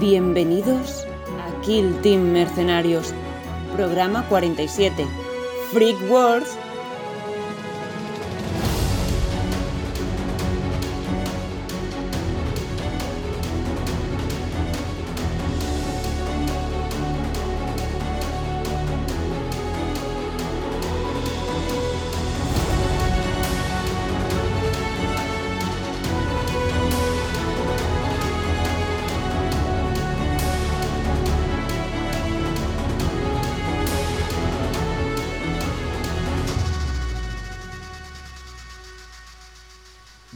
Bienvenidos 0.00 1.04
a 1.40 1.60
Kill 1.62 1.92
Team 2.02 2.30
Mercenarios, 2.30 3.12
programa 3.74 4.22
47, 4.28 5.04
Freak 5.72 5.96
Wars 6.08 6.56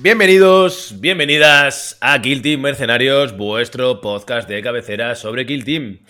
Bienvenidos, 0.02 0.96
bienvenidas 0.98 1.96
a 2.00 2.20
Kill 2.20 2.42
Team 2.42 2.60
Mercenarios, 2.60 3.36
vuestro 3.36 4.00
podcast 4.00 4.48
de 4.48 4.60
cabecera 4.60 5.14
sobre 5.14 5.46
Kill 5.46 5.64
Team. 5.64 6.00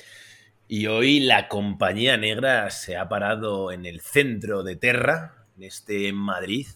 Y 0.67 0.87
hoy 0.87 1.21
la 1.21 1.47
compañía 1.47 2.17
negra 2.17 2.71
se 2.71 2.97
ha 2.97 3.11
parado 3.11 3.71
en 3.71 3.85
el 3.85 4.01
centro 4.01 4.63
de 4.63 4.77
Terra, 4.77 5.45
en 5.59 5.65
este 5.65 6.11
Madrid, 6.15 6.69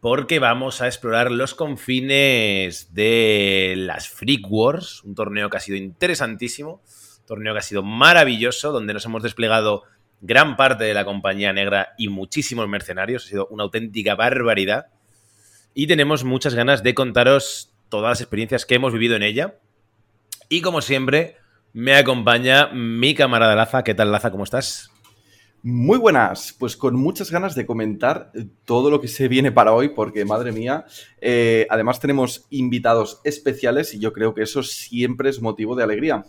porque 0.00 0.38
vamos 0.38 0.80
a 0.80 0.86
explorar 0.86 1.30
los 1.30 1.54
confines 1.54 2.94
de 2.94 3.74
las 3.76 4.08
Freak 4.08 4.50
Wars, 4.50 5.04
un 5.04 5.14
torneo 5.14 5.50
que 5.50 5.58
ha 5.58 5.60
sido 5.60 5.76
interesantísimo, 5.76 6.82
un 7.20 7.26
torneo 7.26 7.52
que 7.52 7.58
ha 7.58 7.62
sido 7.62 7.82
maravilloso, 7.82 8.72
donde 8.72 8.94
nos 8.94 9.04
hemos 9.04 9.22
desplegado 9.22 9.82
gran 10.22 10.56
parte 10.56 10.84
de 10.84 10.94
la 10.94 11.04
compañía 11.04 11.52
negra 11.52 11.90
y 11.98 12.08
muchísimos 12.08 12.66
mercenarios, 12.68 13.26
ha 13.26 13.28
sido 13.28 13.48
una 13.48 13.64
auténtica 13.64 14.14
barbaridad 14.14 14.86
y 15.78 15.86
tenemos 15.86 16.24
muchas 16.24 16.56
ganas 16.56 16.82
de 16.82 16.92
contaros 16.92 17.72
todas 17.88 18.10
las 18.10 18.20
experiencias 18.20 18.66
que 18.66 18.74
hemos 18.74 18.92
vivido 18.92 19.14
en 19.14 19.22
ella. 19.22 19.60
Y 20.48 20.60
como 20.60 20.82
siempre, 20.82 21.36
me 21.72 21.94
acompaña 21.94 22.66
mi 22.72 23.14
camarada 23.14 23.54
Laza. 23.54 23.84
¿Qué 23.84 23.94
tal, 23.94 24.10
Laza? 24.10 24.32
¿Cómo 24.32 24.42
estás? 24.42 24.90
Muy 25.62 25.96
buenas, 25.98 26.52
pues 26.58 26.76
con 26.76 26.96
muchas 26.96 27.30
ganas 27.30 27.54
de 27.54 27.64
comentar 27.64 28.32
todo 28.64 28.90
lo 28.90 29.00
que 29.00 29.06
se 29.06 29.28
viene 29.28 29.52
para 29.52 29.72
hoy, 29.72 29.90
porque 29.90 30.24
madre 30.24 30.50
mía, 30.50 30.84
eh, 31.20 31.68
además 31.70 32.00
tenemos 32.00 32.48
invitados 32.50 33.20
especiales 33.22 33.94
y 33.94 34.00
yo 34.00 34.12
creo 34.12 34.34
que 34.34 34.42
eso 34.42 34.64
siempre 34.64 35.30
es 35.30 35.40
motivo 35.40 35.76
de 35.76 35.84
alegría. 35.84 36.24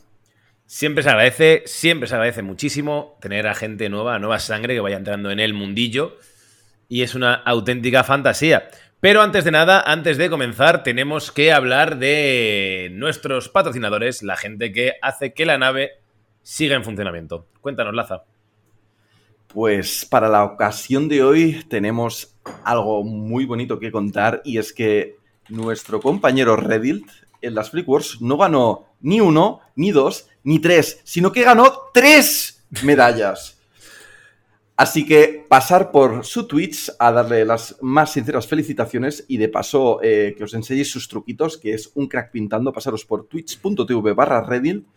Siempre 0.67 1.02
se 1.02 1.09
agradece, 1.09 1.64
siempre 1.66 2.08
se 2.08 2.14
agradece 2.14 2.44
muchísimo 2.44 3.17
tener 3.20 3.47
a 3.47 3.55
gente 3.55 3.89
nueva, 3.89 4.20
nueva 4.20 4.38
sangre 4.38 4.75
que 4.75 4.80
vaya 4.80 4.97
entrando 4.97 5.31
en 5.31 5.39
el 5.39 5.55
mundillo 5.55 6.17
y 6.88 7.02
es 7.02 7.16
una 7.16 7.33
auténtica 7.33 8.03
fantasía. 8.03 8.70
Pero 9.02 9.22
antes 9.22 9.45
de 9.45 9.52
nada, 9.52 9.81
antes 9.81 10.17
de 10.17 10.30
comenzar, 10.30 10.83
tenemos 10.83 11.31
que 11.31 11.53
hablar 11.53 12.00
de 12.00 12.89
nuestros 12.92 13.47
patrocinadores, 13.47 14.23
la 14.23 14.36
gente 14.36 14.73
que 14.73 14.95
hace 15.02 15.33
que 15.33 15.45
la 15.45 15.58
nave 15.58 15.92
siga 16.44 16.75
en 16.75 16.83
funcionamiento. 16.83 17.47
Cuéntanos, 17.61 17.94
Laza. 17.94 18.23
Pues 19.47 20.05
para 20.05 20.27
la 20.27 20.44
ocasión 20.44 21.08
de 21.08 21.23
hoy 21.23 21.64
tenemos 21.70 22.36
algo 22.66 23.03
muy 23.05 23.45
bonito 23.45 23.80
que 23.80 23.89
contar 23.89 24.42
y 24.44 24.58
es 24.58 24.73
que 24.73 25.16
nuestro 25.47 26.02
compañero 26.02 26.58
Redilt 26.58 27.09
en 27.42 27.55
las 27.55 27.72
Freak 27.72 27.88
Wars 27.88 28.17
no 28.20 28.36
ganó 28.36 28.89
ni 29.00 29.22
uno, 29.22 29.61
ni 29.75 29.92
dos, 29.92 30.27
ni 30.44 30.59
tres, 30.59 31.00
sino 31.05 31.31
que 31.31 31.44
ganó 31.44 31.72
tres 31.94 32.67
medallas. 32.83 33.58
Así 34.80 35.05
que 35.05 35.45
pasar 35.49 35.91
por 35.91 36.23
su 36.23 36.47
Twitch 36.47 36.89
a 36.99 37.11
darle 37.11 37.43
las 37.43 37.76
más 37.81 38.14
sinceras 38.14 38.48
felicitaciones 38.48 39.26
y 39.27 39.36
de 39.36 39.49
paso 39.49 39.99
eh, 40.02 40.33
que 40.37 40.45
os 40.45 40.54
enseñéis 40.54 40.89
sus 40.89 41.09
truquitos, 41.09 41.58
que 41.58 41.73
es 41.73 41.92
un 41.95 42.08
crack 42.08 42.31
pintando, 42.31 42.71
pasaros 42.71 43.04
por 43.04 43.27
twitch.tv 43.27 44.14
barra 44.14 44.42
Reddit, 44.42 44.87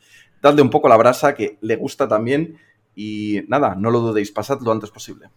dadle 0.40 0.62
un 0.62 0.70
poco 0.70 0.88
la 0.88 0.96
brasa 0.96 1.34
que 1.34 1.58
le 1.62 1.74
gusta 1.74 2.06
también 2.06 2.58
y 2.94 3.40
nada, 3.48 3.74
no 3.74 3.90
lo 3.90 3.98
dudéis, 3.98 4.30
pasad 4.30 4.60
lo 4.60 4.70
antes 4.70 4.92
posible. 4.92 5.30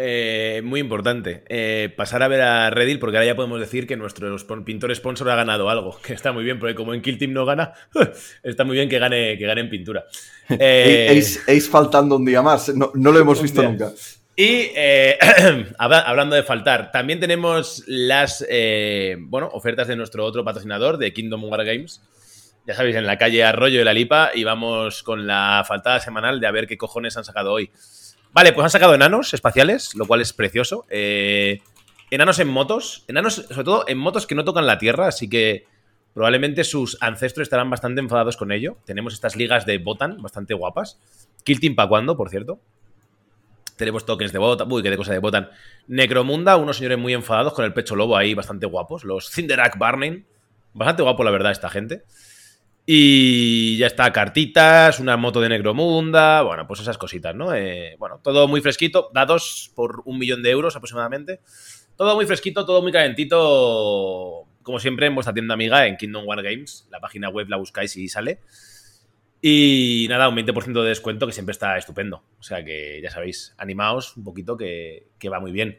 Eh, 0.00 0.62
muy 0.64 0.78
importante. 0.78 1.42
Eh, 1.48 1.92
pasar 1.96 2.22
a 2.22 2.28
ver 2.28 2.40
a 2.40 2.70
Reddit, 2.70 3.00
porque 3.00 3.16
ahora 3.16 3.26
ya 3.26 3.34
podemos 3.34 3.58
decir 3.58 3.84
que 3.88 3.96
nuestro 3.96 4.36
pintor 4.64 4.94
sponsor 4.94 5.28
ha 5.28 5.34
ganado 5.34 5.68
algo. 5.68 5.98
Que 6.06 6.12
está 6.12 6.30
muy 6.32 6.44
bien, 6.44 6.60
porque 6.60 6.76
como 6.76 6.94
en 6.94 7.02
Kill 7.02 7.18
Team 7.18 7.32
no 7.32 7.44
gana, 7.44 7.72
está 8.44 8.62
muy 8.62 8.76
bien 8.76 8.88
que 8.88 9.00
gane, 9.00 9.36
que 9.36 9.44
gane 9.44 9.60
en 9.62 9.70
pintura. 9.70 10.04
Eh, 10.50 11.20
faltando 11.70 12.16
un 12.16 12.24
día 12.24 12.40
más. 12.40 12.72
No, 12.74 12.90
lo 12.94 13.18
hemos 13.18 13.42
visto 13.42 13.62
nunca. 13.62 13.92
Y 14.34 14.70
eh, 14.74 15.18
hablando 15.78 16.36
de 16.36 16.42
faltar, 16.42 16.90
también 16.90 17.20
tenemos 17.20 17.82
las 17.86 18.46
bueno, 19.18 19.50
ofertas 19.52 19.88
de 19.88 19.96
nuestro 19.96 20.24
otro 20.24 20.44
patrocinador, 20.44 20.96
de 20.96 21.12
Kingdom 21.12 21.44
War 21.44 21.66
Games. 21.66 22.00
Ya 22.66 22.74
sabéis, 22.74 22.96
en 22.96 23.06
la 23.06 23.18
calle 23.18 23.44
Arroyo 23.44 23.78
de 23.78 23.84
la 23.84 23.92
Lipa, 23.92 24.30
y 24.34 24.44
vamos 24.44 25.02
con 25.02 25.26
la 25.26 25.64
faltada 25.66 26.00
semanal 26.00 26.40
de 26.40 26.46
a 26.46 26.50
ver 26.50 26.66
qué 26.66 26.78
cojones 26.78 27.16
han 27.16 27.24
sacado 27.24 27.52
hoy. 27.52 27.70
Vale, 28.32 28.52
pues 28.52 28.64
han 28.64 28.70
sacado 28.70 28.94
enanos 28.94 29.34
espaciales, 29.34 29.94
lo 29.94 30.06
cual 30.06 30.20
es 30.20 30.32
precioso. 30.32 30.84
Eh, 30.90 31.60
enanos 32.10 32.38
en 32.38 32.48
motos, 32.48 33.04
enanos 33.08 33.34
sobre 33.34 33.64
todo 33.64 33.84
en 33.88 33.98
motos 33.98 34.26
que 34.26 34.34
no 34.34 34.44
tocan 34.44 34.66
la 34.66 34.78
tierra, 34.78 35.08
así 35.08 35.28
que 35.28 35.66
probablemente 36.14 36.64
sus 36.64 36.98
ancestros 37.00 37.46
estarán 37.46 37.70
bastante 37.70 38.00
enfadados 38.00 38.36
con 38.36 38.52
ello. 38.52 38.78
Tenemos 38.84 39.14
estas 39.14 39.36
ligas 39.36 39.66
de 39.66 39.78
Botan 39.78 40.20
bastante 40.20 40.54
guapas. 40.54 41.00
Kill 41.44 41.60
Team 41.60 41.74
para 41.74 41.88
cuando, 41.88 42.16
por 42.16 42.28
cierto. 42.30 42.60
Tenemos 43.76 44.04
tokens 44.04 44.32
de 44.32 44.38
Botan, 44.38 44.70
uy, 44.70 44.82
qué 44.82 44.90
de 44.90 44.96
cosa 44.96 45.12
de 45.12 45.20
Botan. 45.20 45.50
Necromunda, 45.86 46.56
unos 46.56 46.76
señores 46.78 46.98
muy 46.98 47.14
enfadados 47.14 47.52
con 47.52 47.64
el 47.64 47.72
pecho 47.72 47.94
lobo 47.94 48.16
ahí, 48.16 48.34
bastante 48.34 48.66
guapos. 48.66 49.04
Los 49.04 49.30
Cinderak 49.30 49.78
Burning, 49.78 50.24
bastante 50.74 51.02
guapo 51.02 51.22
la 51.22 51.30
verdad 51.30 51.52
esta 51.52 51.70
gente. 51.70 52.02
Y 52.90 53.76
ya 53.76 53.86
está, 53.86 54.10
cartitas, 54.14 54.98
una 54.98 55.18
moto 55.18 55.42
de 55.42 55.50
Negromunda, 55.50 56.40
bueno, 56.40 56.66
pues 56.66 56.80
esas 56.80 56.96
cositas, 56.96 57.34
¿no? 57.34 57.54
Eh, 57.54 57.96
bueno, 57.98 58.18
todo 58.24 58.48
muy 58.48 58.62
fresquito, 58.62 59.10
dados 59.12 59.70
por 59.74 60.00
un 60.06 60.18
millón 60.18 60.42
de 60.42 60.48
euros 60.48 60.74
aproximadamente. 60.74 61.42
Todo 61.96 62.14
muy 62.14 62.24
fresquito, 62.24 62.64
todo 62.64 62.80
muy 62.80 62.90
calentito, 62.90 64.46
como 64.62 64.80
siempre 64.80 65.04
en 65.04 65.14
vuestra 65.14 65.34
tienda 65.34 65.52
amiga 65.52 65.86
en 65.86 65.98
Kingdom 65.98 66.26
War 66.26 66.42
Games. 66.42 66.88
La 66.90 66.98
página 66.98 67.28
web 67.28 67.50
la 67.50 67.58
buscáis 67.58 67.94
y 67.98 68.08
sale. 68.08 68.40
Y 69.42 70.06
nada, 70.08 70.30
un 70.30 70.36
20% 70.36 70.82
de 70.82 70.88
descuento 70.88 71.26
que 71.26 71.34
siempre 71.34 71.52
está 71.52 71.76
estupendo. 71.76 72.24
O 72.40 72.42
sea 72.42 72.64
que 72.64 73.02
ya 73.02 73.10
sabéis, 73.10 73.54
animaos 73.58 74.16
un 74.16 74.24
poquito 74.24 74.56
que, 74.56 75.08
que 75.18 75.28
va 75.28 75.40
muy 75.40 75.52
bien. 75.52 75.78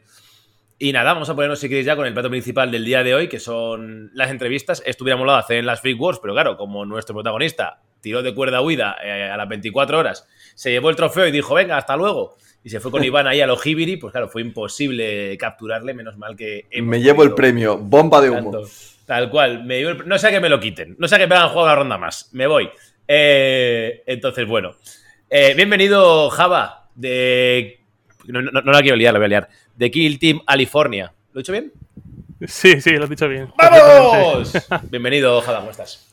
Y 0.82 0.94
nada, 0.94 1.12
vamos 1.12 1.28
a 1.28 1.34
ponernos, 1.34 1.58
si 1.58 1.68
queréis, 1.68 1.84
ya 1.84 1.94
con 1.94 2.06
el 2.06 2.14
plato 2.14 2.30
principal 2.30 2.70
del 2.70 2.86
día 2.86 3.02
de 3.02 3.14
hoy, 3.14 3.28
que 3.28 3.38
son 3.38 4.10
las 4.14 4.30
entrevistas. 4.30 4.82
Estuviéramos 4.86 5.24
molado 5.24 5.38
hacer 5.38 5.58
en 5.58 5.66
las 5.66 5.82
Freak 5.82 6.00
Wars, 6.00 6.20
pero 6.22 6.32
claro, 6.32 6.56
como 6.56 6.86
nuestro 6.86 7.14
protagonista 7.14 7.82
tiró 8.00 8.22
de 8.22 8.34
cuerda 8.34 8.62
huida 8.62 8.96
eh, 9.04 9.30
a 9.30 9.36
las 9.36 9.46
24 9.46 9.98
horas, 9.98 10.26
se 10.54 10.70
llevó 10.70 10.88
el 10.88 10.96
trofeo 10.96 11.26
y 11.26 11.32
dijo, 11.32 11.52
venga, 11.52 11.76
hasta 11.76 11.98
luego. 11.98 12.38
Y 12.64 12.70
se 12.70 12.80
fue 12.80 12.90
con 12.90 13.04
Iván 13.04 13.26
ahí 13.26 13.42
a 13.42 13.46
los 13.46 13.64
Hibiri, 13.64 13.98
pues 13.98 14.10
claro, 14.10 14.30
fue 14.30 14.40
imposible 14.40 15.36
capturarle, 15.36 15.92
menos 15.92 16.16
mal 16.16 16.34
que... 16.34 16.64
Me 16.80 17.02
llevo 17.02 17.24
el 17.24 17.34
premio, 17.34 17.76
bomba 17.76 18.22
de 18.22 18.30
humo. 18.30 18.62
tal 19.04 19.28
cual, 19.28 19.62
me 19.64 19.82
no 19.82 20.18
sé 20.18 20.30
que 20.30 20.40
me 20.40 20.48
lo 20.48 20.58
quiten, 20.58 20.96
no 20.98 21.06
sé 21.08 21.18
que 21.18 21.26
me 21.26 21.34
hagan 21.34 21.50
juego 21.50 21.68
la 21.68 21.76
ronda 21.76 21.98
más, 21.98 22.30
me 22.32 22.46
voy. 22.46 22.70
Eh, 23.06 24.02
entonces, 24.06 24.48
bueno. 24.48 24.76
Eh, 25.28 25.52
bienvenido, 25.54 26.30
Java, 26.30 26.88
de... 26.94 27.79
No, 28.26 28.42
no, 28.42 28.50
no 28.50 28.72
la 28.72 28.82
quiero 28.82 28.96
liar, 28.96 29.12
la 29.12 29.18
voy 29.18 29.26
a 29.26 29.28
liar 29.28 29.48
de 29.76 29.90
Kill 29.90 30.18
Team 30.18 30.40
California. 30.46 31.12
¿Lo 31.32 31.40
he 31.40 31.42
dicho 31.42 31.52
bien? 31.52 31.72
Sí, 32.46 32.80
sí, 32.80 32.90
lo 32.92 33.04
has 33.04 33.10
dicho 33.10 33.28
bien. 33.28 33.50
¡Vamos! 33.56 34.52
Bienvenido, 34.90 35.40
Jada, 35.42 35.58
¿cómo 35.58 35.70
estás? 35.70 36.10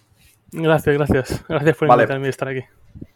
Gracias, 0.52 0.96
gracias. 0.96 1.44
Gracias 1.48 1.78
por 1.78 1.90
invitarme 1.90 2.28
a 2.28 2.30
estar 2.30 2.48
aquí. 2.48 2.62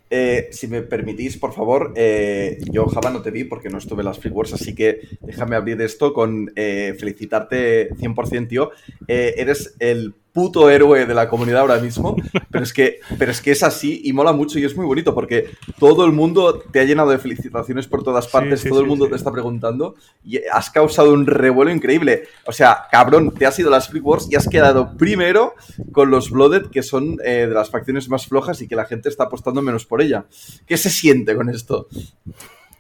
Eh, 0.10 0.50
si 0.52 0.68
me 0.68 0.82
permitís, 0.82 1.38
por 1.38 1.54
favor, 1.54 1.94
eh, 1.96 2.58
yo 2.70 2.86
Java 2.88 3.10
no 3.10 3.22
te 3.22 3.32
vi 3.32 3.46
porque 3.46 3.70
no 3.70 3.78
estuve 3.78 4.02
en 4.02 4.08
las 4.08 4.20
Free 4.20 4.32
Wars, 4.32 4.52
así 4.54 4.76
que 4.76 5.00
déjame 5.22 5.56
abrir 5.56 5.82
esto 5.82 6.14
con 6.14 6.52
eh, 6.58 6.96
felicitarte 7.00 7.92
100%, 7.92 8.48
tío. 8.50 8.72
eres 9.08 9.76
el 9.80 10.14
puto 10.34 10.70
héroe 10.70 11.06
de 11.06 11.14
la 11.14 11.28
comunidad 11.28 11.62
ahora 11.62 11.80
mismo, 11.80 12.16
pero 12.50 12.64
es, 12.64 12.74
que, 12.74 13.00
pero 13.18 13.32
es 13.32 13.42
que 13.42 13.52
es 13.52 13.64
así 13.64 14.02
y 14.04 14.14
mola 14.14 14.32
mucho 14.32 14.60
y 14.60 14.66
es 14.66 14.76
muy 14.76 14.86
bonito 14.86 15.14
porque 15.14 15.50
todo 15.80 16.06
el 16.06 16.12
mundo 16.12 16.60
te 16.60 16.80
ha 16.80 16.84
llenado 16.84 17.10
de 17.10 17.18
felicitaciones 17.18 17.88
por 17.88 18.04
todas 18.04 18.28
partes, 18.28 18.64
todo 18.64 18.82
el 18.82 18.88
mundo 18.88 19.08
te 19.08 19.16
está 19.16 19.32
preguntando 19.32 19.96
y 20.24 20.40
has 20.52 20.70
causado 20.70 21.14
un 21.14 21.26
revuelo 21.26 21.72
increíble. 21.72 22.24
O 22.46 22.52
sea, 22.52 22.86
cabrón, 22.92 23.34
te 23.34 23.46
has 23.46 23.58
ido 23.60 23.70
a 23.70 23.72
las 23.72 23.90
Free 23.90 24.00
Wars 24.00 24.28
y 24.32 24.36
has 24.36 24.48
quedado 24.48 24.96
primero 24.98 25.56
con 25.92 26.10
los 26.12 26.32
Blooded, 26.32 26.68
que 26.68 26.84
son 26.84 27.18
eh, 27.24 27.48
de 27.48 27.54
las 27.54 27.70
facciones 27.70 28.10
más 28.10 28.28
flojas 28.28 28.62
y 28.62 28.68
que 28.68 28.76
la 28.76 28.86
gente 28.86 29.10
está 29.10 29.26
apostando 29.26 29.62
menos 29.62 29.86
por 29.86 30.02
ella. 30.02 30.26
¿Qué 30.66 30.78
se 30.78 30.90
siente 30.90 31.36
con 31.36 31.50
esto? 31.50 31.88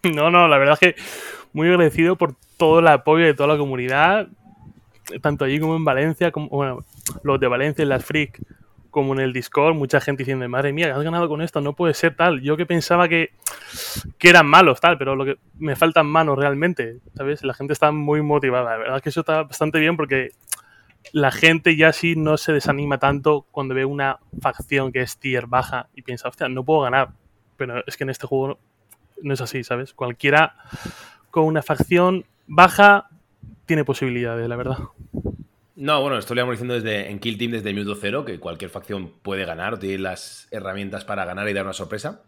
No, 0.03 0.31
no, 0.31 0.47
la 0.47 0.57
verdad 0.57 0.79
es 0.81 0.95
que 0.95 1.01
muy 1.53 1.67
agradecido 1.67 2.15
por 2.15 2.33
todo 2.57 2.79
el 2.79 2.87
apoyo 2.87 3.25
de 3.25 3.35
toda 3.35 3.49
la 3.49 3.57
comunidad, 3.59 4.29
tanto 5.21 5.45
allí 5.45 5.59
como 5.59 5.75
en 5.75 5.85
Valencia, 5.85 6.31
como, 6.31 6.49
bueno, 6.49 6.79
los 7.23 7.39
de 7.39 7.47
Valencia 7.47 7.83
y 7.83 7.87
las 7.87 8.03
Freak, 8.03 8.41
como 8.91 9.13
en 9.13 9.21
el 9.21 9.33
Discord, 9.33 9.73
mucha 9.73 10.01
gente 10.01 10.23
diciendo, 10.23 10.47
madre 10.49 10.73
mía, 10.73 10.93
has 10.95 11.01
ganado 11.01 11.29
con 11.29 11.41
esto, 11.41 11.61
no 11.61 11.73
puede 11.73 11.93
ser 11.93 12.15
tal. 12.15 12.41
Yo 12.41 12.57
que 12.57 12.65
pensaba 12.65 13.07
que, 13.07 13.31
que 14.17 14.29
eran 14.29 14.45
malos, 14.45 14.81
tal, 14.81 14.97
pero 14.97 15.15
lo 15.15 15.23
que 15.23 15.37
me 15.57 15.75
faltan 15.75 16.07
manos 16.07 16.37
realmente, 16.37 16.97
¿sabes? 17.15 17.43
La 17.43 17.53
gente 17.53 17.73
está 17.73 17.91
muy 17.91 18.21
motivada. 18.21 18.71
La 18.71 18.77
verdad 18.77 18.97
es 18.97 19.01
que 19.01 19.09
eso 19.09 19.21
está 19.21 19.43
bastante 19.43 19.79
bien 19.79 19.95
porque 19.95 20.31
la 21.13 21.31
gente 21.31 21.75
ya 21.75 21.93
sí 21.93 22.15
no 22.15 22.37
se 22.37 22.53
desanima 22.53 22.97
tanto 22.97 23.47
cuando 23.51 23.73
ve 23.73 23.85
una 23.85 24.19
facción 24.41 24.91
que 24.91 25.01
es 25.01 25.17
tier 25.17 25.47
baja 25.47 25.87
y 25.95 26.01
piensa, 26.01 26.27
hostia, 26.27 26.49
no 26.49 26.63
puedo 26.63 26.81
ganar. 26.81 27.11
Pero 27.57 27.83
es 27.87 27.95
que 27.95 28.03
en 28.03 28.09
este 28.09 28.27
juego 28.27 28.59
no 29.21 29.33
es 29.33 29.41
así, 29.41 29.63
¿sabes? 29.63 29.93
Cualquiera 29.93 30.55
con 31.29 31.45
una 31.45 31.61
facción 31.61 32.25
baja 32.47 33.07
tiene 33.71 33.85
posibilidades, 33.85 34.49
la 34.49 34.57
verdad. 34.57 34.79
No, 35.77 36.01
bueno, 36.01 36.17
esto 36.17 36.35
lo 36.35 36.41
íbamos 36.41 36.55
diciendo 36.55 36.73
desde, 36.73 37.09
en 37.09 37.19
Kill 37.19 37.37
Team 37.37 37.51
desde 37.51 37.69
el 37.69 37.75
minuto 37.75 37.97
cero, 37.99 38.25
que 38.25 38.37
cualquier 38.37 38.69
facción 38.69 39.13
puede 39.21 39.45
ganar, 39.45 39.79
tiene 39.79 39.99
las 39.99 40.49
herramientas 40.51 41.05
para 41.05 41.23
ganar 41.23 41.47
y 41.47 41.53
dar 41.53 41.63
una 41.63 41.71
sorpresa. 41.71 42.21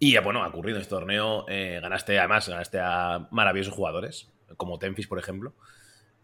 Y 0.00 0.18
bueno, 0.18 0.42
ha 0.42 0.48
ocurrido 0.48 0.78
en 0.78 0.82
este 0.82 0.90
torneo, 0.90 1.44
eh, 1.48 1.78
ganaste 1.80 2.18
además, 2.18 2.48
ganaste 2.48 2.80
a 2.80 3.28
maravillosos 3.30 3.72
jugadores, 3.72 4.28
como 4.56 4.80
Tenfis, 4.80 5.06
por 5.06 5.20
ejemplo. 5.20 5.54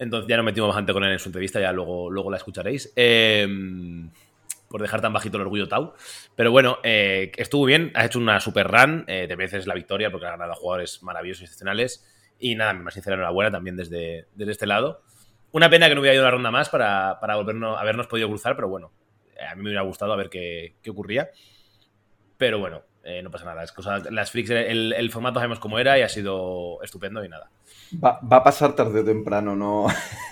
Entonces 0.00 0.29
ya 0.29 0.38
no 0.38 0.43
metimos 0.43 0.70
bastante 0.70 0.93
con 0.93 1.05
él 1.05 1.12
en 1.12 1.20
su 1.20 1.29
entrevista, 1.29 1.61
ya 1.61 1.70
luego, 1.70 2.11
luego 2.11 2.32
la 2.32 2.38
escucharéis. 2.38 2.93
Em, 2.96 4.11
por 4.69 4.82
dejar 4.82 5.00
tan 5.02 5.12
bajito 5.12 5.37
el 5.37 5.43
orgullo 5.43 5.69
Tau. 5.69 5.94
Pero 6.35 6.50
bueno, 6.50 6.79
eh, 6.82 7.31
estuvo 7.37 7.64
bien, 7.64 7.93
has 7.94 8.06
hecho 8.06 8.19
una 8.19 8.41
super 8.41 8.67
run, 8.67 9.05
eh, 9.06 9.26
te 9.29 9.37
mereces 9.37 9.69
la 9.69 9.75
victoria 9.75 10.11
porque 10.11 10.26
has 10.26 10.32
ganado 10.32 10.50
a 10.50 10.56
jugadores 10.56 11.00
maravillosos 11.05 11.43
y 11.43 11.44
excepcionales. 11.44 12.05
Y 12.44 12.56
nada, 12.56 12.75
más 12.75 12.93
sincera 12.93 13.17
enhorabuena 13.17 13.50
también 13.50 13.75
desde, 13.75 14.26
desde 14.35 14.52
este 14.52 14.67
lado. 14.67 15.00
Una 15.50 15.70
pena 15.70 15.88
que 15.88 15.94
no 15.94 16.02
hubiera 16.02 16.14
ido 16.14 16.25
una 16.25 16.31
ronda 16.31 16.50
más 16.50 16.69
para, 16.69 17.19
para 17.19 17.37
volvernos, 17.37 17.81
habernos 17.81 18.06
podido 18.06 18.29
cruzar, 18.29 18.55
pero 18.55 18.69
bueno, 18.69 18.93
eh, 19.35 19.46
a 19.46 19.55
mí 19.55 19.62
me 19.62 19.70
hubiera 19.70 19.81
gustado 19.81 20.12
a 20.12 20.17
ver 20.17 20.29
qué, 20.29 20.75
qué 20.82 20.91
ocurría. 20.91 21.31
Pero 22.37 22.58
bueno, 22.58 22.82
eh, 23.02 23.23
no 23.23 23.31
pasa 23.31 23.46
nada. 23.46 23.64
Es 23.64 23.73
cosa, 23.73 23.99
las 24.11 24.31
freaks, 24.31 24.50
el, 24.50 24.93
el, 24.93 25.11
formato 25.11 25.41
sabemos 25.41 25.58
cómo 25.58 25.79
era 25.79 25.99
y 25.99 26.02
ha 26.02 26.08
sido 26.11 26.82
estupendo 26.82 27.25
y 27.25 27.31
nada. 27.31 27.50
Va, 28.05 28.20
va 28.20 28.37
a 28.37 28.44
pasar 28.44 28.76
tarde 28.76 29.00
o 29.00 29.05
temprano, 29.06 29.56
¿no? 29.56 29.87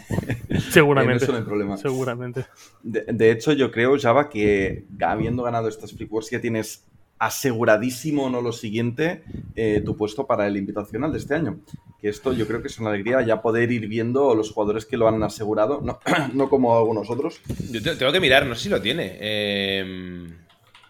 Seguramente. 0.70 1.24
eso 1.24 1.32
no 1.32 1.38
hay 1.38 1.44
problema. 1.44 1.78
Seguramente. 1.78 2.44
De, 2.82 3.06
de, 3.06 3.30
hecho, 3.30 3.54
yo 3.54 3.70
creo, 3.70 3.98
Java, 3.98 4.28
que 4.28 4.84
habiendo 5.00 5.44
ganado 5.44 5.68
estas 5.68 5.92
Freak 5.94 6.12
Wars 6.12 6.28
ya 6.30 6.42
tienes 6.42 6.86
aseguradísimo, 7.22 8.28
no 8.28 8.40
lo 8.40 8.50
siguiente, 8.50 9.22
eh, 9.54 9.80
tu 9.84 9.96
puesto 9.96 10.26
para 10.26 10.48
el 10.48 10.56
invitacional 10.56 11.12
de 11.12 11.18
este 11.18 11.34
año. 11.34 11.60
Que 12.00 12.08
esto 12.08 12.32
yo 12.32 12.48
creo 12.48 12.62
que 12.62 12.66
es 12.66 12.80
una 12.80 12.90
alegría 12.90 13.22
ya 13.22 13.40
poder 13.40 13.70
ir 13.70 13.86
viendo 13.86 14.34
los 14.34 14.50
jugadores 14.50 14.86
que 14.86 14.96
lo 14.96 15.06
han 15.06 15.22
asegurado, 15.22 15.80
no, 15.80 16.00
no 16.34 16.48
como 16.48 16.76
algunos 16.76 17.08
otros. 17.10 17.40
Yo 17.70 17.80
tengo 17.96 18.10
que 18.10 18.18
mirar, 18.18 18.44
no 18.44 18.56
sé 18.56 18.64
si 18.64 18.68
lo 18.70 18.82
tiene. 18.82 19.18
Eh, 19.20 20.28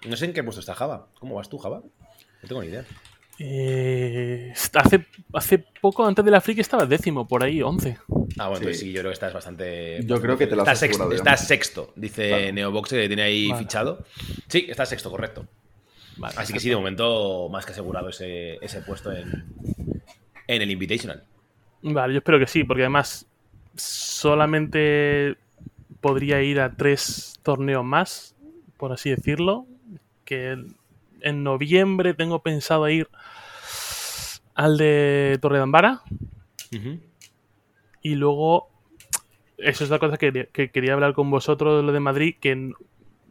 no 0.09 0.17
sé 0.17 0.25
en 0.25 0.33
qué 0.33 0.43
puesto 0.43 0.61
está 0.61 0.75
Java. 0.75 1.09
¿Cómo 1.21 1.35
vas 1.35 1.51
tú, 1.51 1.59
Java? 1.59 1.83
No 2.43 2.49
tengo 2.49 2.63
ni 2.63 2.69
idea. 2.69 2.87
Eh, 3.39 4.55
hace, 4.75 5.07
hace 5.35 5.59
poco, 5.59 6.07
antes 6.07 6.25
de 6.25 6.31
la 6.31 6.41
Freak, 6.41 6.61
estaba 6.61 6.87
décimo, 6.87 7.29
por 7.29 7.45
ahí, 7.45 7.61
11. 7.61 7.99
Ah, 8.39 8.49
bueno, 8.49 8.57
sí. 8.57 8.65
pues 8.65 8.79
sí, 8.79 8.91
yo 8.91 9.01
creo 9.01 9.11
que 9.11 9.15
estás 9.15 9.35
bastante. 9.35 10.01
Yo 10.07 10.19
creo 10.19 10.39
que 10.39 10.47
te 10.47 10.57
lo 10.57 10.63
has 10.63 10.69
estás 10.69 10.79
sexto, 10.79 11.13
estás 11.13 11.47
sexto, 11.47 11.93
dice 11.95 12.29
claro. 12.29 12.53
Neobox, 12.53 12.89
que 12.89 13.07
tiene 13.07 13.23
ahí 13.23 13.49
vale. 13.49 13.63
fichado. 13.63 14.05
Sí, 14.49 14.65
estás 14.71 14.89
sexto, 14.89 15.11
correcto. 15.11 15.47
Vale, 16.17 16.35
Así 16.37 16.53
que 16.53 16.61
sí, 16.61 16.69
de 16.69 16.77
momento, 16.77 17.49
más 17.51 17.65
que 17.65 17.73
asegurado 17.73 18.09
ese, 18.09 18.57
ese 18.57 18.83
puesto 18.83 19.13
en, 19.13 19.45
en 20.47 20.63
el 20.63 20.71
Invitational. 20.71 21.25
Vale, 21.83 22.15
yo 22.15 22.19
espero 22.19 22.39
que 22.39 22.47
sí, 22.47 22.65
porque 22.65 22.83
además 22.83 23.27
solamente 23.77 25.37
podría 26.01 26.43
ir 26.43 26.61
a 26.61 26.77
tres 26.77 27.41
torneos 27.43 27.85
más, 27.85 28.37
por 28.77 28.93
así 28.93 29.11
decirlo. 29.11 29.67
Que 30.25 30.57
en 31.21 31.43
noviembre 31.43 32.15
tengo 32.15 32.43
pensado 32.43 32.89
ir 32.89 33.09
al 34.55 34.77
de 34.77 35.39
Torre 35.41 35.57
de 35.57 35.63
Ambara. 35.63 36.03
Uh 36.73 36.77
-huh. 36.77 37.01
Y 38.03 38.15
luego, 38.17 38.69
eso 39.59 39.85
es 39.85 39.91
la 39.91 39.99
cosa 39.99 40.17
que, 40.17 40.49
que, 40.53 40.71
quería 40.71 40.95
hablar 40.95 41.15
con 41.15 41.31
vosotros 41.31 41.77
de 41.77 41.83
lo 41.87 41.93
de 41.93 42.01
Madrid, 42.01 42.37
que 42.41 42.73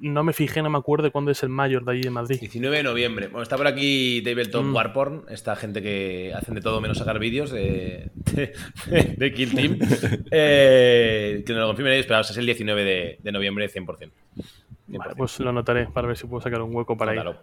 no 0.01 0.23
me 0.23 0.33
fijé, 0.33 0.61
no 0.61 0.69
me 0.69 0.77
acuerdo 0.77 1.11
cuándo 1.11 1.31
es 1.31 1.43
el 1.43 1.49
mayor 1.49 1.85
de 1.85 1.91
allí 1.91 2.01
de 2.01 2.09
Madrid. 2.09 2.39
19 2.39 2.77
de 2.77 2.83
noviembre. 2.83 3.27
Bueno, 3.27 3.43
está 3.43 3.55
por 3.55 3.67
aquí 3.67 4.21
Tabletop 4.23 4.63
mm. 4.63 4.75
Warporn, 4.75 5.25
esta 5.29 5.55
gente 5.55 5.81
que 5.81 6.33
hacen 6.35 6.55
de 6.55 6.61
todo 6.61 6.81
menos 6.81 6.97
sacar 6.97 7.19
vídeos 7.19 7.51
de, 7.51 8.09
de, 8.33 8.53
de, 9.17 9.33
Kill 9.33 9.53
Team. 9.53 9.79
eh, 10.31 11.43
que 11.45 11.53
nos 11.53 11.61
lo 11.61 11.67
confirmen 11.67 11.93
ellos, 11.93 12.07
pero 12.07 12.19
es 12.21 12.35
el 12.35 12.45
19 12.45 12.83
de, 12.83 13.19
de 13.21 13.31
noviembre 13.31 13.69
100%. 13.69 13.85
100%. 13.85 14.11
Vale, 14.87 15.15
pues 15.15 15.39
lo 15.39 15.49
anotaré 15.49 15.87
para 15.87 16.07
ver 16.07 16.17
si 16.17 16.27
puedo 16.27 16.41
sacar 16.41 16.61
un 16.61 16.75
hueco 16.75 16.97
para 16.97 17.13
Nótalo. 17.13 17.31
ahí. 17.31 17.37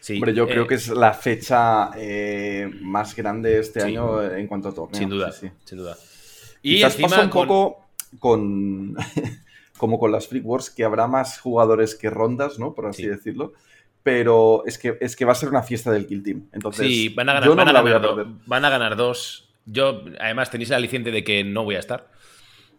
Sí, 0.00 0.14
Hombre, 0.14 0.32
yo 0.32 0.44
eh, 0.44 0.48
creo 0.48 0.66
que 0.66 0.76
es 0.76 0.88
la 0.88 1.12
fecha 1.12 1.90
eh, 1.96 2.70
más 2.80 3.14
grande 3.14 3.58
este 3.58 3.80
sí, 3.80 3.88
año 3.88 4.22
en 4.22 4.46
cuanto 4.46 4.68
a 4.68 4.74
torneo. 4.74 4.98
Sin 4.98 5.08
duda, 5.08 5.32
sí, 5.32 5.50
sin 5.64 5.78
duda. 5.78 5.96
Y 6.62 6.76
Quizás 6.76 6.94
encima 6.94 7.08
pasa 7.08 7.22
un 7.24 7.30
con... 7.30 7.46
poco 7.46 7.86
con... 8.18 8.96
como 9.78 9.98
con 9.98 10.12
las 10.12 10.28
Freak 10.28 10.46
Wars, 10.46 10.70
que 10.70 10.84
habrá 10.84 11.06
más 11.06 11.38
jugadores 11.40 11.94
que 11.94 12.10
rondas, 12.10 12.58
¿no? 12.58 12.74
Por 12.74 12.86
así 12.86 13.02
sí. 13.02 13.08
decirlo. 13.08 13.52
Pero 14.02 14.64
es 14.66 14.78
que, 14.78 14.98
es 15.00 15.16
que 15.16 15.24
va 15.24 15.32
a 15.32 15.34
ser 15.34 15.48
una 15.48 15.62
fiesta 15.62 15.90
del 15.90 16.06
Kill 16.06 16.22
Team. 16.22 16.42
Entonces, 16.52 16.86
sí, 16.86 17.08
van 17.08 17.28
a 17.30 17.34
ganar, 17.34 17.48
no 17.48 17.56
van, 17.56 17.68
a 17.68 17.72
ganar 17.72 18.02
do, 18.02 18.26
van 18.46 18.64
a 18.64 18.70
ganar 18.70 18.96
dos. 18.96 19.48
Yo, 19.64 20.02
además, 20.20 20.50
tenéis 20.50 20.70
el 20.70 20.76
aliciente 20.76 21.10
de 21.10 21.24
que 21.24 21.42
no 21.42 21.64
voy 21.64 21.76
a 21.76 21.78
estar. 21.78 22.08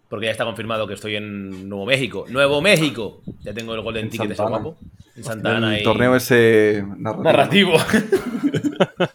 Porque 0.07 0.27
ya 0.27 0.31
está 0.31 0.45
confirmado 0.45 0.85
que 0.87 0.93
estoy 0.93 1.15
en 1.15 1.67
Nuevo 1.67 1.87
México. 1.87 2.25
¡Nuevo 2.29 2.61
México! 2.61 3.21
Ya 3.41 3.55
tengo 3.55 3.73
el 3.73 3.81
Golden 3.81 4.07
Ticket 4.07 4.31
ese 4.31 4.43
guapo. 4.43 4.77
En 5.15 5.23
Santa 5.23 5.57
Ana. 5.57 5.75
El 5.75 5.81
y... 5.81 5.83
torneo 5.83 6.15
ese 6.15 6.85
narrativo. 6.97 7.23
narrativo. 7.23 7.77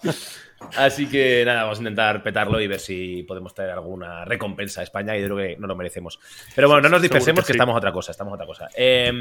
Así 0.76 1.06
que 1.06 1.42
nada, 1.44 1.62
vamos 1.62 1.78
a 1.78 1.82
intentar 1.82 2.22
petarlo 2.22 2.60
y 2.60 2.66
ver 2.66 2.80
si 2.80 3.22
podemos 3.24 3.54
traer 3.54 3.70
alguna 3.70 4.24
recompensa 4.24 4.80
a 4.80 4.84
España 4.84 5.16
y 5.16 5.20
yo 5.20 5.26
creo 5.26 5.36
que 5.36 5.56
no 5.56 5.66
lo 5.66 5.76
merecemos. 5.76 6.18
Pero 6.54 6.68
bueno, 6.68 6.82
no 6.82 6.88
nos 6.88 7.02
dispersemos 7.02 7.44
que, 7.44 7.48
que, 7.48 7.52
estamos 7.52 7.74
a 7.74 7.78
otra 7.78 7.92
cosa, 7.92 8.12
estamos 8.12 8.32
a 8.32 8.34
otra 8.34 8.46
cosa. 8.46 8.68
Eh, 8.76 9.12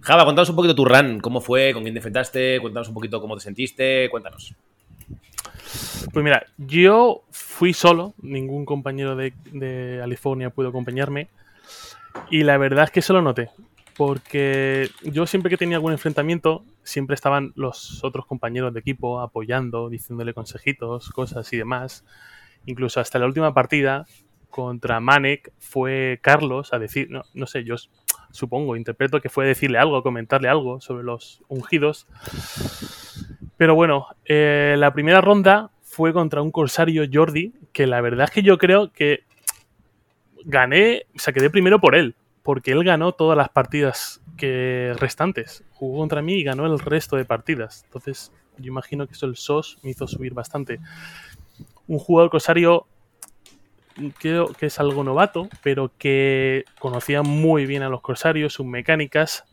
Java, 0.00 0.24
cuéntanos 0.24 0.48
un 0.50 0.56
poquito 0.56 0.74
tu 0.74 0.84
run, 0.84 1.20
cómo 1.20 1.40
fue, 1.40 1.72
con 1.72 1.82
quién 1.82 1.94
te 1.94 1.98
enfrentaste, 1.98 2.60
cuéntanos 2.60 2.88
un 2.88 2.94
poquito 2.94 3.20
cómo 3.20 3.36
te 3.36 3.42
sentiste, 3.42 4.08
cuéntanos. 4.10 4.54
Pues 6.12 6.24
mira, 6.24 6.46
yo 6.56 7.24
fui 7.30 7.74
solo, 7.74 8.14
ningún 8.22 8.64
compañero 8.64 9.16
de, 9.16 9.34
de 9.52 9.98
California 10.00 10.50
pudo 10.50 10.68
acompañarme 10.68 11.28
y 12.30 12.44
la 12.44 12.56
verdad 12.56 12.84
es 12.84 12.90
que 12.90 13.00
eso 13.00 13.12
lo 13.12 13.22
noté 13.22 13.50
porque 13.98 14.90
yo 15.02 15.26
siempre 15.26 15.50
que 15.50 15.56
tenía 15.56 15.76
algún 15.76 15.90
enfrentamiento, 15.90 16.64
siempre 16.84 17.14
estaban 17.14 17.52
los 17.56 18.04
otros 18.04 18.26
compañeros 18.26 18.72
de 18.72 18.78
equipo 18.78 19.20
apoyando, 19.20 19.88
diciéndole 19.88 20.34
consejitos, 20.34 21.10
cosas 21.10 21.52
y 21.52 21.56
demás. 21.56 22.04
Incluso 22.64 23.00
hasta 23.00 23.18
la 23.18 23.26
última 23.26 23.52
partida 23.52 24.06
contra 24.50 25.00
Manek 25.00 25.52
fue 25.58 26.20
Carlos 26.22 26.72
a 26.72 26.78
decir, 26.78 27.08
no, 27.10 27.46
sé, 27.48 27.64
yo 27.64 27.74
supongo, 28.30 28.76
interpreto 28.76 29.20
que 29.20 29.30
fue 29.30 29.44
decirle 29.44 29.78
algo, 29.78 30.04
comentarle 30.04 30.48
algo 30.48 30.80
sobre 30.80 31.02
los 31.02 31.42
ungidos. 31.48 32.06
Pero 33.56 33.74
bueno, 33.74 34.06
eh, 34.26 34.76
la 34.78 34.92
primera 34.92 35.20
ronda 35.20 35.72
fue 35.82 36.12
contra 36.12 36.40
un 36.40 36.52
corsario 36.52 37.02
Jordi, 37.12 37.52
que 37.72 37.88
la 37.88 38.00
verdad 38.00 38.26
es 38.26 38.30
que 38.30 38.42
yo 38.42 38.58
creo 38.58 38.92
que 38.92 39.24
gané, 40.44 41.06
o 41.16 41.18
sea, 41.18 41.34
quedé 41.34 41.50
primero 41.50 41.80
por 41.80 41.96
él, 41.96 42.14
porque 42.42 42.72
él 42.72 42.84
ganó 42.84 43.12
todas 43.12 43.36
las 43.36 43.48
partidas 43.48 44.20
que 44.36 44.94
restantes. 44.98 45.64
Jugó 45.72 45.98
contra 45.98 46.22
mí 46.22 46.34
y 46.34 46.44
ganó 46.44 46.66
el 46.66 46.78
resto 46.78 47.16
de 47.16 47.24
partidas. 47.24 47.82
Entonces, 47.84 48.32
yo 48.56 48.68
imagino 48.68 49.06
que 49.06 49.12
eso 49.12 49.26
el 49.26 49.36
SOS 49.36 49.78
me 49.82 49.90
hizo 49.90 50.06
subir 50.06 50.34
bastante. 50.34 50.80
Un 51.86 51.98
jugador 51.98 52.30
corsario 52.30 52.86
creo 54.18 54.48
que 54.48 54.66
es 54.66 54.78
algo 54.78 55.04
novato, 55.04 55.48
pero 55.62 55.90
que 55.98 56.64
conocía 56.78 57.22
muy 57.22 57.66
bien 57.66 57.82
a 57.82 57.88
los 57.88 58.00
corsarios, 58.00 58.52
sus 58.52 58.66
mecánicas. 58.66 59.44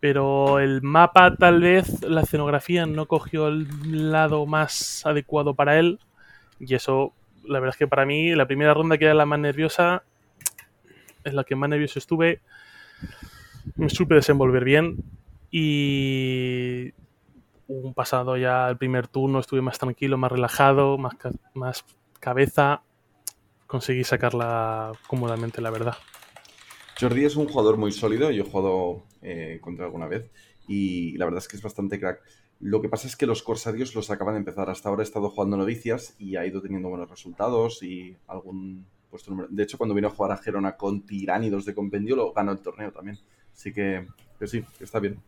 Pero 0.00 0.58
el 0.58 0.82
mapa, 0.82 1.36
tal 1.36 1.60
vez, 1.60 2.02
la 2.02 2.22
escenografía 2.22 2.86
no 2.86 3.06
cogió 3.06 3.48
el 3.48 4.10
lado 4.10 4.46
más 4.46 5.06
adecuado 5.06 5.54
para 5.54 5.78
él. 5.78 6.00
Y 6.58 6.74
eso, 6.74 7.12
la 7.44 7.60
verdad 7.60 7.74
es 7.74 7.78
que 7.78 7.86
para 7.86 8.04
mí, 8.04 8.34
la 8.34 8.46
primera 8.46 8.74
ronda 8.74 8.98
que 8.98 9.04
era 9.04 9.14
la 9.14 9.26
más 9.26 9.38
nerviosa, 9.38 10.02
es 11.24 11.34
la 11.34 11.44
que 11.44 11.56
más 11.56 11.70
nervioso 11.70 11.98
estuve. 11.98 12.40
Me 13.76 13.88
supe 13.88 14.14
desenvolver 14.14 14.64
bien 14.64 14.96
y 15.50 16.92
un 17.68 17.94
pasado 17.94 18.36
ya 18.36 18.68
el 18.68 18.76
primer 18.76 19.08
turno 19.08 19.38
estuve 19.38 19.62
más 19.62 19.78
tranquilo, 19.78 20.18
más 20.18 20.32
relajado, 20.32 20.98
más, 20.98 21.14
más 21.54 21.84
cabeza. 22.20 22.82
Conseguí 23.66 24.04
sacarla 24.04 24.92
cómodamente, 25.06 25.60
la 25.60 25.70
verdad. 25.70 25.96
Jordi 27.00 27.24
es 27.24 27.36
un 27.36 27.46
jugador 27.46 27.78
muy 27.78 27.92
sólido, 27.92 28.30
yo 28.30 28.44
he 28.44 28.46
jugado 28.46 29.02
eh, 29.22 29.58
contra 29.60 29.86
alguna 29.86 30.06
vez 30.06 30.30
y 30.68 31.16
la 31.16 31.24
verdad 31.24 31.38
es 31.38 31.48
que 31.48 31.56
es 31.56 31.62
bastante 31.62 31.98
crack. 31.98 32.20
Lo 32.60 32.80
que 32.80 32.88
pasa 32.88 33.08
es 33.08 33.16
que 33.16 33.26
los 33.26 33.42
corsarios 33.42 33.94
los 33.94 34.10
acaban 34.10 34.34
de 34.34 34.38
empezar. 34.38 34.70
Hasta 34.70 34.88
ahora 34.88 35.02
he 35.02 35.04
estado 35.04 35.30
jugando 35.30 35.56
novicias 35.56 36.14
y 36.18 36.36
ha 36.36 36.46
ido 36.46 36.62
teniendo 36.62 36.88
buenos 36.88 37.10
resultados 37.10 37.82
y 37.82 38.16
algún 38.28 38.86
puesto 39.12 39.30
número. 39.30 39.48
De 39.50 39.62
hecho, 39.62 39.76
cuando 39.78 39.94
vino 39.94 40.08
a 40.08 40.10
jugar 40.10 40.32
a 40.32 40.36
Gerona 40.38 40.76
con 40.76 41.02
Tiránidos 41.02 41.64
de 41.66 41.74
Compendio, 41.74 42.16
lo 42.16 42.32
ganó 42.32 42.50
el 42.52 42.58
torneo 42.58 42.90
también. 42.90 43.18
Así 43.52 43.72
que, 43.72 44.06
que 44.38 44.46
sí, 44.48 44.64
que 44.78 44.84
está 44.84 44.98
bien. 44.98 45.20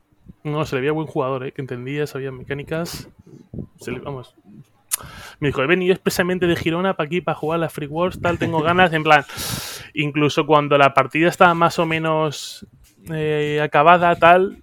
No, 0.42 0.64
se 0.64 0.74
le 0.76 0.80
veía 0.80 0.92
buen 0.92 1.06
jugador, 1.06 1.46
¿eh? 1.46 1.52
que 1.52 1.60
entendía, 1.60 2.06
sabía 2.06 2.32
mecánicas. 2.32 3.08
Se 3.78 3.92
le- 3.92 4.00
vamos. 4.00 4.34
Me 5.40 5.48
dijo, 5.48 5.62
he 5.62 5.66
venido 5.66 5.92
expresamente 5.92 6.46
de 6.46 6.56
Girona 6.56 6.96
para 6.96 7.06
aquí, 7.06 7.20
para 7.20 7.36
jugar 7.36 7.56
a 7.56 7.60
la 7.60 7.68
Free 7.68 7.86
Wars, 7.88 8.20
tal, 8.20 8.38
tengo 8.38 8.62
ganas. 8.62 8.92
En 8.94 9.02
plan, 9.02 9.24
incluso 9.92 10.46
cuando 10.46 10.78
la 10.78 10.94
partida 10.94 11.28
estaba 11.28 11.52
más 11.54 11.78
o 11.78 11.84
menos 11.84 12.66
eh, 13.12 13.60
acabada, 13.62 14.16
tal, 14.16 14.62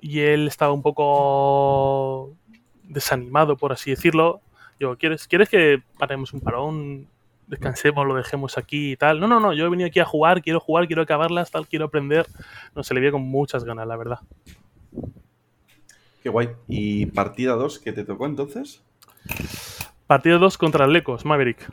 y 0.00 0.20
él 0.20 0.46
estaba 0.46 0.72
un 0.74 0.82
poco 0.82 2.34
desanimado, 2.82 3.56
por 3.56 3.72
así 3.72 3.90
decirlo. 3.90 4.40
Digo, 4.78 4.96
¿quieres, 4.96 5.26
¿quieres 5.26 5.48
que 5.48 5.82
haremos 5.98 6.32
un 6.32 6.40
parón? 6.40 7.08
Descansemos, 7.48 8.06
lo 8.06 8.14
dejemos 8.14 8.58
aquí 8.58 8.92
y 8.92 8.96
tal. 8.96 9.20
No, 9.20 9.26
no, 9.26 9.40
no, 9.40 9.54
yo 9.54 9.66
he 9.66 9.68
venido 9.70 9.88
aquí 9.88 10.00
a 10.00 10.04
jugar, 10.04 10.42
quiero 10.42 10.60
jugar, 10.60 10.86
quiero 10.86 11.02
acabarlas, 11.02 11.50
tal, 11.50 11.66
quiero 11.66 11.86
aprender. 11.86 12.26
No, 12.74 12.84
se 12.84 12.92
le 12.92 13.00
veía 13.00 13.10
con 13.10 13.22
muchas 13.22 13.64
ganas, 13.64 13.86
la 13.86 13.96
verdad. 13.96 14.18
Qué 16.22 16.28
guay. 16.28 16.50
¿Y 16.68 17.06
partida 17.06 17.54
2 17.54 17.78
qué 17.78 17.92
te 17.92 18.04
tocó 18.04 18.26
entonces? 18.26 18.82
Partido 20.06 20.38
2 20.38 20.58
contra 20.58 20.86
Lecos, 20.86 21.24
Maverick. 21.24 21.70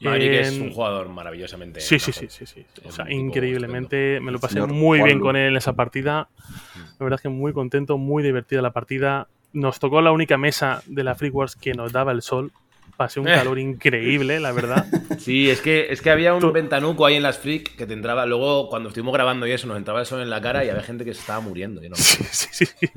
Maverick 0.00 0.32
es 0.32 0.58
un 0.58 0.72
jugador 0.72 1.08
maravillosamente. 1.08 1.80
Sí, 1.80 1.98
sí, 1.98 2.12
sí, 2.12 2.26
sí, 2.28 2.44
sí. 2.44 2.66
O 2.84 2.92
sea, 2.92 3.10
increíblemente. 3.10 4.20
Me 4.20 4.30
lo 4.32 4.38
pasé 4.40 4.60
muy 4.66 5.00
bien 5.00 5.20
con 5.20 5.36
él 5.36 5.52
en 5.52 5.56
esa 5.56 5.72
partida. 5.74 6.28
La 6.76 7.04
verdad 7.04 7.18
es 7.18 7.22
que 7.22 7.28
muy 7.28 7.52
contento, 7.52 7.96
muy 7.98 8.22
divertida 8.22 8.60
la 8.60 8.72
partida. 8.72 9.28
Nos 9.52 9.78
tocó 9.78 10.02
la 10.02 10.12
única 10.12 10.36
mesa 10.36 10.82
de 10.86 11.04
la 11.04 11.14
Free 11.14 11.30
Wars 11.30 11.56
que 11.56 11.72
nos 11.72 11.92
daba 11.92 12.12
el 12.12 12.20
sol. 12.20 12.52
Pasé 12.96 13.20
un 13.20 13.28
Eh. 13.28 13.34
calor 13.34 13.58
increíble, 13.58 14.38
la 14.40 14.52
verdad. 14.52 14.86
Sí, 15.18 15.48
es 15.50 15.60
que, 15.60 15.86
es 15.90 16.02
que 16.02 16.10
había 16.10 16.34
un 16.34 16.40
Tú- 16.40 16.52
ventanuco 16.52 17.06
ahí 17.06 17.14
en 17.16 17.22
las 17.22 17.38
Freak 17.38 17.76
que 17.76 17.86
te 17.86 17.92
entraba. 17.94 18.26
Luego, 18.26 18.68
cuando 18.68 18.88
estuvimos 18.88 19.14
grabando 19.14 19.46
y 19.46 19.52
eso, 19.52 19.66
nos 19.68 19.76
entraba 19.76 20.00
el 20.00 20.06
sol 20.06 20.20
en 20.20 20.30
la 20.30 20.40
cara 20.40 20.64
y 20.64 20.68
había 20.68 20.82
gente 20.82 21.04
que 21.04 21.14
se 21.14 21.20
estaba 21.20 21.40
muriendo. 21.40 21.80
no- 21.80 21.94
Sí, 21.96 22.24
sí, 22.50 22.66
sí. 22.66 22.88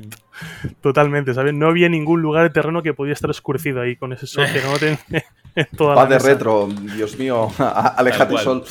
Totalmente, 0.82 1.34
¿sabes? 1.34 1.54
No 1.54 1.68
había 1.68 1.90
ningún 1.90 2.22
lugar 2.22 2.44
de 2.44 2.50
terreno 2.50 2.82
que 2.84 2.94
podía 2.94 3.14
estar 3.14 3.30
oscurecido 3.30 3.82
ahí 3.82 3.96
con 3.96 4.14
ese 4.14 4.28
sol 4.28 4.46
que 4.52 4.62
no 4.62 4.78
te- 4.78 4.98
en 5.56 5.68
toda 5.78 5.96
Va 5.96 6.04
la 6.04 6.10
de 6.10 6.16
mesa. 6.16 6.28
retro, 6.28 6.68
Dios 6.96 7.18
mío. 7.18 7.50
Aléjate, 7.58 8.32
cual. 8.34 8.44
Sol. 8.44 8.64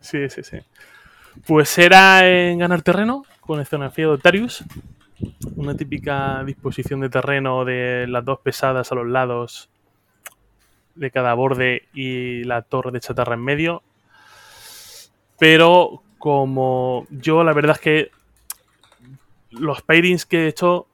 Sí, 0.00 0.28
sí, 0.30 0.42
sí. 0.42 0.58
Pues 1.46 1.76
era 1.78 2.26
en 2.28 2.58
ganar 2.58 2.82
terreno 2.82 3.24
con 3.40 3.58
el 3.58 3.62
escenografía 3.62 4.06
de 4.06 4.10
Otarius. 4.12 4.64
Una 5.56 5.76
típica 5.76 6.42
disposición 6.44 7.00
de 7.00 7.10
terreno 7.10 7.64
de 7.64 8.06
las 8.08 8.24
dos 8.24 8.38
pesadas 8.42 8.90
a 8.90 8.94
los 8.94 9.06
lados 9.06 9.68
de 10.94 11.10
cada 11.10 11.34
borde 11.34 11.84
y 11.94 12.44
la 12.44 12.62
torre 12.62 12.90
de 12.90 13.00
chatarra 13.00 13.34
en 13.34 13.44
medio. 13.44 13.82
Pero 15.38 16.02
como 16.18 17.06
yo 17.10 17.42
la 17.44 17.52
verdad 17.52 17.76
es 17.76 17.80
que 17.80 18.10
los 19.50 19.82
pairings 19.82 20.26
que 20.26 20.44
he 20.44 20.48
hecho 20.48 20.86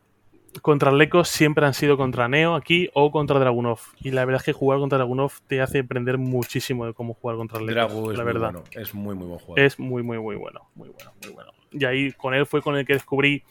contra 0.62 0.90
Lecos 0.92 1.28
siempre 1.28 1.66
han 1.66 1.74
sido 1.74 1.96
contra 1.96 2.28
Neo 2.28 2.54
aquí 2.54 2.88
o 2.94 3.10
contra 3.10 3.38
Dragunov. 3.38 3.78
Y 4.00 4.10
la 4.10 4.24
verdad 4.24 4.40
es 4.40 4.46
que 4.46 4.52
jugar 4.52 4.78
contra 4.78 4.98
Dragunov 4.98 5.32
te 5.46 5.60
hace 5.60 5.80
aprender 5.80 6.18
muchísimo 6.18 6.86
de 6.86 6.94
cómo 6.94 7.14
jugar 7.14 7.36
contra 7.36 7.60
Lecos. 7.60 7.74
Dragu 7.74 8.10
es 8.10 8.18
la 8.18 8.24
muy 8.24 8.32
verdad. 8.32 8.52
bueno. 8.52 8.64
Es 8.70 8.94
muy, 8.94 9.14
muy 9.14 9.26
buen 9.26 9.38
jugador. 9.38 9.60
Es 9.60 9.78
muy, 9.78 10.02
muy, 10.02 10.18
muy 10.18 10.36
bueno. 10.36 10.68
Muy 10.74 10.88
bueno, 10.88 11.12
muy 11.22 11.32
bueno. 11.32 11.52
Y 11.72 11.84
ahí 11.84 12.12
con 12.12 12.32
él 12.32 12.46
fue 12.46 12.62
con 12.62 12.76
el 12.76 12.86
que 12.86 12.94
descubrí 12.94 13.42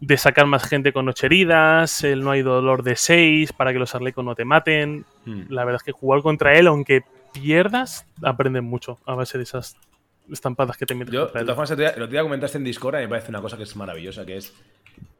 de 0.00 0.16
sacar 0.16 0.46
más 0.46 0.64
gente 0.64 0.92
con 0.92 1.08
ocho 1.08 1.26
heridas, 1.26 2.02
el 2.04 2.24
no 2.24 2.30
hay 2.30 2.42
dolor 2.42 2.82
de 2.82 2.96
6 2.96 3.52
para 3.52 3.72
que 3.72 3.78
los 3.78 3.94
arlecos 3.94 4.24
no 4.24 4.34
te 4.34 4.44
maten. 4.44 5.04
Mm. 5.26 5.42
La 5.50 5.64
verdad 5.64 5.80
es 5.80 5.84
que 5.84 5.92
jugar 5.92 6.22
contra 6.22 6.58
él, 6.58 6.66
aunque 6.66 7.02
pierdas, 7.32 8.06
aprendes 8.22 8.62
mucho 8.62 8.98
a 9.04 9.14
base 9.14 9.38
de 9.38 9.44
esas 9.44 9.76
estampadas 10.30 10.76
que 10.76 10.86
te 10.86 10.94
metes 10.94 11.12
Yo, 11.12 11.26
de 11.26 11.40
todas 11.44 11.54
formas, 11.54 11.70
el 11.72 11.86
otro 12.02 12.06
día 12.06 12.22
comentaste 12.22 12.58
en 12.58 12.64
Discord, 12.64 12.96
mí 12.96 13.02
me 13.02 13.08
parece 13.08 13.28
una 13.30 13.42
cosa 13.42 13.56
que 13.56 13.64
es 13.64 13.76
maravillosa, 13.76 14.24
que 14.24 14.36
es 14.38 14.54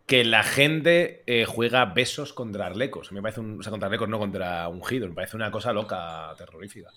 que 0.06 0.25
la 0.25 0.42
gente 0.42 1.22
eh, 1.26 1.44
juega 1.44 1.84
besos 1.84 2.32
contra 2.32 2.66
Arlecos. 2.66 3.08
A 3.08 3.10
mí 3.12 3.16
me 3.16 3.22
parece 3.22 3.40
un, 3.40 3.60
o 3.60 3.62
sea, 3.62 3.70
contra 3.70 3.87
Arlecos, 3.87 4.08
no 4.08 4.18
contra 4.18 4.66
ungidos. 4.68 5.08
Me 5.10 5.14
parece 5.14 5.37
una 5.37 5.50
cosa 5.52 5.72
loca, 5.72 6.34
terrorífica. 6.37 6.88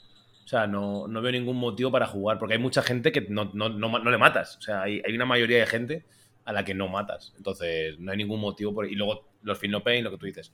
O 0.44 0.48
sea, 0.48 0.66
no, 0.68 1.08
no 1.08 1.22
veo 1.22 1.32
ningún 1.32 1.58
motivo 1.58 1.92
para 1.92 2.08
jugar, 2.08 2.40
porque 2.40 2.54
hay 2.56 2.60
mucha 2.60 2.82
gente 2.82 3.12
que 3.12 3.22
no, 3.30 3.52
no- 3.54 3.70
no 3.70 4.10
le 4.10 4.18
matas. 4.18 4.58
O 4.58 4.62
sea, 4.62 4.82
hay, 4.82 5.02
hay 5.06 5.14
una 5.16 5.26
mayoría 5.26 5.60
de 5.60 5.68
gente 5.68 6.04
a 6.46 6.54
la 6.54 6.64
que 6.66 6.74
no 6.74 6.88
matas. 6.88 7.34
Entonces, 7.38 7.98
no 8.00 8.12
hay 8.12 8.18
ningún 8.18 8.40
motivo 8.42 8.74
por... 8.74 8.86
Y 8.90 8.96
luego, 8.96 9.28
los 9.44 9.58
feel 9.58 9.72
no 9.72 9.84
pain, 9.84 10.04
lo 10.04 10.12
que 10.12 10.18
tú 10.18 10.26
dices. 10.26 10.54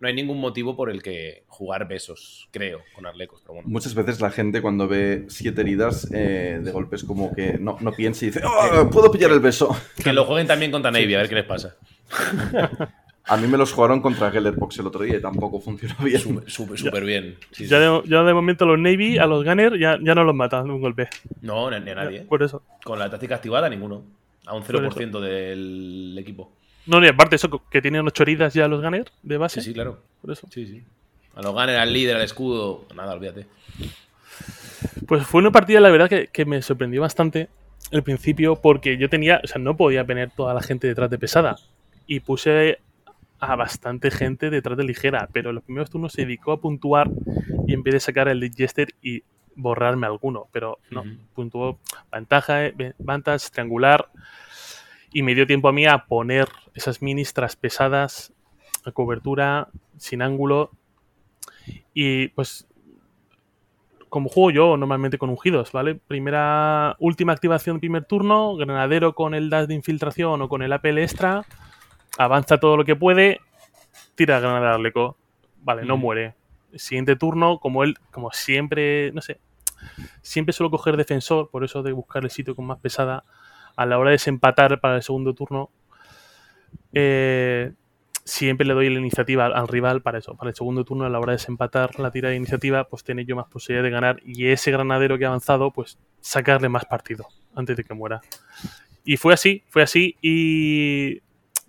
No 0.00 0.08
hay 0.08 0.14
ningún 0.14 0.40
motivo 0.40 0.74
por 0.74 0.90
el 0.90 1.00
que 1.00 1.44
jugar 1.46 1.86
besos, 1.86 2.48
creo, 2.50 2.80
con 2.94 3.06
Arlecos. 3.06 3.40
Pero 3.42 3.54
bueno. 3.54 3.68
Muchas 3.68 3.94
veces 3.94 4.20
la 4.20 4.30
gente 4.30 4.60
cuando 4.60 4.88
ve 4.88 5.26
siete 5.28 5.60
heridas 5.60 6.10
eh, 6.12 6.58
de 6.60 6.70
golpes 6.72 7.04
como 7.04 7.32
que 7.32 7.56
no, 7.58 7.76
no 7.80 7.92
piensa 7.92 8.24
y 8.24 8.28
dice, 8.28 8.42
"Oh, 8.44 8.90
puedo 8.90 9.12
pillar 9.12 9.30
el 9.30 9.38
beso. 9.38 9.68
Que 10.02 10.12
lo 10.12 10.24
jueguen 10.24 10.48
también 10.48 10.72
contra 10.72 10.90
Navy, 10.90 11.14
a 11.14 11.18
ver 11.18 11.28
qué 11.28 11.36
les 11.36 11.44
pasa. 11.44 11.76
A 13.26 13.36
mí 13.36 13.46
me 13.46 13.56
los 13.56 13.72
jugaron 13.72 14.00
contra 14.00 14.32
Gellerbox 14.32 14.80
el 14.80 14.88
otro 14.88 15.04
día 15.04 15.16
y 15.18 15.20
tampoco 15.22 15.60
funcionó 15.60 15.94
bien. 16.02 16.18
Súper 16.20 16.50
súper- 16.50 16.78
súper 16.78 17.04
bien. 17.04 17.36
Sí, 17.52 17.66
Ya 17.68 17.76
sí. 17.78 17.84
de, 17.84 18.02
ya 18.10 18.24
de 18.24 18.34
momento 18.34 18.66
los 18.66 18.80
Navy, 18.80 19.16
a 19.18 19.26
los 19.26 19.44
Gunner, 19.44 19.78
ya, 19.78 19.96
ya 20.02 20.14
no 20.16 20.24
los 20.24 20.34
matan 20.34 20.66
de 20.66 20.72
un 20.72 20.80
golpe. 20.80 21.08
No, 21.40 21.70
ni, 21.70 21.78
ni 21.78 21.90
a 21.92 21.94
nadie. 21.94 22.18
¿eh? 22.22 22.26
Por 22.28 22.42
eso. 22.42 22.64
Con 22.82 22.98
la 22.98 23.08
táctica 23.08 23.36
activada, 23.36 23.68
ninguno. 23.68 24.02
A 24.46 24.54
un 24.54 24.62
Por 24.62 24.92
0% 24.92 25.20
del 25.20 26.16
equipo. 26.18 26.52
No, 26.86 27.02
y 27.04 27.08
aparte 27.08 27.36
eso, 27.36 27.48
que 27.70 27.80
tienen 27.80 28.06
ocho 28.06 28.24
heridas 28.24 28.54
ya 28.54 28.66
los 28.66 28.82
Gunner 28.82 29.10
de 29.22 29.36
base. 29.36 29.60
Sí, 29.60 29.68
sí, 29.68 29.74
claro. 29.74 30.02
Por 30.20 30.32
eso. 30.32 30.48
Sí, 30.50 30.66
sí. 30.66 30.82
A 31.34 31.42
los 31.42 31.52
gunners, 31.52 31.78
al 31.78 31.92
líder, 31.92 32.16
al 32.16 32.22
escudo. 32.22 32.86
Nada, 32.94 33.14
olvídate. 33.14 33.46
Pues 35.06 35.24
fue 35.26 35.40
una 35.40 35.52
partida, 35.52 35.80
la 35.80 35.90
verdad, 35.90 36.08
que, 36.08 36.26
que 36.26 36.44
me 36.44 36.60
sorprendió 36.60 37.00
bastante 37.00 37.48
al 37.92 38.02
principio 38.02 38.56
porque 38.56 38.96
yo 38.96 39.08
tenía, 39.08 39.40
o 39.42 39.46
sea, 39.46 39.60
no 39.60 39.76
podía 39.76 40.04
tener 40.04 40.30
toda 40.30 40.54
la 40.54 40.62
gente 40.62 40.86
detrás 40.86 41.10
de 41.10 41.18
pesada. 41.18 41.56
Y 42.06 42.20
puse 42.20 42.78
a 43.42 43.56
bastante 43.56 44.10
gente 44.10 44.50
detrás 44.50 44.78
de 44.78 44.84
ligera, 44.84 45.28
pero 45.32 45.50
en 45.50 45.56
los 45.56 45.64
primeros 45.64 45.90
turnos 45.90 46.12
se 46.12 46.22
dedicó 46.22 46.52
a 46.52 46.60
puntuar 46.60 47.10
y 47.66 47.74
en 47.74 47.82
vez 47.82 47.94
de 47.94 48.00
sacar 48.00 48.28
el 48.28 48.52
Jester 48.54 48.94
y 49.02 49.24
borrarme 49.54 50.06
alguno, 50.06 50.48
pero 50.52 50.78
no, 50.90 51.02
Ujú. 51.02 51.10
puntuó 51.34 51.78
ventaja, 52.10 52.66
eh, 52.66 52.94
vantage, 52.98 53.50
triangular 53.50 54.08
y 55.12 55.22
me 55.22 55.34
dio 55.34 55.46
tiempo 55.46 55.68
a 55.68 55.72
mí 55.72 55.86
a 55.86 56.06
poner 56.06 56.48
esas 56.74 57.02
minis 57.02 57.34
tras 57.34 57.56
pesadas 57.56 58.32
a 58.84 58.92
cobertura, 58.92 59.68
sin 59.98 60.22
ángulo 60.22 60.70
y 61.94 62.28
pues 62.28 62.66
como 64.08 64.28
juego 64.28 64.50
yo 64.50 64.76
normalmente 64.76 65.16
con 65.16 65.30
ungidos, 65.30 65.72
¿vale? 65.72 65.94
Primera, 65.94 66.96
última 66.98 67.32
activación 67.32 67.80
primer 67.80 68.04
turno, 68.04 68.56
granadero 68.56 69.14
con 69.14 69.34
el 69.34 69.48
dash 69.48 69.66
de 69.66 69.74
infiltración 69.74 70.42
o 70.42 70.48
con 70.50 70.60
el 70.60 70.72
APL 70.72 71.02
extra, 71.02 71.46
avanza 72.18 72.58
todo 72.58 72.76
lo 72.76 72.84
que 72.84 72.94
puede, 72.94 73.40
tira 74.14 74.38
granada 74.38 74.74
al 74.74 74.84
eco, 74.84 75.16
vale, 75.62 75.86
no 75.86 75.96
muere. 75.96 76.34
Siguiente 76.76 77.16
turno, 77.16 77.58
como 77.58 77.84
él, 77.84 77.96
como 78.10 78.30
siempre, 78.32 79.12
no 79.12 79.20
sé, 79.20 79.40
siempre 80.22 80.52
suelo 80.52 80.70
coger 80.70 80.96
defensor, 80.96 81.50
por 81.50 81.64
eso 81.64 81.82
de 81.82 81.92
buscar 81.92 82.24
el 82.24 82.30
sitio 82.30 82.54
con 82.54 82.66
más 82.66 82.78
pesada, 82.78 83.24
a 83.76 83.86
la 83.86 83.98
hora 83.98 84.10
de 84.10 84.14
desempatar 84.14 84.80
para 84.80 84.96
el 84.96 85.02
segundo 85.02 85.34
turno, 85.34 85.70
eh, 86.92 87.72
siempre 88.24 88.66
le 88.66 88.74
doy 88.74 88.90
la 88.90 89.00
iniciativa 89.00 89.46
al, 89.46 89.54
al 89.54 89.68
rival 89.68 90.02
para 90.02 90.18
eso, 90.18 90.36
para 90.36 90.50
el 90.50 90.56
segundo 90.56 90.84
turno, 90.84 91.04
a 91.04 91.08
la 91.08 91.18
hora 91.18 91.32
de 91.32 91.38
desempatar 91.38 91.98
la 91.98 92.10
tira 92.10 92.28
de 92.28 92.36
iniciativa, 92.36 92.84
pues 92.84 93.04
tiene 93.04 93.24
yo 93.24 93.36
más 93.36 93.48
posibilidad 93.48 93.82
de 93.82 93.90
ganar 93.90 94.20
y 94.24 94.46
ese 94.48 94.70
granadero 94.70 95.18
que 95.18 95.24
ha 95.24 95.28
avanzado, 95.28 95.70
pues 95.70 95.98
sacarle 96.20 96.68
más 96.68 96.84
partido 96.84 97.26
antes 97.54 97.76
de 97.76 97.84
que 97.84 97.94
muera. 97.94 98.20
Y 99.04 99.16
fue 99.16 99.34
así, 99.34 99.64
fue 99.68 99.82
así 99.82 100.16
y... 100.22 101.20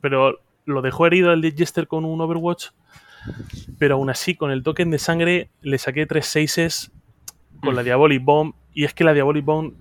Pero 0.02 0.40
lo 0.66 0.82
dejó 0.82 1.08
herido 1.08 1.32
el 1.32 1.54
Jester 1.56 1.88
con 1.88 2.06
un 2.06 2.20
Overwatch, 2.22 2.68
pero 3.80 3.96
aún 3.96 4.10
así 4.10 4.36
con 4.36 4.52
el 4.52 4.64
token 4.64 4.92
de 4.92 5.00
sangre 5.00 5.50
le 5.62 5.78
saqué 5.78 6.06
tres 6.06 6.26
seises 6.28 6.92
con 7.62 7.76
la 7.76 7.84
Diabolic 7.84 8.24
Bomb 8.24 8.54
y 8.74 8.84
es 8.86 8.94
que 8.94 9.04
la 9.04 9.14
Diabolic 9.14 9.46
Bomb 9.46 9.74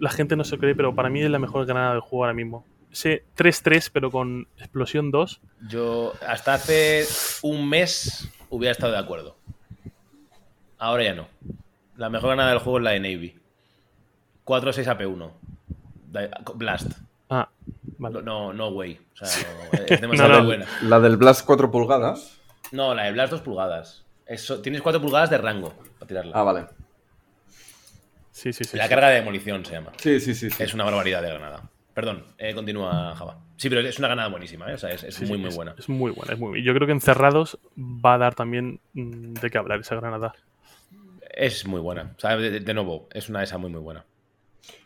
la 0.00 0.10
gente 0.10 0.34
no 0.36 0.44
se 0.44 0.58
cree, 0.58 0.74
pero 0.74 0.94
para 0.94 1.08
mí 1.10 1.22
es 1.22 1.30
la 1.30 1.38
mejor 1.38 1.64
granada 1.64 1.92
del 1.92 2.00
juego 2.00 2.24
ahora 2.24 2.34
mismo. 2.34 2.64
Ese 2.90 3.24
3-3 3.38 3.88
pero 3.92 4.10
con 4.10 4.48
explosión 4.58 5.10
2 5.10 5.40
Yo 5.68 6.12
hasta 6.26 6.54
hace 6.54 7.06
un 7.42 7.68
mes 7.68 8.28
hubiera 8.50 8.72
estado 8.72 8.92
de 8.92 8.98
acuerdo. 8.98 9.36
Ahora 10.78 11.04
ya 11.04 11.14
no. 11.14 11.26
La 11.96 12.10
mejor 12.10 12.30
ganada 12.30 12.50
del 12.50 12.58
juego 12.58 12.78
es 12.78 12.84
la 12.84 12.90
de 12.90 13.00
Navy. 13.00 13.34
4-6 14.44 14.86
AP1. 14.88 15.30
Da- 16.10 16.28
Blast. 16.54 16.90
Ah, 17.30 17.48
vale. 17.98 18.22
No, 18.22 18.52
no 18.52 18.68
way. 18.70 18.98
O 19.20 19.24
sea, 19.24 19.28
no, 19.72 19.78
es 19.86 20.00
demasiado 20.00 20.30
No, 20.32 20.38
no. 20.40 20.44
buena. 20.46 20.66
La 20.82 21.00
del 21.00 21.16
Blast 21.16 21.46
4 21.46 21.70
pulgadas. 21.70 22.38
No, 22.72 22.94
la 22.94 23.04
de 23.04 23.12
Blast 23.12 23.32
2 23.32 23.40
pulgadas. 23.42 24.04
Eso, 24.26 24.60
tienes 24.60 24.82
4 24.82 25.00
pulgadas 25.00 25.30
de 25.30 25.38
rango 25.38 25.74
para 25.98 26.06
tirarla. 26.06 26.32
Ah, 26.34 26.42
vale. 26.42 26.66
Sí, 28.30 28.52
sí, 28.52 28.64
sí. 28.64 28.76
la 28.76 28.84
sí. 28.84 28.88
carga 28.90 29.08
de 29.10 29.16
demolición 29.16 29.64
se 29.64 29.72
llama. 29.72 29.92
Sí, 29.98 30.18
sí, 30.20 30.34
sí. 30.34 30.50
sí. 30.50 30.62
Es 30.62 30.72
una 30.74 30.84
barbaridad 30.84 31.22
de 31.22 31.28
granada. 31.28 31.68
Perdón, 31.94 32.24
eh, 32.38 32.54
continúa 32.54 33.14
Java. 33.14 33.38
Sí, 33.58 33.68
pero 33.68 33.82
es 33.82 33.98
una 33.98 34.08
granada 34.08 34.28
buenísima, 34.28 34.70
¿eh? 34.70 34.74
O 34.74 34.78
sea, 34.78 34.90
es, 34.90 35.02
es 35.04 35.14
Sí, 35.14 35.26
muy, 35.26 35.36
sí, 35.36 35.40
muy 35.42 35.48
es- 35.50 35.56
buena. 35.56 35.74
Es 35.78 35.88
muy 35.88 36.10
buena, 36.10 36.32
es 36.32 36.38
muy 36.38 36.48
buena. 36.50 36.64
Yo 36.64 36.72
creo 36.74 36.86
que 36.86 36.92
en 36.94 37.00
cerrados 37.02 37.58
va 37.76 38.14
a 38.14 38.18
dar 38.18 38.34
también 38.34 38.80
mm, 38.94 39.34
de 39.34 39.50
qué 39.50 39.58
hablar 39.58 39.80
esa 39.80 39.96
granada. 39.96 40.34
es 41.30 41.66
muy 41.66 41.80
buena. 41.80 42.14
O 42.16 42.20
sea, 42.20 42.36
de, 42.38 42.60
de 42.60 42.74
nuevo, 42.74 43.08
es 43.12 43.28
una 43.28 43.42
esa 43.42 43.58
muy, 43.58 43.70
muy 43.70 43.80
buena. 43.80 44.04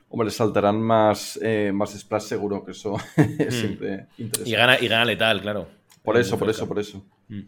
Hombre, 0.09 0.31
saltarán 0.31 0.81
más, 0.81 1.39
eh, 1.43 1.71
más 1.73 1.97
splash 1.97 2.23
seguro, 2.25 2.65
que 2.65 2.73
eso 2.73 2.97
es 3.17 3.55
Mm. 3.55 3.61
siempre 3.61 4.07
interesante. 4.19 4.51
Y 4.51 4.53
gana, 4.53 4.79
y 4.81 4.89
gana 4.89 5.05
letal, 5.05 5.41
claro. 5.41 5.69
Por 6.03 6.17
Es 6.17 6.27
eso, 6.27 6.37
por 6.39 6.51
eso, 6.51 6.67
por 6.67 6.79
eso. 6.81 7.05
Mm. 7.29 7.41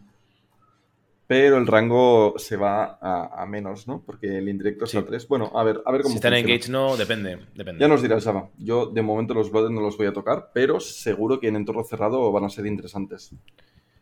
Pero 1.29 1.59
el 1.59 1.67
rango 1.67 2.35
se 2.39 2.57
va 2.57 2.99
a, 3.01 3.43
a 3.43 3.47
menos, 3.47 3.87
¿no? 3.87 4.03
Porque 4.05 4.39
el 4.39 4.49
indirecto 4.49 4.87
es 4.87 4.91
Sí. 4.91 4.97
a 4.97 5.05
3. 5.05 5.29
Bueno, 5.29 5.53
a 5.55 5.63
ver, 5.63 5.83
a 5.85 5.93
ver 5.93 6.01
cómo 6.01 6.13
Si 6.13 6.17
están 6.17 6.33
en 6.33 6.41
funciona. 6.41 6.55
Engage, 6.55 6.73
no, 6.73 6.97
depende. 6.97 7.39
depende. 7.55 7.81
Ya 7.81 7.87
nos 7.87 8.01
dirás, 8.03 8.25
Java. 8.25 8.49
Yo 8.57 8.87
de 8.87 9.03
momento 9.03 9.35
los 9.35 9.51
Blooded 9.53 9.69
no 9.71 9.83
los 9.83 9.97
voy 9.99 10.07
a 10.07 10.13
tocar, 10.15 10.51
pero 10.55 10.81
seguro 10.81 11.39
que 11.39 11.49
en 11.49 11.57
entorno 11.57 11.85
cerrado 11.85 12.33
van 12.33 12.45
a 12.45 12.49
ser 12.49 12.65
interesantes. 12.67 13.35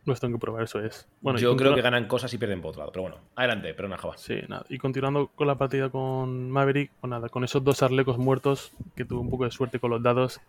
Los 0.05 0.21
tengo 0.21 0.37
que 0.37 0.39
probar, 0.41 0.63
eso 0.63 0.79
es. 0.79 1.05
Bueno, 1.19 1.37
Yo 1.37 1.53
creo 1.57 1.75
que 1.75 1.81
ganan 1.81 2.07
cosas 2.07 2.33
y 2.33 2.37
pierden 2.37 2.61
por 2.61 2.69
otro 2.69 2.79
lado. 2.79 2.91
Pero 2.93 3.01
bueno, 3.01 3.17
adelante, 3.35 3.73
perdona, 3.73 3.97
Java. 3.97 4.15
Sí, 4.17 4.35
nada. 4.47 4.65
Y 4.69 4.77
continuando 4.77 5.27
con 5.35 5.47
la 5.47 5.57
partida 5.57 5.89
con 5.89 6.49
Maverick, 6.49 6.91
pues 7.01 7.09
nada, 7.09 7.27
con 7.27 7.43
esos 7.43 7.61
dos 7.61 7.83
arlecos 7.83 8.17
muertos, 8.17 8.71
que 8.95 9.03
tuve 9.03 9.19
un 9.19 9.29
poco 9.29 9.43
de 9.43 9.51
suerte 9.51 9.81
con 9.81 9.89
los 9.91 10.01
dados, 10.01 10.39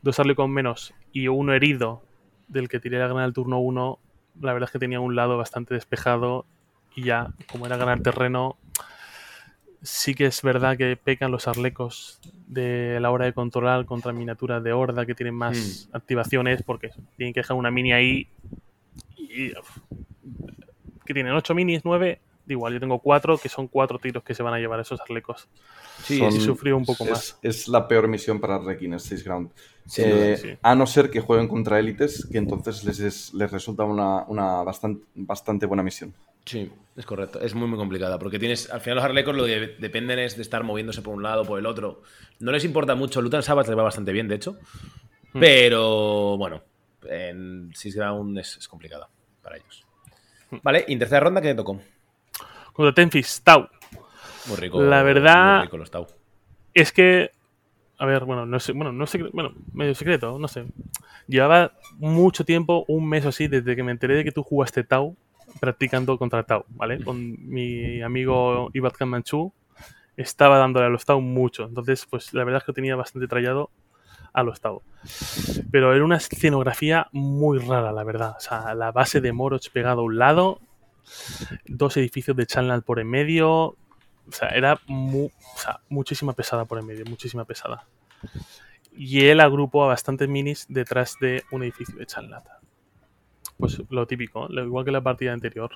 dos 0.00 0.18
arlecos 0.18 0.48
menos 0.48 0.94
y 1.12 1.28
uno 1.28 1.52
herido 1.52 2.00
del 2.48 2.70
que 2.70 2.80
tiré 2.80 2.98
la 2.98 3.04
granada 3.04 3.26
al 3.26 3.34
turno 3.34 3.58
1, 3.58 3.98
la 4.40 4.52
verdad 4.52 4.68
es 4.68 4.72
que 4.72 4.78
tenía 4.78 5.00
un 5.00 5.16
lado 5.16 5.36
bastante 5.36 5.74
despejado 5.74 6.46
y 6.94 7.04
ya, 7.04 7.32
como 7.50 7.66
era 7.66 7.76
ganar 7.76 8.00
terreno, 8.00 8.56
sí 9.82 10.14
que 10.14 10.26
es 10.26 10.42
verdad 10.42 10.76
que 10.76 10.96
pecan 10.96 11.30
los 11.30 11.48
arlecos 11.48 12.20
de 12.46 12.98
la 13.00 13.10
hora 13.10 13.24
de 13.24 13.32
controlar 13.32 13.84
contra 13.86 14.12
miniaturas 14.12 14.62
de 14.62 14.72
horda 14.72 15.06
que 15.06 15.14
tienen 15.14 15.34
más 15.34 15.88
activaciones, 15.92 16.62
porque 16.62 16.90
tienen 17.16 17.32
que 17.32 17.40
dejar 17.40 17.56
una 17.56 17.70
mini 17.70 17.92
ahí 17.92 18.28
y 19.16 19.52
que 21.04 21.14
tienen 21.14 21.32
8 21.32 21.54
minis, 21.54 21.82
9. 21.84 22.20
Igual, 22.50 22.74
yo 22.74 22.80
tengo 22.80 22.98
4, 22.98 23.38
que 23.38 23.48
son 23.48 23.68
4 23.68 23.98
tiros 23.98 24.22
que 24.22 24.34
se 24.34 24.42
van 24.42 24.54
a 24.54 24.58
llevar 24.58 24.80
esos 24.80 25.00
arlecos. 25.00 25.48
Sí, 26.02 26.18
Son- 26.18 26.32
sí 26.32 26.40
sufrió 26.40 26.76
un 26.76 26.84
poco 26.84 27.04
es, 27.04 27.10
más. 27.10 27.38
Es 27.42 27.68
la 27.68 27.86
peor 27.86 28.08
misión 28.08 28.40
para 28.40 28.58
Rekin, 28.58 28.92
el 28.94 29.00
6 29.00 29.24
Ground. 29.24 29.50
Sí, 29.86 30.02
Eh, 30.04 30.36
sí. 30.36 30.48
A 30.62 30.74
no 30.74 30.86
ser 30.86 31.10
que 31.10 31.20
jueguen 31.20 31.48
contra 31.48 31.78
élites, 31.78 32.26
que 32.30 32.38
entonces 32.38 32.84
les, 32.84 33.00
es- 33.00 33.34
les 33.34 33.50
resulta 33.50 33.84
una, 33.84 34.24
una 34.28 34.62
bastante, 34.62 35.04
bastante 35.14 35.66
buena 35.66 35.82
misión. 35.82 36.14
Sí, 36.46 36.72
es 36.96 37.04
correcto. 37.06 37.40
Es 37.40 37.54
muy, 37.54 37.68
muy 37.68 37.78
complicada. 37.78 38.18
Porque 38.18 38.38
tienes. 38.38 38.70
Al 38.70 38.80
final, 38.80 38.96
los 38.96 39.04
Harlecos 39.04 39.36
lo 39.36 39.44
que 39.44 39.76
dependen 39.78 40.18
es 40.18 40.36
de 40.36 40.42
estar 40.42 40.64
moviéndose 40.64 41.02
por 41.02 41.14
un 41.14 41.22
lado 41.22 41.42
o 41.42 41.44
por 41.44 41.58
el 41.58 41.66
otro. 41.66 42.02
No 42.38 42.50
les 42.50 42.64
importa 42.64 42.94
mucho. 42.94 43.20
Lutan 43.20 43.42
Sabbath 43.42 43.68
les 43.68 43.76
va 43.76 43.82
bastante 43.82 44.10
bien, 44.12 44.26
de 44.26 44.36
hecho. 44.36 44.56
Hmm. 45.34 45.40
Pero 45.40 46.38
bueno, 46.38 46.62
en 47.08 47.70
Six 47.74 47.94
Ground 47.94 48.38
es, 48.38 48.56
es 48.56 48.68
complicada 48.68 49.08
para 49.42 49.56
ellos. 49.58 49.86
Hmm. 50.50 50.56
Vale, 50.62 50.84
y 50.88 50.94
en 50.94 50.98
tercera 50.98 51.20
ronda, 51.20 51.40
¿qué 51.42 51.48
te 51.48 51.54
tocó? 51.56 51.80
Contra 52.72 52.92
Tenfis, 52.94 53.42
Tau. 53.42 53.68
Muy 54.46 54.56
rico. 54.56 54.80
La 54.82 55.02
verdad- 55.02 55.56
Muy 55.58 55.64
rico 55.66 55.76
los 55.78 55.90
Tau. 55.90 56.06
Es 56.72 56.92
que, 56.92 57.30
a 57.98 58.06
ver, 58.06 58.24
bueno, 58.24 58.46
no 58.46 58.60
sé, 58.60 58.72
bueno, 58.72 58.92
no 58.92 59.06
sé, 59.06 59.22
bueno, 59.32 59.52
medio 59.72 59.94
secreto, 59.94 60.38
no 60.38 60.48
sé. 60.48 60.64
Llevaba 61.26 61.72
mucho 61.98 62.44
tiempo, 62.44 62.84
un 62.88 63.08
mes 63.08 63.24
o 63.26 63.28
así, 63.30 63.48
desde 63.48 63.76
que 63.76 63.82
me 63.82 63.92
enteré 63.92 64.14
de 64.16 64.24
que 64.24 64.32
tú 64.32 64.42
jugaste 64.42 64.84
Tau, 64.84 65.16
practicando 65.60 66.16
contra 66.18 66.42
Tau, 66.44 66.64
¿vale? 66.70 67.02
Con 67.02 67.36
mi 67.48 68.00
amigo 68.02 68.70
Ibat 68.72 69.00
Manchu, 69.02 69.52
estaba 70.16 70.58
dándole 70.58 70.86
a 70.86 70.90
los 70.90 71.04
Tau 71.04 71.20
mucho. 71.20 71.64
Entonces, 71.64 72.06
pues 72.08 72.32
la 72.34 72.44
verdad 72.44 72.58
es 72.62 72.64
que 72.66 72.72
tenía 72.72 72.96
bastante 72.96 73.26
trallado 73.28 73.70
a 74.32 74.42
los 74.44 74.60
Tau. 74.60 74.82
Pero 75.72 75.92
era 75.94 76.04
una 76.04 76.16
escenografía 76.16 77.08
muy 77.12 77.58
rara, 77.58 77.90
la 77.92 78.04
verdad. 78.04 78.34
O 78.36 78.40
sea, 78.40 78.74
la 78.74 78.92
base 78.92 79.20
de 79.20 79.32
Moroch 79.32 79.70
pegado 79.72 80.02
a 80.02 80.04
un 80.04 80.18
lado, 80.18 80.60
dos 81.66 81.96
edificios 81.96 82.36
de 82.36 82.46
Chanland 82.46 82.82
por 82.84 82.98
en 83.00 83.08
medio. 83.08 83.50
O 83.52 84.32
sea, 84.32 84.48
era 84.50 84.80
muchísima 85.88 86.32
pesada 86.34 86.64
por 86.64 86.78
en 86.78 86.86
medio, 86.86 87.04
muchísima 87.06 87.44
pesada. 87.44 87.86
Y 88.92 89.26
él 89.26 89.40
agrupó 89.40 89.84
a 89.84 89.88
bastantes 89.88 90.28
minis 90.28 90.66
detrás 90.68 91.16
de 91.20 91.42
un 91.50 91.62
edificio 91.62 91.96
de 91.96 92.06
Chanland. 92.06 92.44
Pues 93.56 93.82
lo 93.90 94.06
típico, 94.06 94.48
lo 94.48 94.64
igual 94.64 94.84
que 94.84 94.90
la 94.90 95.02
partida 95.02 95.32
anterior. 95.32 95.70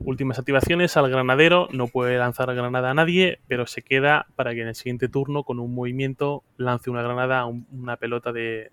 Últimas 0.00 0.38
activaciones 0.38 0.96
al 0.96 1.08
granadero, 1.10 1.68
no 1.72 1.88
puede 1.88 2.18
lanzar 2.18 2.54
granada 2.54 2.90
a 2.90 2.94
nadie, 2.94 3.40
pero 3.48 3.66
se 3.66 3.82
queda 3.82 4.26
para 4.36 4.52
que 4.54 4.62
en 4.62 4.68
el 4.68 4.74
siguiente 4.74 5.08
turno, 5.08 5.42
con 5.44 5.60
un 5.60 5.74
movimiento, 5.74 6.44
lance 6.56 6.90
una 6.90 7.02
granada 7.02 7.40
a 7.40 7.46
un- 7.46 7.66
una 7.72 7.96
pelota 7.96 8.32
de 8.32 8.70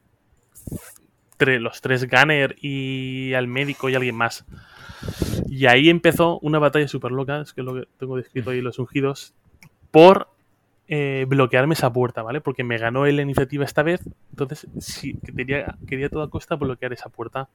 tre- 1.37 1.59
los 1.59 1.81
tres 1.81 2.09
Gunner 2.09 2.55
y 2.61 3.33
al 3.33 3.47
médico 3.47 3.89
y 3.89 3.95
alguien 3.95 4.15
más. 4.15 4.45
Y 5.47 5.65
ahí 5.67 5.89
empezó 5.89 6.39
una 6.39 6.59
batalla 6.59 6.87
súper 6.87 7.11
loca, 7.11 7.41
es 7.41 7.53
que 7.53 7.61
es 7.61 7.65
lo 7.65 7.75
que 7.75 7.87
tengo 7.97 8.17
descrito 8.17 8.49
ahí 8.51 8.61
los 8.61 8.79
ungidos, 8.79 9.33
por 9.91 10.29
eh, 10.87 11.25
bloquearme 11.27 11.73
esa 11.73 11.91
puerta, 11.91 12.23
¿vale? 12.23 12.41
Porque 12.41 12.63
me 12.63 12.77
ganó 12.77 13.05
él 13.05 13.17
la 13.17 13.21
iniciativa 13.21 13.65
esta 13.65 13.83
vez, 13.83 14.01
entonces 14.31 14.67
sí, 14.79 15.17
que 15.25 15.33
quería, 15.33 15.77
quería 15.87 16.07
a 16.07 16.09
toda 16.09 16.29
costa 16.29 16.55
bloquear 16.55 16.93
esa 16.93 17.09
puerta. 17.09 17.49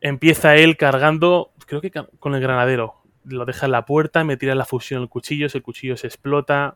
Empieza 0.00 0.56
él 0.56 0.76
cargando, 0.76 1.52
creo 1.66 1.80
que 1.80 1.90
con 1.90 2.34
el 2.34 2.40
granadero. 2.40 2.94
Lo 3.24 3.44
deja 3.44 3.66
en 3.66 3.72
la 3.72 3.86
puerta, 3.86 4.24
me 4.24 4.36
tira 4.36 4.56
la 4.56 4.64
fusión 4.64 5.02
el 5.02 5.08
cuchillo, 5.08 5.46
el 5.52 5.62
cuchillo 5.62 5.96
se 5.96 6.08
explota. 6.08 6.74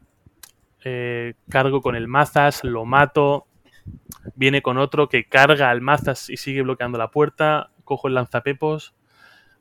eh, 0.85 1.35
cargo 1.49 1.81
con 1.83 1.97
el 1.97 2.07
mazas, 2.07 2.63
lo 2.63 2.85
mato. 2.85 3.47
Viene 4.35 4.61
con 4.63 4.77
otro 4.79 5.09
que 5.09 5.25
carga 5.25 5.71
al 5.71 5.81
mazas 5.81 6.29
y 6.31 6.37
sigue 6.37 6.63
bloqueando 6.63 6.99
la 6.99 7.11
puerta. 7.11 7.71
Cojo 7.85 8.09
el 8.09 8.15
lanzapepos, 8.15 8.95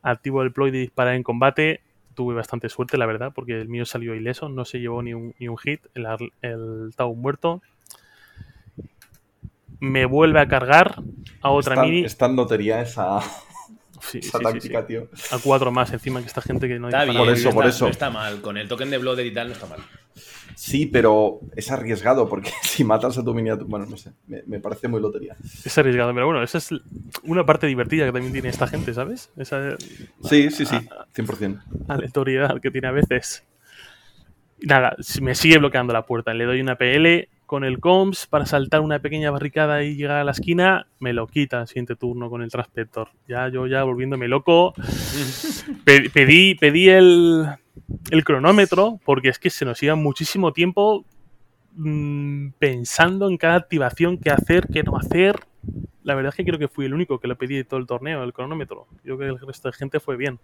activo 0.01 0.41
el 0.41 0.51
ploy 0.51 0.71
de 0.71 0.79
disparar 0.79 1.15
en 1.15 1.23
combate. 1.23 1.81
Tuve 2.15 2.33
bastante 2.33 2.69
suerte, 2.69 2.97
la 2.97 3.05
verdad, 3.05 3.31
porque 3.35 3.59
el 3.59 3.67
mío 3.67 3.85
salió 3.85 4.15
ileso, 4.15 4.49
no 4.49 4.65
se 4.65 4.79
llevó 4.79 5.01
ni 5.03 5.13
un, 5.13 5.35
ni 5.37 5.47
un 5.47 5.57
hit, 5.57 5.81
el, 5.93 6.05
el 6.41 6.91
Tau 6.95 7.13
muerto. 7.13 7.61
Me 9.79 10.05
vuelve 10.05 10.39
a 10.39 10.47
cargar 10.47 10.95
a 11.41 11.49
otra 11.51 11.73
Está, 11.75 11.85
mini. 11.85 12.05
está 12.05 12.25
en 12.27 12.35
lotería 12.37 12.81
esa, 12.81 13.19
Sí, 13.99 14.19
esa 14.19 14.37
sí, 14.37 14.37
sí, 14.37 14.43
táctica, 14.43 14.81
sí. 14.81 14.87
tío. 14.87 15.09
A 15.31 15.39
cuatro 15.43 15.71
más 15.71 15.91
encima 15.91 16.21
que 16.21 16.27
esta 16.27 16.41
gente 16.41 16.67
que 16.67 16.79
no 16.79 16.87
Está 16.87 17.03
dispara. 17.03 17.19
bien, 17.23 17.25
Por 17.25 17.37
eso, 17.37 17.49
no 17.49 17.55
por 17.55 17.65
está- 17.65 17.75
eso. 17.75 17.85
no 17.85 17.91
está 17.91 18.09
mal. 18.09 18.41
Con 18.41 18.57
el 18.57 18.67
token 18.67 18.89
de 18.89 18.97
Blooded 18.97 19.25
y 19.25 19.33
tal, 19.33 19.47
no 19.49 19.53
está 19.53 19.65
mal. 19.67 19.79
Sí, 20.55 20.85
pero 20.85 21.41
es 21.55 21.69
arriesgado 21.71 22.27
porque 22.29 22.51
si 22.63 22.83
matas 22.83 23.17
a 23.17 23.23
tu 23.23 23.33
miniatura. 23.33 23.67
Bueno, 23.69 23.85
no 23.85 23.97
sé, 23.97 24.13
me, 24.27 24.41
me 24.47 24.59
parece 24.59 24.87
muy 24.87 25.01
lotería. 25.01 25.35
Es 25.63 25.77
arriesgado, 25.77 26.13
pero 26.13 26.25
bueno, 26.27 26.41
esa 26.43 26.57
es 26.57 26.69
una 27.23 27.45
parte 27.45 27.67
divertida 27.67 28.05
que 28.05 28.11
también 28.11 28.33
tiene 28.33 28.49
esta 28.49 28.67
gente, 28.67 28.93
¿sabes? 28.93 29.29
Esa 29.37 29.75
Sí, 30.23 30.49
sí, 30.51 30.65
sí, 30.65 30.77
100%. 31.13 31.59
aleatoriedad 31.87 32.59
que 32.61 32.71
tiene 32.71 32.87
a 32.87 32.91
veces. 32.91 33.43
Nada, 34.61 34.95
si 34.99 35.21
me 35.21 35.35
sigue 35.35 35.57
bloqueando 35.57 35.93
la 35.93 36.05
puerta. 36.05 36.33
Le 36.33 36.45
doy 36.45 36.61
una 36.61 36.77
PL 36.77 37.27
con 37.45 37.63
el 37.63 37.79
comms 37.79 38.25
para 38.25 38.45
saltar 38.45 38.81
una 38.81 38.99
pequeña 38.99 39.29
barricada 39.29 39.83
y 39.83 39.95
llegar 39.95 40.17
a 40.17 40.23
la 40.23 40.31
esquina. 40.31 40.87
Me 40.99 41.13
lo 41.13 41.27
quita 41.27 41.59
al 41.59 41.67
siguiente 41.67 41.95
turno 41.95 42.29
con 42.29 42.41
el 42.41 42.49
transpector. 42.49 43.09
Ya 43.27 43.49
yo 43.49 43.67
ya 43.67 43.83
volviéndome 43.83 44.27
loco. 44.27 44.73
Pe- 45.85 46.09
pedí 46.09 46.55
pedí 46.55 46.89
el, 46.89 47.45
el 48.11 48.23
cronómetro 48.23 48.99
porque 49.05 49.29
es 49.29 49.39
que 49.39 49.49
se 49.49 49.65
nos 49.65 49.81
iba 49.83 49.95
muchísimo 49.95 50.53
tiempo 50.53 51.05
mm, 51.75 52.49
pensando 52.59 53.29
en 53.29 53.37
cada 53.37 53.55
activación, 53.55 54.17
qué 54.17 54.31
hacer, 54.31 54.67
qué 54.71 54.83
no 54.83 54.97
hacer. 54.97 55.39
La 56.03 56.15
verdad 56.15 56.29
es 56.29 56.35
que 56.35 56.45
creo 56.45 56.59
que 56.59 56.67
fui 56.67 56.85
el 56.85 56.93
único 56.93 57.19
que 57.19 57.27
lo 57.27 57.37
pedí 57.37 57.63
todo 57.63 57.79
el 57.79 57.87
torneo, 57.87 58.23
el 58.23 58.33
cronómetro. 58.33 58.87
Yo 59.03 59.17
creo 59.17 59.35
que 59.35 59.41
el 59.41 59.47
resto 59.47 59.69
de 59.69 59.73
gente 59.73 59.99
fue 59.99 60.17
bien. 60.17 60.39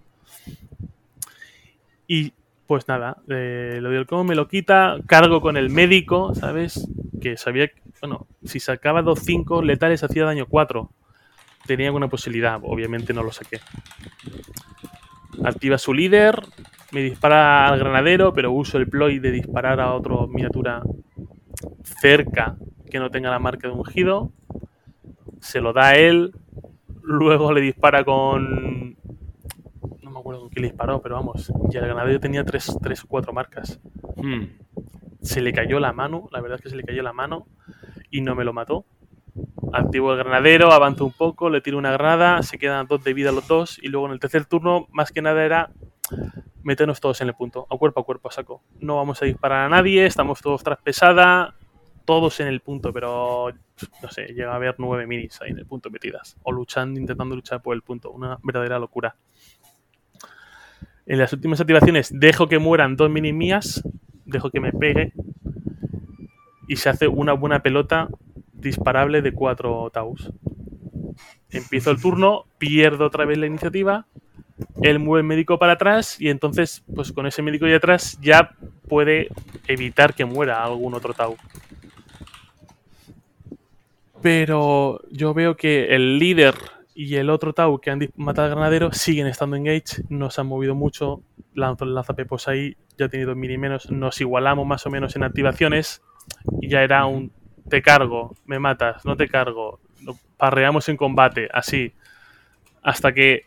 Y 2.08 2.34
pues 2.68 2.88
nada, 2.88 3.18
eh, 3.28 3.80
lo 3.82 3.90
del 3.90 4.06
cómo 4.06 4.24
me 4.24 4.34
lo 4.34 4.48
quita, 4.48 4.98
cargo 5.06 5.42
con 5.42 5.58
el 5.58 5.70
médico, 5.70 6.34
¿sabes? 6.34 6.88
Que 7.22 7.36
sabía, 7.36 7.68
que, 7.68 7.82
bueno, 8.00 8.28
si 8.46 8.60
sacaba 8.60 9.04
2-5 9.04 9.64
letales 9.64 10.04
hacía 10.04 10.24
daño 10.24 10.46
4. 10.48 10.90
Tenía 11.68 11.88
alguna 11.88 12.08
posibilidad, 12.08 12.60
obviamente 12.64 13.14
no 13.14 13.24
lo 13.24 13.32
saqué. 13.32 13.60
Activa 15.44 15.78
su 15.78 15.94
líder, 15.94 16.42
me 16.92 17.02
dispara 17.02 17.68
al 17.68 17.80
granadero, 17.80 18.34
pero 18.34 18.52
uso 18.52 18.78
el 18.78 18.88
ploy 18.88 19.20
de 19.20 19.32
disparar 19.32 19.80
a 19.80 19.94
otro 19.94 20.28
miniatura 20.28 20.84
cerca 22.02 22.58
que 22.90 23.00
no 23.00 23.10
tenga 23.10 23.30
la 23.30 23.40
marca 23.40 23.68
de 23.68 23.74
ungido. 23.74 24.32
Se 25.40 25.62
lo 25.62 25.74
da 25.74 25.90
a 25.90 25.96
él, 25.96 26.34
luego 27.02 27.54
le 27.54 27.62
dispara 27.62 28.04
con 28.04 28.98
no 30.02 30.12
me 30.12 30.20
acuerdo 30.20 30.42
con 30.42 30.50
qué 30.50 30.60
le 30.60 30.68
disparó, 30.68 31.02
pero 31.02 31.16
vamos, 31.16 31.52
y 31.72 31.78
el 31.78 31.86
granadero 31.86 32.20
tenía 32.20 32.44
tres, 32.44 32.76
tres 32.82 33.04
o 33.04 33.08
cuatro 33.08 33.34
marcas. 33.34 33.80
Hmm. 34.18 34.44
Se 35.22 35.42
le 35.42 35.54
cayó 35.54 35.80
la 35.80 35.94
mano, 35.94 36.28
la 36.32 36.42
verdad 36.42 36.58
es 36.58 36.64
que 36.64 36.70
se 36.70 36.76
le 36.76 36.84
cayó 36.84 37.02
la 37.02 37.14
mano 37.14 37.48
y 38.10 38.22
no 38.22 38.36
me 38.36 38.44
lo 38.44 38.54
mató. 38.54 38.86
Activo 39.74 40.12
el 40.12 40.18
granadero, 40.18 40.72
avanzo 40.72 41.06
un 41.06 41.14
poco, 41.14 41.50
le 41.50 41.62
tiro 41.62 41.78
una 41.78 41.92
granada, 41.92 42.44
se 42.44 42.58
quedan 42.58 42.88
dos 42.88 43.04
de 43.04 43.14
vida 43.14 43.32
los 43.32 43.48
dos 43.48 43.80
y 43.82 43.88
luego 43.88 44.08
en 44.08 44.14
el 44.14 44.20
tercer 44.20 44.46
turno 44.46 44.88
más 44.92 45.12
que 45.12 45.22
nada 45.22 45.44
era 45.46 45.72
meternos 46.64 47.00
todos 47.00 47.22
en 47.22 47.30
el 47.30 47.34
punto, 47.34 47.68
a 47.70 47.78
cuerpo 47.78 48.02
a 48.02 48.04
cuerpo 48.04 48.30
a 48.30 48.32
saco. 48.32 48.62
No 48.80 48.98
vamos 48.98 49.22
a 49.22 49.26
disparar 49.26 49.66
a 49.66 49.70
nadie, 49.70 50.06
estamos 50.06 50.42
todos 50.42 50.64
tras 50.64 50.80
pesada, 50.80 51.56
todos 52.06 52.40
en 52.40 52.48
el 52.48 52.60
punto, 52.60 52.92
pero 52.92 53.52
no 54.02 54.10
sé, 54.10 54.26
llega 54.28 54.52
a 54.52 54.56
haber 54.56 54.76
nueve 54.78 55.08
minis 55.08 55.42
ahí 55.42 55.52
en 55.52 55.60
el 55.60 55.66
punto 55.66 55.90
metidas 55.90 56.38
o 56.44 56.52
luchando, 56.52 57.00
intentando 57.00 57.36
luchar 57.36 57.62
por 57.62 57.76
el 57.76 57.82
punto, 57.82 58.12
una 58.12 58.38
verdadera 58.44 58.80
locura. 58.80 59.16
En 61.06 61.18
las 61.18 61.34
últimas 61.34 61.60
activaciones 61.60 62.12
dejo 62.14 62.48
que 62.48 62.60
mueran 62.60 62.96
dos 62.96 63.10
mini 63.10 63.34
mías, 63.34 63.84
dejo 64.26 64.50
que 64.50 64.60
me 64.60 64.72
pegue 64.72 65.14
y 66.68 66.76
se 66.76 66.90
hace 66.90 67.08
una 67.08 67.34
buena 67.34 67.62
pelota 67.62 68.10
disparable 68.62 69.22
de 69.22 69.34
cuatro 69.34 69.90
Taus. 69.92 70.32
Empiezo 71.50 71.92
el 71.92 72.02
turno, 72.02 72.46
pierdo 72.58 73.06
otra 73.06 73.26
vez 73.26 73.38
la 73.38 73.48
iniciativa, 73.48 74.06
él 74.82 75.00
mueve 75.00 75.22
el 75.22 75.28
médico 75.28 75.60
para 75.60 75.74
atrás 75.74 76.20
y 76.20 76.30
entonces, 76.30 76.84
pues 76.96 77.12
con 77.12 77.26
ese 77.28 77.42
médico 77.42 77.66
de 77.66 77.76
atrás 77.76 78.18
ya 78.22 78.56
puede 78.88 79.30
evitar 79.68 80.14
que 80.14 80.26
muera 80.26 80.64
algún 80.64 80.94
otro 80.94 81.14
Tau. 81.14 81.36
Pero 84.22 85.02
yo 85.10 85.34
veo 85.34 85.58
que 85.58 85.96
el 85.96 86.20
líder 86.20 86.56
y 86.94 87.16
el 87.16 87.30
otro 87.30 87.54
Tau 87.54 87.80
que 87.80 87.90
han 87.90 88.10
matado 88.16 88.48
al 88.48 88.52
granadero 88.52 88.92
siguen 88.94 89.28
estando 89.28 89.56
engage, 89.56 90.04
no 90.10 90.30
se 90.30 90.42
han 90.42 90.48
movido 90.48 90.76
mucho. 90.76 91.22
Lanzo 91.54 91.84
el 91.84 91.94
lanzapepos 91.94 92.48
ahí, 92.48 92.78
ya 92.98 93.06
he 93.06 93.10
tenido 93.10 93.36
mini 93.36 93.58
menos, 93.58 93.92
nos 93.92 94.22
igualamos 94.22 94.66
más 94.66 94.86
o 94.86 94.90
menos 94.90 95.16
en 95.16 95.24
activaciones 95.24 96.02
y 96.62 96.70
ya 96.70 96.82
era 96.82 97.06
un 97.06 97.32
te 97.70 97.82
cargo, 97.82 98.36
me 98.46 98.60
matas, 98.60 99.06
no 99.06 99.16
te 99.16 99.28
cargo, 99.28 99.80
parreamos 100.38 100.90
en 100.90 100.98
combate, 100.98 101.48
así. 101.54 101.94
Hasta 102.82 103.14
que 103.14 103.46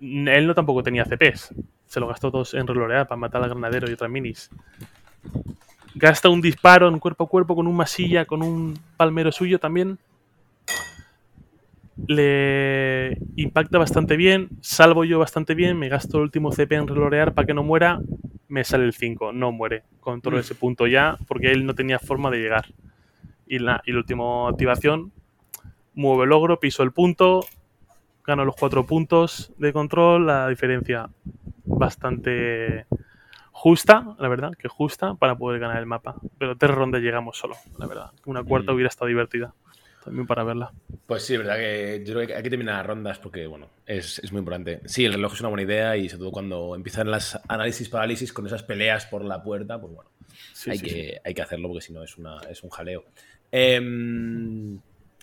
él 0.00 0.46
no 0.46 0.54
tampoco 0.54 0.82
tenía 0.82 1.04
CPs. 1.04 1.54
Se 1.86 2.00
lo 2.00 2.08
gastó 2.08 2.30
todos 2.30 2.54
en 2.54 2.66
relorear 2.66 3.06
para 3.06 3.18
matar 3.18 3.42
al 3.42 3.50
granadero 3.50 3.88
y 3.88 3.92
otras 3.92 4.10
minis. 4.10 4.50
Gasta 5.94 6.28
un 6.28 6.40
disparo 6.40 6.88
en 6.88 6.98
cuerpo 6.98 7.24
a 7.24 7.28
cuerpo 7.28 7.54
con 7.54 7.66
un 7.66 7.76
masilla, 7.76 8.24
con 8.24 8.42
un 8.42 8.78
palmero 8.96 9.32
suyo 9.32 9.58
también. 9.58 9.98
Le 12.06 13.16
impacta 13.36 13.78
bastante 13.78 14.16
bien, 14.16 14.50
salvo 14.60 15.04
yo 15.04 15.18
bastante 15.18 15.54
bien, 15.54 15.78
me 15.78 15.88
gasto 15.88 16.18
el 16.18 16.24
último 16.24 16.52
CP 16.52 16.74
en 16.74 16.86
relorear 16.86 17.32
para 17.32 17.46
que 17.46 17.54
no 17.54 17.62
muera, 17.62 18.00
me 18.48 18.64
sale 18.64 18.84
el 18.84 18.92
5, 18.92 19.32
no 19.32 19.52
muere. 19.52 19.84
Controlo 20.00 20.38
ese 20.38 20.54
punto 20.54 20.86
ya, 20.86 21.16
porque 21.26 21.52
él 21.52 21.64
no 21.64 21.74
tenía 21.74 21.98
forma 21.98 22.30
de 22.30 22.38
llegar. 22.38 22.66
Y 23.46 23.58
la, 23.58 23.82
y 23.86 23.92
la 23.92 23.98
última 23.98 24.48
activación, 24.48 25.12
mueve 25.94 26.24
el 26.24 26.30
logro, 26.30 26.58
piso 26.58 26.82
el 26.82 26.92
punto, 26.92 27.46
gano 28.24 28.44
los 28.44 28.56
cuatro 28.56 28.86
puntos 28.86 29.52
de 29.58 29.72
control, 29.72 30.26
la 30.26 30.48
diferencia 30.48 31.08
bastante 31.64 32.86
justa, 33.52 34.16
la 34.18 34.28
verdad, 34.28 34.52
que 34.58 34.68
justa 34.68 35.14
para 35.14 35.36
poder 35.36 35.60
ganar 35.60 35.78
el 35.78 35.86
mapa. 35.86 36.16
Pero 36.38 36.56
tres 36.56 36.74
rondas 36.74 37.00
llegamos 37.00 37.38
solo, 37.38 37.56
la 37.78 37.86
verdad. 37.86 38.10
Una 38.26 38.44
cuarta 38.44 38.72
mm. 38.72 38.74
hubiera 38.74 38.88
estado 38.88 39.08
divertida 39.08 39.54
también 40.06 40.26
para 40.26 40.44
verla. 40.44 40.72
Pues 41.06 41.24
sí, 41.24 41.34
es 41.34 41.40
verdad 41.40 41.56
que 41.56 42.02
yo 42.06 42.14
creo 42.14 42.26
que 42.26 42.34
hay 42.34 42.42
que 42.42 42.50
terminar 42.50 42.76
las 42.76 42.86
rondas 42.86 43.18
porque, 43.18 43.46
bueno, 43.46 43.68
es, 43.86 44.22
muy 44.30 44.38
importante. 44.38 44.80
Sí, 44.86 45.04
el 45.04 45.12
reloj 45.14 45.34
es 45.34 45.40
una 45.40 45.48
buena 45.48 45.64
idea 45.64 45.96
y 45.96 46.08
sobre 46.08 46.20
todo 46.20 46.30
cuando 46.30 46.74
empiezan 46.76 47.10
las 47.10 47.40
análisis 47.48 47.88
parálisis 47.88 48.32
con 48.32 48.46
esas 48.46 48.62
peleas 48.62 49.04
por 49.06 49.24
la 49.24 49.42
puerta, 49.42 49.80
pues 49.80 49.92
bueno, 49.92 50.10
hay, 50.68 50.78
que, 50.78 51.20
hay 51.24 51.34
que 51.34 51.42
hacerlo 51.42 51.68
porque 51.68 51.82
si 51.82 51.92
no 51.92 52.04
es, 52.04 52.16
una, 52.18 52.38
es 52.48 52.62
un 52.62 52.70
jaleo. 52.70 53.04
Eh, 53.52 53.76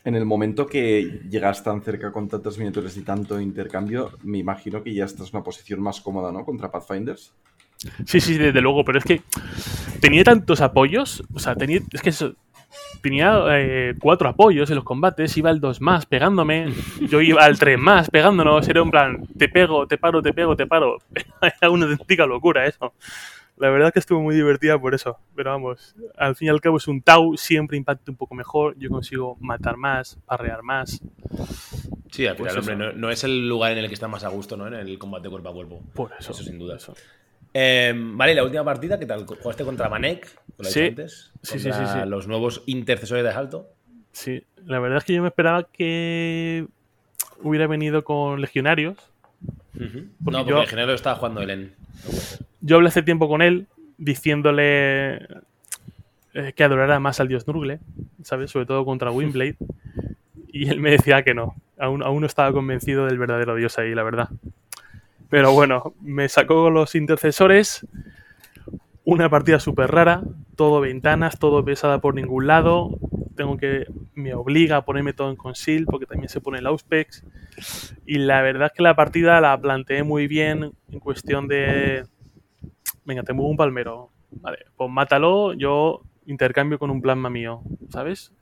en 0.05 0.15
el 0.15 0.25
momento 0.25 0.67
que 0.67 1.21
llegas 1.29 1.63
tan 1.63 1.81
cerca 1.81 2.11
con 2.11 2.27
tantas 2.27 2.57
miniaturas 2.57 2.97
y 2.97 3.03
tanto 3.03 3.39
intercambio, 3.39 4.11
me 4.23 4.37
imagino 4.37 4.83
que 4.83 4.93
ya 4.93 5.05
estás 5.05 5.29
en 5.29 5.37
una 5.37 5.43
posición 5.43 5.81
más 5.81 6.01
cómoda, 6.01 6.31
¿no? 6.31 6.43
Contra 6.43 6.69
Pathfinders. 6.69 7.33
Sí, 8.05 8.19
sí, 8.19 8.37
desde 8.37 8.61
luego, 8.61 8.83
pero 8.83 8.99
es 8.99 9.05
que 9.05 9.21
tenía 9.99 10.23
tantos 10.23 10.61
apoyos, 10.61 11.23
o 11.33 11.39
sea, 11.39 11.55
tenía, 11.55 11.79
es 11.91 12.01
que 12.01 12.11
tenía 13.01 13.43
eh, 13.51 13.95
cuatro 13.99 14.29
apoyos 14.29 14.69
en 14.69 14.75
los 14.75 14.85
combates, 14.85 15.37
iba 15.37 15.49
al 15.49 15.59
dos 15.59 15.81
más 15.81 16.05
pegándome, 16.05 16.73
yo 17.09 17.21
iba 17.21 17.43
al 17.43 17.57
tres 17.57 17.79
más 17.79 18.09
pegándonos, 18.09 18.67
era 18.67 18.83
un 18.83 18.91
plan, 18.91 19.25
te 19.37 19.49
pego, 19.49 19.87
te 19.87 19.97
paro, 19.97 20.21
te 20.21 20.33
pego, 20.33 20.55
te 20.55 20.67
paro. 20.67 20.97
Era 21.61 21.69
una 21.69 21.85
auténtica 21.85 22.25
locura 22.25 22.65
eso. 22.65 22.93
La 23.63 23.69
verdad 23.69 23.87
es 23.87 23.93
que 23.93 23.99
estuvo 23.99 24.19
muy 24.19 24.35
divertida 24.35 24.77
por 24.77 24.93
eso. 24.93 25.17
Pero 25.37 25.51
vamos, 25.51 25.95
al 26.17 26.35
fin 26.35 26.47
y 26.47 26.49
al 26.49 26.59
cabo 26.59 26.75
es 26.75 26.89
un 26.89 27.01
Tau, 27.01 27.37
siempre 27.37 27.77
impacta 27.77 28.11
un 28.11 28.17
poco 28.17 28.35
mejor. 28.35 28.77
Yo 28.77 28.89
consigo 28.89 29.37
matar 29.39 29.77
más, 29.77 30.19
parrear 30.25 30.63
más. 30.63 31.01
Sí, 32.11 32.27
al 32.27 32.35
final, 32.35 32.55
pues 32.55 32.57
hombre, 32.57 32.93
no, 32.93 33.09
es 33.09 33.23
el 33.23 33.47
lugar 33.47 33.71
en 33.71 33.77
el 33.77 33.87
que 33.87 33.93
está 33.93 34.09
más 34.09 34.25
a 34.25 34.27
gusto, 34.27 34.57
¿no? 34.57 34.67
En 34.67 34.73
el 34.73 34.99
combate 34.99 35.29
cuerpo 35.29 35.47
a 35.47 35.53
cuerpo. 35.53 35.81
Por 35.93 36.11
eso. 36.19 36.33
Eso 36.33 36.43
sin 36.43 36.59
duda. 36.59 36.75
Eso. 36.75 36.93
Em, 37.53 38.17
vale, 38.17 38.35
la 38.35 38.43
última 38.43 38.65
partida, 38.65 38.99
¿qué 38.99 39.05
tal? 39.05 39.25
¿Jugaste 39.25 39.63
contra 39.63 39.87
Manek? 39.87 40.27
Sí. 40.63 40.87
Antes, 40.87 41.31
sí, 41.41 41.57
sí, 41.57 41.71
sí, 41.71 41.85
sí, 41.85 41.99
Los 42.05 42.27
nuevos 42.27 42.63
intercesores 42.65 43.23
de 43.23 43.29
asalto. 43.29 43.69
Sí, 44.11 44.43
la 44.65 44.81
verdad 44.81 44.97
es 44.97 45.05
que 45.05 45.13
yo 45.13 45.21
me 45.21 45.29
esperaba 45.29 45.63
que 45.71 46.67
hubiera 47.41 47.67
venido 47.67 48.03
con 48.03 48.41
legionarios. 48.41 48.97
No, 49.73 49.89
porque 50.23 50.49
yo... 50.49 50.59
legionario 50.61 50.93
estaba 50.93 51.15
jugando 51.15 51.41
Elen. 51.41 51.73
Yo 52.61 52.77
hablé 52.77 52.89
hace 52.89 53.01
tiempo 53.01 53.27
con 53.27 53.41
él 53.41 53.67
diciéndole 53.97 55.15
eh, 56.33 56.53
que 56.55 56.63
adorara 56.63 56.99
más 56.99 57.19
al 57.19 57.27
dios 57.27 57.47
Nurgle, 57.47 57.79
¿sabes? 58.23 58.51
Sobre 58.51 58.65
todo 58.65 58.85
contra 58.85 59.11
Windblade. 59.11 59.57
Y 60.47 60.69
él 60.69 60.79
me 60.79 60.91
decía 60.91 61.23
que 61.23 61.33
no. 61.33 61.55
Aún, 61.79 62.03
aún 62.03 62.21
no 62.21 62.27
estaba 62.27 62.51
convencido 62.51 63.05
del 63.05 63.17
verdadero 63.17 63.55
dios 63.55 63.77
ahí, 63.79 63.93
la 63.95 64.03
verdad. 64.03 64.29
Pero 65.29 65.51
bueno, 65.51 65.95
me 66.01 66.29
sacó 66.29 66.69
los 66.69 66.93
intercesores. 66.95 67.87
Una 69.03 69.29
partida 69.29 69.59
súper 69.59 69.91
rara. 69.91 70.21
Todo 70.55 70.79
ventanas, 70.79 71.39
todo 71.39 71.65
pesada 71.65 71.99
por 71.99 72.13
ningún 72.13 72.45
lado. 72.45 72.99
Tengo 73.35 73.57
que. 73.57 73.85
Me 74.13 74.33
obliga 74.33 74.77
a 74.77 74.85
ponerme 74.85 75.13
todo 75.13 75.29
en 75.29 75.35
conceal 75.35 75.85
porque 75.85 76.05
también 76.05 76.29
se 76.29 76.41
pone 76.41 76.59
el 76.59 76.67
Auspex. 76.67 77.23
Y 78.05 78.17
la 78.19 78.41
verdad 78.41 78.67
es 78.67 78.73
que 78.73 78.83
la 78.83 78.95
partida 78.95 79.41
la 79.41 79.59
planteé 79.59 80.03
muy 80.03 80.27
bien 80.27 80.71
en 80.91 80.99
cuestión 80.99 81.47
de 81.47 82.05
venga, 83.05 83.23
te 83.23 83.33
muevo 83.33 83.49
un 83.49 83.57
palmero. 83.57 84.11
Vale, 84.31 84.65
pues 84.75 84.89
mátalo, 84.89 85.53
yo 85.53 86.01
intercambio 86.25 86.79
con 86.79 86.89
un 86.89 87.01
plasma 87.01 87.29
mío, 87.29 87.61
¿sabes? 87.89 88.33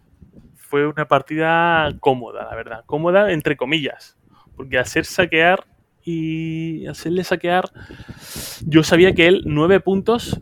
Fue 0.55 0.87
una 0.87 1.07
partida 1.07 1.89
cómoda, 1.99 2.45
la 2.45 2.55
verdad. 2.55 2.83
Cómoda 2.85 3.31
entre 3.31 3.57
comillas. 3.57 4.17
Porque 4.55 4.77
hacer 4.77 5.05
saquear 5.05 5.65
y 6.03 6.85
hacerle 6.87 7.23
saquear, 7.23 7.65
yo 8.65 8.83
sabía 8.83 9.13
que 9.13 9.27
él 9.27 9.43
nueve 9.45 9.79
puntos 9.79 10.39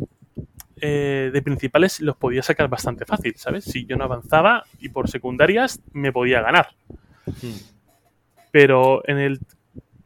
eh, 0.82 1.30
de 1.32 1.42
principales 1.42 2.00
los 2.02 2.16
podía 2.16 2.44
sacar 2.44 2.68
bastante 2.68 3.06
fácil, 3.06 3.36
¿sabes? 3.36 3.66
Si 3.66 3.86
yo 3.86 3.98
no 3.98 4.04
avanzaba 4.04 4.66
y 4.80 4.90
por 4.90 5.10
secundarias 5.10 5.82
me 5.94 6.12
podía 6.12 6.42
ganar. 6.42 6.70
Hmm. 7.26 7.56
Pero 8.52 9.02
en 9.08 9.20
el 9.20 9.40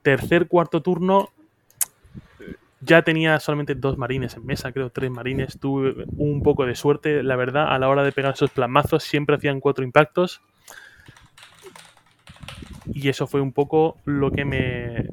tercer, 0.02 0.48
cuarto 0.48 0.82
turno 0.82 1.30
ya 2.82 3.02
tenía 3.02 3.40
solamente 3.40 3.76
dos 3.76 3.98
marines 3.98 4.36
en 4.36 4.46
mesa, 4.46 4.72
creo 4.72 4.90
tres 4.90 5.10
marines. 5.10 5.58
Tuve 5.60 6.06
un 6.18 6.44
poco 6.44 6.66
de 6.66 6.76
suerte, 6.76 7.24
la 7.24 7.36
verdad, 7.36 7.74
a 7.74 7.80
la 7.80 7.88
hora 7.88 8.04
de 8.04 8.12
pegar 8.12 8.34
esos 8.34 8.52
plasmazos. 8.52 9.04
Siempre 9.04 9.36
hacían 9.36 9.60
cuatro 9.60 9.84
impactos. 9.84 10.42
Y 12.94 13.08
eso 13.08 13.28
fue 13.28 13.40
un 13.40 13.54
poco 13.54 13.98
lo 14.06 14.32
que 14.32 14.44
me 14.44 15.08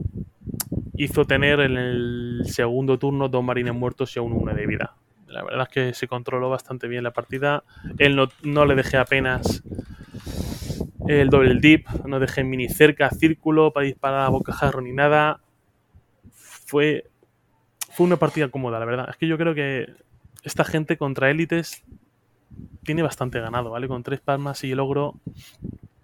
hizo 0.94 1.25
tener 1.25 1.61
en 1.61 1.77
el 1.77 2.42
segundo 2.46 2.99
turno 2.99 3.29
dos 3.29 3.44
marines 3.44 3.75
muertos 3.75 4.14
y 4.16 4.18
aún 4.18 4.33
uno 4.33 4.53
de 4.53 4.66
vida. 4.66 4.96
La 5.31 5.43
verdad 5.43 5.62
es 5.62 5.69
que 5.69 5.95
se 5.95 6.09
controló 6.09 6.51
bastante 6.51 6.88
bien 6.88 7.05
la 7.05 7.12
partida. 7.12 7.64
Él 7.99 8.16
no, 8.16 8.29
no 8.43 8.64
le 8.66 8.75
dejé 8.75 8.97
apenas 8.97 9.62
el 11.07 11.31
doble 11.31 11.59
dip, 11.61 11.88
no 12.07 12.21
dejé 12.21 12.45
mini 12.45 12.69
cerca, 12.69 13.11
círculo 13.11 13.73
para 13.73 13.87
disparar 13.87 14.27
a 14.27 14.29
bocajarro 14.29 14.81
ni 14.81 14.93
nada. 14.93 15.40
Fue 16.33 17.11
fue 17.90 18.07
una 18.07 18.16
partida 18.16 18.49
cómoda, 18.49 18.79
la 18.79 18.87
verdad. 18.87 19.11
Es 19.11 19.16
que 19.16 19.27
yo 19.27 19.37
creo 19.37 19.55
que 19.55 19.93
esta 20.43 20.64
gente 20.64 20.97
contra 20.97 21.31
élites 21.31 21.83
tiene 22.85 23.03
bastante 23.03 23.40
ganado, 23.40 23.71
¿vale? 23.71 23.88
Con 23.88 24.03
tres 24.03 24.21
palmas 24.21 24.62
y 24.64 24.71
el 24.71 24.79
logro 24.79 25.16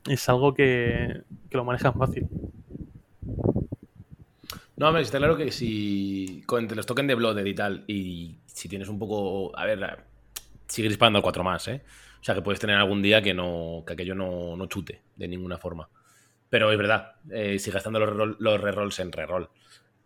es 0.07 0.29
algo 0.29 0.53
que, 0.53 1.23
lo 1.51 1.65
manejan 1.65 1.95
fácil. 1.95 2.27
No, 4.77 4.89
hombre, 4.89 5.03
está 5.03 5.19
claro 5.19 5.37
que 5.37 5.53
si 5.53 6.43
con, 6.45 6.69
te 6.69 6.75
los 6.75 6.85
toquen 6.85 7.07
de 7.07 7.15
Blooded 7.15 7.47
y 7.47 7.55
tal, 7.55 7.85
y 7.87 8.37
si 8.57 8.71
tienes 8.71 8.89
un 8.89 8.99
poco. 8.99 9.57
A 9.57 9.67
ver, 9.67 9.79
sigue 10.67 10.89
disparando 10.89 11.19
a 11.19 11.23
cuatro 11.23 11.45
más, 11.45 11.69
¿eh? 11.69 11.83
O 12.21 12.25
sea 12.25 12.35
que 12.35 12.41
puedes 12.41 12.59
tener 12.59 12.77
algún 12.77 13.03
día 13.03 13.21
que 13.21 13.35
no 13.35 13.85
que 13.87 13.93
aquello 13.93 14.15
no, 14.15 14.57
no 14.57 14.67
chute 14.67 15.03
de 15.15 15.29
ninguna 15.29 15.59
forma. 15.59 15.91
Pero 16.49 16.73
es 16.73 16.79
verdad, 16.79 17.17
eh, 17.31 17.59
sigue 17.59 17.75
gastando 17.75 18.01
los, 18.01 18.37
los 18.41 18.61
rerolls 18.61 18.99
en 19.01 19.13
reroll. 19.13 19.51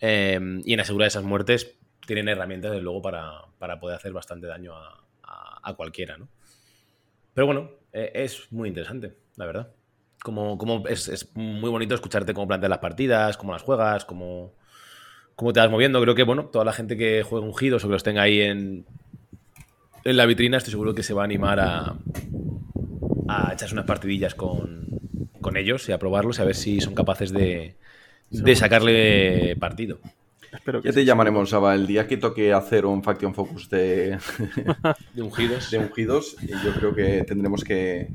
Em, 0.01 0.63
y 0.65 0.75
en 0.75 0.81
asegurar 0.81 1.07
esas 1.07 1.23
muertes 1.23 1.79
tienen 2.05 2.29
herramientas, 2.29 2.73
desde 2.73 2.83
luego, 2.83 3.03
para, 3.03 3.79
poder 3.79 3.97
hacer 3.97 4.13
bastante 4.13 4.49
daño 4.49 4.75
a, 4.75 5.75
cualquiera, 5.77 6.17
¿no? 6.17 6.29
Pero 7.33 7.47
bueno, 7.47 7.71
e, 7.93 8.11
es 8.15 8.51
muy 8.51 8.69
interesante, 8.69 9.15
la 9.37 9.47
verdad. 9.47 9.73
Como, 10.25 10.59
como 10.59 10.89
es, 10.89 11.31
muy 11.37 11.71
bonito 11.71 11.95
escucharte 11.95 12.35
cómo 12.35 12.49
planteas 12.49 12.71
las 12.71 12.79
partidas, 12.81 13.37
cómo 13.37 13.53
las 13.53 13.63
juegas, 13.63 14.05
cómo, 14.05 14.55
cómo 15.41 15.53
te 15.53 15.61
vas 15.61 15.71
moviendo. 15.71 16.01
Creo 16.03 16.15
que, 16.15 16.23
bueno, 16.23 16.45
toda 16.47 16.65
la 16.65 16.73
gente 16.73 16.97
que 16.97 17.23
juega 17.23 17.47
ungidos 17.47 17.85
o 17.85 17.89
que 17.89 17.93
los 17.93 18.03
tenga 18.05 18.23
ahí 18.23 18.41
en, 18.41 18.85
en 20.05 20.17
la 20.17 20.27
vitrina, 20.27 20.57
estoy 20.59 20.73
seguro 20.73 20.95
que 20.95 21.03
se 21.03 21.15
va 21.15 21.23
a 21.23 21.25
animar 21.25 21.61
a, 21.61 21.97
a 23.29 23.53
echarse 23.53 23.75
unas 23.75 23.87
partidillas 23.87 24.35
con, 24.35 24.87
con 25.41 25.57
ellos 25.57 25.89
y 25.89 25.93
a 25.93 25.99
probarlos 25.99 26.39
y 26.39 26.43
a 26.43 26.45
ver 26.45 26.55
si 26.55 26.81
son 26.81 26.95
capaces 26.95 27.33
de, 27.33 27.77
de 28.31 28.57
sacarle 28.57 29.57
partido. 29.59 30.01
Espero 30.53 30.83
que 30.83 30.89
Ya 30.89 30.93
te 30.93 31.05
sí. 31.05 31.05
llamaremos, 31.05 31.51
Java, 31.51 31.75
el 31.75 31.87
día 31.87 32.07
que 32.09 32.17
toque 32.17 32.53
hacer 32.53 32.87
un 32.87 33.03
Faction 33.03 33.35
Focus 33.35 33.69
de, 33.71 34.19
De 35.13 35.23
ungidos. 35.23 35.71
de 35.71 35.79
ungidos. 35.79 36.37
y 36.43 36.59
Yo 36.65 36.75
creo 36.75 36.95
que 36.95 37.25
tendremos 37.25 37.65
que 37.65 38.09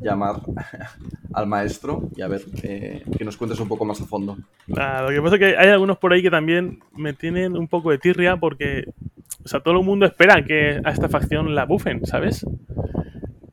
llamar 0.00 0.36
al 1.34 1.46
maestro 1.46 2.08
y 2.16 2.22
a 2.22 2.28
ver 2.28 2.42
eh, 2.62 3.02
que 3.16 3.24
nos 3.24 3.36
cuentes 3.36 3.58
un 3.60 3.68
poco 3.68 3.84
más 3.84 4.00
a 4.00 4.06
fondo. 4.06 4.36
Nada, 4.66 5.02
lo 5.02 5.08
que 5.10 5.20
pasa 5.22 5.36
es 5.36 5.38
que 5.40 5.56
hay 5.56 5.68
algunos 5.68 5.98
por 5.98 6.12
ahí 6.12 6.22
que 6.22 6.30
también 6.30 6.80
me 6.96 7.12
tienen 7.12 7.56
un 7.56 7.68
poco 7.68 7.90
de 7.90 7.98
tirria 7.98 8.36
porque, 8.36 8.84
o 9.44 9.48
sea, 9.48 9.60
todo 9.60 9.78
el 9.78 9.84
mundo 9.84 10.06
espera 10.06 10.44
que 10.44 10.80
a 10.84 10.90
esta 10.90 11.08
facción 11.08 11.54
la 11.54 11.64
bufen, 11.64 12.04
¿sabes? 12.06 12.44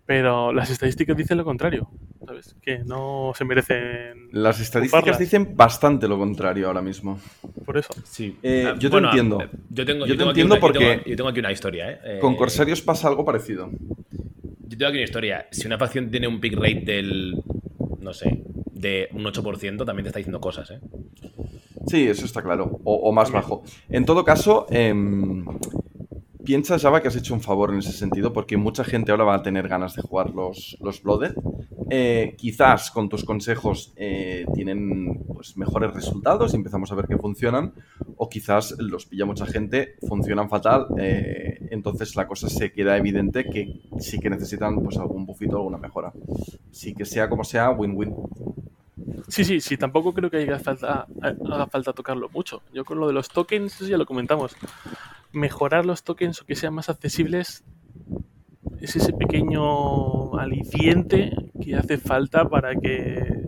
Pero 0.06 0.52
las 0.52 0.71
estadísticas 0.71 1.15
dicen 1.15 1.38
lo 1.38 1.45
contrario, 1.45 1.88
¿sabes? 2.25 2.56
Que 2.63 2.80
no 2.80 3.32
se 3.36 3.45
merecen 3.45 4.30
Las 4.32 4.60
estadísticas 4.60 5.02
Bufarlas. 5.02 5.19
dicen 5.19 5.56
bastante 5.56 6.08
lo 6.08 6.17
contrario 6.17 6.65
ahora 6.67 6.82
mismo. 6.82 7.19
por 7.63 7.78
eso. 7.78 7.89
Sí. 8.06 8.36
Eh, 8.41 8.65
Ah, 8.67 8.73
yo 8.80 8.89
te 8.89 8.95
bueno, 8.95 9.10
entiendo. 9.10 9.39
eh, 9.41 9.49
Yo 9.69 9.86
tengo, 9.86 10.06
Yo 10.08 10.08
yo 10.08 10.13
te 10.13 10.17
tengo 10.17 10.30
entiendo 10.32 10.56
una- 10.56 10.62
yo 10.62 10.71
tengo- 10.73 10.86
porque- 10.95 11.10
Yo 11.12 11.15
tengo 11.15 11.30
aquí 11.30 11.39
una 11.41 11.52
historia, 11.52 11.91
¿eh? 11.91 11.99
Eh, 12.04 12.17
Con 12.19 12.36
Corsarios 12.36 12.82
pasa 12.82 13.08
algo 13.08 13.23
parecido. 13.23 13.69
Yo 14.69 14.77
tengo 14.77 14.89
aquí 14.89 14.97
una 14.97 15.05
historia. 15.05 15.47
Si 15.51 15.65
una 15.65 15.79
facción 15.79 16.12
tiene 16.12 16.27
un 16.27 16.39
pick 16.39 16.53
rate 16.53 16.84
del. 16.86 17.36
No 17.99 18.13
sé. 18.13 18.43
De 18.71 19.10
un 19.13 19.23
8%, 19.23 19.84
también 19.86 20.03
te 20.03 20.10
está 20.10 20.19
diciendo 20.19 20.39
cosas, 20.39 20.69
¿eh? 20.71 20.79
Sí, 21.88 22.08
eso 22.08 22.25
está 22.25 22.43
claro. 22.43 22.79
O, 22.84 22.95
o 22.95 23.12
más 23.12 23.32
bajo. 23.32 23.63
En 23.89 24.05
todo 24.05 24.23
caso, 24.23 24.67
em, 24.69 25.43
piensa, 26.43 26.80
Java, 26.80 27.02
que 27.02 27.08
has 27.08 27.15
hecho 27.15 27.34
un 27.34 27.41
favor 27.41 27.71
en 27.71 27.80
ese 27.80 27.91
sentido, 27.91 28.34
porque 28.34 28.58
mucha 28.58 28.84
gente 28.84 29.12
ahora 29.12 29.23
va 29.23 29.36
a 29.36 29.43
tener 29.43 29.67
ganas 29.67 29.95
de 29.95 30.02
jugar 30.02 30.32
los, 30.32 30.78
los 30.82 31.02
Blooded. 31.02 31.34
Eh, 31.91 32.36
quizás 32.38 32.91
con 32.91 33.10
tus 33.10 33.23
consejos 33.23 33.93
eh, 33.95 34.45
tienen 34.54 35.23
pues, 35.34 35.58
mejores 35.58 35.91
resultados 35.91 36.54
y 36.54 36.58
empezamos 36.58 36.91
a 36.91 36.95
ver 36.95 37.08
que 37.08 37.17
funcionan, 37.17 37.73
o 38.15 38.30
quizás 38.30 38.75
los 38.78 39.06
pilla 39.06 39.25
mucha 39.25 39.45
gente, 39.47 39.95
funcionan 40.08 40.49
fatal, 40.49 40.88
eh, 40.99 41.67
entonces 41.71 42.15
la 42.15 42.28
cosa 42.28 42.47
se 42.47 42.71
queda 42.71 42.95
evidente 42.97 43.45
que 43.45 43.82
sí 43.99 44.19
que 44.19 44.30
necesitan 44.30 44.82
pues, 44.84 44.97
algún 44.97 45.25
buffito, 45.25 45.58
alguna 45.58 45.78
mejora. 45.78 46.13
Sí 46.71 46.93
que 46.93 47.06
sea 47.06 47.30
como 47.30 47.43
sea, 47.43 47.71
win-win. 47.71 48.13
Sí, 49.27 49.45
sí, 49.45 49.61
sí, 49.61 49.77
tampoco 49.77 50.13
creo 50.13 50.29
que 50.29 50.37
haga 50.37 50.59
falta, 50.59 51.07
haga 51.21 51.67
falta 51.67 51.93
tocarlo 51.93 52.29
mucho. 52.29 52.61
Yo 52.73 52.85
con 52.85 52.99
lo 52.99 53.07
de 53.07 53.13
los 53.13 53.29
tokens, 53.29 53.75
eso 53.75 53.87
ya 53.87 53.97
lo 53.97 54.05
comentamos. 54.05 54.55
Mejorar 55.31 55.85
los 55.85 56.03
tokens 56.03 56.41
o 56.41 56.45
que 56.45 56.55
sean 56.55 56.73
más 56.73 56.89
accesibles 56.89 57.63
es 58.79 58.95
ese 58.95 59.13
pequeño 59.13 60.37
aliciente 60.37 61.31
que 61.61 61.75
hace 61.75 61.97
falta 61.97 62.47
para 62.47 62.75
que 62.75 63.45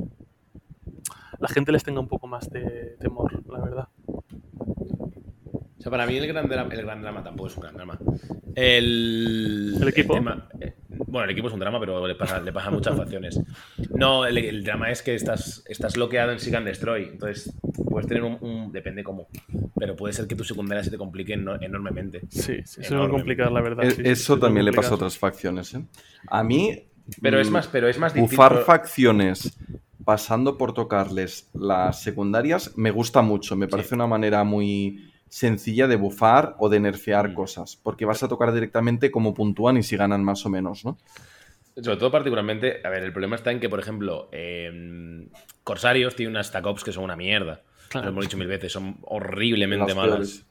la 1.40 1.48
gente 1.48 1.72
les 1.72 1.84
tenga 1.84 2.00
un 2.00 2.08
poco 2.08 2.28
más 2.28 2.50
de 2.50 2.98
temor, 3.00 3.42
la 3.50 3.60
verdad. 3.60 3.88
O 5.82 5.84
sea, 5.84 5.90
para 5.90 6.06
mí 6.06 6.16
el 6.16 6.28
gran 6.28 6.48
drama, 6.48 6.72
el 6.72 6.82
gran 6.84 7.02
drama 7.02 7.24
tampoco 7.24 7.50
es 7.50 7.56
un 7.58 7.64
gran 7.64 7.74
drama. 7.74 7.98
El, 8.56 9.78
¿El 9.82 9.88
equipo? 9.88 10.14
tema- 10.14 10.48
eh, 10.60 10.76
bueno, 11.08 11.26
el 11.26 11.32
equipo 11.32 11.48
es 11.48 11.54
un 11.56 11.60
drama, 11.60 11.80
pero 11.80 12.06
le 12.06 12.14
pasa, 12.14 12.40
le 12.40 12.54
pasa 12.54 12.68
a 12.68 12.72
muchas 12.72 12.96
facciones. 12.96 13.40
No, 13.96 14.26
el, 14.28 14.38
el 14.38 14.64
drama 14.64 14.92
es 14.92 15.02
que 15.02 15.16
estás, 15.16 15.64
estás 15.68 15.96
bloqueado 15.96 16.32
en 16.32 16.40
Seek 16.40 16.54
and 16.54 16.68
Destroy. 16.68 17.06
Entonces, 17.14 17.52
puedes 17.90 18.08
tener 18.08 18.22
un, 18.24 18.38
un- 18.42 18.72
Depende 18.72 19.04
cómo. 19.04 19.28
Pero 19.76 19.96
puede 19.96 20.14
ser 20.14 20.28
que 20.28 20.36
tus 20.36 20.48
secundarias 20.48 20.86
se 20.86 20.92
te 20.92 20.98
compliquen 21.00 21.44
no- 21.44 21.60
enormemente. 21.60 22.22
Sí, 22.30 22.62
sí, 22.64 22.82
es 22.82 22.92
muy 22.92 22.98
Enorme. 23.00 23.14
complicado, 23.16 23.50
la 23.50 23.62
verdad. 23.62 23.84
E- 23.86 23.90
sí, 23.92 23.96
sí, 23.96 24.02
Eso 24.06 24.34
es 24.34 24.40
muy 24.40 24.48
también 24.48 24.66
le 24.66 24.74
pasa 24.74 24.92
a 24.92 24.96
otras 24.96 25.18
facciones. 25.18 25.74
¿eh? 25.74 25.84
A 26.28 26.44
mí. 26.44 26.88
Pero 27.22 27.40
es 27.42 27.50
mm, 27.50 27.54
más, 27.54 27.68
pero 27.68 27.88
es 27.90 27.98
más 27.98 28.14
difícil. 28.14 28.38
Bufar 28.38 28.60
facciones 28.64 29.58
pasando 30.06 30.58
por 30.58 30.74
tocarles 30.74 31.50
las 31.54 32.02
secundarias 32.04 32.78
me 32.78 32.92
gusta 32.92 33.22
mucho. 33.24 33.56
Me 33.56 33.68
parece 33.68 33.90
Sí. 33.90 33.96
una 33.96 34.06
manera 34.08 34.44
muy 34.44 35.11
sencilla 35.42 35.88
de 35.88 35.96
bufar 35.96 36.56
o 36.60 36.68
de 36.68 36.82
nerfear 36.82 37.30
Mm. 37.30 37.34
cosas. 37.34 37.78
Porque 37.82 38.04
vas 38.04 38.22
a 38.22 38.28
tocar 38.28 38.54
directamente 38.54 39.10
cómo 39.12 39.34
puntúan 39.34 39.78
y 39.78 39.84
si 39.84 39.96
ganan 39.96 40.24
más 40.26 40.46
o 40.46 40.50
menos, 40.50 40.84
¿no? 40.84 40.98
Sobre 41.82 41.96
todo 41.96 42.12
particularmente, 42.12 42.82
a 42.84 42.90
ver, 42.90 43.02
el 43.04 43.14
problema 43.14 43.38
está 43.38 43.50
en 43.52 43.62
que, 43.62 43.70
por 43.70 43.80
ejemplo, 43.80 44.28
eh, 44.34 45.26
Corsarios 45.64 46.16
tiene 46.18 46.32
unas 46.32 46.48
stack 46.48 46.66
ops 46.66 46.84
que 46.84 46.92
son 46.92 47.06
una 47.06 47.16
mierda. 47.16 47.62
Claro. 47.88 48.06
Lo 48.08 48.12
hemos 48.12 48.26
dicho 48.26 48.38
mil 48.38 48.48
veces, 48.48 48.74
son 48.74 48.98
horriblemente 49.04 49.86
Las 49.88 49.96
malas. 49.96 50.12
peores. 50.12 50.46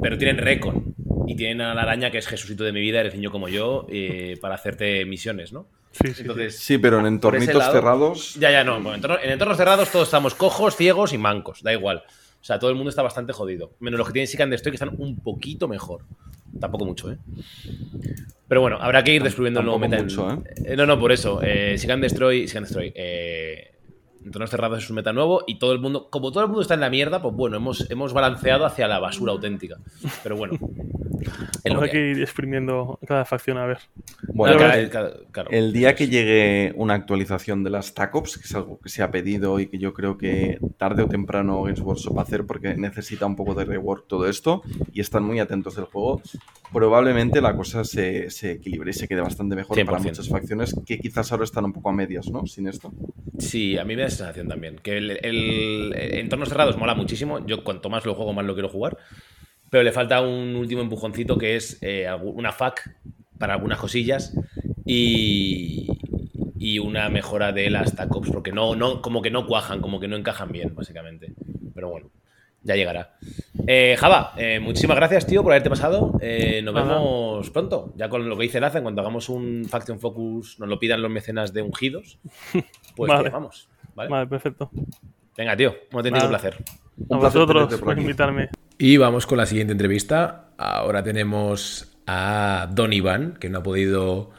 Pero 0.00 0.16
tienen 0.16 0.38
Recon. 0.38 0.94
Y 1.26 1.36
tienen 1.36 1.60
a 1.60 1.74
la 1.74 1.82
araña 1.82 2.10
que 2.10 2.16
es 2.18 2.26
Jesucito 2.26 2.64
de 2.64 2.72
mi 2.72 2.80
vida, 2.80 3.00
eres 3.00 3.14
niño 3.14 3.30
como 3.30 3.48
yo, 3.50 3.86
eh, 3.90 4.38
para 4.40 4.54
hacerte 4.54 5.04
misiones, 5.04 5.52
¿no? 5.52 5.66
Sí, 5.92 6.14
sí, 6.14 6.22
Entonces, 6.22 6.56
Sí, 6.58 6.78
pero 6.78 6.98
en 7.00 7.06
entornitos 7.06 7.54
lado- 7.56 7.72
cerrados. 7.72 8.34
ya, 8.36 8.50
ya, 8.50 8.64
no. 8.64 8.74
bueno, 8.80 8.94
en, 8.94 9.02
entorno- 9.02 9.18
en 9.22 9.30
entornos 9.30 9.56
cerrados 9.58 9.90
todos 9.90 10.08
estamos 10.08 10.34
cojos, 10.34 10.76
ciegos 10.76 11.12
y 11.12 11.18
mancos, 11.18 11.62
da 11.62 11.72
igual. 11.74 12.02
O 12.40 12.44
sea, 12.44 12.58
todo 12.58 12.70
el 12.70 12.76
mundo 12.76 12.90
está 12.90 13.02
bastante 13.02 13.32
jodido. 13.32 13.72
Menos 13.80 13.98
los 13.98 14.06
que 14.06 14.12
tienen 14.12 14.26
Seek 14.28 14.40
and 14.40 14.52
Destroy, 14.52 14.72
que 14.72 14.76
están 14.76 14.94
un 14.98 15.16
poquito 15.20 15.68
mejor. 15.68 16.04
Tampoco 16.60 16.84
mucho, 16.84 17.10
¿eh? 17.12 17.18
Pero 18.48 18.60
bueno, 18.62 18.78
habrá 18.80 19.04
que 19.04 19.14
ir 19.14 19.22
descubriendo 19.22 19.60
el 19.60 19.66
nuevo 19.66 19.78
meta. 19.78 19.96
en- 19.98 20.04
mucho, 20.04 20.42
eh, 20.64 20.76
No, 20.76 20.86
no, 20.86 20.98
por 20.98 21.12
eso. 21.12 21.40
Eh, 21.42 21.76
and 21.90 22.02
Destroy, 22.02 22.46
Seek 22.48 22.56
and 22.56 22.66
Destroy. 22.66 22.92
Eh, 22.94 23.72
entornos 24.28 24.50
cerrados 24.50 24.82
es 24.84 24.88
un 24.90 24.96
meta 24.96 25.12
nuevo 25.12 25.42
y 25.46 25.58
todo 25.58 25.72
el 25.72 25.80
mundo, 25.80 26.08
como 26.10 26.30
todo 26.30 26.42
el 26.44 26.48
mundo 26.48 26.62
está 26.62 26.74
en 26.74 26.80
la 26.80 26.90
mierda, 26.90 27.20
pues 27.20 27.34
bueno, 27.34 27.56
hemos, 27.56 27.90
hemos 27.90 28.12
balanceado 28.12 28.64
hacia 28.64 28.86
la 28.88 28.98
basura 29.00 29.32
auténtica. 29.32 29.76
Pero 30.22 30.36
bueno. 30.36 30.58
que 31.64 31.98
hay. 31.98 32.10
ir 32.12 32.20
exprimiendo 32.22 32.98
cada 33.06 33.24
facción 33.24 33.58
a 33.58 33.66
ver. 33.66 33.78
Bueno, 34.32 34.56
Cada- 34.58 34.78
el- 34.78 34.88
cada- 34.90 35.12
claro. 35.32 35.50
El 35.50 35.72
día 35.72 35.94
que 35.94 36.08
llegue 36.08 36.72
una 36.76 36.94
actualización 36.94 37.64
de 37.64 37.70
las 37.70 37.92
TACOPS, 37.94 38.38
que 38.38 38.44
es 38.44 38.54
algo 38.54 38.78
que 38.78 38.88
se 38.88 39.02
ha 39.02 39.10
pedido 39.10 39.58
y 39.60 39.66
que 39.66 39.78
yo 39.78 39.92
creo 39.92 40.16
que 40.16 40.58
tarde 40.76 41.02
o 41.02 41.08
temprano 41.08 41.62
Games 41.62 41.80
Workshop 41.80 42.16
va 42.16 42.20
a 42.22 42.24
hacer 42.24 42.46
porque 42.46 42.74
necesita 42.76 43.26
un 43.26 43.36
poco 43.36 43.54
de 43.54 43.64
rework 43.64 44.06
todo 44.06 44.28
esto 44.28 44.62
y 44.92 45.00
están 45.00 45.24
muy 45.24 45.40
atentos 45.40 45.74
del 45.76 45.86
juego, 45.86 46.22
probablemente 46.72 47.40
la 47.40 47.56
cosa 47.56 47.84
se, 47.84 48.30
se 48.30 48.52
equilibre 48.52 48.90
y 48.90 48.94
se 48.94 49.08
quede 49.08 49.20
bastante 49.20 49.56
mejor 49.56 49.76
para 49.84 49.98
100%. 49.98 50.02
muchas 50.04 50.28
facciones 50.28 50.74
que 50.86 50.98
quizás 50.98 51.30
ahora 51.32 51.44
están 51.44 51.64
un 51.64 51.72
poco 51.72 51.90
a 51.90 51.92
medias, 51.92 52.28
¿no? 52.30 52.46
Sin 52.46 52.68
esto. 52.68 52.92
Sí, 53.38 53.78
a 53.78 53.84
mí 53.84 53.96
me 53.96 54.04
sensación 54.18 54.48
también. 54.48 54.76
Que 54.76 54.98
el, 54.98 55.18
el- 55.24 55.94
entornos 55.96 56.48
cerrados 56.50 56.76
mola 56.76 56.94
muchísimo. 56.94 57.44
Yo 57.46 57.64
cuanto 57.64 57.88
más 57.88 58.04
lo 58.04 58.14
juego, 58.14 58.32
más 58.34 58.44
lo 58.44 58.52
quiero 58.54 58.68
jugar. 58.68 58.98
Pero 59.70 59.82
le 59.82 59.92
falta 59.92 60.20
un 60.20 60.54
último 60.56 60.82
empujoncito 60.82 61.38
que 61.38 61.56
es 61.56 61.78
eh, 61.82 62.06
una 62.22 62.52
FAC 62.52 62.90
para 63.38 63.54
algunas 63.54 63.78
cosillas 63.78 64.34
y, 64.84 65.86
y 66.58 66.78
una 66.78 67.08
mejora 67.08 67.52
de 67.52 67.70
las 67.70 67.94
TACOPs. 67.94 68.30
Porque 68.30 68.52
no, 68.52 68.74
no, 68.76 69.00
como 69.02 69.22
que 69.22 69.30
no 69.30 69.46
cuajan, 69.46 69.80
como 69.80 70.00
que 70.00 70.08
no 70.08 70.16
encajan 70.16 70.50
bien, 70.52 70.74
básicamente. 70.74 71.32
Pero 71.74 71.90
bueno, 71.90 72.10
ya 72.62 72.74
llegará. 72.76 73.18
Eh, 73.66 73.96
Java, 73.98 74.32
eh, 74.38 74.58
muchísimas 74.58 74.96
gracias, 74.96 75.26
tío, 75.26 75.42
por 75.42 75.52
haberte 75.52 75.68
pasado. 75.68 76.18
Eh, 76.22 76.62
nos 76.62 76.74
vemos 76.74 77.50
pronto. 77.50 77.92
Ya 77.96 78.08
con 78.08 78.26
lo 78.28 78.36
que 78.36 78.44
dice 78.44 78.60
Laza, 78.60 78.78
en 78.78 78.84
cuanto 78.84 79.02
hagamos 79.02 79.28
un 79.28 79.66
Faction 79.68 80.00
Focus, 80.00 80.58
nos 80.58 80.68
lo 80.68 80.78
pidan 80.80 81.02
los 81.02 81.10
mecenas 81.10 81.52
de 81.52 81.60
ungidos. 81.62 82.18
Pues 82.96 83.08
Vale. 83.10 83.24
llamamos. 83.28 83.68
¿Vale? 83.98 84.10
Vale, 84.10 84.26
perfecto. 84.26 84.70
Venga, 85.36 85.56
tío, 85.56 85.74
un 85.92 85.98
auténtico 85.98 86.26
Nada. 86.26 86.28
placer. 86.38 86.54
A 86.54 87.14
Un 87.14 87.20
placer 87.20 87.40
vosotros 87.40 87.80
por 87.80 87.98
invitarme. 87.98 88.48
Y 88.78 88.96
vamos 88.96 89.26
con 89.26 89.38
la 89.38 89.46
siguiente 89.46 89.72
entrevista. 89.72 90.50
Ahora 90.56 91.02
tenemos 91.02 91.96
a 92.06 92.68
Don 92.70 92.92
Iván, 92.92 93.36
que 93.38 93.48
no 93.48 93.58
ha 93.58 93.62
podido 93.62 94.30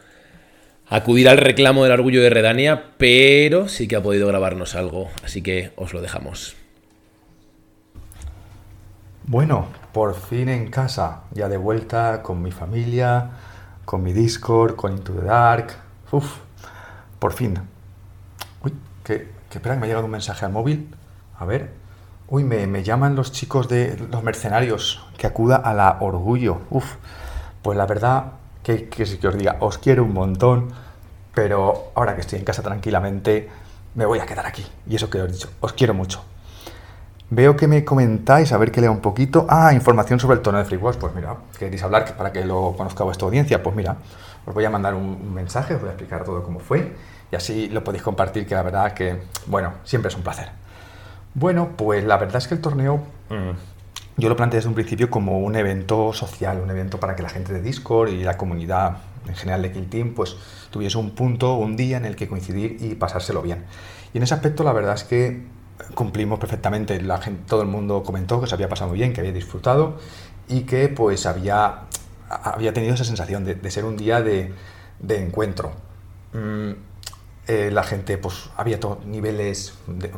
acudir 0.87 1.29
al 1.29 1.37
reclamo 1.37 1.83
del 1.83 1.93
orgullo 1.93 2.21
de 2.21 2.29
Redania, 2.29 2.91
pero 2.97 3.67
sí 3.67 3.87
que 3.87 3.95
ha 3.95 4.03
podido 4.03 4.27
grabarnos 4.27 4.75
algo, 4.75 5.09
así 5.23 5.41
que 5.41 5.71
os 5.75 5.93
lo 5.93 6.01
dejamos. 6.01 6.55
Bueno, 9.25 9.67
por 9.93 10.15
fin 10.15 10.49
en 10.49 10.71
casa, 10.71 11.23
ya 11.31 11.47
de 11.47 11.57
vuelta 11.57 12.23
con 12.23 12.41
mi 12.41 12.51
familia, 12.51 13.29
con 13.85 14.01
mi 14.01 14.13
Discord, 14.13 14.75
con 14.75 14.93
Into 14.93 15.13
the 15.13 15.25
Dark. 15.25 15.75
Uf, 16.11 16.37
por 17.19 17.33
fin. 17.33 17.53
Uy, 18.63 18.73
que, 19.03 19.27
que 19.49 19.57
espera, 19.57 19.75
me 19.75 19.85
ha 19.85 19.87
llegado 19.87 20.05
un 20.05 20.11
mensaje 20.11 20.45
al 20.45 20.51
móvil. 20.51 20.93
A 21.37 21.45
ver. 21.45 21.71
Uy, 22.27 22.43
me, 22.43 22.67
me 22.67 22.83
llaman 22.83 23.15
los 23.15 23.31
chicos 23.31 23.67
de 23.67 23.97
los 24.11 24.21
mercenarios, 24.21 25.03
que 25.17 25.25
acuda 25.25 25.55
a 25.55 25.73
la 25.73 25.97
orgullo. 25.99 26.59
Uf, 26.69 26.95
pues 27.63 27.75
la 27.75 27.87
verdad, 27.87 28.33
que, 28.61 28.87
que 28.87 29.03
que 29.17 29.27
os 29.27 29.35
diga, 29.35 29.57
os 29.61 29.79
quiero 29.79 30.03
un 30.03 30.13
montón, 30.13 30.67
pero 31.33 31.91
ahora 31.95 32.13
que 32.13 32.21
estoy 32.21 32.37
en 32.37 32.45
casa 32.45 32.61
tranquilamente, 32.61 33.49
me 33.95 34.05
voy 34.05 34.19
a 34.19 34.27
quedar 34.27 34.45
aquí. 34.45 34.63
Y 34.87 34.95
eso 34.95 35.09
que 35.09 35.19
os 35.19 35.29
he 35.29 35.31
dicho, 35.31 35.49
os 35.59 35.73
quiero 35.73 35.95
mucho. 35.95 36.23
Veo 37.31 37.55
que 37.55 37.67
me 37.67 37.83
comentáis, 37.85 38.51
a 38.51 38.57
ver 38.57 38.71
que 38.71 38.81
lea 38.81 38.91
un 38.91 39.01
poquito. 39.01 39.45
Ah, 39.49 39.73
información 39.73 40.19
sobre 40.19 40.37
el 40.37 40.41
torneo 40.41 40.63
de 40.63 40.67
Free 40.67 40.77
Wars. 40.77 40.97
Pues 40.97 41.13
mira, 41.13 41.35
queréis 41.57 41.81
hablar 41.83 42.15
para 42.15 42.31
que 42.31 42.43
lo 42.43 42.75
conozca 42.75 43.03
vuestra 43.03 43.25
audiencia. 43.25 43.61
Pues 43.61 43.75
mira, 43.75 43.97
os 44.45 44.53
voy 44.53 44.65
a 44.65 44.69
mandar 44.69 44.95
un, 44.95 45.33
mensaje, 45.33 45.75
os 45.75 45.81
voy 45.81 45.89
a 45.89 45.93
explicar 45.93 46.23
todo 46.23 46.43
cómo 46.43 46.59
fue 46.59 46.93
y 47.31 47.35
así 47.35 47.69
lo 47.69 47.83
podéis 47.83 48.03
compartir, 48.03 48.47
que 48.47 48.55
la 48.55 48.63
verdad 48.63 48.93
que, 48.93 49.21
bueno, 49.45 49.73
siempre 49.83 50.09
es 50.09 50.15
un 50.15 50.23
placer. 50.23 50.49
Bueno, 51.33 51.69
pues 51.77 52.03
la 52.03 52.17
verdad 52.17 52.37
es 52.37 52.47
que 52.47 52.55
el 52.55 52.61
torneo 52.61 53.03
yo 54.17 54.27
lo 54.27 54.35
planteé 54.35 54.57
desde 54.57 54.69
un 54.69 54.75
principio 54.75 55.09
como 55.09 55.39
un 55.39 55.55
evento 55.55 56.11
social, 56.13 56.59
un 56.59 56.69
evento 56.69 56.99
para 56.99 57.15
que 57.15 57.23
la 57.23 57.29
gente 57.29 57.53
de 57.53 57.61
Discord 57.61 58.09
y 58.09 58.23
la 58.23 58.37
comunidad 58.37 58.97
en 59.27 59.35
general 59.35 59.61
de 59.61 59.71
Kill 59.71 59.89
Team 59.89 60.13
pues 60.13 60.35
tuviese 60.71 60.97
un 60.97 61.11
punto, 61.11 61.53
un 61.53 61.77
día 61.77 61.97
en 61.97 62.05
el 62.05 62.15
que 62.15 62.27
coincidir 62.27 62.77
y 62.81 62.95
pasárselo 62.95 63.41
bien. 63.41 63.63
Y 64.13 64.17
en 64.17 64.23
ese 64.23 64.33
aspecto 64.33 64.63
la 64.63 64.73
verdad 64.73 64.95
es 64.95 65.03
que 65.03 65.43
cumplimos 65.95 66.39
perfectamente. 66.39 66.99
Todo 67.47 67.61
el 67.61 67.67
mundo 67.67 68.03
comentó 68.03 68.41
que 68.41 68.47
se 68.47 68.55
había 68.55 68.67
pasado 68.69 68.89
muy 68.89 68.99
bien, 68.99 69.13
que 69.13 69.21
había 69.21 69.31
disfrutado 69.31 69.97
y 70.47 70.61
que 70.61 70.89
pues 70.89 71.25
había, 71.25 71.83
había 72.29 72.73
tenido 72.73 72.93
esa 72.93 73.03
sensación 73.03 73.43
de, 73.43 73.71
ser 73.71 73.85
un 73.85 73.97
día 73.97 74.21
de, 74.21 74.53
encuentro. 75.07 75.71
Mm, 76.33 76.71
eh, 77.47 77.71
la 77.71 77.83
gente, 77.83 78.19
pues 78.19 78.51
había 78.57 78.79
niveles, 79.05 79.73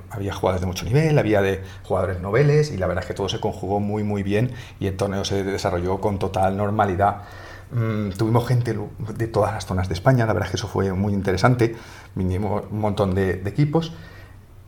había 0.10 0.34
jugadores 0.34 0.60
de 0.62 0.68
mucho 0.68 0.84
nivel, 0.84 1.18
había 1.18 1.42
de 1.42 1.62
jugadores 1.84 2.20
noveles 2.20 2.72
y 2.72 2.78
la 2.78 2.88
verdad 2.88 3.06
es 3.06 3.08
que 3.08 3.14
todo 3.14 3.30
se 3.30 3.40
conjugó 3.40 3.80
muy 3.80 4.04
muy 4.04 4.22
bien 4.22 4.52
y 4.82 4.88
el 4.88 4.98
torneo 4.98 5.24
se 5.24 5.44
desarrolló 5.44 6.02
con 6.02 6.20
total 6.20 6.58
normalidad. 6.58 7.22
Mm, 7.72 8.10
tuvimos 8.18 8.46
gente 8.46 8.78
de 9.16 9.28
todas 9.28 9.54
las 9.54 9.66
zonas 9.66 9.88
de 9.88 9.94
España, 9.94 10.26
la 10.26 10.34
verdad 10.34 10.48
es 10.48 10.52
que 10.52 10.58
eso 10.58 10.68
fue 10.68 10.92
muy 10.92 11.14
interesante, 11.14 11.74
vinimos 12.16 12.66
un 12.70 12.80
montón 12.80 13.16
de 13.16 13.42
equipos 13.46 13.94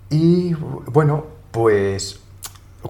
y 0.10 0.54
bueno, 0.54 1.26
pues 1.52 2.23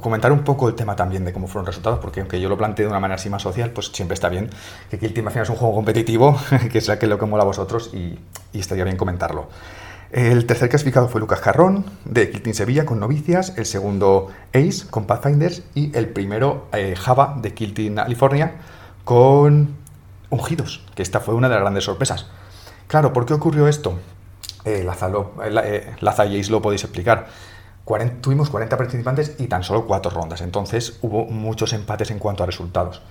comentar 0.02 0.32
un 0.32 0.44
poco 0.44 0.68
el 0.68 0.76
tema 0.76 0.96
también 0.96 1.24
de 1.26 1.34
cómo 1.34 1.48
fueron 1.48 1.66
los 1.66 1.76
resultados, 1.76 2.00
porque 2.00 2.22
aunque 2.22 2.40
yo 2.40 2.50
lo 2.50 2.58
planteé 2.58 2.86
de 2.86 2.90
una 2.90 3.00
manera 3.00 3.16
así 3.16 3.30
más 3.30 3.42
social, 3.42 3.72
pues 3.72 3.88
siempre 3.88 4.14
está 4.14 4.30
bien 4.30 4.50
que 4.90 4.98
Team 4.98 5.28
al 5.28 5.34
final 5.34 5.44
es 5.44 5.50
un 5.50 5.56
juego 5.56 5.76
competitivo, 5.76 6.38
que 6.72 6.78
es 6.80 6.90
que 6.90 7.08
lo 7.08 7.18
que 7.18 7.26
mola 7.26 7.44
a 7.44 7.46
vosotros 7.46 7.92
y, 7.94 8.18
estaría 8.58 8.84
bien 8.84 8.98
comentarlo. 8.98 9.50
El 10.12 10.46
tercer 10.46 10.70
clasificado 10.70 11.08
fue 11.08 11.20
Lucas 11.20 11.40
Carrón, 11.40 11.86
de 12.06 12.30
Kill 12.30 12.44
Team 12.44 12.54
Sevilla, 12.54 12.86
con 12.86 13.00
Novicias, 13.00 13.58
el 13.58 13.66
segundo 13.66 14.28
Ace, 14.54 14.88
con 14.90 15.06
Pathfinders, 15.06 15.64
y 15.74 15.96
el 15.98 16.08
primero 16.10 16.68
eh, 16.72 16.96
Java, 16.96 17.36
de 17.42 17.54
Kill 17.54 17.74
Team 17.74 17.96
California, 17.96 18.54
con 19.04 19.76
Ungidos, 20.30 20.86
que 20.94 21.02
esta 21.02 21.20
fue 21.20 21.34
una 21.34 21.50
de 21.50 21.56
las 21.56 21.64
grandes 21.64 21.86
sorpresas. 21.86 22.28
Claro, 22.88 23.12
¿por 23.12 23.26
qué 23.26 23.34
ocurrió 23.34 23.68
esto? 23.68 23.98
Eh, 24.66 24.84
Laza, 24.84 25.12
eh, 25.46 25.96
Laza 26.00 26.26
y 26.28 26.40
Ace 26.40 26.52
lo 26.52 26.62
podéis 26.62 26.84
explicar 26.84 27.28
tuvimos 28.22 28.50
40 28.50 28.78
participantes 28.78 29.36
y 29.40 29.48
tan 29.48 29.64
solo 29.64 29.86
4 29.86 30.12
rondas, 30.12 30.42
entonces 30.42 31.00
hubo 31.02 31.26
muchos 31.26 31.74
empates 31.74 32.12
en 32.12 32.20
cuanto 32.20 32.44
a 32.44 32.46
resultados. 32.46 33.02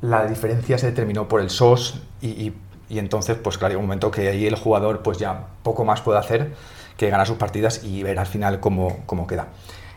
La 0.00 0.26
diferencia 0.26 0.78
se 0.78 0.86
determinó 0.86 1.28
por 1.28 1.40
el 1.40 1.48
SOS 1.48 2.02
y, 2.20 2.52
entonces, 2.90 3.36
pues 3.42 3.56
claro, 3.56 3.72
hay 3.72 3.76
un 3.76 3.84
momento 3.84 4.10
que 4.10 4.28
ahí 4.28 4.46
el 4.46 4.56
jugador 4.56 5.02
pues 5.02 5.16
ya 5.16 5.46
poco 5.62 5.84
más 5.84 6.02
puede 6.02 6.18
hacer 6.18 6.54
que 6.96 7.08
ganar 7.08 7.26
sus 7.26 7.38
partidas 7.38 7.84
y 7.84 8.02
ver 8.02 8.18
al 8.18 8.26
final 8.26 8.60
cómo, 8.60 8.98
cómo 9.06 9.26
queda. 9.26 9.48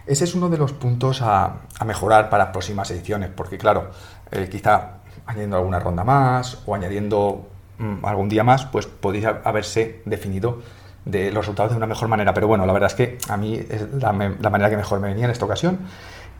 Ese 0.06 0.24
es 0.24 0.36
uno 0.36 0.50
de 0.50 0.58
los 0.58 0.72
puntos 0.72 1.22
a, 1.22 1.62
mejorar 1.86 2.30
para 2.30 2.52
próximas 2.52 2.90
ediciones, 2.92 3.32
porque 3.36 3.58
claro, 3.58 3.90
eh, 4.32 4.48
quizá 4.50 5.00
añadiendo 5.26 5.58
alguna 5.58 5.80
ronda 5.80 6.04
más 6.04 6.60
o 6.66 6.76
añadiendo 6.76 7.48
mm, 7.80 8.06
algún 8.06 8.30
día 8.30 8.44
más, 8.44 8.66
pues 8.66 8.86
podéis 8.86 9.26
haberse 9.26 10.02
definido 10.06 10.62
de 11.06 11.32
los 11.32 11.46
resultados 11.46 11.72
de 11.72 11.78
una 11.78 11.88
mejor 11.88 12.08
manera. 12.08 12.34
Pero 12.34 12.48
bueno, 12.48 12.66
la 12.66 12.74
verdad 12.74 12.90
es 12.90 12.96
que 12.96 13.18
a 13.30 13.38
mí 13.38 13.56
es 13.56 13.94
la, 13.94 14.12
manera 14.12 14.70
que 14.70 14.78
mejor 14.78 15.00
me 15.00 15.08
venía 15.08 15.26
en 15.26 15.32
esta 15.32 15.46
ocasión 15.46 15.80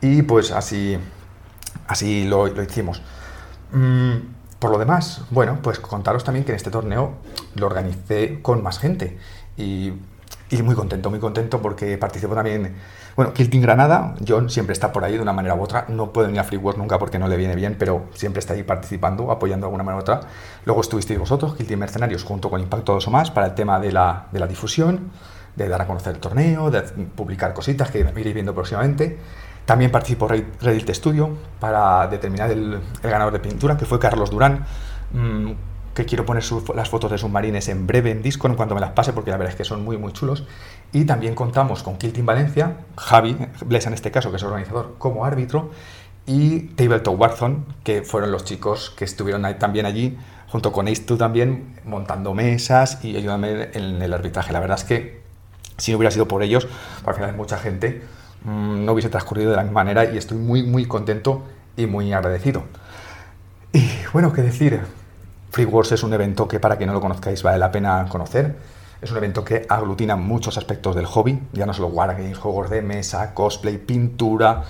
y 0.00 0.22
pues 0.22 0.50
así, 0.50 0.98
así 1.86 2.24
lo, 2.24 2.46
hicimos. 2.62 3.02
Mm, 3.72 4.14
por 4.58 4.70
lo 4.70 4.78
demás, 4.78 5.22
bueno, 5.30 5.58
pues 5.62 5.78
contaros 5.78 6.24
también 6.24 6.44
que 6.44 6.52
en 6.52 6.56
este 6.56 6.70
torneo 6.70 7.14
lo 7.54 7.66
organicé 7.66 8.40
con 8.42 8.62
más 8.62 8.78
gente 8.78 9.18
y, 9.56 9.92
y 10.50 10.62
muy 10.62 10.74
contento, 10.74 11.10
muy 11.10 11.20
contento 11.20 11.60
porque 11.60 11.98
participó 11.98 12.34
también 12.34 12.74
bueno, 13.16 13.32
Kilting 13.32 13.62
Granada, 13.62 14.14
John 14.26 14.50
siempre 14.50 14.74
está 14.74 14.92
por 14.92 15.02
ahí 15.02 15.14
de 15.14 15.20
una 15.20 15.32
manera 15.32 15.54
u 15.54 15.62
otra. 15.62 15.86
No 15.88 16.12
puede 16.12 16.26
venir 16.26 16.40
a 16.40 16.44
Free 16.44 16.58
Wars 16.58 16.76
nunca 16.76 16.98
porque 16.98 17.18
no 17.18 17.28
le 17.28 17.38
viene 17.38 17.54
bien, 17.54 17.76
pero 17.78 18.04
siempre 18.12 18.40
está 18.40 18.52
ahí 18.52 18.62
participando, 18.62 19.30
apoyando 19.30 19.64
de 19.64 19.68
alguna 19.68 19.84
manera 19.84 19.98
u 19.98 20.02
otra. 20.02 20.20
Luego 20.66 20.82
estuvisteis 20.82 21.18
vosotros, 21.18 21.56
Kilting 21.56 21.78
Mercenarios, 21.78 22.24
junto 22.24 22.50
con 22.50 22.60
Impacto 22.60 22.92
2 22.92 23.08
o 23.08 23.10
más, 23.10 23.30
para 23.30 23.46
el 23.46 23.54
tema 23.54 23.80
de 23.80 23.90
la, 23.90 24.26
de 24.32 24.38
la 24.38 24.46
difusión, 24.46 25.10
de 25.56 25.66
dar 25.66 25.80
a 25.80 25.86
conocer 25.86 26.14
el 26.14 26.20
torneo, 26.20 26.70
de 26.70 26.82
publicar 26.82 27.54
cositas 27.54 27.90
que 27.90 28.00
iréis 28.00 28.34
viendo 28.34 28.54
próximamente. 28.54 29.18
También 29.64 29.90
participó 29.90 30.28
Reddit 30.28 30.90
Studio 30.90 31.30
para 31.58 32.06
determinar 32.08 32.50
el, 32.50 32.80
ganador 33.02 33.32
de 33.32 33.40
pintura, 33.40 33.78
que 33.78 33.86
fue 33.86 33.98
Carlos 33.98 34.30
Durán. 34.30 34.66
Mm, 35.12 35.52
que 35.96 36.04
quiero 36.04 36.26
poner 36.26 36.44
las 36.74 36.90
fotos 36.90 37.10
de 37.10 37.16
submarines 37.16 37.68
en 37.68 37.86
breve 37.86 38.10
en 38.10 38.20
Discord 38.20 38.52
en 38.52 38.56
cuanto 38.56 38.74
me 38.74 38.82
las 38.82 38.90
pase, 38.90 39.14
porque 39.14 39.30
la 39.30 39.38
verdad 39.38 39.52
es 39.52 39.56
que 39.56 39.64
son 39.64 39.82
muy, 39.82 39.96
muy 39.96 40.12
chulos. 40.12 40.44
Y 40.92 41.04
también 41.04 41.34
contamos 41.34 41.82
con 41.82 41.96
Kill 41.98 42.12
Team 42.12 42.26
Valencia, 42.26 42.78
Javi, 42.96 43.36
Blesa 43.64 43.88
en 43.88 43.94
este 43.94 44.10
caso, 44.10 44.30
que 44.30 44.36
es 44.36 44.42
organizador, 44.42 44.94
como 44.98 45.24
árbitro, 45.24 45.70
y 46.26 46.60
Tabletop 46.74 47.20
Warzone, 47.20 47.58
que 47.84 48.02
fueron 48.02 48.32
los 48.32 48.44
chicos 48.44 48.90
que 48.96 49.04
estuvieron 49.04 49.42
también 49.58 49.86
allí, 49.86 50.16
junto 50.48 50.72
con 50.72 50.88
Ace 50.88 51.02
también, 51.16 51.76
montando 51.84 52.34
mesas 52.34 53.04
y 53.04 53.16
ayudándome 53.16 53.68
en 53.74 54.00
el 54.02 54.12
arbitraje. 54.12 54.52
La 54.52 54.60
verdad 54.60 54.78
es 54.78 54.84
que 54.84 55.20
si 55.76 55.92
no 55.92 55.98
hubiera 55.98 56.10
sido 56.10 56.26
por 56.26 56.42
ellos, 56.42 56.66
al 57.04 57.14
final 57.14 57.36
mucha 57.36 57.58
gente, 57.58 58.02
mm, 58.44 58.84
no 58.84 58.92
hubiese 58.92 59.08
transcurrido 59.08 59.50
de 59.50 59.56
la 59.56 59.62
misma 59.62 59.84
manera 59.84 60.04
y 60.04 60.16
estoy 60.16 60.38
muy, 60.38 60.62
muy 60.62 60.86
contento 60.86 61.44
y 61.76 61.86
muy 61.86 62.12
agradecido. 62.12 62.64
Y 63.72 63.88
bueno, 64.12 64.32
qué 64.32 64.42
decir, 64.42 64.80
Free 65.50 65.66
Wars 65.66 65.92
es 65.92 66.02
un 66.02 66.12
evento 66.14 66.48
que 66.48 66.58
para 66.60 66.76
quien 66.76 66.88
no 66.88 66.94
lo 66.94 67.00
conozcáis 67.00 67.42
vale 67.42 67.58
la 67.58 67.70
pena 67.70 68.06
conocer. 68.08 68.56
Es 69.02 69.10
un 69.10 69.18
evento 69.18 69.44
que 69.44 69.66
aglutina 69.68 70.16
muchos 70.16 70.56
aspectos 70.56 70.96
del 70.96 71.04
hobby, 71.04 71.38
ya 71.52 71.66
no 71.66 71.74
solo 71.74 71.88
wargames, 71.88 72.38
juegos 72.38 72.70
de 72.70 72.80
mesa, 72.80 73.34
cosplay, 73.34 73.76
pintura, 73.76 74.64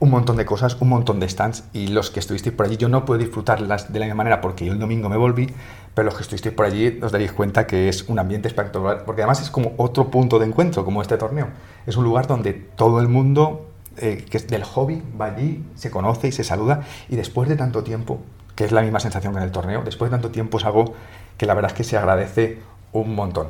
un 0.00 0.10
montón 0.10 0.36
de 0.36 0.46
cosas, 0.46 0.76
un 0.80 0.88
montón 0.88 1.20
de 1.20 1.28
stands 1.28 1.64
y 1.72 1.88
los 1.88 2.10
que 2.10 2.20
estuvisteis 2.20 2.54
por 2.54 2.66
allí, 2.66 2.76
yo 2.76 2.88
no 2.88 3.04
puedo 3.04 3.18
disfrutarlas 3.18 3.92
de 3.92 3.98
la 3.98 4.06
misma 4.06 4.18
manera 4.18 4.40
porque 4.40 4.64
yo 4.64 4.72
el 4.72 4.78
domingo 4.78 5.08
me 5.08 5.16
volví, 5.16 5.52
pero 5.94 6.06
los 6.06 6.14
que 6.14 6.22
estuvisteis 6.22 6.54
por 6.54 6.66
allí 6.66 6.98
os 7.02 7.12
daréis 7.12 7.32
cuenta 7.32 7.66
que 7.66 7.88
es 7.88 8.08
un 8.08 8.18
ambiente 8.18 8.48
espectacular, 8.48 9.04
porque 9.04 9.22
además 9.22 9.42
es 9.42 9.50
como 9.50 9.74
otro 9.76 10.10
punto 10.10 10.38
de 10.38 10.46
encuentro, 10.46 10.84
como 10.84 11.02
este 11.02 11.18
torneo. 11.18 11.48
Es 11.86 11.96
un 11.96 12.04
lugar 12.04 12.26
donde 12.26 12.52
todo 12.54 13.00
el 13.00 13.08
mundo 13.08 13.66
eh, 13.96 14.24
que 14.30 14.36
es 14.36 14.46
del 14.46 14.62
hobby 14.62 15.02
va 15.20 15.26
allí, 15.26 15.64
se 15.74 15.90
conoce 15.90 16.28
y 16.28 16.32
se 16.32 16.44
saluda 16.44 16.82
y 17.08 17.16
después 17.16 17.48
de 17.48 17.56
tanto 17.56 17.82
tiempo 17.82 18.20
que 18.54 18.64
es 18.64 18.72
la 18.72 18.82
misma 18.82 19.00
sensación 19.00 19.32
que 19.32 19.38
en 19.38 19.44
el 19.44 19.52
torneo. 19.52 19.82
Después 19.84 20.10
de 20.10 20.16
tanto 20.16 20.30
tiempo 20.30 20.58
es 20.58 20.64
algo 20.64 20.94
que 21.36 21.46
la 21.46 21.54
verdad 21.54 21.72
es 21.72 21.76
que 21.76 21.84
se 21.84 21.96
agradece 21.96 22.58
un 22.92 23.14
montón. 23.14 23.48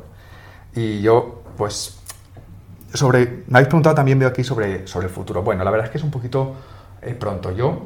Y 0.74 1.00
yo, 1.00 1.42
pues, 1.56 1.98
sobre... 2.92 3.44
Me 3.46 3.58
habéis 3.58 3.68
preguntado 3.68 3.94
también, 3.94 4.18
veo 4.18 4.28
aquí, 4.28 4.44
sobre, 4.44 4.86
sobre 4.86 5.06
el 5.06 5.12
futuro. 5.12 5.42
Bueno, 5.42 5.64
la 5.64 5.70
verdad 5.70 5.86
es 5.86 5.92
que 5.92 5.98
es 5.98 6.04
un 6.04 6.10
poquito 6.10 6.54
eh, 7.02 7.14
pronto. 7.14 7.52
Yo 7.52 7.82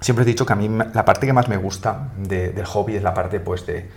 siempre 0.00 0.22
he 0.22 0.26
dicho 0.26 0.46
que 0.46 0.52
a 0.52 0.56
mí 0.56 0.68
la 0.68 1.04
parte 1.04 1.26
que 1.26 1.32
más 1.32 1.48
me 1.48 1.56
gusta 1.56 2.10
del 2.16 2.64
hobby 2.64 2.96
es 2.96 3.02
la 3.02 3.14
parte, 3.14 3.40
pues, 3.40 3.66
de, 3.66 3.88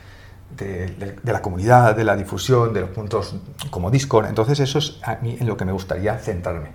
de, 0.58 1.31
la 1.31 1.41
comunidad, 1.41 1.95
de 1.95 2.03
la 2.03 2.15
difusión, 2.15 2.73
de 2.73 2.81
los 2.81 2.89
puntos 2.89 3.36
como 3.69 3.91
Discord. 3.91 4.27
Entonces 4.27 4.60
eso 4.60 4.79
es 4.79 4.99
a 5.03 5.15
mí 5.15 5.38
en 5.39 5.47
lo 5.47 5.58
que 5.58 5.65
me 5.65 5.71
gustaría 5.71 6.17
centrarme. 6.17 6.69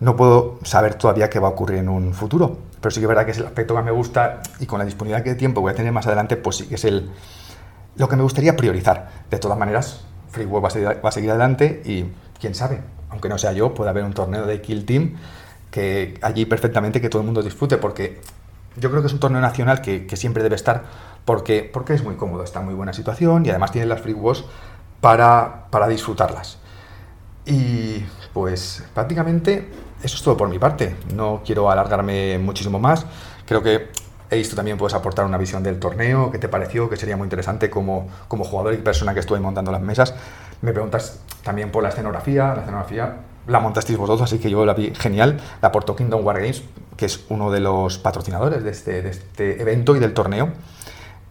No 0.00 0.16
puedo 0.16 0.58
saber 0.64 0.94
todavía 0.94 1.30
qué 1.30 1.38
va 1.38 1.48
a 1.48 1.50
ocurrir 1.52 1.78
en 1.78 1.88
un 1.88 2.12
futuro, 2.12 2.58
pero 2.80 2.90
sí 2.90 3.00
que 3.00 3.04
es 3.04 3.08
verdad 3.08 3.24
que 3.24 3.30
es 3.30 3.38
el 3.38 3.46
aspecto 3.46 3.74
que 3.74 3.78
más 3.78 3.84
me 3.84 3.92
gusta 3.92 4.42
y 4.58 4.66
con 4.66 4.78
la 4.78 4.84
disponibilidad 4.84 5.24
de 5.24 5.36
tiempo 5.36 5.60
que 5.60 5.62
voy 5.62 5.72
a 5.72 5.76
tener 5.76 5.92
más 5.92 6.06
adelante, 6.06 6.36
pues 6.36 6.56
sí 6.56 6.66
que 6.66 6.74
es 6.74 6.84
el, 6.84 7.10
lo 7.96 8.08
que 8.08 8.16
me 8.16 8.22
gustaría 8.22 8.56
priorizar. 8.56 9.10
De 9.30 9.38
todas 9.38 9.58
maneras, 9.58 10.04
FreeWorld 10.30 10.64
va, 10.64 10.94
va 11.00 11.08
a, 11.08 11.12
seguir, 11.12 11.30
adelante 11.30 11.82
y 11.84 12.06
quién 12.40 12.54
sabe, 12.54 12.80
aunque 13.10 13.28
no 13.28 13.38
sea 13.38 13.52
yo, 13.52 13.74
puede 13.74 13.90
haber 13.90 14.04
un 14.04 14.12
torneo 14.12 14.46
de 14.46 14.60
Kill 14.60 14.84
Team 14.84 15.16
que 15.70 16.18
allí 16.22 16.44
perfectamente 16.44 17.00
que 17.00 17.08
todo 17.08 17.22
el 17.22 17.26
mundo 17.26 17.42
disfrute, 17.42 17.78
porque 17.78 18.20
yo 18.76 18.90
creo 18.90 19.02
que 19.02 19.06
es 19.06 19.12
un 19.12 19.20
torneo 19.20 19.40
nacional 19.40 19.80
que, 19.80 20.06
siempre 20.16 20.42
debe 20.42 20.56
estar, 20.56 20.84
porque, 21.24 21.68
porque 21.72 21.94
es 21.94 22.04
muy 22.04 22.16
cómodo, 22.16 22.44
está 22.44 22.60
en 22.60 22.66
muy 22.66 22.74
buena 22.74 22.92
situación 22.92 23.46
y 23.46 23.50
además 23.50 23.72
tiene 23.72 23.86
las 23.86 24.00
Free 24.00 24.16
para, 25.00 25.66
para 25.70 25.88
disfrutarlas. 25.88 26.58
Y 27.44 28.04
pues 28.32 28.84
prácticamente 28.94 29.68
eso 30.02 30.16
es 30.16 30.22
todo 30.22 30.36
por 30.36 30.48
mi 30.48 30.58
parte. 30.58 30.96
No 31.14 31.42
quiero 31.44 31.70
alargarme 31.70 32.38
muchísimo 32.38 32.78
más. 32.78 33.06
Creo 33.46 33.62
que 33.62 33.88
Tú 34.48 34.56
también 34.56 34.78
puedes 34.78 34.94
aportar 34.94 35.26
una 35.26 35.36
visión 35.36 35.62
del 35.62 35.78
torneo. 35.78 36.30
¿Qué 36.30 36.38
te 36.38 36.48
pareció? 36.48 36.88
Que 36.88 36.96
sería 36.96 37.18
muy 37.18 37.26
interesante 37.26 37.68
como, 37.68 38.08
como 38.28 38.44
jugador 38.44 38.72
y 38.72 38.78
persona 38.78 39.12
que 39.12 39.20
estuve 39.20 39.40
montando 39.40 39.70
las 39.70 39.82
mesas. 39.82 40.14
Me 40.62 40.72
preguntas 40.72 41.20
también 41.42 41.70
por 41.70 41.82
la 41.82 41.90
escenografía. 41.90 42.54
La 42.54 42.60
escenografía 42.60 43.16
la 43.46 43.60
montasteis 43.60 43.98
vosotros, 43.98 44.22
así 44.22 44.38
que 44.38 44.48
yo 44.48 44.64
la 44.64 44.72
vi 44.72 44.94
genial. 44.94 45.38
La 45.60 45.68
aportó 45.68 45.94
Kingdom 45.94 46.24
War 46.24 46.40
Games, 46.40 46.62
que 46.96 47.04
es 47.04 47.26
uno 47.28 47.50
de 47.50 47.60
los 47.60 47.98
patrocinadores 47.98 48.64
de 48.64 48.70
este, 48.70 49.02
de 49.02 49.10
este 49.10 49.60
evento 49.60 49.96
y 49.96 49.98
del 50.00 50.14
torneo. 50.14 50.48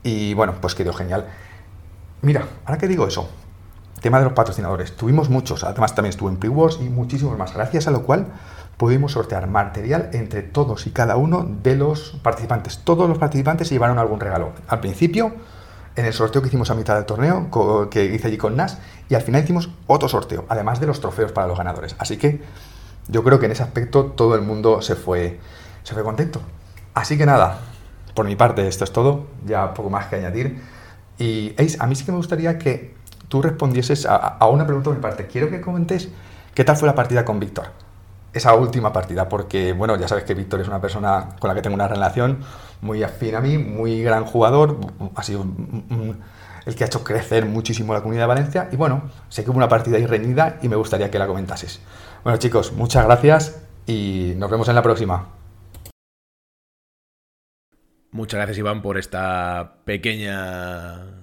Y 0.03 0.35
bueno, 0.35 0.53
pues 0.61 0.75
quedó 0.75 0.93
genial. 0.93 1.25
Mira, 2.21 2.47
ahora 2.65 2.77
que 2.77 2.87
digo 2.87 3.07
eso, 3.07 3.29
tema 3.99 4.19
de 4.19 4.25
los 4.25 4.33
patrocinadores. 4.33 4.95
Tuvimos 4.95 5.29
muchos, 5.29 5.63
además 5.63 5.95
también 5.95 6.11
estuve 6.11 6.29
en 6.29 6.37
Pre-Wars 6.37 6.77
y 6.81 6.89
muchísimos 6.89 7.35
más, 7.35 7.53
gracias 7.53 7.87
a 7.87 7.91
lo 7.91 8.03
cual 8.03 8.27
pudimos 8.81 9.11
sortear 9.11 9.45
material 9.45 10.09
entre 10.11 10.41
todos 10.41 10.87
y 10.87 10.89
cada 10.89 11.15
uno 11.15 11.45
de 11.61 11.75
los 11.75 12.17
participantes. 12.23 12.79
Todos 12.79 13.07
los 13.07 13.19
participantes 13.19 13.67
se 13.67 13.75
llevaron 13.75 13.99
algún 13.99 14.19
regalo. 14.19 14.53
Al 14.67 14.79
principio, 14.79 15.35
en 15.95 16.05
el 16.05 16.13
sorteo 16.13 16.41
que 16.41 16.47
hicimos 16.47 16.71
a 16.71 16.73
mitad 16.73 16.95
del 16.95 17.05
torneo, 17.05 17.47
que 17.91 18.05
hice 18.05 18.25
allí 18.25 18.37
con 18.37 18.55
Nas, 18.55 18.79
y 19.07 19.13
al 19.13 19.21
final 19.21 19.43
hicimos 19.43 19.69
otro 19.85 20.09
sorteo, 20.09 20.45
además 20.49 20.79
de 20.79 20.87
los 20.87 20.99
trofeos 20.99 21.31
para 21.31 21.45
los 21.45 21.59
ganadores. 21.59 21.95
Así 21.99 22.17
que 22.17 22.41
yo 23.07 23.23
creo 23.23 23.37
que 23.37 23.45
en 23.45 23.51
ese 23.51 23.61
aspecto 23.61 24.05
todo 24.05 24.33
el 24.33 24.41
mundo 24.41 24.81
se 24.81 24.95
fue, 24.95 25.39
se 25.83 25.93
fue 25.93 26.01
contento. 26.01 26.41
Así 26.95 27.19
que 27.19 27.27
nada, 27.27 27.59
por 28.15 28.25
mi 28.25 28.35
parte 28.35 28.67
esto 28.67 28.83
es 28.83 28.91
todo, 28.91 29.27
ya 29.45 29.75
poco 29.75 29.91
más 29.91 30.07
que 30.07 30.15
añadir. 30.15 30.59
Y 31.19 31.53
Ace, 31.59 31.77
a 31.79 31.85
mí 31.85 31.93
sí 31.93 32.03
que 32.03 32.13
me 32.13 32.17
gustaría 32.17 32.57
que 32.57 32.95
tú 33.27 33.43
respondieses 33.43 34.07
a, 34.07 34.15
a 34.15 34.47
una 34.47 34.65
pregunta 34.65 34.89
de 34.89 34.95
mi 34.95 35.03
parte. 35.03 35.27
Quiero 35.27 35.51
que 35.51 35.61
comentes 35.61 36.09
qué 36.55 36.63
tal 36.63 36.77
fue 36.77 36.87
la 36.87 36.95
partida 36.95 37.23
con 37.23 37.39
Víctor 37.39 37.90
esa 38.33 38.53
última 38.55 38.93
partida, 38.93 39.27
porque, 39.27 39.73
bueno, 39.73 39.97
ya 39.97 40.07
sabes 40.07 40.23
que 40.23 40.33
Víctor 40.33 40.61
es 40.61 40.67
una 40.67 40.79
persona 40.79 41.35
con 41.39 41.47
la 41.47 41.53
que 41.53 41.61
tengo 41.61 41.75
una 41.75 41.87
relación 41.87 42.39
muy 42.81 43.03
afín 43.03 43.35
a 43.35 43.41
mí, 43.41 43.57
muy 43.57 44.01
gran 44.01 44.25
jugador, 44.25 44.79
ha 45.15 45.23
sido 45.23 45.45
el 46.65 46.75
que 46.75 46.83
ha 46.83 46.87
hecho 46.87 47.03
crecer 47.03 47.45
muchísimo 47.45 47.93
la 47.93 48.01
comunidad 48.01 48.23
de 48.23 48.27
Valencia, 48.27 48.69
y 48.71 48.75
bueno, 48.75 49.09
sé 49.29 49.43
que 49.43 49.49
hubo 49.49 49.57
una 49.57 49.67
partida 49.67 49.97
ahí 49.97 50.05
reñida 50.05 50.59
y 50.61 50.69
me 50.69 50.75
gustaría 50.75 51.11
que 51.11 51.19
la 51.19 51.27
comentases. 51.27 51.81
Bueno, 52.23 52.37
chicos, 52.39 52.71
muchas 52.73 53.05
gracias 53.05 53.63
y 53.85 54.33
nos 54.37 54.49
vemos 54.49 54.67
en 54.69 54.75
la 54.75 54.81
próxima. 54.81 55.27
Muchas 58.11 58.37
gracias, 58.37 58.57
Iván, 58.57 58.81
por 58.81 58.97
esta 58.97 59.75
pequeña 59.85 61.20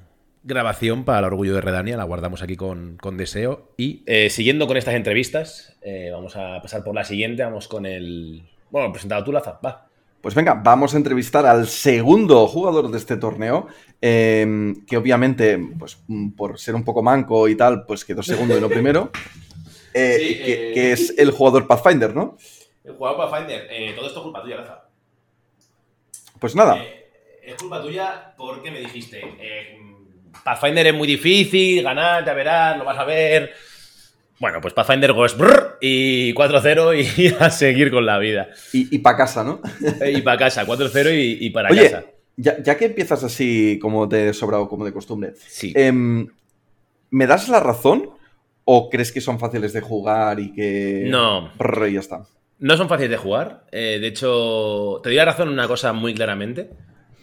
grabación 0.48 1.04
para 1.04 1.20
el 1.20 1.24
orgullo 1.26 1.54
de 1.54 1.60
Redania, 1.60 1.96
la 1.96 2.04
guardamos 2.04 2.42
aquí 2.42 2.56
con, 2.56 2.98
deseo. 3.12 3.68
Y 3.76 4.02
eh, 4.06 4.30
siguiendo 4.30 4.66
con 4.66 4.76
estas 4.76 4.94
entrevistas, 4.94 5.76
eh, 5.82 6.10
vamos 6.10 6.34
a 6.36 6.60
pasar 6.60 6.82
por 6.82 6.94
la 6.94 7.04
siguiente, 7.04 7.44
vamos 7.44 7.68
con 7.68 7.86
el... 7.86 8.42
Bueno, 8.70 8.90
presentado 8.90 9.22
tú, 9.22 9.30
Laza, 9.30 9.60
va. 9.64 9.86
Pues 10.20 10.34
venga, 10.34 10.54
vamos 10.54 10.94
a 10.94 10.96
entrevistar 10.96 11.46
al 11.46 11.68
segundo 11.68 12.48
jugador 12.48 12.90
de 12.90 12.98
este 12.98 13.16
torneo, 13.16 13.68
em, 14.00 14.84
que 14.84 14.96
obviamente, 14.96 15.60
pues 15.78 16.02
por 16.36 16.58
ser 16.58 16.74
un 16.74 16.84
poco 16.84 17.02
manco 17.02 17.46
y 17.46 17.54
tal, 17.54 17.86
pues 17.86 18.04
quedó 18.04 18.22
segundo 18.22 18.56
y 18.56 18.60
lo 18.60 18.68
primero, 18.68 19.12
eh, 19.94 20.72
que, 20.74 20.92
es 20.92 21.14
el 21.18 21.30
jugador 21.30 21.68
Pathfinder, 21.68 22.14
¿no? 22.14 22.36
El 22.82 22.94
jugador 22.94 23.30
Pathfinder, 23.30 23.94
todo 23.94 24.06
esto 24.06 24.18
es 24.18 24.24
culpa 24.24 24.42
tuya, 24.42 24.56
Laza. 24.56 24.88
Pues 26.40 26.56
nada. 26.56 26.82
es 27.42 27.54
culpa 27.54 27.80
tuya 27.80 28.34
porque 28.36 28.70
me 28.70 28.80
dijiste, 28.80 29.22
Pathfinder 30.44 30.86
es 30.86 30.94
muy 30.94 31.06
difícil, 31.06 31.82
ganar, 31.82 32.24
ya 32.24 32.34
verás, 32.34 32.78
lo 32.78 32.84
vas 32.84 32.98
a 32.98 33.04
ver. 33.04 33.52
Bueno, 34.38 34.60
pues 34.60 34.72
Pathfinder 34.72 35.12
goes 35.12 35.36
y 35.80 36.32
4-0 36.34 37.16
y 37.16 37.34
a 37.40 37.50
seguir 37.50 37.90
con 37.90 38.06
la 38.06 38.18
vida. 38.18 38.48
Y, 38.72 38.98
para 38.98 39.16
casa, 39.16 39.42
¿no? 39.44 39.60
y 40.06 40.20
para 40.22 40.38
casa, 40.38 40.66
4-0 40.66 41.38
y, 41.40 41.50
para 41.50 41.68
casa. 41.70 42.04
Ya, 42.36 42.62
ya, 42.62 42.76
que 42.76 42.84
empiezas 42.84 43.24
así 43.24 43.78
como 43.82 44.06
de 44.06 44.32
sobrado, 44.32 44.68
como 44.68 44.84
de 44.84 44.92
costumbre, 44.92 45.32
sí. 45.36 45.72
Em, 45.74 46.28
¿me 47.10 47.26
das 47.26 47.48
la 47.48 47.58
razón 47.58 48.10
o 48.64 48.90
crees 48.90 49.10
que 49.10 49.20
son 49.20 49.40
fáciles 49.40 49.72
de 49.72 49.80
jugar 49.80 50.38
y 50.38 50.52
que... 50.52 51.04
No. 51.06 51.50
Brr, 51.58 51.88
y 51.88 51.94
ya 51.94 52.00
está. 52.00 52.22
No 52.58 52.76
son 52.76 52.88
fáciles 52.88 53.10
de 53.10 53.16
jugar. 53.16 53.64
Eh, 53.72 53.98
de 54.00 54.06
hecho, 54.08 55.00
te 55.02 55.08
doy 55.08 55.16
la 55.16 55.24
razón 55.24 55.48
en 55.48 55.54
una 55.54 55.66
cosa 55.66 55.92
muy 55.92 56.12
claramente. 56.14 56.70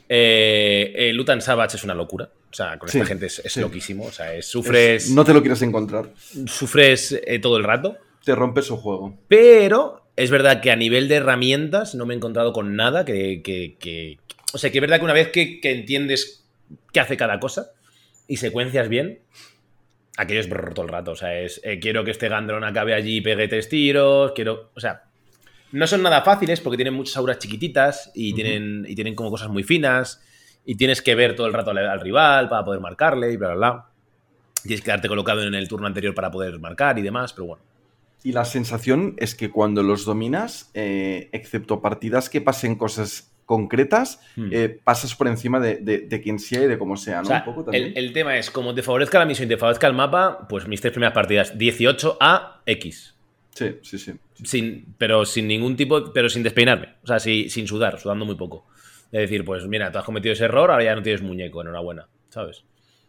Eh, 0.09 0.93
eh, 0.95 1.13
Lutan 1.13 1.41
Savage 1.41 1.78
es 1.78 1.84
una 1.84 1.93
locura. 1.93 2.30
O 2.56 2.58
sea, 2.58 2.80
con 2.80 2.88
esta 2.88 3.06
gente 3.06 3.26
es, 3.26 3.58
loquísimo. 3.58 4.06
O 4.06 4.12
sea, 4.14 4.41
sufres. 4.41 5.10
no 5.10 5.26
te 5.26 5.34
lo 5.34 5.41
quieres 5.41 5.62
encontrar. 5.62 6.14
Sufres 6.45 7.12
eh, 7.28 7.39
todo 7.39 7.58
el 7.58 7.66
rato. 7.66 7.97
Te 8.24 8.34
rompes 8.34 8.64
su 8.64 8.78
juego. 8.78 9.18
Pero 9.28 10.08
es 10.16 10.32
verdad 10.32 10.62
que 10.62 10.72
a 10.72 10.78
nivel 10.78 11.10
de 11.10 11.16
herramientas 11.16 11.95
no 11.95 12.06
me 12.06 12.14
he 12.14 12.18
encontrado 12.18 12.53
con 12.53 12.78
nada 12.78 13.03
que. 13.03 14.18
o 14.53 14.58
sea, 14.58 14.72
que 14.72 14.78
es 14.78 14.82
verdad 14.82 14.99
que 14.99 15.03
una 15.03 15.14
vez 15.14 15.32
que, 15.32 15.60
entiendes 15.64 16.45
qué 16.93 17.01
hace 17.01 17.18
cada 17.18 17.41
cosa 17.41 17.72
y 18.26 18.38
secuencias 18.38 18.88
bien, 18.88 19.20
aquello 20.16 20.39
es 20.39 20.47
todo 20.47 20.86
el 20.86 20.88
rato. 20.88 21.12
O 21.12 21.18
sea, 21.18 21.38
es. 21.38 21.60
quiero 21.82 22.06
que 22.06 22.12
este 22.12 22.30
Gandron 22.30 22.64
acabe 22.64 22.93
allí 22.93 23.18
y 23.18 23.22
pegue 23.22 23.49
tres 23.49 23.68
tiros. 23.68 24.32
Quiero. 24.32 24.72
O 24.74 24.80
sea, 24.80 25.03
no 25.74 25.88
son 25.88 26.03
nada 26.03 26.22
fáciles 26.22 26.62
porque 26.62 26.78
tienen 26.78 26.93
muchas 26.93 27.18
auras 27.18 27.38
chiquititas 27.38 28.12
y, 28.16 28.34
tienen, 28.34 28.86
y 28.88 28.95
tienen 28.95 29.14
como 29.14 29.30
cosas 29.30 29.49
muy 29.49 29.64
finas 29.64 30.22
y 30.66 30.76
tienes 30.76 31.01
que 31.01 31.16
ver 31.16 31.36
todo 31.36 31.47
el 31.47 31.53
rato 31.53 31.72
al, 31.72 31.99
rival 31.99 32.49
para 32.49 32.63
poder 32.66 32.82
marcarle 32.82 33.32
y 33.32 33.38
bla, 33.38 33.49
bla, 33.49 33.55
bla. 33.55 33.86
Tienes 34.63 34.82
que 34.82 34.86
quedarte 34.86 35.07
colocado 35.07 35.43
en 35.43 35.53
el 35.53 35.68
turno 35.68 35.88
anterior 35.88 36.16
para 36.16 36.32
poder 36.32 36.59
marcar 36.59 36.97
y 36.97 37.01
demás, 37.01 37.34
pero 37.34 37.45
bueno. 37.45 37.63
Y 38.24 38.32
la 38.32 38.43
sensación 38.45 39.13
es 39.18 39.36
que 39.36 39.51
cuando 39.51 39.84
los 39.84 40.03
dominas, 40.03 40.72
eh, 40.74 41.30
excepto 41.32 41.82
partidas 41.82 42.28
que 42.28 42.41
pasen 42.41 42.76
cosas 42.76 43.32
concretas, 43.45 44.20
hmm. 44.36 44.49
eh, 44.51 44.80
pasas 44.84 45.13
por 45.13 45.28
encima 45.28 45.59
de, 45.59 46.22
quien 46.24 46.39
sea 46.39 46.63
y 46.63 46.68
de 46.68 46.80
cómo 46.80 46.97
sea, 46.97 47.22
¿no? 47.22 47.72
El, 47.72 48.11
tema 48.13 48.38
es, 48.38 48.49
como 48.49 48.74
te 48.74 48.82
favorezca 48.82 49.20
la 49.20 49.26
misión 49.26 49.45
y 49.45 49.49
te 49.49 49.57
favorezca 49.57 49.86
el 49.86 49.93
mapa, 49.93 50.47
pues 50.49 50.68
mis 50.68 50.82
tres 50.82 50.91
primeras 50.91 51.13
partidas, 51.13 51.55
18 51.55 52.18
a 52.20 52.61
X. 52.66 53.13
Sí, 53.51 53.76
sí, 53.84 53.99
sí. 53.99 54.13
Sin, 54.43 54.95
pero 54.97 55.24
sin 55.26 55.47
ningún 55.47 55.76
tipo, 55.76 56.11
pero 56.11 56.28
sin 56.28 56.41
despeinarme. 56.41 56.95
O 57.03 57.07
sea, 57.07 57.20
sin 57.20 57.68
sudar, 57.68 57.99
sudando 57.99 58.26
muy 58.26 58.36
poco. 58.36 58.66
Es 59.12 59.22
decir, 59.22 59.45
pues 59.45 59.66
mira, 59.68 59.91
tú 59.91 59.99
has 59.99 60.06
cometido 60.06 60.34
ese 60.34 60.45
error, 60.45 60.72
ahora 60.72 60.84
ya 60.84 60.95
no 60.95 61.01
tienes 61.01 61.22
muñeco, 61.22 61.62
enhorabuena, 61.62 62.08
¿sabes? 62.30 62.64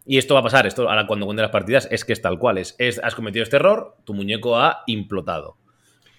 Y 0.05 0.19
esto 0.19 0.35
va 0.35 0.41
a 0.41 0.43
pasar, 0.45 0.67
esto 0.67 0.89
ahora 0.89 1.07
cuando 1.07 1.27
cuente 1.27 1.43
las 1.43 1.51
partidas 1.51 1.89
es 1.91 2.05
que 2.05 2.13
es 2.13 2.23
tal 2.23 2.39
cual, 2.39 2.59
es, 2.59 2.77
has 3.03 3.15
cometido 3.15 3.43
este 3.43 3.57
error, 3.57 3.97
tu 4.05 4.15
muñeco 4.15 4.57
ha 4.57 4.85
implotado. 4.87 5.57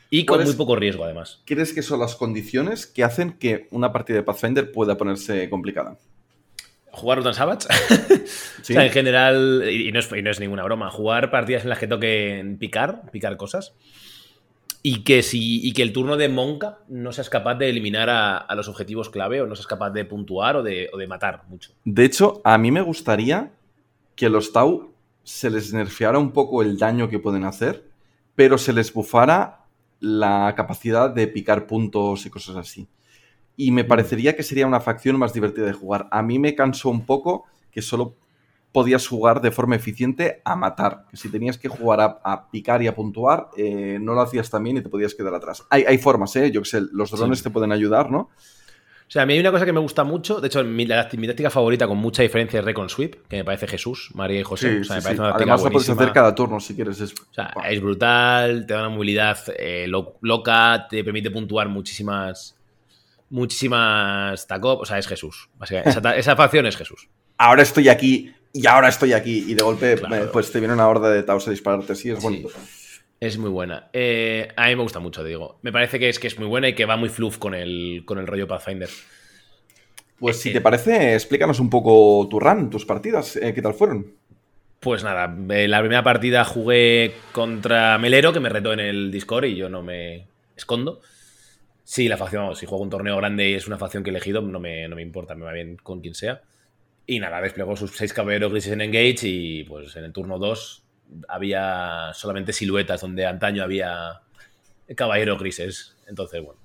Y 0.10 0.26
con 0.26 0.44
muy 0.44 0.54
poco 0.54 0.76
riesgo, 0.76 1.04
además. 1.04 1.42
¿Crees 1.46 1.74
que 1.74 1.82
son 1.82 2.00
las 2.00 2.16
condiciones 2.16 2.88
que 2.88 3.04
hacen 3.04 3.34
que 3.34 3.68
una 3.72 3.92
partida 3.92 4.18
de 4.18 4.24
Pathfinder 4.24 4.72
pueda 4.72 4.98
ponerse 4.98 5.50
complicada? 5.50 5.98
Jugar 6.92 7.20
Utan 7.20 7.34
Savage. 7.34 7.68
o 8.62 8.64
sea, 8.64 8.86
en 8.86 8.92
general, 8.92 9.70
y 9.70 9.92
no, 9.92 10.00
es, 10.00 10.10
y 10.12 10.22
no 10.22 10.32
es 10.32 10.40
ninguna 10.40 10.64
broma, 10.64 10.90
jugar 10.90 11.30
partidas 11.30 11.64
en 11.64 11.70
las 11.70 11.80
que 11.80 11.88
toquen 11.88 12.58
picar, 12.58 13.10
picar 13.12 13.38
cosas 13.38 13.74
y 14.90 15.04
que, 15.04 15.22
si, 15.22 15.74
que 15.74 15.82
el 15.82 15.92
turno 15.92 16.16
de 16.16 16.30
Monka 16.30 16.80
no 16.88 17.12
seas 17.12 17.30
capaz 17.30 17.56
de 17.56 17.68
eliminar 17.68 18.10
a, 18.10 18.56
los 18.56 18.70
objetivos 18.70 19.10
clave 19.10 19.42
o 19.42 19.46
no 19.46 19.54
seas 19.54 19.68
capaz 19.68 19.90
de 19.90 20.06
puntuar 20.06 20.56
o 20.56 20.64
de, 20.64 20.90
matar 21.10 21.44
mucho. 21.50 21.74
De 21.84 22.06
hecho, 22.06 22.40
a 22.46 22.58
mí 22.58 22.72
me 22.72 22.80
gustaría 22.80 23.52
que 24.16 24.30
los 24.30 24.54
Tau 24.54 24.94
se 25.24 25.50
les 25.50 25.74
nerfeara 25.74 26.20
un 26.20 26.32
poco 26.32 26.62
el 26.62 26.78
daño 26.78 27.10
que 27.10 27.20
pueden 27.20 27.44
hacer, 27.44 27.84
pero 28.34 28.58
se 28.58 28.72
les 28.72 28.94
bufara 28.94 29.66
la 30.00 30.54
capacidad 30.56 31.10
de 31.10 31.28
picar 31.28 31.68
puntos 31.68 32.26
y 32.26 32.30
cosas 32.30 32.56
así. 32.56 32.88
Y 33.58 33.72
me 33.72 33.84
mm. 33.84 33.88
parecería 33.90 34.38
que 34.38 34.44
sería 34.44 34.68
una 34.68 34.80
facción 34.80 35.20
más 35.20 35.34
divertida 35.34 35.66
de 35.66 35.74
jugar. 35.74 36.08
A 36.12 36.22
mí 36.22 36.40
me 36.40 36.56
cansó 36.56 36.88
un 36.88 37.06
poco 37.06 37.44
que 37.72 37.82
solo 37.82 38.16
podías 38.78 39.08
jugar 39.08 39.42
de 39.42 39.50
forma 39.50 39.76
eficiente 39.76 40.40
a 40.46 40.56
matar. 40.56 41.06
Que 41.10 41.18
si 41.18 41.32
tenías 41.32 41.58
que 41.58 41.68
jugar 41.68 42.20
a, 42.24 42.48
picar 42.52 42.84
y 42.84 42.86
a 42.86 42.94
puntuar, 42.94 43.48
eh, 43.58 43.98
no 44.00 44.14
lo 44.14 44.22
hacías 44.22 44.52
también 44.52 44.78
y 44.78 44.82
te 44.82 44.90
podías 44.90 45.16
quedar 45.16 45.34
atrás. 45.34 45.64
Hay, 45.72 45.98
formas, 45.98 46.36
¿eh? 46.36 46.52
Yo 46.52 46.62
que 46.62 46.70
sé, 46.70 46.82
los 46.92 47.10
drones 47.10 47.42
te 47.42 47.50
pueden 47.50 47.72
ayudar, 47.72 48.12
¿no? 48.12 48.20
O 48.20 49.10
sea, 49.10 49.24
a 49.24 49.26
mí 49.26 49.34
hay 49.34 49.40
una 49.40 49.50
cosa 49.50 49.66
que 49.66 49.74
me 49.74 49.80
gusta 49.80 50.04
mucho, 50.04 50.40
de 50.40 50.46
hecho, 50.46 50.64
mi, 50.64 50.86
táctica 50.86 51.50
favorita 51.50 51.88
con 51.88 51.98
mucha 51.98 52.22
diferencia 52.22 52.60
es 52.60 52.66
Recon 52.66 52.88
Sweep, 52.88 53.28
que 53.28 53.38
me 53.38 53.46
parece 53.46 53.66
Jesús, 53.66 54.12
María 54.14 54.42
y 54.42 54.44
José. 54.44 54.82
o 54.82 54.84
sea, 54.84 54.98
me 54.98 55.02
parece 55.02 55.22
una 55.22 55.32
Además, 55.32 55.64
lo 55.64 55.72
puedes 55.72 55.90
hacer 55.90 56.12
cada 56.12 56.36
turno 56.36 56.60
si 56.60 56.76
quieres. 56.76 57.02
Es, 57.02 57.14
o 57.14 57.34
sea, 57.34 57.52
es 57.68 57.82
brutal, 57.82 58.68
te 58.68 58.76
da 58.76 58.82
una 58.82 58.90
movilidad 58.90 59.40
eh, 59.58 59.88
loca, 59.88 60.86
te 60.88 61.04
permite 61.04 61.32
puntuar 61.32 61.68
muchísimas. 61.68 62.56
Muchísimas 63.32 64.46
taco. 64.46 64.78
O 64.78 64.86
sea, 64.86 65.00
es 65.00 65.08
Jesús. 65.08 65.50
Esa, 65.68 66.16
esa 66.16 66.36
facción 66.36 66.68
es 66.68 66.78
Jesús. 66.78 67.10
Ahora 67.40 67.64
estoy 67.64 67.90
aquí 67.90 68.34
y 68.58 68.66
ahora 68.68 68.90
estoy 68.90 69.14
aquí 69.14 69.46
y 69.48 69.54
de 69.54 69.64
golpe 69.64 69.98
pues 70.34 70.52
te 70.52 70.60
viene 70.60 70.74
una 70.74 70.88
horda 70.88 71.12
de 71.12 71.22
Taos 71.24 71.48
a 71.48 71.52
dispararte. 71.52 71.96
Sí, 71.96 72.10
es 72.10 72.22
bonito. 72.22 72.50
Es 73.20 73.38
muy 73.38 73.50
buena. 73.50 73.90
Eh, 73.94 74.48
a 74.56 74.68
mí 74.68 74.76
me 74.76 74.84
gusta 74.84 75.00
mucho, 75.00 75.22
te 75.22 75.30
digo. 75.30 75.60
Me 75.62 75.72
parece 75.72 76.00
que 76.00 76.10
es, 76.10 76.20
que 76.20 76.28
es 76.28 76.38
muy 76.38 76.48
buena 76.48 76.70
y 76.70 76.74
que 76.74 76.86
va 76.86 76.98
muy 76.98 77.10
fluff 77.10 77.38
con 77.38 77.54
el, 77.54 78.04
con 78.06 78.18
el 78.18 78.28
rollo 78.28 78.48
Pathfinder. 78.48 78.90
Pues 80.20 80.42
si 80.42 80.52
te 80.52 80.62
parece, 80.62 81.14
explícanos 81.14 81.60
un 81.60 81.70
poco 81.70 82.28
tu 82.30 82.40
run, 82.40 82.70
tus 82.72 82.86
partidas, 82.86 83.36
eh, 83.36 83.54
¿qué 83.54 83.62
tal 83.62 83.76
fueron? 83.76 84.14
Pues 84.80 85.04
nada, 85.04 85.36
eh, 85.50 85.68
la 85.68 85.80
primera 85.80 86.04
partida 86.04 86.44
jugué 86.44 87.14
contra 87.32 87.98
Melero, 88.00 88.34
que 88.34 88.40
me 88.40 88.50
retó 88.50 88.74
en 88.74 88.80
el 88.80 89.12
Discord 89.12 89.46
y 89.46 89.56
yo 89.56 89.70
no 89.70 89.84
me 89.84 90.26
escondo. 90.56 91.02
Sí, 91.84 92.08
la 92.08 92.18
facción, 92.18 92.56
si 92.56 92.66
juego 92.66 92.84
un 92.84 92.90
torneo 92.90 93.18
grande 93.18 93.50
y 93.50 93.54
es 93.54 93.68
una 93.68 93.78
facción 93.78 94.04
que 94.04 94.10
he 94.10 94.12
elegido, 94.12 94.42
no 94.42 94.60
me, 94.60 94.88
no 94.88 94.96
me 94.96 95.02
importa, 95.02 95.36
me 95.36 95.46
va 95.46 95.54
bien 95.54 95.78
con 95.78 96.02
quien 96.02 96.16
sea. 96.16 96.42
Y 97.10 97.22
nada, 97.22 97.40
desplegó 97.42 97.76
sus 97.78 97.96
seis 97.96 98.14
caballeros 98.14 98.52
grises 98.52 98.74
en 98.74 98.82
Engage 98.82 99.20
y 99.24 99.64
pues 99.64 99.96
en 99.96 100.04
el 100.04 100.12
turno 100.12 100.38
2 100.38 100.84
había 101.30 102.12
solamente 102.14 102.52
siluetas 102.52 103.00
donde 103.00 103.26
antaño 103.26 103.64
había 103.64 104.22
caballeros 104.94 105.40
grises. 105.40 105.96
Entonces, 106.08 106.44
bueno. 106.44 106.60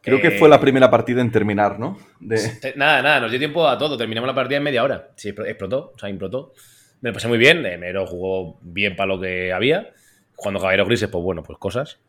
Creo 0.00 0.20
que 0.20 0.32
fue 0.32 0.48
la 0.48 0.60
primera 0.60 0.90
partida 0.90 1.20
en 1.20 1.30
terminar, 1.30 1.78
¿no? 1.78 1.96
Nada, 2.76 3.02
nada, 3.02 3.20
nos 3.20 3.30
dio 3.30 3.38
tiempo 3.38 3.68
a 3.68 3.78
todo. 3.78 3.96
Terminamos 3.96 4.26
la 4.26 4.34
partida 4.34 4.56
en 4.56 4.64
media 4.64 4.82
hora. 4.82 5.10
Sí, 5.14 5.28
explotó, 5.28 5.92
o 5.94 5.98
sea, 5.98 6.08
implotó. 6.08 6.54
Me 7.00 7.10
lo 7.10 7.14
pasé 7.14 7.28
muy 7.28 7.38
bien. 7.38 7.62
Mero 7.62 8.04
jugó 8.04 8.58
bien 8.60 8.96
para 8.96 9.14
lo 9.14 9.20
que 9.20 9.52
había. 9.52 9.92
Cuando 10.34 10.58
caballeros 10.58 10.88
grises, 10.88 11.08
pues 11.08 11.22
bueno, 11.22 11.44
pues 11.44 11.58
cosas. 11.58 12.00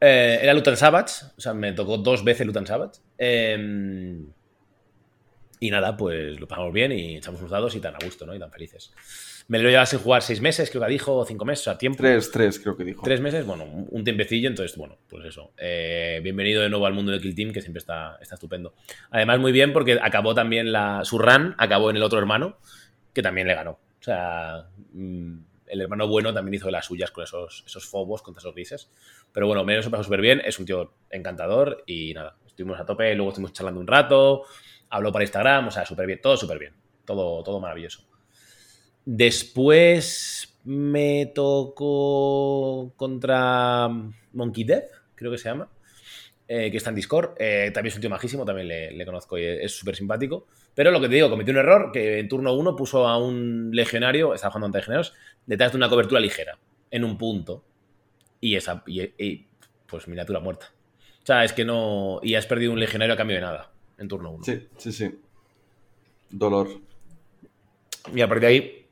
Eh, 0.00 0.40
era 0.42 0.52
Lutan 0.52 0.76
Savage, 0.76 1.26
o 1.36 1.40
sea, 1.40 1.54
me 1.54 1.72
tocó 1.72 1.96
dos 1.96 2.22
veces 2.22 2.46
Lutan 2.46 2.66
Savage. 2.66 3.00
Eh, 3.16 4.18
y 5.64 5.70
nada, 5.70 5.96
pues 5.96 6.38
lo 6.38 6.46
pasamos 6.46 6.74
bien 6.74 6.92
y 6.92 7.16
echamos 7.16 7.40
unos 7.40 7.50
dados 7.50 7.74
y 7.74 7.80
tan 7.80 7.94
a 7.94 7.98
gusto, 8.04 8.26
¿no? 8.26 8.34
Y 8.34 8.38
tan 8.38 8.50
felices. 8.50 8.92
Me 9.48 9.58
lo 9.58 9.70
llevas 9.70 9.88
sin 9.88 9.98
jugar 9.98 10.20
seis 10.20 10.42
meses, 10.42 10.68
creo 10.68 10.84
que 10.84 10.90
dijo, 10.90 11.16
o 11.16 11.24
cinco 11.24 11.46
meses, 11.46 11.62
o 11.62 11.70
sea, 11.70 11.78
tiempo. 11.78 11.96
Tres, 12.02 12.30
tres, 12.30 12.60
creo 12.60 12.76
que 12.76 12.84
dijo. 12.84 13.00
Tres 13.02 13.22
meses, 13.22 13.46
bueno, 13.46 13.64
un 13.64 14.04
tiempecillo, 14.04 14.50
entonces, 14.50 14.76
bueno, 14.76 14.98
pues 15.08 15.24
eso. 15.24 15.52
Eh, 15.56 16.20
bienvenido 16.22 16.60
de 16.60 16.68
nuevo 16.68 16.84
al 16.84 16.92
mundo 16.92 17.12
de 17.12 17.18
Kill 17.18 17.34
Team, 17.34 17.50
que 17.50 17.62
siempre 17.62 17.78
está, 17.78 18.18
está 18.20 18.34
estupendo. 18.34 18.74
Además, 19.10 19.38
muy 19.40 19.52
bien 19.52 19.72
porque 19.72 19.98
acabó 20.02 20.34
también 20.34 20.70
la, 20.70 21.02
su 21.02 21.18
run, 21.18 21.54
acabó 21.56 21.88
en 21.88 21.96
el 21.96 22.02
otro 22.02 22.18
hermano, 22.18 22.58
que 23.14 23.22
también 23.22 23.46
le 23.46 23.54
ganó. 23.54 23.70
O 23.70 24.02
sea, 24.02 24.66
mm, 24.92 25.36
el 25.66 25.80
hermano 25.80 26.08
bueno 26.08 26.34
también 26.34 26.56
hizo 26.56 26.70
las 26.70 26.84
suyas 26.84 27.10
con 27.10 27.24
esos, 27.24 27.64
esos 27.66 27.86
fobos 27.86 28.20
contra 28.20 28.40
esos 28.40 28.54
grises. 28.54 28.90
Pero 29.32 29.46
bueno, 29.46 29.64
menos 29.64 29.86
se 29.86 29.90
pasó 29.90 30.04
súper 30.04 30.20
bien, 30.20 30.42
es 30.44 30.58
un 30.58 30.66
tío 30.66 30.92
encantador 31.08 31.84
y 31.86 32.12
nada, 32.12 32.36
estuvimos 32.46 32.78
a 32.78 32.86
tope, 32.86 33.14
luego 33.14 33.30
estuvimos 33.30 33.52
charlando 33.52 33.80
un 33.80 33.86
rato, 33.86 34.42
habló 34.94 35.10
para 35.10 35.24
Instagram, 35.24 35.68
o 35.68 35.70
sea, 35.70 35.84
súper 35.84 36.06
bien, 36.06 36.20
todo 36.22 36.36
súper 36.36 36.58
bien, 36.58 36.72
todo, 37.04 37.42
todo 37.42 37.58
maravilloso. 37.58 38.06
Después 39.04 40.56
me 40.64 41.26
tocó 41.34 42.92
contra 42.96 43.88
Monkey 44.32 44.64
Death, 44.64 44.90
creo 45.16 45.32
que 45.32 45.38
se 45.38 45.48
llama, 45.48 45.68
eh, 46.46 46.70
que 46.70 46.76
está 46.76 46.90
en 46.90 46.96
Discord. 46.96 47.34
Eh, 47.38 47.72
también 47.74 47.90
es 47.90 47.96
un 47.96 48.00
tío 48.02 48.10
majísimo, 48.10 48.44
también 48.44 48.68
le, 48.68 49.04
conozco 49.04 49.36
y 49.36 49.44
es 49.44 49.76
súper 49.76 49.96
simpático. 49.96 50.46
Pero 50.74 50.92
lo 50.92 51.00
que 51.00 51.08
te 51.08 51.16
digo, 51.16 51.28
cometió 51.28 51.52
un 51.52 51.58
error 51.58 51.90
que 51.92 52.20
en 52.20 52.28
turno 52.28 52.54
1 52.54 52.76
puso 52.76 53.08
a 53.08 53.18
un 53.18 53.70
legionario, 53.72 54.32
estaba 54.32 54.52
jugando 54.52 54.66
ante 54.66 54.78
legionarios, 54.78 55.12
detrás 55.44 55.72
de 55.72 55.76
una 55.76 55.88
cobertura 55.88 56.20
ligera, 56.20 56.58
en 56.90 57.04
un 57.04 57.18
punto. 57.18 57.64
Y 58.40 58.54
esa, 58.54 58.84
y, 58.86 59.46
pues 59.86 60.06
miniatura 60.06 60.38
muerta. 60.38 60.66
O 61.22 61.26
sea, 61.26 61.44
es 61.44 61.52
que 61.52 61.64
no. 61.64 62.20
Y 62.22 62.36
has 62.36 62.46
perdido 62.46 62.72
un 62.72 62.80
legionario 62.80 63.14
a 63.14 63.16
cambio 63.16 63.36
de 63.36 63.42
nada 63.42 63.73
en 64.04 64.08
turno 64.08 64.30
1. 64.30 64.44
Sí, 64.44 64.68
sí, 64.78 64.92
sí. 64.92 65.10
Dolor. 66.30 66.68
Y 68.14 68.20
a 68.20 68.28
partir 68.28 68.40
de 68.40 68.46
ahí, 68.46 68.86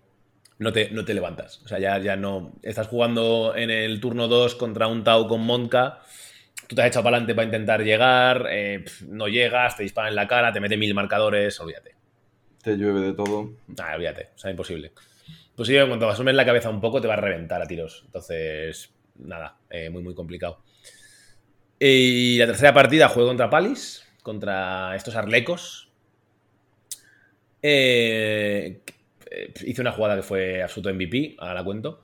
no 0.59 0.73
te, 0.73 0.91
no 0.91 1.05
te 1.05 1.15
levantas. 1.15 1.63
O 1.65 1.69
sea, 1.69 1.79
ya, 1.79 1.99
ya 1.99 2.17
no. 2.17 2.53
Estás 2.63 2.89
jugando 2.89 3.55
en 3.57 3.71
el 3.71 4.01
turno 4.01 4.29
2 4.29 4.55
contra 4.57 4.87
un 4.87 5.05
Tau 5.05 5.29
con 5.29 5.45
Monka 5.45 6.01
tú 6.73 6.77
te 6.77 6.83
has 6.83 6.89
echado 6.89 7.05
para 7.05 7.17
adelante 7.17 7.35
para 7.35 7.45
intentar 7.45 7.83
llegar, 7.85 8.47
eh, 8.51 8.85
no 9.09 9.29
llegas, 9.29 9.77
te 9.77 9.83
disparan 9.83 10.11
en 10.11 10.17
la 10.17 10.27
cara, 10.27 10.53
te 10.53 10.61
mete 10.61 10.79
mil 10.79 10.95
marcadores, 10.95 11.61
olvídate. 11.61 11.95
Te 12.63 12.77
llueve 12.77 13.01
de 13.01 13.13
todo. 13.13 13.53
Ah, 13.79 13.95
olvídate, 13.95 14.31
o 14.35 14.39
sea, 14.39 14.51
imposible. 14.51 14.93
Pues 15.55 15.69
sí, 15.69 15.77
en 15.77 15.89
cuanto 15.89 16.09
asumes 16.09 16.35
la 16.35 16.47
cabeza 16.47 16.71
un 16.71 16.81
poco, 16.81 17.01
te 17.01 17.09
va 17.09 17.15
a 17.15 17.19
reventar 17.19 17.61
a 17.61 17.67
tiros. 17.67 18.03
Entonces, 18.07 18.91
nada, 19.17 19.59
eh, 19.69 19.91
muy, 19.91 20.03
muy 20.03 20.15
complicado. 20.15 20.63
Y 21.79 22.39
la 22.39 22.47
tercera 22.47 22.73
partida 22.73 23.09
juego 23.09 23.29
contra 23.29 23.51
Palis, 23.51 24.09
contra 24.23 24.95
estos 24.97 25.17
arlecos. 25.17 25.91
Eh, 27.63 28.81
hice 29.65 29.81
una 29.81 29.93
jugada 29.93 30.17
que 30.17 30.23
fue 30.23 30.63
absoluto 30.63 30.93
MVP, 30.93 31.37
ahora 31.39 31.55
la 31.55 31.65
cuento. 31.65 32.03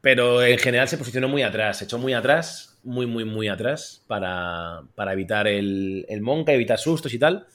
Pero 0.00 0.42
en 0.42 0.58
general 0.58 0.88
se 0.88 0.98
posicionó 0.98 1.28
muy 1.28 1.42
atrás, 1.42 1.78
se 1.78 1.84
echó 1.84 1.98
muy 1.98 2.14
atrás 2.14 2.76
muy, 2.86 3.06
muy, 3.06 3.24
muy 3.24 3.48
atrás 3.48 4.04
para, 4.06 4.84
evitar 5.12 5.48
el, 5.48 6.06
el 6.08 6.20
Monka, 6.22 6.52
evitar 6.52 6.78
sustos 6.78 7.12
y 7.12 7.18
tal. 7.18 7.46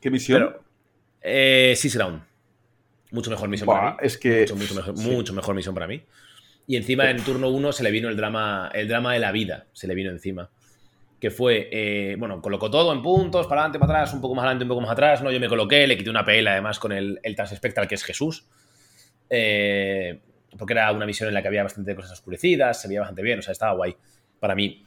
¿Qué 0.00 0.10
misión? 0.10 0.42
Pero, 0.42 0.64
eh, 1.22 1.74
Six 1.76 1.96
Ground. 1.96 2.22
Mucho 3.12 3.30
mejor 3.30 3.48
misión 3.48 3.66
para 3.66 3.92
mí. 3.92 3.96
Es 4.02 4.18
que. 4.18 4.46
Mucho, 4.52 5.32
mejor, 5.32 5.54
misión 5.54 5.74
para 5.74 5.86
mí. 5.86 6.02
Y 6.66 6.76
encima 6.76 7.08
en 7.10 7.22
turno 7.22 7.48
1 7.48 7.72
se 7.72 7.82
le 7.82 7.90
vino 7.90 8.08
el 8.08 8.16
drama, 8.16 8.70
el 8.74 8.88
drama 8.88 9.14
de 9.14 9.20
la 9.20 9.32
vida, 9.32 9.66
se 9.72 9.86
le 9.86 9.94
vino 9.94 10.10
encima. 10.10 10.50
Que 11.20 11.30
fue, 11.30 11.68
eh, 11.70 12.16
bueno, 12.18 12.40
colocó 12.40 12.70
todo 12.70 12.92
en 12.92 13.02
puntos, 13.02 13.46
para 13.46 13.60
adelante, 13.60 13.78
para 13.78 14.00
atrás, 14.00 14.14
un 14.14 14.20
poco 14.20 14.34
más 14.34 14.44
adelante, 14.44 14.64
un 14.64 14.68
poco 14.68 14.80
más 14.80 14.90
atrás. 14.90 15.22
No, 15.22 15.30
yo 15.30 15.38
me 15.38 15.48
coloqué, 15.48 15.86
le 15.86 15.96
quité 15.96 16.10
una 16.10 16.24
PL 16.24 16.48
además 16.48 16.78
con 16.78 16.92
el, 16.92 17.20
el 17.22 17.36
Spectral, 17.46 17.86
que 17.86 17.94
es 17.94 18.04
Jesús. 18.04 18.46
Eh, 19.28 20.20
porque 20.58 20.72
era 20.72 20.90
una 20.92 21.06
misión 21.06 21.28
en 21.28 21.34
la 21.34 21.42
que 21.42 21.48
había 21.48 21.62
bastante 21.62 21.94
cosas 21.94 22.12
oscurecidas, 22.12 22.80
se 22.80 22.88
veía 22.88 23.00
bastante 23.00 23.22
bien, 23.22 23.38
o 23.38 23.42
sea, 23.42 23.52
estaba 23.52 23.74
guay 23.74 23.94
para 24.40 24.54
mí. 24.54 24.84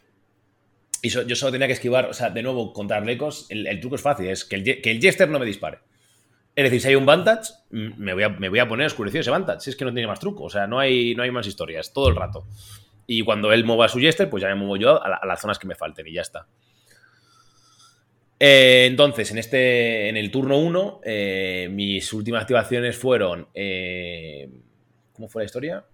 Y 1.02 1.10
yo 1.10 1.36
solo 1.36 1.52
tenía 1.52 1.68
que 1.68 1.74
esquivar, 1.74 2.06
o 2.06 2.14
sea, 2.14 2.30
de 2.30 2.42
nuevo, 2.42 2.74
contra 2.74 2.98
Arlecos, 2.98 3.46
el, 3.50 3.80
truco 3.80 3.96
es 3.96 4.02
fácil, 4.02 4.28
es 4.28 4.46
que 4.46 4.56
el, 4.56 4.82
que 4.82 4.92
el 4.92 5.02
Jester 5.02 5.30
no 5.30 5.40
me 5.40 5.46
dispare. 5.46 5.80
Es 6.56 6.64
decir, 6.66 6.82
si 6.82 6.88
hay 6.90 6.96
un 6.96 7.06
Vantage, 7.06 7.52
me 7.72 8.14
voy 8.14 8.24
a, 8.24 8.30
me 8.30 8.48
voy 8.48 8.60
a 8.60 8.68
poner 8.68 8.86
oscurecido 8.86 9.22
ese 9.22 9.32
Vantage. 9.32 9.62
Si 9.62 9.70
es 9.72 9.76
que 9.76 9.86
no 9.86 9.92
tiene 9.92 10.08
más 10.08 10.20
truco, 10.20 10.44
o 10.44 10.50
sea, 10.50 10.68
no 10.68 10.80
hay, 10.80 11.16
no 11.16 11.24
hay 11.24 11.32
más 11.32 11.48
historias, 11.48 11.92
todo 11.94 12.10
el 12.10 12.16
rato. 12.16 12.46
Y 13.06 13.24
cuando 13.24 13.51
él 13.51 13.66
mueva 13.66 13.89
su 13.89 13.99
Jester, 13.99 14.30
pues 14.30 14.41
ya 14.41 14.49
me 14.49 14.56
muevo 14.56 14.78
yo 14.78 15.04
a, 15.04 15.26
las 15.26 15.41
zonas 15.41 15.60
que 15.60 15.68
me 15.68 15.76
falten 15.76 16.08
y 16.08 16.14
ya 16.14 16.22
está. 16.22 16.47
Eh, 18.39 18.86
entonces, 18.88 19.32
en 19.32 19.38
este. 19.38 20.10
En 20.10 20.18
el 20.18 20.32
turno 20.32 20.58
1, 20.58 21.01
eh, 21.04 21.68
mis 21.72 22.12
últimas 22.14 22.41
activaciones 22.41 22.97
fueron. 22.97 23.47
Eh, 23.54 24.49
¿Cómo 25.14 25.28
fue 25.28 25.43
la 25.43 25.45
historia? 25.45 25.86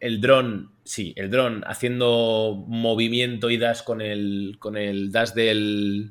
el 0.00 0.20
dron, 0.20 0.72
sí, 0.82 1.12
el 1.14 1.30
dron 1.30 1.62
haciendo 1.64 2.64
movimiento 2.66 3.50
y 3.50 3.56
dash 3.56 3.84
con 3.84 4.00
el, 4.00 4.56
con 4.58 4.76
el 4.76 5.12
dash 5.12 5.30
del, 5.30 6.10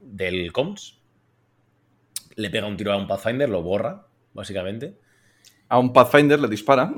del 0.00 0.50
comms. 0.50 0.98
Le 2.36 2.48
pega 2.48 2.66
un 2.66 2.78
tiro 2.78 2.94
a 2.94 2.96
un 2.96 3.06
Pathfinder, 3.06 3.50
lo 3.50 3.62
borra, 3.62 4.06
básicamente. 4.32 4.96
A 5.68 5.78
un 5.78 5.92
Pathfinder 5.92 6.38
le 6.38 6.48
dispara. 6.48 6.92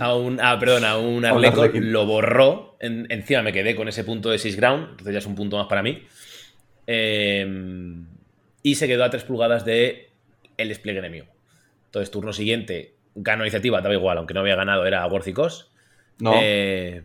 A 0.00 0.14
un, 0.14 0.38
ah, 0.40 0.56
perdón, 0.58 0.84
a 0.84 0.96
un 0.96 1.24
Arleco 1.24 1.66
lo 1.74 2.06
borró. 2.06 2.76
encima 2.80 3.42
me 3.42 3.52
quedé 3.52 3.74
con 3.74 3.88
ese 3.88 4.04
punto 4.04 4.30
de 4.30 4.38
6 4.38 4.56
ground, 4.56 4.88
entonces 4.90 5.12
ya 5.12 5.18
es 5.18 5.26
un 5.26 5.34
punto 5.34 5.56
más 5.58 5.66
para 5.66 5.82
mí. 5.82 6.02
Em, 6.86 8.06
y 8.62 8.74
se 8.76 8.86
quedó 8.86 9.04
a 9.04 9.10
3 9.10 9.24
pulgadas 9.24 9.64
de 9.64 10.10
el 10.56 10.68
despliegue 10.68 11.00
enemigo. 11.00 11.26
Entonces, 11.86 12.10
turno 12.10 12.32
siguiente, 12.32 12.94
ganó 13.14 13.44
iniciativa, 13.44 13.80
daba 13.80 13.94
igual, 13.94 14.18
aunque 14.18 14.34
no 14.34 14.40
había 14.40 14.56
ganado, 14.56 14.86
era 14.86 15.06
Worthicos. 15.06 15.70
No. 16.20 16.34
Eh, 16.40 17.02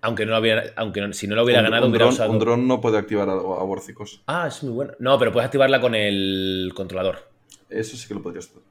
aunque 0.00 0.26
no 0.26 0.38
hubiera, 0.38 0.64
aunque 0.76 1.12
si 1.12 1.26
no 1.26 1.34
lo 1.34 1.44
hubiera 1.44 1.62
ganado, 1.62 1.86
un 1.86 1.90
hubiera 1.90 2.04
dron, 2.04 2.14
usado. 2.14 2.30
Un 2.30 2.38
dron 2.38 2.68
no 2.68 2.80
puede 2.80 2.98
activar 2.98 3.28
a, 3.28 3.32
a 3.32 3.66
Ah, 4.26 4.46
es 4.48 4.62
muy 4.62 4.72
bueno. 4.72 4.92
No, 4.98 5.18
pero 5.18 5.32
puedes 5.32 5.46
activarla 5.46 5.80
con 5.80 5.94
el 5.94 6.72
controlador. 6.74 7.28
Eso 7.68 7.96
sí 7.96 8.06
que 8.06 8.14
lo 8.14 8.22
podrías 8.22 8.48
hacer. 8.48 8.62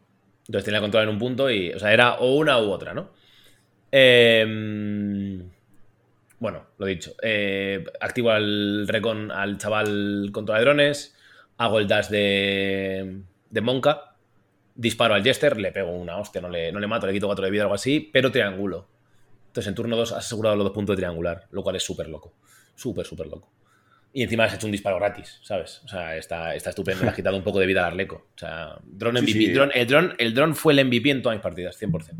Entonces 0.48 0.66
tenía 0.66 0.82
control 0.82 1.04
en 1.04 1.10
un 1.10 1.20
punto 1.20 1.50
y. 1.50 1.74
O 1.74 1.80
sea, 1.80 1.93
era 1.93 2.16
o 2.16 2.36
una 2.36 2.60
u 2.60 2.72
otra, 2.72 2.93
¿no? 2.93 3.12
Em, 3.91 5.50
bueno, 6.39 6.68
lo 6.78 6.86
dicho. 6.86 7.16
Eh, 7.22 7.84
activo 8.00 8.32
al 8.32 8.88
recon 8.88 9.32
al 9.32 9.58
chaval 9.58 10.30
contra 10.32 10.56
de 10.58 10.62
drones. 10.62 11.16
Hago 11.58 11.80
el 11.80 11.88
dash 11.88 12.10
de, 12.10 13.22
de 13.50 13.62
Monka 13.62 14.16
disparo 14.76 15.14
al 15.14 15.24
Jester, 15.24 15.58
le 15.58 15.72
pego 15.72 15.91
una 15.91 16.18
hostia, 16.18 16.41
no 16.41 16.50
le, 16.50 16.72
no 16.72 16.80
le 16.80 16.88
mato, 16.88 17.08
le 17.08 17.14
quito 17.14 17.28
4 17.28 17.46
de 17.46 17.52
vida 17.52 17.64
o 17.64 17.66
algo 17.66 17.76
así, 17.76 18.10
pero 18.12 18.32
triángulo. 18.32 18.88
Entonces 19.48 19.70
en 19.70 19.76
turno 19.76 19.96
2 19.96 20.12
has 20.12 20.26
asegurado 20.26 20.56
los 20.58 20.66
dos 20.66 20.74
puntos 20.74 20.96
de 20.96 21.02
triangular, 21.02 21.48
lo 21.52 21.64
cual 21.64 21.78
es 21.78 21.84
súper 21.84 22.10
loco. 22.10 22.34
Súper, 22.76 23.06
súper 23.06 23.28
loco. 23.28 23.50
Y 24.18 24.24
encima 24.24 24.45
has 24.45 24.53
hecho 24.53 24.66
un 24.66 24.72
disparo 24.72 24.95
gratis, 24.95 25.41
¿sabes? 25.43 25.82
O 25.84 25.89
sea, 25.89 26.16
está, 26.16 26.55
está 26.55 26.70
estupendo, 26.70 27.03
le 27.03 27.09
has 27.09 27.16
quitado 27.18 27.36
un 27.36 27.43
poco 27.43 27.59
de 27.59 27.66
vida 27.66 27.82
al 27.82 27.91
Arleco. 27.91 28.30
O 28.34 28.39
sea, 28.39 28.80
drone 28.82 29.22
MVP. 29.22 29.47
el, 29.47 29.53
drone, 29.88 30.13
el 30.18 30.34
drone 30.34 30.53
fue 30.53 30.72
el 30.72 30.86
MVP 30.86 31.09
en 31.09 31.22
todas 31.22 31.36
mis 31.36 31.43
partidas, 31.43 31.78
100%. 31.82 32.16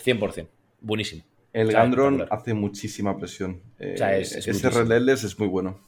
100%. 0.00 0.46
Buenísimo. 0.80 1.24
El 1.52 1.72
Gandron 1.72 2.24
hace 2.30 2.54
muchísima 2.54 3.18
presión. 3.18 3.60
Eh, 3.80 3.96
ese 4.20 4.70
Relentless 4.70 5.24
es 5.24 5.36
muy 5.40 5.48
bueno. 5.48 5.80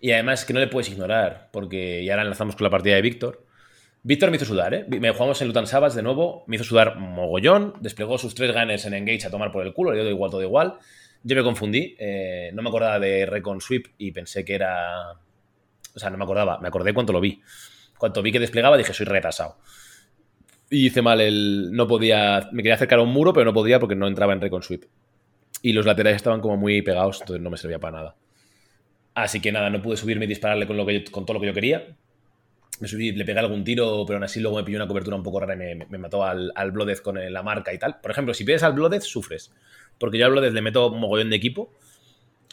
Y 0.00 0.12
además 0.12 0.46
que 0.46 0.54
no 0.54 0.60
le 0.60 0.68
puedes 0.68 0.88
ignorar, 0.88 1.50
porque 1.52 2.02
ya 2.06 2.14
ahora 2.14 2.22
enlazamos 2.22 2.56
con 2.56 2.64
la 2.64 2.70
partida 2.70 2.94
de 2.94 3.02
Víctor. 3.02 3.44
Víctor 4.02 4.30
me 4.30 4.36
hizo 4.36 4.46
sudar, 4.46 4.72
¿eh? 4.72 4.86
Me 4.88 5.12
jugamos 5.12 5.42
en 5.42 5.48
Lutan 5.48 5.66
Sabas 5.66 5.94
de 5.94 6.02
nuevo, 6.02 6.42
me 6.46 6.56
hizo 6.56 6.64
sudar 6.64 6.98
mogollón, 6.98 7.74
desplegó 7.80 8.16
sus 8.16 8.34
tres 8.34 8.52
ganes 8.54 8.86
en 8.86 8.94
Engage 8.94 9.26
a 9.26 9.30
tomar 9.30 9.52
por 9.52 9.66
el 9.66 9.74
culo, 9.74 9.92
le 9.92 10.00
dio 10.00 10.08
igual, 10.08 10.30
todo 10.30 10.42
igual. 10.42 10.78
Yo 11.24 11.36
me 11.36 11.42
confundí, 11.42 11.94
eh, 11.98 12.50
no 12.52 12.62
me 12.62 12.68
acordaba 12.68 12.98
de 12.98 13.26
Recon 13.26 13.60
Sweep 13.60 13.88
y 13.98 14.12
pensé 14.12 14.44
que 14.44 14.54
era. 14.54 15.12
O 15.94 15.98
sea, 15.98 16.10
no 16.10 16.16
me 16.16 16.24
acordaba, 16.24 16.58
me 16.58 16.68
acordé 16.68 16.92
cuando 16.92 17.12
lo 17.12 17.20
vi. 17.20 17.40
Cuando 17.98 18.22
vi 18.22 18.32
que 18.32 18.40
desplegaba 18.40 18.76
dije, 18.76 18.92
soy 18.92 19.06
retrasado. 19.06 19.58
Y 20.70 20.86
hice 20.86 21.02
mal 21.02 21.20
el. 21.20 21.70
No 21.72 21.86
podía. 21.86 22.48
Me 22.52 22.62
quería 22.62 22.74
acercar 22.74 22.98
a 22.98 23.02
un 23.02 23.10
muro, 23.10 23.32
pero 23.32 23.44
no 23.44 23.52
podía 23.52 23.78
porque 23.78 23.94
no 23.94 24.08
entraba 24.08 24.32
en 24.32 24.40
Recon 24.40 24.62
Sweep. 24.62 24.84
Y 25.62 25.72
los 25.72 25.86
laterales 25.86 26.16
estaban 26.16 26.40
como 26.40 26.56
muy 26.56 26.82
pegados, 26.82 27.20
entonces 27.20 27.42
no 27.42 27.50
me 27.50 27.56
servía 27.56 27.78
para 27.78 27.98
nada. 27.98 28.16
Así 29.14 29.40
que 29.40 29.52
nada, 29.52 29.70
no 29.70 29.80
pude 29.82 29.96
subirme 29.96 30.24
y 30.24 30.28
dispararle 30.28 30.66
con, 30.66 30.76
lo 30.76 30.86
que 30.86 31.04
con 31.04 31.24
todo 31.24 31.34
lo 31.34 31.40
que 31.40 31.46
yo 31.46 31.54
quería 31.54 31.96
me 32.82 32.88
subí, 32.88 33.12
le 33.12 33.24
pegué 33.24 33.38
algún 33.38 33.62
tiro, 33.62 34.04
pero 34.04 34.16
aún 34.16 34.24
así 34.24 34.40
luego 34.40 34.56
me 34.56 34.64
pilló 34.64 34.78
una 34.78 34.88
cobertura 34.88 35.16
un 35.16 35.22
poco 35.22 35.38
rara 35.38 35.54
y 35.54 35.76
me, 35.76 35.98
mató 35.98 36.24
al, 36.24 36.52
al 36.56 36.72
con 37.00 37.32
la 37.32 37.42
marca 37.44 37.72
y 37.72 37.78
tal. 37.78 38.00
Por 38.00 38.10
ejemplo, 38.10 38.34
si 38.34 38.44
pides 38.44 38.64
al 38.64 38.72
Blooded, 38.72 39.00
sufres. 39.02 39.52
Porque 40.02 40.18
yo 40.18 40.26
al 40.26 40.32
Blooded 40.32 40.52
le 40.52 40.62
meto 40.62 40.90
mogollón 40.90 41.30
de 41.30 41.36
equipo. 41.36 41.70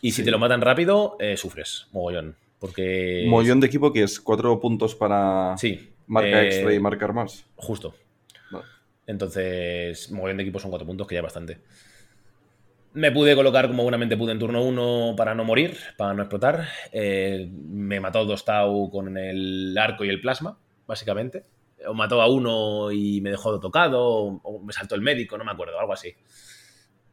Y 0.04 0.12
si 0.12 0.24
te 0.24 0.30
lo 0.30 0.38
matan 0.38 0.62
rápido, 0.62 1.18
eh, 1.20 1.36
sufres, 1.36 1.88
mogollón. 1.92 2.36
Porque. 2.60 3.26
Mogollón 3.28 3.60
de 3.60 3.66
equipo 3.66 3.92
que 3.92 4.04
es 4.04 4.20
cuatro 4.20 4.60
puntos 4.60 4.94
para. 4.94 5.58
Sí. 5.58 5.90
Marca 6.06 6.44
eh, 6.44 6.46
extra 6.46 6.72
y 6.76 6.80
marcar 6.80 7.12
más. 7.12 7.48
Justo. 7.56 7.96
Entonces, 9.08 10.12
mogollón 10.12 10.38
de 10.38 10.44
equipo 10.44 10.60
son 10.60 10.70
cuatro 10.70 10.86
puntos, 10.86 11.08
que 11.08 11.16
ya 11.16 11.22
es 11.22 11.24
bastante. 11.24 11.58
Me 12.94 13.12
pude 13.12 13.36
colocar 13.36 13.68
como 13.68 13.82
buenamente 13.82 14.16
pude 14.16 14.34
en 14.34 14.38
turno 14.38 14.62
1 14.62 15.16
para 15.18 15.34
no 15.34 15.44
morir, 15.44 15.76
para 15.98 16.14
no 16.14 16.22
explotar. 16.22 16.68
Eh, 16.92 17.50
me 17.52 18.00
mató 18.00 18.26
dos 18.26 18.46
Tau 18.46 18.92
con 18.92 19.18
el 19.18 19.76
arco 19.76 20.06
y 20.06 20.10
el 20.10 20.22
plasma, 20.22 20.56
básicamente. 20.86 21.46
O 21.88 21.96
mató 21.96 22.22
a 22.22 22.30
uno 22.30 22.92
y 22.92 23.22
me 23.22 23.32
dejó 23.32 23.60
tocado, 23.60 24.04
o, 24.06 24.62
me 24.64 24.72
saltó 24.72 24.94
el 24.94 25.02
médico, 25.02 25.36
no 25.36 25.46
me 25.46 25.52
acuerdo, 25.52 25.80
algo 25.80 25.94
así. 25.94 26.14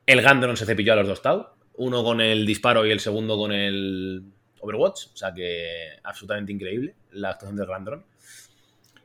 El 0.07 0.23
Gandron 0.23 0.57
se 0.57 0.67
cepilló 0.67 0.93
a 0.93 0.97
los 0.97 1.09
dos 1.09 1.21
Tau, 1.21 1.49
uno 1.75 2.05
con 2.05 2.21
el 2.21 2.47
disparo 2.47 2.87
y 2.87 2.93
el 2.93 3.01
segundo 3.01 3.37
con 3.37 3.53
el 3.53 4.23
Overwatch, 4.61 5.07
o 5.13 5.17
sea 5.17 5.35
que 5.35 5.99
absolutamente 6.03 6.53
increíble 6.53 6.95
la 7.13 7.31
actuación 7.31 7.57
del 7.57 7.67
Gandron. 7.67 8.05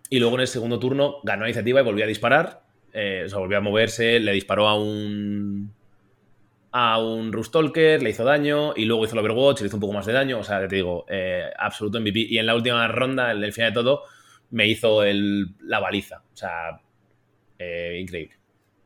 Y 0.10 0.20
luego 0.20 0.36
en 0.36 0.42
el 0.42 0.48
segundo 0.48 0.78
turno 0.78 1.18
ganó 1.24 1.44
la 1.44 1.50
iniciativa 1.50 1.80
y 1.82 1.84
volvió 1.84 2.04
a 2.04 2.08
disparar 2.08 2.64
Eh, 2.94 3.24
o 3.26 3.30
sea, 3.30 3.40
volvió 3.40 3.58
a 3.58 3.62
moverse, 3.62 4.20
le 4.20 4.34
disparó 4.34 4.68
a 4.68 4.76
un. 4.78 5.74
A 6.74 7.00
un 7.00 7.32
Rustalker, 7.32 8.02
le 8.04 8.10
hizo 8.10 8.24
daño 8.26 8.74
y 8.76 8.86
luego 8.86 9.06
hizo 9.06 9.14
el 9.14 9.20
Overwatch, 9.20 9.62
le 9.62 9.68
hizo 9.68 9.78
un 9.78 9.82
poco 9.82 9.94
más 9.94 10.06
de 10.06 10.14
daño. 10.14 10.40
O 10.40 10.44
sea, 10.44 10.68
te 10.68 10.76
digo, 10.76 11.06
eh, 11.10 11.50
absoluto 11.58 12.00
MVP. 12.00 12.20
Y 12.30 12.38
en 12.38 12.46
la 12.46 12.56
última 12.56 12.88
ronda, 12.90 13.32
en 13.32 13.44
el 13.44 13.54
final 13.54 13.72
de 13.72 13.76
todo, 13.76 14.04
me 14.52 14.68
hizo 14.68 15.04
el, 15.04 15.56
la 15.62 15.80
baliza. 15.80 16.24
O 16.34 16.36
sea, 16.36 16.82
eh, 17.58 17.98
increíble. 18.02 18.36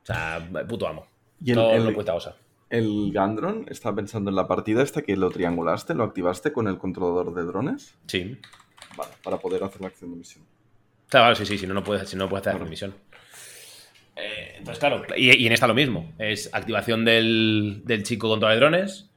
O 0.03 0.05
sea, 0.05 0.47
puto 0.67 0.87
amo. 0.87 1.07
Y 1.43 1.51
el, 1.51 1.57
no, 1.57 1.71
el- 1.71 1.83
no 1.85 1.93
puta 1.93 2.13
cosa. 2.13 2.35
el 2.69 3.11
Gandron, 3.13 3.65
estaba 3.69 3.95
pensando 3.95 4.29
en 4.29 4.35
la 4.35 4.47
partida 4.47 4.81
esta 4.83 5.01
que 5.01 5.15
lo 5.17 5.29
triangulaste, 5.29 5.93
lo 5.93 6.03
activaste 6.03 6.51
con 6.53 6.67
el 6.67 6.77
controlador 6.77 7.33
de 7.33 7.43
drones. 7.43 7.95
Sí. 8.07 8.37
Vale, 8.97 9.11
para 9.23 9.37
poder 9.37 9.63
hacer 9.63 9.81
la 9.81 9.87
acción 9.87 10.11
de 10.11 10.17
misión. 10.17 10.43
Claro, 11.09 11.25
vale, 11.25 11.35
sí, 11.35 11.45
sí, 11.45 11.57
si 11.57 11.67
no, 11.67 11.73
no 11.73 11.83
puedes, 11.83 12.07
si 12.09 12.15
no 12.15 12.27
puedes 12.29 12.43
hacer 12.43 12.53
la 12.53 12.59
transmisión. 12.59 12.93
Eh, 14.15 14.55
entonces, 14.57 14.79
claro, 14.79 15.03
y, 15.17 15.35
y 15.43 15.45
en 15.47 15.51
esta 15.53 15.67
lo 15.67 15.73
mismo. 15.73 16.13
Es 16.17 16.49
activación 16.53 17.03
del, 17.05 17.81
del 17.85 18.03
chico 18.03 18.29
contra 18.29 18.49
de 18.51 18.55
drones, 18.57 19.09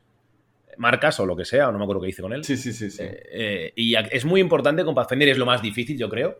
marcas 0.76 1.18
o 1.20 1.26
lo 1.26 1.36
que 1.36 1.44
sea, 1.44 1.68
o 1.68 1.72
no 1.72 1.78
me 1.78 1.84
acuerdo 1.84 2.02
qué 2.02 2.08
hice 2.08 2.22
con 2.22 2.32
él. 2.32 2.44
Sí, 2.44 2.56
sí, 2.56 2.72
sí, 2.72 2.90
sí. 2.90 3.02
Eh, 3.02 3.22
eh, 3.32 3.72
y 3.76 3.94
es 3.94 4.24
muy 4.24 4.40
importante 4.40 4.84
con 4.84 4.94
Pathfinder, 4.94 5.28
es 5.28 5.38
lo 5.38 5.46
más 5.46 5.62
difícil, 5.62 5.96
yo 5.96 6.08
creo. 6.08 6.38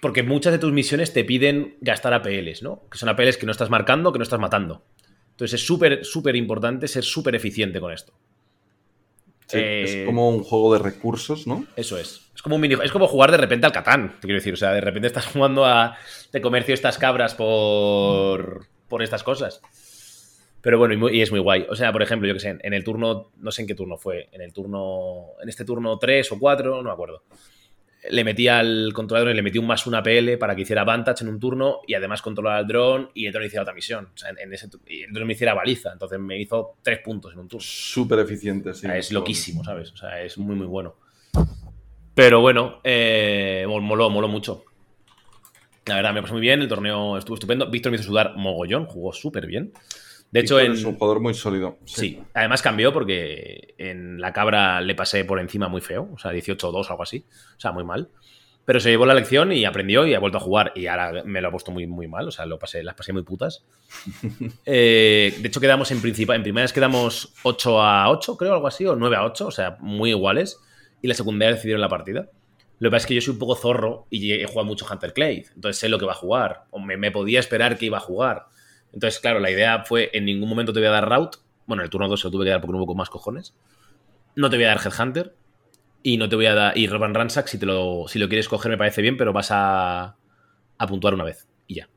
Porque 0.00 0.22
muchas 0.22 0.52
de 0.52 0.58
tus 0.58 0.72
misiones 0.72 1.12
te 1.12 1.24
piden 1.24 1.76
gastar 1.80 2.12
APLs, 2.12 2.62
¿no? 2.62 2.82
Que 2.90 2.98
son 2.98 3.08
APLs 3.08 3.36
que 3.36 3.46
no 3.46 3.52
estás 3.52 3.70
marcando, 3.70 4.12
que 4.12 4.18
no 4.18 4.24
estás 4.24 4.40
matando. 4.40 4.82
Entonces 5.30 5.60
es 5.60 5.66
súper, 5.66 6.04
súper 6.04 6.34
importante 6.34 6.88
ser 6.88 7.04
súper 7.04 7.34
eficiente 7.36 7.78
con 7.80 7.92
esto. 7.92 8.12
Sí, 9.46 9.58
eh, 9.58 9.82
es 10.02 10.06
como 10.06 10.28
un 10.28 10.42
juego 10.42 10.72
de 10.74 10.80
recursos, 10.80 11.46
¿no? 11.46 11.64
Eso 11.76 11.96
es. 11.96 12.22
Es 12.34 12.42
como 12.42 12.56
un 12.56 12.60
mini, 12.60 12.76
es 12.82 12.90
como 12.92 13.06
jugar 13.06 13.30
de 13.30 13.36
repente 13.38 13.66
al 13.66 13.72
Catán, 13.72 14.14
te 14.20 14.26
quiero 14.26 14.34
decir. 14.38 14.52
O 14.52 14.56
sea, 14.56 14.72
de 14.72 14.80
repente 14.80 15.06
estás 15.06 15.26
jugando 15.26 15.64
a 15.64 15.96
te 16.30 16.40
comercio 16.40 16.74
estas 16.74 16.98
cabras 16.98 17.34
por, 17.34 18.66
por 18.88 19.02
estas 19.02 19.22
cosas. 19.22 19.62
Pero 20.60 20.76
bueno, 20.78 20.92
y, 20.92 20.96
muy- 20.96 21.16
y 21.16 21.22
es 21.22 21.30
muy 21.30 21.40
guay. 21.40 21.66
O 21.70 21.76
sea, 21.76 21.92
por 21.92 22.02
ejemplo, 22.02 22.26
yo 22.28 22.34
que 22.34 22.40
sé, 22.40 22.58
en 22.60 22.74
el 22.74 22.82
turno, 22.84 23.30
no 23.38 23.50
sé 23.52 23.62
en 23.62 23.68
qué 23.68 23.74
turno 23.74 23.96
fue, 23.96 24.28
en 24.32 24.42
el 24.42 24.52
turno, 24.52 25.28
en 25.40 25.48
este 25.48 25.64
turno 25.64 25.98
3 25.98 26.32
o 26.32 26.38
4, 26.38 26.76
no 26.76 26.82
me 26.82 26.90
acuerdo. 26.90 27.22
Le 28.10 28.22
metí 28.24 28.46
al 28.48 28.92
controlador 28.92 29.32
y 29.32 29.34
le 29.34 29.42
metí 29.42 29.58
un 29.58 29.66
más 29.66 29.86
una 29.86 30.02
PL 30.02 30.38
para 30.38 30.54
que 30.54 30.62
hiciera 30.62 30.84
Vantage 30.84 31.24
en 31.24 31.30
un 31.30 31.40
turno 31.40 31.80
y 31.86 31.94
además 31.94 32.22
controlara 32.22 32.58
al 32.58 32.66
dron 32.66 33.10
y 33.12 33.26
el 33.26 33.32
dron 33.32 33.44
hiciera 33.44 33.62
otra 33.62 33.74
misión. 33.74 34.08
O 34.14 34.16
sea, 34.16 34.30
en, 34.30 34.38
en 34.38 34.52
ese, 34.52 34.68
tu- 34.68 34.80
y 34.86 35.02
el 35.02 35.12
dron 35.12 35.26
me 35.26 35.32
hiciera 35.32 35.52
baliza. 35.52 35.92
Entonces 35.92 36.18
me 36.20 36.38
hizo 36.40 36.76
tres 36.82 37.00
puntos 37.00 37.32
en 37.32 37.40
un 37.40 37.48
turno. 37.48 37.64
Súper 37.66 38.20
eficiente, 38.20 38.72
sí. 38.72 38.86
O 38.86 38.90
sea, 38.90 38.96
es 38.98 39.10
loquísimo, 39.12 39.64
¿sabes? 39.64 39.90
O 39.92 39.96
sea, 39.96 40.22
es 40.22 40.38
muy, 40.38 40.54
muy 40.54 40.66
bueno. 40.66 40.94
Pero 42.14 42.40
bueno, 42.40 42.80
eh, 42.84 43.64
mol- 43.68 43.82
moló, 43.82 44.10
moló 44.10 44.28
mucho. 44.28 44.64
La 45.86 45.96
verdad, 45.96 46.12
me 46.12 46.20
pasó 46.20 46.34
muy 46.34 46.42
bien, 46.42 46.60
el 46.60 46.68
torneo 46.68 47.16
estuvo 47.16 47.34
estupendo. 47.34 47.70
Víctor 47.70 47.90
me 47.90 47.96
hizo 47.96 48.04
sudar 48.06 48.34
mogollón, 48.36 48.86
jugó 48.86 49.12
súper 49.12 49.46
bien. 49.46 49.72
De 50.30 50.40
hecho, 50.40 50.60
en... 50.60 50.72
Es 50.72 50.84
un 50.84 50.94
jugador 50.94 51.20
muy 51.20 51.34
sólido. 51.34 51.78
Sí, 51.84 52.22
además 52.34 52.60
cambió 52.62 52.92
porque 52.92 53.74
en 53.78 54.20
la 54.20 54.32
cabra 54.32 54.80
le 54.80 54.94
pasé 54.94 55.24
por 55.24 55.40
encima 55.40 55.68
muy 55.68 55.80
feo, 55.80 56.10
o 56.14 56.18
sea, 56.18 56.32
18-2 56.32 56.72
o 56.72 56.90
algo 56.90 57.02
así, 57.02 57.24
o 57.56 57.60
sea, 57.60 57.72
muy 57.72 57.84
mal. 57.84 58.08
Pero 58.66 58.80
se 58.80 58.90
llevó 58.90 59.06
la 59.06 59.14
lección 59.14 59.50
y 59.52 59.64
aprendió 59.64 60.06
y 60.06 60.12
ha 60.12 60.18
vuelto 60.18 60.36
a 60.36 60.42
jugar 60.42 60.72
y 60.74 60.88
ahora 60.88 61.22
me 61.24 61.40
lo 61.40 61.48
ha 61.48 61.50
puesto 61.50 61.70
muy, 61.70 61.86
muy 61.86 62.06
mal, 62.06 62.28
o 62.28 62.30
sea, 62.30 62.44
lo 62.44 62.58
pasé, 62.58 62.82
las 62.82 62.94
pasé 62.94 63.14
muy 63.14 63.22
putas. 63.22 63.64
Eh, 64.66 65.34
de 65.38 65.48
hecho, 65.48 65.60
quedamos 65.60 65.90
en 65.90 66.02
principal, 66.02 66.36
en 66.36 66.42
primeras 66.42 66.74
quedamos 66.74 67.32
8 67.42 67.80
a 67.80 68.10
8, 68.10 68.36
creo, 68.36 68.52
algo 68.52 68.66
así, 68.66 68.84
o 68.84 68.94
9 68.94 69.16
a 69.16 69.24
8, 69.24 69.46
o 69.46 69.50
sea, 69.50 69.78
muy 69.80 70.10
iguales. 70.10 70.60
Y 71.00 71.08
la 71.08 71.14
secundaria 71.14 71.54
decidieron 71.54 71.80
la 71.80 71.88
partida. 71.88 72.28
Lo 72.78 72.90
que 72.90 72.92
pasa 72.92 73.04
es 73.04 73.06
que 73.06 73.14
yo 73.14 73.20
soy 73.22 73.32
un 73.32 73.38
poco 73.38 73.56
zorro 73.56 74.06
y 74.10 74.32
he 74.32 74.44
jugado 74.44 74.66
mucho 74.66 74.86
Hunter 74.90 75.14
Clay, 75.14 75.46
entonces 75.54 75.78
sé 75.78 75.88
lo 75.88 75.98
que 75.98 76.04
va 76.04 76.12
a 76.12 76.16
jugar, 76.16 76.64
o 76.70 76.78
me, 76.78 76.98
me 76.98 77.10
podía 77.10 77.40
esperar 77.40 77.78
que 77.78 77.86
iba 77.86 77.96
a 77.96 78.02
jugar. 78.02 78.48
Entonces, 78.98 79.20
claro, 79.20 79.38
la 79.38 79.48
idea 79.48 79.84
fue: 79.84 80.10
en 80.12 80.24
ningún 80.24 80.48
momento 80.48 80.72
te 80.72 80.80
voy 80.80 80.88
a 80.88 80.90
dar 80.90 81.08
route. 81.08 81.38
Bueno, 81.66 81.82
en 81.82 81.84
el 81.84 81.90
turno 81.90 82.08
2 82.08 82.20
se 82.20 82.26
lo 82.26 82.32
tuve 82.32 82.46
que 82.46 82.50
dar 82.50 82.60
porque 82.60 82.72
no 82.72 82.78
hubo 82.78 82.88
con 82.88 82.96
más 82.96 83.10
cojones. 83.10 83.54
No 84.34 84.50
te 84.50 84.56
voy 84.56 84.64
a 84.64 84.68
dar 84.74 84.80
Headhunter. 84.84 85.36
Y 86.02 86.16
no 86.16 86.28
te 86.28 86.34
voy 86.34 86.46
a 86.46 86.54
dar. 86.54 86.76
Y 86.76 86.88
Roban 86.88 87.14
Ransack, 87.14 87.46
si, 87.46 87.58
te 87.58 87.66
lo, 87.66 88.06
si 88.08 88.18
lo 88.18 88.28
quieres 88.28 88.48
coger, 88.48 88.72
me 88.72 88.76
parece 88.76 89.00
bien, 89.00 89.16
pero 89.16 89.32
vas 89.32 89.50
a, 89.52 90.16
a 90.78 90.86
puntuar 90.88 91.14
una 91.14 91.22
vez. 91.22 91.46
Y 91.68 91.76
ya. 91.76 91.88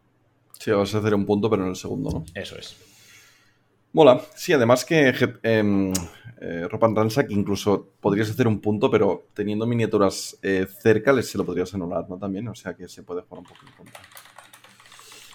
Sí, 0.59 0.69
vas 0.69 0.93
a 0.93 0.99
hacer 0.99 1.15
un 1.15 1.25
punto, 1.25 1.49
pero 1.49 1.63
en 1.63 1.69
el 1.69 1.75
segundo, 1.75 2.11
¿no? 2.11 2.25
Eso 2.35 2.55
es. 2.55 2.77
Mola. 3.93 4.21
Sí, 4.35 4.53
además 4.53 4.85
que 4.85 5.09
eh, 5.09 5.93
eh, 6.41 6.67
Ropan 6.69 6.95
Ransack 6.95 7.31
incluso 7.31 7.93
podrías 7.99 8.29
hacer 8.29 8.47
un 8.47 8.59
punto, 8.61 8.91
pero 8.91 9.27
teniendo 9.33 9.65
miniaturas 9.65 10.37
eh, 10.41 10.67
cerca 10.81 11.11
les 11.13 11.29
se 11.29 11.37
lo 11.37 11.45
podrías 11.45 11.73
anular, 11.73 12.07
¿no? 12.07 12.17
También, 12.17 12.47
o 12.47 12.55
sea 12.55 12.75
que 12.75 12.87
se 12.87 13.03
puede 13.03 13.21
jugar 13.21 13.39
un 13.39 13.45
poco 13.45 13.59
en 13.65 13.73
contra. 13.73 14.01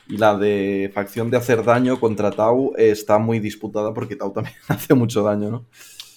Y 0.09 0.18
la 0.18 0.36
de 0.36 0.90
facción 0.94 1.30
de 1.30 1.36
hacer 1.36 1.64
daño 1.64 1.98
contra 1.98 2.30
Tau 2.30 2.74
está 2.76 3.18
muy 3.18 3.40
disputada 3.40 3.92
porque 3.92 4.16
Tau 4.16 4.32
también 4.32 4.57
hace 4.68 4.94
mucho 4.94 5.22
daño, 5.22 5.50
¿no? 5.50 5.66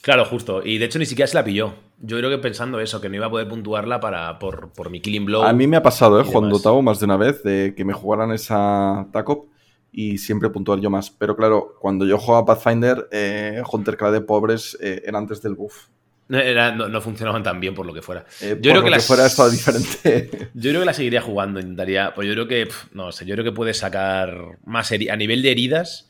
Claro, 0.02 0.26
justo. 0.26 0.62
Y 0.64 0.78
de 0.78 0.86
hecho 0.86 1.00
ni 1.00 1.06
siquiera 1.06 1.28
se 1.28 1.36
la 1.36 1.44
pilló. 1.44 1.74
Yo 2.02 2.18
creo 2.18 2.30
que 2.30 2.38
pensando 2.38 2.80
eso, 2.80 3.02
que 3.02 3.10
no 3.10 3.16
iba 3.16 3.26
a 3.26 3.30
poder 3.30 3.50
puntuarla 3.50 4.00
para, 4.00 4.40
por, 4.40 4.72
por 4.72 4.90
mi 4.90 5.02
Killing 5.02 5.26
Blow. 5.26 5.44
A 5.44 5.52
mí 5.52 5.68
me 5.68 5.78
ha 5.78 5.84
pasado, 5.84 6.20
¿eh? 6.22 6.24
Jugando. 6.24 6.60
Tau 6.60 6.82
más 6.82 7.00
de 7.00 7.06
una 7.06 7.18
vez, 7.18 7.44
de 7.44 7.74
que 7.76 7.84
me 7.84 7.94
jugaran 7.94 8.32
esa 8.32 9.08
TACOP 9.12 9.50
y 9.92 10.18
siempre 10.18 10.50
puntuar 10.50 10.80
yo 10.80 10.90
más. 10.90 11.10
Pero 11.10 11.36
claro, 11.36 11.76
cuando 11.80 12.06
yo 12.06 12.18
jugaba 12.18 12.46
Pathfinder, 12.46 13.10
eh, 13.12 13.62
Hunter 13.70 13.98
Clad 13.98 14.14
de 14.14 14.22
pobres 14.22 14.78
eh, 14.82 15.04
era 15.06 15.18
antes 15.18 15.42
del 15.42 15.56
buff. 15.56 15.88
No, 16.30 16.38
era- 16.40 16.72
no- 16.74 16.88
no 16.88 17.02
funcionaban 17.02 17.44
tan 17.44 17.60
bien 17.60 17.74
por 17.76 17.86
lo 17.86 17.94
que 17.94 18.02
fuera. 18.02 18.24
Eh, 18.42 18.50
Yo 18.50 18.56
por 18.56 18.62
creo 18.62 18.76
lo 18.76 18.84
que 18.84 18.92
que, 18.94 19.00
fuera 19.02 19.28
diferente. 19.50 20.30
Yo 20.54 20.70
creo 20.70 20.80
que 20.82 20.86
la 20.86 20.94
seguiría 20.94 21.22
jugando, 21.22 21.60
intentaría. 21.60 22.14
Pues 22.14 22.28
yo 22.28 22.34
creo 22.34 22.48
que, 22.48 22.68
no 22.94 23.12
sé, 23.12 23.26
yo 23.26 23.34
creo 23.36 23.44
que 23.44 23.52
puede 23.52 23.74
sacar 23.74 24.58
más 24.66 24.92
a 24.92 25.16
nivel 25.16 25.42
de 25.42 25.52
heridas. 25.52 26.10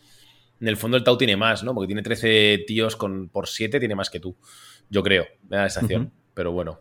En 0.62 0.68
el 0.68 0.76
fondo 0.78 0.98
el 0.98 1.04
Tau 1.06 1.18
tiene 1.18 1.38
más, 1.38 1.64
¿no? 1.64 1.74
Porque 1.74 1.88
tiene 1.88 2.02
13 2.04 2.66
tíos 2.68 2.96
con, 2.98 3.30
por 3.30 3.48
7, 3.48 3.80
tiene 3.80 3.96
más 3.96 4.10
que 4.10 4.20
tú. 4.20 4.36
Yo 4.90 5.02
creo, 5.04 5.26
me 5.48 5.56
da 5.56 5.64
la 5.64 5.70
sensación. 5.70 6.12
Pero 6.34 6.52
bueno. 6.52 6.80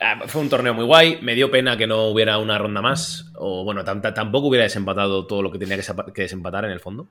Ah, 0.00 0.20
Fue 0.26 0.40
un 0.42 0.48
torneo 0.48 0.74
muy 0.74 0.84
guay. 0.84 1.18
Me 1.22 1.34
dio 1.34 1.50
pena 1.50 1.76
que 1.76 1.86
no 1.86 2.08
hubiera 2.08 2.38
una 2.38 2.58
ronda 2.58 2.82
más. 2.82 3.26
O 3.36 3.64
bueno, 3.64 3.82
tam- 3.84 4.02
tam- 4.02 4.14
tampoco 4.14 4.48
hubiera 4.48 4.64
desempatado 4.64 5.26
todo 5.26 5.42
lo 5.42 5.50
que 5.50 5.58
tenía 5.58 5.76
que, 5.76 5.82
que 6.14 6.22
desempatar 6.22 6.64
en 6.66 6.70
el 6.72 6.80
fondo. 6.80 7.06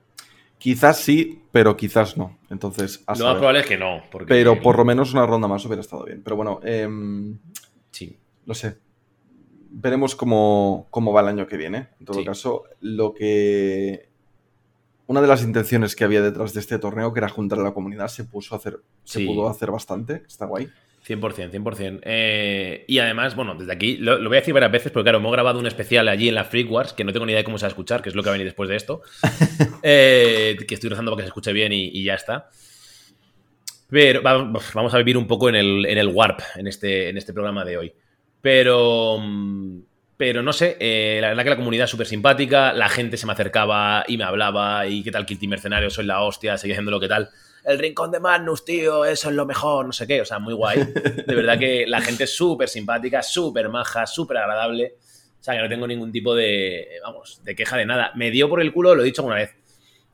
Quizás 0.60 0.98
sí, 0.98 1.42
pero 1.50 1.76
quizás 1.76 2.16
no. 2.16 2.38
Entonces, 2.50 3.02
Lo 3.18 3.24
más 3.24 3.34
probable 3.36 3.60
es 3.60 3.66
que 3.66 3.76
no. 3.76 4.02
Porque, 4.12 4.26
Pero 4.26 4.60
por 4.60 4.76
lo 4.78 4.84
menos 4.84 5.12
una 5.12 5.26
ronda 5.26 5.48
más 5.48 5.64
hubiera 5.66 5.80
estado 5.80 6.04
bien. 6.04 6.22
Pero 6.22 6.36
bueno, 6.36 6.60
em, 6.62 7.38
Sí. 7.90 8.16
no 8.46 8.54
sé. 8.54 8.78
Veremos 9.72 10.14
cómo, 10.14 10.86
cómo 10.90 11.12
va 11.12 11.22
el 11.22 11.28
año 11.28 11.46
que 11.46 11.56
viene. 11.56 11.88
En 11.98 12.06
todo 12.06 12.20
Sí. 12.20 12.24
caso, 12.24 12.64
lo 12.80 13.12
que. 13.14 14.08
Una 15.06 15.20
de 15.20 15.26
las 15.26 15.42
intenciones 15.42 15.96
que 15.96 16.04
había 16.04 16.22
detrás 16.22 16.54
de 16.54 16.60
este 16.60 16.78
torneo, 16.78 17.12
que 17.12 17.18
era 17.18 17.28
juntar 17.28 17.58
a 17.58 17.62
la 17.64 17.74
comunidad, 17.74 18.06
se 18.08 18.24
puso 18.24 18.54
a 18.54 18.58
hacer. 18.58 18.80
Se 19.02 19.18
Sí. 19.20 19.26
pudo 19.26 19.48
hacer 19.48 19.70
bastante. 19.72 20.22
Está 20.26 20.46
guay. 20.46 20.68
100%, 21.18 21.50
100%. 21.50 22.00
Eh, 22.04 22.84
y 22.88 22.98
además, 22.98 23.34
bueno, 23.36 23.54
desde 23.54 23.72
aquí, 23.72 23.96
lo, 23.96 24.18
lo 24.18 24.28
voy 24.28 24.38
a 24.38 24.40
decir 24.40 24.54
varias 24.54 24.72
veces, 24.72 24.92
porque 24.92 25.04
claro, 25.04 25.18
hemos 25.18 25.32
grabado 25.32 25.58
un 25.58 25.66
especial 25.66 26.08
allí 26.08 26.28
en 26.28 26.34
la 26.34 26.44
Freak 26.44 26.70
Wars, 26.70 26.92
que 26.92 27.04
no 27.04 27.12
tengo 27.12 27.26
ni 27.26 27.32
idea 27.32 27.40
de 27.40 27.44
cómo 27.44 27.58
se 27.58 27.64
va 27.64 27.68
a 27.68 27.70
escuchar, 27.70 28.02
que 28.02 28.08
es 28.08 28.14
lo 28.14 28.22
que 28.22 28.28
va 28.28 28.34
a 28.34 28.38
venir 28.38 28.46
después 28.46 28.68
de 28.68 28.76
esto. 28.76 29.02
Eh, 29.82 30.58
que 30.68 30.74
estoy 30.74 30.90
rezando 30.90 31.10
para 31.10 31.18
que 31.20 31.22
se 31.24 31.28
escuche 31.28 31.52
bien 31.54 31.72
y, 31.72 31.86
y 31.88 32.04
ya 32.04 32.14
está. 32.14 32.50
Pero 33.88 34.22
va- 34.22 34.52
vamos 34.74 34.94
a 34.94 34.98
vivir 34.98 35.16
un 35.16 35.26
poco 35.26 35.48
en 35.48 35.54
el, 35.56 35.86
en 35.86 35.98
el 35.98 36.08
warp 36.08 36.40
en 36.56 36.66
este, 36.66 37.08
en 37.08 37.16
este 37.16 37.32
programa 37.32 37.64
de 37.64 37.76
hoy. 37.78 37.92
Pero, 38.40 39.18
mm, 39.20 39.78
pero 40.16 40.42
no 40.42 40.52
sé, 40.52 40.76
eh, 40.80 41.18
la 41.20 41.28
verdad 41.28 41.44
que 41.44 41.50
la 41.50 41.56
comunidad 41.56 41.84
es 41.84 41.90
súper 41.90 42.06
simpática, 42.06 42.72
la 42.72 42.88
gente 42.88 43.16
se 43.16 43.26
me 43.26 43.32
acercaba 43.32 44.04
y 44.06 44.16
me 44.18 44.24
hablaba, 44.24 44.86
y 44.86 45.02
qué 45.02 45.10
tal 45.10 45.26
Kilti 45.26 45.48
Mercenario, 45.48 45.90
soy 45.90 46.04
la 46.04 46.22
hostia, 46.22 46.56
seguí 46.58 46.72
haciendo 46.72 46.90
lo 46.90 47.00
que 47.00 47.08
tal. 47.08 47.30
El 47.64 47.78
rincón 47.78 48.10
de 48.10 48.20
Magnus, 48.20 48.64
tío, 48.64 49.04
eso 49.04 49.28
es 49.28 49.34
lo 49.34 49.46
mejor, 49.46 49.86
no 49.86 49.92
sé 49.92 50.06
qué, 50.06 50.20
o 50.20 50.24
sea, 50.24 50.38
muy 50.38 50.54
guay. 50.54 50.78
De 51.26 51.34
verdad 51.34 51.58
que 51.58 51.86
la 51.86 52.00
gente 52.00 52.24
es 52.24 52.34
súper 52.34 52.68
simpática, 52.68 53.22
súper 53.22 53.68
maja, 53.68 54.06
súper 54.06 54.38
agradable. 54.38 54.96
O 55.38 55.42
sea, 55.42 55.54
que 55.54 55.62
no 55.62 55.68
tengo 55.68 55.86
ningún 55.86 56.12
tipo 56.12 56.34
de, 56.34 56.98
vamos, 57.02 57.42
de 57.44 57.54
queja 57.54 57.76
de 57.76 57.86
nada. 57.86 58.12
Me 58.14 58.30
dio 58.30 58.48
por 58.48 58.60
el 58.60 58.72
culo, 58.72 58.94
lo 58.94 59.02
he 59.02 59.06
dicho 59.06 59.22
una 59.22 59.36
vez, 59.36 59.54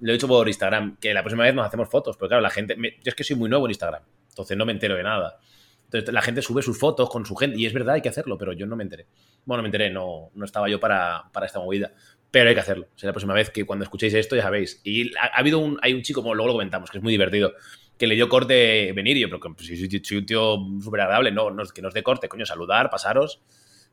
lo 0.01 0.11
he 0.11 0.15
dicho 0.15 0.29
por 0.29 0.47
Instagram, 0.47 0.99
que 0.99 1.15
la 1.15 1.23
próxima 1.23 1.45
vez 1.45 1.55
nos 1.55 1.67
hacemos 1.67 1.89
fotos, 1.89 2.17
pero 2.17 2.29
claro, 2.29 2.43
la 2.43 2.51
gente, 2.51 2.77
yo 2.77 2.83
es 3.05 3.15
que 3.15 3.25
soy 3.25 3.37
muy 3.37 3.49
nuevo 3.49 3.67
en 3.67 3.71
Instagram, 3.71 4.03
entonces 4.29 4.57
no 4.57 4.65
me 4.67 4.73
entero 4.73 4.95
de 4.95 5.03
nada. 5.03 5.39
Entonces 5.85 6.13
la 6.13 6.23
gente 6.23 6.43
sube 6.43 6.63
sus 6.63 6.79
fotos 6.79 7.09
con 7.09 7.25
su 7.25 7.35
gente, 7.37 7.59
y 7.59 7.67
es 7.67 7.73
verdad, 7.73 7.95
hay 7.95 8.03
que 8.03 8.09
hacerlo, 8.09 8.37
pero 8.37 8.53
yo 8.53 8.67
no 8.67 8.77
me 8.77 8.83
enteré. 8.83 9.07
Bueno, 9.45 9.63
me 9.63 9.69
enteré, 9.69 9.91
no, 9.91 10.31
no 10.35 10.45
estaba 10.45 10.69
yo 10.69 10.81
para, 10.81 11.25
para 11.33 11.47
esta 11.47 11.61
movida, 11.61 11.93
pero 12.41 12.49
hay 12.51 12.55
que 12.55 12.61
hacerlo. 12.61 12.89
Será 12.97 13.09
la 13.11 13.13
próxima 13.15 13.35
vez 13.35 13.51
que 13.51 13.65
cuando 13.65 13.83
escuchéis 13.85 14.13
esto 14.15 14.37
ya 14.37 14.43
sabéis. 14.43 14.81
Y 14.85 15.17
ha, 15.17 15.27
ha 15.27 15.39
habido 15.39 15.59
un, 15.59 15.79
hay 15.83 15.93
un 15.95 16.03
chico, 16.03 16.23
como 16.23 16.35
luego 16.35 16.49
lo 16.49 16.53
comentamos, 16.55 16.91
que 16.91 16.99
es 16.99 17.03
muy 17.03 17.13
divertido, 17.13 17.53
que 17.99 18.07
le 18.07 18.15
dio 18.15 18.29
corte 18.29 18.93
venir, 18.93 19.17
y 19.17 19.21
yo, 19.21 19.29
pero 19.29 19.41
que 19.41 19.49
pues, 19.51 19.67
soy, 19.67 20.01
soy 20.05 20.17
un 20.19 20.27
tío 20.27 20.57
súper 20.83 21.01
agradable, 21.01 21.33
no, 21.33 21.51
no, 21.51 21.65
que 21.65 21.81
nos 21.83 21.95
dé 21.95 22.03
corte, 22.03 22.29
coño, 22.29 22.45
saludar, 22.45 22.91
pasaros, 22.91 23.41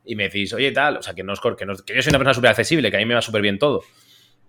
y 0.05 0.15
me 0.15 0.23
decís, 0.23 0.51
oye, 0.53 0.71
tal, 0.71 0.97
o 0.97 1.01
sea, 1.01 1.13
que, 1.13 1.23
no 1.23 1.31
os 1.33 1.39
que, 1.39 1.65
no- 1.65 1.75
que 1.75 1.95
yo 1.95 2.01
soy 2.01 2.09
una 2.11 2.19
persona 2.19 2.33
súper 2.33 2.49
accesible, 2.49 2.89
que 2.91 2.97
a 2.97 2.99
mí 2.99 3.05
me 3.05 3.13
va 3.13 3.21
súper 3.21 3.41
bien 3.41 3.57
todo. 3.57 3.81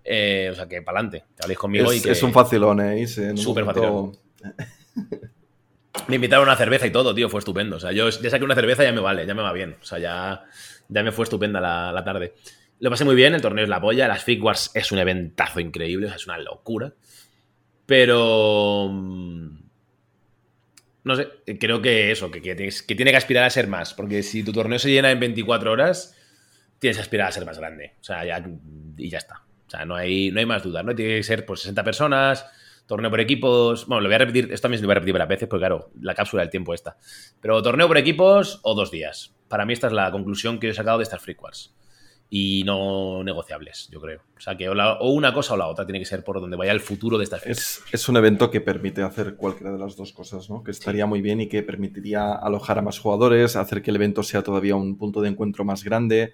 Eh, 0.03 0.49
o 0.51 0.55
sea, 0.55 0.67
que 0.67 0.81
para 0.81 0.99
adelante, 0.99 1.25
que 1.35 1.41
habléis 1.43 1.57
conmigo 1.57 1.91
y 1.93 1.97
Es, 1.97 2.03
que... 2.03 2.11
es 2.11 2.21
un 2.23 2.33
facilón, 2.33 2.79
¿eh? 2.81 3.07
Súper 3.07 3.63
momento- 3.63 4.11
Me 6.07 6.15
invitaron 6.15 6.47
a 6.47 6.51
una 6.51 6.57
cerveza 6.57 6.85
y 6.85 6.91
todo, 6.91 7.15
tío, 7.15 7.29
fue 7.29 7.39
estupendo. 7.39 7.77
O 7.77 7.79
sea, 7.79 7.91
yo 7.91 8.09
ya 8.09 8.29
saqué 8.29 8.43
una 8.43 8.53
cerveza 8.55 8.83
y 8.83 8.87
ya 8.87 8.91
me 8.91 8.99
vale, 8.99 9.25
ya 9.25 9.33
me 9.33 9.41
va 9.41 9.53
bien. 9.53 9.77
O 9.81 9.85
sea, 9.85 9.97
ya, 9.97 10.43
ya 10.89 11.03
me 11.03 11.11
fue 11.11 11.23
estupenda 11.23 11.59
la, 11.61 11.91
la 11.91 12.03
tarde. 12.03 12.33
Lo 12.79 12.89
pasé 12.89 13.05
muy 13.05 13.15
bien, 13.15 13.33
el 13.33 13.41
torneo 13.41 13.63
es 13.63 13.69
la 13.69 13.79
polla, 13.81 14.07
las 14.07 14.23
Freak 14.23 14.43
Wars 14.43 14.71
es 14.73 14.91
un 14.91 14.99
eventazo 14.99 15.59
increíble, 15.59 16.11
es 16.13 16.25
una 16.27 16.37
locura. 16.37 16.93
Pero... 17.85 18.89
mm, 18.91 19.57
No 21.03 21.15
sé, 21.15 21.29
creo 21.59 21.81
que 21.81 22.11
eso, 22.11 22.31
que, 22.31 22.41
que 22.41 22.55
que 22.55 22.95
tiene 22.95 23.11
que 23.11 23.17
aspirar 23.17 23.43
a 23.45 23.49
ser 23.49 23.67
más, 23.67 23.93
porque 23.93 24.23
si 24.23 24.43
tu 24.43 24.51
torneo 24.51 24.79
se 24.79 24.89
llena 24.89 25.11
en 25.11 25.19
24 25.19 25.71
horas, 25.71 26.15
tienes 26.79 26.97
que 26.97 27.01
aspirar 27.01 27.27
a 27.27 27.31
ser 27.31 27.45
más 27.45 27.59
grande. 27.59 27.93
O 28.01 28.03
sea, 28.03 28.25
ya, 28.25 28.43
y 28.97 29.09
ya 29.09 29.19
está. 29.19 29.43
O 29.67 29.69
sea, 29.69 29.85
no 29.85 29.95
hay, 29.95 30.31
no 30.31 30.39
hay 30.39 30.45
más 30.45 30.63
dudas, 30.63 30.83
¿no? 30.83 30.95
Tiene 30.95 31.17
que 31.17 31.23
ser 31.23 31.45
por 31.45 31.57
60 31.59 31.83
personas, 31.83 32.45
torneo 32.87 33.09
por 33.11 33.19
equipos. 33.19 33.85
Bueno, 33.87 34.01
lo 34.01 34.09
voy 34.09 34.15
a 34.15 34.19
repetir, 34.19 34.45
esto 34.51 34.63
también 34.63 34.81
lo 34.81 34.87
voy 34.87 34.93
a 34.93 34.95
repetir 34.95 35.13
varias 35.13 35.29
veces, 35.29 35.47
porque 35.47 35.61
claro, 35.61 35.91
la 36.01 36.15
cápsula 36.15 36.41
del 36.41 36.49
tiempo 36.49 36.73
está. 36.73 36.97
Pero 37.39 37.61
torneo 37.61 37.87
por 37.87 37.97
equipos 37.99 38.59
o 38.63 38.73
dos 38.73 38.89
días. 38.91 39.33
Para 39.47 39.65
mí 39.65 39.73
esta 39.73 39.87
es 39.87 39.93
la 39.93 40.11
conclusión 40.11 40.59
que 40.59 40.69
he 40.69 40.73
sacado 40.73 40.97
de 40.97 41.03
estas 41.03 41.21
Freak 41.21 41.41
Wars. 41.41 41.73
Y 42.37 42.63
no 42.65 43.23
negociables, 43.23 43.87
yo 43.93 44.01
creo. 44.01 44.19
O 44.37 44.41
sea, 44.41 44.57
que 44.57 44.67
o, 44.67 44.73
la- 44.75 44.95
o 44.99 45.11
una 45.11 45.33
cosa 45.33 45.53
o 45.53 45.57
la 45.57 45.67
otra 45.67 45.85
tiene 45.85 45.99
que 45.99 46.05
ser 46.05 46.21
por 46.21 46.41
donde 46.41 46.57
vaya 46.57 46.73
el 46.73 46.81
futuro 46.81 47.17
de 47.17 47.23
estas 47.23 47.41
Freak 47.41 47.57
Es, 47.57 47.81
es 47.93 48.09
un 48.09 48.17
evento 48.17 48.51
que 48.51 48.59
permite 48.59 49.01
hacer 49.03 49.35
cualquiera 49.37 49.71
de 49.71 49.79
las 49.79 49.95
dos 49.95 50.11
cosas, 50.11 50.49
¿no? 50.49 50.61
Que 50.61 50.71
estaría 50.71 51.05
muy 51.05 51.21
bien 51.21 51.39
y 51.39 51.47
que 51.47 51.63
permitiría 51.63 52.33
alojar 52.33 52.77
a 52.79 52.81
más 52.81 52.99
jugadores, 52.99 53.55
hacer 53.55 53.81
que 53.81 53.89
el 53.91 53.95
evento 53.95 54.21
sea 54.21 54.41
todavía 54.43 54.75
un 54.75 54.97
punto 54.97 55.21
de 55.21 55.29
encuentro 55.29 55.63
más 55.63 55.85
grande 55.85 56.33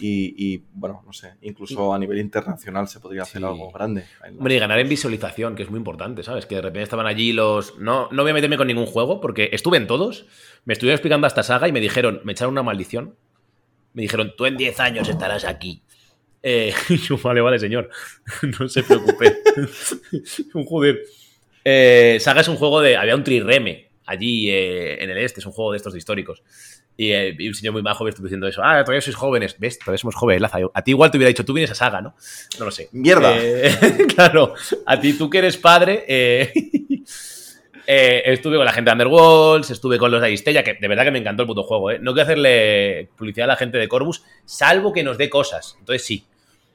y, 0.00 0.34
y, 0.54 0.64
bueno, 0.72 1.02
no 1.04 1.12
sé, 1.12 1.34
incluso 1.42 1.92
a 1.92 1.98
nivel 1.98 2.16
internacional 2.18 2.88
se 2.88 2.98
podría 2.98 3.22
hacer 3.24 3.42
Sí. 3.42 3.46
algo 3.46 3.70
grande. 3.72 4.04
Hombre, 4.38 4.54
y 4.54 4.58
ganar 4.58 4.78
en 4.78 4.88
visualización, 4.88 5.54
que 5.54 5.64
es 5.64 5.70
muy 5.70 5.76
importante, 5.76 6.22
¿sabes? 6.22 6.46
Que 6.46 6.54
de 6.54 6.62
repente 6.62 6.84
estaban 6.84 7.04
allí 7.06 7.34
los. 7.34 7.78
No, 7.78 8.08
no 8.10 8.22
voy 8.22 8.30
a 8.30 8.34
meterme 8.34 8.56
con 8.56 8.68
ningún 8.68 8.86
juego, 8.86 9.20
porque 9.20 9.50
estuve 9.52 9.76
en 9.76 9.86
todos, 9.86 10.24
me 10.64 10.72
estuvieron 10.72 10.94
explicando 10.94 11.26
esta 11.26 11.42
saga 11.42 11.68
y 11.68 11.72
me 11.72 11.80
dijeron, 11.80 12.22
me 12.24 12.32
echaron 12.32 12.52
una 12.54 12.62
maldición. 12.62 13.16
Me 13.94 14.02
dijeron, 14.02 14.34
tú 14.36 14.46
en 14.46 14.56
10 14.56 14.80
años 14.80 15.08
estarás 15.08 15.44
aquí. 15.44 15.82
Eh, 16.42 16.74
y 16.88 16.96
yo, 16.98 17.18
vale, 17.18 17.40
vale, 17.40 17.58
señor. 17.58 17.90
no 18.60 18.68
se 18.68 18.82
preocupe. 18.82 19.38
un 20.54 20.64
joder. 20.64 21.00
Eh, 21.64 22.18
saga 22.20 22.40
es 22.40 22.48
un 22.48 22.56
juego 22.56 22.80
de. 22.80 22.96
Había 22.96 23.14
un 23.14 23.24
trireme 23.24 23.90
allí 24.06 24.50
eh, 24.50 25.02
en 25.02 25.10
el 25.10 25.18
este, 25.18 25.40
es 25.40 25.46
un 25.46 25.52
juego 25.52 25.72
de 25.72 25.76
estos 25.76 25.92
de 25.92 25.98
históricos. 25.98 26.42
Y, 26.96 27.12
eh, 27.12 27.34
y 27.38 27.48
un 27.48 27.54
señor 27.54 27.72
muy 27.72 27.82
bajo 27.82 28.04
me 28.04 28.10
estuvo 28.10 28.26
diciendo 28.26 28.46
eso. 28.46 28.62
Ah, 28.62 28.82
todavía 28.82 29.00
sois 29.00 29.16
jóvenes. 29.16 29.56
¿Ves? 29.58 29.78
Todavía 29.78 29.98
somos 29.98 30.14
jóvenes, 30.14 30.42
Laza. 30.42 30.58
A 30.74 30.82
ti 30.82 30.90
igual 30.90 31.10
te 31.10 31.16
hubiera 31.16 31.28
dicho, 31.28 31.44
tú 31.44 31.52
vienes 31.52 31.70
a 31.70 31.74
saga, 31.74 32.00
¿no? 32.00 32.14
No 32.58 32.64
lo 32.64 32.70
sé. 32.70 32.88
¡Mierda! 32.92 33.34
Eh, 33.36 34.06
claro, 34.14 34.54
a 34.84 35.00
ti 35.00 35.14
tú 35.14 35.30
que 35.30 35.38
eres 35.38 35.56
padre. 35.56 36.04
Eh, 37.86 38.22
estuve 38.26 38.56
con 38.56 38.64
la 38.64 38.72
gente 38.72 38.90
de 38.90 38.92
Underworlds, 38.92 39.70
estuve 39.70 39.98
con 39.98 40.10
los 40.10 40.20
de 40.20 40.26
Aristella, 40.26 40.62
que 40.62 40.74
de 40.74 40.88
verdad 40.88 41.04
que 41.04 41.10
me 41.10 41.18
encantó 41.18 41.42
el 41.42 41.46
puto 41.46 41.62
juego, 41.62 41.90
¿eh? 41.90 41.98
No 41.98 42.12
quiero 42.12 42.24
hacerle 42.24 43.08
publicidad 43.16 43.44
a 43.44 43.52
la 43.52 43.56
gente 43.56 43.78
de 43.78 43.88
Corvus, 43.88 44.22
salvo 44.44 44.92
que 44.92 45.02
nos 45.02 45.18
dé 45.18 45.28
cosas. 45.28 45.76
Entonces 45.78 46.04
sí. 46.04 46.24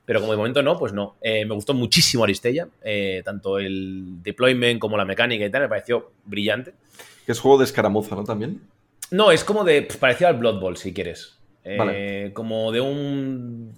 Pero 0.05 0.21
como 0.21 0.31
de 0.31 0.37
momento 0.37 0.63
no, 0.63 0.77
pues 0.77 0.93
no. 0.93 1.17
Eh, 1.21 1.45
me 1.45 1.53
gustó 1.53 1.73
muchísimo 1.73 2.23
Aristella, 2.23 2.67
eh, 2.81 3.21
tanto 3.25 3.59
el 3.59 4.23
deployment 4.23 4.79
como 4.79 4.95
la 4.95 5.03
mecánica 5.03 5.45
y 5.45 5.51
tal, 5.51 5.63
me 5.63 5.69
pareció 5.69 6.11
brillante. 6.23 6.73
Que 7.25 7.33
es 7.33 7.39
juego 7.39 7.57
de 7.57 7.65
escaramuza, 7.65 8.15
¿no? 8.15 8.23
También. 8.23 8.61
No, 9.11 9.31
es 9.31 9.43
como 9.43 9.65
de. 9.65 9.81
pf, 9.81 9.99
parecido 9.99 10.29
al 10.29 10.37
Blood 10.37 10.61
Bowl, 10.61 10.77
si 10.77 10.93
quieres. 10.93 11.37
Vale. 11.77 12.31
Como 12.33 12.71
de 12.71 12.79
un. 12.79 13.73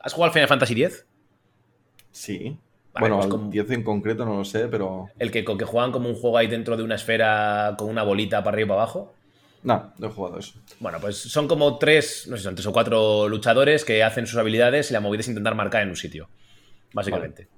¿Has 0.00 0.14
jugado 0.14 0.28
al 0.28 0.32
Final 0.32 0.48
Fantasy 0.48 0.82
X? 0.82 1.06
Sí. 2.10 2.56
Vale, 2.94 3.00
bueno, 3.02 3.16
pues 3.16 3.24
al 3.26 3.30
como- 3.30 3.50
10 3.50 3.70
en 3.72 3.82
concreto 3.82 4.24
no 4.24 4.36
lo 4.36 4.44
sé, 4.44 4.68
pero... 4.68 5.08
El 5.18 5.30
que, 5.30 5.44
con 5.44 5.58
que 5.58 5.64
juegan 5.64 5.90
como 5.92 6.08
un 6.08 6.14
juego 6.14 6.38
ahí 6.38 6.46
dentro 6.46 6.76
de 6.76 6.82
una 6.84 6.94
esfera 6.94 7.74
con 7.76 7.88
una 7.88 8.04
bolita 8.04 8.42
para 8.44 8.54
arriba 8.54 8.66
y 8.66 8.68
para 8.68 8.82
abajo. 8.82 9.14
No, 9.64 9.92
no 9.98 10.06
he 10.06 10.10
jugado 10.10 10.38
eso. 10.38 10.54
Bueno, 10.78 10.98
pues 11.00 11.16
son 11.16 11.48
como 11.48 11.76
tres, 11.78 12.26
no 12.28 12.36
sé, 12.36 12.44
son 12.44 12.54
tres 12.54 12.66
o 12.66 12.72
cuatro 12.72 13.28
luchadores 13.28 13.84
que 13.84 14.02
hacen 14.04 14.26
sus 14.26 14.38
habilidades 14.38 14.90
y 14.90 14.92
la 14.94 15.00
movida 15.00 15.20
es 15.20 15.28
intentar 15.28 15.54
marcar 15.54 15.82
en 15.82 15.88
un 15.88 15.96
sitio. 15.96 16.28
Básicamente. 16.92 17.48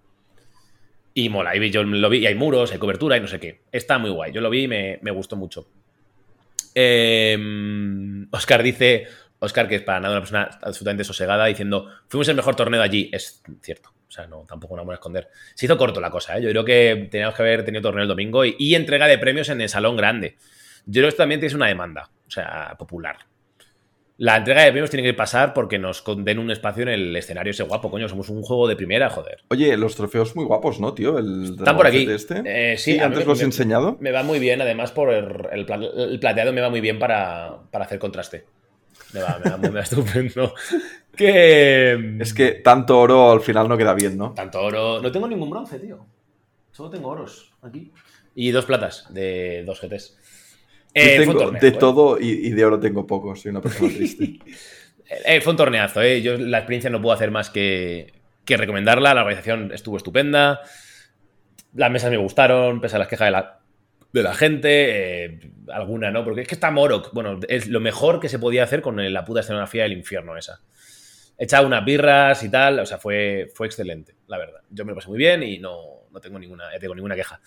Y 1.13 1.29
mola, 1.29 1.55
y 1.57 1.71
yo 1.71 1.83
lo 1.83 2.09
vi, 2.09 2.19
y 2.19 2.27
hay 2.27 2.35
muros, 2.35 2.73
hay 2.73 2.79
cobertura 2.79 3.17
y 3.17 3.21
no 3.21 3.27
sé 3.27 3.39
qué. 3.41 3.63
Está 3.73 3.99
muy 3.99 4.11
guay. 4.11 4.33
Yo 4.33 4.41
lo 4.41 4.49
vi 4.51 4.63
y 4.65 4.69
me, 4.69 4.99
me 5.03 5.11
gustó 5.11 5.35
mucho. 5.37 5.67
Oscar 8.31 8.63
dice, 8.63 9.07
Oscar, 9.39 9.69
que 9.69 9.77
es 9.77 9.83
para 9.83 10.01
nada 10.01 10.15
una 10.15 10.21
persona 10.21 10.51
absolutamente 10.63 11.05
sosegada, 11.05 11.47
diciendo, 11.47 11.89
fuimos 12.09 12.29
el 12.29 12.37
mejor 12.37 12.55
torneo 12.55 12.83
allí. 12.83 13.11
Es 13.13 13.43
cierto. 13.63 13.91
O 14.17 14.21
sea, 14.21 14.27
no, 14.29 14.47
tampoco 14.49 14.75
nos 14.77 14.83
vamos 14.85 14.93
a 14.93 14.95
esconder. 14.95 15.29
Se 15.55 15.67
hizo 15.67 15.77
corto 15.77 16.01
la 16.01 16.11
cosa, 16.11 16.39
¿eh? 16.39 16.43
Yo 16.43 16.49
creo 16.49 16.65
que 16.65 17.09
teníamos 17.11 17.35
que 17.37 17.43
haber 17.43 17.65
tenido 17.67 17.83
torneo 17.83 18.03
el 18.03 18.09
domingo 18.09 18.47
y, 18.47 18.57
y 18.59 18.75
entrega 18.75 19.07
de 19.07 19.19
premios 19.19 19.51
en 19.51 19.61
el 19.61 19.69
salón 19.69 19.95
grande. 19.97 20.37
Yo 20.87 21.01
creo 21.01 21.05
que 21.05 21.09
esto 21.09 21.23
también 21.23 21.41
tiene 21.41 21.55
una 21.55 21.67
demanda, 21.67 22.09
o 22.27 22.31
sea, 22.31 22.75
popular. 22.79 23.17
La 24.19 24.37
entrega 24.39 24.63
de 24.63 24.71
premios 24.71 24.89
tiene 24.89 25.07
que 25.07 25.13
pasar 25.13 25.53
porque 25.53 25.79
nos 25.79 26.03
den 26.25 26.39
un 26.39 26.51
espacio 26.51 26.85
en 26.85 26.89
el 26.89 27.15
escenario 27.15 27.51
ese 27.51 27.65
guapo, 27.65 27.91
coño. 27.91 28.09
Somos 28.09 28.31
un 28.31 28.41
juego 28.41 28.67
de 28.67 28.75
primera, 28.75 29.11
joder. 29.11 29.41
Oye, 29.49 29.77
los 29.77 29.95
trofeos 29.95 30.35
muy 30.35 30.47
guapos, 30.47 30.81
¿no, 30.81 30.95
tío? 30.95 31.19
El 31.19 31.57
Están 31.59 31.77
por 31.77 31.87
aquí. 31.87 32.07
Este. 32.11 32.43
Eh, 32.47 32.79
sí, 32.79 32.95
mí 32.95 33.01
antes 33.01 33.19
me- 33.21 33.25
lo 33.27 33.33
has 33.33 33.39
me- 33.41 33.45
enseñado. 33.45 33.99
Me 34.01 34.13
va 34.13 34.23
muy 34.23 34.39
bien, 34.39 34.63
además, 34.63 34.91
por 34.93 35.13
el, 35.13 35.27
el 35.53 36.19
plateado 36.19 36.55
me 36.55 36.63
va 36.63 36.71
muy 36.71 36.81
bien 36.81 36.99
para, 36.99 37.59
para 37.71 37.85
hacer 37.85 37.99
contraste. 37.99 38.47
Me 39.13 39.23
va, 39.23 39.41
me 39.43 39.51
va, 39.51 39.57
me 39.57 39.69
va 39.69 39.81
estupendo. 39.83 40.55
Que. 41.15 42.17
Es 42.21 42.35
que 42.35 42.53
tanto 42.53 42.99
oro 42.99 43.31
al 43.31 43.41
final 43.41 43.69
no 43.69 43.77
queda 43.77 43.95
bien, 43.95 44.17
¿no? 44.17 44.33
Tanto 44.33 44.63
oro. 44.63 45.01
No 45.01 45.11
tengo 45.11 45.29
ningún 45.29 45.51
bronce, 45.51 45.79
tío. 45.79 46.05
Solo 46.73 46.91
tengo 46.91 47.09
oros 47.09 47.53
aquí. 47.63 47.93
Y 48.35 48.51
dos 48.51 48.67
platas 48.67 49.07
de 49.11 49.65
dos 49.65 49.81
GTs. 49.81 50.17
Eh, 50.93 51.19
tengo 51.19 51.35
torneo, 51.35 51.61
de 51.61 51.69
¿eh? 51.69 51.73
todo 51.73 52.19
y, 52.19 52.29
y 52.29 52.51
de 52.51 52.65
oro 52.65 52.81
tengo 52.81 53.07
poco, 53.07 53.37
soy 53.37 53.51
una 53.51 53.61
persona 53.61 53.89
triste. 53.95 54.39
Eh, 55.25 55.41
fue 55.41 55.53
un 55.53 55.57
torneazo, 55.57 56.03
¿eh? 56.03 56.21
Yo 56.23 56.37
la 56.37 56.59
experiencia 56.59 56.91
no 56.91 57.01
puedo 57.01 57.15
hacer 57.15 57.31
más 57.31 57.51
que, 57.51 58.13
que 58.45 58.57
recomendarla. 58.57 59.15
La 59.15 59.23
organización 59.23 59.73
estuvo 59.73 59.97
estupenda. 59.97 60.61
Las 61.75 61.91
mesas 61.91 62.11
me 62.11 62.17
gustaron, 62.17 62.81
pese 62.81 62.97
a 62.97 62.99
las 62.99 63.09
quejas 63.09 63.27
de 63.27 63.33
la, 63.33 63.61
de 64.13 64.23
la 64.23 64.35
gente. 64.35 65.25
eh, 65.25 65.41
alguna 65.73 66.11
no, 66.11 66.25
porque 66.25 66.43
es 66.43 66.49
que 66.49 66.55
está 66.55 66.71
Morok. 66.71 67.13
Bueno, 67.13 67.41
es 67.49 67.69
lo 67.69 67.81
mejor 67.81 68.21
que 68.21 68.29
se 68.29 68.39
podía 68.39 68.65
hacer 68.65 68.83
con 68.83 69.13
la 69.13 69.25
puta 69.25 69.41
escenografía 69.41 69.83
del 69.85 69.93
infierno 69.93 70.37
esa. 70.37 70.61
Echaba 71.39 71.67
unas 71.67 71.85
birras 71.85 72.43
y 72.43 72.51
tal, 72.51 72.79
o 72.81 72.87
sea, 72.87 72.99
fue, 72.99 73.51
fue 73.55 73.67
excelente, 73.67 74.15
la 74.27 74.39
verdad. 74.39 74.61
Yo 74.71 74.85
me 74.85 74.93
lo 74.93 74.97
pasé 74.97 75.09
muy 75.09 75.19
bien 75.19 75.43
y 75.43 75.59
no, 75.59 76.07
no 76.11 76.21
tengo 76.21 76.39
ninguna, 76.39 76.73
ya 76.73 76.79
tengo 76.79 76.95
ninguna 76.95 77.15
queja. 77.15 77.41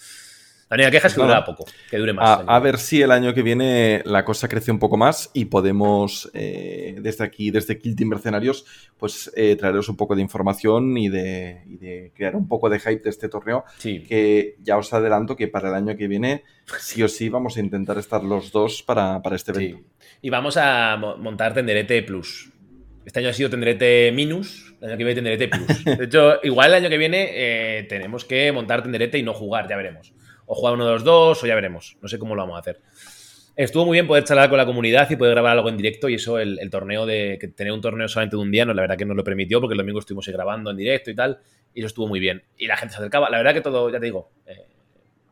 La 0.69 0.75
única 0.75 0.91
queja 0.91 1.07
es 1.07 1.15
que 1.15 1.21
dura 1.21 1.43
poco, 1.43 1.65
que 1.89 1.97
dure 1.97 2.13
más. 2.13 2.41
A, 2.47 2.55
a 2.55 2.59
ver 2.59 2.77
si 2.77 3.01
el 3.01 3.09
año 3.11 3.33
que 3.33 3.41
viene 3.41 4.03
la 4.05 4.23
cosa 4.23 4.47
crece 4.47 4.71
un 4.71 4.77
poco 4.77 4.97
más 4.97 5.31
y 5.33 5.45
podemos, 5.45 6.29
eh, 6.35 6.97
desde 7.01 7.23
aquí, 7.23 7.49
desde 7.49 7.79
Kill 7.79 7.95
Team 7.95 8.09
Mercenarios, 8.09 8.65
pues 8.97 9.31
eh, 9.35 9.55
traeros 9.55 9.89
un 9.89 9.97
poco 9.97 10.15
de 10.15 10.21
información 10.21 10.95
y 10.95 11.09
de, 11.09 11.63
y 11.65 11.77
de 11.77 12.11
crear 12.15 12.35
un 12.35 12.47
poco 12.47 12.69
de 12.69 12.79
hype 12.79 12.99
de 13.01 13.09
este 13.09 13.29
torneo. 13.29 13.63
Sí. 13.79 14.03
Que 14.03 14.57
ya 14.61 14.77
os 14.77 14.93
adelanto 14.93 15.35
que 15.35 15.47
para 15.47 15.69
el 15.69 15.75
año 15.75 15.97
que 15.97 16.07
viene, 16.07 16.43
sí 16.79 17.01
o 17.01 17.07
sí, 17.07 17.29
vamos 17.29 17.57
a 17.57 17.61
intentar 17.61 17.97
estar 17.97 18.23
los 18.23 18.51
dos 18.51 18.83
para, 18.83 19.21
para 19.23 19.35
este 19.37 19.51
evento. 19.51 19.77
Sí. 19.99 20.07
Y 20.21 20.29
vamos 20.29 20.55
a 20.57 20.97
mo- 20.97 21.17
montar 21.17 21.53
Tenderete 21.55 22.03
Plus. 22.03 22.51
Este 23.05 23.19
año 23.21 23.29
ha 23.29 23.33
sido 23.33 23.49
Tenderete 23.49 24.11
Minus, 24.13 24.75
el 24.81 24.89
año 24.89 24.97
que 24.99 25.03
viene 25.03 25.15
Tenderete 25.15 25.47
Plus. 25.47 25.83
De 25.97 26.05
hecho, 26.05 26.35
igual 26.43 26.67
el 26.67 26.75
año 26.75 26.89
que 26.89 26.97
viene 26.99 27.27
eh, 27.31 27.83
tenemos 27.89 28.23
que 28.23 28.51
montar 28.51 28.83
Tenderete 28.83 29.17
y 29.17 29.23
no 29.23 29.33
jugar, 29.33 29.67
ya 29.67 29.75
veremos. 29.75 30.13
O 30.51 30.55
jugar 30.55 30.73
uno 30.73 30.85
de 30.87 30.93
los 30.93 31.03
dos, 31.03 31.43
o 31.43 31.45
ya 31.45 31.53
veremos. 31.53 31.95
No 32.01 32.07
sé 32.07 32.17
cómo 32.17 32.33
lo 32.33 32.41
vamos 32.41 32.55
a 32.55 32.59
hacer. 32.61 32.81
Estuvo 33.55 33.85
muy 33.85 33.95
bien 33.95 34.07
poder 34.07 34.23
charlar 34.23 34.49
con 34.49 34.57
la 34.57 34.65
comunidad 34.65 35.07
y 35.11 35.15
poder 35.15 35.33
grabar 35.33 35.55
algo 35.57 35.69
en 35.69 35.77
directo 35.77 36.09
y 36.09 36.15
eso, 36.15 36.39
el, 36.39 36.57
el 36.59 36.69
torneo 36.71 37.05
de 37.05 37.37
que 37.39 37.49
tener 37.49 37.71
un 37.71 37.81
torneo 37.81 38.07
solamente 38.07 38.35
de 38.35 38.41
un 38.41 38.49
día, 38.49 38.65
no, 38.65 38.73
la 38.73 38.81
verdad 38.81 38.97
que 38.97 39.05
nos 39.05 39.15
lo 39.15 39.23
permitió 39.23 39.61
porque 39.61 39.73
el 39.73 39.77
domingo 39.77 39.99
estuvimos 39.99 40.27
grabando 40.27 40.71
en 40.71 40.77
directo 40.77 41.11
y 41.11 41.15
tal, 41.15 41.39
y 41.73 41.81
eso 41.81 41.87
estuvo 41.87 42.07
muy 42.07 42.19
bien. 42.19 42.41
Y 42.57 42.67
la 42.67 42.77
gente 42.77 42.93
se 42.93 42.99
acercaba, 42.99 43.29
la 43.29 43.37
verdad 43.37 43.53
que 43.53 43.61
todo, 43.61 43.91
ya 43.91 43.99
te 43.99 44.05
digo, 44.05 44.31
eh, 44.47 44.65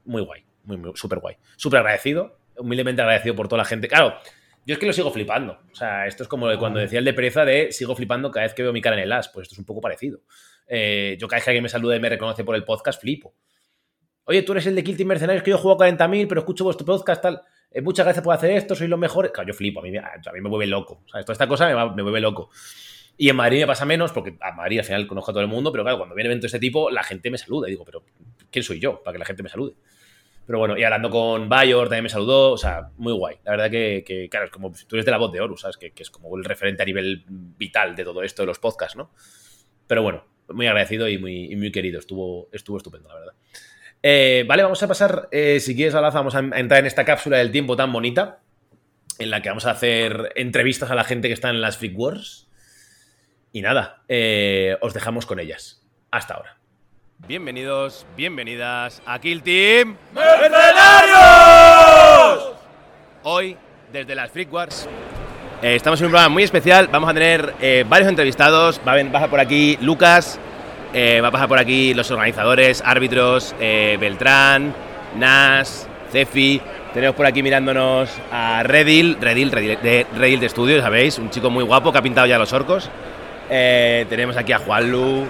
muy 0.05 0.21
guay, 0.21 0.43
muy, 0.65 0.77
muy 0.77 0.91
súper 0.95 1.19
guay. 1.19 1.37
Súper 1.55 1.79
agradecido, 1.79 2.37
humildemente 2.57 3.01
agradecido 3.01 3.33
por 3.33 3.47
toda 3.47 3.59
la 3.59 3.65
gente. 3.65 3.87
Claro, 3.87 4.15
yo 4.67 4.73
es 4.73 4.79
que 4.79 4.85
lo 4.85 4.93
sigo 4.93 5.09
flipando. 5.11 5.59
O 5.71 5.75
sea, 5.75 6.07
esto 6.07 6.23
es 6.23 6.29
como 6.29 6.55
cuando 6.59 6.79
decía 6.79 6.99
el 6.99 7.05
de 7.05 7.13
pereza 7.13 7.45
de 7.45 7.71
sigo 7.71 7.95
flipando 7.95 8.29
cada 8.29 8.45
vez 8.45 8.53
que 8.53 8.63
veo 8.63 8.73
mi 8.73 8.81
cara 8.81 8.97
en 8.97 9.03
el 9.03 9.11
as. 9.13 9.29
Pues 9.29 9.43
esto 9.43 9.55
es 9.55 9.59
un 9.59 9.65
poco 9.65 9.79
parecido. 9.79 10.19
Eh, 10.67 11.15
yo 11.17 11.29
cada 11.29 11.37
vez 11.37 11.45
que 11.45 11.51
alguien 11.51 11.63
me 11.63 11.69
saluda 11.69 11.95
y 11.95 12.01
me 12.01 12.09
reconoce 12.09 12.43
por 12.43 12.55
el 12.55 12.65
podcast, 12.65 12.99
flipo. 12.99 13.33
Oye, 14.27 14.41
tú 14.43 14.51
eres 14.51 14.65
el 14.67 14.75
de 14.75 14.83
Kill 14.83 14.97
Team 14.97 15.07
Mercenarios 15.09 15.43
que 15.43 15.51
yo 15.51 15.57
juego 15.57 15.81
a 15.81 15.87
40.000, 15.87 16.27
pero 16.27 16.41
escucho 16.41 16.63
vuestro 16.63 16.85
podcast, 16.85 17.21
tal. 17.21 17.41
Eh, 17.71 17.81
muchas 17.81 18.05
gracias 18.05 18.23
por 18.23 18.33
hacer 18.33 18.51
esto, 18.51 18.75
sois 18.75 18.89
los 18.89 18.99
mejores. 18.99 19.31
Claro, 19.31 19.47
yo 19.47 19.53
flipo, 19.53 19.79
a 19.79 19.83
mí, 19.83 19.95
a 19.97 20.11
mí 20.33 20.41
me 20.41 20.49
vuelve 20.49 20.67
loco. 20.67 21.01
Sea, 21.11 21.21
toda 21.21 21.33
esta 21.33 21.47
cosa 21.47 21.65
me, 21.67 21.73
va- 21.73 21.93
me 21.95 22.01
vuelve 22.01 22.19
loco. 22.19 22.49
Y 23.17 23.29
en 23.29 23.35
Madrid 23.35 23.61
me 23.61 23.67
pasa 23.67 23.85
menos, 23.85 24.11
porque 24.11 24.37
a 24.41 24.51
Madrid 24.51 24.79
al 24.79 24.85
final 24.85 25.07
conozco 25.07 25.31
a 25.31 25.33
todo 25.33 25.41
el 25.41 25.49
mundo, 25.49 25.71
pero 25.71 25.83
claro, 25.83 25.97
cuando 25.97 26.13
viene 26.13 26.27
evento 26.29 26.43
de 26.43 26.47
este 26.47 26.59
tipo, 26.59 26.89
la 26.91 27.03
gente 27.03 27.31
me 27.31 27.37
saluda. 27.37 27.67
Y 27.67 27.71
digo, 27.71 27.83
pero 27.85 28.03
¿quién 28.51 28.63
soy 28.63 28.79
yo 28.79 29.01
para 29.01 29.13
que 29.13 29.19
la 29.19 29.25
gente 29.25 29.41
me 29.43 29.49
salude? 29.49 29.73
Pero 30.45 30.59
bueno, 30.59 30.77
y 30.77 30.83
hablando 30.83 31.09
con 31.09 31.49
Bayor 31.49 31.87
también 31.87 32.03
me 32.03 32.09
saludó, 32.09 32.51
o 32.51 32.57
sea, 32.57 32.89
muy 32.97 33.11
guay. 33.13 33.37
La 33.43 33.51
verdad 33.51 33.69
que, 33.71 34.03
que, 34.05 34.29
claro, 34.29 34.45
es 34.45 34.51
como 34.51 34.71
tú 34.71 34.95
eres 34.95 35.05
de 35.05 35.11
la 35.11 35.17
voz 35.17 35.31
de 35.33 35.41
Horus, 35.41 35.61
¿sabes? 35.61 35.77
Que, 35.77 35.91
que 35.91 36.03
es 36.03 36.09
como 36.09 36.37
el 36.37 36.45
referente 36.45 36.83
a 36.83 36.85
nivel 36.85 37.23
vital 37.27 37.95
de 37.95 38.03
todo 38.05 38.23
esto 38.23 38.43
de 38.43 38.47
los 38.47 38.59
podcasts, 38.59 38.95
¿no? 38.95 39.11
Pero 39.87 40.03
bueno, 40.03 40.23
muy 40.49 40.67
agradecido 40.67 41.09
y 41.09 41.17
muy, 41.17 41.51
y 41.51 41.55
muy 41.57 41.71
querido. 41.71 41.99
Estuvo, 41.99 42.47
estuvo 42.53 42.77
estupendo, 42.77 43.09
la 43.09 43.15
verdad. 43.15 43.33
Eh, 44.03 44.45
vale, 44.47 44.63
vamos 44.63 44.81
a 44.83 44.87
pasar, 44.87 45.27
eh, 45.31 45.59
si 45.59 45.75
quieres, 45.75 45.95
Alaza, 45.95 46.19
vamos 46.19 46.35
a 46.35 46.39
a 46.39 46.59
entrar 46.59 46.79
en 46.79 46.85
esta 46.85 47.03
cápsula 47.05 47.37
del 47.37 47.51
tiempo 47.51 47.75
tan 47.75 47.91
bonita, 47.91 48.39
en 49.19 49.31
la 49.31 49.41
que 49.41 49.49
vamos 49.49 49.65
a 49.65 49.71
hacer 49.71 50.31
entrevistas 50.35 50.91
a 50.91 50.95
la 50.95 51.03
gente 51.03 51.27
que 51.27 51.33
está 51.33 51.49
en 51.49 51.61
las 51.61 51.77
Freak 51.77 51.97
Wars. 51.97 52.47
Y 53.51 53.61
nada, 53.61 54.03
eh, 54.07 54.77
os 54.81 54.93
dejamos 54.93 55.25
con 55.25 55.39
ellas. 55.39 55.81
Hasta 56.11 56.35
ahora. 56.35 56.57
Bienvenidos, 57.27 58.05
bienvenidas 58.15 59.01
a 59.05 59.19
Kill 59.19 59.41
Team 59.41 59.97
Mercenarios. 60.13 62.51
Hoy, 63.23 63.57
desde 63.91 64.13
las 64.13 64.29
Freak 64.31 64.53
Wars, 64.53 64.87
eh, 65.63 65.75
estamos 65.75 65.99
en 65.99 66.05
un 66.05 66.11
programa 66.11 66.31
muy 66.33 66.43
especial. 66.43 66.87
Vamos 66.89 67.09
a 67.09 67.13
tener 67.15 67.55
eh, 67.59 67.83
varios 67.89 68.07
entrevistados. 68.09 68.79
Va 68.87 68.91
a 68.91 68.95
ven- 68.95 69.11
pasar 69.11 69.29
por 69.31 69.39
aquí 69.39 69.77
Lucas, 69.81 70.39
eh, 70.93 71.19
va 71.21 71.27
a 71.29 71.31
pasar 71.31 71.47
por 71.47 71.59
aquí 71.59 71.93
los 71.93 72.09
organizadores, 72.11 72.81
árbitros, 72.85 73.55
eh, 73.59 73.97
Beltrán, 73.99 74.73
Nas, 75.17 75.87
Cefi. 76.11 76.61
Tenemos 76.93 77.15
por 77.15 77.25
aquí 77.25 77.43
mirándonos 77.43 78.09
a 78.31 78.63
Redil, 78.63 79.17
Redil, 79.19 79.51
Redil 79.51 79.77
de, 79.81 80.07
Redil 80.15 80.39
de 80.39 80.45
Estudio, 80.45 80.81
¿sabéis? 80.81 81.19
Un 81.19 81.29
chico 81.29 81.49
muy 81.49 81.63
guapo 81.63 81.91
que 81.91 81.97
ha 81.97 82.01
pintado 82.01 82.27
ya 82.27 82.39
los 82.39 82.53
orcos. 82.53 82.89
Eh, 83.49 84.05
tenemos 84.09 84.35
aquí 84.37 84.51
a 84.53 84.59
Juanlu, 84.59 85.27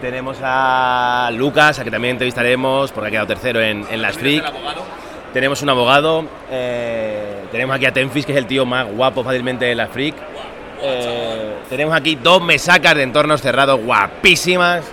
tenemos 0.00 0.38
a 0.42 1.30
Lucas, 1.34 1.78
a 1.78 1.84
que 1.84 1.90
también 1.90 2.12
entrevistaremos 2.12 2.92
porque 2.92 3.08
ha 3.08 3.10
quedado 3.10 3.26
tercero 3.26 3.60
en, 3.60 3.84
en 3.90 4.02
las 4.02 4.16
Freak. 4.16 4.44
Tenemos 5.32 5.62
un 5.62 5.68
abogado, 5.68 6.24
tenemos 7.52 7.76
aquí 7.76 7.86
a 7.86 7.92
Tenfis, 7.92 8.26
que 8.26 8.32
es 8.32 8.38
el 8.38 8.46
tío 8.46 8.66
más 8.66 8.86
guapo 8.90 9.22
fácilmente 9.22 9.64
de 9.64 9.74
las 9.76 9.88
Freak. 9.90 10.16
Eh, 10.82 11.54
tenemos 11.68 11.94
aquí 11.94 12.16
dos 12.16 12.42
mesacas 12.42 12.94
de 12.94 13.02
entornos 13.02 13.42
cerrados 13.42 13.80
guapísimas. 13.80 14.84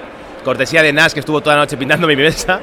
Cortesía 0.43 0.81
de 0.81 0.93
Nas, 0.93 1.13
que 1.13 1.19
estuvo 1.19 1.41
toda 1.41 1.55
la 1.55 1.63
noche 1.63 1.77
pintando 1.77 2.07
mi 2.07 2.15
mesa. 2.15 2.59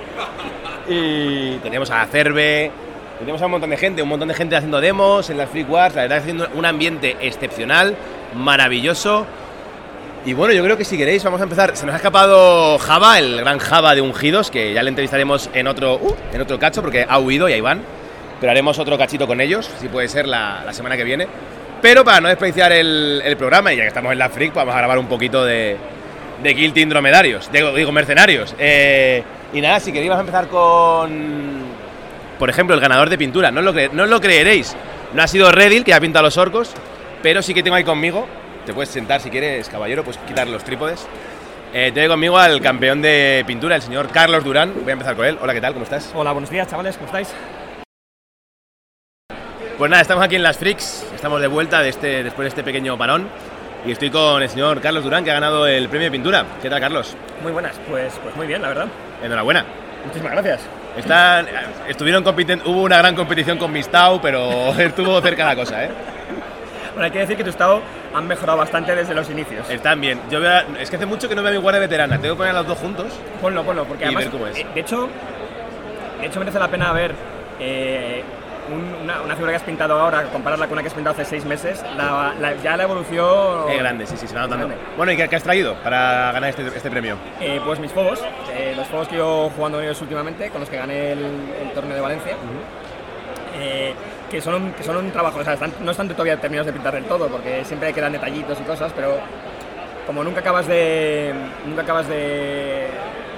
Y 0.89 1.57
tenemos 1.59 1.91
a 1.91 2.07
Cerve, 2.07 2.71
tenemos 3.19 3.41
a 3.41 3.47
un 3.47 3.53
montón 3.53 3.71
de 3.71 3.77
gente, 3.77 4.03
un 4.03 4.09
montón 4.09 4.29
de 4.29 4.35
gente 4.35 4.57
haciendo 4.57 4.81
demos 4.81 5.31
en 5.31 5.39
las 5.39 5.49
Freak 5.51 5.71
Wars. 5.71 5.95
La 5.95 6.03
verdad, 6.03 6.19
haciendo 6.19 6.49
un 6.55 6.67
ambiente 6.67 7.17
excepcional, 7.21 7.97
maravilloso. 8.35 9.27
Y 10.27 10.33
bueno, 10.33 10.55
yo 10.55 10.65
creo 10.65 10.77
que 10.79 10.85
si 10.85 10.97
queréis 10.97 11.23
vamos 11.25 11.41
a 11.41 11.45
empezar. 11.45 11.77
Se 11.77 11.85
nos 11.85 11.95
ha 11.95 11.97
escapado 11.97 12.79
Java, 12.79 13.19
el 13.19 13.37
gran 13.41 13.59
Java 13.59 13.95
de 13.95 14.01
Ungidos, 14.01 14.51
que 14.51 14.73
ya 14.73 14.83
le 14.83 14.89
entrevistaremos 14.89 15.51
en 15.53 15.67
otro, 15.67 15.97
uh, 15.97 16.17
en 16.33 16.41
otro 16.41 16.59
cacho, 16.59 16.81
porque 16.81 17.07
ha 17.09 17.19
huido 17.19 17.49
y 17.49 17.53
ahí 17.53 17.61
van. 17.61 17.83
Pero 18.41 18.51
haremos 18.51 18.79
otro 18.79 18.97
cachito 18.99 19.27
con 19.27 19.41
ellos, 19.41 19.71
si 19.81 19.89
puede 19.89 20.09
ser 20.09 20.27
la, 20.27 20.63
la 20.65 20.73
semana 20.73 20.97
que 20.97 21.05
viene. 21.05 21.27
Pero 21.85 22.03
para 22.03 22.19
no 22.19 22.29
desperdiciar 22.29 22.73
el, 22.73 23.37
programa, 23.37 23.71
y 23.71 23.77
ya 23.77 23.83
que 23.83 23.89
estamos 23.89 24.11
en 24.11 24.19
la 24.19 24.31
Freak, 24.31 24.55
pues 24.55 24.63
vamos 24.63 24.75
a 24.75 24.79
grabar 24.79 24.97
un 24.99 25.07
poquito 25.07 25.45
de, 25.45 25.77
de 26.43 26.71
Team 26.73 26.89
Dromedarios, 26.89 27.51
digo, 27.53 27.93
mercenarios. 27.93 28.55
Eh, 28.59 29.23
y 29.53 29.61
nada, 29.61 29.79
si 29.81 29.93
queréis 29.93 30.09
vamos 30.09 30.21
a 30.21 30.27
empezar 30.27 30.49
con, 30.49 31.59
por 32.39 32.49
ejemplo, 32.49 32.75
el 32.75 32.81
ganador 32.81 33.11
de 33.11 33.19
pintura. 33.19 33.51
No 33.51 33.61
lo, 33.61 34.21
creeréis. 34.23 34.75
No 35.13 35.23
ha 35.23 35.27
sido 35.27 35.53
Redil, 35.53 35.85
que 35.85 35.93
ha 35.93 36.01
pintado 36.01 36.23
los 36.23 36.39
orcos, 36.39 36.73
pero 37.23 37.43
sí 37.43 37.53
que 37.53 37.63
tengo 37.63 37.77
ahí 37.77 37.85
conmigo. 37.85 38.27
Te 38.65 38.73
puedes 38.73 38.89
sentar 38.89 39.21
si 39.21 39.29
quieres, 39.29 39.69
caballero, 39.69 40.05
pues 40.05 40.17
quitar 40.27 40.49
los 40.49 40.65
trípodes. 40.65 41.07
Eh, 41.75 41.93
tengo 41.93 42.15
conmigo 42.15 42.39
al 42.39 42.63
campeón 42.63 43.03
de 43.03 43.45
pintura, 43.47 43.77
el 43.77 43.83
señor 43.83 44.09
Carlos 44.09 44.43
Durán. 44.43 44.73
Voy 44.73 44.89
a 44.89 44.93
empezar 44.95 45.17
con 45.17 45.27
él. 45.27 45.37
Hola, 45.39 45.53
¿qué 45.53 45.61
tal? 45.61 45.75
¿Cómo 45.75 45.85
estás? 45.85 46.11
Hola, 46.15 46.33
buenos 46.33 46.49
días, 46.49 46.67
chavales, 46.67 46.97
¿cómo 46.97 47.09
estáis? 47.09 47.29
Pues 49.79 49.91
nada, 49.91 50.03
estamos 50.03 50.25
aquí 50.25 50.37
en 50.37 50.43
las 50.43 50.57
Freaks. 50.59 51.05
Estamos 51.15 51.41
de 51.41 51.47
vuelta 51.49 51.83
de 51.83 51.89
este, 51.89 52.23
después 52.23 52.45
de 52.45 52.49
este 52.49 52.63
pequeño 52.63 52.97
parón. 52.97 53.27
Y 53.85 53.93
estoy 53.93 54.11
con 54.11 54.43
el 54.43 54.49
señor 54.49 54.81
Carlos 54.81 55.05
Durán, 55.05 55.25
que 55.25 55.31
ha 55.31 55.35
ganado 55.35 55.67
el 55.67 55.89
premio 55.89 56.07
de 56.07 56.13
pintura. 56.13 56.45
¿Qué 56.63 56.71
tal, 56.71 56.81
Carlos? 56.81 57.15
Muy 57.43 57.53
buenas, 57.53 57.79
pues, 57.89 58.15
pues 58.23 58.35
muy 58.37 58.47
bien, 58.47 58.63
la 58.63 58.69
verdad. 58.69 58.87
Enhorabuena. 59.23 59.65
Muchísimas 60.07 60.33
gracias. 60.33 60.61
Están, 60.97 61.47
estuvieron 61.89 62.23
compiten- 62.25 62.63
hubo 62.65 62.83
una 62.83 62.99
gran 62.99 63.15
competición 63.17 63.59
con 63.59 63.73
Mistau, 63.73 64.21
pero 64.23 64.73
estuvo 64.79 65.21
cerca 65.21 65.45
la 65.45 65.57
cosa, 65.57 65.85
¿eh? 65.85 65.91
Bueno, 66.93 67.07
hay 67.07 67.11
que 67.11 67.19
decir 67.19 67.37
que 67.37 67.43
tu 67.43 67.51
estado 67.51 67.83
han 68.15 68.27
mejorado 68.29 68.57
bastante 68.59 68.95
desde 68.95 69.13
los 69.15 69.29
inicios. 69.29 69.69
Están 69.69 70.01
bien. 70.01 70.21
Yo 70.31 70.41
veo 70.41 70.63
es 70.79 70.89
que 70.89 70.97
hace 70.97 71.07
mucho 71.07 71.29
que 71.29 71.35
no 71.35 71.43
veo 71.43 71.51
a 71.51 71.55
mi 71.55 71.61
guardia 71.61 71.81
veterana. 71.81 72.19
Tengo 72.21 72.35
que 72.37 72.39
poner 72.39 72.55
a 72.55 72.59
los 72.61 72.69
dos 72.69 72.79
juntos. 72.79 73.07
Ponlo, 73.41 73.65
ponlo, 73.65 73.85
porque 73.85 74.05
Y 74.05 74.07
además, 74.07 74.25
ver 74.25 74.33
cómo 74.33 74.47
es. 74.47 74.57
eh, 74.57 74.67
de 74.73 74.81
hecho, 74.81 75.09
de 76.21 76.27
hecho 76.27 76.39
merece 76.39 76.59
la 76.61 76.69
pena 76.69 76.93
ver 76.93 77.13
eh, 77.59 78.23
un- 78.73 79.03
una, 79.05 79.21
una 79.23 79.35
figura 79.35 79.53
que 79.53 79.57
has 79.57 79.63
pintado 79.63 79.99
ahora, 80.01 80.23
compararla 80.25 80.67
con 80.67 80.73
una 80.75 80.83
que 80.83 80.89
has 80.89 80.95
pintado 80.95 81.15
hace 81.15 81.25
seis 81.25 81.45
meses, 81.45 81.85
la- 81.97 82.35
la- 82.41 82.55
ya 82.63 82.77
la 82.77 82.85
evolución... 82.85 83.67
Qué 83.69 83.77
grande, 83.79 84.07
sí, 84.07 84.17
sí, 84.17 84.27
se 84.27 84.35
va 84.35 84.43
notando. 84.43 84.69
Bueno, 84.97 85.13
¿y 85.13 85.17
qué, 85.17 85.29
qué 85.29 85.37
has 85.37 85.43
traído 85.43 85.75
para 85.83 86.33
ganar 86.33 86.51
este, 86.51 86.67
este 86.69 86.91
premio? 86.91 87.17
Eh, 87.41 87.61
pues 87.65 87.79
mis 87.81 87.93
fuegos, 87.93 88.21
eh, 88.57 88.75
los 88.77 88.87
fuegos 88.89 89.09
que 89.09 89.17
yo 89.17 89.51
jugando 89.57 89.81
ellos 89.81 90.01
últimamente, 90.01 90.49
con 90.51 90.61
los 90.61 90.69
que 90.71 90.77
gané 90.77 91.13
el, 91.13 91.19
el 91.63 91.71
torneo 91.75 91.95
de 91.95 92.01
Valencia, 92.01 92.33
eh, 93.59 93.95
que, 94.31 94.41
son 94.41 94.55
un, 94.55 94.73
que 94.73 94.83
son 94.83 94.97
un 94.97 95.11
trabajo, 95.11 95.39
o 95.39 95.45
sea, 95.45 95.55
están- 95.55 95.73
no 95.81 95.91
están 95.91 96.09
todavía 96.09 96.37
terminados 96.41 96.67
de 96.67 96.73
pintar 96.73 96.95
del 96.95 97.05
todo, 97.05 97.29
porque 97.29 97.65
siempre 97.65 97.93
quedan 97.93 98.13
detallitos 98.13 98.59
y 98.61 98.65
cosas, 98.65 98.93
pero 98.95 99.19
como 100.07 100.25
nunca 100.25 100.41
acabas 100.41 100.67
de, 100.67 101.33
nunca 101.67 101.83
acabas 101.83 102.09
de, 102.09 102.89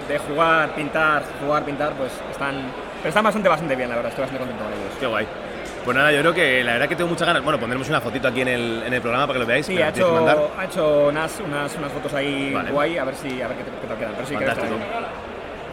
de 0.09 0.19
jugar, 0.19 0.75
pintar, 0.75 1.23
jugar, 1.43 1.65
pintar, 1.65 1.93
pues 1.95 2.13
están, 2.31 2.55
pero 2.99 3.09
están 3.09 3.25
bastante, 3.25 3.49
bastante 3.49 3.77
bien, 3.77 3.89
la 3.89 3.97
verdad, 3.97 4.11
estoy 4.11 4.23
bastante 4.23 4.45
contento 4.45 4.65
con 4.65 4.73
ellos. 4.73 4.95
Qué 5.01 5.07
guay. 5.07 5.27
Pues 5.85 5.97
nada, 5.97 6.11
yo 6.11 6.21
creo 6.21 6.35
que 6.35 6.65
la 6.65 6.73
verdad 6.73 6.89
que 6.89 6.97
tengo 6.97 7.11
muchas 7.11 7.27
ganas. 7.29 7.45
Bueno, 7.45 7.61
pondremos 7.61 7.89
una 7.89 8.01
fotito 8.01 8.27
aquí 8.27 8.41
en 8.41 8.49
el, 8.49 8.83
en 8.87 8.93
el 8.93 9.01
programa 9.01 9.27
para 9.27 9.37
que 9.37 9.41
lo 9.41 9.47
veáis. 9.47 9.67
Sí, 9.67 9.81
ha 9.81 9.93
que 9.93 10.05
mandar. 10.05 10.37
hecho, 10.37 10.51
ha 10.59 10.65
hecho 10.65 11.13
Nas 11.13 11.41
unas, 11.45 11.77
unas 11.77 11.93
fotos 11.93 12.13
ahí 12.15 12.53
Vale. 12.53 12.71
guay, 12.73 12.99
a 12.99 13.05
ver 13.05 13.15
si 13.15 13.41
a 13.41 13.47
ver 13.47 13.59
qué, 13.59 13.65
qué 13.81 13.87
tal 13.87 13.97
quedan. 13.97 14.13
Pero 14.17 14.27
sí, 14.27 14.35
Fantástico. 14.35 14.75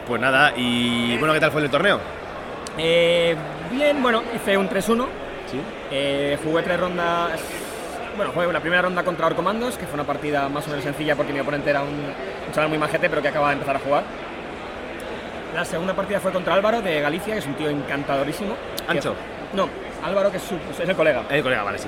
Pues 0.07 0.21
nada, 0.21 0.53
y 0.55 1.17
bueno, 1.17 1.33
¿qué 1.33 1.39
tal 1.39 1.51
fue 1.51 1.61
el 1.63 1.69
torneo? 1.69 1.99
Eh, 2.77 3.35
bien, 3.71 4.03
bueno, 4.03 4.21
hice 4.35 4.55
un 4.57 4.69
3-1. 4.69 5.05
Sí. 5.49 5.59
Eh, 5.91 6.37
jugué 6.43 6.61
tres 6.63 6.79
rondas. 6.79 7.39
Bueno, 8.15 8.31
jugué 8.33 8.51
la 8.53 8.59
primera 8.59 8.81
ronda 8.83 9.03
contra 9.03 9.27
Orcomandos, 9.27 9.77
que 9.77 9.85
fue 9.85 9.95
una 9.95 10.03
partida 10.03 10.47
más 10.49 10.65
o 10.67 10.69
menos 10.69 10.83
sencilla 10.83 11.15
porque 11.15 11.33
mi 11.33 11.39
oponente 11.39 11.69
era 11.71 11.81
un, 11.81 11.89
un 11.89 12.51
chaval 12.53 12.69
muy 12.69 12.77
majete, 12.77 13.09
pero 13.09 13.21
que 13.21 13.29
acaba 13.29 13.47
de 13.49 13.53
empezar 13.53 13.75
a 13.75 13.79
jugar. 13.79 14.03
La 15.55 15.65
segunda 15.65 15.93
partida 15.93 16.19
fue 16.19 16.31
contra 16.31 16.53
Álvaro 16.53 16.81
de 16.81 16.99
Galicia, 16.99 17.33
que 17.33 17.39
es 17.39 17.45
un 17.45 17.53
tío 17.55 17.69
encantadorísimo. 17.69 18.55
¿Ancho? 18.87 19.13
Que- 19.13 19.57
no, 19.57 19.67
Álvaro, 20.03 20.29
que 20.31 20.37
es, 20.37 20.43
su- 20.43 20.55
es 20.55 20.87
el 20.89 20.95
colega. 20.95 21.23
Eh, 21.29 21.41
colega, 21.41 21.63
vale, 21.63 21.77
sí. 21.79 21.87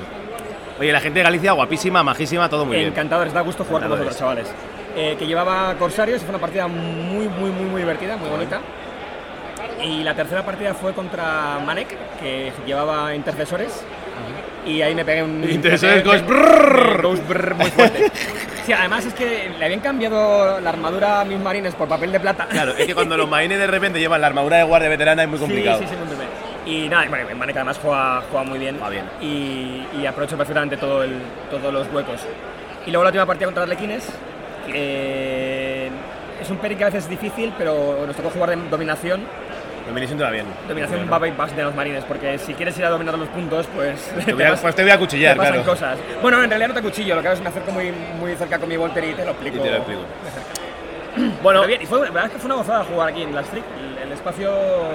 Oye, 0.80 0.92
la 0.92 1.00
gente 1.00 1.20
de 1.20 1.24
Galicia, 1.24 1.52
guapísima, 1.54 2.04
majísima, 2.04 2.50
todo 2.50 2.66
muy 2.66 2.78
bien. 2.78 2.90
Encantadores, 2.90 3.34
da 3.34 3.42
gusto 3.42 3.64
jugar 3.64 3.84
con 3.84 3.94
Encantadores. 4.00 4.20
vosotros, 4.22 4.46
chavales. 4.52 4.76
Eh, 4.96 5.16
que 5.18 5.26
llevaba 5.28 5.74
Corsarios, 5.76 6.22
fue 6.22 6.30
una 6.30 6.40
partida 6.40 6.68
muy, 6.68 7.28
muy, 7.28 7.50
muy, 7.52 7.66
muy 7.70 7.82
divertida, 7.82 8.18
muy 8.18 8.30
bonita. 8.30 8.60
Y 9.84 10.04
la 10.04 10.14
tercera 10.16 10.44
partida 10.44 10.74
fue 10.74 10.94
contra 10.94 11.60
Manek, 11.66 12.20
que 12.20 12.52
llevaba 12.66 13.14
intercesores. 13.16 13.84
Y 14.66 14.82
ahí 14.82 14.96
me 14.96 15.06
pegué 15.06 15.22
un. 15.24 15.42
Pegué- 15.42 16.04
Ghost 16.04 16.26
brrrr. 16.26 17.02
Ghost 17.02 17.28
brrrr 17.28 17.56
muy 17.56 17.70
fuerte. 17.72 18.12
Sí, 18.66 18.74
además 18.74 19.06
es 19.06 19.14
que 19.14 19.52
le 19.60 19.64
habían 19.64 19.80
cambiado 19.80 20.60
la 20.60 20.70
armadura 20.72 21.22
a 21.22 21.24
mis 21.24 21.38
marines 21.38 21.76
por 21.76 21.88
papel 21.88 22.12
de 22.12 22.20
plata. 22.20 22.48
Claro, 22.50 22.72
es 22.76 22.88
que 22.88 22.96
cuando 22.96 23.16
los 23.16 23.30
marines 23.30 23.60
de 23.60 23.68
repente 23.68 24.00
llevan 24.00 24.20
la 24.22 24.26
armadura 24.26 24.58
de 24.58 24.64
guardia 24.64 24.90
veterana 24.90 25.22
es 25.22 25.30
muy 25.30 25.38
complicado. 25.38 25.78
Sí, 25.78 25.86
sí, 25.88 25.92
sí, 25.94 25.96
muy 26.04 26.16
bien. 26.16 26.30
Y 26.66 26.90
nada, 26.90 27.06
bueno, 27.08 27.28
Manek 27.36 27.58
además 27.58 27.78
juega, 27.80 28.24
juega 28.32 28.44
muy 28.44 28.58
bien. 28.58 28.80
Va 28.82 28.90
bien. 28.90 29.06
Y, 29.22 29.86
y 30.02 30.06
aprovecho 30.08 30.36
perfectamente 30.36 30.78
todo 30.78 31.04
el, 31.04 31.12
todos 31.52 31.72
los 31.72 31.88
huecos. 31.94 32.22
Y 32.88 32.90
luego 32.90 33.04
la 33.04 33.10
última 33.10 33.28
partida 33.28 33.46
contra 33.46 33.62
Arlequines, 33.66 34.10
que 34.68 35.90
es 36.42 36.50
un 36.50 36.58
peri 36.58 36.76
que 36.76 36.86
a 36.86 36.88
veces 36.88 37.04
es 37.04 37.10
difícil, 37.12 37.54
pero 37.60 38.04
nos 38.08 38.16
tocó 38.16 38.32
jugar 38.32 38.50
de 38.50 38.56
dominación. 38.70 39.22
Dominación 39.88 40.18
te 40.18 40.24
va 40.24 40.32
bien. 40.32 40.46
Dominación 40.68 41.10
baba 41.10 41.28
y 41.28 41.32
bash 41.32 41.52
de 41.52 41.64
los 41.64 41.76
marines, 41.76 42.04
porque 42.06 42.38
si 42.40 42.54
quieres 42.56 42.78
ir 42.80 42.86
a 42.86 42.90
dominar 42.90 43.18
los 43.18 43.28
puntos, 43.30 43.68
pues 43.76 44.12
Te 44.26 44.34
voy 44.34 44.44
a, 44.44 44.54
pas- 44.54 44.60
pues 44.62 44.76
te 44.76 44.82
voy 44.82 44.92
a 44.92 44.98
cuchillar, 45.00 45.34
te 45.34 45.38
pasan 45.38 45.54
claro. 45.54 45.70
cosas. 45.70 45.98
Bueno, 46.22 46.44
en 46.44 46.50
realidad 46.50 46.70
no 46.70 46.74
te 46.74 46.82
cuchillo, 46.82 47.16
lo 47.16 47.22
que 47.22 47.28
hago 47.28 47.36
es 47.38 47.42
me 47.44 47.50
acerco 47.50 47.72
muy, 47.72 47.92
muy 48.20 48.36
cerca 48.36 48.58
con 48.58 48.68
mi 48.68 48.78
Volter 48.78 49.04
y 49.04 49.14
te 49.14 49.24
lo 49.24 49.32
explico. 49.32 49.58
Y 49.58 49.60
te 49.60 49.70
lo 49.72 49.78
explico. 49.78 50.02
Bueno, 51.42 51.66
bien, 51.66 51.82
y 51.82 51.86
fue, 51.86 52.00
la 52.00 52.06
verdad 52.12 52.26
es 52.26 52.32
que 52.34 52.38
fue 52.40 52.48
una 52.48 52.56
gozada 52.56 52.84
jugar 52.84 53.08
aquí 53.10 53.22
en 53.22 53.34
la 53.34 53.40
Street. 53.42 53.64
El, 53.80 54.04
el 54.08 54.12
espacio 54.12 54.50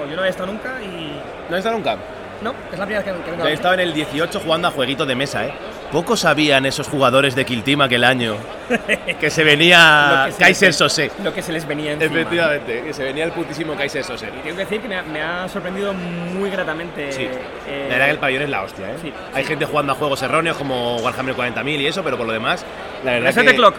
yo 0.07 0.13
no 0.13 0.19
había 0.19 0.29
estado 0.29 0.51
nunca 0.51 0.75
y. 0.79 1.19
¿No 1.49 1.55
has 1.55 1.59
estado 1.59 1.77
nunca? 1.77 1.95
No, 2.41 2.53
es 2.71 2.79
la 2.79 2.85
primera 2.85 3.03
vez 3.05 3.13
que, 3.15 3.23
que 3.23 3.31
vengo 3.31 3.43
Yo 3.43 3.43
a 3.43 3.47
he 3.47 3.49
la 3.51 3.55
estado 3.55 3.73
en 3.75 3.79
el 3.81 3.93
18 3.93 4.39
jugando 4.39 4.67
a 4.67 4.71
jueguitos 4.71 5.07
de 5.07 5.15
mesa, 5.15 5.45
¿eh? 5.45 5.53
Poco 5.91 6.15
sabían 6.15 6.65
esos 6.65 6.87
jugadores 6.87 7.35
de 7.35 7.43
Team 7.43 7.81
aquel 7.81 8.03
año 8.05 8.35
que 9.19 9.29
se 9.29 9.43
venía 9.43 10.23
que 10.27 10.31
se 10.33 10.39
Kaiser 10.39 10.69
les- 10.69 10.77
Sosé. 10.77 11.11
Lo 11.23 11.33
que 11.33 11.41
se 11.41 11.51
les 11.51 11.67
venía 11.67 11.91
encima. 11.91 12.13
Efectivamente, 12.21 12.81
que 12.83 12.93
se 12.93 13.03
venía 13.03 13.25
el 13.25 13.31
putísimo 13.33 13.75
Kaiser 13.75 14.03
Sosé. 14.03 14.27
Y 14.27 14.39
tengo 14.43 14.55
que 14.55 14.63
decir 14.63 14.81
que 14.81 14.87
me 14.87 14.95
ha, 14.95 15.03
me 15.03 15.21
ha 15.21 15.47
sorprendido 15.49 15.93
muy 15.93 16.49
gratamente. 16.49 17.11
Sí, 17.11 17.23
eh, 17.67 17.85
la 17.89 17.93
verdad 17.95 18.05
que 18.05 18.11
el 18.11 18.19
pabellón 18.19 18.43
es 18.43 18.49
la 18.49 18.61
hostia, 18.63 18.89
¿eh? 18.91 18.95
sí, 19.01 19.13
Hay 19.33 19.43
gente 19.43 19.65
jugando 19.65 19.91
a 19.91 19.95
juegos 19.95 20.21
erróneos 20.23 20.55
como 20.57 20.95
Warhammer 20.97 21.35
40.000 21.35 21.79
y 21.81 21.87
eso, 21.87 22.03
pero 22.03 22.17
por 22.17 22.25
lo 22.25 22.31
demás, 22.33 22.65
la 23.03 23.11
verdad 23.13 23.27
Reset 23.27 23.43
que... 23.43 23.49
the 23.49 23.55
clock. 23.55 23.75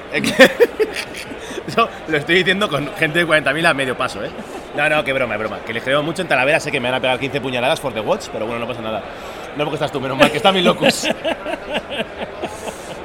Lo 2.09 2.17
estoy 2.17 2.37
diciendo 2.37 2.69
con 2.69 2.93
gente 2.97 3.21
de 3.21 3.27
40.000 3.27 3.67
a 3.67 3.75
medio 3.75 3.97
paso, 3.97 4.23
¿eh? 4.23 4.31
No, 4.77 4.89
no, 4.89 5.05
que 5.05 5.13
broma, 5.13 5.35
es 5.35 5.41
broma. 5.41 5.61
Que 5.61 5.73
les 5.73 5.83
creo 5.83 6.03
mucho 6.03 6.23
en 6.23 6.29
Talavera, 6.29 6.61
sé 6.61 6.71
que 6.71 6.81
me 6.81 6.89
van 6.89 6.99
a 6.99 7.01
pegar 7.01 7.19
15 7.19 7.41
puñaladas 7.41 7.81
for 7.81 7.93
the 7.93 8.01
watch, 8.01 8.27
pero 8.33 8.47
bueno, 8.47 8.61
no 8.61 8.69
pasa 8.69 8.83
nada. 8.83 9.03
No 9.57 9.65
porque 9.65 9.77
estás 9.77 9.93
tú, 9.93 10.01
menos 10.01 10.17
mal, 10.19 10.31
que 10.31 10.39
están 10.39 10.55
mis 10.55 10.65
locos. 10.65 11.09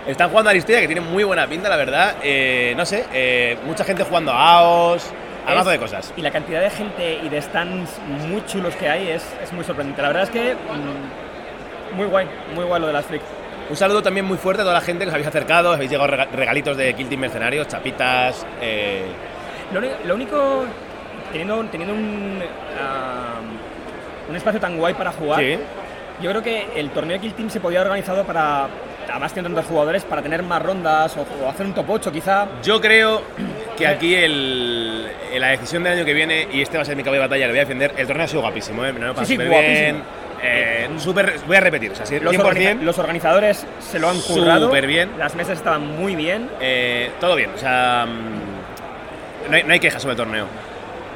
Están 0.07 0.29
jugando 0.29 0.49
a 0.49 0.51
Aristea, 0.51 0.79
que 0.79 0.87
tiene 0.87 1.01
muy 1.01 1.25
buena 1.25 1.45
pinta, 1.47 1.67
la 1.67 1.75
verdad. 1.75 2.15
Eh, 2.23 2.73
no 2.77 2.85
sé, 2.85 3.05
eh, 3.11 3.57
mucha 3.65 3.83
gente 3.83 4.05
jugando 4.05 4.31
a 4.31 4.59
AOS, 4.59 5.11
a 5.45 5.53
mazo 5.53 5.69
de 5.69 5.79
cosas. 5.79 6.13
Y 6.15 6.21
la 6.21 6.31
cantidad 6.31 6.61
de 6.61 6.69
gente 6.69 7.19
y 7.21 7.27
de 7.27 7.41
stands 7.41 7.99
muy 8.29 8.41
chulos 8.45 8.73
que 8.77 8.87
hay 8.87 9.09
es, 9.09 9.25
es 9.43 9.51
muy 9.51 9.65
sorprendente. 9.65 10.01
La 10.01 10.07
verdad 10.07 10.23
es 10.23 10.29
que. 10.29 10.53
mm, 10.53 11.97
muy 11.97 12.05
guay, 12.05 12.25
muy 12.55 12.63
guay 12.63 12.79
lo 12.79 12.87
de 12.87 12.93
las 12.93 13.05
Freak. 13.05 13.21
Un 13.69 13.75
saludo 13.75 14.01
también 14.01 14.25
muy 14.25 14.37
fuerte 14.37 14.61
a 14.61 14.63
toda 14.65 14.73
la 14.75 14.81
gente 14.81 15.03
que 15.03 15.09
os 15.09 15.13
habéis 15.13 15.27
acercado, 15.27 15.69
os 15.71 15.75
habéis 15.75 15.91
llegado 15.91 16.07
rega- 16.09 16.27
regalitos 16.31 16.77
de 16.77 16.93
Kill 16.93 17.09
Team 17.09 17.21
Mercenarios, 17.21 17.67
chapitas. 17.67 18.45
eh, 18.61 19.03
Lo, 19.73 19.81
lo 19.81 20.15
único, 20.15 20.63
teniendo, 21.31 21.63
teniendo 21.65 21.93
un, 21.93 22.41
ah, 22.81 23.39
un 24.29 24.35
espacio 24.35 24.59
tan 24.61 24.77
guay 24.77 24.93
para 24.93 25.11
jugar, 25.11 25.41
sí. 25.41 25.57
yo 26.21 26.29
creo 26.29 26.41
que 26.41 26.67
el 26.77 26.91
torneo 26.91 27.17
de 27.17 27.21
Kill 27.21 27.33
Team 27.33 27.49
se 27.49 27.59
podía 27.59 27.79
haber 27.79 27.91
organizado 27.91 28.23
para, 28.23 28.67
además 29.09 29.33
teniendo 29.33 29.57
tantos 29.57 29.69
jugadores, 29.69 30.05
para 30.05 30.21
tener 30.21 30.43
más 30.43 30.61
rondas 30.61 31.17
o, 31.17 31.25
o 31.45 31.49
hacer 31.49 31.65
un 31.65 31.73
top 31.73 31.89
8 31.89 32.09
quizá. 32.11 32.47
Yo 32.63 32.79
creo 32.79 33.21
que 33.77 33.85
aquí 33.85 34.15
el, 34.15 35.07
la 35.37 35.47
decisión 35.49 35.83
del 35.83 35.93
año 35.93 36.05
que 36.05 36.13
viene, 36.13 36.47
y 36.53 36.61
este 36.61 36.77
va 36.77 36.83
a 36.83 36.85
ser 36.85 36.95
mi 36.95 37.03
caballo 37.03 37.21
de 37.23 37.27
batalla, 37.27 37.47
lo 37.47 37.51
voy 37.51 37.59
a 37.59 37.63
defender, 37.63 37.93
el 37.97 38.07
torneo 38.07 38.23
ha 38.23 38.27
sido 38.29 38.41
guapísimo, 38.41 38.85
¿eh? 38.85 38.93
Me 38.93 38.99
he 38.99 39.09
pasado 39.09 39.25
Sí, 39.25 39.35
sí, 39.35 39.43
guapísimo. 39.43 39.67
bien. 39.77 40.03
Eh, 40.41 40.89
súper- 40.97 41.39
voy 41.47 41.57
a 41.57 41.59
repetir, 41.61 41.91
o 41.91 41.95
sea, 41.95 42.05
Los, 42.19 42.33
100%. 42.33 42.45
organiza- 42.45 42.83
los 42.83 42.97
organizadores 42.99 43.65
se 43.79 43.99
lo 43.99 44.09
han 44.09 44.19
currado. 44.21 44.67
Súper 44.67 44.87
bien. 44.87 45.11
Las 45.17 45.35
mesas 45.35 45.57
estaban 45.57 45.85
muy 45.97 46.15
bien. 46.15 46.49
eh, 46.59 47.11
todo 47.19 47.35
bien, 47.35 47.51
o 47.55 47.57
sea. 47.57 48.05
mm, 48.07 49.49
No 49.49 49.55
hay, 49.55 49.63
no 49.63 49.71
hay 49.73 49.79
quejas 49.79 50.01
sobre 50.01 50.11
el 50.13 50.17
torneo. 50.17 50.45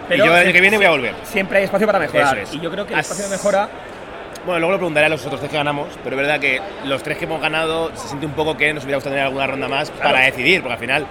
Pero 0.07 0.24
y 0.24 0.28
yo 0.28 0.34
el 0.36 0.43
año 0.43 0.53
que 0.53 0.61
viene 0.61 0.78
voy 0.78 0.86
a 0.86 0.91
volver. 0.91 1.13
Siempre 1.24 1.57
hay 1.59 1.65
espacio 1.65 1.86
para 1.86 1.99
mejorar. 1.99 2.38
Es. 2.38 2.53
Y 2.53 2.59
yo 2.61 2.72
creo 2.72 2.86
que 2.88 2.93
el 2.93 2.99
As- 2.99 3.05
espacio 3.05 3.26
de 3.26 3.32
mejora. 3.36 3.67
Bueno, 4.45 4.59
luego 4.59 4.72
lo 4.72 4.78
preguntaré 4.78 5.05
a 5.05 5.09
los 5.09 5.24
otros 5.26 5.39
tres 5.41 5.51
que 5.51 5.57
ganamos, 5.57 5.88
pero 6.03 6.15
es 6.15 6.22
verdad 6.22 6.39
que 6.39 6.61
los 6.86 7.03
tres 7.03 7.17
que 7.17 7.26
hemos 7.26 7.41
ganado 7.41 7.91
se 7.95 8.07
siente 8.07 8.26
un 8.26 8.32
poco 8.32 8.55
que 8.57 8.74
nos 8.74 8.84
hubiera 8.86 8.97
gustado 8.97 9.13
tener 9.13 9.26
alguna 9.28 9.45
ronda 9.47 9.67
más 9.67 9.91
para 9.91 10.22
decidir, 10.22 10.61
porque 10.61 10.74
al 10.74 10.80
final 10.80 11.05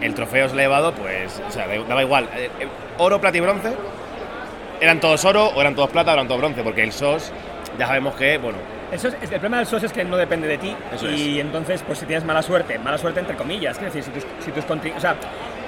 el 0.00 0.14
trofeo 0.14 0.46
se 0.48 0.54
elevado, 0.54 0.92
pues, 0.92 1.42
o 1.48 1.50
sea, 1.50 1.66
da- 1.66 1.82
daba 1.88 2.02
igual. 2.02 2.28
Eh, 2.36 2.50
eh, 2.60 2.66
oro, 2.98 3.20
plata 3.20 3.36
y 3.38 3.40
bronce, 3.40 3.72
eran 4.82 5.00
todos 5.00 5.24
oro 5.24 5.46
o 5.46 5.60
eran 5.60 5.74
todos 5.74 5.90
plata 5.90 6.10
o 6.10 6.14
eran 6.14 6.26
todos 6.26 6.40
bronce, 6.40 6.62
porque 6.62 6.82
el 6.82 6.92
SOS 6.92 7.32
ya 7.78 7.86
sabemos 7.86 8.14
que, 8.16 8.36
bueno, 8.38 8.58
Eso 8.90 9.08
es, 9.08 9.14
el 9.22 9.28
problema 9.28 9.58
del 9.58 9.66
SOS 9.66 9.84
es 9.84 9.92
que 9.92 10.04
no 10.04 10.16
depende 10.16 10.48
de 10.48 10.58
ti. 10.58 10.76
Eso 10.94 11.08
y 11.08 11.40
entonces, 11.40 11.82
pues 11.86 12.00
si 12.00 12.06
tienes 12.06 12.24
mala 12.24 12.42
suerte, 12.42 12.78
mala 12.78 12.98
suerte 12.98 13.20
entre 13.20 13.36
comillas, 13.36 13.78
quiero 13.78 13.94
decir, 13.94 14.12
si 14.12 14.20
tus, 14.20 14.44
si 14.44 14.50
tus 14.50 14.64
O 14.96 15.00
sea, 15.00 15.14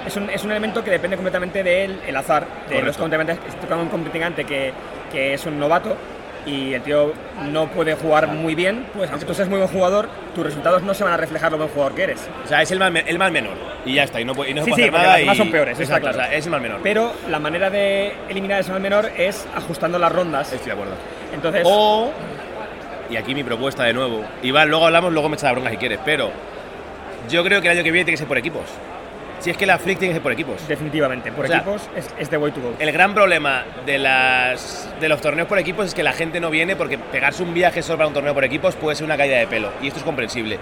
es 0.05 0.15
un, 0.17 0.29
es 0.29 0.43
un 0.43 0.51
elemento 0.51 0.83
que 0.83 0.91
depende 0.91 1.15
completamente 1.15 1.63
del 1.63 1.99
el 2.05 2.15
azar, 2.15 2.43
de 2.43 2.75
Correcto. 2.75 2.85
los 2.85 2.97
contrincantes. 2.97 3.39
Un 3.71 3.89
contrincante 3.89 4.43
que, 4.43 4.73
que 5.11 5.33
es 5.33 5.45
un 5.45 5.57
novato 5.57 5.95
y 6.45 6.73
el 6.73 6.81
tío 6.83 7.11
no 7.51 7.67
puede 7.69 7.95
jugar 7.95 8.27
muy 8.27 8.53
bien, 8.55 8.85
pues 8.93 9.09
aunque 9.09 9.25
tú 9.25 9.33
seas 9.33 9.49
muy 9.49 9.57
buen 9.57 9.69
jugador, 9.69 10.07
tus 10.35 10.43
resultados 10.43 10.83
no 10.83 10.93
se 10.93 11.03
van 11.03 11.13
a 11.13 11.17
reflejar 11.17 11.51
lo 11.51 11.57
buen 11.57 11.69
jugador 11.69 11.95
que 11.95 12.03
eres. 12.03 12.27
o 12.43 12.47
sea, 12.47 12.61
es 12.61 12.69
el 12.71 12.79
mal, 12.79 12.95
el 12.95 13.17
mal 13.17 13.31
menor. 13.31 13.53
Y 13.85 13.93
ya 13.95 14.03
está, 14.03 14.19
y 14.21 14.25
no, 14.25 14.33
puede- 14.33 14.51
y 14.51 14.53
no 14.53 14.61
se 14.61 14.65
Sí, 14.65 14.71
puede 14.71 14.83
sí, 14.83 14.89
hacer 14.89 14.99
nada. 14.99 15.07
las 15.13 15.19
demás 15.19 15.35
y- 15.35 15.37
son 15.39 15.51
peores, 15.51 15.71
está 15.79 15.83
Exacto, 15.83 16.09
claro. 16.11 16.17
o 16.17 16.21
sea, 16.29 16.37
es 16.37 16.45
el 16.45 16.51
mal 16.51 16.61
menor. 16.61 16.79
Pero 16.83 17.13
la 17.29 17.39
manera 17.39 17.69
de 17.69 18.13
eliminar 18.29 18.59
ese 18.61 18.71
mal 18.71 18.81
menor 18.81 19.11
es 19.17 19.47
ajustando 19.55 19.97
las 19.99 20.11
rondas. 20.11 20.51
Estoy 20.53 20.67
de 20.67 20.71
acuerdo. 20.73 20.93
Entonces, 21.33 21.61
O, 21.65 22.11
y 23.09 23.15
aquí 23.17 23.33
mi 23.35 23.43
propuesta 23.43 23.83
de 23.83 23.93
nuevo, 23.93 24.23
Iván, 24.41 24.69
luego 24.69 24.85
hablamos, 24.85 25.11
luego 25.13 25.29
me 25.29 25.35
echas 25.35 25.45
la 25.45 25.51
bronca 25.53 25.69
si 25.71 25.77
quieres, 25.77 25.99
pero 26.05 26.31
yo 27.29 27.43
creo 27.43 27.61
que 27.61 27.67
el 27.67 27.73
año 27.77 27.83
que 27.83 27.91
viene 27.91 28.05
tiene 28.05 28.13
que 28.13 28.17
ser 28.19 28.27
por 28.27 28.37
equipos. 28.37 28.63
Si 29.45 29.51
es 29.51 29.57
que 29.57 29.67
la 29.67 29.77
Flick 29.77 29.99
tiene 29.99 30.11
que 30.11 30.15
ser 30.15 30.23
por 30.23 30.31
equipos. 30.31 30.67
definitivamente, 30.67 31.31
por 31.31 31.45
O 31.45 31.47
sea, 31.47 31.57
equipos 31.57 31.87
es, 31.95 32.09
es 32.17 32.29
the 32.29 32.37
way 32.37 32.51
to 32.51 32.59
go. 32.61 32.73
El 32.79 32.91
gran 32.91 33.13
problema 33.13 33.63
de, 33.85 33.99
las, 33.99 34.89
de 34.99 35.07
los 35.07 35.21
torneos 35.21 35.47
por 35.47 35.59
equipos 35.59 35.85
es 35.85 35.93
que 35.93 36.01
la 36.01 36.13
gente 36.13 36.39
no 36.39 36.49
viene 36.49 36.75
porque 36.75 36.97
pegarse 36.97 37.43
un 37.43 37.53
viaje 37.53 37.83
solo 37.83 37.97
para 37.97 38.07
un 38.07 38.13
torneo 38.15 38.33
por 38.33 38.43
equipos 38.43 38.75
puede 38.75 38.95
ser 38.95 39.05
una 39.05 39.15
caída 39.17 39.37
de 39.37 39.45
pelo. 39.45 39.69
Y 39.83 39.87
esto 39.87 39.99
es 39.99 40.03
comprensible. 40.03 40.57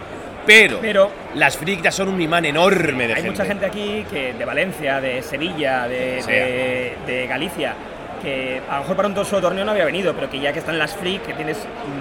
Pero, 0.46 0.80
Pero 0.82 1.10
las 1.36 1.56
Freak 1.56 1.82
ya 1.82 1.92
son 1.92 2.10
un 2.10 2.20
imán 2.22 2.44
enorme 2.44 3.08
de 3.08 3.14
Hay 3.14 3.22
gente. 3.22 3.32
mucha 3.32 3.46
gente 3.46 3.66
aquí 3.66 4.06
que 4.12 4.34
de 4.34 4.44
Valencia, 4.44 5.00
de 5.00 5.22
Sevilla, 5.22 5.88
de, 5.88 6.22
de- 6.22 6.94
de 7.08 7.28
Galicia, 7.28 7.76
que 8.22 8.60
a 8.70 8.74
lo 8.76 8.82
mejor 8.82 8.96
para 8.98 9.08
un 9.08 9.26
solo 9.26 9.42
torneo 9.42 9.64
no 9.64 9.72
había 9.72 9.86
venido, 9.86 10.14
pero 10.14 10.30
que 10.30 10.42
ya 10.42 10.52
que 10.52 10.60
están 10.60 10.76
en 10.76 10.80
las 10.80 10.94
Freak, 10.98 11.26
que 11.26 11.34
tienes 11.34 11.58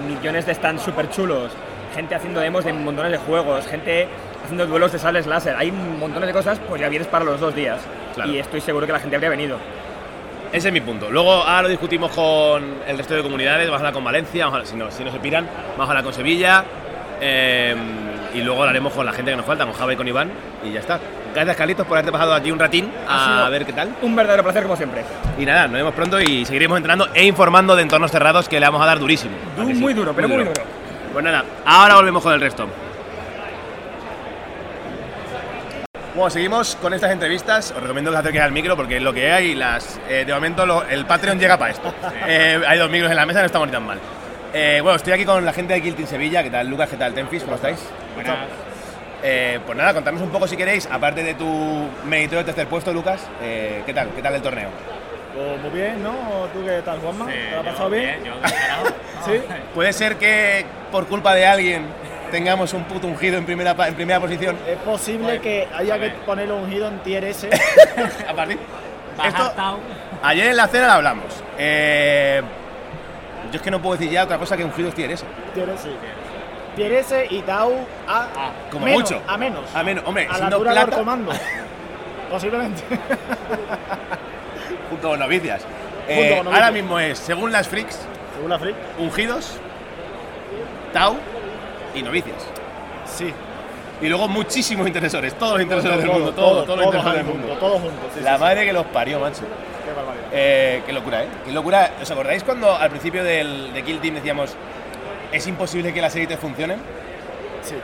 millones 0.09 0.47
de 0.47 0.55
stands 0.57 0.83
súper 0.83 1.09
chulos, 1.11 1.53
gente 1.95 2.17
haciendo 2.17 2.41
demos 2.41 2.65
de 2.65 2.73
montones 2.73 3.13
de 3.13 3.19
juegos, 3.19 3.67
gente 3.69 4.09
haciendo 4.45 4.67
duelos 4.67 4.93
de 4.93 4.99
sables 4.99 5.27
láser, 5.27 5.55
hay 5.57 5.71
montones 5.73 6.27
de 6.27 6.33
cosas, 6.33 6.59
pues 6.69 6.81
ya 6.81 6.89
vienes 6.89 7.09
para 7.09 7.25
los 7.25 7.39
dos 7.41 7.55
días. 7.55 7.81
Claro. 8.15 8.31
Y 8.31 8.39
estoy 8.39 8.61
seguro 8.61 8.87
que 8.87 8.93
la 8.93 9.01
gente 9.01 9.17
habría 9.17 9.31
venido. 9.31 9.59
Ese 10.53 10.69
es 10.69 10.75
mi 10.75 10.81
punto. 10.83 11.11
Luego 11.11 11.33
ahora 11.33 11.63
lo 11.63 11.69
discutimos 11.69 12.11
con 12.13 12.63
el 12.87 12.99
resto 12.99 13.15
de 13.15 13.23
comunidades, 13.23 13.67
vamos 13.67 13.79
a 13.79 13.81
hablar 13.81 13.95
con 13.95 14.05
Valencia, 14.05 14.45
vamos 14.45 14.55
a 14.55 14.57
hablar- 14.59 14.71
si, 14.71 14.77
no, 14.77 14.91
si 14.91 15.03
no 15.05 15.11
se 15.11 15.19
piran, 15.19 15.47
vamos 15.73 15.87
a 15.87 15.91
hablar 15.93 16.05
con 16.05 16.13
Sevilla. 16.15 16.65
eh, 17.25 17.75
y 18.35 18.41
luego 18.41 18.61
hablaremos 18.63 18.93
con 18.95 19.05
la 19.07 19.13
gente 19.13 19.31
que 19.31 19.37
nos 19.37 19.45
falta, 19.47 19.65
con 19.65 19.75
Java 19.75 19.93
y 19.93 19.97
con 19.97 20.09
Iván, 20.09 20.31
y 20.65 20.73
ya 20.73 20.81
está. 20.81 20.99
Gracias, 21.35 21.55
Carlitos, 21.57 21.87
por 21.87 21.97
haberte 21.99 22.11
pasado 22.11 22.35
aquí 22.35 22.51
un 22.51 22.59
ratín 22.59 22.91
a 23.07 23.49
ver 23.51 23.65
qué 23.67 23.73
tal. 23.75 23.95
Un 24.03 24.17
verdadero 24.17 24.43
placer 24.43 24.63
como 24.65 24.75
siempre. 24.75 25.05
Y 25.39 25.45
nada, 25.47 25.65
nos 25.65 25.75
vemos 25.75 25.95
pronto 25.95 26.19
y 26.21 26.45
seguiremos 26.47 26.79
entrenando 26.79 27.09
e 27.15 27.25
informando 27.25 27.77
de 27.77 27.83
entornos 27.83 28.11
cerrados 28.11 28.49
que 28.49 28.59
le 28.59 28.67
vamos 28.67 28.83
a 28.83 28.87
dar 28.87 28.99
durísimo. 28.99 29.35
Muy 29.57 29.93
duro, 29.95 30.13
pero 30.17 30.29
muy 30.29 30.39
duro. 30.39 30.53
Pues 31.13 31.25
nada, 31.25 31.45
ahora 31.67 31.95
volvemos 31.97 32.23
con 32.23 32.33
el 32.33 32.41
resto. 32.41 32.67
Bueno, 36.15 36.29
seguimos 36.31 36.77
con 36.77 36.93
estas 36.93 37.11
entrevistas. 37.11 37.71
Os 37.75 37.81
recomiendo 37.83 38.11
que 38.11 38.17
os 38.17 38.21
acerquéis 38.21 38.45
al 38.45 38.53
micro 38.53 38.77
porque 38.77 38.97
es 38.99 39.03
lo 39.03 39.15
que 39.15 39.33
hay. 39.33 39.55
Las, 39.55 39.99
eh, 40.09 40.25
de 40.27 40.35
momento 40.35 40.67
lo- 40.67 40.85
el 40.85 41.07
Patreon 41.07 41.39
llega 41.39 41.57
para 41.57 41.71
esto. 41.73 41.93
Eh, 42.27 42.61
hay 42.67 42.79
dos 42.79 42.91
micros 42.91 43.11
en 43.11 43.17
la 43.17 43.25
mesa, 43.25 43.41
no 43.41 43.47
estamos 43.47 43.69
ni 43.69 43.73
tan 43.73 43.85
mal. 43.87 43.99
Eh, 44.53 44.81
bueno, 44.83 44.97
estoy 44.97 45.15
aquí 45.15 45.25
con 45.25 45.43
la 45.45 45.53
gente 45.55 45.73
de 45.73 45.81
Kill 45.81 45.95
Team 45.95 46.07
Sevilla. 46.09 46.43
¿Qué 46.43 46.51
tal, 46.51 46.69
Lucas? 46.69 46.91
¿Qué 46.91 46.97
tal, 46.99 47.15
Tenfis? 47.15 47.43
¿Cómo 47.45 47.57
estáis? 47.57 47.79
Buenas. 48.15 48.37
Eh, 49.23 49.61
pues 49.65 49.79
nada, 49.79 49.95
contadnos 49.95 50.23
un 50.23 50.31
poco 50.31 50.47
si 50.47 50.57
queréis, 50.57 50.87
aparte 50.91 51.23
de 51.23 51.35
tu 51.35 51.89
meritorio 52.05 52.41
de 52.41 52.45
tercer 52.45 52.67
puesto, 52.67 52.93
Lucas, 52.93 53.25
eh, 53.41 53.83
¿qué 53.87 53.95
tal? 53.95 54.09
¿Qué 54.15 54.21
tal 54.21 54.35
el 54.35 54.43
torneo? 54.43 54.69
Pues 55.35 55.61
muy 55.63 55.71
bien, 55.81 56.03
¿no? 56.03 56.11
¿Tú 56.53 56.63
qué 56.67 56.83
tal, 56.85 56.99
Juanma? 56.99 57.27
Sí, 57.27 57.33
¿Te 57.33 57.51
lo 57.53 57.59
has 57.61 57.65
yo 57.65 57.71
pasado 57.71 57.91
bien? 57.91 58.25
Yo. 58.25 58.33
Sí. 59.25 59.41
¿Puede 59.73 59.93
ser 59.93 60.17
que 60.17 60.67
por 60.91 61.07
culpa 61.07 61.33
de 61.37 61.47
alguien 61.47 61.87
tengamos 62.33 62.73
un 62.73 62.83
puto 62.85 63.07
ungido 63.07 63.39
en 63.39 63.45
primera, 63.47 63.77
pa- 63.77 63.87
en 63.87 63.95
primera 63.95 64.19
posición? 64.19 64.57
Es 64.67 64.79
posible 64.79 65.41
que 65.41 65.69
haya 65.73 65.97
que 66.01 66.11
ponerlo 66.27 66.57
ungido 66.57 66.89
en 66.89 66.99
tier 67.05 67.23
S. 67.25 67.49
A 68.29 68.35
partir. 68.35 68.59
Esto, 69.25 69.51
Tau. 69.51 69.77
ayer 70.23 70.49
en 70.49 70.57
la 70.57 70.67
cena 70.67 70.87
lo 70.89 70.93
hablamos. 70.95 71.27
Eh, 71.59 72.43
yo 73.53 73.57
es 73.57 73.63
que 73.63 73.71
no 73.71 73.81
puedo 73.81 73.97
decir 73.97 74.11
ya 74.11 74.25
otra 74.25 74.39
cosa 74.39 74.57
que 74.57 74.65
ungidos 74.65 74.95
tier 74.95 75.13
S. 75.13 75.25
tier 75.55 75.69
S. 75.69 75.89
Tier 76.75 76.93
S 76.93 77.27
y 77.31 77.43
Tau 77.43 77.87
a 78.09 78.27
Como 78.71 78.87
menos, 78.87 79.03
mucho. 79.03 79.23
A 79.29 79.37
menos. 79.37 79.65
A 79.75 79.83
menos, 79.83 80.03
hombre, 80.07 80.27
a 80.29 80.39
la 80.39 80.47
altura 80.47 80.73
del 80.73 80.83
plata- 80.85 80.97
comando. 80.99 81.33
Posiblemente. 82.31 82.83
Junto 84.91 85.09
con 85.11 85.19
novicias. 85.21 85.63
Junto 85.63 85.73
Eh, 86.09 86.29
con 86.37 86.45
novicias. 86.47 86.55
ahora 86.55 86.71
mismo 86.73 86.99
es, 86.99 87.19
según 87.19 87.53
las 87.53 87.69
freaks, 87.69 87.99
Según 88.35 88.49
la 88.51 88.59
Freak. 88.59 88.75
ungidos, 88.99 89.59
Tau 90.95 91.17
y 91.95 92.03
novicias. 92.03 92.37
Sí. 93.07 93.33
Y 94.01 94.09
luego 94.09 94.27
muchísimos 94.29 94.87
interesores, 94.87 95.35
todos 95.39 95.53
los 95.53 95.63
interesores 95.63 95.99
del 95.99 96.09
mundo, 96.11 96.33
todo, 96.33 96.65
todos, 96.65 96.67
todos 96.67 96.79
los 96.79 96.87
interesores 96.87 97.25
del 97.27 97.35
mundo. 97.35 97.55
Todos 97.61 97.81
juntos. 97.81 98.01
sí, 98.17 98.21
La 98.23 98.35
sí, 98.35 98.41
madre 98.41 98.65
que 98.65 98.73
los 98.73 98.87
parió, 98.87 99.21
macho. 99.21 99.37
sí. 99.37 99.45
Qué 99.85 99.93
barbaridad. 99.93 100.27
Eh, 100.33 100.83
qué 100.87 100.93
locura, 100.93 101.23
¿eh? 101.25 101.29
Qué 101.45 101.53
locura. 101.53 101.91
¿Os 102.01 102.11
acordáis 102.11 102.43
cuando 102.45 102.75
al 102.75 102.91
principio 102.91 103.23
del, 103.25 103.73
de 103.73 103.83
Kill 103.83 104.01
Team 104.01 104.15
decíamos 104.17 104.55
es 105.33 105.47
imposible 105.47 105.93
que 105.93 106.01
las 106.01 106.15
élites 106.17 106.39
funcionen? 106.39 106.79
Sí. 107.63 107.75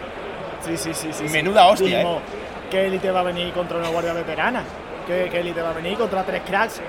Sí, 0.64 0.76
sí, 0.76 0.94
sí, 0.94 1.12
sí. 1.12 1.26
sí. 1.28 1.32
Menuda 1.32 1.66
hostia, 1.68 2.02
¿eh? 2.02 2.18
¿Qué 2.70 2.86
élite 2.86 3.10
va 3.10 3.20
a 3.20 3.24
venir 3.24 3.52
contra 3.52 3.78
una 3.78 3.88
guardia 3.88 4.12
veterana? 4.12 4.62
¿Qué, 5.06 5.28
qué 5.30 5.40
élite 5.40 5.62
va 5.62 5.70
a 5.70 5.74
venir 5.74 5.96
contra 5.96 6.22
tres 6.24 6.42
cracks? 6.46 6.80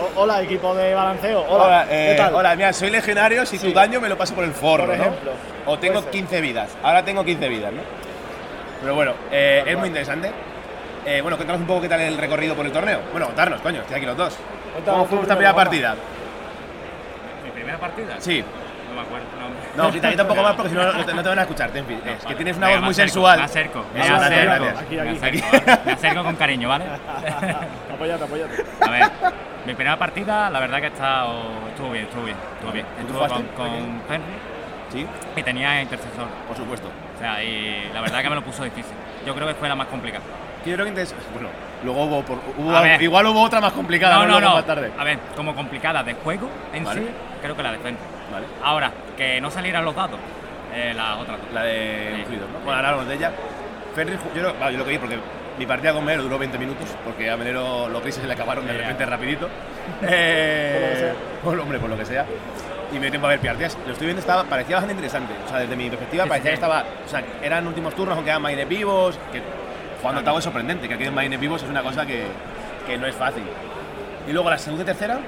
O- 0.00 0.22
hola, 0.22 0.42
equipo 0.42 0.74
de 0.74 0.94
balanceo. 0.94 1.44
Hola, 1.48 1.86
eh, 1.88 2.08
¿qué 2.12 2.14
tal? 2.22 2.34
hola, 2.34 2.56
mira, 2.56 2.72
soy 2.72 2.90
legionario 2.90 3.46
si 3.46 3.58
Sí. 3.58 3.68
tu 3.68 3.72
daño 3.74 4.00
me 4.00 4.08
lo 4.08 4.16
paso 4.18 4.34
por 4.34 4.44
el 4.44 4.52
forro, 4.52 4.86
Por 4.86 4.98
¿no? 4.98 5.04
O 5.66 5.78
tengo 5.78 5.94
Puede 5.94 6.04
ser. 6.04 6.10
15 6.12 6.40
vidas. 6.40 6.76
Ahora 6.82 7.04
tengo 7.04 7.24
15 7.24 7.48
vidas, 7.48 7.72
¿no? 7.72 7.80
Pero 8.80 8.94
bueno, 8.94 9.12
eh, 9.30 9.62
es 9.66 9.78
muy 9.78 9.88
interesante. 9.88 10.30
Eh, 11.06 11.20
bueno, 11.20 11.36
cuéntanos 11.36 11.60
un 11.60 11.66
poco 11.66 11.82
qué 11.82 11.88
tal 11.88 12.00
el 12.00 12.18
recorrido 12.18 12.54
por 12.54 12.66
el 12.66 12.72
torneo. 12.72 13.00
Bueno, 13.12 13.26
contarnos, 13.26 13.60
coño, 13.60 13.80
estoy 13.82 13.96
aquí 13.96 14.06
los 14.06 14.16
dos. 14.16 14.36
Cuéntanos 14.72 14.84
¿Cómo 14.98 15.08
fue 15.08 15.16
vuestra 15.18 15.36
primera 15.36 15.54
partida? 15.54 15.94
¿Mi 17.44 17.50
primera 17.50 17.78
partida? 17.78 18.16
Sí. 18.18 18.42
No 18.88 18.94
me 18.96 19.00
acuerdo. 19.06 19.26
No, 19.76 19.84
No, 19.84 19.92
quita, 19.92 20.10
quita 20.10 20.22
un 20.22 20.28
poco 20.28 20.42
más 20.42 20.54
porque 20.54 20.70
si 20.70 20.74
no, 20.76 20.92
no 20.92 21.04
te, 21.04 21.14
no 21.14 21.22
te 21.22 21.28
van 21.28 21.38
a 21.38 21.42
escuchar, 21.42 21.70
Tenfi. 21.70 21.94
Es 21.94 22.00
que 22.00 22.24
vale. 22.24 22.36
tienes 22.36 22.56
una 22.56 22.66
voz 22.68 22.76
me 22.76 22.82
muy 22.82 22.90
acerco, 22.92 23.08
sensual. 23.12 23.38
Me 23.38 23.44
acerco, 23.44 23.84
me 23.94 24.00
acerco. 24.02 25.46
Me 25.84 25.92
acerco 25.92 26.24
con 26.24 26.36
cariño, 26.36 26.68
¿vale? 26.68 26.84
Apóyate, 27.94 28.24
apóyate. 28.24 28.64
A 28.80 28.90
ver, 28.90 29.10
mi 29.66 29.74
primera 29.74 29.98
partida, 29.98 30.50
la 30.50 30.60
verdad 30.60 30.78
que 30.78 30.86
ha 30.86 30.88
estado, 30.88 31.42
estuvo 31.70 31.90
bien, 31.90 32.04
estuvo 32.04 32.24
bien, 32.24 32.36
estuvo 32.54 32.72
bien. 32.72 32.86
¿Tú 32.96 33.02
Estuve 33.22 33.28
con, 33.28 33.42
con 33.56 33.66
Henry 34.10 34.34
Sí, 34.92 35.06
y 35.36 35.42
tenía 35.42 35.82
intercesor. 35.82 36.26
por 36.46 36.56
supuesto. 36.56 36.88
O 37.16 37.18
sea, 37.18 37.42
y 37.42 37.90
la 37.92 38.00
verdad 38.00 38.22
que 38.22 38.28
me 38.28 38.36
lo 38.36 38.42
puso 38.42 38.62
difícil. 38.64 38.92
Yo 39.26 39.34
creo 39.34 39.48
que 39.48 39.54
fue 39.54 39.68
la 39.68 39.74
más 39.74 39.88
complicada. 39.88 40.22
Yo 40.64 40.74
creo 40.74 40.84
que 40.84 40.90
entonces, 40.90 41.14
bueno, 41.32 41.48
luego 41.82 42.04
hubo, 42.04 42.22
por- 42.22 42.40
hubo- 42.56 42.76
A 42.76 42.80
ver. 42.82 43.02
igual 43.02 43.26
hubo 43.26 43.42
otra 43.42 43.60
más 43.60 43.72
complicada, 43.72 44.14
no, 44.16 44.20
no, 44.22 44.26
Luego 44.28 44.48
no. 44.50 44.54
más 44.56 44.66
tarde. 44.66 44.92
A 44.98 45.04
ver, 45.04 45.18
como 45.34 45.54
complicada 45.54 46.02
de 46.04 46.14
juego 46.14 46.48
en 46.72 46.84
Vale. 46.84 47.00
sí, 47.00 47.08
creo 47.42 47.56
que 47.56 47.62
la 47.62 47.72
de 47.72 47.78
Henry. 47.78 47.96
Vale. 48.32 48.46
Ahora, 48.62 48.92
que 49.16 49.40
no 49.40 49.50
salieran 49.50 49.84
los 49.84 49.94
datos, 49.96 50.18
eh, 50.74 50.92
las 50.94 51.18
otras 51.18 51.38
dos. 51.38 51.52
La 51.52 51.62
de 51.64 52.24
¿no? 52.30 52.58
Bueno, 52.64 52.76
ahora 52.76 52.88
hablamos 52.90 53.08
de 53.08 53.14
ella. 53.16 53.32
Fenrir, 53.94 54.18
ju- 54.18 54.34
yo, 54.36 54.42
lo- 54.42 54.54
claro, 54.54 54.70
yo 54.72 54.78
lo 54.78 54.84
que 54.84 54.90
vi, 54.90 54.98
porque 54.98 55.18
Mi 55.58 55.66
partida 55.66 55.92
con 55.92 56.04
Melero 56.04 56.24
duró 56.24 56.38
20 56.38 56.58
minutos, 56.58 56.88
porque 57.04 57.30
a 57.30 57.36
Melero 57.36 57.88
los 57.88 58.02
grises 58.02 58.20
se 58.22 58.26
le 58.26 58.34
acabaron 58.34 58.66
de 58.66 58.72
repente 58.72 59.06
rapidito. 59.06 59.48
Eh, 60.02 61.12
por 61.42 61.58
hombre, 61.60 61.78
por 61.78 61.90
lo 61.90 61.96
que 61.98 62.04
sea. 62.06 62.24
Y 62.90 62.94
me 62.94 63.02
dio 63.02 63.10
tiempo 63.10 63.26
a 63.26 63.30
ver 63.30 63.40
partidas. 63.40 63.76
Lo 63.86 63.92
estoy 63.92 64.06
viendo, 64.06 64.20
estaba, 64.20 64.44
parecía 64.44 64.76
bastante 64.76 64.94
interesante. 64.94 65.32
O 65.44 65.48
sea, 65.48 65.58
desde 65.58 65.76
mi 65.76 65.88
perspectiva, 65.90 66.24
Sí, 66.24 66.28
parecía 66.30 66.50
sí. 66.52 66.56
que 66.58 66.64
estaba. 66.64 66.84
O 67.04 67.08
sea, 67.08 67.22
eran 67.42 67.66
últimos 67.66 67.94
turnos, 67.94 68.14
aunque 68.16 68.30
eran 68.30 68.40
marines 68.42 68.68
vivos. 68.68 69.18
Que 69.32 69.42
jugando 70.00 70.20
octavo 70.20 70.38
es 70.38 70.44
sorprendente, 70.44 70.88
que 70.88 70.94
aquí 70.94 71.04
en 71.04 71.14
marines 71.14 71.38
vivos 71.40 71.62
es 71.62 71.68
una 71.68 71.82
cosa 71.82 72.06
que, 72.06 72.24
que 72.86 72.96
no 72.96 73.06
es 73.06 73.14
fácil. 73.14 73.42
Y 74.26 74.32
luego 74.32 74.48
la 74.50 74.58
segunda 74.58 74.82
y 74.84 74.86
tercera, 74.86 75.18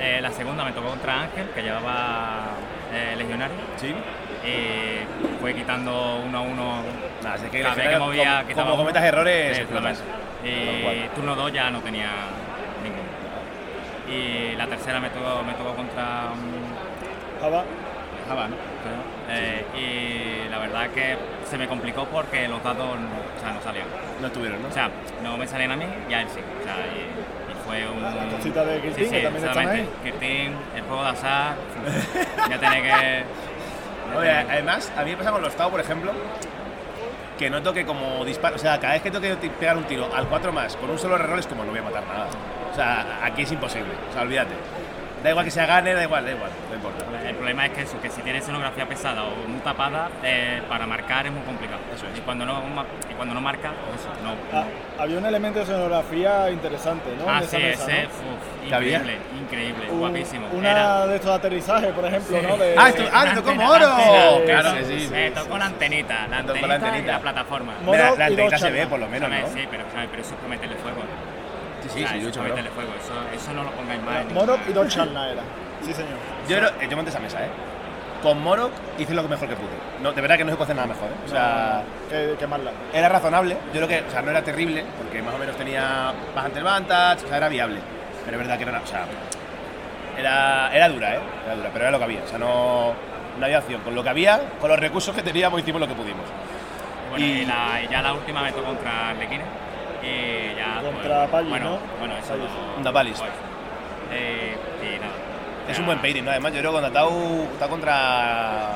Eh, 0.00 0.20
la 0.20 0.30
segunda 0.30 0.64
me 0.64 0.72
tocó 0.72 0.88
contra 0.88 1.22
Ángel, 1.22 1.48
que 1.54 1.62
llevaba 1.62 2.50
eh, 2.92 3.14
Legionario. 3.16 3.56
sí. 3.76 3.94
Y 4.44 5.40
fue 5.40 5.54
quitando 5.54 6.16
uno 6.26 6.38
a 6.38 6.40
uno. 6.40 6.82
Si 7.38 7.44
es 7.46 7.50
que 7.50 7.62
cada 7.62 7.74
vez 7.74 7.88
que 7.88 7.98
movía, 7.98 8.36
como- 8.38 8.48
quitaba 8.48 8.62
como 8.70 8.74
uno. 8.74 8.82
cometas 8.84 9.04
errores, 9.04 9.56
Sí, 9.56 9.62
explotas. 9.62 10.02
Y 10.44 11.08
turno 11.14 11.36
2 11.36 11.52
ya 11.52 11.70
no 11.70 11.80
tenía 11.80 12.10
ninguno. 12.82 13.02
Y 14.08 14.56
la 14.56 14.66
tercera 14.66 14.98
me 15.00 15.08
tocó, 15.10 15.42
me 15.44 15.52
tocó 15.54 15.74
contra 15.74 16.30
um, 16.32 17.40
Java, 17.40 17.64
Java, 18.28 18.48
¿no? 18.48 18.56
Eh, 19.30 19.64
y 20.46 20.50
la 20.50 20.58
verdad 20.58 20.88
que 20.90 21.16
se 21.48 21.56
me 21.56 21.68
complicó 21.68 22.04
porque 22.06 22.48
los 22.48 22.62
dados 22.62 22.98
no, 22.98 23.06
o 23.36 23.40
sea, 23.40 23.52
no 23.52 23.62
salían. 23.62 23.86
No 24.20 24.26
estuvieron, 24.26 24.60
¿no? 24.60 24.68
O 24.68 24.72
sea, 24.72 24.90
no 25.22 25.36
me 25.38 25.46
salían 25.46 25.70
a 25.72 25.76
mí 25.76 25.86
y 26.10 26.12
a 26.12 26.22
él 26.22 26.26
sí. 26.34 26.40
O 26.40 26.64
sea, 26.64 26.74
y, 26.78 27.52
y 27.52 27.54
fue 27.64 27.88
un. 27.88 28.02
Las 28.02 28.34
cositas 28.34 28.66
de 28.66 28.80
Kirtin, 28.80 29.10
que 29.10 29.20
también 29.22 29.44
están 29.44 29.62
exactamente. 29.62 29.80
ahí. 29.80 29.88
Kirtin, 30.10 30.54
el 30.76 30.82
juego 30.82 31.02
de 31.04 31.08
azar. 31.10 31.54
ya 32.50 32.58
tiene 32.58 32.82
que. 32.82 33.24
Además, 34.18 34.92
a 34.96 35.04
mí 35.04 35.10
me 35.10 35.16
pasa 35.16 35.32
con 35.32 35.42
los 35.42 35.54
Tau, 35.54 35.70
por 35.70 35.80
ejemplo, 35.80 36.12
que 37.38 37.50
noto 37.50 37.72
que 37.72 37.84
como 37.84 38.24
disparo, 38.24 38.56
o 38.56 38.58
sea, 38.58 38.78
cada 38.78 38.94
vez 38.94 39.02
que 39.02 39.10
tengo 39.10 39.40
que 39.40 39.50
pegar 39.50 39.76
un 39.76 39.84
tiro 39.84 40.08
al 40.14 40.28
4 40.28 40.52
más 40.52 40.76
con 40.76 40.90
un 40.90 40.98
solo 40.98 41.18
reroll 41.18 41.40
es 41.40 41.46
como 41.46 41.64
no 41.64 41.70
voy 41.70 41.80
a 41.80 41.82
matar 41.82 42.04
nada. 42.06 42.26
O 42.70 42.74
sea, 42.74 43.20
aquí 43.24 43.42
es 43.42 43.52
imposible, 43.52 43.92
o 44.10 44.12
sea, 44.12 44.22
olvídate. 44.22 44.54
Da 45.22 45.30
igual 45.30 45.44
que 45.44 45.50
sea 45.52 45.66
gane, 45.66 45.94
da 45.94 46.02
igual, 46.02 46.24
da 46.24 46.32
igual, 46.32 46.50
no 46.68 46.74
importa. 46.74 47.04
El 47.28 47.36
problema 47.36 47.66
es 47.66 47.72
que 47.72 47.82
eso, 47.82 48.00
que 48.00 48.10
si 48.10 48.22
tienes 48.22 48.42
escenografía 48.42 48.86
pesada 48.88 49.22
o 49.22 49.48
muy 49.48 49.60
tapada, 49.60 50.08
eh, 50.24 50.60
para 50.68 50.86
marcar 50.86 51.26
es 51.26 51.32
muy 51.32 51.42
complicado. 51.42 51.80
Eso 51.94 52.06
es. 52.12 52.18
Y 52.18 52.22
cuando 52.22 52.44
no, 52.44 52.60
y 53.08 53.14
cuando 53.14 53.32
no 53.34 53.40
marca, 53.40 53.72
pues 53.88 54.00
eso, 54.00 54.10
no. 54.24 54.34
ah, 54.58 54.64
había 54.98 55.18
un 55.18 55.26
elemento 55.26 55.60
de 55.60 55.64
escenografía 55.64 56.50
interesante, 56.50 57.10
¿no? 57.18 57.30
Ah, 57.30 57.38
en 57.38 57.44
esa 57.44 57.56
sí, 57.56 57.62
mesa, 57.62 57.84
ese, 57.84 58.02
¿no? 58.02 58.08
uf, 58.08 58.66
increíble, 58.66 59.16
increíble, 59.40 59.90
Un- 59.90 59.98
guapísimo. 60.00 60.46
Una 60.52 60.70
Era- 60.72 61.06
de 61.06 61.16
estos 61.16 61.30
aterrizajes, 61.30 61.92
por 61.92 62.04
ejemplo, 62.04 62.40
Sí. 62.40 62.46
¿no? 62.46 62.56
De- 62.56 62.74
Ah, 62.76 62.88
esto- 62.88 63.04
ah, 63.12 63.24
tocó 63.34 63.50
antena, 63.50 63.68
Moro. 63.68 63.86
antena, 63.86 64.60
Claro 64.60 64.84
sí, 64.86 65.00
sí. 65.08 65.14
Tocó 65.34 65.58
la 65.58 65.66
antenita, 65.66 66.26
la 66.28 66.38
antenita, 66.38 66.66
la 66.66 66.74
antenita. 66.74 66.98
y 66.98 67.06
la 67.06 67.20
plataforma. 67.20 67.74
Moro 67.84 67.98
la 68.16 68.28
y 68.28 68.32
antenita 68.32 68.58
se 68.58 68.70
ve, 68.70 68.86
por 68.88 68.98
lo 68.98 69.08
menos. 69.08 69.30
Sí, 69.54 69.66
pero, 69.70 69.84
pero 70.10 70.20
eso 70.22 70.30
es 70.34 70.36
para 70.36 70.48
meterle 70.48 70.76
fuego. 70.76 70.98
Sí, 71.92 72.00
sea, 72.00 72.08
sí, 72.08 72.40
meterle 72.40 72.70
fuego. 72.70 72.90
Eso, 72.98 73.12
eso 73.42 73.52
no 73.52 73.64
lo 73.64 73.70
pongáis 73.72 74.02
más. 74.02 74.24
ninguna- 74.26 74.56
y 74.68 74.72
dos 74.72 74.88
charlas 74.88 75.32
era. 75.32 75.42
Sí, 75.84 75.92
señor. 75.92 76.12
Yo, 76.48 76.56
creo- 76.58 76.70
eh, 76.80 76.88
yo 76.90 76.96
monté 76.96 77.10
esa 77.10 77.20
mesa, 77.20 77.44
¿eh? 77.44 77.48
Con 78.22 78.40
Morok 78.40 78.70
hice 78.98 79.14
lo 79.14 79.22
mejor 79.24 79.48
que 79.48 79.56
pude. 79.56 79.68
No, 80.00 80.12
de 80.12 80.20
verdad 80.20 80.36
que 80.36 80.44
no 80.44 80.50
se 80.50 80.56
puede 80.56 80.64
hacer 80.72 80.76
nada 80.76 80.86
mejor, 80.88 81.08
¿eh? 81.08 81.14
O 81.26 81.28
sea, 81.28 81.82
Que, 82.08 82.36
que 82.38 82.46
más 82.46 82.60
largo. 82.60 82.78
era 82.92 83.08
razonable. 83.08 83.56
Yo 83.74 83.80
creo 83.84 83.88
que, 83.88 84.04
o 84.06 84.10
sea, 84.12 84.22
no 84.22 84.30
era 84.30 84.42
terrible, 84.42 84.84
porque 84.96 85.20
más 85.22 85.34
o 85.34 85.38
menos 85.38 85.56
tenía 85.56 86.12
bastante 86.34 86.60
advantage, 86.60 87.24
o 87.24 87.28
sea, 87.28 87.36
era 87.38 87.48
viable. 87.48 87.80
Pero 88.24 88.36
es 88.36 88.42
verdad 88.44 88.58
que 88.58 88.64
no 88.64 88.70
era, 88.70 88.80
o 88.80 88.86
sea, 88.86 89.06
era, 90.18 90.70
era 90.74 90.88
dura, 90.88 91.14
¿eh? 91.16 91.20
Era 91.46 91.56
dura, 91.56 91.70
pero 91.72 91.84
era 91.84 91.90
lo 91.90 91.98
que 91.98 92.04
había. 92.04 92.22
O 92.22 92.28
sea, 92.28 92.38
no, 92.38 92.92
no 93.38 93.44
había 93.44 93.58
opción. 93.58 93.80
Con 93.82 93.94
lo 93.94 94.02
que 94.02 94.08
había, 94.10 94.40
con 94.60 94.70
los 94.70 94.78
recursos 94.78 95.14
que 95.14 95.22
teníamos, 95.22 95.60
hicimos 95.60 95.80
lo 95.80 95.88
que 95.88 95.94
pudimos. 95.94 96.24
Bueno, 97.10 97.24
Y- 97.24 97.40
y, 97.40 97.44
la- 97.46 97.82
y 97.82 97.88
ya 97.88 98.02
la 98.02 98.12
última 98.14 98.42
me 98.42 98.52
tocó 98.52 98.64
contra 98.68 99.10
Arlequines. 99.10 99.46
Y 100.02 100.56
ya. 100.56 100.80
Contra 100.82 101.26
pues, 101.28 101.48
bueno, 101.48 101.70
¿no? 101.70 101.78
Bueno, 101.98 102.14
eso 102.18 102.28
Pagis. 102.34 102.44
no- 102.50 102.74
Contra 102.74 102.92
Pagis. 102.92 103.18
pues, 103.18 103.30
eh, 104.12 104.56
y 104.82 104.98
nada. 105.00 105.12
Es 105.68 105.76
Ya- 105.76 105.80
un 105.80 105.86
buen 105.86 105.98
pairing, 106.00 106.24
¿no? 106.24 106.30
Además, 106.32 106.52
yo 106.52 106.58
creo 106.58 106.70
que 106.72 106.78
cuando 106.80 106.92
Tau 106.92 107.48
está 107.52 107.68
contra. 107.68 108.68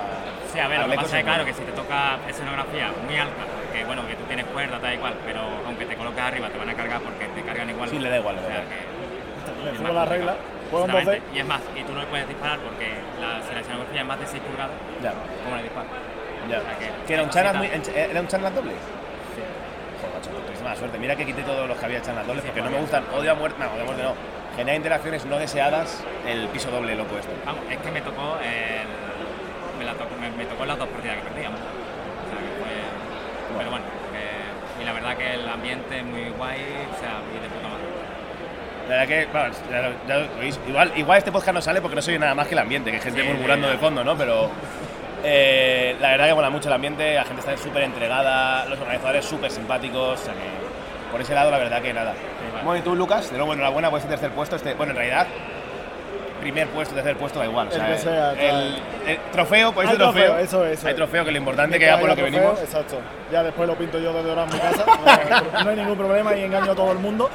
Sí, 0.52 0.58
a 0.60 0.68
ver, 0.68 0.80
lo 0.80 0.88
que 0.88 0.96
pasa 0.96 1.18
es 1.18 1.24
claro 1.24 1.42
bueno. 1.44 1.56
que 1.56 1.60
si 1.64 1.66
te 1.66 1.72
toca 1.76 2.18
escenografía 2.28 2.90
muy 3.04 3.16
alta, 3.18 3.42
que 3.72 3.84
bueno, 3.84 4.06
que 4.06 4.14
tú 4.14 4.24
tienes 4.24 4.46
cuerda, 4.46 4.78
tal 4.78 4.94
y 4.94 4.98
cual, 4.98 5.14
pero 5.26 5.40
aunque 5.66 5.84
te 5.84 5.96
coloques 5.96 6.22
arriba 6.22 6.48
te 6.48 6.58
van 6.58 6.70
a 6.70 6.74
cargar 6.74 7.00
porque 7.00 7.26
te 7.26 7.42
cargan 7.42 7.68
igual. 7.70 7.88
Sí, 7.90 7.98
le 7.98 8.08
da 8.08 8.18
igual, 8.18 8.36
O 8.38 8.40
sea, 8.40 8.48
igual. 8.50 8.64
que- 8.68 9.82
Le 9.82 9.92
la 9.92 10.04
regla. 10.04 10.32
complicado. 10.32 10.56
Juego 10.70 10.86
en 10.86 10.90
2D. 10.92 10.98
Exactamente. 11.16 11.36
Y 11.36 11.38
es 11.40 11.46
más, 11.46 11.60
y 11.76 11.82
tú 11.82 11.92
no 11.92 12.00
le 12.00 12.06
puedes 12.06 12.28
disparar 12.28 12.58
porque 12.60 12.86
la, 13.20 13.42
si 13.46 13.54
la 13.54 13.60
escenografía 13.60 14.00
es 14.00 14.06
más 14.06 14.20
de 14.20 14.26
6 14.26 14.42
pulgadas, 14.42 14.76
Ya, 15.02 15.12
¿cómo 15.44 15.56
le 15.56 15.62
disparas? 15.62 15.90
ya. 16.50 16.58
O 16.58 16.62
sea, 16.62 16.78
que- 16.78 17.06
Que 17.06 17.12
era 17.14 17.22
un 17.22 17.28
cositas. 17.28 17.54
muy. 17.56 17.70
¿Era 17.94 18.20
un 18.20 18.28
chanas 18.28 18.54
doble? 18.54 18.72
Mala 20.66 20.74
suerte. 20.76 20.98
Mira 20.98 21.14
que 21.14 21.24
quité 21.24 21.42
todos 21.42 21.68
los 21.68 21.78
que 21.78 21.84
había 21.84 22.02
chanas 22.02 22.26
dobles 22.26 22.42
porque 22.44 22.60
no 22.60 22.70
me 22.70 22.78
gustan. 22.80 23.04
Odio 23.14 23.30
a 23.30 23.34
muerte. 23.36 23.56
No, 23.62 23.70
odio 23.72 23.82
a 23.82 23.84
muerte 23.86 24.02
no. 24.02 24.14
Genera 24.56 24.76
interacciones 24.76 25.24
no 25.26 25.38
deseadas 25.38 26.02
el 26.26 26.48
piso 26.48 26.72
doble 26.72 26.96
loco 26.96 27.16
este. 27.18 27.30
Vamos, 27.44 27.60
es 27.70 27.78
que 27.78 27.90
me 27.92 28.00
tocó 28.00 28.36
el, 28.42 29.78
me, 29.78 29.84
la 29.84 29.92
tocó, 29.92 30.10
me, 30.20 30.28
me 30.30 30.44
tocó 30.46 30.64
las 30.66 30.76
dos 30.76 30.88
partidas 30.88 31.18
que 31.18 31.22
perdíamos. 31.22 31.60
O 31.60 32.28
sea, 32.30 32.38
que 32.40 32.52
fue. 32.58 33.58
Pero 33.58 33.70
bueno, 33.70 33.84
que- 34.12 34.82
y 34.82 34.84
la 34.84 34.92
verdad 34.92 35.16
que 35.16 35.34
el 35.34 35.48
ambiente 35.48 35.98
es 35.98 36.04
muy 36.04 36.30
guay, 36.30 36.58
o 36.58 36.98
sea, 36.98 37.20
y 37.30 37.38
de 37.42 37.48
puta 37.48 37.68
madre. 37.68 37.86
La 38.88 38.96
verdad 38.96 39.06
que, 39.06 39.26
bueno, 39.30 39.54
ya, 39.70 39.82
lo- 39.82 40.08
ya 40.08 40.16
lo. 40.40 40.68
Igual, 40.68 40.92
igual 40.96 41.18
este 41.18 41.30
podcast 41.30 41.54
no 41.54 41.60
sale 41.62 41.80
porque 41.80 41.94
no 41.94 42.02
soy 42.02 42.18
nada 42.18 42.34
más 42.34 42.48
que 42.48 42.54
el 42.54 42.58
ambiente, 42.60 42.90
que 42.90 42.96
hay 42.96 43.02
gente 43.02 43.22
Sí, 43.22 43.28
murmurando 43.28 43.68
sí, 43.68 43.72
de 43.74 43.78
fondo, 43.78 44.02
¿no? 44.02 44.16
Pero 44.16 44.50
eh, 45.22 45.96
la 46.00 46.10
verdad 46.10 46.26
que 46.28 46.34
mola 46.34 46.50
mucho 46.50 46.68
el 46.68 46.74
ambiente, 46.74 47.14
la 47.14 47.24
gente 47.24 47.40
está 47.40 47.56
súper 47.56 47.82
entregada, 47.84 48.64
los 48.66 48.80
organizadores 48.80 49.24
súper 49.24 49.50
simpáticos, 49.50 50.20
o 50.20 50.24
sea 50.24 50.32
que 50.34 50.55
por 51.16 51.22
ese 51.22 51.34
lado 51.34 51.50
la 51.50 51.56
verdad 51.58 51.80
que 51.80 51.94
nada. 51.94 52.12
Bueno, 52.62 52.76
y 52.78 52.82
tú, 52.82 52.94
Lucas, 52.94 53.30
de 53.30 53.38
nuevo 53.38 53.54
enhorabuena 53.54 53.88
por 53.88 53.98
este 53.98 54.10
tercer 54.10 54.30
puesto. 54.32 54.56
Este, 54.56 54.74
bueno, 54.74 54.90
en 54.92 54.96
realidad, 54.98 55.26
primer 56.42 56.68
puesto, 56.68 56.94
tercer 56.94 57.16
puesto, 57.16 57.38
da 57.38 57.46
igual. 57.46 57.68
o 57.68 57.70
El 57.70 57.76
sea, 57.76 57.86
que 57.88 57.98
sea, 57.98 58.32
el, 58.32 58.82
el 59.06 59.18
trofeo, 59.32 59.72
pues 59.72 59.88
Hay 59.88 59.94
ese 59.94 60.02
trofeo. 60.02 60.24
trofeo, 60.26 60.44
eso 60.44 60.66
es, 60.66 60.78
eso 60.78 60.88
Hay 60.88 60.94
trofeo, 60.94 61.24
que 61.24 61.30
lo 61.32 61.38
importante 61.38 61.78
que 61.78 61.84
queda 61.86 61.98
por 61.98 62.08
lo 62.10 62.14
que 62.16 62.22
trofeo, 62.22 62.40
venimos. 62.40 62.60
Exacto. 62.62 62.98
Ya 63.32 63.42
después 63.42 63.66
lo 63.66 63.74
pinto 63.76 63.98
yo 63.98 64.12
de 64.12 64.22
dorado 64.22 64.46
en 64.48 64.52
mi 64.54 64.60
casa. 64.60 64.84
No, 65.54 65.64
no 65.64 65.70
hay 65.70 65.76
ningún 65.76 65.96
problema 65.96 66.34
y 66.34 66.42
engaño 66.44 66.72
a 66.72 66.74
todo 66.74 66.92
el 66.92 66.98
mundo. 66.98 67.30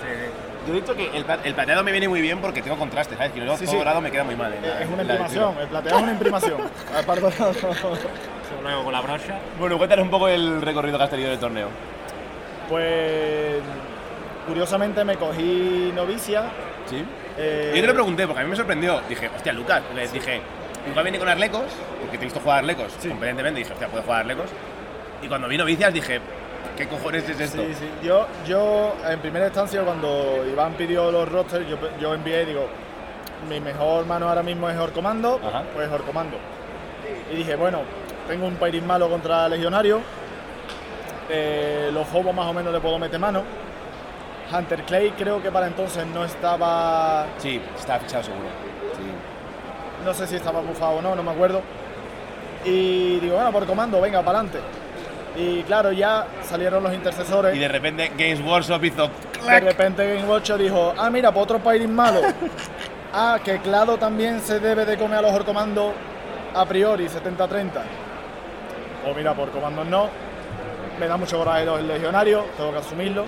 Yo 0.67 0.73
he 0.73 0.75
dicho 0.75 0.95
que 0.95 1.07
el, 1.17 1.25
el 1.43 1.53
plateado 1.55 1.83
me 1.83 1.91
viene 1.91 2.07
muy 2.07 2.21
bien 2.21 2.37
porque 2.39 2.61
tengo 2.61 2.77
contraste, 2.77 3.15
¿sabes? 3.15 3.31
Que 3.31 3.39
luego 3.39 3.57
Sí, 3.57 3.65
todo 3.65 3.71
sí. 3.71 3.77
dorado 3.79 3.99
me 3.99 4.11
queda 4.11 4.23
muy 4.23 4.35
mal. 4.35 4.53
en 4.53 4.61
la- 4.61 4.79
Es 4.81 4.87
una 4.87 5.01
imprimación, 5.01 5.55
el 5.59 5.67
plateado 5.67 5.97
es 5.97 6.03
una 6.03 6.11
imprimación. 6.11 6.61
Aparte 6.95 7.21
de 7.25 7.31
todo. 7.31 7.97
Luego 8.61 8.83
con 8.83 8.93
la 8.93 9.01
brocha. 9.01 9.39
Bueno, 9.57 9.77
cuéntanos 9.79 10.05
un 10.05 10.11
poco 10.11 10.27
el 10.27 10.61
recorrido 10.61 10.99
que 10.99 11.03
has 11.03 11.09
tenido 11.09 11.31
del 11.31 11.39
torneo. 11.39 11.67
Pues 12.71 13.61
curiosamente 14.47 15.03
me 15.03 15.17
cogí 15.17 15.91
novicia. 15.93 16.43
¿Sí? 16.89 17.03
eh, 17.37 17.73
Yo 17.75 17.81
te 17.81 17.87
lo 17.87 17.93
pregunté 17.93 18.25
porque 18.25 18.39
a 18.39 18.43
mí 18.45 18.49
me 18.49 18.55
sorprendió. 18.55 19.01
Dije, 19.09 19.29
hostia, 19.35 19.51
Lucas, 19.51 19.81
le 19.93 20.07
dije, 20.07 20.39
igual 20.89 21.03
viene 21.03 21.19
con 21.19 21.27
Arlecos, 21.27 21.63
porque 21.99 22.17
te 22.17 22.23
he 22.23 22.27
visto 22.27 22.39
jugar 22.39 22.59
Arlecos 22.59 22.93
Sí. 22.99 23.09
competentemente. 23.09 23.59
Dije, 23.59 23.73
hostia, 23.73 23.89
puede 23.89 24.03
jugar 24.05 24.21
Arlecos. 24.21 24.49
Y 25.21 25.27
cuando 25.27 25.49
vino 25.49 25.65
Vicias 25.65 25.93
dije, 25.93 26.21
¿qué 26.77 26.87
cojones 26.87 27.27
es 27.27 27.41
esto? 27.41 27.61
Sí, 27.61 27.73
sí. 27.77 27.89
Yo, 28.07 28.25
yo 28.47 28.95
en 29.05 29.19
primera 29.19 29.47
instancia 29.47 29.81
cuando 29.81 30.45
Iván 30.49 30.71
pidió 30.75 31.11
los 31.11 31.27
rosters, 31.29 31.67
yo, 31.67 31.75
yo 31.99 32.13
envié 32.13 32.43
y 32.43 32.45
digo, 32.45 32.67
mi 33.49 33.59
mejor 33.59 34.05
mano 34.05 34.29
ahora 34.29 34.43
mismo 34.43 34.69
es 34.69 34.77
Horcomando, 34.77 35.41
Ajá. 35.45 35.63
pues 35.73 35.91
Horcomando. 35.91 36.37
Y 37.33 37.35
dije, 37.35 37.57
bueno, 37.57 37.81
tengo 38.29 38.47
un 38.47 38.55
Pairing 38.55 38.87
malo 38.87 39.09
contra 39.09 39.49
Legionario, 39.49 39.99
eh, 41.31 41.89
los 41.93 42.07
Hobos 42.13 42.35
más 42.35 42.45
o 42.47 42.53
menos 42.53 42.73
le 42.73 42.79
puedo 42.79 42.99
meter 42.99 43.19
mano. 43.19 43.43
Hunter 44.53 44.83
Clay 44.83 45.11
creo 45.11 45.41
que 45.41 45.49
para 45.49 45.67
entonces 45.67 46.05
no 46.07 46.25
estaba, 46.25 47.25
Sí, 47.37 47.61
estaba 47.77 47.99
fichado 47.99 48.23
seguro. 48.23 48.49
Sí. 48.97 50.05
no 50.05 50.13
sé 50.13 50.27
si 50.27 50.35
estaba 50.35 50.59
bufado 50.59 50.97
o 50.97 51.01
no, 51.01 51.15
no 51.15 51.23
me 51.23 51.31
acuerdo. 51.31 51.61
Y 52.65 53.19
digo, 53.19 53.35
bueno, 53.35 53.51
por 53.51 53.65
comando, 53.65 54.01
venga, 54.01 54.21
para 54.21 54.39
adelante. 54.39 54.59
Y 55.37 55.63
claro, 55.63 55.93
ya 55.93 56.27
salieron 56.43 56.83
los 56.83 56.93
intercesores. 56.93 57.55
Y 57.55 57.59
de 57.59 57.67
repente 57.69 58.11
Games 58.17 58.41
Workshop 58.45 58.83
hizo 58.83 59.07
De 59.07 59.39
clac. 59.39 59.63
repente 59.63 60.15
Game 60.15 60.27
Watch 60.29 60.51
dijo, 60.51 60.93
ah, 60.97 61.09
mira, 61.09 61.31
pues 61.31 61.43
otro 61.43 61.59
Pairing 61.59 61.95
malo. 61.95 62.19
ah, 63.13 63.39
que 63.43 63.59
Clado 63.59 63.97
también 63.97 64.41
se 64.41 64.59
debe 64.59 64.85
de 64.85 64.97
comer 64.97 65.19
a 65.19 65.21
los 65.21 65.31
Horcomandos 65.31 65.93
a 66.53 66.65
priori, 66.65 67.07
70-30. 67.07 67.69
O 69.09 69.13
mira, 69.13 69.33
por 69.33 69.49
comandos 69.51 69.87
no. 69.87 70.09
Me 71.01 71.07
da 71.07 71.17
mucho 71.17 71.35
coraje 71.39 71.65
los 71.65 71.81
legionarios, 71.81 72.45
tengo 72.55 72.71
que 72.73 72.77
asumirlo. 72.77 73.25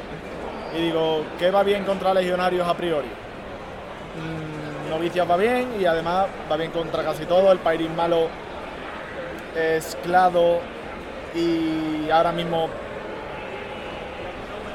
Y 0.77 0.81
digo, 0.83 1.25
¿qué 1.39 1.49
va 1.49 1.63
bien 1.63 1.83
contra 1.85 2.13
legionarios 2.13 2.67
a 2.67 2.75
priori? 2.75 3.07
Mm, 3.07 4.91
novicias 4.91 5.27
va 5.27 5.35
bien 5.37 5.69
y 5.79 5.85
además 5.87 6.27
va 6.51 6.55
bien 6.55 6.69
contra 6.69 7.03
casi 7.03 7.25
todo. 7.25 7.51
El 7.51 7.57
Pairing 7.57 7.95
malo 7.95 8.27
es 9.55 9.97
Clado 10.03 10.59
y 11.33 12.11
ahora 12.11 12.31
mismo 12.31 12.69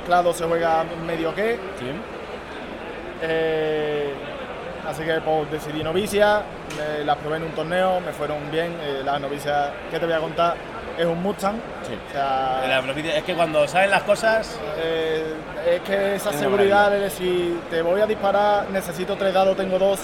Clado 0.04 0.34
se 0.34 0.44
juega 0.46 0.84
medio 1.06 1.32
que. 1.32 1.56
Eh, 3.22 4.12
así 4.88 5.04
que 5.04 5.20
pues, 5.20 5.52
decidí 5.52 5.84
novicia, 5.84 6.42
me 6.76 7.04
las 7.04 7.16
probé 7.18 7.36
en 7.36 7.44
un 7.44 7.52
torneo, 7.52 8.00
me 8.00 8.10
fueron 8.10 8.50
bien. 8.50 8.76
eh, 8.82 9.02
las 9.04 9.20
novicias, 9.20 9.70
¿qué 9.88 10.00
te 10.00 10.04
voy 10.06 10.16
a 10.16 10.18
contar? 10.18 10.77
Es 10.98 11.06
un 11.06 11.22
Mustang. 11.22 11.56
Sí. 11.86 11.94
O 12.08 12.12
sea, 12.12 12.64
La 12.66 13.16
Es 13.16 13.24
que 13.24 13.34
cuando 13.34 13.66
saben 13.68 13.90
las 13.90 14.02
cosas, 14.02 14.58
eh, 14.78 15.34
es 15.74 15.80
que 15.82 16.14
esa 16.16 16.30
Es 16.30 16.36
seguridad 16.36 16.90
de 16.90 17.08
si 17.10 17.58
te 17.70 17.82
voy 17.82 18.00
a 18.00 18.06
disparar, 18.06 18.68
necesito 18.70 19.16
tres 19.16 19.32
dados, 19.32 19.56
tengo 19.56 19.78
dos, 19.78 20.00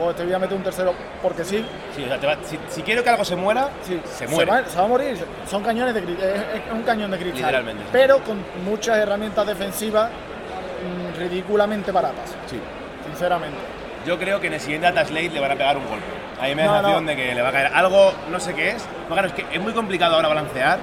o 0.00 0.12
te 0.14 0.24
voy 0.24 0.32
a 0.32 0.38
meter 0.38 0.56
un 0.56 0.62
tercero 0.62 0.94
porque 1.20 1.44
sí. 1.44 1.64
sí, 1.94 2.04
o 2.04 2.08
sea, 2.08 2.18
te 2.18 2.26
va- 2.26 2.36
si, 2.44 2.58
si 2.68 2.82
quiero 2.82 3.02
que 3.02 3.10
algo 3.10 3.24
se 3.24 3.36
muera, 3.36 3.68
Sí, 3.82 4.00
se 4.04 4.26
muere. 4.28 4.50
va, 4.50 4.64
se 4.64 4.78
va 4.78 4.84
a 4.84 4.88
morir. 4.88 5.18
Son 5.48 5.62
cañones 5.62 5.92
de. 5.94 6.00
Es, 6.00 6.40
es 6.66 6.72
un 6.72 6.82
cañón 6.82 7.10
de 7.10 7.18
cristal. 7.18 7.40
Literalmente. 7.42 7.82
Pero 7.92 8.18
con 8.24 8.38
muchas 8.64 8.96
herramientas 8.98 9.46
defensivas 9.46 10.08
mm, 10.10 11.18
ridículamente 11.18 11.90
baratas. 11.92 12.30
Sí. 12.48 12.58
Sinceramente. 13.06 13.58
Yo 14.06 14.18
creo 14.18 14.40
que 14.40 14.46
en 14.46 14.54
el 14.54 14.60
siguiente 14.60 14.86
Attack 14.86 15.08
Slate 15.08 15.30
le 15.30 15.40
van 15.40 15.50
a 15.50 15.56
pegar 15.56 15.76
un 15.76 15.86
golpe. 15.88 16.06
A 16.40 16.44
mí 16.46 16.54
me 16.54 16.62
da 16.62 16.68
No, 16.68 16.72
la 16.72 16.78
sensación 16.78 17.04
no. 17.04 17.10
de 17.10 17.16
que 17.16 17.34
le 17.34 17.42
va 17.42 17.48
a 17.48 17.52
caer 17.52 17.70
algo, 17.74 18.12
no 18.30 18.38
sé 18.40 18.54
qué 18.54 18.70
es. 18.70 18.86
Claro, 19.08 19.26
es 19.28 19.32
que 19.34 19.44
es 19.52 19.60
muy 19.60 19.72
complicado 19.72 20.14
ahora 20.14 20.28
balancear 20.28 20.78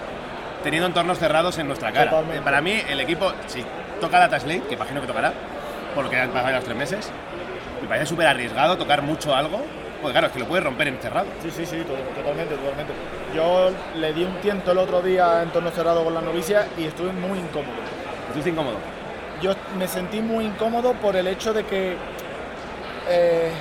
teniendo 0.63 0.87
entornos 0.87 1.17
cerrados 1.19 1.57
en 1.59 1.67
nuestra 1.67 1.91
cara. 1.91 2.09
Totalmente. 2.11 2.41
Para 2.41 2.59
mí, 2.61 2.81
el 2.89 2.99
equipo, 2.99 3.31
si 3.47 3.63
toca 4.01 4.23
Attack 4.23 4.41
Slate, 4.41 4.63
que 4.67 4.73
imagino 4.73 4.99
que 5.01 5.07
tocará, 5.07 5.31
por 5.93 6.03
lo 6.03 6.09
que 6.09 6.17
han 6.19 6.29
pasado 6.31 6.55
los 6.55 6.63
tres 6.65 6.75
meses, 6.75 7.09
me 7.81 7.87
parece 7.87 8.07
súper 8.07 8.27
arriesgado 8.27 8.75
tocar 8.77 9.01
mucho 9.01 9.33
algo. 9.35 9.61
Pues 10.01 10.11
claro, 10.11 10.27
es 10.27 10.33
que 10.33 10.39
lo 10.39 10.45
puedes 10.45 10.63
romper 10.65 10.89
en 10.89 10.97
cerrado. 10.99 11.27
Sí, 11.41 11.49
sí, 11.51 11.65
sí, 11.65 11.77
to- 11.83 11.93
totalmente, 12.19 12.55
totalmente. 12.55 12.93
Yo 13.33 13.71
le 13.95 14.13
di 14.13 14.23
un 14.23 14.35
tiento 14.41 14.71
el 14.73 14.77
otro 14.79 15.01
día 15.01 15.41
en 15.41 15.49
torno 15.51 15.71
cerrado 15.71 16.03
con 16.03 16.13
la 16.13 16.21
novicia 16.21 16.67
y 16.77 16.83
estuve 16.85 17.11
muy 17.13 17.39
incómodo. 17.39 17.73
Estuviste 18.27 18.49
incómodo. 18.49 18.75
Yo 19.41 19.53
me 19.79 19.87
sentí 19.87 20.19
muy 20.21 20.45
incómodo 20.45 20.93
por 20.93 21.15
el 21.15 21.27
hecho 21.27 21.53
de 21.53 21.63
que 21.65 21.95
eh, 23.07 23.51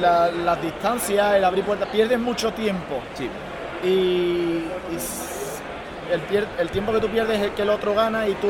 la- 0.00 0.30
las 0.30 0.60
distancias, 0.62 1.34
el 1.34 1.44
abrir 1.44 1.64
puertas, 1.64 1.88
pierdes 1.88 2.18
mucho 2.18 2.52
tiempo. 2.52 3.00
Sí. 3.14 3.28
y, 3.84 4.64
el, 6.12 6.20
pier- 6.28 6.46
el 6.58 6.70
tiempo 6.70 6.92
que 6.92 7.00
tú 7.00 7.08
pierdes 7.08 7.38
es 7.38 7.44
el 7.44 7.50
que 7.52 7.62
el 7.62 7.68
otro 7.70 7.94
gana 7.94 8.26
y 8.28 8.34
tú 8.34 8.48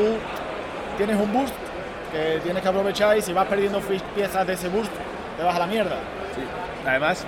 tienes 0.97 1.15
un 1.17 1.31
boost 1.33 1.53
que 2.11 2.39
tienes 2.43 2.61
que 2.61 2.69
aprovechar 2.69 3.17
y 3.17 3.21
si 3.21 3.33
vas 3.33 3.47
perdiendo 3.47 3.79
piezas 4.15 4.45
de 4.47 4.53
ese 4.53 4.69
boost 4.69 4.91
te 5.37 5.43
vas 5.43 5.55
a 5.55 5.59
la 5.59 5.67
mierda. 5.67 5.95
Además, 6.85 7.25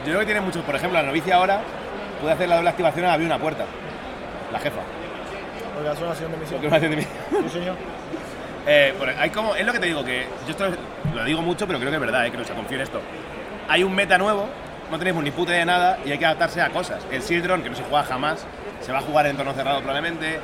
yo 0.00 0.04
creo 0.06 0.20
que 0.20 0.24
tiene 0.26 0.40
muchos. 0.40 0.62
Por 0.64 0.74
ejemplo, 0.74 0.98
la 1.00 1.06
novicia 1.06 1.36
ahora 1.36 1.60
puede 2.20 2.32
hacer 2.34 2.48
la 2.48 2.56
doble 2.56 2.70
activación 2.70 3.04
al 3.06 3.12
abrir 3.12 3.26
una 3.26 3.38
puerta. 3.38 3.64
La 4.52 4.58
jefa. 4.58 4.80
Porque 5.74 5.90
es 5.90 5.98
una 6.00 6.10
acción 6.10 6.32
de 6.32 6.38
misión. 6.38 6.60
Porque 6.60 6.76
hace 6.76 6.88
de 6.88 6.96
mí. 6.96 7.02
Sí, 7.02 7.48
señor. 7.58 7.76
Eh, 8.64 8.94
hay 9.18 9.30
como, 9.30 9.56
es 9.56 9.66
lo 9.66 9.72
que 9.72 9.80
te 9.80 9.86
digo, 9.86 10.04
que 10.04 10.24
yo 10.46 10.50
esto 10.52 10.66
lo 11.12 11.24
digo 11.24 11.42
mucho, 11.42 11.66
pero 11.66 11.80
creo 11.80 11.90
que 11.90 11.96
es 11.96 12.00
verdad, 12.00 12.24
eh, 12.26 12.30
que 12.30 12.36
no 12.36 12.44
se 12.44 12.54
confío 12.54 12.76
en 12.76 12.82
esto. 12.84 13.00
Hay 13.68 13.82
un 13.84 13.94
meta 13.94 14.18
nuevo, 14.18 14.46
no 14.90 14.98
tenemos 14.98 15.22
ni 15.24 15.30
puta 15.30 15.50
idea 15.52 15.60
de 15.60 15.66
nada 15.66 15.98
y 16.04 16.10
hay 16.12 16.18
que 16.18 16.26
adaptarse 16.26 16.60
a 16.60 16.70
cosas. 16.70 17.06
El 17.10 17.22
Sildron, 17.22 17.62
que 17.62 17.70
no 17.70 17.76
se 17.76 17.82
juega 17.84 18.04
jamás, 18.04 18.44
se 18.80 18.92
va 18.92 18.98
a 18.98 19.02
jugar 19.02 19.26
en 19.26 19.32
entorno 19.32 19.52
cerrado 19.54 19.78
probablemente, 19.78 20.40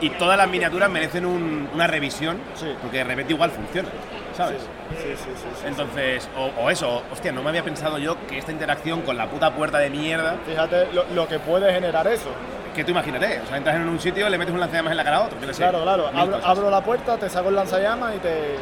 y 0.00 0.10
todas 0.10 0.36
las 0.36 0.48
miniaturas 0.48 0.90
merecen 0.90 1.24
un- 1.24 1.70
una 1.72 1.86
revisión, 1.86 2.38
Sí. 2.54 2.66
porque 2.82 2.98
de 2.98 3.04
repente 3.04 3.32
igual 3.32 3.50
funciona, 3.50 3.88
¿sabes? 4.36 4.58
Sí, 4.90 5.14
sí, 5.16 5.30
sí. 5.34 5.66
Entonces, 5.66 6.28
o, 6.36 6.50
o 6.62 6.70
eso, 6.70 7.02
hostia, 7.10 7.32
no 7.32 7.42
me 7.42 7.48
había 7.48 7.62
pensado 7.62 7.96
yo 7.96 8.16
que 8.26 8.36
esta 8.38 8.52
interacción 8.52 9.00
con 9.02 9.16
la 9.16 9.26
puta 9.26 9.52
puerta 9.52 9.78
de 9.78 9.88
mierda, 9.88 10.36
Fíjate 10.46 10.88
lo, 10.92 11.04
lo 11.14 11.26
que 11.26 11.38
puede 11.38 11.72
generar 11.72 12.06
eso. 12.08 12.28
que 12.74 12.84
tú 12.84 12.90
imagínate, 12.90 13.40
o 13.42 13.46
sea, 13.46 13.56
entras 13.56 13.76
en 13.76 13.88
un 13.88 13.98
sitio, 13.98 14.28
le 14.28 14.36
metes 14.36 14.52
un 14.52 14.60
lanzallamas 14.60 14.90
en 14.90 14.96
la 14.98 15.04
cara 15.04 15.16
a 15.16 15.22
otro, 15.22 15.38
qué 15.40 15.46
sé, 15.54 15.62
Claro, 15.62 15.82
claro. 15.82 16.10
Abro, 16.14 16.40
abro 16.44 16.70
la 16.70 16.82
puerta, 16.82 17.16
te 17.16 17.30
saco 17.30 17.48
el 17.48 17.54
lanzallamas 17.54 18.16
y 18.16 18.18
te. 18.18 18.56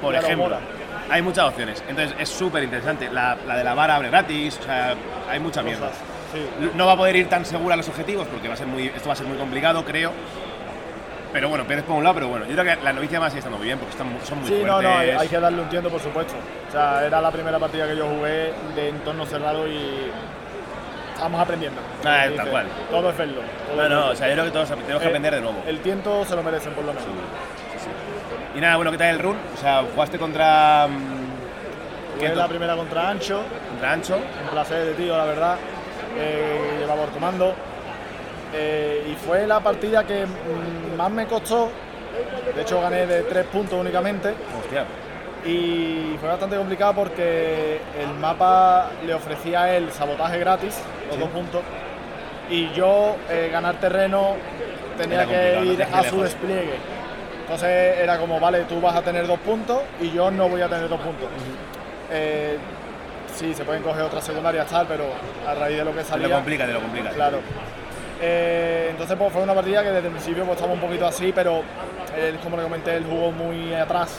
Por 0.00 0.12
ejemplo, 0.16 0.44
mola. 0.44 0.58
Hay 1.10 1.22
muchas 1.22 1.44
opciones. 1.46 1.82
Entonces 1.88 2.16
es 2.18 2.28
súper 2.28 2.62
interesante. 2.62 3.08
La, 3.10 3.36
la 3.46 3.56
de 3.56 3.64
la 3.64 3.74
vara 3.74 3.96
abre 3.96 4.08
gratis, 4.10 4.58
o 4.60 4.62
sea, 4.64 4.94
hay 5.30 5.38
mucha 5.40 5.62
mierda. 5.62 5.88
Sí. 6.32 6.70
No 6.74 6.86
va 6.86 6.92
a 6.92 6.96
poder 6.96 7.16
ir 7.16 7.28
tan 7.28 7.44
segura 7.44 7.74
a 7.74 7.76
los 7.76 7.88
objetivos 7.88 8.26
porque 8.28 8.48
va 8.48 8.54
a 8.54 8.56
ser 8.56 8.66
muy, 8.66 8.86
esto 8.88 9.08
va 9.08 9.12
a 9.14 9.16
ser 9.16 9.26
muy 9.26 9.38
complicado, 9.38 9.84
creo. 9.84 10.12
Pero 11.32 11.48
bueno, 11.50 11.64
pierdes 11.66 11.84
por 11.84 11.96
un 11.96 12.02
lado, 12.04 12.14
pero 12.14 12.28
bueno, 12.28 12.46
yo 12.46 12.52
creo 12.56 12.64
que 12.76 12.82
la 12.82 12.92
novicia 12.92 13.20
más 13.20 13.30
sigue 13.32 13.40
estando 13.40 13.58
muy 13.58 13.66
bien 13.66 13.78
porque 13.78 13.92
están, 13.92 14.08
son 14.24 14.40
muy 14.40 14.48
Sí, 14.48 14.54
no, 14.64 14.72
fuertes. 14.74 14.90
no, 14.90 14.98
hay, 14.98 15.10
hay 15.10 15.28
que 15.28 15.38
darle 15.38 15.60
un 15.62 15.68
tiento, 15.68 15.90
por 15.90 16.00
supuesto. 16.00 16.34
O 16.68 16.72
sea, 16.72 17.04
era 17.04 17.20
la 17.20 17.30
primera 17.30 17.58
partida 17.58 17.86
que 17.86 17.96
yo 17.96 18.06
jugué 18.06 18.52
de 18.74 18.88
entorno 18.88 19.26
cerrado 19.26 19.68
y 19.68 20.10
estamos 21.14 21.40
aprendiendo. 21.40 21.80
Ah, 22.04 22.24
Dice, 22.24 22.36
tal 22.36 22.48
cual. 22.48 22.66
Todo 22.90 23.10
es 23.10 23.16
verlo. 23.18 23.40
todo 23.74 23.88
No, 23.88 23.88
no, 23.88 24.06
o 24.10 24.16
sea, 24.16 24.26
yo 24.28 24.32
creo 24.34 24.44
que 24.46 24.50
todos 24.52 24.68
tenemos 24.70 25.02
que 25.02 25.06
aprender 25.08 25.34
de 25.34 25.40
nuevo. 25.42 25.62
El 25.66 25.80
tiento 25.80 26.24
se 26.24 26.34
lo 26.34 26.42
merecen, 26.42 26.72
por 26.72 26.84
lo 26.84 26.92
menos. 26.94 27.06
Y 28.54 28.60
nada, 28.60 28.76
bueno, 28.76 28.90
¿qué 28.90 28.98
tal 28.98 29.08
el 29.08 29.18
run? 29.18 29.36
O 29.54 29.60
sea, 29.60 29.82
jugaste 29.94 30.18
contra. 30.18 30.86
mm, 30.88 32.14
Jugué 32.16 32.28
¿qué 32.30 32.34
la 32.34 32.48
primera 32.48 32.74
contra 32.76 33.10
Ancho, 33.10 33.42
Contra 33.70 33.92
Ancho. 33.92 34.16
un 34.16 34.48
placer 34.50 34.84
de 34.86 34.94
tío, 34.94 35.16
la 35.16 35.24
verdad. 35.24 35.56
Eh, 36.16 36.76
llevaba 36.80 37.02
por 37.02 37.10
comando. 37.12 37.54
Eh, 38.54 39.06
y 39.12 39.14
fue 39.26 39.46
la 39.46 39.60
partida 39.60 40.04
que 40.04 40.24
mm, 40.26 40.96
más 40.96 41.10
me 41.10 41.26
costó. 41.26 41.70
De 42.54 42.62
hecho, 42.62 42.80
gané 42.80 43.06
de 43.06 43.22
tres 43.24 43.44
puntos 43.46 43.78
únicamente. 43.78 44.34
Hostia. 44.58 44.84
Y 45.44 46.16
fue 46.18 46.28
bastante 46.28 46.56
complicado 46.56 46.94
porque 46.94 47.80
el 48.00 48.14
mapa 48.18 48.88
le 49.06 49.14
ofrecía 49.14 49.76
él 49.76 49.92
sabotaje 49.92 50.38
gratis, 50.40 50.80
los 51.08 51.20
dos 51.20 51.28
puntos, 51.28 51.62
y 52.50 52.72
yo 52.72 53.14
eh, 53.30 53.48
ganar 53.52 53.76
terreno 53.76 54.34
tenía 54.98 55.22
Era 55.22 55.26
que 55.26 55.64
ir 55.64 55.82
a 55.84 55.86
su 56.02 56.02
lejos. 56.02 56.22
despliegue. 56.24 56.74
Entonces 57.48 57.98
era 57.98 58.18
como, 58.18 58.38
vale, 58.38 58.64
tú 58.64 58.78
vas 58.78 58.94
a 58.94 59.00
tener 59.00 59.26
dos 59.26 59.38
puntos 59.38 59.78
y 60.02 60.10
yo 60.10 60.30
no 60.30 60.50
voy 60.50 60.60
a 60.60 60.68
tener 60.68 60.86
dos 60.86 61.00
puntos. 61.00 61.28
Eh, 62.10 62.58
sí, 63.34 63.54
se 63.54 63.64
pueden 63.64 63.82
coger 63.82 64.02
otras 64.02 64.22
secundarias 64.22 64.66
tal, 64.66 64.86
pero 64.86 65.04
a 65.46 65.54
raíz 65.54 65.78
de 65.78 65.84
lo 65.86 65.92
que 65.92 66.00
Te 66.00 66.04
salía... 66.04 66.28
lo 66.28 66.34
complica, 66.34 66.66
te 66.66 66.72
lo 66.74 66.80
complica. 66.82 67.08
Claro. 67.08 67.38
Eh, 68.20 68.88
entonces 68.90 69.16
pues, 69.16 69.32
fue 69.32 69.42
una 69.42 69.54
partida 69.54 69.82
que 69.82 69.88
desde 69.90 70.08
el 70.08 70.12
principio 70.12 70.44
pues, 70.44 70.56
estaba 70.56 70.74
un 70.74 70.80
poquito 70.80 71.06
así, 71.06 71.32
pero 71.34 71.62
él, 72.20 72.38
como 72.42 72.58
le 72.58 72.64
comenté, 72.64 72.96
él 72.96 73.06
jugó 73.08 73.32
muy 73.32 73.72
atrás. 73.72 74.18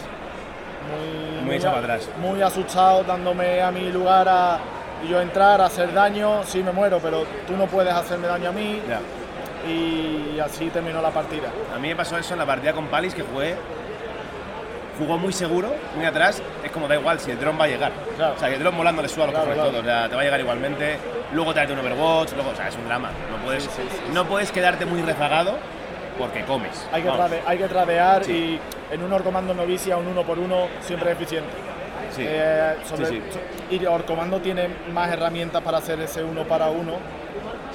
Muy, 0.90 1.42
Muy 1.46 1.56
echado 1.58 1.74
a- 1.78 1.82
para 1.82 1.94
atrás. 1.94 2.10
Muy 2.20 2.42
asustado, 2.42 3.04
dándome 3.04 3.62
a 3.62 3.70
mi 3.70 3.92
lugar 3.92 4.28
a 4.28 4.58
yo 5.08 5.22
entrar, 5.22 5.62
a 5.62 5.66
hacer 5.66 5.94
daño. 5.94 6.44
Sí 6.46 6.64
me 6.64 6.72
muero, 6.72 6.98
pero 7.00 7.26
tú 7.46 7.56
no 7.56 7.68
puedes 7.68 7.94
hacerme 7.94 8.26
daño 8.28 8.50
a 8.50 8.54
mí. 8.54 8.82
Ya. 8.90 9.00
Y 9.68 10.40
así 10.40 10.70
terminó 10.70 11.02
la 11.02 11.12
partida. 11.12 11.50
A 11.76 11.80
mí 11.80 11.90
me 11.90 11.96
pasó 11.96 12.18
eso 12.18 12.34
en 12.34 12.40
la 12.40 12.46
partida 12.46 12.74
con 12.74 12.88
Palis 12.88 13.14
que 13.14 13.24
jugué. 13.24 13.56
Jugó 14.98 15.18
muy 15.18 15.32
seguro, 15.32 15.74
muy 15.96 16.06
atrás. 16.06 16.42
Es 16.64 16.72
como 16.72 16.88
da 16.88 16.96
igual 16.96 17.20
si 17.20 17.32
el 17.32 17.40
dron 17.40 17.58
va 17.60 17.64
a 17.66 17.68
llegar. 17.68 17.92
Claro. 18.18 18.34
O 18.36 18.40
sea, 18.40 18.50
que 18.50 18.56
el 18.56 18.62
dron 18.62 18.76
volando 18.76 19.02
le 19.02 19.08
suba 19.08 19.24
a 19.24 19.28
los 19.28 19.34
Claro, 19.36 19.52
cojones 19.52 19.72
claro. 19.72 19.72
todo. 19.72 19.82
O 19.82 19.86
sea, 19.86 20.10
te 20.10 20.16
va 20.16 20.22
a 20.22 20.24
llegar 20.26 20.40
igualmente. 20.42 20.98
Luego 21.34 21.54
te 21.54 21.62
hace 21.62 21.74
un 21.74 21.80
Overwatch, 21.80 22.34
luego, 22.34 22.50
o 22.50 22.56
sea, 22.56 22.68
es 22.68 22.76
un 22.76 22.86
drama. 22.86 23.10
No 23.32 23.38
puedes, 23.46 23.64
Sí, 23.64 23.70
sí, 23.78 23.82
sí, 23.90 24.02
no 24.14 24.26
puedes 24.26 24.52
quedarte 24.52 24.86
muy 24.86 25.02
rezagado 25.02 25.58
porque 26.18 26.44
comes. 26.44 26.86
Hay 26.92 27.04
que, 27.04 27.10
hay 27.46 27.58
tradear 27.60 28.26
Sí. 28.26 28.60
y 28.92 28.94
en 28.94 29.04
un 29.04 29.14
orcomando 29.14 29.54
novicia, 29.54 29.96
un 29.96 30.08
uno 30.08 30.24
por 30.24 30.38
uno, 30.38 30.68
siempre 30.82 31.12
es 31.12 31.16
eficiente. 31.18 31.52
Sí. 32.14 32.24
Eh, 32.28 32.76
sobre- 32.86 33.06
Sí, 33.06 33.22
sí. 33.70 33.76
Y 33.78 33.86
Orcomando 33.86 34.40
tiene 34.42 34.68
más 34.92 35.12
herramientas 35.12 35.62
para 35.62 35.78
hacer 35.78 36.00
ese 36.02 36.24
uno 36.24 36.44
para 36.44 36.68
uno 36.70 36.94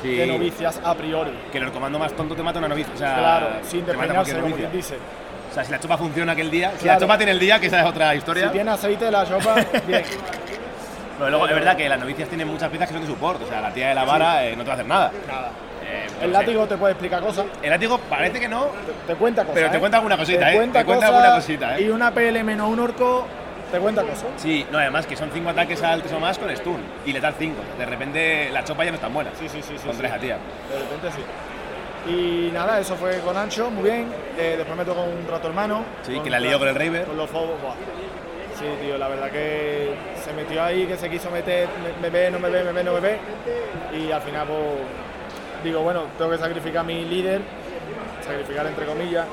Sí. 0.05 0.17
que 0.17 0.27
novicias 0.27 0.81
a 0.85 0.95
priori. 0.95 1.31
Que 1.51 1.59
el 1.59 1.73
comando 1.73 1.99
más 1.99 2.13
tonto 2.13 2.35
te 2.37 2.43
mata 2.43 2.59
una 2.59 2.69
novicia. 2.69 2.93
O 2.95 2.99
sea, 2.99 3.17
claro, 3.17 3.47
sin 3.63 3.81
cualquier 3.83 4.41
como 4.41 4.57
quien 4.57 4.71
dice. 4.73 4.97
O 5.51 5.55
sea, 5.55 5.65
si 5.65 5.73
la 5.73 5.81
chopa 5.81 5.97
funciona 5.97 6.33
aquel 6.33 6.51
día, 6.51 6.73
si 6.79 6.87
la 6.87 6.99
chopa 6.99 7.17
tiene 7.17 7.33
el 7.33 7.39
día, 7.39 7.59
que 7.59 7.69
esa 7.69 7.81
es 7.81 7.87
otra 7.87 8.15
historia. 8.15 8.47
Si 8.49 8.53
tiene 8.53 8.71
aceite 8.71 9.11
la 9.11 9.27
chopa, 9.27 9.55
bien. 9.87 10.03
Pero 11.17 11.31
luego 11.31 11.47
es 11.47 11.55
verdad 11.55 11.77
que 11.77 11.89
las 11.89 11.99
novicias 11.99 12.29
tienen 12.29 12.49
muchas 12.49 12.69
piezas 12.69 12.89
que 12.89 12.95
son 12.95 13.03
de 13.03 13.09
support. 13.09 13.41
O 13.43 13.47
sea, 13.47 13.61
la 13.61 13.73
tía 13.73 13.89
de 13.89 13.95
la 13.95 14.05
vara 14.05 14.45
eh, 14.45 14.57
no 14.57 14.63
te 14.63 14.67
va 14.69 14.73
a 14.73 14.75
hacer 14.75 14.87
nada. 14.87 15.13
Nada. 15.29 15.51
Eh, 15.85 16.07
El 16.21 16.21
sé. 16.21 16.29
látigo 16.29 16.67
te 16.67 16.77
puede 16.77 16.93
explicar 16.93 17.21
cosas, 17.23 17.47
El 17.63 17.71
látigo 17.71 17.99
parece 17.99 18.41
que 18.41 18.49
no, 18.49 18.65
te, 19.07 19.13
te 19.13 19.19
cuenta 19.19 19.43
cosas. 19.43 19.55
Pero 19.55 19.71
te 19.71 19.79
cuenta 19.79 19.97
alguna 19.99 20.17
cosita, 20.17 20.39
te 20.41 20.45
¿eh? 20.57 20.69
Te 20.73 20.85
cuenta 20.85 21.07
alguna 21.07 21.35
cosita, 21.37 21.79
¿eh? 21.79 21.83
Y 21.83 21.89
una 21.89 22.11
PL 22.11 22.43
menos 22.43 22.69
un 22.69 22.81
orco 22.81 23.27
te 23.75 23.81
cuenta 23.81 24.03
cosas. 24.03 24.25
Sí, 24.37 24.65
no, 24.71 24.79
además 24.79 25.07
que 25.07 25.17
son 25.17 25.31
5 25.33 25.51
ataques 25.51 25.83
altos 25.83 26.13
o 26.13 26.21
más 26.21 26.39
con 26.39 26.55
stun 26.57 26.81
y 27.05 27.13
letal 27.13 27.35
5. 27.39 27.55
De 27.79 27.87
repente 27.87 28.51
la 28.51 28.63
chopa 28.65 28.85
ya 28.85 28.91
no 28.91 28.97
es 28.97 29.01
tan 29.01 29.13
buena. 29.13 29.31
Sí, 29.39 29.49
sí, 29.49 29.61
sí. 29.63 29.75
sí, 29.77 29.85
con 29.85 29.93
sí. 29.95 29.99
tres 30.01 30.13
a 30.13 30.19
tía. 30.19 30.39
De 30.71 30.79
repente 30.79 31.09
sí. 31.17 32.11
Y 32.13 32.51
nada, 32.53 32.79
eso 32.81 32.95
fue 32.97 33.19
con 33.21 33.37
Ancho, 33.37 33.71
muy 33.71 33.85
bien. 33.91 34.07
Eh, 34.39 34.55
después 34.59 34.77
me 34.77 34.85
tocó 34.85 35.03
un 35.03 35.27
rato 35.29 35.49
hermano. 35.49 35.83
Sí, 36.03 36.21
que 36.21 36.31
la 36.31 36.39
lió 36.39 36.59
con 36.59 36.69
el 36.69 36.75
Raver. 36.75 37.05
Con 37.05 37.17
los 37.17 37.29
fobos, 37.31 37.61
buah. 37.63 37.75
Sí, 38.59 38.67
tío, 38.83 38.97
la 38.99 39.09
verdad 39.09 39.31
que 39.31 39.95
se 40.23 40.33
metió 40.33 40.63
ahí, 40.63 40.87
que 40.87 40.97
se 40.97 41.11
quiso 41.11 41.29
meter, 41.31 41.69
me, 41.83 42.01
me 42.01 42.11
ve, 42.11 42.31
no 42.31 42.39
me 42.39 42.49
ve, 42.51 42.63
me 42.63 42.73
ve, 42.73 42.85
no 42.85 42.93
me 42.93 43.01
ve. 43.01 43.19
Y 43.99 44.13
al 44.13 44.23
final, 44.23 44.47
pues, 44.47 44.61
digo, 45.65 45.81
bueno, 45.81 46.03
tengo 46.17 46.31
que 46.31 46.39
sacrificar 46.39 46.81
a 46.83 46.85
mi 46.85 47.05
líder, 47.05 47.41
sacrificar 48.25 48.67
entre 48.67 48.87
comillas. 48.87 49.27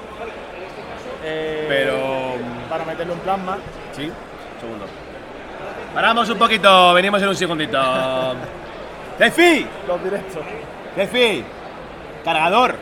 eh, 1.23 1.65
Pero. 1.67 2.35
Para 2.69 2.85
meterle 2.85 3.13
un 3.13 3.19
plasma. 3.19 3.57
Sí, 3.91 4.09
segundo. 4.61 4.85
Paramos 5.93 6.29
un 6.29 6.37
poquito, 6.37 6.93
venimos 6.93 7.21
en 7.21 7.27
un 7.27 7.35
segundito. 7.35 7.77
¡Defi! 9.19 9.67
Los 9.87 10.03
directos. 10.03 10.43
¡Defi! 10.95 11.43
¡Cargador! 12.23 12.75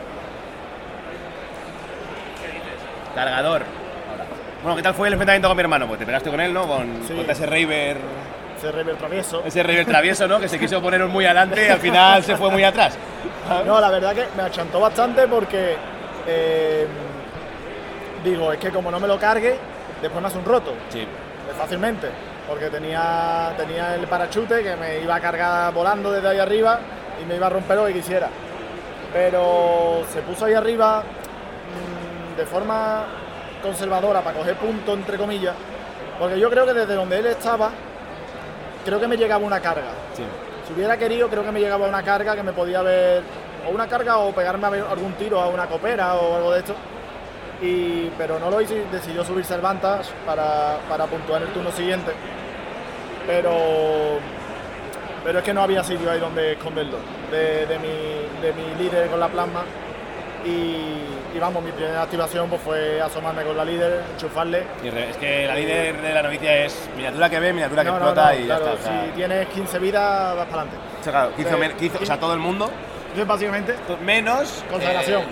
Cargador. 3.14 3.62
Ahora. 4.10 4.24
Bueno, 4.62 4.76
¿qué 4.76 4.82
tal 4.82 4.94
fue 4.94 5.08
el 5.08 5.14
enfrentamiento 5.14 5.48
con 5.48 5.56
mi 5.56 5.62
hermano? 5.62 5.86
Pues 5.88 5.98
te 5.98 6.06
pegaste 6.06 6.30
con 6.30 6.40
él, 6.40 6.54
¿no? 6.54 6.66
Con, 6.68 7.02
Sí. 7.06 7.26
Ese 7.28 7.46
Raver 7.46 7.96
ese 8.60 8.72
River 8.72 8.96
travieso. 8.96 9.42
Ese 9.44 9.62
River 9.62 9.86
travieso, 9.86 10.28
¿no? 10.28 10.38
Que 10.38 10.46
se 10.46 10.58
quiso 10.58 10.82
poner 10.82 11.02
muy 11.06 11.24
adelante 11.24 11.66
y 11.66 11.70
al 11.70 11.78
final 11.78 12.22
se 12.22 12.36
fue 12.36 12.50
muy 12.50 12.62
atrás. 12.62 12.96
No, 13.66 13.80
la 13.80 13.90
verdad 13.90 14.14
que 14.14 14.26
me 14.36 14.44
achantó 14.44 14.78
bastante 14.78 15.26
porque 15.26 15.74
eh, 16.24 16.86
digo, 18.22 18.52
es 18.52 18.60
que 18.60 18.70
como 18.70 18.92
no 18.92 19.00
me 19.00 19.08
lo 19.08 19.18
cargue, 19.18 19.56
después 20.00 20.22
me 20.22 20.28
hace 20.28 20.38
un 20.38 20.44
roto. 20.44 20.72
Sí. 20.88 21.04
Eh, 21.50 21.54
Fácilmente. 21.56 22.08
Porque 22.48 22.68
tenía, 22.68 23.52
tenía 23.56 23.94
el 23.94 24.06
parachute 24.06 24.62
que 24.62 24.76
me 24.76 25.00
iba 25.00 25.14
a 25.14 25.20
cargar 25.20 25.72
volando 25.72 26.10
desde 26.10 26.28
ahí 26.28 26.38
arriba 26.38 26.80
y 27.22 27.24
me 27.24 27.36
iba 27.36 27.46
a 27.46 27.50
romper 27.50 27.76
lo 27.76 27.86
que 27.86 27.92
quisiera. 27.92 28.28
Pero 29.12 30.02
se 30.12 30.22
puso 30.22 30.46
ahí 30.46 30.54
arriba 30.54 31.02
mm, 31.02 32.36
de 32.36 32.46
forma 32.46 33.04
conservadora 33.62 34.20
para 34.22 34.38
coger 34.38 34.56
punto, 34.56 34.94
entre 34.94 35.16
comillas. 35.16 35.54
Porque 36.18 36.38
yo 36.38 36.50
creo 36.50 36.66
que 36.66 36.74
desde 36.74 36.94
donde 36.94 37.18
él 37.18 37.26
estaba, 37.26 37.70
creo 38.84 39.00
que 39.00 39.08
me 39.08 39.16
llegaba 39.16 39.44
una 39.44 39.60
carga. 39.60 39.92
Sí. 40.14 40.24
Si 40.66 40.74
hubiera 40.74 40.96
querido, 40.96 41.28
creo 41.28 41.44
que 41.44 41.52
me 41.52 41.60
llegaba 41.60 41.86
una 41.86 42.02
carga 42.02 42.34
que 42.34 42.42
me 42.42 42.52
podía 42.52 42.80
haber. 42.80 43.22
O 43.66 43.70
una 43.70 43.86
carga 43.86 44.18
o 44.18 44.32
pegarme 44.32 44.66
algún 44.66 45.12
tiro 45.14 45.40
a 45.40 45.48
una 45.48 45.66
copera 45.66 46.14
o 46.14 46.36
algo 46.36 46.52
de 46.52 46.60
esto. 46.60 46.74
Y, 47.62 48.10
pero 48.16 48.38
no 48.38 48.50
lo 48.50 48.60
hizo 48.60 48.74
y 48.74 48.80
decidió 48.90 49.22
subir 49.24 49.44
Cervantas 49.44 50.10
para, 50.26 50.78
para 50.88 51.04
puntuar 51.06 51.42
el 51.42 51.48
turno 51.48 51.70
siguiente. 51.72 52.12
Pero. 53.26 54.18
Pero 55.22 55.38
es 55.38 55.44
que 55.44 55.52
no 55.52 55.62
había 55.62 55.84
sitio 55.84 56.10
ahí 56.10 56.18
donde 56.18 56.52
esconderlo. 56.52 56.96
De, 57.30 57.66
de 57.66 57.78
mi, 57.78 58.40
de 58.40 58.52
mi 58.54 58.82
líder 58.82 59.08
con 59.08 59.20
la 59.20 59.28
plasma. 59.28 59.62
Y, 60.44 60.48
y 61.36 61.38
vamos, 61.38 61.62
mi 61.62 61.70
primera 61.70 62.00
activación 62.02 62.48
pues, 62.48 62.62
fue 62.62 62.98
asomarme 63.02 63.42
con 63.42 63.54
la 63.54 63.64
líder, 63.66 64.02
enchufarle. 64.14 64.62
Es 64.82 65.16
que 65.18 65.46
la 65.46 65.54
líder 65.54 66.00
de 66.00 66.14
la 66.14 66.22
novicia 66.22 66.64
es 66.64 66.88
miniatura 66.96 67.28
que 67.28 67.38
ve, 67.40 67.52
miniatura 67.52 67.84
que 67.84 67.90
No, 67.90 67.96
explota 67.96 68.32
no, 68.32 68.40
y 68.40 68.44
claro, 68.46 68.64
ya 68.64 68.72
está. 68.72 69.04
si 69.04 69.10
tienes 69.10 69.48
15 69.48 69.78
vidas, 69.80 70.36
vas 70.36 70.46
para 70.46 70.62
adelante. 70.62 70.76
o 70.98 71.04
sea, 71.04 71.12
claro, 71.12 71.32
15 71.36 71.54
o, 71.54 71.58
men- 71.58 71.76
15 71.76 71.98
o 72.02 72.06
sea, 72.06 72.18
todo 72.18 72.32
el 72.32 72.38
mundo, 72.40 72.70
Entonces, 73.02 73.26
básicamente, 73.26 73.74
menos. 74.02 74.64
Consagración. 74.70 75.20
eh, 75.20 75.26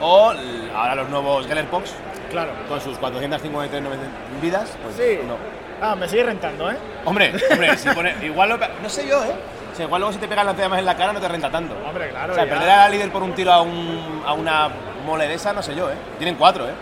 o 0.00 0.32
ahora 0.74 0.94
los 0.94 1.08
nuevos 1.08 1.46
Gellerpox, 1.46 1.92
claro. 2.30 2.52
con 2.68 2.80
sus 2.80 2.96
459 2.98 3.96
vidas, 4.40 4.76
pues 4.82 4.96
Sí. 4.96 5.18
no. 5.26 5.36
Ah, 5.82 5.94
me 5.94 6.06
sigue 6.08 6.24
rentando, 6.24 6.70
¿eh? 6.70 6.76
Hombre, 7.04 7.32
hombre, 7.50 7.76
si 7.78 7.88
pone, 7.90 8.14
igual 8.22 8.50
lo, 8.50 8.58
no 8.58 8.88
sé 8.88 9.06
yo, 9.08 9.24
¿eh? 9.24 9.32
O 9.72 9.76
sea, 9.76 9.86
igual 9.86 10.00
luego 10.00 10.12
si 10.12 10.18
te 10.18 10.28
pegan 10.28 10.44
las 10.46 10.68
más 10.68 10.78
en 10.78 10.84
la 10.84 10.96
cara 10.96 11.12
no 11.12 11.20
te 11.20 11.28
renta 11.28 11.50
tanto. 11.50 11.74
Hombre, 11.86 12.10
claro. 12.10 12.32
o 12.32 12.34
sea, 12.34 12.44
ya. 12.44 12.50
perder 12.50 12.70
a 12.70 12.76
la 12.76 12.88
líder 12.88 13.10
por 13.10 13.22
un 13.22 13.32
tiro 13.34 13.52
a, 13.52 13.62
un, 13.62 14.22
a 14.26 14.32
una 14.34 14.68
mole 15.06 15.26
de 15.28 15.34
esa, 15.34 15.52
no 15.52 15.62
sé 15.62 15.74
yo, 15.74 15.90
¿eh? 15.90 15.94
Tienen 16.18 16.34
cuatro, 16.36 16.68
¿eh? 16.68 16.72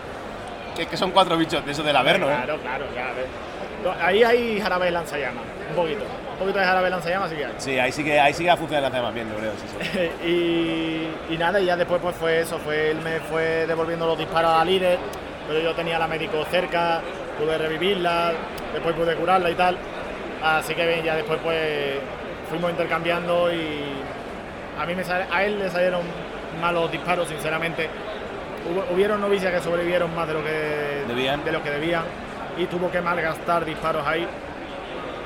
Que, 0.75 0.85
que 0.87 0.97
son 0.97 1.11
cuatro 1.11 1.37
bichos 1.37 1.65
de 1.65 1.71
eso 1.71 1.83
del 1.83 1.95
Averno, 1.95 2.29
¿eh? 2.29 2.35
Claro, 2.43 2.57
claro. 2.61 2.85
No, 3.83 3.93
Ahí 4.03 4.23
hay 4.23 4.59
jarabe 4.59 4.85
de 4.87 4.91
lanzallamas, 4.91 5.43
un 5.69 5.75
poquito. 5.75 6.03
Un 6.39 6.45
poquito 6.45 6.59
de 6.59 6.65
jarabe 6.65 6.85
de 6.85 6.89
lanzallamas 6.91 7.29
sí 7.29 7.35
que 7.35 7.45
hay. 7.45 7.53
Sí, 7.57 7.79
ahí 7.79 7.91
sí 7.91 8.03
que, 8.03 8.17
ahí 8.19 8.33
sí 8.33 8.45
que 8.45 8.55
funciona 8.55 8.89
la 8.89 9.01
más 9.01 9.13
bien, 9.13 9.27
yo 9.29 9.35
creo, 9.35 9.51
sí, 9.51 9.67
sí. 9.91 10.27
y, 11.29 11.33
y 11.33 11.37
nada, 11.37 11.59
y 11.59 11.65
ya 11.65 11.75
después 11.75 12.01
pues 12.01 12.15
fue 12.15 12.39
eso, 12.39 12.57
fue 12.59 12.91
él 12.91 12.99
me 13.01 13.19
fue 13.19 13.67
devolviendo 13.67 14.05
los 14.05 14.17
disparos 14.17 14.51
a 14.51 14.63
líder, 14.63 14.97
pero 15.47 15.59
yo 15.59 15.73
tenía 15.75 15.97
a 15.97 15.99
la 15.99 16.07
médico 16.07 16.45
cerca, 16.49 17.01
pude 17.37 17.57
revivirla, 17.57 18.31
después 18.71 18.95
pude 18.95 19.15
curarla 19.15 19.49
y 19.49 19.55
tal. 19.55 19.77
Así 20.41 20.73
que 20.73 20.87
bien, 20.87 21.03
ya 21.03 21.15
después 21.15 21.39
pues 21.43 21.97
fuimos 22.49 22.71
intercambiando 22.71 23.53
y 23.53 23.81
a 24.79 24.85
mí 24.85 24.95
me 24.95 25.03
sale- 25.03 25.25
a 25.29 25.43
él 25.43 25.59
le 25.59 25.69
salieron 25.69 26.01
malos 26.61 26.89
disparos, 26.89 27.27
sinceramente. 27.27 27.89
Hubo- 28.71 28.93
hubieron 28.95 29.19
novicias 29.19 29.51
que 29.53 29.59
sobrevivieron 29.59 30.15
más 30.15 30.25
de 30.27 30.33
lo 30.35 30.43
que 30.43 31.03
Debían. 31.05 31.43
de 31.43 31.51
lo 31.51 31.61
que 31.61 31.69
debían 31.69 32.03
y 32.57 32.65
tuvo 32.67 32.89
que 32.89 33.01
malgastar 33.01 33.65
disparos 33.65 34.07
ahí. 34.07 34.25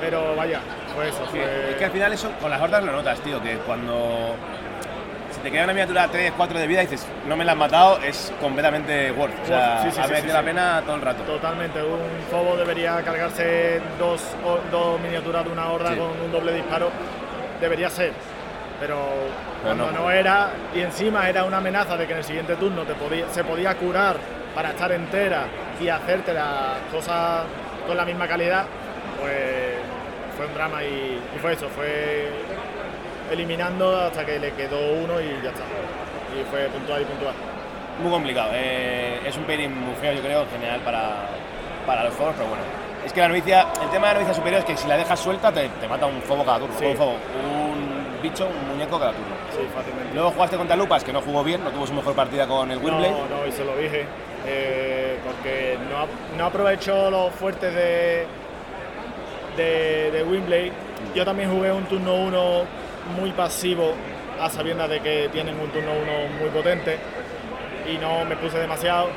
Pero 0.00 0.34
vaya, 0.36 0.60
fue 0.94 1.08
eso, 1.08 1.18
Sí, 1.32 1.38
fue- 1.38 1.70
Es 1.70 1.76
que 1.76 1.84
al 1.84 1.90
final 1.90 2.12
eso 2.12 2.30
con 2.40 2.50
las 2.50 2.60
hordas 2.60 2.82
lo 2.84 2.92
notas, 2.92 3.18
tío, 3.20 3.42
que 3.42 3.56
cuando 3.58 4.34
si 5.32 5.40
te 5.40 5.50
queda 5.50 5.64
una 5.64 5.72
miniatura 5.72 6.08
3, 6.08 6.32
4 6.36 6.58
de 6.58 6.66
vida 6.66 6.82
y 6.82 6.86
dices, 6.86 7.06
no 7.26 7.36
me 7.36 7.44
la 7.44 7.52
has 7.52 7.58
matado, 7.58 7.98
es 8.02 8.32
completamente 8.40 9.10
worth. 9.12 9.34
O 9.42 9.46
sea, 9.46 9.82
Sí, 9.82 9.90
sí, 9.90 10.00
ha 10.00 10.20
sí, 10.20 10.26
la 10.28 10.42
pena 10.42 10.82
todo 10.86 10.96
el 10.96 11.02
rato. 11.02 11.22
Totalmente, 11.24 11.82
un 11.82 11.98
fobo 12.30 12.56
debería 12.56 13.02
cargarse 13.02 13.80
dos, 13.98 14.22
dos 14.70 15.00
miniaturas 15.00 15.44
de 15.44 15.50
una 15.50 15.70
horda 15.70 15.90
con 15.96 16.10
un 16.24 16.30
doble 16.32 16.52
disparo, 16.52 16.90
debería 17.60 17.90
ser, 17.90 18.12
pero 18.80 18.96
Pero 19.62 19.76
cuando 19.76 19.90
no. 19.92 20.04
no. 20.04 20.10
era, 20.10 20.50
y 20.74 20.80
encima 20.80 21.28
era 21.28 21.44
una 21.44 21.56
amenaza 21.58 21.96
de 21.96 22.06
que 22.06 22.12
en 22.12 22.18
el 22.18 22.24
siguiente 22.24 22.54
turno 22.56 22.82
te 22.82 22.94
podía, 22.94 23.28
se 23.30 23.42
podía 23.44 23.74
curar 23.74 24.16
para 24.54 24.70
estar 24.70 24.92
entera 24.92 25.46
y 25.80 25.88
hacerte 25.88 26.32
las 26.32 26.78
cosas 26.92 27.42
con 27.88 27.96
la 27.96 28.04
misma 28.04 28.28
calidad, 28.28 28.64
pues 29.20 29.74
fue 30.36 30.46
un 30.46 30.54
drama 30.54 30.82
y, 30.84 31.18
y 31.34 31.38
fue 31.40 31.52
eso, 31.52 31.68
fue 31.68 32.28
eliminando 33.30 33.96
hasta 34.00 34.24
que 34.24 34.38
le 34.38 34.52
quedó 34.52 34.78
uno 34.92 35.20
y 35.20 35.28
ya 35.42 35.50
está. 35.50 35.64
Y 36.38 36.44
fue 36.50 36.66
puntual 36.68 37.02
y 37.02 37.04
puntual. 37.04 37.34
Muy 38.02 38.10
complicado. 38.10 38.50
eh, 38.54 39.20
es 39.26 39.36
un 39.36 39.44
pairing 39.44 39.72
muy 39.72 39.94
feo, 39.96 40.12
yo 40.12 40.20
creo, 40.22 40.42
en 40.42 40.50
general 40.50 40.80
para, 40.80 41.26
para 41.86 42.04
los 42.04 42.14
fogos, 42.14 42.34
pero 42.36 42.48
bueno. 42.48 42.62
Es 43.06 43.12
que 43.12 43.20
la 43.20 43.28
novicia, 43.28 43.66
el 43.82 43.90
tema 43.90 44.08
de 44.08 44.14
la 44.14 44.20
novicia 44.20 44.34
superior 44.34 44.60
es 44.60 44.64
que 44.64 44.76
si 44.76 44.88
la 44.88 44.96
dejas 44.96 45.20
suelta 45.20 45.52
te, 45.52 45.68
te 45.68 45.86
mata 45.88 46.06
un 46.06 46.20
fobo 46.22 46.44
cada 46.44 46.58
turno. 46.58 46.74
Sí. 46.78 46.86
Un 46.86 46.96
fobo, 46.96 47.12
un 47.12 48.22
bicho, 48.22 48.46
un 48.46 48.68
muñeco 48.70 48.98
cada 48.98 49.12
turno. 49.12 49.34
Sí, 49.52 49.68
fácilmente. 49.74 50.14
Luego 50.14 50.30
jugaste 50.30 50.56
contra 50.56 50.74
Lupas, 50.76 51.04
que 51.04 51.12
no 51.12 51.20
jugó 51.20 51.44
bien, 51.44 51.62
no 51.62 51.70
tuvo 51.70 51.86
su 51.86 51.92
mejor 51.92 52.14
partida 52.14 52.46
con 52.46 52.70
el 52.70 52.78
Windblade. 52.78 53.10
No, 53.10 53.40
no, 53.40 53.46
y 53.46 53.52
se 53.52 53.64
lo 53.64 53.76
dije. 53.76 54.06
eh, 54.46 55.18
porque 55.24 55.78
no, 55.90 56.06
no 56.36 56.46
aprovechó 56.46 57.10
los 57.10 57.32
fuertes 57.34 57.74
de, 57.74 58.26
de, 59.56 60.10
de 60.10 60.22
Windblade. 60.22 60.72
Yo 61.14 61.24
también 61.24 61.50
jugué 61.50 61.72
un 61.72 61.84
turno 61.84 62.14
1 62.14 62.62
muy 63.18 63.30
pasivo, 63.32 63.94
a 64.40 64.50
sabiendas 64.50 64.88
de 64.88 65.00
que 65.00 65.28
tienen 65.32 65.58
un 65.58 65.70
turno 65.70 65.92
1 65.92 66.38
muy 66.40 66.50
potente. 66.50 66.98
Y 67.92 67.98
no 67.98 68.24
me 68.24 68.36
puse 68.36 68.58
demasiado. 68.58 69.08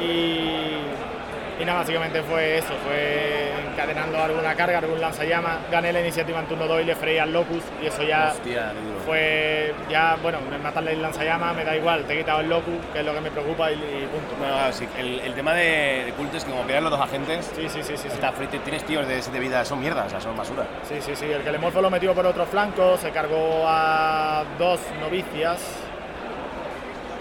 Y, 0.00 1.17
y 1.60 1.64
nada, 1.64 1.80
básicamente 1.80 2.22
fue 2.22 2.58
eso, 2.58 2.72
fue 2.84 3.50
encadenando 3.72 4.18
alguna 4.22 4.54
carga, 4.54 4.78
algún 4.78 5.00
lanzallamas. 5.00 5.58
Gané 5.70 5.92
la 5.92 6.00
iniciativa 6.00 6.38
en 6.40 6.46
turno 6.46 6.66
2 6.66 6.82
y 6.82 6.84
le 6.84 6.94
freí 6.94 7.18
al 7.18 7.32
Locus. 7.32 7.62
Y 7.82 7.86
eso 7.86 8.02
ya 8.02 8.32
Hostia, 8.32 8.72
fue 9.04 9.74
ya, 9.90 10.16
bueno, 10.22 10.38
me 10.50 10.58
matarle 10.58 10.92
el 10.92 11.02
lanzallamas, 11.02 11.54
me 11.56 11.64
da 11.64 11.76
igual, 11.76 12.04
te 12.04 12.14
he 12.14 12.18
quitado 12.18 12.40
el 12.40 12.48
locus, 12.48 12.74
que 12.92 13.00
es 13.00 13.04
lo 13.04 13.12
que 13.14 13.20
me 13.20 13.30
preocupa 13.30 13.70
y, 13.70 13.74
y 13.74 14.08
punto. 14.12 14.34
No, 14.40 14.66
no, 14.66 14.72
sí, 14.72 14.86
el, 14.98 15.20
el 15.20 15.34
tema 15.34 15.52
de, 15.54 16.04
de 16.06 16.12
culto 16.16 16.36
es 16.36 16.44
que 16.44 16.50
como 16.50 16.62
pegan 16.64 16.84
los 16.84 16.92
dos 16.92 17.00
agentes, 17.00 17.50
Sí, 17.56 17.68
sí, 17.68 17.82
sí, 17.82 17.96
sí. 17.96 18.02
Sí, 18.02 18.08
está 18.08 18.32
free, 18.32 18.46
tienes 18.46 18.84
tíos 18.84 19.06
de 19.08 19.20
7 19.22 19.38
vidas, 19.40 19.66
son 19.66 19.80
mierdas, 19.80 20.06
o 20.06 20.10
sea, 20.10 20.20
son 20.20 20.36
basura. 20.36 20.64
sí, 20.88 20.96
sí, 21.00 21.14
sí, 21.16 21.26
el 21.26 21.42
que 21.42 21.50
le 21.52 21.58
morfo 21.58 21.80
lo 21.82 21.90
metió 21.90 22.14
por 22.14 22.24
otro 22.26 22.46
flanco, 22.46 22.96
se 22.96 23.10
cargó 23.10 23.64
a 23.66 24.44
dos 24.58 24.80
novicias. 25.00 25.58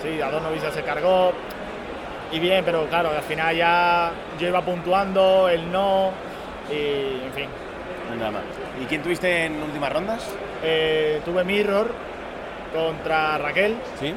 Sí, 0.03 0.21
a 0.21 0.29
dos 0.29 0.41
novicias 0.41 0.73
se 0.73 0.83
cargó. 0.83 1.33
Y 2.31 2.39
bien, 2.39 2.63
pero 2.65 2.85
claro, 2.87 3.09
al 3.09 3.21
final 3.23 3.55
ya 3.55 4.11
yo 4.39 4.47
iba 4.47 4.61
puntuando, 4.61 5.47
él 5.49 5.71
no, 5.71 6.11
y 6.69 7.23
en 7.25 7.33
fin. 7.33 7.49
Nada 8.17 8.31
más. 8.31 8.41
¿Y 8.81 8.85
quién 8.85 9.01
tuviste 9.01 9.45
en 9.45 9.61
últimas 9.61 9.91
rondas? 9.93 10.27
Eh, 10.63 11.21
tuve 11.23 11.43
Mirror 11.43 11.87
contra 12.73 13.37
Raquel. 13.37 13.75
Sí. 13.99 14.13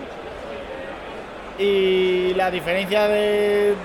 Y 1.59 2.35
la 2.35 2.51
diferencia 2.51 3.07
de, 3.09 3.71
de- 3.71 3.77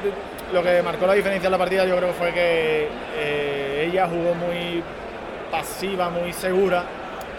Lo 0.53 0.63
que 0.63 0.81
marcó 0.81 1.05
la 1.07 1.13
diferencia 1.13 1.47
en 1.47 1.51
la 1.51 1.57
partida 1.57 1.85
yo 1.85 1.95
creo 1.97 2.09
que 2.09 2.13
fue 2.15 2.31
que 2.33 2.87
eh, 3.17 3.89
ella 3.91 4.07
jugó 4.07 4.33
muy 4.35 4.81
pasiva, 5.51 6.09
muy 6.09 6.31
segura 6.33 6.83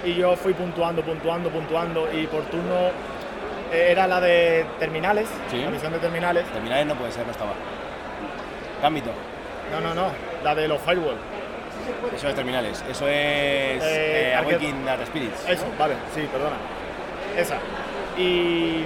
y 0.04 0.14
yo 0.14 0.36
fui 0.36 0.52
puntuando, 0.52 1.02
puntuando, 1.02 1.48
puntuando 1.50 2.08
y 2.12 2.26
por 2.26 2.42
turno 2.44 2.90
era 3.72 4.06
la 4.06 4.20
de 4.20 4.64
terminales, 4.78 5.28
Sí. 5.51 5.59
la 5.59 5.70
de 5.90 5.98
terminales. 5.98 6.44
Terminales 6.52 6.86
no 6.86 6.94
puede 6.94 7.12
ser, 7.12 7.24
no 7.26 7.32
estaba. 7.32 7.52
Gambito. 8.82 9.10
No, 9.72 9.80
no, 9.80 9.94
no, 9.94 10.09
la 10.44 10.55
de 10.55 10.68
los 10.68 10.80
firewall. 10.80 11.16
Eso 12.14 12.28
es 12.28 12.34
terminales. 12.34 12.84
Eso 12.90 13.06
es 13.09 13.12
Eh, 13.82 14.30
eh, 14.32 14.34
Awakening 14.36 14.88
at 14.88 15.05
Spirits. 15.06 15.48
Eso, 15.48 15.64
vale, 15.78 15.94
sí, 16.14 16.28
perdona. 16.30 16.56
Esa. 17.36 17.56
Y, 18.18 18.84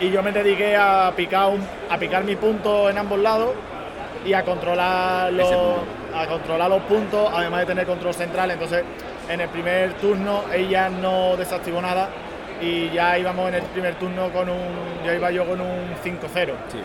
y 0.00 0.10
yo 0.10 0.22
me 0.22 0.32
dediqué 0.32 0.76
a 0.76 1.12
picar, 1.16 1.48
un- 1.48 1.66
a 1.90 1.98
picar 1.98 2.24
mi 2.24 2.36
punto 2.36 2.88
en 2.90 2.98
ambos 2.98 3.18
lados 3.18 3.50
y 4.24 4.32
a 4.32 4.42
controlar, 4.44 5.32
los, 5.32 5.50
a 6.14 6.26
controlar 6.26 6.68
los 6.70 6.82
puntos, 6.82 7.30
además 7.34 7.60
de 7.60 7.66
tener 7.66 7.86
control 7.86 8.14
central. 8.14 8.50
Entonces, 8.50 8.82
en 9.28 9.40
el 9.40 9.48
primer 9.48 9.92
turno 9.94 10.44
ella 10.52 10.88
no 10.88 11.36
desactivó 11.36 11.80
nada 11.82 12.08
y 12.60 12.90
ya 12.90 13.18
íbamos 13.18 13.48
en 13.48 13.54
el 13.56 13.62
primer 13.62 13.94
turno 13.96 14.30
con 14.30 14.48
un. 14.48 15.04
Ya 15.04 15.14
iba 15.14 15.30
yo 15.30 15.46
con 15.46 15.60
un 15.60 15.94
5-0. 16.04 16.52
Sí. 16.68 16.78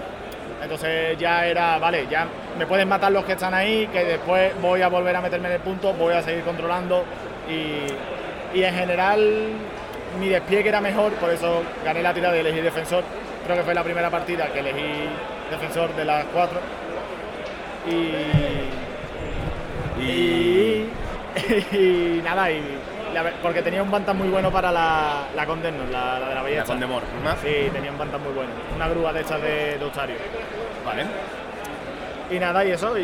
Entonces 0.61 1.17
ya 1.17 1.47
era, 1.47 1.79
vale, 1.79 2.05
ya 2.09 2.27
me 2.57 2.67
pueden 2.67 2.87
matar 2.87 3.11
los 3.11 3.25
que 3.25 3.33
están 3.33 3.53
ahí, 3.53 3.87
que 3.87 4.03
después 4.03 4.53
voy 4.61 4.81
a 4.81 4.89
volver 4.89 5.15
a 5.15 5.21
meterme 5.21 5.47
en 5.47 5.55
el 5.55 5.61
punto, 5.61 5.91
voy 5.93 6.13
a 6.13 6.21
seguir 6.21 6.43
controlando 6.43 7.03
y, 7.49 8.57
y 8.57 8.63
en 8.63 8.75
general 8.75 9.47
mi 10.19 10.29
despliegue 10.29 10.69
era 10.69 10.79
mejor, 10.79 11.13
por 11.13 11.31
eso 11.31 11.63
gané 11.83 12.03
la 12.03 12.13
tira 12.13 12.31
de 12.31 12.41
elegir 12.41 12.61
defensor. 12.63 13.03
Creo 13.43 13.57
que 13.57 13.63
fue 13.63 13.73
la 13.73 13.83
primera 13.83 14.11
partida 14.11 14.49
que 14.53 14.59
elegí 14.59 15.07
defensor 15.49 15.95
de 15.95 16.05
las 16.05 16.25
cuatro. 16.25 16.59
Y, 17.89 18.11
Y, 20.01 20.89
y 21.71 22.21
nada, 22.23 22.51
y 22.51 22.61
la 23.13 23.31
porque 23.41 23.61
tenía 23.61 23.83
un 23.83 23.91
Bantam 23.91 24.17
muy 24.17 24.29
bueno 24.29 24.51
para 24.51 24.71
la, 24.71 25.23
la 25.35 25.45
Condemnus, 25.45 25.89
la, 25.89 26.19
la 26.19 26.29
de 26.29 26.35
la 26.35 26.35
La 26.35 26.43
belleza. 26.43 26.65
Condemor, 26.65 27.03
¿no? 27.23 27.31
Sí, 27.41 27.69
tenía 27.73 27.91
un 27.91 27.97
Bantam 27.97 28.21
muy 28.23 28.33
bueno. 28.33 28.49
Una 28.75 28.87
grúa 28.89 29.13
de 29.13 29.21
estas 29.21 29.41
de, 29.41 29.77
de 29.77 29.85
Otario. 29.85 30.15
Vale. 30.85 31.05
Y 32.29 32.39
nada, 32.39 32.63
y 32.63 32.71
eso, 32.71 32.97
y, 32.97 33.03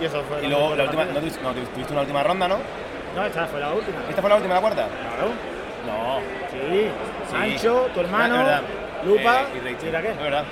y 0.00 0.04
eso 0.04 0.22
fue 0.28 0.44
Y 0.44 0.48
luego 0.48 0.74
la 0.74 0.84
última, 0.84 1.04
no, 1.04 1.20
tuviste- 1.20 1.42
no, 1.42 1.52
tuviste 1.52 1.92
una 1.92 2.00
última 2.02 2.22
ronda, 2.22 2.48
¿no? 2.48 2.56
No, 3.14 3.24
esta 3.26 3.46
fue 3.46 3.60
la 3.60 3.70
última. 3.72 3.98
¿Esta 4.08 4.20
fue 4.20 4.30
la 4.30 4.36
última, 4.36 4.54
la 4.54 4.60
cuarta? 4.60 4.86
Claro. 4.86 5.30
No. 5.86 6.20
Sí, 6.50 6.88
Sí. 7.30 7.30
Sancho, 7.30 7.88
tu 7.94 8.00
hermano, 8.00 8.34
Es 8.36 8.40
verdad. 8.44 8.62
Lupa 9.04 9.40
Eh, 9.42 9.44
y 9.56 9.58
Rachel. 9.60 9.88
¿y 9.88 9.92
la 9.92 10.02
qué? 10.02 10.08
Es 10.10 10.18
verdad. 10.18 10.44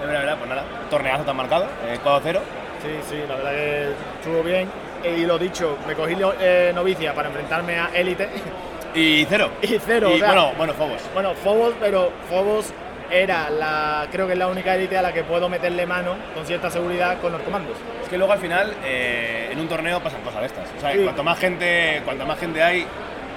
Es 0.00 0.06
verdad, 0.08 0.14
es 0.16 0.20
verdad. 0.22 0.36
Pues 0.38 0.48
nada, 0.50 0.62
torneazo 0.90 1.24
tan 1.24 1.36
marcado. 1.36 1.64
Eh, 1.86 1.98
4-0. 2.04 2.40
Sí, 2.82 2.88
sí, 3.08 3.22
la 3.28 3.36
verdad 3.36 3.50
que 3.52 3.88
estuvo 4.20 4.42
bien. 4.42 4.68
Y 5.04 5.24
lo 5.26 5.38
dicho, 5.38 5.78
me 5.86 5.94
cogí 5.94 6.14
eh, 6.40 6.72
novicia 6.74 7.14
para 7.14 7.28
enfrentarme 7.28 7.78
a 7.78 7.90
Élite 7.94 8.28
Y 8.94 9.24
cero. 9.28 9.50
y 9.62 9.78
cero. 9.84 10.10
Y 10.10 10.14
o 10.14 10.18
sea, 10.18 10.26
bueno, 10.28 10.52
bueno, 10.56 10.72
Fobos. 10.74 11.00
bueno, 11.14 11.34
Phobos, 11.34 11.74
pero 11.80 12.10
Phobos 12.28 12.72
era 13.10 13.50
la, 13.50 14.06
creo 14.10 14.26
que 14.26 14.32
es 14.34 14.38
la 14.38 14.46
única 14.48 14.74
élite 14.74 14.96
a 14.96 15.02
la 15.02 15.12
que 15.12 15.22
puedo 15.22 15.48
meterle 15.48 15.84
mano 15.86 16.14
con 16.34 16.46
cierta 16.46 16.70
seguridad 16.70 17.18
con 17.20 17.32
los 17.32 17.42
comandos. 17.42 17.76
Es 18.02 18.08
que 18.08 18.16
luego 18.16 18.32
al 18.32 18.38
final, 18.38 18.74
eh, 18.84 19.48
en 19.52 19.58
un 19.60 19.68
torneo 19.68 20.00
pasan 20.00 20.20
cosas 20.22 20.40
de 20.40 20.46
estas. 20.46 20.68
O 20.76 20.80
sea, 20.80 20.92
Sí. 20.92 20.98
cuanto 21.02 21.22
más 21.22 21.38
gente, 21.38 22.00
cuanto 22.04 22.24
más 22.26 22.38
gente 22.38 22.62
hay, 22.62 22.86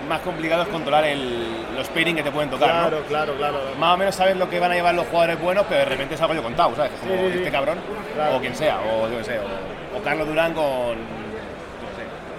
más 0.07 0.21
complicado 0.21 0.63
es 0.63 0.69
controlar 0.69 1.03
el, 1.05 1.45
los 1.75 1.87
pairing 1.89 2.15
que 2.15 2.23
te 2.23 2.31
pueden 2.31 2.49
tocar, 2.49 2.69
Claro, 2.69 2.99
¿no? 2.99 3.05
claro, 3.07 3.33
claro. 3.35 3.57
Más 3.79 3.95
o 3.95 3.97
menos 3.97 4.15
sabes 4.15 4.37
lo 4.37 4.49
que 4.49 4.59
van 4.59 4.71
a 4.71 4.75
llevar 4.75 4.93
los 4.95 5.07
jugadores 5.07 5.39
buenos, 5.41 5.65
pero 5.67 5.79
de 5.79 5.85
repente 5.85 6.15
es 6.15 6.21
algo 6.21 6.35
yo 6.35 6.43
contado, 6.43 6.73
¿sabes? 6.75 6.91
Como 6.99 7.13
Sí, 7.13 7.19
sí, 7.19 7.31
sí. 7.31 7.37
este 7.39 7.51
cabrón, 7.51 7.77
Claro. 8.13 8.35
o 8.37 8.39
quien 8.39 8.55
sea, 8.55 8.79
o 8.79 9.09
yo 9.09 9.17
qué 9.17 9.23
sé, 9.23 9.39
o, 9.39 9.97
o 9.97 10.01
Carlos 10.03 10.27
Durán 10.27 10.53
con. 10.53 11.24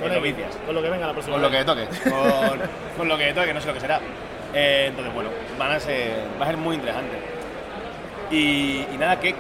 Con 0.01 0.13
novicias. 0.13 0.57
con 0.67 0.75
lo 0.75 0.83
que 0.83 0.91
venga 0.91 1.07
la 1.07 1.13
próxima 1.13 1.35
Con 1.35 1.43
lo 1.43 1.51
que 1.51 1.65
toque, 1.65 1.87
con, 2.05 2.61
con 2.97 3.09
lo 3.09 3.19
que 3.19 3.33
toque, 3.33 3.55
no 3.55 3.61
sé 3.61 3.67
lo 3.69 3.75
que 3.75 3.81
será. 3.81 4.01
Eh, 4.55 4.87
entonces, 4.89 5.13
bueno, 5.15 5.31
van 5.59 5.73
a 5.73 5.81
ser, 5.81 6.13
va 6.41 6.45
a 6.45 6.49
ser 6.49 6.57
muy 6.57 6.77
interesante. 6.77 7.17
Y, 8.31 8.85
y 8.93 8.97
nada, 8.99 9.19
¿qué, 9.21 9.35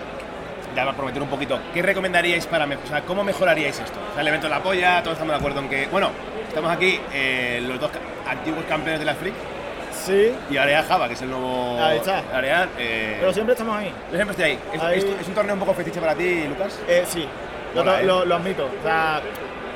ya 0.74 0.84
va 0.84 0.92
a 0.92 0.94
prometer 0.94 1.22
un 1.22 1.28
poquito, 1.28 1.58
¿qué 1.74 1.82
recomendaríais 1.82 2.46
para 2.46 2.66
mejorar? 2.66 2.86
O 2.86 2.90
sea, 2.90 3.00
¿cómo 3.02 3.24
mejoraríais 3.24 3.78
esto? 3.80 3.98
O 4.10 4.12
sea, 4.12 4.22
el 4.22 4.28
evento 4.28 4.46
de 4.46 4.54
la 4.54 4.62
polla, 4.62 5.02
todos 5.02 5.14
estamos 5.14 5.32
de 5.32 5.38
acuerdo 5.38 5.60
en 5.60 5.68
que, 5.68 5.86
bueno, 5.88 6.10
estamos 6.48 6.70
aquí 6.70 7.00
eh, 7.12 7.62
los 7.66 7.80
dos 7.80 7.90
antiguos 8.28 8.64
campeones 8.68 9.00
de 9.00 9.06
la 9.06 9.14
Freak 9.14 9.34
Sí, 9.92 10.32
y 10.50 10.56
Area 10.56 10.84
Java, 10.84 11.08
que 11.08 11.14
es 11.14 11.22
el 11.22 11.30
nuevo. 11.30 11.82
Ahí 11.82 11.96
está. 11.96 12.22
Area, 12.32 12.68
eh, 12.78 13.16
pero 13.18 13.32
siempre 13.32 13.54
estamos 13.54 13.76
ahí. 13.76 13.86
yo 14.10 14.16
siempre 14.16 14.30
estoy 14.32 14.44
ahí. 14.44 14.58
¿Es, 14.72 14.82
Ahí- 14.82 14.98
es- 14.98 15.20
es 15.22 15.26
un 15.28 15.34
torneo 15.34 15.54
un 15.54 15.60
poco 15.60 15.74
fetiche 15.74 15.98
para 16.00 16.14
ti, 16.14 16.44
Lucas? 16.46 16.78
Eh, 16.86 17.02
sí, 17.08 17.26
lo 17.74 18.34
admito. 18.36 18.66
O 18.66 18.82
sea, 18.84 19.20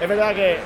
es 0.00 0.08
verdad 0.08 0.34
que 0.34 0.58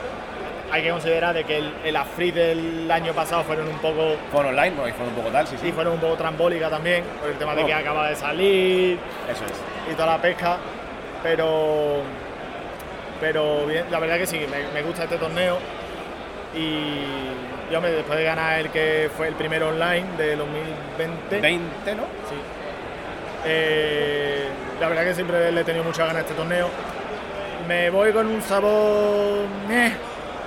hay 0.73 0.83
que 0.83 0.91
considerar 0.91 1.35
de 1.35 1.45
que 1.45 1.59
el, 1.59 1.73
el 1.85 1.97
AFRIT 1.97 2.35
del 2.35 2.91
año 2.91 3.13
pasado 3.13 3.45
fueron 3.45 3.69
un 3.69 3.79
poco 3.79 4.17
Fue 4.33 4.41
online, 4.41 4.71
bueno, 4.71 4.89
y 4.89 4.93
fue 4.93 5.07
un 5.07 5.15
poco 5.15 5.29
tal, 5.29 5.47
sí, 5.47 5.57
sí. 5.57 5.67
Sí, 5.67 5.73
fueron 5.73 5.95
un 5.95 6.01
poco 6.01 6.15
trambólicas 6.17 6.71
también, 6.71 7.05
por 7.21 7.31
el 7.31 7.37
tema 7.37 7.55
de 7.55 7.65
que 7.65 7.75
acaba 7.75 8.09
de 8.09 8.17
salir 8.17 8.99
Eso 9.31 9.45
es. 9.45 9.93
y 9.93 9.95
toda 9.95 10.07
la 10.17 10.19
pesca, 10.23 10.57
pero 11.23 12.03
pero 13.21 13.65
bien, 13.67 13.85
la 13.91 14.01
verdad 14.01 14.19
que 14.19 14.27
sí, 14.27 14.39
me, 14.51 14.73
me 14.75 14.83
gusta 14.87 15.05
este 15.05 15.17
torneo 15.17 15.59
y 16.55 17.73
yo 17.73 17.81
me 17.81 17.91
después 17.91 18.19
de 18.19 18.25
ganar 18.25 18.59
el 18.61 18.71
que 18.71 19.11
fue 19.17 19.29
el 19.29 19.35
primero 19.35 19.69
online 19.69 20.05
de 20.19 20.37
2020, 20.37 21.41
20, 21.41 21.95
¿no? 21.95 22.03
sí, 22.29 22.35
eh, 23.47 24.47
la 24.81 24.89
verdad 24.89 25.05
que 25.05 25.15
siempre 25.15 25.53
le 25.53 25.61
he 25.61 25.65
tenido 25.65 25.85
muchas 25.85 26.07
ganas 26.07 26.17
a 26.17 26.21
este 26.21 26.35
torneo. 26.35 26.69
Me 27.69 27.91
voy 27.91 28.13
con 28.13 28.27
un 28.27 28.43
sabor 28.43 29.47
eh, 29.71 29.93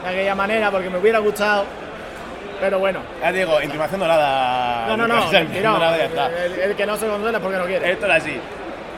de 0.03 0.09
aquella 0.09 0.35
manera 0.35 0.69
porque 0.71 0.89
me 0.89 0.99
hubiera 0.99 1.19
gustado, 1.19 1.65
pero 2.59 2.79
bueno, 2.79 2.99
Ya 3.21 3.31
digo, 3.31 3.61
intimación 3.61 3.99
dorada. 3.99 4.87
no, 4.87 4.97
no, 4.97 5.07
no, 5.07 5.15
dorada, 5.31 5.97
ya 5.97 6.05
está. 6.05 6.27
el, 6.45 6.59
el 6.59 6.75
que 6.75 6.85
no 6.85 6.95
se 6.97 7.07
consuela 7.07 7.37
es 7.37 7.43
porque 7.43 7.57
no 7.57 7.65
quiere. 7.65 7.91
Esto 7.91 8.05
era 8.05 8.15
así. 8.15 8.39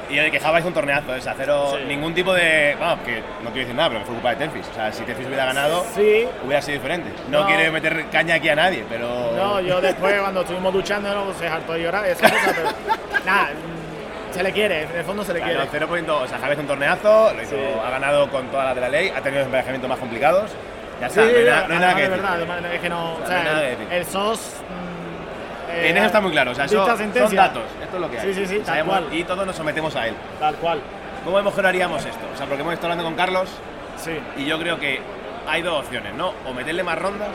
Y 0.09 0.17
el 0.17 0.31
que 0.31 0.39
Java 0.39 0.57
hizo 0.57 0.67
un 0.69 0.73
torneazo, 0.73 1.15
es 1.15 1.29
cero 1.37 1.71
Sí. 1.77 1.85
ningún 1.87 2.13
tipo 2.15 2.33
de. 2.33 2.75
Vamos, 2.79 3.05
que 3.05 3.19
no 3.43 3.51
quiero 3.51 3.59
decir 3.59 3.75
nada, 3.75 3.89
pero 3.89 3.99
que 4.01 4.05
fue 4.07 4.15
culpa 4.15 4.29
de 4.31 4.35
Telfis. 4.37 4.67
O 4.67 4.73
sea, 4.73 4.91
si 4.91 5.03
Telfis 5.03 5.27
hubiera 5.27 5.45
ganado, 5.45 5.85
Sí, 5.95 6.27
hubiera 6.43 6.61
sido 6.63 6.79
diferente. 6.79 7.11
No, 7.29 7.41
No. 7.41 7.45
quiere 7.45 7.69
meter 7.69 8.05
caña 8.11 8.35
aquí 8.35 8.49
a 8.49 8.55
nadie, 8.55 8.83
pero. 8.89 9.07
no, 9.37 9.61
yo 9.61 9.79
después 9.79 10.19
cuando 10.19 10.41
estuvimos 10.41 10.73
duchando 10.73 11.13
no 11.13 11.31
se 11.35 11.47
hartó 11.47 11.73
de 11.73 11.83
llorar, 11.83 12.05
esa 12.07 12.27
cosa, 12.27 12.53
pero 12.55 12.69
nada, 13.25 13.49
se 14.31 14.43
le 14.43 14.51
quiere, 14.51 14.83
en 14.83 14.95
el 14.97 15.03
fondo 15.03 15.23
se 15.23 15.33
le 15.33 15.39
O 15.39 15.41
sea, 15.41 15.47
quiere. 15.49 15.63
no, 15.65 15.69
cero 15.71 15.87
punto- 15.87 16.19
o 16.21 16.27
sea, 16.27 16.37
Java 16.39 16.53
hizo 16.53 16.61
un 16.61 16.67
torneazo, 16.67 17.33
lo 17.33 17.41
hizo- 17.41 17.55
Sí. 17.55 17.61
ha 17.85 17.89
ganado 17.89 18.29
con 18.29 18.47
todas 18.47 18.65
las 18.67 18.75
de 18.75 18.81
la 18.81 18.89
ley, 18.89 19.09
ha 19.15 19.21
tenido 19.21 19.43
emparejamientos 19.43 19.89
más 19.89 19.99
complicados. 19.99 20.51
Ya 21.01 21.07
está, 21.07 21.23
Sí, 21.23 21.29
no 21.31 21.37
hay, 21.37 21.45
nada- 21.45 21.67
no 21.67 21.73
hay 21.73 21.79
nada 21.79 21.95
que 21.95 22.01
de 22.01 22.07
decir. 22.09 22.21
verdad, 22.23 22.35
además 22.35 22.73
es 22.73 22.79
que 22.81 22.89
no, 22.89 23.13
o 23.13 23.17
sea, 23.25 23.27
no 23.29 23.35
hay 23.37 23.43
nada 23.45 23.61
que 23.61 23.67
decir. 23.69 23.87
el 23.91 24.05
SOS 24.05 24.39
mm, 24.61 25.71
eh, 25.71 25.89
En 25.89 25.97
eso 25.97 26.05
está 26.07 26.21
muy 26.21 26.31
claro, 26.31 26.51
o 26.51 26.55
sea, 26.55 26.65
eso 26.65 26.85
son 26.85 27.35
datos, 27.35 27.63
esto 27.81 27.95
es 27.95 28.01
lo 28.01 28.09
que 28.11 28.19
hay. 28.19 28.33
Sí, 28.33 28.45
sí, 28.45 28.47
sí, 28.47 28.59
tal 28.65 28.83
cual. 28.85 29.05
Y 29.11 29.23
todos 29.23 29.45
nos 29.45 29.55
sometemos 29.55 29.95
a 29.95 30.07
él. 30.07 30.15
Tal 30.39 30.55
cual. 30.55 30.81
¿Cómo 31.23 31.41
mejoraríamos 31.41 32.05
esto? 32.05 32.25
O 32.33 32.37
sea, 32.37 32.45
porque 32.47 32.61
hemos 32.61 32.73
estado 32.73 32.91
hablando 32.93 33.03
con 33.05 33.15
Carlos 33.15 33.49
Sí. 33.97 34.11
y 34.37 34.45
yo 34.45 34.57
creo 34.59 34.79
que 34.79 34.99
hay 35.47 35.61
dos 35.61 35.79
opciones, 35.85 36.13
¿no? 36.15 36.33
O 36.47 36.53
meterle 36.53 36.83
más 36.83 36.97
rondas 36.97 37.29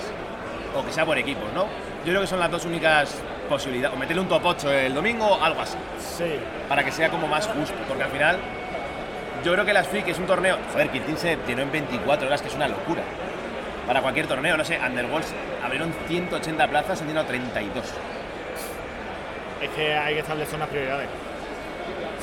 o 0.77 0.85
que 0.85 0.93
sea 0.93 1.05
por 1.05 1.17
equipos, 1.19 1.45
¿no? 1.55 1.63
Yo 2.05 2.11
creo 2.11 2.21
que 2.23 2.27
son 2.27 2.41
las 2.41 2.51
dos 2.51 2.65
únicas 2.65 3.15
posibilidades. 3.45 3.97
O 3.97 3.99
meterle 4.01 4.23
un 4.23 4.29
top 4.29 4.43
8 4.45 4.71
el 4.73 4.95
domingo 4.95 5.27
o 5.27 5.43
algo 5.43 5.61
así, 5.61 5.77
Sí. 5.99 6.37
para 6.69 6.85
que 6.85 6.93
sea 6.93 7.09
como 7.11 7.27
más 7.27 7.47
justo. 7.47 7.75
Porque 7.89 8.03
al 8.05 8.11
final, 8.11 8.39
yo 9.45 9.53
creo 9.53 9.65
que 9.65 9.73
las 9.73 9.87
Freak 9.89 10.09
es 10.09 10.19
un 10.19 10.27
torneo. 10.27 10.59
Joder, 10.73 10.91
Quintín 10.91 11.17
se 11.17 11.37
llenó 11.47 11.63
en 11.63 11.73
24 11.73 12.27
horas, 12.27 12.43
que 12.43 12.49
es 12.49 12.55
una 12.55 12.69
locura. 12.69 13.03
Para 13.87 14.01
cualquier 14.01 14.27
torneo, 14.27 14.57
no 14.57 14.65
sé, 14.65 14.79
Underworlds 14.79 15.33
abrieron 15.63 15.93
180 16.09 16.69
plazas, 16.69 17.01
han 17.03 17.09
llenado 17.09 17.27
32. 17.27 17.85
Es 19.61 19.71
que 19.71 19.95
hay 19.95 20.15
que 20.15 20.21
establecer 20.21 20.55
unas 20.57 20.69
prioridades. 20.69 21.09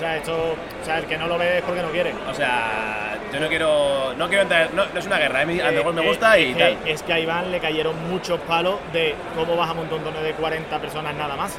O 0.01 0.03
sea, 0.03 0.17
esto, 0.17 0.33
o 0.33 0.83
sea, 0.83 0.97
el 0.97 1.05
que 1.05 1.15
no 1.15 1.27
lo 1.27 1.37
ve 1.37 1.59
es 1.59 1.63
porque 1.63 1.83
no 1.83 1.91
quiere. 1.91 2.11
O 2.27 2.33
sea, 2.33 3.19
yo 3.31 3.39
no 3.39 3.47
quiero. 3.47 4.15
No 4.17 4.27
quiero 4.29 4.41
entrar. 4.41 4.73
No, 4.73 4.87
no 4.91 4.99
es 4.99 5.05
una 5.05 5.19
guerra, 5.19 5.43
¿eh? 5.43 5.45
Eh, 5.59 5.63
Underworld 5.63 5.99
me 5.99 6.03
eh, 6.03 6.07
gusta 6.07 6.39
y 6.39 6.55
tal. 6.55 6.77
que, 6.79 6.91
es 6.91 7.03
que 7.03 7.13
a 7.13 7.19
Iván 7.19 7.51
le 7.51 7.59
cayeron 7.59 8.09
muchos 8.09 8.39
palos 8.39 8.77
de 8.93 9.13
cómo 9.35 9.55
vas 9.55 9.69
a 9.69 9.73
un 9.73 9.87
torneo 9.87 10.23
de 10.23 10.33
40 10.33 10.79
personas 10.79 11.13
nada 11.13 11.35
más. 11.35 11.55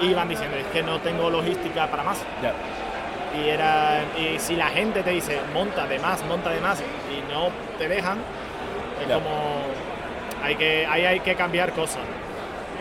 Y 0.00 0.06
iban 0.06 0.28
diciendo, 0.28 0.56
es 0.56 0.66
que 0.72 0.82
no 0.82 0.98
tengo 0.98 1.30
logística 1.30 1.86
para 1.86 2.02
más. 2.02 2.18
Ya. 2.42 2.52
Y, 3.40 3.48
era, 3.48 4.00
y 4.18 4.40
si 4.40 4.56
la 4.56 4.66
gente 4.66 5.04
te 5.04 5.10
dice, 5.10 5.38
monta 5.54 5.86
de 5.86 6.00
más, 6.00 6.24
monta 6.24 6.50
de 6.50 6.60
más, 6.60 6.80
y 6.80 7.32
no 7.32 7.50
te 7.78 7.86
dejan, 7.86 8.18
es 9.00 9.08
Ya. 9.08 9.14
como, 9.14 9.60
hay 10.42 10.56
que, 10.56 10.84
ahí 10.84 11.04
hay 11.04 11.20
que 11.20 11.36
cambiar 11.36 11.70
cosas. 11.70 12.02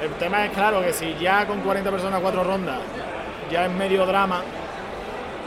El 0.01 0.09
tema 0.13 0.43
es 0.43 0.51
claro 0.53 0.81
que 0.81 0.91
si 0.91 1.15
ya 1.19 1.45
con 1.45 1.61
40 1.61 1.91
personas 1.91 2.19
cuatro 2.19 2.43
rondas, 2.43 2.79
ya 3.49 3.65
es 3.65 3.72
medio 3.72 4.05
drama, 4.05 4.41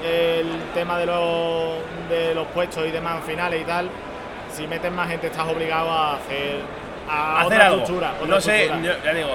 el 0.05 0.47
tema 0.75 0.99
de 0.99 1.07
los, 1.07 1.75
de 2.09 2.35
los 2.35 2.47
puestos 2.49 2.87
y 2.87 2.91
demás 2.91 3.23
finales 3.25 3.61
y 3.61 3.65
tal, 3.65 3.89
si 4.53 4.67
metes 4.67 4.93
más 4.93 5.09
gente 5.09 5.27
estás 5.27 5.47
obligado 5.47 5.91
a 5.91 6.17
hacer, 6.17 6.61
a 7.09 7.41
hacer 7.41 7.53
otra 7.53 7.67
algo. 7.67 7.83
otra 7.83 8.13
no 8.27 8.41
sé, 8.41 8.69
yo, 8.83 8.93
ya 9.05 9.13
digo, 9.13 9.31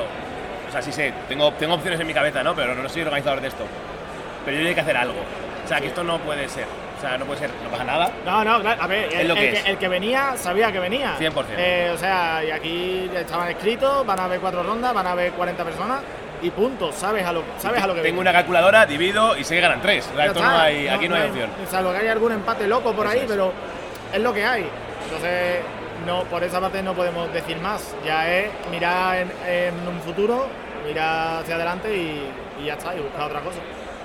o 0.68 0.72
sea, 0.72 0.82
sí 0.82 0.92
sé, 0.92 1.14
tengo, 1.28 1.52
tengo 1.54 1.76
opciones 1.76 2.00
en 2.00 2.08
mi 2.08 2.14
cabeza, 2.14 2.44
¿no? 2.44 2.56
Pero 2.56 2.76
no 2.76 2.88
soy 2.90 3.02
organizador 3.02 3.42
de 3.42 3.48
esto. 3.48 3.64
Pero 4.46 4.58
yo 4.58 4.68
hay 4.68 4.74
que 4.74 4.82
hacer 4.82 4.98
algo. 4.98 5.20
O 5.64 5.68
sea, 5.68 5.80
que 5.80 5.88
esto 5.88 6.04
no 6.04 6.18
puede 6.20 6.50
ser. 6.50 6.66
O 6.98 7.02
sea, 7.02 7.18
no 7.18 7.26
puede 7.26 7.40
ser, 7.40 7.52
no 7.64 7.70
pasa 7.70 7.84
nada. 7.84 8.12
No, 8.26 8.44
no, 8.44 8.62
claro, 8.62 8.82
a 8.82 8.88
ver, 8.88 9.10
que 9.10 9.62
el 9.66 9.78
que 9.78 9.88
venía 9.88 10.36
sabía 10.38 10.72
que 10.72 10.80
venía. 10.80 11.18
100%. 11.20 11.32
Eh, 11.58 11.92
o 11.94 11.98
sea, 11.98 12.44
y 12.44 12.52
aquí 12.52 13.10
estaban 13.14 13.50
escritos, 13.50 14.06
van 14.06 14.20
a 14.20 14.26
haber 14.26 14.40
cuatro 14.40 14.64
rondas, 14.64 14.94
van 14.94 15.08
a 15.08 15.12
haber 15.12 15.32
40 15.34 15.64
personas 15.64 16.02
y 16.44 16.50
punto, 16.52 16.92
sabes 16.92 17.26
a 17.26 17.32
lo, 17.34 17.44
sabes 17.58 17.82
a 17.82 17.88
lo 17.88 17.94
que 17.96 18.02
Tengo 18.02 18.16
viene. 18.18 18.20
una 18.30 18.34
calculadora, 18.34 18.86
divido 18.86 19.36
y 19.38 19.44
sé 19.44 19.56
que 19.56 19.62
ganan 19.62 19.82
tres. 19.82 20.06
O 20.12 20.16
sea, 20.16 20.26
Ya 20.26 20.32
esto 20.32 20.44
no 20.44 20.50
hay, 20.50 20.88
aquí 20.88 21.08
no, 21.10 21.16
hay 21.16 21.30
opción. 21.30 21.50
Salvo 21.72 21.92
que 21.92 21.98
haya 21.98 22.12
algún 22.12 22.32
empate 22.34 22.68
loco 22.68 22.94
por 22.94 23.06
Eso 23.06 23.14
ahí, 23.16 23.20
es. 23.22 23.26
pero 23.28 23.52
es 24.14 24.22
lo 24.22 24.34
que 24.34 24.46
hay. 24.46 24.66
Entonces, 25.06 25.60
no, 26.06 26.24
por 26.26 26.44
esa 26.44 26.60
parte 26.60 26.84
no 26.84 26.94
podemos 26.94 27.32
decir 27.34 27.58
más. 27.60 27.96
Ya 28.06 28.30
es 28.32 28.50
mirar 28.72 29.18
en, 29.18 29.32
en 29.48 29.88
un 29.88 30.00
futuro, 30.02 30.48
mirar 30.86 31.42
hacia 31.42 31.56
adelante 31.56 31.96
y, 31.96 32.30
y 32.62 32.66
ya 32.66 32.74
está, 32.74 32.94
y 32.96 33.00
buscar 33.00 33.24
otra 33.24 33.40
cosa. 33.42 33.60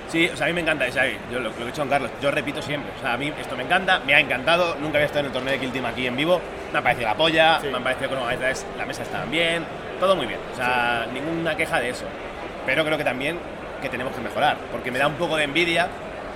Sí, 0.09 0.27
o 0.33 0.35
sea, 0.35 0.47
a 0.47 0.49
mí 0.49 0.53
me 0.55 0.61
encanta, 0.61 0.91
sea, 0.91 1.03
yo 1.31 1.39
lo, 1.39 1.49
lo 1.49 1.55
que 1.55 1.61
he 1.61 1.65
dicho 1.67 1.81
con 1.81 1.89
Carlos, 1.89 2.09
yo 2.19 2.31
repito 2.31 2.61
siempre, 2.63 2.91
o 2.97 3.01
sea, 3.01 3.13
a 3.13 3.17
mí 3.17 3.31
esto 3.39 3.55
me 3.55 3.61
encanta, 3.63 3.99
me 3.99 4.15
ha 4.15 4.19
encantado, 4.19 4.75
nunca 4.75 4.97
había 4.97 5.05
estado 5.05 5.19
en 5.21 5.25
el 5.27 5.31
torneo 5.31 5.53
de 5.53 5.59
Kill 5.59 5.71
Team 5.71 5.85
aquí 5.85 6.07
en 6.07 6.15
vivo, 6.15 6.41
me 6.73 6.79
ha 6.79 6.81
parecido 6.81 7.07
la 7.09 7.15
polla, 7.15 7.59
Sí. 7.61 7.67
me 7.67 7.77
ha 7.77 7.79
parecido 7.83 8.09
que 8.09 8.15
no, 8.15 8.29
es- 8.31 8.65
la 8.75 8.85
mesa 8.87 9.03
está 9.03 9.23
bien, 9.25 9.63
todo 9.99 10.15
muy 10.15 10.25
bien, 10.25 10.39
o 10.51 10.55
sea, 10.55 11.05
ninguna 11.13 11.55
queja 11.55 11.79
de 11.79 11.89
eso, 11.91 12.05
pero 12.65 12.83
creo 12.83 12.97
que 12.97 13.03
también 13.03 13.37
que 13.83 13.89
tenemos 13.89 14.13
que 14.15 14.21
mejorar, 14.21 14.57
porque 14.71 14.89
me 14.91 14.97
da 14.97 15.05
un 15.05 15.13
poco 15.13 15.37
de 15.37 15.43
envidia 15.43 15.87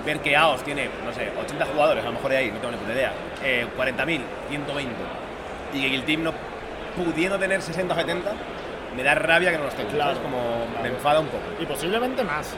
ver 0.06 0.20
que 0.20 0.36
AOS 0.36 0.62
tiene, 0.62 0.88
no 1.04 1.12
sé, 1.12 1.32
80 1.42 1.66
jugadores, 1.66 2.04
a 2.04 2.06
lo 2.06 2.12
mejor 2.12 2.30
de 2.30 2.36
ahí, 2.36 2.50
no 2.52 2.58
tengo 2.58 2.70
ni 2.72 2.78
puta 2.78 2.92
idea, 2.92 3.12
eh, 3.42 3.66
40.000, 3.76 4.22
120, 4.50 4.94
y 5.72 5.82
que 5.82 5.88
Kill 5.90 6.04
Team 6.04 6.22
no 6.22 6.32
pudiendo 6.96 7.38
tener 7.40 7.60
60 7.60 7.92
o 7.92 7.96
70, 7.96 8.30
me 8.96 9.02
da 9.02 9.16
rabia 9.16 9.50
que 9.50 9.58
no 9.58 9.64
los 9.64 9.74
tenga, 9.74 9.90
Claro, 9.90 10.14
¿sabes? 10.14 10.22
Como 10.22 10.66
me 10.80 10.88
enfada 10.90 11.18
un 11.18 11.26
poco. 11.26 11.42
Y 11.60 11.66
posiblemente 11.66 12.22
más. 12.22 12.54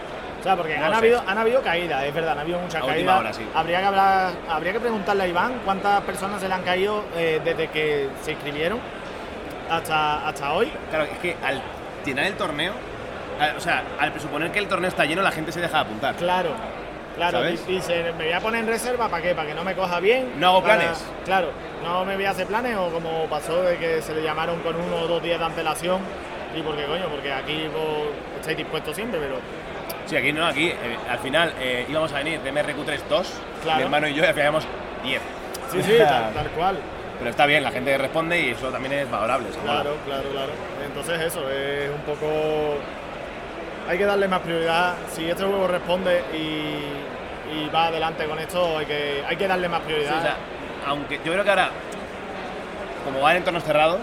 Sea, 0.46 0.56
porque 0.56 0.78
No 0.78 0.86
han, 0.86 0.94
habido, 0.94 1.22
han 1.26 1.38
habido 1.38 1.60
caídas, 1.62 2.04
es 2.04 2.14
verdad, 2.14 2.32
han 2.32 2.38
habido 2.38 2.58
muchas 2.60 2.84
caídas. 2.84 3.18
hora, 3.20 3.32
sí. 3.32 3.46
habría, 3.54 3.80
que 3.80 3.84
hablar, 3.86 4.32
habría 4.48 4.72
que 4.72 4.80
preguntarle 4.80 5.24
a 5.24 5.26
Iván 5.26 5.60
cuántas 5.64 6.00
personas 6.02 6.40
se 6.40 6.46
le 6.48 6.54
han 6.54 6.62
caído 6.62 7.04
eh, 7.16 7.40
desde 7.44 7.68
que 7.68 8.08
se 8.22 8.32
inscribieron 8.32 8.78
hasta, 9.70 10.28
hasta 10.28 10.52
hoy. 10.52 10.70
Claro, 10.90 11.04
es 11.04 11.18
que 11.18 11.36
al 11.44 11.60
llenar 12.04 12.26
el 12.26 12.34
torneo, 12.34 12.72
al- 13.40 13.56
o 13.56 13.60
sea, 13.60 13.82
al 13.98 14.12
presuponer 14.12 14.50
que 14.52 14.58
el 14.60 14.68
torneo 14.68 14.88
está 14.88 15.04
lleno, 15.04 15.22
la 15.22 15.32
gente 15.32 15.50
se 15.52 15.60
deja 15.60 15.78
de 15.78 15.82
apuntar. 15.84 16.14
Claro, 16.14 16.50
claro. 17.16 17.38
¿Sabes? 17.38 17.66
di- 17.66 17.74
Dice, 17.74 18.12
me 18.16 18.24
voy 18.26 18.32
a 18.32 18.40
poner 18.40 18.60
en 18.60 18.68
reserva, 18.68 19.08
¿para 19.08 19.22
qué? 19.22 19.34
Para 19.34 19.48
que 19.48 19.54
no 19.54 19.64
me 19.64 19.74
coja 19.74 19.98
bien. 20.00 20.32
No 20.38 20.48
hago 20.50 20.62
para- 20.62 20.76
planes. 20.76 21.04
Claro, 21.24 21.48
no 21.82 22.04
me 22.04 22.14
voy 22.14 22.24
a 22.24 22.30
hacer 22.30 22.46
planes 22.46 22.76
o 22.76 22.88
como 22.90 23.24
pasó 23.26 23.62
de 23.62 23.76
que 23.78 24.00
se 24.00 24.14
le 24.14 24.22
llamaron 24.22 24.60
con 24.60 24.76
uno 24.76 24.96
o 25.02 25.06
dos 25.08 25.22
días 25.22 25.38
de 25.40 25.44
antelación. 25.44 26.00
¿Y 26.56 26.62
por 26.62 26.76
qué 26.76 26.84
coño? 26.86 27.06
Porque 27.10 27.32
aquí 27.32 27.68
vos 27.74 28.06
estáis 28.40 28.56
dispuestos 28.56 28.94
siempre, 28.94 29.18
pero 29.20 29.36
Sí, 30.06 30.16
aquí 30.16 30.32
no, 30.32 30.46
aquí 30.46 30.68
eh, 30.68 30.76
al 31.10 31.18
final 31.18 31.52
eh, 31.60 31.84
íbamos 31.88 32.12
a 32.12 32.18
venir 32.18 32.40
de 32.40 32.52
MRQ3 32.52 33.00
2, 33.08 33.32
Claro. 33.62 33.78
mi 33.78 33.82
hermano 33.84 34.08
y 34.08 34.14
yo, 34.14 34.22
y 34.22 34.26
al 34.26 34.34
final 34.34 34.44
íbamos 34.44 34.64
10. 35.02 35.20
sí, 35.72 35.82
sí, 35.82 35.92
tal, 35.98 36.32
tal 36.34 36.48
cual. 36.50 36.78
Pero 37.18 37.30
está 37.30 37.46
bien, 37.46 37.62
la 37.62 37.70
gente 37.72 37.96
responde 37.98 38.40
y 38.40 38.50
eso 38.50 38.68
también 38.68 38.92
es 38.92 39.10
valorable. 39.10 39.48
mola. 39.48 39.62
Claro, 39.82 39.96
claro, 40.06 40.28
claro. 40.30 40.52
Entonces 40.86 41.20
eso, 41.20 41.48
es 41.50 41.90
un 41.90 42.02
poco... 42.02 42.26
Hay 43.88 43.96
que 43.98 44.04
darle 44.04 44.28
más 44.28 44.40
prioridad. 44.40 44.94
Si 45.12 45.28
este 45.30 45.44
juego 45.44 45.66
responde 45.66 46.22
y, 46.34 47.56
y 47.56 47.70
va 47.74 47.86
adelante 47.86 48.26
con 48.26 48.38
esto, 48.38 48.78
hay 48.78 48.86
que, 48.86 49.24
hay 49.26 49.36
que 49.36 49.48
darle 49.48 49.68
más 49.68 49.80
Sí, 49.80 49.86
prioridad. 49.86 50.18
o 50.18 50.22
sea, 50.22 50.36
aunque 50.86 51.20
yo 51.24 51.32
creo 51.32 51.42
que 51.44 51.50
ahora, 51.50 51.70
como 53.04 53.20
van 53.20 53.32
en 53.32 53.36
entornos 53.38 53.64
cerrados, 53.64 54.00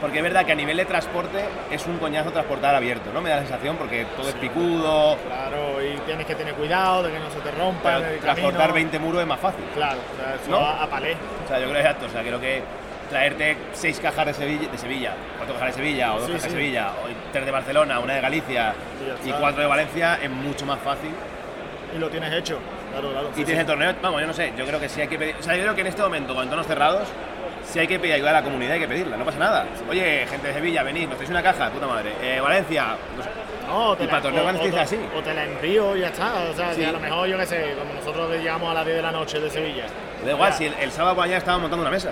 porque 0.00 0.18
es 0.18 0.22
verdad 0.22 0.44
que 0.46 0.52
a 0.52 0.54
nivel 0.54 0.76
de 0.76 0.84
transporte 0.84 1.44
es 1.70 1.86
un 1.86 1.98
coñazo 1.98 2.30
transportar 2.32 2.74
abierto, 2.74 3.10
¿no? 3.12 3.20
Me 3.20 3.28
da 3.30 3.36
la 3.36 3.42
sensación 3.42 3.76
porque 3.76 4.06
todo 4.16 4.28
es 4.28 4.34
picudo, 4.36 5.16
Claro, 5.26 5.82
y 5.84 5.96
tienes 6.06 6.26
que 6.26 6.34
tener 6.34 6.54
cuidado 6.54 7.02
de 7.02 7.12
que 7.12 7.18
no 7.18 7.30
se 7.30 7.38
te 7.40 7.50
rompa 7.50 7.98
pero 7.98 8.20
transportar 8.20 8.58
camino. 8.68 8.74
20 8.74 8.98
muros 8.98 9.20
es 9.22 9.26
más 9.26 9.40
fácil. 9.40 9.64
Claro, 9.74 9.98
o 10.12 10.16
sea, 10.22 10.34
eso 10.34 10.50
¿No? 10.50 10.58
a, 10.58 10.82
a 10.82 10.86
palé. 10.88 11.16
O 11.44 11.48
sea, 11.48 11.58
yo 11.60 11.66
creo 11.68 11.76
exacto, 11.80 12.06
o 12.06 12.08
sea, 12.08 12.22
creo 12.22 12.40
que 12.40 12.62
traerte 13.10 13.56
seis 13.72 13.98
cajas 14.00 14.26
de 14.26 14.34
Sevilla, 14.34 14.68
de 14.70 14.78
Sevilla, 14.78 15.14
cuatro 15.36 15.54
cajas 15.54 15.76
de 15.76 15.82
Sevilla, 15.82 16.14
o 16.14 16.18
dos 16.20 16.26
Sí, 16.26 16.32
cajas 16.34 16.42
sí. 16.50 16.56
de 16.56 16.62
Sevilla, 16.62 16.88
o 16.92 17.32
tres 17.32 17.44
de 17.44 17.50
Barcelona, 17.50 17.98
una 18.00 18.14
de 18.14 18.20
Galicia 18.20 18.72
Y 19.24 19.30
cuatro 19.32 19.60
de 19.62 19.66
Valencia 19.66 20.18
es 20.22 20.30
mucho 20.30 20.64
más 20.64 20.78
fácil. 20.80 21.10
Y 21.94 21.98
lo 21.98 22.08
tienes 22.08 22.32
hecho. 22.32 22.58
Claro, 22.92 23.10
claro. 23.10 23.30
Y 23.36 23.44
tienes 23.44 23.58
el 23.60 23.66
torneo, 23.66 23.94
vamos, 24.00 24.20
yo 24.20 24.26
no 24.28 24.32
sé, 24.32 24.52
yo 24.56 24.64
creo 24.64 24.78
que 24.80 24.88
sí 24.88 25.00
hay 25.00 25.08
que 25.08 25.18
pedir, 25.18 25.34
o 25.38 25.42
sea, 25.42 25.54
yo 25.56 25.62
creo 25.62 25.74
que 25.74 25.80
en 25.82 25.86
este 25.88 26.02
momento 26.02 26.34
con 26.34 26.44
entornos 26.44 26.66
cerrados, 26.66 27.08
si 27.70 27.78
hay 27.78 27.86
que 27.86 27.98
pedir 27.98 28.14
ayuda 28.14 28.30
a 28.30 28.32
la 28.34 28.42
comunidad, 28.42 28.72
hay 28.74 28.80
que 28.80 28.88
pedirla, 28.88 29.16
no 29.16 29.24
pasa 29.24 29.38
nada. 29.38 29.66
Oye, 29.88 30.26
gente 30.28 30.48
de 30.48 30.54
Sevilla, 30.54 30.82
venid, 30.82 31.04
nos 31.06 31.16
traéis 31.16 31.30
una 31.30 31.42
caja, 31.42 31.70
puta 31.70 31.86
madre. 31.86 32.12
Eh, 32.20 32.40
Valencia, 32.40 32.96
no 33.16 33.22
sé. 33.22 33.28
No, 33.68 33.96
te 33.96 34.02
y 34.02 34.06
la- 34.06 34.20
para 34.20 34.30
grandes 34.42 34.74
así. 34.74 34.98
O 35.16 35.20
te 35.22 35.32
la 35.32 35.44
envío 35.44 35.96
y 35.96 36.00
ya 36.00 36.08
está. 36.08 36.32
O 36.50 36.54
sea, 36.54 36.74
Sí. 36.74 36.84
a 36.84 36.90
lo 36.92 36.98
mejor, 36.98 37.28
yo 37.28 37.38
qué 37.38 37.46
sé, 37.46 37.74
como 37.78 37.94
nosotros 37.94 38.30
llegamos 38.32 38.68
a 38.70 38.74
las 38.74 38.84
10 38.84 38.96
de 38.96 39.02
la 39.02 39.12
noche 39.12 39.38
de 39.38 39.48
Sevilla. 39.48 39.84
Da 40.24 40.30
igual, 40.32 40.50
Ya. 40.50 40.56
si 40.58 40.64
el, 40.66 40.74
el 40.74 40.90
sábado 40.90 41.14
por 41.14 41.22
la 41.22 41.26
mañana 41.26 41.38
estaban 41.38 41.60
montando 41.60 41.82
una 41.82 41.90
mesa. 41.92 42.10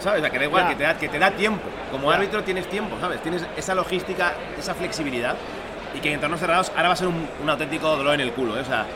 ¿Sabes? 0.00 0.20
O 0.20 0.22
sea, 0.22 0.30
que 0.30 0.38
da 0.38 0.44
igual, 0.46 0.68
que 0.68 0.74
te, 0.76 0.82
da, 0.84 0.94
que 0.96 1.08
te 1.10 1.18
da 1.18 1.30
tiempo. 1.32 1.60
Como 1.90 2.08
Ya. 2.10 2.16
árbitro 2.16 2.42
tienes 2.42 2.66
tiempo, 2.68 2.96
¿sabes? 3.00 3.20
Tienes 3.22 3.44
esa 3.56 3.74
logística, 3.74 4.32
esa 4.58 4.74
flexibilidad. 4.74 5.36
Y 5.94 6.00
que 6.00 6.08
en 6.08 6.14
entornos 6.14 6.40
cerrados 6.40 6.70
ahora 6.74 6.88
va 6.88 6.94
a 6.94 6.96
ser 6.96 7.08
un, 7.08 7.28
un 7.42 7.50
auténtico 7.50 7.94
dolor 7.96 8.14
en 8.14 8.20
el 8.20 8.32
culo, 8.32 8.56
¿eh? 8.56 8.60
O 8.60 8.64
sea, 8.64 8.86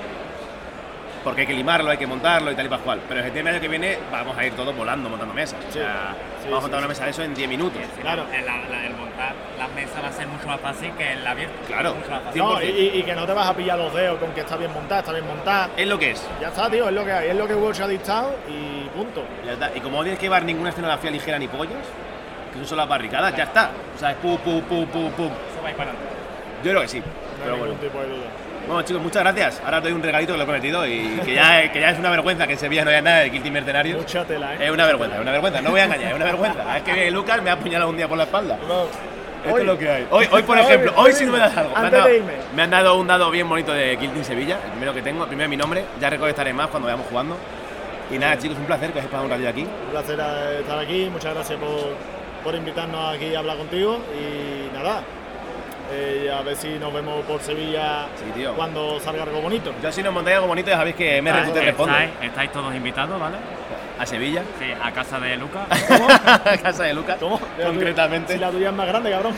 porque 1.24 1.40
hay 1.40 1.46
que 1.46 1.54
limarlo, 1.54 1.90
hay 1.90 1.96
que 1.96 2.06
montarlo 2.06 2.52
y 2.52 2.54
tal 2.54 2.66
y 2.66 2.68
pascual. 2.68 3.00
Pero 3.08 3.20
el 3.20 3.24
septiembre 3.26 3.52
del 3.54 3.60
año 3.60 3.62
que 3.62 3.78
viene 3.78 3.98
vamos 4.12 4.36
a 4.36 4.44
ir 4.46 4.52
todos 4.52 4.76
volando, 4.76 5.08
montando 5.08 5.34
mesas. 5.34 5.58
O 5.68 5.72
sea, 5.72 6.14
Sí, 6.42 6.50
vamos 6.50 6.64
a 6.64 6.66
sí, 6.66 6.70
montar 6.72 6.78
una 6.78 6.82
sí. 6.82 6.88
mesa 6.88 7.04
de 7.04 7.10
eso 7.10 7.22
en 7.22 7.34
10 7.34 7.48
minutos. 7.48 7.80
Claro. 8.02 8.26
El, 8.30 8.44
montar 8.94 9.32
las 9.58 9.70
mesas 9.72 10.04
va 10.04 10.08
a 10.08 10.12
ser 10.12 10.26
mucho 10.26 10.46
más 10.46 10.60
fácil 10.60 10.92
que 10.92 11.12
el 11.14 11.26
abierto. 11.26 11.54
Claro. 11.66 11.94
Mucho 11.94 12.10
más 12.10 12.22
fácil. 12.24 12.42
No, 12.42 12.60
100%. 12.60 12.64
y, 12.64 12.98
y 12.98 13.02
que 13.02 13.14
no 13.14 13.24
te 13.26 13.32
vas 13.32 13.48
a 13.48 13.54
pillar 13.54 13.78
los 13.78 13.94
dedos 13.94 14.18
con 14.18 14.30
que 14.32 14.40
está 14.40 14.56
bien 14.58 14.72
montada, 14.74 15.00
está 15.00 15.12
bien 15.12 15.26
montada. 15.26 15.70
Es 15.76 15.86
lo 15.88 15.98
que 15.98 16.10
es. 16.10 16.28
Ya 16.42 16.48
está, 16.48 16.68
tío, 16.70 16.86
es 16.88 16.94
lo 16.94 17.04
que 17.04 17.12
hay, 17.12 17.30
es 17.30 17.36
lo 17.36 17.48
que 17.48 17.74
se 17.74 17.82
ha 17.82 17.88
dictado 17.88 18.34
y 18.46 18.86
punto. 18.90 19.24
Ya 19.46 19.52
está. 19.54 19.70
Y 19.74 19.80
como 19.80 19.96
no 19.96 20.02
tienes 20.02 20.18
que 20.18 20.26
llevar 20.26 20.44
ninguna 20.44 20.68
escenografía 20.68 21.10
ligera 21.10 21.38
ni 21.38 21.48
pollos, 21.48 21.72
que 22.52 22.64
son 22.66 22.76
las 22.76 22.88
barricadas, 22.88 23.34
ya 23.34 23.44
está. 23.44 23.70
O 23.96 23.98
sea, 23.98 24.10
es 24.10 24.16
pum, 24.18 24.36
pum, 24.38 24.60
pum, 24.62 24.86
pum, 24.86 25.10
pum. 25.12 25.26
Eso 25.50 25.62
va 25.62 25.68
a 25.68 25.70
ir 25.70 25.76
para 25.76 25.90
adelante. 25.90 26.14
Yo 26.62 26.70
creo 26.70 26.82
que 26.82 26.88
sí. 26.88 26.98
No 26.98 27.04
Pero 27.42 27.54
hay 27.54 27.58
bueno. 27.60 27.74
ningún 27.74 27.88
tipo 27.88 28.00
de 28.02 28.08
duda. 28.08 28.26
Bueno, 28.66 28.82
chicos, 28.82 29.02
muchas 29.02 29.22
gracias. 29.22 29.60
Ahora 29.64 29.78
os 29.78 29.84
doy 29.84 29.92
un 29.92 30.02
regalito 30.02 30.32
que 30.32 30.38
lo 30.38 30.42
he 30.44 30.46
prometido 30.46 30.86
y 30.86 31.20
que 31.24 31.34
ya, 31.34 31.70
que 31.72 31.80
ya 31.80 31.90
es 31.90 31.98
una 31.98 32.10
vergüenza 32.10 32.46
que 32.46 32.54
en 32.54 32.58
Sevilla 32.58 32.84
no 32.84 32.90
haya 32.90 33.02
nada 33.02 33.20
de. 33.20 33.94
Mucha 33.96 34.24
tela, 34.24 34.54
¿eh? 34.54 34.58
Es 34.66 34.70
una 34.70 34.86
vergüenza, 34.86 35.16
es 35.16 35.22
una 35.22 35.32
vergüenza, 35.32 35.60
no 35.60 35.70
voy 35.70 35.80
a 35.80 35.84
engañar, 35.84 36.08
es 36.10 36.16
una 36.16 36.24
vergüenza. 36.24 36.76
Es 36.78 36.82
que 36.82 37.10
Lucas 37.10 37.42
me 37.42 37.50
ha 37.50 37.54
apuñalado 37.54 37.90
un 37.90 37.96
día 37.96 38.08
por 38.08 38.16
la 38.18 38.24
espalda. 38.24 38.58
No. 38.66 38.84
Esto 39.44 39.56
Hoy- 39.56 39.60
es 39.60 39.66
lo 39.66 39.78
que 39.78 39.90
hay. 39.90 40.06
Hoy, 40.10 40.26
hoy 40.30 40.42
por 40.42 40.58
ejemplo, 40.58 40.92
hoy 40.96 41.10
hoy 41.10 41.12
sí 41.12 41.26
no 41.26 41.32
me 41.32 41.38
das 41.38 41.54
algo. 41.54 41.74
Me 41.74 41.86
han, 41.86 41.90
dado, 41.92 42.08
de 42.08 42.16
irme. 42.16 42.32
me 42.56 42.62
han 42.62 42.70
dado 42.70 42.98
un 42.98 43.06
dado 43.06 43.30
bien 43.30 43.46
bonito 43.46 43.74
de 43.74 43.96
Guilty 43.96 44.24
Sevilla, 44.24 44.58
el 44.64 44.70
primero 44.70 44.94
que 44.94 45.02
tengo, 45.02 45.22
el 45.24 45.28
primero 45.28 45.50
mi 45.50 45.56
nombre. 45.58 45.84
Ya 46.00 46.08
recolectaré 46.08 46.54
más 46.54 46.68
cuando 46.68 46.86
vayamos 46.86 47.06
jugando. 47.08 47.36
Y 48.10 48.18
nada, 48.18 48.38
chicos, 48.38 48.56
un 48.56 48.64
placer 48.64 48.90
que 48.92 48.98
os 49.00 49.04
hayáis 49.04 49.10
pasado 49.10 49.24
un 49.24 49.30
ratito 49.30 49.48
aquí. 49.50 49.62
Un 49.62 49.90
placer 49.90 50.18
estar 50.60 50.78
aquí, 50.78 51.08
muchas 51.12 51.34
gracias 51.34 51.58
por, 51.58 51.94
por 52.42 52.54
invitarnos 52.54 53.14
aquí 53.14 53.34
a 53.34 53.38
hablar 53.40 53.58
contigo 53.58 54.00
y 54.18 54.74
nada, 54.74 55.02
eh, 55.94 56.34
a 56.36 56.42
ver 56.42 56.56
si 56.56 56.68
nos 56.78 56.92
vemos 56.92 57.24
por 57.24 57.40
Sevilla 57.40 58.06
Sí, 58.16 58.24
tío. 58.34 58.54
cuando 58.54 58.98
salga 59.00 59.22
algo 59.22 59.40
bonito. 59.40 59.72
Yo 59.82 59.92
si 59.92 60.02
nos 60.02 60.12
montáis 60.12 60.36
algo 60.36 60.48
bonito 60.48 60.70
ya 60.70 60.76
sabéis 60.76 60.96
que 60.96 61.22
me 61.22 61.32
te 61.32 61.62
respondo. 61.62 61.94
Estáis, 61.96 62.30
estáis 62.30 62.52
todos 62.52 62.74
invitados, 62.74 63.18
¿vale? 63.20 63.36
A 63.98 64.04
Sevilla, 64.06 64.42
Sí, 64.58 64.66
a 64.82 64.90
casa 64.90 65.20
de 65.20 65.36
Lucas. 65.36 65.62
a 66.44 66.56
casa 66.58 66.82
de 66.82 66.94
Lucas, 66.94 67.16
¿Cómo? 67.20 67.38
concretamente. 67.62 68.32
Si 68.32 68.38
la 68.40 68.50
tuya 68.50 68.70
es 68.70 68.74
más 68.74 68.88
grande, 68.88 69.10
cabrón. 69.10 69.34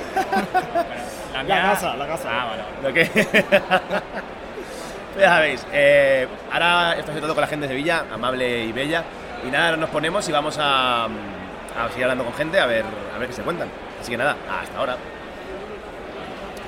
La, 1.35 1.43
La 1.43 1.63
casa, 1.63 1.97
la 1.97 2.07
casa. 2.07 2.29
Ah, 2.33 2.47
vale. 2.47 2.63
Lo 2.83 2.95
que. 2.95 3.05
ya 5.21 5.29
sabéis, 5.29 5.67
eh, 5.73 6.27
ahora 6.51 6.95
estoy 6.99 7.21
todo 7.21 7.35
con 7.35 7.43
la 7.43 7.47
gente 7.47 7.67
de 7.67 7.75
Sevilla, 7.75 8.05
amable 8.13 8.65
y 8.65 8.73
bella. 8.73 9.05
Y 9.47 9.51
nada, 9.51 9.67
ahora 9.67 9.77
nos 9.77 9.91
ponemos 9.91 10.27
y 10.29 10.33
vamos 10.33 10.57
a, 10.59 11.05
a 11.05 11.89
seguir 11.91 12.05
hablando 12.05 12.25
con 12.25 12.33
gente 12.35 12.59
a 12.59 12.67
ver, 12.67 12.85
a 13.15 13.19
ver 13.19 13.29
qué 13.29 13.35
se 13.35 13.43
cuentan. 13.43 13.69
Así 14.01 14.11
que 14.11 14.17
nada, 14.17 14.35
hasta 14.63 14.79
ahora. 14.79 14.97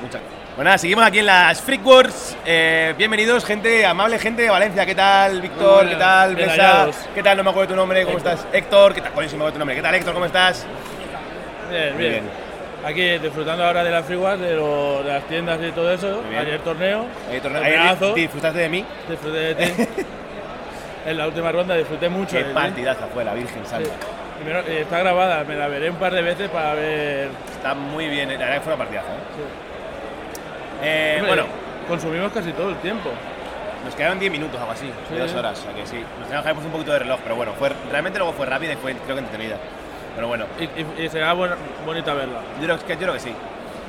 Muchas 0.02 0.20
Bueno, 0.56 0.68
nada, 0.68 0.78
seguimos 0.78 1.04
aquí 1.04 1.18
en 1.20 1.26
las 1.26 1.60
Freak 1.60 1.86
Wars. 1.86 2.36
Eh, 2.44 2.94
bienvenidos, 2.96 3.44
gente, 3.44 3.84
amable 3.86 4.18
gente 4.18 4.42
de 4.42 4.50
Valencia. 4.50 4.84
¿Qué 4.86 4.94
tal, 4.94 5.40
Víctor? 5.40 5.88
¿Qué 5.88 5.96
tal, 5.96 6.36
hallados. 6.36 6.96
¿Qué 7.14 7.22
tal? 7.22 7.36
No 7.36 7.44
me 7.44 7.50
acuerdo 7.50 7.70
tu 7.70 7.76
nombre. 7.76 8.04
¿Cómo 8.04 8.18
estás? 8.18 8.46
Héctor. 8.52 8.94
¿Qué 8.94 9.00
tal? 9.00 9.12
Coño, 9.12 9.28
sí 9.28 9.36
me 9.36 9.42
acuerdo 9.42 9.52
tu 9.54 9.58
nombre. 9.60 9.76
¿Qué 9.76 9.82
tal, 9.82 9.94
Héctor? 9.94 10.14
¿Cómo 10.14 10.26
estás? 10.26 10.66
Bien, 11.70 11.96
bien. 11.98 12.10
bien. 12.12 12.24
Aquí 12.84 13.18
disfrutando 13.18 13.64
ahora 13.64 13.82
de 13.84 13.90
las 13.90 14.04
friguas, 14.06 14.38
de, 14.38 14.54
lo- 14.54 15.02
de 15.02 15.12
las 15.12 15.24
tiendas 15.24 15.58
y 15.60 15.70
todo 15.72 15.92
eso. 15.92 16.22
Ayer 16.38 16.60
torneo, 16.60 17.06
Ayer 17.28 17.42
torneo- 17.42 17.62
ayer 17.62 18.14
disfrutaste 18.14 18.58
de 18.60 18.68
mí. 18.68 18.84
disfruté 19.08 19.36
de 19.38 19.54
ti. 19.54 19.88
en 21.06 21.18
la 21.18 21.26
última 21.26 21.50
ronda 21.52 21.74
disfruté 21.74 22.08
mucho. 22.08 22.32
Qué 22.32 22.38
de 22.38 22.44
ti. 22.44 22.54
partidaza 22.54 23.06
fue 23.12 23.24
la 23.24 23.34
Virgen 23.34 23.62
Sí. 23.64 23.70
Santa. 23.70 23.90
Primero, 24.38 24.60
está 24.60 25.00
grabada, 25.00 25.42
me 25.42 25.56
la 25.56 25.66
veré 25.66 25.90
un 25.90 25.96
par 25.96 26.12
de 26.12 26.22
veces 26.22 26.48
para 26.50 26.74
ver. 26.74 27.28
Está 27.56 27.74
muy 27.74 28.06
bien, 28.08 28.28
la 28.28 28.36
verdad 28.38 28.54
que 28.54 28.60
fue 28.60 28.72
una 28.74 28.84
partidaza. 28.84 29.08
¿eh? 29.08 29.67
Eh, 30.82 31.16
Hombre, 31.20 31.34
bueno, 31.42 31.48
consumimos 31.88 32.32
casi 32.32 32.52
todo 32.52 32.70
el 32.70 32.76
tiempo. 32.76 33.10
nos 33.84 33.94
quedaron 33.94 34.18
10 34.18 34.30
minutos, 34.32 34.60
algo 34.60 34.72
así, 34.72 34.90
Sí. 35.08 35.14
de 35.14 35.20
dos 35.20 35.32
horas, 35.34 35.58
o 35.60 35.62
sea 35.62 35.72
que 35.72 35.86
sí. 35.86 35.96
Nos 36.18 36.24
teníamos 36.28 36.42
que 36.44 36.50
haber 36.50 36.64
un 36.66 36.72
poquito 36.72 36.92
de 36.92 36.98
reloj, 36.98 37.20
pero 37.22 37.36
bueno, 37.36 37.52
fue, 37.58 37.70
realmente 37.90 38.18
luego 38.18 38.34
fue 38.34 38.44
rápida 38.44 38.72
y 38.72 38.76
fue, 38.76 38.92
creo 38.94 39.14
que 39.16 39.20
entretenida. 39.20 39.56
Pero 40.14 40.28
bueno, 40.28 40.44
Y, 40.58 40.64
y- 40.64 41.04
y 41.04 41.08
será 41.08 41.32
buena- 41.32 41.56
bonita 41.86 42.12
verla. 42.12 42.40
yo 42.60 42.64
creo 42.64 42.78
que, 42.78 42.92
yo 42.94 42.98
creo 42.98 43.12
que 43.14 43.20
sí. 43.20 43.32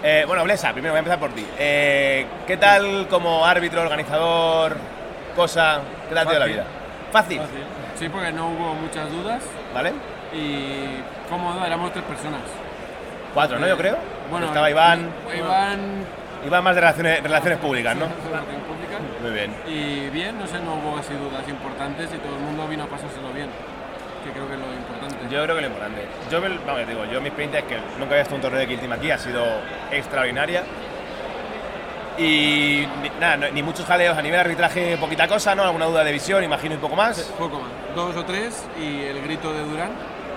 Eh, 0.04 0.24
bueno, 0.28 0.44
Blesa, 0.44 0.72
primero 0.72 0.94
voy 0.94 0.98
a 0.98 1.00
empezar 1.00 1.20
por 1.20 1.32
ti. 1.32 1.46
Eh, 1.58 2.26
¿Qué 2.48 2.56
tal 2.58 3.08
como 3.10 3.46
árbitro, 3.46 3.82
organizador, 3.82 4.78
cosa? 5.36 5.82
¿Qué 6.08 6.16
tal 6.16 6.28
ha 6.28 6.32
ido 6.32 6.40
la 6.40 6.46
Fácil. 6.46 6.54
vida? 6.54 6.66
Fácil, 7.12 7.42
Sí, 7.98 8.08
porque 8.08 8.32
no 8.32 8.48
hubo 8.48 8.76
muchas 8.76 9.12
dudas 9.12 9.44
¿vale? 9.74 9.92
y 10.34 11.02
cómodo, 11.30 11.66
éramos 11.66 11.92
tres 11.92 12.06
personas. 12.06 12.40
Cuatro, 13.34 13.60
¿no? 13.60 13.68
Yo 13.68 13.76
creo. 13.76 13.98
Bueno, 14.32 14.46
Estaba 14.46 14.70
Iván. 14.70 15.10
Iván, 15.38 16.06
Iván 16.46 16.64
más 16.64 16.76
de 16.76 16.82
relaciones, 16.82 17.22
relaciones 17.24 17.60
públicas, 17.60 17.96
¿no? 17.96 18.06
relación 18.06 18.62
pública. 18.62 18.98
Muy 19.22 19.32
bien. 19.32 19.54
Y 19.68 20.10
bien, 20.10 20.38
no 20.40 20.48
sé, 20.48 20.60
no 20.60 20.76
hubo 20.76 20.98
así 20.98 21.14
dudas 21.14 21.48
importantes 21.48 22.10
y 22.14 22.18
todo 22.18 22.36
el 22.36 22.42
mundo 22.42 22.68
vino 22.68 22.84
a 22.84 22.88
pasárselo 22.88 23.32
bien, 23.34 23.50
que 24.24 24.32
creo 24.32 24.48
que 24.48 24.54
es 24.54 24.60
lo 24.60 24.74
importante. 24.74 25.18
Yo 25.30 25.44
creo 25.44 25.56
que 25.56 25.62
lo 25.62 25.68
importante. 25.68 26.08
Yo, 26.32 26.42
vamos, 26.42 26.88
digo, 26.88 27.06
yo 27.12 27.20
mi 27.22 27.28
experiencia 27.28 27.60
es 27.60 27.66
que 27.66 27.76
nunca 27.98 28.12
había 28.12 28.22
estado 28.22 28.36
un 28.38 28.42
torneo 28.42 28.60
de 28.62 28.68
Kill 28.68 28.80
Team 28.80 28.92
aquí, 28.94 29.12
ha 29.12 29.18
sido 29.18 29.44
extraordinaria. 29.92 30.64
Y 32.18 32.86
nada, 33.20 33.38
no- 33.38 33.50
ni 33.52 33.64
muchos 33.64 33.86
jaleos 33.86 34.18
a 34.18 34.22
nivel 34.22 34.38
de 34.38 34.42
arbitraje, 34.42 34.98
poquita 34.98 35.28
cosa, 35.28 35.56
¿no? 35.56 35.64
Alguna 35.64 35.86
duda 35.86 36.04
de 36.04 36.12
visión, 36.12 36.44
imagino, 36.44 36.76
y 36.76 36.78
poco 36.78 36.96
más. 36.96 37.20
Poco 37.38 37.60
más, 37.62 37.70
dos 37.96 38.16
o 38.16 38.26
tres 38.26 38.66
y 38.78 39.04
el 39.04 39.22
grito 39.22 39.54
de 39.54 39.64
Durán, 39.64 39.92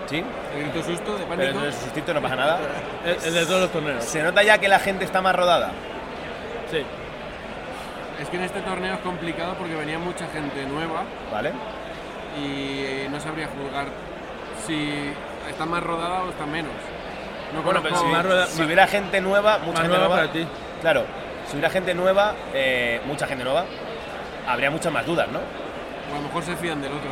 Sí, 0.06 0.22
el 0.56 0.62
grito 0.64 0.82
susto 0.82 1.12
de 1.16 1.24
pero 1.24 1.28
pánico. 1.42 1.58
eso 1.60 1.68
es 1.68 1.74
sustito, 1.76 2.12
no 2.12 2.20
pasa 2.20 2.36
nada. 2.36 2.58
Es, 3.06 3.24
es 3.24 3.34
de 3.34 3.46
todos 3.46 3.62
los 3.62 3.72
torneos. 3.72 4.04
Se 4.04 4.22
nota 4.22 4.42
ya 4.42 4.58
que 4.58 4.68
la 4.68 4.78
gente 4.78 5.04
está 5.04 5.20
más 5.22 5.34
rodada. 5.34 5.70
Sí. 6.73 6.82
Es 8.19 8.28
que 8.31 8.36
en 8.39 8.44
este 8.44 8.61
torneo 8.62 8.94
es 8.94 9.01
complicado 9.01 9.55
porque 9.59 9.74
venía 9.74 9.99
mucha 9.99 10.27
gente 10.28 10.65
nueva 10.65 11.05
¿Vale? 11.31 11.53
y 12.39 13.09
no 13.11 13.20
sabría 13.20 13.47
juzgar 13.49 13.89
si 14.66 15.12
está 15.51 15.66
más 15.66 15.82
rodada 15.82 16.23
o 16.23 16.31
está 16.31 16.47
menos. 16.47 16.73
No 17.55 17.62
Bueno, 17.62 17.82
pero 17.82 18.47
si, 18.47 18.57
si 18.57 18.62
hubiera 18.62 18.86
gente 18.86 19.20
nueva, 19.20 19.59
mucha 19.59 19.73
más 19.73 19.82
gente 19.82 19.89
nueva 19.89 20.09
nueva. 20.09 20.16
para 20.23 20.32
ti. 20.32 20.47
Claro, 20.81 21.05
si 21.47 21.53
hubiera 21.57 21.69
gente 21.69 21.94
nueva, 21.94 22.35
eh, 22.55 23.03
mucha 23.05 23.27
gente 23.27 23.44
nueva, 23.44 23.66
habría 24.49 24.70
muchas 24.70 24.90
más 24.93 25.05
dudas, 25.05 25.28
¿no? 25.28 25.40
O 25.40 26.15
a 26.15 26.16
lo 26.16 26.23
mejor 26.23 26.43
se 26.43 26.57
fían 26.57 26.81
del 26.81 26.93
otro. 26.93 27.11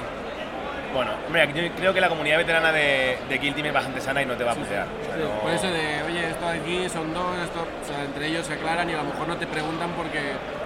Bueno, 0.95 1.13
hombre, 1.27 1.49
yo 1.55 1.73
creo 1.77 1.95
que 1.95 2.01
la 2.01 2.09
comunidad 2.09 2.39
veterana 2.39 2.73
de, 2.73 3.17
de 3.29 3.39
Kill 3.39 3.55
Team 3.55 3.67
es 3.67 3.73
bastante 3.73 4.01
sana 4.01 4.23
y 4.23 4.27
no 4.27 4.35
te 4.35 4.43
va 4.45 4.53
a 4.53 4.55
putear. 4.57 4.87
O 4.87 5.05
sea, 5.07 5.17
no- 5.17 5.41
Por 5.41 5.53
eso 5.53 5.67
de, 5.69 6.03
oye, 6.03 6.31
esto 6.31 6.49
aquí 6.49 6.89
son 6.89 7.15
dos, 7.15 7.37
esto, 7.45 7.61
o 7.61 7.87
sea, 7.87 8.05
entre 8.05 8.27
ellos 8.27 8.45
se 8.47 8.55
aclaran 8.55 8.91
y 8.91 8.95
a 8.95 8.97
lo 8.99 9.05
mejor 9.05 9.29
no 9.29 9.37
te 9.37 9.47
preguntan 9.47 9.91
porque, 9.97 10.21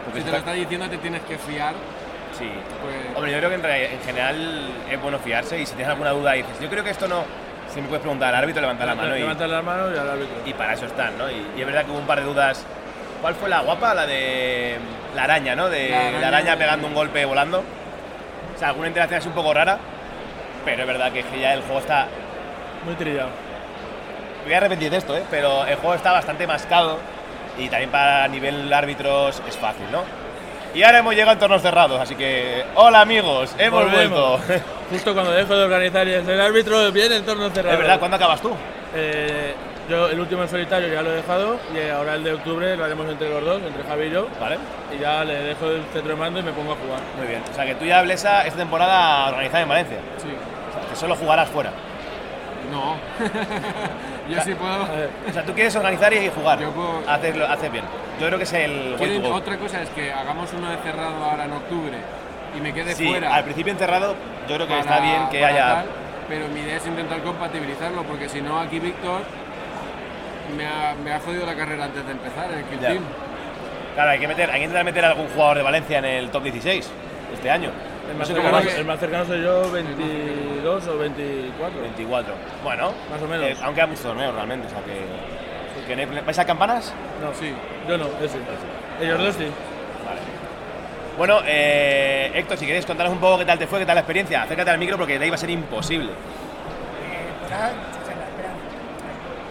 Porque 0.06 0.20
si 0.20 0.24
te 0.24 0.30
está- 0.30 0.30
lo 0.32 0.36
está 0.38 0.52
diciendo 0.52 0.88
te 0.88 0.96
tienes 0.98 1.20
que 1.22 1.36
fiar. 1.36 1.74
Sí. 2.38 2.50
Pues, 2.82 3.16
Hombre, 3.16 3.32
yo 3.32 3.38
creo 3.38 3.50
que 3.50 3.56
en, 3.56 4.00
general 4.00 4.68
es 4.90 5.00
bueno 5.02 5.18
fiarse 5.18 5.60
y 5.60 5.66
si 5.66 5.74
tienes 5.74 5.90
alguna 5.90 6.10
duda 6.10 6.32
dices, 6.32 6.58
yo 6.60 6.68
creo 6.70 6.82
que 6.82 6.90
esto 6.90 7.06
no, 7.06 7.24
si 7.72 7.80
me 7.82 7.86
puedes 7.88 8.00
preguntar 8.00 8.30
al 8.34 8.42
árbitro, 8.42 8.62
levanta 8.62 8.86
la 8.86 8.94
mano 8.94 9.14
y, 9.16 9.20
Levanta 9.20 9.46
las 9.46 9.62
manos 9.62 9.92
y 9.94 9.98
al 9.98 10.08
árbitro. 10.10 10.34
y 10.46 10.52
para 10.54 10.72
eso 10.72 10.86
están, 10.86 11.16
¿no? 11.18 11.30
Y, 11.30 11.46
y 11.56 11.60
es 11.60 11.66
verdad 11.66 11.84
que 11.84 11.90
hubo 11.90 11.98
un 11.98 12.06
par 12.06 12.18
de 12.20 12.24
dudas. 12.26 12.64
¿Cuál 13.20 13.34
fue 13.34 13.48
la 13.48 13.60
guapa? 13.60 13.94
La 13.94 14.06
de 14.06 14.76
la 15.14 15.24
araña, 15.24 15.54
¿no? 15.54 15.68
De 15.68 15.90
La 15.90 15.96
la 15.96 16.06
araña 16.08 16.28
araña, 16.28 16.50
de- 16.52 16.56
pegando 16.56 16.86
un 16.88 16.94
golpe 16.94 17.24
volando. 17.24 17.62
O 18.54 18.58
sea, 18.58 18.68
alguna 18.68 18.88
interacción 18.88 19.18
así 19.18 19.28
un 19.28 19.34
poco 19.34 19.52
rara, 19.54 19.78
pero 20.64 20.82
es 20.82 20.86
verdad 20.86 21.12
que 21.12 21.24
ya 21.40 21.54
el 21.54 21.62
juego 21.62 21.78
está... 21.80 22.06
Muy 22.84 22.94
trillado. 22.94 23.30
Me 24.40 24.44
voy 24.44 24.54
a 24.54 24.56
arrepentir 24.58 24.90
de 24.90 24.98
esto, 24.98 25.16
¿eh? 25.16 25.22
Pero 25.30 25.64
el 25.66 25.76
juego 25.76 25.94
está 25.94 26.12
bastante 26.12 26.46
mascado 26.46 26.98
y 27.58 27.68
también 27.68 27.90
para 27.90 28.28
nivel 28.28 28.70
árbitros 28.72 29.42
es 29.48 29.56
fácil, 29.56 29.86
¿no? 29.90 30.02
Y 30.74 30.82
ahora 30.82 30.98
hemos 30.98 31.14
llegado 31.14 31.30
a 31.30 31.34
entornos 31.34 31.62
cerrados, 31.62 32.00
así 32.00 32.16
que... 32.16 32.64
¡Hola 32.74 33.00
amigos! 33.00 33.54
¡Hemos 33.58 33.84
Volvemos. 33.84 34.44
vuelto! 34.46 34.64
Justo 34.90 35.14
cuando 35.14 35.30
dejo 35.30 35.56
de 35.56 35.64
organizar 35.64 36.06
y 36.06 36.24
ser 36.24 36.40
árbitro, 36.40 36.90
viene 36.92 37.16
el 37.16 37.24
torneo 37.24 37.48
cerrado. 37.50 37.74
Es 37.74 37.78
verdad, 37.78 37.98
¿cuándo 37.98 38.16
acabas 38.16 38.42
tú? 38.42 38.50
Eh, 38.94 39.54
yo 39.88 40.08
el 40.08 40.18
último 40.18 40.42
en 40.42 40.48
solitario 40.48 40.88
ya 40.92 41.00
lo 41.02 41.12
he 41.12 41.16
dejado 41.16 41.58
y 41.74 41.88
ahora 41.90 42.14
el 42.16 42.24
de 42.24 42.32
octubre 42.32 42.76
lo 42.76 42.84
haremos 42.84 43.08
entre 43.08 43.30
los 43.30 43.44
dos, 43.44 43.62
entre 43.62 43.84
Javi 43.84 44.06
y 44.06 44.10
yo. 44.10 44.26
Vale. 44.40 44.58
Y 44.94 45.00
ya 45.00 45.24
le 45.24 45.34
dejo 45.42 45.66
el 45.70 45.82
centro 45.92 46.10
de 46.10 46.16
mando 46.16 46.40
y 46.40 46.42
me 46.42 46.52
pongo 46.52 46.72
a 46.72 46.76
jugar. 46.76 47.00
Muy 47.18 47.28
bien. 47.28 47.42
O 47.50 47.54
sea, 47.54 47.64
que 47.64 47.76
tú 47.76 47.84
ya 47.84 48.02
Blesa 48.02 48.44
esta 48.44 48.58
temporada 48.58 49.28
organizada 49.28 49.62
en 49.62 49.68
Valencia. 49.68 49.98
sí. 50.18 50.28
Que 50.94 51.00
solo 51.00 51.16
jugarás 51.16 51.48
fuera. 51.48 51.70
No. 52.70 52.94
Yo 54.32 54.40
sí 54.42 54.54
puedo. 54.54 54.82
O 55.28 55.32
sea, 55.32 55.42
tú 55.44 55.52
quieres 55.52 55.74
organizar 55.76 56.12
y 56.12 56.30
jugar. 56.30 56.60
Yo 56.60 56.70
puedo- 56.70 57.02
Hacerlo, 57.08 57.46
haces 57.46 57.70
bien. 57.72 57.84
Yo 58.20 58.26
creo 58.26 58.38
que 58.38 58.44
es 58.44 58.52
el 58.52 58.96
way 58.98 59.20
otra 59.32 59.56
cosa 59.58 59.82
es 59.82 59.90
que 59.90 60.12
hagamos 60.12 60.52
uno 60.56 60.70
de 60.70 60.76
cerrado 60.78 61.22
ahora 61.24 61.44
en 61.46 61.52
octubre 61.52 61.98
y 62.56 62.60
me 62.60 62.72
quede 62.72 62.94
Sí, 62.94 63.08
fuera. 63.08 63.34
al 63.34 63.42
principio 63.42 63.72
encerrado, 63.72 64.14
yo 64.48 64.54
creo 64.54 64.66
que 64.68 64.74
para- 64.74 64.80
está 64.80 65.00
bien 65.00 65.28
que 65.30 65.44
haya. 65.44 65.66
tal, 65.74 65.86
pero 66.28 66.46
mi 66.48 66.60
idea 66.60 66.76
es 66.76 66.86
intentar 66.86 67.20
compatibilizarlo 67.22 68.04
porque 68.04 68.28
si 68.28 68.40
no 68.40 68.60
aquí 68.60 68.78
Víctor 68.78 69.22
me 70.56 70.64
ha, 70.64 70.94
me 71.02 71.12
ha 71.12 71.18
jodido 71.18 71.44
la 71.44 71.56
carrera 71.56 71.84
antes 71.86 72.06
de 72.06 72.12
empezar 72.12 72.52
en 72.52 72.58
el 72.60 72.64
Kill 72.66 72.80
Ya. 72.80 72.88
Team. 72.90 73.02
Claro, 73.96 74.10
hay 74.10 74.18
que, 74.20 74.28
meter, 74.28 74.48
hay 74.50 74.58
que 74.60 74.64
intentar 74.64 74.84
meter 74.84 75.04
a 75.04 75.08
algún 75.08 75.26
jugador 75.28 75.56
de 75.56 75.62
Valencia 75.64 75.98
en 75.98 76.04
el 76.04 76.30
top 76.30 76.44
16 76.44 76.88
este 77.34 77.50
año. 77.50 77.70
El 78.06 78.12
No 78.12 78.18
más, 78.18 78.28
sé 78.28 78.34
cercano, 78.34 78.52
vais. 78.56 78.74
el 78.74 78.84
más 78.84 79.00
cercano 79.00 79.24
soy 79.24 79.42
yo, 79.42 79.70
22 79.70 80.86
o 80.88 80.98
24. 80.98 81.80
24. 81.80 82.34
Bueno, 82.62 82.92
Más 83.10 83.22
o 83.22 83.26
menos. 83.28 83.46
eh, 83.46 83.56
aunque 83.62 83.80
hay 83.80 83.86
muchos 83.88 84.02
torneos 84.02 84.34
realmente. 84.34 84.66
O 84.66 84.70
sea 84.70 84.80
que. 84.82 85.94
que 85.94 86.20
¿Vais 86.20 86.38
a 86.38 86.44
campanas? 86.44 86.92
No, 87.22 87.32
sí. 87.34 87.52
Yo 87.88 87.96
no, 87.98 88.06
ese. 88.22 88.38
Ellos 89.00 89.18
dos 89.18 89.34
sí. 89.36 89.44
Vale. 90.04 90.20
Bueno, 91.16 91.38
eh, 91.46 92.30
Héctor, 92.34 92.58
si 92.58 92.64
quieres 92.66 92.84
contarnos 92.86 93.14
un 93.14 93.20
poco 93.20 93.38
qué 93.38 93.44
tal 93.44 93.58
te 93.58 93.66
fue, 93.66 93.78
qué 93.78 93.86
tal 93.86 93.94
la 93.96 94.00
experiencia, 94.02 94.42
acércate 94.42 94.70
al 94.70 94.78
micro 94.78 94.96
porque 94.96 95.18
de 95.18 95.24
ahí 95.24 95.30
va 95.30 95.36
a 95.36 95.38
ser 95.38 95.50
imposible. 95.50 96.10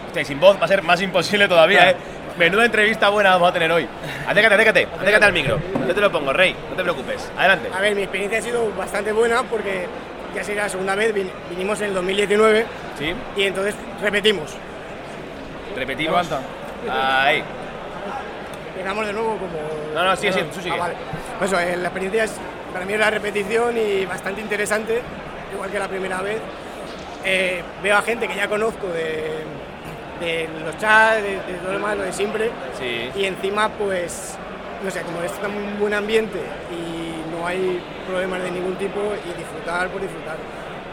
Hostia, 0.08 0.22
y 0.22 0.26
sin 0.26 0.40
voz 0.40 0.60
va 0.60 0.66
a 0.66 0.68
ser 0.68 0.84
más 0.84 1.02
imposible 1.02 1.48
todavía, 1.48 1.92
¿eh? 1.92 1.96
Menuda 2.38 2.66
entrevista 2.66 3.10
buena 3.10 3.32
vamos 3.32 3.50
a 3.50 3.54
tener 3.54 3.72
hoy. 3.72 3.88
Acércate, 4.28 4.56
acércate, 4.56 4.88
acércate 5.00 5.26
al 5.26 5.34
micro. 5.34 5.60
Yo 5.88 5.94
te 5.94 6.02
lo 6.02 6.12
pongo, 6.12 6.34
Rey, 6.34 6.56
no 6.70 6.76
te 6.76 6.82
preocupes. 6.84 7.30
Adelante. 7.38 7.70
A 7.74 7.80
ver, 7.80 7.96
mi 7.96 8.02
experiencia 8.04 8.40
ha 8.40 8.42
sido 8.42 8.72
bastante 8.76 9.12
buena 9.12 9.44
porque 9.44 9.88
ya 10.36 10.44
sería 10.44 10.64
la 10.64 10.70
segunda 10.70 10.96
vez, 10.96 11.14
vin- 11.14 11.30
vinimos 11.50 11.80
en 11.82 11.90
el 11.90 11.94
2019 11.94 12.66
Sí, 12.98 13.14
y 13.38 13.44
entonces 13.44 13.76
repetimos. 14.02 14.52
repetimos. 15.76 16.28
Ahí. 16.92 17.44
Empezamos 18.76 19.06
de 19.06 19.14
nuevo 19.14 19.38
como... 19.38 19.60
No, 19.94 20.04
no, 20.04 20.16
sigue, 20.16 20.34
sigue, 20.34 20.46
tú 20.46 20.60
sigue. 20.60 20.72
Ah, 20.76 20.80
vale. 20.80 20.96
Pues 21.38 21.52
eso, 21.52 21.60
eh, 21.62 21.78
la 21.78 21.90
experiencia 21.90 22.24
es, 22.24 22.32
para 22.74 22.84
mí 22.86 22.94
es 22.94 23.00
la 23.00 23.12
repetición 23.12 23.78
y 23.78 24.06
bastante 24.06 24.42
interesante, 24.42 25.02
igual 25.54 25.70
que 25.70 25.78
la 25.80 25.88
primera 25.88 26.22
vez. 26.22 26.40
Eh, 27.24 27.62
veo 27.84 27.96
a 27.96 28.02
gente 28.02 28.28
que 28.28 28.36
ya 28.36 28.48
conozco 28.48 28.88
de, 28.88 29.44
de 30.20 30.48
los 30.64 30.78
chats, 30.78 31.22
de, 31.22 31.32
de 31.32 31.54
todo 31.60 31.68
lo 31.72 31.78
demás, 31.78 31.98
lo 31.98 32.04
de 32.04 32.14
siempre, 32.14 32.50
Sí. 32.78 33.10
y 33.16 33.26
encima 33.26 33.70
pues, 33.70 34.38
no 34.84 34.90
sé, 34.92 35.02
como 35.02 35.22
está 35.22 35.48
un 35.48 35.80
buen 35.80 35.94
ambiente 35.94 36.40
y 36.72 37.32
no 37.36 37.46
hay 37.48 37.82
problemas 38.08 38.42
de 38.44 38.52
ningún 38.52 38.76
tipo 38.76 39.00
y 39.26 39.38
disfrutar 39.38 39.90
por 39.90 40.02
disfrutar. 40.02 40.38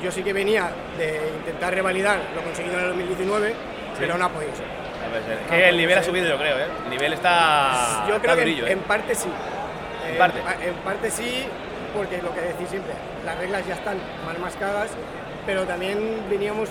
Yo 0.02 0.10
sí 0.10 0.22
que 0.22 0.32
venía 0.32 0.70
de 0.96 1.20
intentar 1.38 1.74
revalidar 1.74 2.18
lo 2.34 2.42
conseguido 2.42 2.74
en 2.78 2.80
el 2.80 2.88
2019, 2.88 3.54
pero 3.98 4.16
no 4.16 4.24
ha 4.24 4.28
podido 4.30 4.52
ser. 4.54 4.64
Es 5.44 5.50
que 5.50 5.68
el 5.68 5.76
nivel 5.76 5.98
ha 5.98 6.02
subido, 6.02 6.28
yo 6.28 6.38
creo, 6.38 6.56
¿eh? 6.58 6.66
El 6.84 6.90
nivel 6.90 7.12
está. 7.12 8.04
Yo 8.08 8.14
creo 8.14 8.16
está 8.16 8.34
que 8.34 8.40
durillo, 8.40 8.64
en, 8.66 8.68
¿eh? 8.68 8.72
en 8.72 8.78
parte 8.80 9.14
sí. 9.14 9.28
En 10.10 10.16
parte. 10.18 10.40
pa- 10.40 10.64
en 10.64 10.74
parte 10.76 11.10
sí, 11.10 11.44
porque 11.94 12.22
lo 12.22 12.32
que 12.32 12.40
decís 12.42 12.68
siempre, 12.70 12.92
las 13.26 13.36
reglas 13.38 13.66
ya 13.66 13.74
están 13.74 13.98
más 14.24 14.38
mascadas, 14.38 14.90
pero 15.46 15.64
también 15.64 15.98
veníamos 16.30 16.68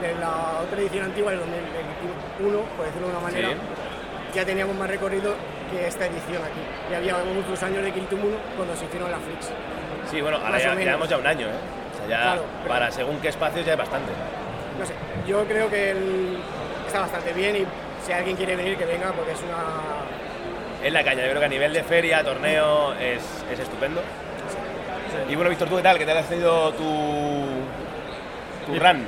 de 0.00 0.14
la 0.20 0.60
otra 0.62 0.78
edición 0.80 1.04
antigua, 1.06 1.30
del 1.32 1.40
2021, 1.40 2.58
por 2.76 2.86
decirlo 2.86 3.08
de 3.08 3.12
una 3.14 3.20
manera, 3.22 3.48
Sí. 3.48 3.54
ya 4.34 4.44
teníamos 4.44 4.76
más 4.76 4.88
recorrido 4.88 5.34
que 5.70 5.86
esta 5.86 6.06
edición 6.06 6.42
aquí. 6.42 6.60
Ya 6.90 6.98
había 6.98 7.16
muchos 7.34 7.62
años 7.62 7.82
de 7.82 7.92
Team 7.92 8.06
1 8.12 8.36
cuando 8.56 8.76
se 8.76 8.84
hicieron 8.84 9.10
las 9.10 9.20
Flix. 9.20 9.50
Sí, 10.10 10.20
bueno, 10.20 10.38
ahora 10.38 10.58
ya 10.58 10.74
llevamos 10.74 11.08
ya 11.08 11.18
un 11.18 11.26
año, 11.26 11.46
¿eh? 11.46 11.50
O 11.94 11.96
sea, 11.98 12.08
ya 12.08 12.22
Claro, 12.22 12.42
para 12.66 12.90
según 12.90 13.18
qué 13.20 13.28
espacios 13.28 13.66
ya 13.66 13.72
es 13.72 13.78
bastante. 13.78 14.12
No 14.78 14.86
sé, 14.86 14.94
yo 15.26 15.44
creo 15.44 15.68
que 15.68 15.90
el- 15.90 16.38
está 16.86 17.00
bastante 17.00 17.32
bien 17.32 17.56
y 17.56 17.66
si 18.06 18.12
alguien 18.12 18.36
quiere 18.36 18.56
venir, 18.56 18.76
que 18.78 18.86
venga, 18.86 19.12
porque 19.12 19.32
es 19.32 19.40
una 19.42 20.06
Es 20.86 20.92
la 20.92 21.02
caña, 21.02 21.22
yo 21.24 21.28
creo 21.30 21.40
que 21.40 21.46
a 21.46 21.48
nivel 21.48 21.72
de 21.72 21.82
feria, 21.82 22.22
torneo, 22.22 22.94
es, 22.94 23.20
es 23.52 23.58
estupendo. 23.58 24.00
Y 25.28 25.34
bueno, 25.34 25.50
Víctor, 25.50 25.68
¿tú 25.68 25.76
qué 25.76 25.82
tal? 25.82 25.98
¿Qué 25.98 26.06
tal 26.06 26.16
has 26.18 26.28
tenido 26.28 26.70
tu, 26.74 27.44
tu 28.66 28.78
run? 28.78 29.04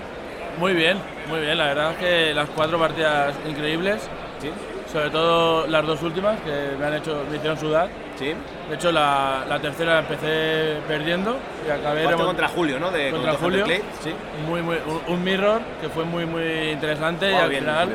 Muy 0.61 0.75
bien, 0.75 0.99
muy 1.29 1.41
bien. 1.41 1.59
La 1.59 1.65
verdad 1.67 1.91
es 1.93 1.97
que 1.99 2.35
las 2.35 2.49
cuatro 2.51 2.79
partidas 2.79 3.35
increíbles. 3.49 4.09
¿Sí? 4.41 4.51
Sobre 4.93 5.11
todo 5.11 5.67
las 5.67 5.87
dos 5.87 6.03
últimas 6.03 6.39
que 6.41 6.77
me 6.79 6.85
han 6.87 6.95
hecho, 6.95 7.23
me 7.31 7.37
hicieron 7.37 7.59
sudar. 7.59 7.89
¿Sí? 8.19 8.35
De 8.69 8.75
hecho, 8.75 8.91
la, 8.93 9.45
la 9.49 9.59
tercera 9.61 10.01
empecé 10.01 10.77
perdiendo 10.87 11.37
y 11.67 11.71
acabé 11.71 12.05
contra 12.15 12.49
Julio, 12.49 12.79
¿no? 12.79 12.91
De, 12.91 13.11
contra 13.11 13.33
contra 13.33 13.47
Julio. 13.49 13.65
Clay, 13.65 13.83
Sí. 14.03 14.13
Muy, 14.47 14.61
muy, 14.63 14.77
un, 14.87 15.15
un 15.15 15.25
mirror 15.25 15.61
que 15.81 15.89
fue 15.89 16.05
muy, 16.05 16.27
muy 16.27 16.71
interesante 16.71 17.31
y 17.31 17.35
al 17.35 17.49
bien, 17.49 17.63
final 17.63 17.89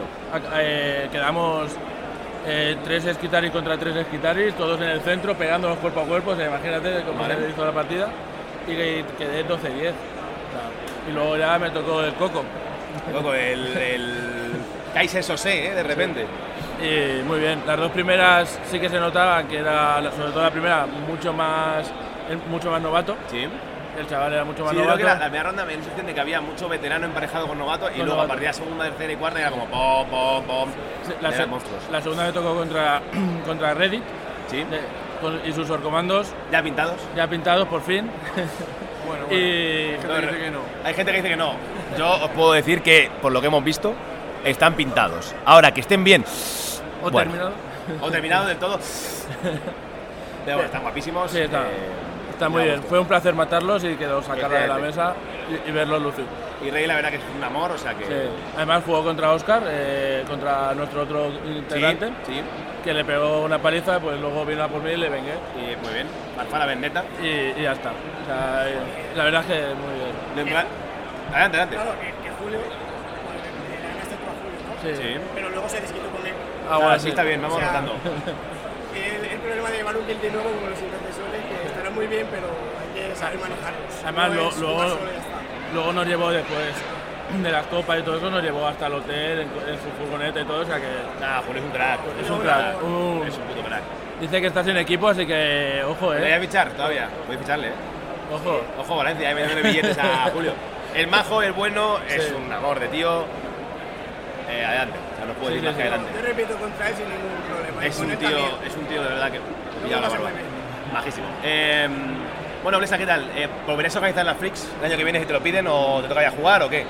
eh, 0.55 1.07
quedamos 1.11 1.71
eh, 2.47 2.77
tres 2.83 3.05
esquitaris 3.05 3.51
contra 3.51 3.77
tres 3.77 3.95
esquitaris, 3.97 4.53
todos 4.55 4.79
en 4.81 4.87
el 4.89 5.01
centro, 5.01 5.35
pegándonos 5.35 5.77
cuerpo 5.79 5.99
a 6.01 6.05
cuerpo, 6.05 6.31
o 6.31 6.35
sea, 6.35 6.47
imagínate 6.47 7.03
cómo 7.05 7.19
Vale. 7.21 7.35
se 7.35 7.49
hizo 7.49 7.65
la 7.65 7.71
partida 7.71 8.07
y 8.67 8.71
que- 8.75 9.05
quedé 9.17 9.43
12-10. 9.45 9.51
O 9.51 9.57
sea, 9.59 9.93
y 11.07 11.11
luego 11.11 11.37
ya 11.37 11.57
me 11.59 11.69
tocó 11.69 12.01
el 12.01 12.13
coco. 12.15 12.43
Loco, 13.13 13.33
el, 13.33 13.77
el 13.77 14.51
Kaiser 14.93 15.23
Sosé, 15.23 15.67
¿eh? 15.67 15.75
De 15.75 15.83
repente. 15.83 16.25
Y 16.81 17.23
muy 17.23 17.39
bien, 17.39 17.61
las 17.65 17.77
dos 17.77 17.91
primeras 17.91 18.59
sí 18.69 18.79
que 18.79 18.89
se 18.89 18.99
notaba 18.99 19.43
que 19.43 19.57
era, 19.59 20.01
sobre 20.15 20.31
todo 20.31 20.43
la 20.43 20.51
primera, 20.51 20.85
mucho 20.85 21.31
más, 21.33 21.91
mucho 22.49 22.69
más 22.71 22.81
novato. 22.81 23.15
Sí. 23.29 23.47
El 23.97 24.07
chaval 24.07 24.33
era 24.33 24.43
mucho 24.43 24.63
más 24.65 24.71
Sí, 24.71 24.77
yo 24.77 24.83
creo 24.83 24.95
novato. 24.95 24.97
que 24.97 25.03
la, 25.05 25.13
la 25.15 25.25
primera 25.29 25.43
ronda 25.49 25.63
me 25.63 25.69
dio 25.69 25.77
la 25.77 25.83
sensación 25.83 26.07
de 26.07 26.13
que 26.13 26.19
había 26.19 26.41
mucho 26.41 26.67
veterano 26.67 27.05
emparejado 27.05 27.47
con 27.47 27.57
novato 27.57 27.85
y 27.89 27.97
Con 27.97 28.05
luego 28.07 28.11
novato. 28.15 28.23
a 28.23 28.27
partir 28.27 28.41
de 28.41 28.47
la 28.47 28.53
segunda, 28.53 28.83
tercera 28.85 29.13
y 29.13 29.15
cuarta 29.15 29.39
era 29.39 29.51
como 29.51 29.65
pom, 29.67 30.07
pom, 30.09 30.43
pom. 30.45 30.69
Sí, 31.07 31.13
la, 31.21 31.31
se- 31.31 31.47
la 31.91 32.01
segunda 32.01 32.25
me 32.25 32.33
tocó 32.33 32.55
contra, 32.55 33.01
contra 33.45 33.73
Reddit 33.73 34.03
Sí. 34.49 34.57
de- 34.65 34.81
con- 35.21 35.39
y 35.45 35.53
sus 35.53 35.69
orcomandos 35.69 36.33
¿Ya 36.51 36.61
pintados? 36.61 36.95
ya 37.15 37.25
pintados 37.27 37.67
por 37.69 37.81
fin. 37.83 38.09
Bueno, 39.05 39.25
bueno. 39.27 39.41
y 39.41 39.95
Hay 39.95 39.97
gente 40.01 40.07
que 40.07 40.27
dice 40.27 40.39
que 40.45 40.51
no. 40.51 40.59
Hay 40.83 40.93
gente 40.93 41.11
que 41.11 41.17
dice 41.17 41.29
que 41.29 41.37
no. 41.37 41.53
Yo 41.97 42.23
os 42.23 42.29
puedo 42.31 42.51
decir 42.53 42.81
que, 42.81 43.09
por 43.21 43.31
lo 43.31 43.41
que 43.41 43.47
hemos 43.47 43.63
visto, 43.63 43.93
están 44.43 44.73
pintados. 44.75 45.33
Ahora, 45.45 45.73
que 45.73 45.81
estén 45.81 46.03
bien. 46.03 46.23
o 47.03 47.09
Bueno, 47.09 47.31
terminado. 47.31 47.53
O 48.01 48.11
terminado 48.11 48.45
del 48.47 48.57
todo. 48.57 48.79
Pero 50.45 50.57
bueno, 50.57 50.65
están 50.65 50.81
guapísimos. 50.81 51.31
Sí, 51.31 51.39
está, 51.39 51.63
eh, 51.63 51.71
está 52.35 52.49
muy 52.49 52.63
bien. 52.63 52.83
Fue 52.83 52.99
un 52.99 53.07
placer 53.07 53.33
matarlos 53.33 53.83
y 53.83 53.95
que 53.95 54.05
los 54.07 54.25
sacara 54.25 54.59
de 54.61 54.67
la 54.67 54.77
mesa 54.77 55.13
y, 55.65 55.69
y 55.69 55.71
verlos 55.73 56.01
lucir. 56.01 56.25
Y 56.63 56.69
Rey, 56.71 56.87
la 56.87 56.95
verdad 56.95 57.09
que 57.09 57.17
es 57.17 57.23
un 57.37 57.43
amor, 57.43 57.71
o 57.71 57.77
sea 57.77 57.93
que. 57.93 58.05
Sí. 58.05 58.13
Además 58.55 58.83
jugó 58.85 59.03
contra 59.03 59.31
Oscar, 59.31 59.63
eh, 59.67 60.23
contra 60.27 60.73
nuestro 60.73 61.01
otro 61.03 61.29
integrante, 61.45 62.09
sí. 62.25 62.41
que 62.83 62.93
le 62.93 63.03
pegó 63.03 63.41
una 63.43 63.59
paliza, 63.59 63.99
pues 63.99 64.19
luego 64.19 64.45
vino 64.45 64.63
a 64.63 64.67
por 64.67 64.81
mí 64.81 64.91
y 64.91 64.97
le 64.97 65.09
vengué. 65.09 65.33
Y 65.57 65.75
muy 65.83 65.93
bien. 65.93 66.07
Alfara 66.39 66.65
Vendetta. 66.65 67.03
Y, 67.21 67.27
y 67.59 67.63
ya 67.63 67.73
está. 67.73 67.89
O 67.91 68.25
sea, 68.25 68.65
la 69.15 69.23
verdad 69.25 69.41
es 69.41 69.47
que 69.47 69.61
muy 69.75 69.93
bien. 69.95 70.35
De 70.35 70.41
Adelante, 70.51 71.57
adelante. 71.57 71.75
Claro, 71.75 71.91
que, 71.99 72.05
que 72.07 72.31
Julio, 72.39 72.59
bueno, 72.59 73.41
le- 73.41 74.15
tú 74.15 74.25
a 74.25 74.35
Julio, 74.39 74.59
¿no? 74.63 74.73
Sí. 74.81 75.03
Sí. 75.03 75.19
Pero 75.35 75.49
luego 75.49 75.67
se 75.69 75.81
desquitó 75.81 76.07
con 76.09 76.25
él. 76.25 76.33
Ahora 76.69 76.97
sí 76.99 77.09
está 77.09 77.23
bien, 77.23 77.41
vamos 77.41 77.57
O 77.57 77.59
sea, 77.59 77.67
rotando. 77.69 77.93
El, 78.95 79.25
el 79.27 79.39
problema 79.39 79.69
de 79.71 79.77
llevar 79.77 79.97
un 79.97 80.07
build 80.07 80.23
nuevo 80.31 80.49
como 80.55 80.69
los 80.71 80.79
intercesores, 80.79 81.41
que 81.43 81.67
muy 81.95 82.07
bien, 82.07 82.27
pero 82.29 82.47
hay 82.47 83.09
que 83.09 83.15
saber 83.15 83.39
manejarlos. 83.39 83.91
Además, 84.03 84.29
No 84.29 84.35
lo- 84.35 84.51
luego, 84.75 84.97
luego 85.73 85.93
nos 85.93 86.05
llevó 86.07 86.29
después 86.31 86.65
de 87.41 87.51
las 87.51 87.65
copas 87.67 87.99
y 87.99 88.03
todo 88.03 88.17
eso, 88.17 88.29
nos 88.29 88.43
llevó 88.43 88.67
hasta 88.67 88.87
el 88.87 88.93
hotel 88.93 89.39
en, 89.39 89.47
en 89.47 89.75
su 89.81 89.89
furgoneta 89.99 90.39
y 90.41 90.45
todo, 90.45 90.61
o 90.61 90.65
sea 90.65 90.77
que 90.77 90.87
Nada, 91.19 91.41
Julio 91.45 91.61
es 91.61 91.65
un 91.65 91.71
crack. 91.71 91.99
es 92.23 92.29
un 92.29 92.39
crack. 92.39 92.83
un- 92.83 93.23
Es 93.27 93.37
un 93.37 93.43
puto 93.45 93.61
crack. 93.67 93.81
dice 94.21 94.41
que 94.41 94.47
está 94.47 94.63
sin 94.63 94.77
equipo, 94.77 95.07
así 95.09 95.25
que 95.25 95.81
ojo, 95.87 96.13
¿Le 96.13 96.19
voy 96.21 96.29
a 96.31 96.37
eh. 96.37 96.39
fichar 96.41 96.69
todavía? 96.71 97.09
Voy 97.27 97.35
a 97.35 97.39
ficharle, 97.39 97.67
¿eh? 97.69 97.73
Ojo. 98.33 98.61
Ojo, 98.79 98.95
Valencia, 98.97 99.29
ahí 99.29 99.35
me 99.35 99.61
billetes 99.61 99.97
a 99.97 100.29
Julio. 100.33 100.53
El 100.93 101.07
majo, 101.07 101.41
el 101.41 101.51
bueno, 101.53 101.97
es 102.07 102.23
Sí. 102.23 102.33
un 102.33 102.51
amor 102.51 102.79
de 102.79 102.87
tío. 102.89 103.23
Eh, 104.49 104.63
adelante, 104.63 104.97
o 105.13 105.17
sea, 105.17 105.25
no 105.25 105.33
puedo 105.33 105.49
Sí, 105.49 105.53
decir 105.55 105.69
más 105.69 105.75
sí, 105.75 105.81
que 105.81 105.87
sí. 105.89 105.93
adelante. 105.93 106.11
Yo 106.21 106.25
repito 106.27 106.55
contra 106.57 106.89
él 106.89 106.95
sin 106.95 107.09
ningún 107.09 107.41
problema. 107.49 107.85
Es 107.85 107.99
un 107.99 108.07
tío, 108.09 108.29
también. 108.29 108.45
es 108.67 108.75
un 108.77 108.85
tío 108.85 109.01
de 109.03 109.09
verdad 109.09 109.31
que 109.31 109.37
Lo 109.39 109.43
pilla 109.83 109.97
Majísimo. 110.95 111.27
Eh, 111.43 111.87
bueno, 112.63 112.77
Blesa, 112.79 112.97
¿qué 112.97 113.05
tal? 113.05 113.29
Eh, 113.35 113.47
¿Volverías 113.67 113.95
a 113.95 113.99
organizar 113.99 114.25
las 114.25 114.37
Freaks 114.37 114.67
el 114.79 114.85
año 114.85 114.97
que 114.97 115.03
viene 115.03 115.19
si 115.19 115.25
te 115.25 115.33
lo 115.33 115.41
piden 115.41 115.67
o 115.67 116.01
te 116.01 116.07
toca 116.07 116.21
ya 116.23 116.31
jugar 116.31 116.63
o 116.63 116.69
qué? 116.69 116.85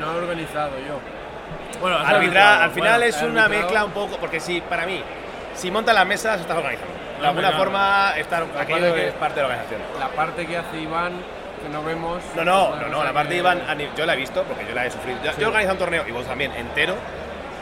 No 0.00 0.12
he 0.12 0.16
organizado 0.16 0.70
yo. 0.78 0.98
Bueno, 1.80 1.96
arbitrado, 1.98 2.62
al 2.64 2.70
final 2.72 2.98
bueno, 3.00 3.04
es 3.06 3.22
una 3.22 3.44
arbitrado. 3.44 3.48
mezcla 3.62 3.84
un 3.84 3.90
poco, 3.92 4.16
porque 4.18 4.40
sí, 4.40 4.60
para 4.68 4.86
mí, 4.86 5.02
si 5.54 5.70
montas 5.70 5.94
las 5.94 6.06
mesas 6.06 6.40
estás 6.40 6.56
organizando. 6.56 6.92
De 7.20 7.26
alguna 7.26 7.48
claro. 7.48 7.62
forma, 7.64 8.14
estar, 8.16 8.42
aquello 8.58 8.80
pasa 8.80 8.94
que 8.94 9.00
que- 9.02 9.08
es 9.08 9.14
parte 9.14 9.34
de 9.36 9.40
la 9.42 9.46
organización. 9.48 9.80
La 9.98 10.08
parte 10.08 10.46
que 10.46 10.56
hace 10.56 10.80
Iván, 10.80 11.12
que 11.62 11.68
no 11.68 11.82
vemos. 11.84 12.22
No, 12.34 12.44
no, 12.44 12.76
no, 12.76 12.88
no, 12.88 13.04
la 13.04 13.12
parte 13.12 13.34
de 13.34 13.40
Iván, 13.40 13.60
a 13.68 13.74
yo 13.74 14.06
la 14.06 14.14
he 14.14 14.16
visto 14.16 14.42
porque 14.44 14.66
yo 14.66 14.74
la 14.74 14.86
he 14.86 14.90
sufrido. 14.90 15.18
Yo, 15.22 15.30
yo 15.36 15.42
he 15.42 15.46
organizado 15.46 15.74
un 15.74 15.78
torneo 15.78 16.04
y 16.08 16.10
vos 16.10 16.26
también 16.26 16.52
entero 16.52 16.94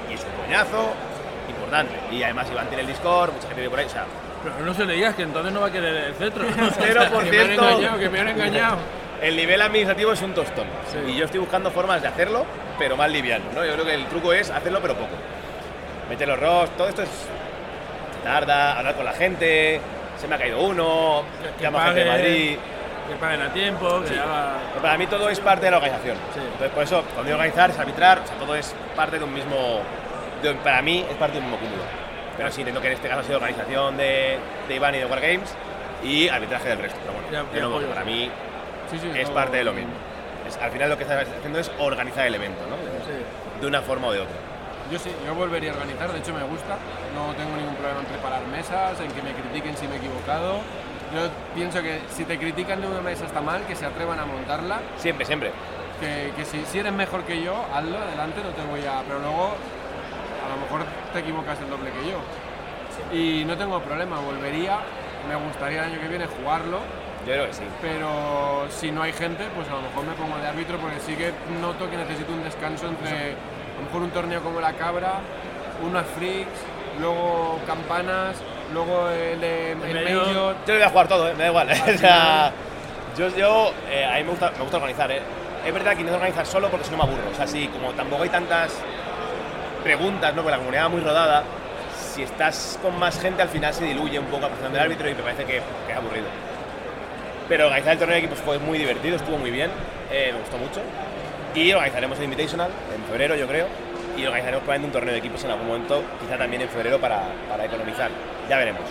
y 0.08 0.14
es 0.14 0.24
un 0.24 0.44
coñazo 0.44 0.90
importante. 1.48 1.94
Y 2.12 2.22
además 2.22 2.46
Iván 2.50 2.68
tiene 2.68 2.82
el 2.82 2.86
Discord, 2.88 3.32
mucha 3.32 3.46
gente 3.48 3.60
vive 3.60 3.70
por 3.70 3.80
ahí, 3.80 3.86
o 3.86 3.90
sea, 3.90 4.04
Pero 4.42 4.64
no 4.64 4.74
se 4.74 4.84
le 4.84 4.94
digas 4.94 5.14
que 5.14 5.22
entonces 5.22 5.52
no 5.52 5.60
va 5.60 5.66
a 5.66 5.72
querer 5.72 5.96
el 5.96 6.14
centro. 6.14 6.44
Cero 6.78 7.02
por 7.12 7.24
Que 7.24 7.30
me 7.30 7.40
han 7.40 7.50
engañado, 7.52 7.98
que 7.98 8.08
me 8.08 8.20
han 8.20 8.28
engañado. 8.28 8.76
el 9.20 9.36
nivel 9.36 9.60
administrativo 9.60 10.12
es 10.12 10.22
un 10.22 10.32
tostón. 10.34 10.66
Y 11.06 11.16
yo 11.16 11.24
estoy 11.24 11.40
buscando 11.40 11.70
formas 11.70 12.00
de 12.02 12.08
hacerlo, 12.08 12.44
pero 12.78 12.96
más 12.96 13.10
liviano, 13.10 13.44
¿no? 13.54 13.64
Yo 13.64 13.72
creo 13.74 13.84
que 13.84 13.94
el 13.94 14.06
truco 14.06 14.32
es 14.32 14.50
hacerlo, 14.50 14.78
pero 14.80 14.94
poco. 14.94 15.14
Meter 16.08 16.28
los 16.28 16.38
ROS, 16.38 16.70
todo 16.76 16.88
esto 16.88 17.02
es. 17.02 17.08
tarda, 18.24 18.78
hablar 18.78 18.94
con 18.94 19.04
la 19.04 19.12
gente, 19.12 19.80
se 20.18 20.26
me 20.28 20.34
ha 20.34 20.38
caído 20.38 20.60
uno, 20.60 21.22
Que 21.56 21.62
llama 21.64 21.84
gente 21.86 22.04
de. 22.04 22.10
Madrid. 22.10 22.56
que 23.08 23.14
paguen 23.16 23.40
a 23.42 23.52
tiempo, 23.52 24.02
que 24.06 24.18
haga... 24.18 24.54
Pero 24.70 24.82
Para 24.82 24.98
mí 24.98 25.06
todo 25.06 25.28
es 25.30 25.40
parte 25.40 25.64
de 25.66 25.70
la 25.70 25.78
organización. 25.78 26.16
Sí. 26.34 26.40
Entonces, 26.40 26.70
por 26.70 26.82
eso, 26.84 27.02
cuando 27.14 27.24
digo 27.24 27.36
organizar, 27.36 27.70
es 27.70 27.78
arbitrar, 27.78 28.18
o 28.18 28.26
sea, 28.26 28.36
todo 28.36 28.54
es 28.54 28.74
parte 28.94 29.18
de 29.18 29.24
un 29.24 29.32
mismo. 29.32 29.80
de- 30.42 30.54
para 30.56 30.82
mí, 30.82 31.04
es 31.10 31.16
parte 31.16 31.34
de 31.38 31.44
un 31.44 31.50
mismo 31.50 31.58
cúmulo. 31.58 31.82
Pero 32.38 32.50
sí, 32.50 32.60
entiendo 32.62 32.80
que 32.80 32.86
en 32.86 32.92
este 32.94 33.08
caso 33.08 33.20
ha 33.20 33.24
sido 33.24 33.36
organización 33.36 33.96
de, 33.98 34.38
de 34.68 34.74
Iván 34.74 34.94
y 34.94 34.98
de 34.98 35.04
Wargames 35.06 35.54
y 36.02 36.28
arbitraje 36.28 36.68
del 36.70 36.78
resto. 36.78 36.98
Pero 37.52 37.68
bueno, 37.70 37.86
Ya- 37.88 37.94
para 37.94 38.04
mí 38.06 38.30
Sí, 38.90 38.98
sí, 38.98 39.10
es 39.14 39.28
parte 39.28 39.58
de 39.58 39.64
lo 39.64 39.72
mismo. 39.74 39.90
Es- 40.48 40.56
al 40.56 40.70
final, 40.70 40.88
lo 40.88 40.96
que 40.96 41.02
estás 41.02 41.26
haciendo 41.38 41.58
es 41.58 41.70
organizar 41.78 42.26
el 42.26 42.34
evento, 42.34 42.62
¿no? 42.70 42.76
De 43.60 43.66
una 43.66 43.82
forma 43.82 44.06
o 44.06 44.12
de 44.12 44.20
otra. 44.20 44.36
Yo 44.90 44.98
sí, 44.98 45.10
yo 45.26 45.34
volvería 45.34 45.72
a 45.72 45.74
organizar, 45.74 46.10
de 46.10 46.18
hecho 46.20 46.32
me 46.32 46.42
gusta. 46.44 46.78
No 47.14 47.34
tengo 47.34 47.54
ningún 47.56 47.74
problema 47.74 48.00
en 48.00 48.06
preparar 48.06 48.46
mesas, 48.46 48.98
en 49.00 49.10
que 49.12 49.20
me 49.20 49.32
critiquen 49.34 49.76
si 49.76 49.86
me 49.86 49.96
he 49.96 49.98
equivocado. 49.98 50.60
Yo 51.12 51.28
pienso 51.54 51.82
que 51.82 52.00
si 52.10 52.24
te 52.24 52.38
critican 52.38 52.80
de 52.80 52.86
una 52.86 53.00
mesa 53.02 53.26
está 53.26 53.40
mal, 53.42 53.62
que 53.66 53.74
se 53.76 53.84
atrevan 53.84 54.18
a 54.20 54.24
montarla. 54.24 54.80
Siempre, 54.96 55.26
siempre. 55.26 55.50
Que, 56.00 56.32
que 56.36 56.44
si, 56.46 56.64
si 56.64 56.78
eres 56.78 56.92
mejor 56.92 57.24
que 57.24 57.42
yo, 57.42 57.52
hazlo, 57.74 57.98
adelante, 57.98 58.40
no 58.42 58.50
te 58.50 58.62
voy 58.62 58.86
a. 58.86 59.02
Pero 59.06 59.18
luego, 59.18 59.54
a 60.48 60.56
lo 60.56 60.62
mejor 60.62 60.84
te 61.12 61.20
equivocas 61.20 61.58
el 61.60 61.70
doble 61.70 61.90
que 61.90 62.10
yo. 62.10 62.18
Y 63.12 63.44
no 63.44 63.56
tengo 63.56 63.80
problema, 63.80 64.18
volvería. 64.20 64.78
Me 65.28 65.36
gustaría 65.36 65.80
el 65.84 65.92
año 65.92 66.00
que 66.00 66.08
viene 66.08 66.26
jugarlo, 66.26 66.78
Yo 67.26 67.32
creo 67.32 67.46
que 67.46 67.52
sí. 67.52 67.64
pero 67.82 68.66
si 68.70 68.90
no 68.90 69.02
hay 69.02 69.12
gente, 69.12 69.44
pues 69.54 69.68
a 69.68 69.72
lo 69.74 69.82
mejor 69.82 70.04
me 70.04 70.12
pongo 70.12 70.38
de 70.38 70.46
árbitro 70.46 70.78
porque 70.78 71.00
sí 71.00 71.14
que 71.16 71.32
noto 71.60 71.90
que 71.90 71.96
necesito 71.96 72.32
un 72.32 72.42
descanso 72.42 72.88
entre 72.88 73.32
a 73.32 73.78
lo 73.78 73.84
mejor 73.84 74.02
un 74.02 74.10
torneo 74.10 74.40
como 74.42 74.60
la 74.60 74.72
Cabra, 74.72 75.20
unas 75.84 76.06
freaks, 76.06 76.58
luego 77.00 77.58
campanas, 77.66 78.36
luego 78.72 79.10
el, 79.10 79.42
el. 79.42 80.08
Yo 80.08 80.54
lo 80.66 80.74
voy 80.74 80.82
a 80.82 80.88
jugar 80.88 81.08
todo, 81.08 81.28
¿eh? 81.28 81.34
me 81.34 81.44
da 81.44 81.48
igual. 81.48 81.68
o 81.94 81.98
sea, 81.98 82.52
yo, 83.16 83.28
yo 83.36 83.72
eh, 83.90 84.04
a 84.06 84.16
mí 84.16 84.24
me 84.24 84.30
gusta, 84.30 84.50
me 84.52 84.62
gusta 84.62 84.76
organizar. 84.76 85.10
¿eh? 85.10 85.20
Es 85.66 85.74
verdad 85.74 85.96
que 85.96 86.04
no 86.04 86.14
organizar 86.14 86.46
solo 86.46 86.68
porque 86.70 86.86
si 86.86 86.90
no 86.92 86.98
me 86.98 87.02
aburro. 87.04 87.30
O 87.30 87.34
sea, 87.34 87.46
si 87.46 87.66
como 87.68 87.92
tampoco 87.92 88.22
hay 88.22 88.28
tantas 88.30 88.72
preguntas, 89.78 90.34
¿no? 90.34 90.42
Porque 90.42 90.52
la 90.52 90.58
comunidad 90.58 90.84
va 90.84 90.88
muy 90.88 91.00
rodada, 91.00 91.42
si 92.14 92.22
estás 92.22 92.78
con 92.82 92.98
más 92.98 93.20
gente 93.20 93.42
al 93.42 93.48
final 93.48 93.72
se 93.74 93.84
diluye 93.84 94.18
un 94.18 94.26
poco 94.26 94.42
la 94.42 94.48
posición 94.48 94.72
del 94.72 94.82
árbitro 94.82 95.08
y 95.08 95.14
me 95.14 95.22
parece 95.22 95.44
que, 95.44 95.60
que 95.86 95.92
es 95.92 95.96
aburrido. 95.96 96.26
Pero 97.48 97.64
organizar 97.66 97.92
el 97.94 97.98
torneo 97.98 98.14
de 98.14 98.18
equipos 98.24 98.38
fue 98.40 98.58
muy 98.58 98.78
divertido, 98.78 99.16
estuvo 99.16 99.38
muy 99.38 99.50
bien, 99.50 99.70
eh, 100.10 100.30
me 100.32 100.40
gustó 100.40 100.58
mucho. 100.58 100.80
Y 101.54 101.72
organizaremos 101.72 102.18
el 102.18 102.24
Invitational 102.24 102.70
en 102.94 103.02
febrero, 103.04 103.34
yo 103.36 103.46
creo. 103.46 103.66
Y 104.16 104.26
organizaremos 104.26 104.62
probablemente 104.64 104.86
un 104.86 104.92
torneo 104.92 105.12
de 105.12 105.18
equipos 105.18 105.44
en 105.44 105.50
algún 105.52 105.66
momento, 105.68 106.02
quizá 106.20 106.36
también 106.36 106.62
en 106.62 106.68
febrero 106.68 106.98
para, 107.00 107.22
para 107.48 107.64
economizar. 107.64 108.10
Ya 108.50 108.58
veremos. 108.58 108.82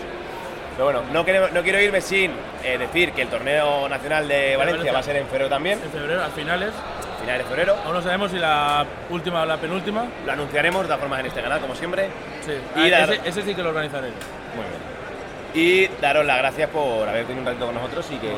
Pero 0.73 0.85
bueno, 0.85 1.01
no, 1.11 1.25
queremos- 1.25 1.51
no 1.51 1.61
quiero 1.63 1.79
irme 1.81 2.01
sin 2.01 2.31
eh, 2.63 2.77
decir 2.77 3.11
que 3.11 3.23
el 3.23 3.27
torneo 3.27 3.87
nacional 3.89 4.27
de 4.27 4.55
Valencia 4.55 4.65
Valencia. 4.91 4.93
va 4.93 4.99
a 4.99 5.03
ser 5.03 5.15
en 5.17 5.27
febrero 5.27 5.49
también, 5.49 5.79
En 5.83 5.91
febrero, 5.91 6.23
a 6.23 6.29
finales, 6.29 6.71
finales 7.27 7.43
de 7.45 7.49
febrero. 7.55 7.75
aún 7.83 7.93
no 7.93 8.01
sabemos 8.01 8.31
si 8.31 8.37
la 8.39 8.85
última 9.09 9.41
o 9.41 9.45
la 9.45 9.57
penúltima. 9.57 10.05
Lo 10.25 10.31
anunciaremos 10.31 10.81
de 10.81 10.87
todas 10.87 10.99
formas 11.01 11.19
en 11.19 11.25
este 11.25 11.41
canal, 11.41 11.59
como 11.59 11.75
siempre. 11.75 12.09
Sí. 12.45 12.53
Y 12.79 12.87
Ah, 12.93 12.99
dar- 12.99 13.13
ese, 13.13 13.29
ese 13.29 13.41
sí 13.41 13.53
que 13.53 13.61
lo 13.63 13.69
organizaré. 13.69 14.07
Muy 14.07 14.65
bien. 14.65 14.87
Y 15.53 15.87
daros 16.01 16.25
las 16.25 16.37
gracias 16.37 16.69
por 16.69 17.07
haber 17.07 17.25
tenido 17.25 17.41
un 17.41 17.45
ratito 17.47 17.65
con 17.65 17.75
nosotros 17.75 18.05
y 18.11 18.15
que, 18.17 18.33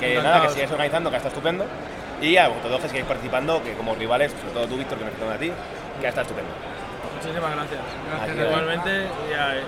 que 0.00 0.22
nada, 0.22 0.42
que 0.42 0.48
sigáis 0.50 0.70
organizando, 0.70 1.10
que 1.10 1.16
está 1.16 1.28
estupendo. 1.28 1.64
Y 2.20 2.36
a 2.36 2.48
vosotros 2.48 2.72
dos 2.72 2.80
que 2.82 2.88
sigáis 2.88 3.06
participando, 3.06 3.62
que 3.62 3.72
como 3.74 3.94
rivales, 3.94 4.32
sobre 4.32 4.52
todo 4.54 4.66
tú, 4.66 4.76
Víctor, 4.76 4.98
que 4.98 5.04
me 5.04 5.10
presentado 5.10 5.36
a 5.36 5.40
ti, 5.40 5.52
que 6.00 6.08
está 6.08 6.22
estupendo. 6.22 6.50
Muchísimas 7.16 7.50
gracias. 7.54 7.80
Gracias. 8.26 8.46
Igualmente, 8.46 9.06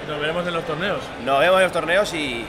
y 0.04 0.10
nos 0.10 0.20
veremos 0.20 0.46
en 0.46 0.54
los 0.54 0.64
torneos. 0.64 0.98
Nos 1.24 1.40
vemos 1.40 1.56
en 1.58 1.62
los 1.62 1.72
torneos 1.72 2.12
y 2.14 2.40
eh, 2.42 2.44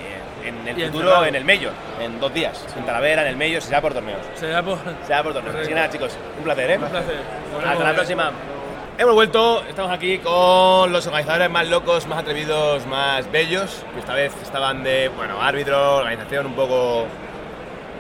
en 0.48 0.68
el 0.68 0.80
Y 0.80 0.86
futuro 0.86 1.26
en 1.26 1.36
el 1.36 1.46
Mello, 1.46 1.72
en 2.00 2.20
dos 2.20 2.34
días. 2.34 2.66
En 2.78 2.86
Talavera, 2.86 3.24
en 3.24 3.30
el 3.30 3.38
Mello, 3.38 3.62
será 3.62 3.82
por 3.82 3.94
torneos. 3.94 4.20
Será 4.36 4.64
por. 4.64 4.78
Será 5.06 5.24
por 5.24 5.34
torneos. 5.34 5.56
Así 5.56 5.68
que 5.68 5.76
nada, 5.76 5.90
chicos, 5.90 6.18
un 6.38 6.44
placer, 6.44 6.72
¿eh? 6.72 6.78
Un 6.78 6.90
placer. 6.90 7.16
Hasta 7.66 7.84
la 7.84 7.94
próxima. 7.94 8.32
Hemos 9.00 9.14
vuelto, 9.14 9.64
estamos 9.70 9.92
aquí 9.92 10.18
con 10.18 10.92
los 10.92 11.06
organizadores 11.06 11.52
más 11.52 11.68
locos, 11.68 12.08
más 12.08 12.18
atrevidos, 12.18 12.84
más 12.88 13.32
bellos, 13.32 13.84
que 13.94 14.00
esta 14.00 14.16
vez 14.16 14.34
estaban 14.42 14.84
de, 14.84 15.10
bueno, 15.10 15.40
árbitro, 15.40 15.98
organización, 15.98 16.48
un 16.48 16.54
poco, 16.54 17.06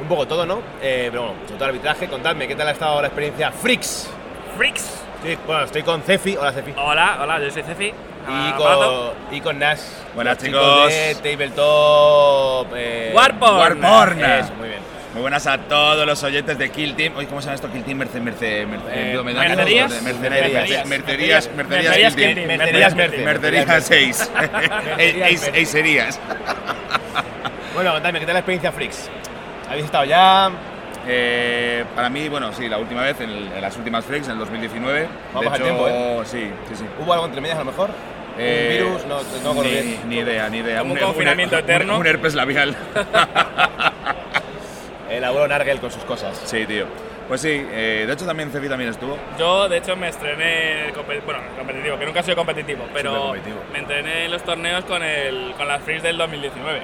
un 0.01 0.07
poco 0.07 0.27
todo, 0.27 0.47
¿no? 0.47 0.59
Eh, 0.81 1.09
pero 1.11 1.21
bueno, 1.21 1.37
sobre 1.45 1.55
todo 1.55 1.65
arbitraje, 1.65 2.07
contadme, 2.07 2.47
¿qué 2.47 2.55
tal 2.55 2.69
ha 2.69 2.71
estado 2.71 2.99
la 2.99 3.09
experiencia 3.09 3.51
Freaks? 3.51 4.09
Freaks. 4.57 5.03
Sí, 5.21 5.37
bueno, 5.45 5.65
estoy 5.65 5.83
con 5.83 6.01
Cefi, 6.01 6.35
hola 6.35 6.51
Cefi. 6.51 6.73
Hola, 6.75 7.19
hola, 7.21 7.39
yo 7.41 7.51
soy 7.51 7.61
Cefi. 7.61 7.93
Y 8.27 8.31
Ah, 8.33 8.55
con, 8.57 9.35
y 9.37 9.41
con 9.41 9.59
Nash. 9.59 9.79
Buenas, 10.13 10.35
los 10.37 10.43
chicos. 10.45 10.87
de 10.89 11.15
Tabletop. 11.15 12.67
Eh, 12.75 13.11
Warporn. 13.13 13.81
Warporn. 13.83 14.23
Eso, 14.23 14.53
muy 14.55 14.67
bien. 14.69 14.79
Muy 15.13 15.21
buenas 15.21 15.47
a 15.47 15.57
todos 15.57 16.05
los 16.05 16.21
oyentes 16.23 16.57
de 16.57 16.69
Kill 16.69 16.95
Team. 16.95 17.13
Oye, 17.15 17.27
¿cómo 17.27 17.41
se 17.41 17.45
llama 17.45 17.55
esto? 17.55 17.71
Kill 17.71 17.83
Team 17.83 17.97
Merce, 17.99 18.19
Merce, 18.19 18.65
Merce, 18.65 18.85
Eh. 19.13 19.23
Mercerías. 19.23 20.01
Mercerías. 20.03 20.85
Mercerías. 20.85 21.49
Mercerías. 21.55 22.15
Mercerías 22.17 22.95
Merce. 22.95 23.17
Mercerías 23.23 23.83
6. 23.85 24.31
Mercerías. 24.97 25.51
Eiserías. 25.53 26.19
Bueno, 27.73 27.93
contadme, 27.93 28.19
¿qué 28.19 28.25
tal 28.25 28.33
la 28.33 28.39
experiencia 28.39 28.71
Freaks? 28.71 29.09
¿Habéis 29.69 29.85
estado 29.85 30.05
ya? 30.05 30.49
Eh, 31.07 31.85
para 31.95 32.09
mí, 32.09 32.27
bueno, 32.27 32.51
sí, 32.53 32.67
la 32.67 32.77
última 32.77 33.01
vez, 33.03 33.19
en, 33.21 33.29
el- 33.29 33.51
en 33.53 33.61
las 33.61 33.77
últimas 33.77 34.03
Freaks, 34.03 34.27
en 34.27 34.33
el 34.33 34.39
2019. 34.39 35.07
Vamos 35.33 35.51
de 35.51 35.55
al 35.57 35.63
tiempo, 35.63 35.87
¿eh? 35.87 36.19
Sí, 36.25 36.51
sí, 36.69 36.75
sí. 36.75 36.85
¿Hubo 37.01 37.13
algo 37.13 37.25
entre 37.25 37.39
medias 37.39 37.57
a 37.57 37.61
lo 37.63 37.71
mejor? 37.71 37.89
Eh, 38.39 38.79
¿Un 38.83 38.87
virus? 38.93 39.05
No, 39.05 39.53
no 39.53 39.63
ni, 39.63 39.99
ni 40.07 40.17
idea, 40.17 40.49
ni 40.49 40.57
idea. 40.59 40.83
Un 40.83 40.95
her- 40.95 41.01
confinamiento 41.01 41.55
her- 41.55 41.63
eterno. 41.63 41.95
Un, 41.95 42.01
un 42.01 42.07
herpes 42.07 42.35
labial. 42.35 42.75
El 45.09 45.23
abuelo 45.23 45.47
Nargel 45.47 45.79
con 45.79 45.91
sus 45.91 46.03
cosas. 46.03 46.39
sí, 46.45 46.65
tío. 46.65 46.85
Pues 47.27 47.41
sí, 47.41 47.49
eh, 47.71 48.05
de 48.07 48.13
hecho 48.13 48.25
también 48.25 48.51
Cefi 48.51 48.69
también 48.69 48.89
estuvo. 48.89 49.17
Yo, 49.37 49.67
de 49.67 49.77
hecho, 49.77 49.97
me 49.97 50.07
estrené, 50.07 50.93
bueno, 51.25 51.41
en 51.49 51.55
competitivo, 51.57 51.97
que 51.99 52.05
nunca 52.05 52.21
he 52.21 52.23
sido 52.23 52.37
competitivo, 52.37 52.85
pero 52.93 53.11
competitivo. 53.21 53.59
me 53.73 53.79
entrené 53.79 54.25
en 54.25 54.31
los 54.31 54.43
torneos 54.43 54.85
con, 54.85 55.03
el, 55.03 55.53
con 55.57 55.67
las 55.67 55.81
Freaks 55.81 56.03
del 56.03 56.17
2019. 56.17 56.81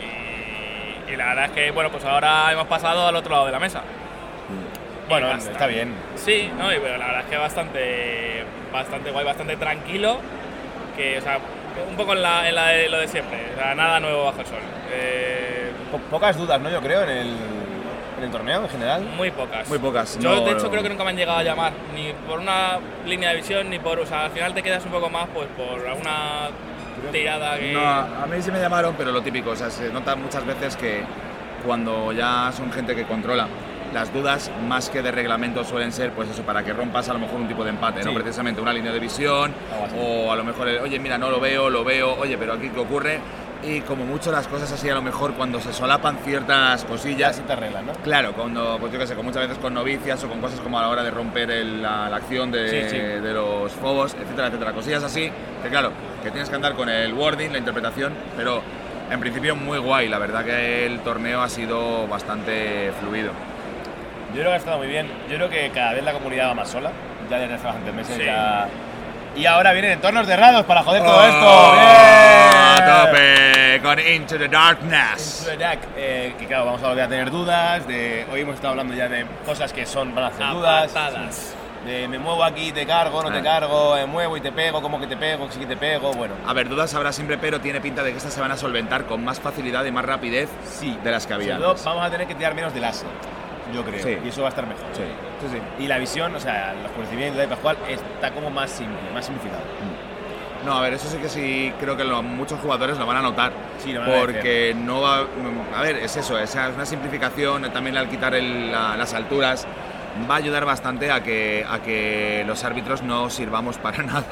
Y, 0.00 1.12
y 1.12 1.16
la 1.16 1.26
verdad 1.26 1.44
es 1.46 1.50
que, 1.50 1.70
bueno, 1.70 1.90
pues 1.90 2.02
ahora 2.04 2.50
hemos 2.50 2.66
pasado 2.66 3.06
al 3.06 3.16
otro 3.16 3.32
lado 3.32 3.46
de 3.46 3.52
la 3.52 3.58
mesa. 3.60 3.82
Bueno, 5.06 5.26
Y 5.26 5.30
bastante- 5.30 5.52
está 5.52 5.66
bien. 5.66 5.92
Sí, 6.16 6.50
no, 6.58 6.72
y, 6.72 6.78
pero 6.78 6.96
la 6.96 7.04
verdad 7.06 7.20
es 7.22 7.26
que 7.30 7.36
bastante, 7.36 8.44
bastante 8.72 9.10
guay, 9.10 9.24
bastante 9.26 9.56
tranquilo. 9.56 10.18
Que, 10.96 11.18
o 11.18 11.20
sea, 11.20 11.38
un 11.88 11.96
poco 11.96 12.12
en, 12.12 12.22
la, 12.22 12.48
en 12.48 12.54
la 12.54 12.66
de, 12.68 12.88
lo 12.88 12.98
de 12.98 13.08
siempre. 13.08 13.38
O 13.52 13.60
sea, 13.60 13.74
nada 13.74 13.98
nuevo 14.00 14.24
bajo 14.24 14.40
el 14.40 14.46
sol. 14.46 14.58
Eh, 14.92 15.70
Po- 15.90 15.98
pocas 16.10 16.36
dudas, 16.36 16.60
¿no? 16.60 16.70
Yo 16.70 16.80
creo, 16.80 17.02
en 17.02 17.10
el, 17.10 17.36
en 18.18 18.24
el 18.24 18.30
torneo 18.30 18.62
en 18.62 18.68
general? 18.68 19.02
Muy 19.16 19.30
pocas. 19.30 19.68
Muy 19.68 19.78
pocas. 19.78 20.18
Yo, 20.18 20.34
no- 20.36 20.44
de 20.44 20.52
hecho, 20.52 20.70
creo 20.70 20.82
que 20.82 20.88
nunca 20.88 21.04
me 21.04 21.10
han 21.10 21.16
llegado 21.16 21.38
a 21.38 21.42
llamar, 21.42 21.72
ni 21.94 22.12
por 22.28 22.38
una 22.40 22.78
línea 23.06 23.30
de 23.30 23.36
visión, 23.36 23.68
ni 23.70 23.78
por. 23.78 23.98
O 24.00 24.06
sea, 24.06 24.24
al 24.26 24.30
final 24.30 24.54
te 24.54 24.62
quedas 24.62 24.84
un 24.84 24.90
poco 24.92 25.08
más 25.10 25.26
pues 25.34 25.46
por 25.56 25.86
alguna 25.86 26.48
tirada 27.12 27.58
que. 27.58 27.72
No, 27.72 27.80
a 27.86 28.26
mí 28.30 28.40
sí 28.40 28.50
me 28.50 28.60
llamaron, 28.60 28.94
pero 28.96 29.12
lo 29.12 29.22
típico, 29.22 29.50
o 29.50 29.56
sea, 29.56 29.70
se 29.70 29.90
nota 29.90 30.14
muchas 30.16 30.44
veces 30.46 30.76
que 30.76 31.02
cuando 31.64 32.12
ya 32.12 32.52
son 32.56 32.70
gente 32.72 32.94
que 32.94 33.04
controla, 33.04 33.46
las 33.94 34.12
dudas 34.12 34.50
más 34.68 34.90
que 34.90 35.00
de 35.00 35.10
reglamento 35.12 35.64
suelen 35.64 35.92
ser, 35.92 36.10
pues 36.10 36.28
eso, 36.28 36.42
para 36.42 36.62
que 36.64 36.72
rompas 36.72 37.08
a 37.08 37.12
lo 37.14 37.20
mejor 37.20 37.40
un 37.40 37.48
tipo 37.48 37.62
de 37.64 37.70
empate, 37.70 38.02
¿no? 38.04 38.12
Precisamente 38.12 38.60
una 38.60 38.72
línea 38.72 38.92
de 38.92 38.98
visión, 38.98 39.52
así. 39.86 39.94
o 39.98 40.30
a 40.32 40.36
lo 40.36 40.44
mejor, 40.44 40.68
el, 40.68 40.78
oye, 40.78 40.98
mira, 40.98 41.16
no 41.16 41.30
lo 41.30 41.40
veo, 41.40 41.70
lo 41.70 41.84
veo, 41.84 42.14
oye, 42.18 42.36
pero 42.36 42.52
aquí 42.54 42.68
qué 42.70 42.80
ocurre. 42.80 43.20
Y 43.62 43.80
como 43.80 44.04
mucho 44.04 44.30
las 44.30 44.46
cosas 44.46 44.70
así, 44.72 44.90
a 44.90 44.94
lo 44.94 45.00
mejor 45.00 45.32
cuando 45.34 45.58
se 45.58 45.72
solapan 45.72 46.18
ciertas 46.22 46.84
cosillas, 46.84 47.36
sí 47.36 47.42
te 47.46 47.54
arreglan, 47.54 47.86
¿no? 47.86 47.92
Claro, 47.94 48.32
cuando, 48.34 48.76
pues 48.78 48.92
yo 48.92 48.98
qué 48.98 49.06
sé, 49.06 49.14
con 49.14 49.24
muchas 49.24 49.40
veces 49.48 49.56
con 49.56 49.72
novicias 49.72 50.22
o 50.22 50.28
con 50.28 50.40
cosas 50.42 50.60
como 50.60 50.78
a 50.78 50.82
la 50.82 50.88
hora 50.88 51.02
de 51.02 51.10
romper 51.10 51.50
el- 51.50 51.80
la, 51.80 52.10
la 52.10 52.16
acción 52.16 52.50
de, 52.50 52.68
Sí, 52.68 52.90
sí. 52.90 52.98
de 52.98 53.32
los 53.32 53.72
fobos, 53.72 54.14
etcétera, 54.20 54.48
etcétera. 54.48 54.72
Cosillas 54.72 55.02
así, 55.02 55.30
que 55.62 55.68
claro, 55.70 55.92
que 56.22 56.30
tienes 56.30 56.50
que 56.50 56.56
andar 56.56 56.74
con 56.74 56.90
el 56.90 57.14
wording, 57.14 57.52
la 57.52 57.58
interpretación, 57.58 58.12
pero 58.36 58.60
en 59.10 59.18
principio 59.20 59.56
muy 59.56 59.78
guay. 59.78 60.08
La 60.08 60.18
verdad 60.18 60.44
que 60.44 60.84
el 60.84 61.00
torneo 61.00 61.40
ha 61.40 61.48
sido 61.48 62.06
bastante 62.06 62.92
fluido. 63.00 63.30
Yo 64.34 64.40
creo 64.40 64.46
que 64.50 64.54
ha 64.54 64.56
estado 64.56 64.78
muy 64.78 64.88
bien. 64.88 65.08
Yo 65.30 65.36
creo 65.36 65.48
que 65.48 65.70
cada 65.70 65.92
vez 65.94 66.02
la 66.04 66.12
comunidad 66.12 66.48
va 66.48 66.54
más 66.54 66.68
sola. 66.68 66.90
Ya 67.30 67.38
desde 67.38 67.54
hace 67.54 67.64
bastantes 67.66 67.94
meses 67.94 68.16
Sí. 68.16 68.24
ya. 68.24 68.66
Y 69.36 69.46
ahora 69.46 69.72
vienen 69.72 69.92
entornos 69.92 70.26
de 70.28 70.36
rados 70.36 70.64
para 70.64 70.82
joder 70.82 71.02
todo 71.02 71.16
¡Oh! 71.16 71.24
esto. 71.24 71.72
¡A 71.76 73.06
tope! 73.06 73.80
Con 73.82 73.98
Into 73.98 74.38
the 74.38 74.48
Darkness. 74.48 75.40
Into 75.40 75.50
the 75.50 75.56
Dark, 75.56 75.78
eh, 75.96 76.34
que 76.38 76.46
claro, 76.46 76.66
vamos 76.66 76.82
a 76.82 76.88
volver 76.88 77.04
a 77.04 77.08
tener 77.08 77.30
dudas. 77.30 77.86
De, 77.86 78.26
hoy 78.32 78.42
hemos 78.42 78.54
estado 78.54 78.70
hablando 78.72 78.94
ya 78.94 79.08
de 79.08 79.26
cosas 79.44 79.72
que 79.72 79.86
son 79.86 80.14
van 80.14 80.24
a 80.24 80.26
hacer 80.28 80.46
dudas. 80.48 80.92
De 81.84 82.08
me 82.08 82.18
muevo 82.18 82.42
aquí, 82.44 82.72
te 82.72 82.86
cargo, 82.86 83.22
no 83.22 83.30
te 83.30 83.38
Ah. 83.40 83.42
cargo, 83.42 83.94
me 83.96 84.06
muevo 84.06 84.36
y 84.36 84.40
te 84.40 84.52
pego, 84.52 84.80
como 84.80 84.98
que 85.00 85.06
te 85.06 85.16
pego, 85.18 85.50
sí 85.50 85.58
que 85.58 85.66
te 85.66 85.76
pego. 85.76 86.12
Bueno, 86.14 86.34
A 86.46 86.52
ver, 86.54 86.68
dudas 86.68 86.94
habrá 86.94 87.12
siempre, 87.12 87.36
pero 87.36 87.60
tiene 87.60 87.80
pinta 87.80 88.02
de 88.02 88.12
que 88.12 88.16
estas 88.18 88.32
se 88.32 88.40
van 88.40 88.52
a 88.52 88.56
solventar 88.56 89.04
con 89.04 89.22
más 89.22 89.38
facilidad 89.40 89.84
y 89.84 89.90
más 89.90 90.04
rapidez 90.04 90.48
sí. 90.64 90.96
de 91.04 91.10
las 91.10 91.26
que 91.26 91.34
había. 91.34 91.56
Sobre 91.58 91.74
todo 91.74 91.84
vamos 91.84 92.06
a 92.06 92.10
tener 92.10 92.26
que 92.26 92.34
tirar 92.36 92.54
menos 92.54 92.72
de 92.72 92.80
láser, 92.80 93.08
yo 93.72 93.84
creo. 93.84 94.02
Sí. 94.02 94.18
Y 94.24 94.28
eso 94.28 94.42
va 94.42 94.48
a 94.48 94.50
estar 94.50 94.66
mejor. 94.66 94.84
Sí, 94.92 95.02
sí, 95.40 95.56
sí. 95.56 95.82
Y 95.84 95.86
la 95.86 95.98
visión, 95.98 96.34
o 96.34 96.40
sea, 96.40 96.74
los 96.82 96.92
conocimientos 96.92 97.38
de 97.40 97.48
Pascual 97.48 97.76
está 97.88 98.30
como 98.32 98.50
más 98.50 98.70
simple, 98.70 98.96
más 99.12 99.24
simplificado. 99.24 99.62
No, 100.64 100.72
a 100.78 100.80
ver, 100.80 100.94
eso 100.94 101.08
sí 101.10 101.18
que 101.18 101.28
sí 101.28 101.72
creo 101.78 101.94
que 101.96 102.04
lo- 102.04 102.22
muchos 102.22 102.58
jugadores 102.60 102.96
lo 102.98 103.04
van 103.06 103.18
a 103.18 103.22
notar. 103.22 103.52
Sí, 103.78 103.92
lo 103.92 104.00
van 104.00 104.10
a 104.10 104.20
porque 104.20 104.74
no 104.78 105.02
va. 105.02 105.26
A 105.76 105.82
ver, 105.82 105.96
es 105.96 106.16
eso, 106.16 106.38
es 106.38 106.54
una 106.54 106.86
simplificación. 106.86 107.70
También 107.72 107.96
al 107.98 108.08
quitar 108.08 108.34
el- 108.34 108.72
la- 108.72 108.96
las 108.96 109.12
alturas 109.12 109.66
va 110.30 110.34
a 110.34 110.38
ayudar 110.38 110.64
bastante 110.64 111.10
a 111.10 111.22
que, 111.22 111.66
a 111.68 111.80
que 111.80 112.44
los 112.46 112.62
árbitros 112.64 113.02
no 113.02 113.28
sirvamos 113.30 113.78
para 113.78 114.02
nada. 114.02 114.24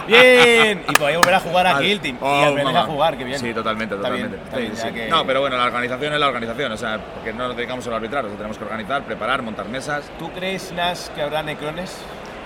¡Bien! 0.06 0.84
Y 0.88 0.92
podéis 0.94 1.18
volver 1.18 1.34
a 1.34 1.40
jugar 1.40 1.66
a 1.66 1.78
Kill 1.78 2.00
Team. 2.00 2.18
Oh, 2.20 2.40
y 2.40 2.44
aprender 2.44 2.76
a 2.76 2.82
jugar, 2.84 3.16
que 3.18 3.24
bien. 3.24 3.38
Sí, 3.38 3.52
totalmente, 3.52 3.94
Está 3.96 4.08
bien, 4.10 4.30
totalmente. 4.30 4.44
está 4.48 4.58
bien, 4.58 4.76
Sí, 4.76 4.82
ya 4.82 4.88
sí. 4.88 4.94
que- 4.94 5.08
No, 5.08 5.26
pero 5.26 5.40
bueno, 5.40 5.56
la 5.56 5.64
organización 5.64 6.12
es 6.14 6.20
la 6.20 6.28
organización, 6.28 6.72
o 6.72 6.76
sea, 6.76 6.98
porque 6.98 7.32
no 7.32 7.48
nos 7.48 7.56
dedicamos 7.56 7.82
solo 7.84 7.96
a 7.96 7.98
arbitrar, 7.98 8.24
o 8.24 8.28
sea, 8.28 8.36
tenemos 8.36 8.56
que 8.58 8.64
organizar, 8.64 9.02
preparar, 9.04 9.42
montar 9.42 9.66
mesas. 9.68 10.04
¿Tú 10.18 10.30
crees, 10.32 10.72
Nash, 10.72 11.08
que 11.14 11.22
habrá 11.22 11.42
necrones? 11.42 11.96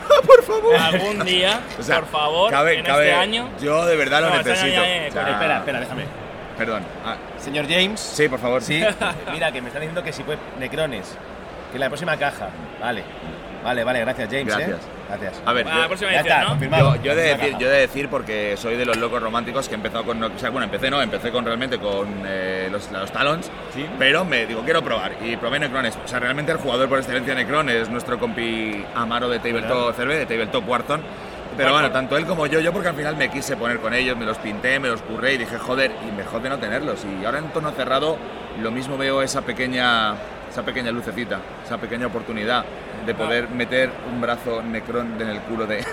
Algún 0.78 1.24
día, 1.24 1.60
O 1.78 1.82
sea, 1.82 2.00
por 2.00 2.08
favor, 2.08 2.50
cabe- 2.50 2.78
en 2.78 2.84
cabe- 2.84 3.08
este 3.10 3.14
año. 3.20 3.48
Yo 3.60 3.84
de 3.86 3.96
verdad 3.96 4.20
lo 4.22 4.30
No, 4.30 4.36
este 4.36 4.50
necesito. 4.50 4.82
ya, 4.82 4.88
eh, 4.88 5.08
O 5.08 5.12
sea, 5.12 5.30
Espera, 5.30 5.58
espera, 5.58 5.80
déjame. 5.80 6.04
Perdón. 6.58 6.82
Ah, 7.04 7.16
Señor 7.38 7.66
James. 7.68 7.98
sí, 8.00 8.28
por 8.28 8.38
favor. 8.38 8.62
Sí. 8.62 8.80
Mira, 9.32 9.50
que 9.50 9.60
me 9.60 9.68
están 9.68 9.80
diciendo 9.80 10.02
que 10.04 10.12
si 10.12 10.22
puede. 10.22 10.38
Necrones. 10.60 11.16
Que 11.74 11.78
en 11.78 11.80
la 11.80 11.88
próxima 11.88 12.16
caja. 12.16 12.50
Vale. 12.80 13.02
Vale, 13.64 13.82
vale, 13.82 13.98
gracias, 14.00 14.28
James. 14.30 14.42
¿eh? 14.42 14.56
Gracias. 14.56 14.78
Gracias. 15.08 15.42
A 15.44 15.52
ver, 15.52 15.66
yo- 15.66 15.74
la 15.74 15.86
próxima 15.88 16.12
Ya 16.12 16.20
edición, 16.20 16.32
está, 16.36 16.44
¿no? 16.44 16.50
confirmado. 16.50 16.94
Yo, 16.96 17.02
yo 17.02 17.12
he 17.12 17.14
de 17.16 17.22
decir, 17.36 17.56
yo 17.58 17.68
de 17.68 18.08
porque 18.08 18.56
soy 18.56 18.76
de 18.76 18.86
los 18.86 18.96
locos 18.96 19.20
románticos 19.20 19.66
que 19.68 19.74
he 19.74 19.76
empezado 19.76 20.04
con, 20.04 20.22
o 20.22 20.38
sea, 20.38 20.50
bueno, 20.50 20.66
empecé 20.66 20.88
no, 20.88 21.02
empecé 21.02 21.32
con 21.32 21.44
realmente 21.44 21.78
con 21.80 22.22
eh, 22.26 22.68
los, 22.70 22.92
los 22.92 23.10
Talons, 23.10 23.50
Sí. 23.74 23.84
pero 23.98 24.24
me 24.24 24.46
digo, 24.46 24.60
quiero 24.62 24.82
probar 24.84 25.16
y 25.20 25.36
probé 25.36 25.58
Necrones. 25.58 25.98
O 26.04 26.06
sea, 26.06 26.20
realmente 26.20 26.52
el 26.52 26.58
jugador 26.58 26.88
por 26.88 26.98
excelencia 26.98 27.34
de 27.34 27.42
Necron 27.42 27.68
es 27.68 27.88
nuestro 27.88 28.20
compi 28.20 28.84
Amaro 28.94 29.28
de 29.28 29.40
Tabletop 29.40 29.96
CRB, 29.96 30.10
de 30.18 30.26
Tabletop 30.26 30.68
Warzone. 30.68 31.02
Pero 31.56 31.72
bueno, 31.72 31.90
tanto 31.90 32.16
él 32.16 32.26
como 32.26 32.46
yo, 32.46 32.60
yo 32.60 32.72
porque 32.72 32.88
al 32.88 32.96
final 32.96 33.16
me 33.16 33.30
quise 33.30 33.56
poner 33.56 33.78
con 33.78 33.94
ellos, 33.94 34.16
me 34.16 34.24
los 34.26 34.38
pinté, 34.38 34.78
me 34.78 34.88
los 34.88 35.02
curré 35.02 35.34
y 35.34 35.38
dije, 35.38 35.58
joder, 35.58 35.92
y 36.08 36.12
me 36.12 36.24
jode 36.24 36.48
no 36.48 36.58
tenerlos. 36.58 37.04
Y 37.04 37.24
ahora 37.24 37.38
en 37.38 37.48
tono 37.50 37.70
cerrado, 37.72 38.16
lo 38.60 38.70
mismo 38.72 38.96
veo 38.98 39.22
esa 39.22 39.42
pequeña, 39.42 40.14
esa 40.54 40.62
pequeña 40.62 40.92
lucecita, 40.92 41.40
esa 41.64 41.76
pequeña 41.78 42.06
oportunidad 42.06 42.64
de 43.04 43.12
poder 43.12 43.48
meter 43.48 43.90
un 44.08 44.20
brazo 44.20 44.62
Necron 44.62 45.20
en 45.20 45.28
el 45.28 45.40
culo 45.40 45.66
de, 45.66 45.84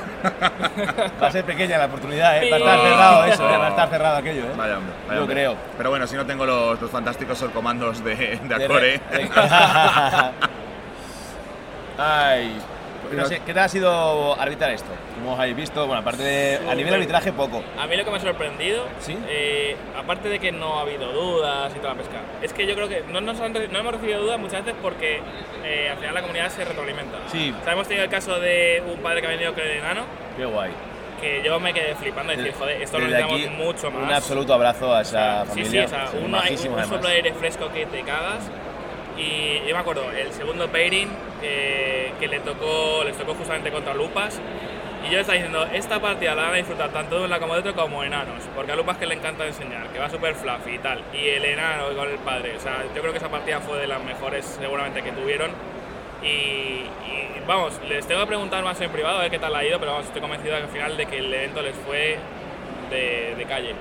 Va 1.22 1.28
a 1.28 1.32
ser 1.32 1.44
pequeña 1.46 1.80
la 1.80 1.86
oportunidad, 1.86 2.38
¿eh? 2.44 2.48
Va 2.52 2.58
a 2.58 2.60
estar 2.60 2.80
cerrado 2.80 3.26
eso, 3.26 3.50
¿eh? 3.50 3.58
Va 3.58 3.66
a 3.66 3.70
estar 3.70 3.90
cerrado 3.90 4.18
aquello, 4.18 4.42
¿eh? 4.44 4.52
Vaya 4.56 4.78
hombre, 4.78 4.94
vaya 5.08 5.16
Yo 5.16 5.22
hombre. 5.22 5.36
creo. 5.36 5.56
Pero 5.78 5.90
bueno, 5.90 6.06
si 6.06 6.16
no 6.16 6.28
tengo 6.28 6.46
los, 6.46 6.80
los 6.80 6.92
fantásticos 6.92 7.42
orcomandos 7.42 8.04
de, 8.04 8.40
de 8.44 8.64
Acore. 8.64 9.02
Ay. 11.98 12.56
Sé, 13.26 13.42
¿qué 13.46 13.54
tal 13.54 13.64
ha 13.64 13.70
sido 13.70 14.40
arbitrar 14.40 14.72
esto? 14.72 14.90
Como 15.16 15.34
os 15.34 15.40
habéis 15.40 15.56
visto, 15.56 15.86
bueno, 15.86 16.02
aparte 16.02 16.24
de. 16.24 16.56
A 16.58 16.60
nivel 16.76 16.78
Súper. 16.80 16.94
arbitraje, 16.94 17.32
poco. 17.34 17.64
A 17.80 17.86
mí 17.88 17.96
lo 17.96 18.04
que 18.06 18.12
me 18.12 18.18
ha 18.18 18.20
sorprendido, 18.22 18.86
¿Sí? 19.00 19.18
eh, 19.28 19.76
aparte 19.98 20.30
de 20.30 20.40
que 20.40 20.52
no 20.52 20.80
ha 20.80 20.82
habido 20.82 21.12
dudas 21.12 21.72
y 21.76 21.80
toda 21.80 21.94
la 21.94 22.00
pesca, 22.00 22.22
es 22.42 22.54
que 22.54 22.66
yo 22.66 22.76
creo 22.76 22.88
que 22.90 23.04
no, 23.10 23.22
nos 23.22 23.40
han 23.40 23.54
no 23.54 23.80
hemos 23.80 23.94
recibido 23.94 24.22
dudas 24.22 24.40
muchas 24.40 24.64
veces 24.66 24.80
porque 24.82 25.20
eh, 25.64 25.90
al 25.92 25.98
final 25.98 26.14
la 26.16 26.22
comunidad 26.22 26.50
se 26.50 26.66
retroalimenta. 26.66 27.18
Sí. 27.32 27.54
O 27.60 27.64
sea, 27.64 27.74
hemos 27.74 27.88
tenido 27.88 28.06
el 28.06 28.12
caso 28.12 28.40
de 28.40 28.82
un 28.88 29.00
padre 29.02 29.22
que 29.22 29.28
ha 29.28 29.32
venido 29.32 29.54
con 29.54 29.64
el 29.64 29.72
enano, 29.72 30.02
Qué 30.38 30.46
guay. 30.46 30.72
que 31.20 31.44
yo 31.44 31.60
me 31.60 31.74
quedé 31.74 31.94
flipando 31.96 32.34
y 32.34 32.38
decir, 32.38 32.54
joder, 32.58 32.82
esto 32.82 32.98
lo 32.98 33.06
necesitamos 33.08 33.42
aquí, 33.42 33.50
mucho 33.56 33.92
más. 33.92 34.04
Un 34.04 34.14
absoluto 34.14 34.54
abrazo 34.54 34.96
a 34.96 35.02
esa 35.02 35.44
Sí, 35.44 35.50
familia. 35.50 35.72
sí, 35.72 35.78
o 35.86 35.88
sea, 35.90 36.10
un, 36.24 36.32
majísimos, 36.32 36.78
un 36.84 36.90
soplo 36.90 37.10
de 37.10 37.16
aire 37.16 37.34
fresco 37.34 37.70
que 37.72 37.86
te 37.86 38.02
cagas. 38.02 38.50
Y 39.22 39.68
yo 39.68 39.76
me 39.76 39.82
acuerdo, 39.82 40.10
el 40.12 40.32
segundo 40.34 40.68
pairing 40.68 41.08
eh, 41.44 42.12
que 42.20 42.28
le 42.28 42.40
tocó, 42.40 43.04
les 43.04 43.16
tocó 43.16 43.36
justamente 43.36 43.72
contra 43.72 43.94
Lupas. 43.94 44.40
Y 45.04 45.06
yo 45.06 45.14
le 45.14 45.22
estaba 45.22 45.36
diciendo, 45.36 45.68
esta 45.74 46.00
partida 46.00 46.34
la 46.36 46.44
van 46.44 46.54
a 46.54 46.58
disfrutar 46.58 46.90
tanto 46.90 47.18
de 47.18 47.24
un 47.26 47.30
lado 47.30 47.42
como 47.42 47.54
de 47.54 47.60
otro 47.60 47.76
como 47.76 48.04
enanos. 48.04 48.44
Porque 48.56 48.72
a 48.72 48.76
Lupas 48.76 48.98
que 48.98 49.06
le 49.06 49.16
encanta 49.16 49.46
enseñar, 49.46 49.88
que 49.88 50.00
va 50.00 50.10
súper 50.10 50.34
fluffy 50.36 50.76
y 50.76 50.80
tal. 50.80 51.02
Y 51.14 51.28
el 51.30 51.46
enano 51.46 51.96
con 51.96 52.10
el 52.10 52.18
padre. 52.18 52.56
O 52.58 52.60
sea, 52.60 52.84
yo 52.96 53.02
creo 53.02 53.12
que 53.12 53.20
esa 53.20 53.30
partida 53.30 53.60
fue 53.60 53.78
de 53.78 53.88
las 53.88 54.04
mejores 54.04 54.46
seguramente 54.60 55.04
que 55.04 55.12
tuvieron. 55.12 55.52
Y, 56.24 56.26
y, 56.28 57.44
vamos, 57.48 57.80
les 57.88 58.06
tengo 58.08 58.22
que 58.22 58.28
preguntar 58.28 58.64
más 58.64 58.80
en 58.82 58.90
privado 58.92 59.20
a 59.20 59.22
ver 59.24 59.32
qué 59.32 59.40
tal 59.40 59.56
ha 59.56 59.64
ido, 59.64 59.80
pero 59.80 59.92
vamos, 59.92 60.08
estoy 60.08 60.22
convencido 60.22 60.56
al 60.56 60.68
final 60.68 60.98
de 60.98 61.06
que 61.08 61.18
el 61.18 61.34
evento 61.34 61.62
les 61.62 61.76
fue 61.76 62.18
de, 62.92 63.36
de 63.38 63.46
calle. 63.46 63.74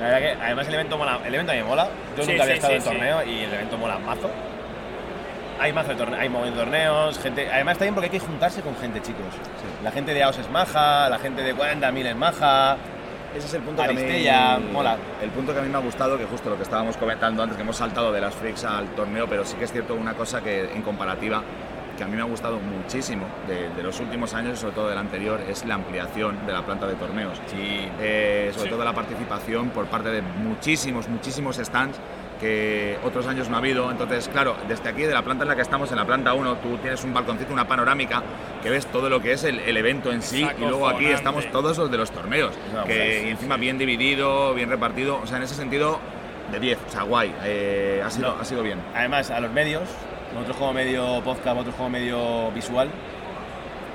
La 0.00 0.08
verdad 0.10 0.18
que 0.20 0.42
además 0.44 0.68
el 0.68 0.74
evento 0.74 0.98
mola, 0.98 1.20
el 1.24 1.34
evento 1.34 1.52
a 1.52 1.54
mí 1.56 1.62
mola. 1.62 1.88
Yo 2.16 2.22
Sí, 2.24 2.30
nunca 2.30 2.42
había 2.44 2.54
sí, 2.56 2.58
estado 2.60 2.72
sí, 2.72 2.76
en 2.76 2.82
sí. 2.82 2.88
torneo 2.88 3.22
y 3.24 3.42
el 3.44 3.54
evento 3.54 3.76
mola 3.78 3.98
mazo. 3.98 4.30
Hay 5.60 5.72
mazo 5.72 5.90
de 5.90 5.96
torneos, 5.96 6.20
hay 6.20 6.50
de 6.50 6.56
torneos, 6.56 7.18
gente. 7.18 7.50
Además 7.50 7.78
bien 7.78 7.94
porque 7.94 8.06
hay 8.06 8.18
que 8.18 8.24
juntarse 8.24 8.60
con 8.62 8.76
gente, 8.76 9.02
chicos. 9.02 9.26
La 9.82 9.90
gente 9.90 10.14
de 10.14 10.22
AOS 10.22 10.38
es 10.38 10.50
maja, 10.50 11.08
la 11.08 11.18
gente 11.18 11.42
de 11.42 11.54
40.000 11.54 12.06
es 12.06 12.16
maja. 12.16 12.76
Ese 13.34 13.46
es 13.46 13.54
el 13.54 13.62
punto 13.62 13.82
que 13.82 13.88
a 13.88 13.90
Aristella, 13.90 14.58
mí, 14.58 14.72
mola. 14.72 14.96
El 15.22 15.30
punto 15.30 15.52
que 15.52 15.58
a 15.58 15.62
mí 15.62 15.68
me 15.68 15.76
ha 15.76 15.80
gustado, 15.80 16.16
que 16.16 16.24
justo 16.24 16.48
lo 16.48 16.56
que 16.56 16.62
estábamos 16.62 16.96
comentando 16.96 17.42
antes, 17.42 17.56
que 17.56 17.62
hemos 17.62 17.76
saltado 17.76 18.12
de 18.12 18.20
las 18.20 18.34
freaks 18.34 18.64
al 18.64 18.86
torneo, 18.90 19.26
pero 19.28 19.44
sí 19.44 19.56
que 19.56 19.64
es 19.64 19.72
cierto 19.72 19.94
una 19.94 20.14
cosa 20.14 20.40
que 20.40 20.72
en 20.72 20.82
comparativa, 20.82 21.42
que 21.98 22.04
a 22.04 22.06
mí 22.06 22.16
me 22.16 22.22
ha 22.22 22.26
gustado 22.26 22.58
muchísimo 22.60 23.26
de, 23.46 23.68
de 23.70 23.82
los 23.82 23.98
últimos 24.00 24.32
años 24.32 24.56
y 24.58 24.60
sobre 24.60 24.74
todo 24.74 24.88
del 24.88 24.98
anterior, 24.98 25.40
es 25.48 25.66
la 25.66 25.74
ampliación 25.74 26.46
de 26.46 26.52
la 26.52 26.62
planta 26.64 26.86
de 26.86 26.94
torneos. 26.94 27.38
Sí. 27.48 27.88
Eh, 28.00 28.50
sobre 28.54 28.64
Sí. 28.68 28.70
todo 28.70 28.84
la 28.84 28.94
participación 28.94 29.70
por 29.70 29.86
parte 29.86 30.08
de 30.10 30.22
muchísimos, 30.22 31.08
muchísimos 31.08 31.56
stands 31.56 31.98
que 32.40 32.96
otros 33.04 33.26
años 33.26 33.48
no 33.48 33.56
ha 33.56 33.58
habido. 33.58 33.90
Entonces, 33.90 34.28
claro, 34.28 34.54
desde 34.68 34.88
aquí, 34.88 35.02
de 35.02 35.12
la 35.12 35.22
planta 35.22 35.42
en 35.42 35.48
la 35.48 35.56
que 35.56 35.62
estamos, 35.62 35.90
en 35.90 35.96
la 35.96 36.04
planta 36.04 36.34
1, 36.34 36.56
tú 36.58 36.76
tienes 36.78 37.02
un 37.02 37.12
balconcito, 37.12 37.52
una 37.52 37.66
panorámica, 37.66 38.22
que 38.62 38.70
ves 38.70 38.86
todo 38.86 39.08
lo 39.10 39.20
que 39.20 39.32
es 39.32 39.42
el, 39.42 39.58
el 39.58 39.76
evento 39.76 40.12
en 40.12 40.22
sí, 40.22 40.44
Es 40.44 40.56
y 40.56 40.60
luego 40.60 40.88
aquí 40.88 41.06
estamos 41.06 41.50
todos 41.50 41.76
los 41.76 41.90
de 41.90 41.96
los 41.98 42.12
torneos, 42.12 42.54
una 42.72 42.84
que 42.84 42.92
pasada, 42.94 43.10
sí, 43.20 43.26
y 43.26 43.30
encima 43.30 43.56
bien 43.56 43.76
dividido, 43.76 44.54
bien 44.54 44.70
repartido, 44.70 45.18
o 45.20 45.26
sea, 45.26 45.38
en 45.38 45.42
ese 45.42 45.56
sentido, 45.56 45.98
de 46.52 46.60
10, 46.60 46.78
o 46.86 46.90
sea, 46.92 47.02
guay, 47.02 47.34
eh, 47.44 48.02
ha, 48.04 48.10
sido, 48.10 48.34
No. 48.36 48.40
ha 48.40 48.44
sido 48.44 48.62
bien. 48.62 48.78
Además, 48.94 49.30
a 49.32 49.40
los 49.40 49.50
medios, 49.52 49.82
nosotros 50.32 50.56
como 50.56 50.72
medio 50.72 51.22
podcast, 51.22 51.54
vosotros 51.54 51.74
como 51.76 51.90
medio 51.90 52.50
visual, 52.52 52.88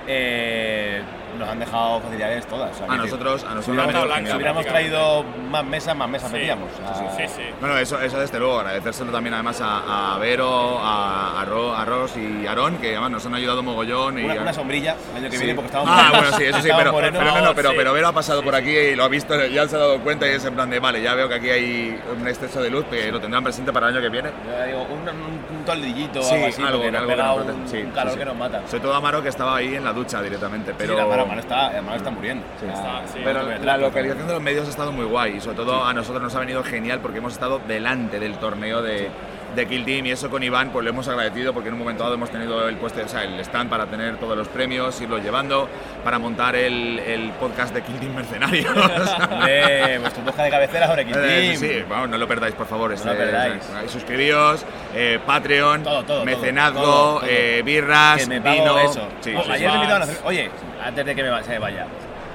eh, 0.08 1.02
nos 1.38 1.50
han 1.50 1.60
dejado 1.60 2.00
facilidades 2.02 2.46
todas. 2.48 2.72
o 2.72 2.78
sea, 2.86 2.94
A 2.94 2.98
nosotros, 2.98 3.44
a 3.44 3.50
Si 3.50 3.56
nosotros 3.56 3.86
hubiéramos, 3.86 4.30
si 4.30 4.36
hubiéramos 4.36 4.66
traído 4.66 5.24
más 5.50 5.64
mesas, 5.66 5.96
más 5.96 6.10
mesas 6.10 6.30
Sí. 6.32 6.38
metíamos. 6.38 6.70
o 6.74 6.96
sea, 6.96 7.12
Sí, 7.28 7.34
sí. 7.36 7.44
Bueno, 7.60 7.78
eso, 7.78 8.00
eso 8.02 8.20
desde 8.20 8.40
luego, 8.40 8.60
agradecérselo 8.60 9.12
también 9.12 9.34
además 9.34 9.60
a, 9.62 10.16
a 10.16 10.18
Vero, 10.20 10.80
a, 10.80 11.42
a, 11.42 11.46
Ro- 11.46 11.76
a 11.76 11.86
Ros 11.86 12.16
y 12.18 12.46
Aarón, 12.48 12.78
que 12.78 12.92
además 12.92 13.12
nos 13.12 13.26
han 13.26 13.36
ayudado 13.36 13.62
mogollón. 13.64 14.20
Y 14.20 14.24
Una, 14.24 14.42
una 14.42 14.54
sombrilla 14.54 14.96
el 15.12 15.18
año 15.18 15.30
que 15.30 15.38
Sí. 15.38 15.44
viene 15.44 15.56
porque 15.56 15.68
estamos 15.68 15.90
Ah, 15.92 16.10
bueno, 16.12 16.38
sí, 16.38 16.44
eso 16.46 16.62
sí, 16.62 16.68
estábamos 16.70 16.78
pero, 16.80 16.92
morenos. 16.94 17.20
pero, 17.24 17.36
no, 17.42 17.46
no, 17.50 17.56
pero, 17.56 17.70
sí. 17.72 17.76
pero 17.78 17.94
Vero 17.94 18.08
ha 18.08 18.14
pasado 18.14 18.42
por 18.44 18.56
aquí 18.56 18.72
y 18.72 18.96
lo 18.96 19.04
ha 19.04 19.08
visto, 19.08 19.36
ya 19.46 19.68
se 19.68 19.76
ha 19.76 19.80
dado 19.80 20.00
cuenta 20.00 20.28
y 20.28 20.32
es 20.32 20.46
en 20.46 20.54
plan 20.56 20.70
de, 20.70 20.80
vale, 20.80 21.02
ya 21.02 21.14
veo 21.14 21.28
que 21.30 21.36
aquí 21.36 21.50
hay 21.50 22.00
un 22.20 22.28
exceso 22.28 22.62
de 22.62 22.70
luz 22.70 22.86
que 22.90 23.12
lo 23.12 23.20
tendrán 23.20 23.44
presente 23.44 23.72
para 23.72 23.90
el 23.90 23.94
año 23.96 24.02
que 24.04 24.10
viene. 24.10 24.30
Yo 24.46 24.66
digo, 24.66 24.88
un, 24.92 25.02
un, 25.10 25.58
un 25.60 25.66
toldillito 25.66 26.20
o 26.20 26.24
Sí, 26.24 26.36
algo 26.36 26.48
así, 26.48 26.62
algo, 26.62 26.78
porque 26.80 26.92
nos 26.92 27.02
algo 27.02 27.10
que 27.10 27.16
pega 27.16 27.28
nos 27.64 27.74
un, 27.74 27.92
calor 27.92 28.18
que 28.18 28.26
nos 28.26 28.36
mata. 28.36 28.62
Sobre 28.68 28.80
todo 28.82 28.94
Amaro 28.96 29.22
que 29.24 29.30
estaba 29.30 29.56
ahí 29.58 29.76
en 29.76 29.84
la 29.84 29.94
ducha 29.94 30.22
directamente, 30.22 30.74
pero... 30.78 30.94
La 31.24 31.30
mano, 31.30 31.41
está, 31.41 31.74
la 31.74 31.82
mano 31.82 31.95
está 31.98 32.12
muriendo. 32.12 32.44
Está- 32.56 33.02
sí. 33.08 33.20
Pero 33.24 33.41
la 33.44 33.58
metas, 33.60 33.80
localización 33.80 34.28
de 34.28 34.34
los 34.34 34.41
medios 34.41 34.68
ha 34.68 34.70
estado 34.70 34.91
muy 34.91 35.06
guay 35.06 35.38
y 35.38 35.41
sobre 35.41 35.58
todo 35.58 35.84
a 35.84 35.94
nosotros 35.94 36.22
nos 36.22 36.36
ha 36.36 36.40
venido 36.40 36.64
genial 36.64 37.00
porque 37.02 37.18
hemos 37.20 37.34
estado 37.34 37.60
delante 37.68 38.20
del 38.20 38.36
torneo 38.38 38.82
de, 38.82 39.10
de 39.56 39.68
Kill 39.68 39.86
Team 39.86 40.06
y 40.08 40.12
eso 40.12 40.30
con 40.30 40.42
Iván 40.44 40.70
pues 40.72 40.84
lo 40.84 40.90
hemos 40.90 41.08
agradecido 41.08 41.54
porque 41.54 41.70
en 41.70 41.74
un 41.74 41.80
momento 41.80 42.04
dado 42.04 42.16
hemos 42.16 42.30
tenido 42.30 42.68
el 42.68 42.76
puesto, 42.78 43.02
o 43.04 43.08
sea, 43.08 43.24
el 43.24 43.40
stand 43.42 43.70
para 43.70 43.86
tener 43.86 44.18
todos 44.18 44.36
los 44.38 44.48
premios, 44.48 45.00
irlos 45.02 45.22
llevando, 45.24 45.68
para 46.04 46.18
montar 46.20 46.56
el, 46.56 47.00
el 47.00 47.30
podcast 47.32 47.74
de 47.74 47.82
Kill 47.84 48.00
Team 48.00 48.16
Mercenarios. 48.16 48.76
Hombre, 49.32 50.00
vuestro 50.00 50.24
podcast 50.24 50.44
de 50.46 50.50
cabecera 50.50 50.88
sobre 50.88 51.06
Kill 51.06 51.16
Eh, 51.18 51.22
Team. 51.50 51.56
sí, 51.58 51.68
sí, 51.80 51.84
vamos, 51.88 52.10
no 52.10 52.18
lo 52.18 52.28
perdáis, 52.28 52.56
por 52.56 52.66
favor. 52.68 52.90
No 52.90 52.96
este, 52.96 53.10
lo 53.10 53.16
perdáis. 53.18 53.64
eh, 53.64 53.88
suscribíos, 53.90 54.66
eh, 54.96 55.20
Patreon, 55.26 55.84
Todo, 55.84 55.94
todo, 56.04 56.04
todo, 56.04 56.26
mecenazgo, 56.26 56.82
todo, 56.82 57.22
eh, 57.28 57.62
birras, 57.64 58.18
que 58.22 58.28
me 58.28 58.42
pago 58.42 58.56
vino. 58.56 58.80
eso. 58.80 59.08
Sí, 59.22 59.34
Oh, 59.38 59.44
sí, 59.44 59.52
ayer 59.52 59.60
sí. 59.60 59.66
me 59.68 59.74
invitaron 59.76 60.02
a 60.02 60.06
hacer- 60.06 60.22
Oye, 60.26 60.50
antes 60.84 61.06
de 61.06 61.16
que 61.16 61.24
me 61.24 61.44
se 61.44 61.50
me 61.50 61.60
vaya, 61.60 61.86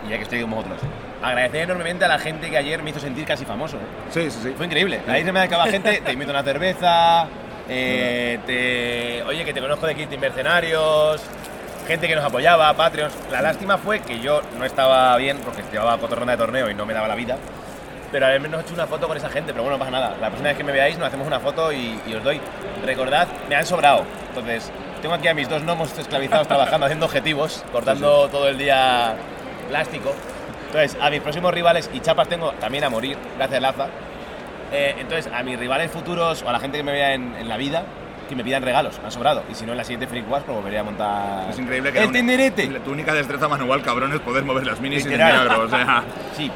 y 0.07 0.11
ya 0.11 0.17
que 0.17 0.23
estoy 0.23 0.41
con 0.43 0.51
vosotros, 0.51 0.79
agradecer 1.23 1.63
enormemente 1.63 2.05
a 2.05 2.09
la 2.09 2.19
gente 2.19 2.51
que 2.51 2.57
ayer 2.57 2.83
me 2.83 2.91
hizo 2.91 3.01
sentir 3.01 3.25
casi 3.25 3.45
famoso. 3.45 3.77
¿eh? 3.77 3.81
Sí, 4.11 4.31
sí, 4.31 4.39
sí. 4.43 4.55
Fue 4.57 4.67
increíble. 4.67 5.01
Ahí 5.09 5.25
se 5.25 5.33
me 5.33 5.41
acaba 5.41 5.67
gente, 5.67 6.01
te 6.05 6.13
invito 6.13 6.31
a 6.31 6.35
una 6.35 6.43
cerveza, 6.43 7.27
eh, 7.69 8.39
te, 8.47 9.23
oye, 9.25 9.45
que 9.45 9.53
te 9.53 9.61
conozco 9.61 9.87
de 9.87 9.95
Kitty 9.95 10.19
Mercenarios, 10.19 11.23
gente 11.87 12.07
que 12.09 12.15
nos 12.15 12.25
apoyaba, 12.25 12.73
Patreons. 12.75 13.15
La 13.31 13.43
lástima 13.43 13.79
fue 13.79 14.01
que 14.01 14.21
yo 14.21 14.43
no 14.59 14.65
estaba 14.65 15.17
bien 15.17 15.39
porque 15.45 15.63
llevaba 15.73 15.97
cuatro 15.99 16.19
rondas 16.19 16.39
de 16.39 16.45
torneo 16.45 16.71
y 16.71 16.75
no 16.75 16.87
me 16.87 16.95
daba 16.95 17.09
la 17.09 17.15
vida. 17.15 17.37
Pero 18.11 18.25
al 18.25 18.41
menos 18.41 18.61
he 18.61 18.65
hecho 18.65 18.75
una 18.75 18.87
foto 18.87 19.07
con 19.07 19.19
esa 19.19 19.29
gente, 19.29 19.53
pero 19.53 19.65
bueno, 19.65 19.77
no 19.77 19.79
pasa 19.81 19.91
nada. 19.91 20.17
La 20.19 20.29
próxima 20.29 20.49
vez 20.49 20.57
que 20.57 20.65
me 20.65 20.73
veáis 20.73 20.97
nos 20.97 21.09
hacemos 21.09 21.27
una 21.27 21.41
foto 21.41 21.73
y, 21.73 22.01
y 22.07 22.15
os 22.15 22.25
doy. 22.25 22.41
Recordad, 22.85 23.29
me 23.51 23.55
han 23.55 23.67
sobrado. 23.67 24.05
Entonces, 24.29 24.71
tengo 25.03 25.15
aquí 25.15 25.29
a 25.29 25.35
mis 25.35 25.49
dos 25.49 25.63
gnomos 25.63 25.97
esclavizados 25.99 26.49
trabajando, 26.49 26.87
haciendo 26.87 27.05
objetivos, 27.05 27.65
cortando 27.71 28.29
todo 28.29 28.49
el 28.49 28.57
día 28.57 29.15
plástico. 29.69 30.15
Entonces, 30.69 30.97
a 31.01 31.11
mis 31.11 31.21
próximos 31.21 31.53
rivales, 31.53 31.91
y 31.93 32.01
chapas 32.01 32.29
tengo 32.29 32.53
también 32.53 32.85
a 32.85 32.91
morir, 32.91 33.17
gracias 33.37 33.61
Laza. 33.61 33.87
Eh, 34.71 34.97
entonces, 34.99 35.33
a 35.33 35.43
mis 35.43 35.59
rivales 35.59 35.91
futuros 35.91 36.43
o 36.43 36.49
a 36.49 36.53
la 36.53 36.61
gente 36.61 36.77
que 36.79 36.85
me 36.85 36.93
vea 36.93 37.15
en, 37.15 37.35
en 37.37 37.49
la 37.49 37.57
vida, 37.57 37.85
que 38.29 38.37
me 38.37 38.45
pidan 38.45 38.63
regalos, 38.63 38.99
me 38.99 39.07
han 39.07 39.11
sobrado. 39.13 39.43
Y 39.51 39.55
si 39.55 39.65
no, 39.65 39.73
en 39.73 39.79
la 39.79 39.85
siguiente 39.85 40.07
Freak 40.07 40.31
Wars, 40.31 40.45
pues 40.45 40.55
volveré 40.55 40.79
a 40.79 40.85
montar. 40.85 41.49
Es 41.49 41.59
increíble 41.59 41.91
que 41.91 42.03
¡El 42.03 42.13
tenderete! 42.13 42.67
tu 42.85 42.91
única 42.93 43.15
destreza 43.15 43.49
manual, 43.49 43.81
cabrón, 43.81 44.13
es 44.13 44.21
poder 44.21 44.45
mover 44.45 44.67
las 44.67 44.79
minis 44.79 45.03
sin 45.05 45.13
Literal. 45.13 45.45
milagro. 45.45 45.65
O 45.65 45.69
sea, 45.71 46.05
Sí, 46.37 46.51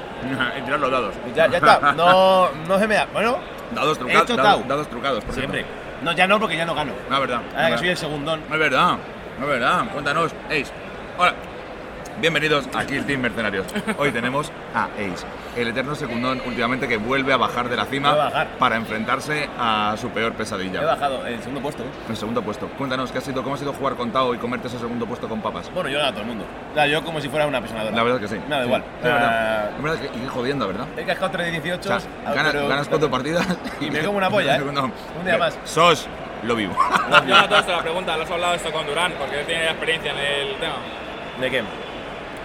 y 0.58 0.60
tirar 0.64 0.78
los 0.80 0.90
dados. 0.90 1.14
ya, 1.34 1.46
ya 1.48 1.56
está. 1.56 1.92
No, 1.94 2.50
no 2.68 2.78
se 2.78 2.86
me 2.86 2.94
da. 2.96 3.06
Bueno, 3.14 3.38
Dados, 3.74 3.96
He 3.96 4.00
trucados, 4.00 4.24
hecho 4.24 4.36
dados, 4.36 4.68
dados 4.68 4.88
trucados, 4.90 5.24
por 5.24 5.34
siempre. 5.34 5.60
cierto. 5.62 5.82
No, 6.02 6.12
ya 6.12 6.26
no, 6.26 6.38
porque 6.38 6.58
ya 6.58 6.66
no 6.66 6.74
gano. 6.74 6.92
No, 7.08 7.14
es 7.14 7.20
verdad. 7.22 7.40
Ahora 7.56 7.70
que 7.70 7.78
soy 7.78 7.88
el 7.88 7.96
segundón. 7.96 8.42
No 8.50 8.54
es 8.54 8.60
verdad. 8.60 8.98
No 9.38 9.44
es 9.46 9.48
verdad. 9.50 9.84
Cuéntanos, 9.90 10.32
Ace. 10.50 10.66
Hola. 11.16 11.32
Bienvenidos 12.22 12.68
a 12.72 12.86
Kill 12.86 13.04
Team 13.04 13.20
Mercenarios. 13.20 13.66
Hoy 13.98 14.12
tenemos 14.12 14.52
a 14.74 14.84
Ace, 14.84 15.26
el 15.56 15.66
eterno 15.66 15.96
secundón 15.96 16.40
últimamente 16.46 16.86
que 16.86 16.96
vuelve 16.96 17.32
a 17.32 17.36
bajar 17.36 17.68
de 17.68 17.74
la 17.76 17.84
cima 17.86 18.10
Vuelve 18.10 18.22
a 18.22 18.30
bajar. 18.30 18.46
para 18.60 18.76
enfrentarse 18.76 19.48
a 19.58 19.96
su 20.00 20.08
peor 20.10 20.30
He 20.30 20.34
pesadilla. 20.36 20.82
bajado 20.82 21.26
el 21.26 21.40
segundo 21.40 21.60
puesto. 21.60 21.82
¿eh? 21.82 21.86
El 22.08 22.16
segundo 22.16 22.40
puesto. 22.40 22.68
Cuéntanos, 22.78 23.10
¿qué 23.10 23.18
ha 23.18 23.20
sido, 23.20 23.42
¿cómo 23.42 23.56
ha 23.56 23.58
sido 23.58 23.72
jugar 23.72 23.96
con 23.96 24.12
Tao 24.12 24.32
y 24.34 24.38
comerte 24.38 24.68
ese 24.68 24.78
segundo 24.78 25.04
puesto 25.04 25.28
con 25.28 25.42
papas? 25.42 25.68
Bueno, 25.74 25.90
yo 25.90 25.98
gano 25.98 26.10
a 26.10 26.12
todo 26.12 26.20
el 26.22 26.28
mundo. 26.28 26.44
O 26.70 26.74
sea, 26.74 26.86
yo 26.86 27.02
como 27.02 27.20
si 27.20 27.28
fuera 27.28 27.44
una 27.46 27.60
persona 27.60 27.82
La 27.90 28.02
verdad 28.04 28.20
que 28.20 28.28
sí. 28.28 28.36
Me 28.48 28.54
da 28.54 28.60
Sí. 28.60 28.66
igual. 28.68 28.82
Sí, 28.82 28.96
es 28.98 29.02
verdad. 29.12 29.30
Ah, 29.32 29.70
Es 29.76 29.82
verdad 29.82 29.98
que 29.98 30.18
y 30.18 30.28
jodiendo, 30.28 30.66
¿verdad? 30.68 30.86
He 30.96 31.04
cascado 31.04 31.30
3 31.32 31.46
de 31.46 31.52
18. 31.60 31.80
O 31.80 32.00
sea, 32.00 32.08
ah, 32.24 32.32
ganas, 32.34 32.52
pero- 32.52 32.68
ganas 32.68 32.88
cuatro 32.88 33.10
partidas 33.10 33.46
Y 33.80 33.90
me 33.90 33.98
como 34.04 34.18
una 34.18 34.30
polla, 34.30 34.56
¿eh? 34.56 34.60
No, 34.72 34.84
Un 34.84 35.24
día 35.24 35.38
más. 35.38 35.58
Sos 35.64 36.06
lo 36.44 36.54
vivo. 36.54 36.76
Yo 37.26 37.36
a 37.36 37.48
todos 37.48 37.66
te 37.66 37.72
la 37.72 37.82
pregunta, 37.82 38.16
¿lo 38.16 38.22
has 38.22 38.30
hablado 38.30 38.54
esto 38.54 38.70
con 38.70 38.86
Durán? 38.86 39.12
Porque 39.18 39.40
él 39.40 39.46
tiene 39.46 39.64
experiencia 39.64 40.12
en 40.12 40.18
el 40.48 40.56
tema. 40.60 40.74
¿De 41.40 41.50
qué? 41.50 41.62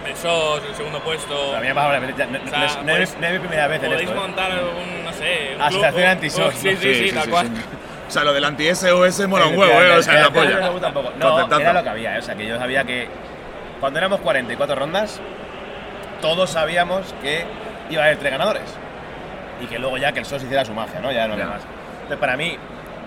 El 0.08 0.16
SOS, 0.16 0.62
el 0.68 0.74
segundo 0.74 1.00
puesto. 1.00 1.54
A 1.54 1.60
mí 1.60 1.66
me 1.66 1.70
ha 1.70 1.74
pasado 1.74 2.00
varias 2.00 2.16
veces. 2.16 2.30
No, 2.32 2.38
O 2.46 2.50
sea, 2.50 2.58
no 2.58 2.64
es- 2.66 2.76
no 2.76 2.82
podéis- 2.92 3.16
no 3.20 3.26
es 3.26 3.32
mi 3.34 3.38
primera 3.40 3.66
vez 3.68 3.82
en 3.82 3.90
Podéis 3.90 4.08
esto. 4.08 4.18
¿eh? 4.20 4.26
montar 4.26 4.50
un, 4.52 5.04
no 5.04 5.12
sé, 5.12 5.52
un 5.56 5.62
Asociación 5.62 6.18
o- 6.18 6.20
Sí, 6.30 6.40
¿no? 6.40 6.50
sí, 6.80 6.94
sí, 6.94 7.12
tal 7.14 7.28
cual. 7.30 7.48
O 8.08 8.10
sea, 8.10 8.24
lo 8.24 8.32
del 8.32 8.44
anti-SOS 8.44 9.28
mola 9.28 9.46
un 9.46 9.58
huevo, 9.58 9.72
¿eh? 9.82 9.92
O 9.92 10.02
sea, 10.02 10.14
la 10.14 10.20
No 10.22 10.30
me 10.30 10.38
polla. 10.38 10.68
gusta 10.68 10.86
tampoco. 10.86 11.12
No, 11.18 11.58
era 11.60 11.72
lo 11.74 11.82
que 11.82 11.88
había. 11.90 12.16
¿eh? 12.16 12.18
O 12.20 12.22
sea, 12.22 12.34
que 12.34 12.46
yo 12.46 12.56
sabía 12.58 12.84
que 12.84 13.08
cuando 13.80 13.98
éramos 13.98 14.20
44 14.20 14.74
rondas, 14.76 15.20
todos 16.22 16.50
sabíamos 16.50 17.14
que 17.22 17.44
iba 17.90 18.02
a 18.02 18.06
haber 18.06 18.18
tres 18.18 18.32
ganadores. 18.32 18.62
Y 19.60 19.66
que 19.66 19.78
luego 19.78 19.98
ya 19.98 20.12
que 20.12 20.20
el 20.20 20.24
SOS 20.24 20.44
hiciera 20.44 20.64
su 20.64 20.72
magia, 20.72 21.00
¿no? 21.00 21.12
Ya 21.12 21.26
no 21.26 21.34
había 21.34 21.46
más. 21.46 21.62
Entonces, 21.94 22.18
para 22.18 22.36
mí, 22.36 22.56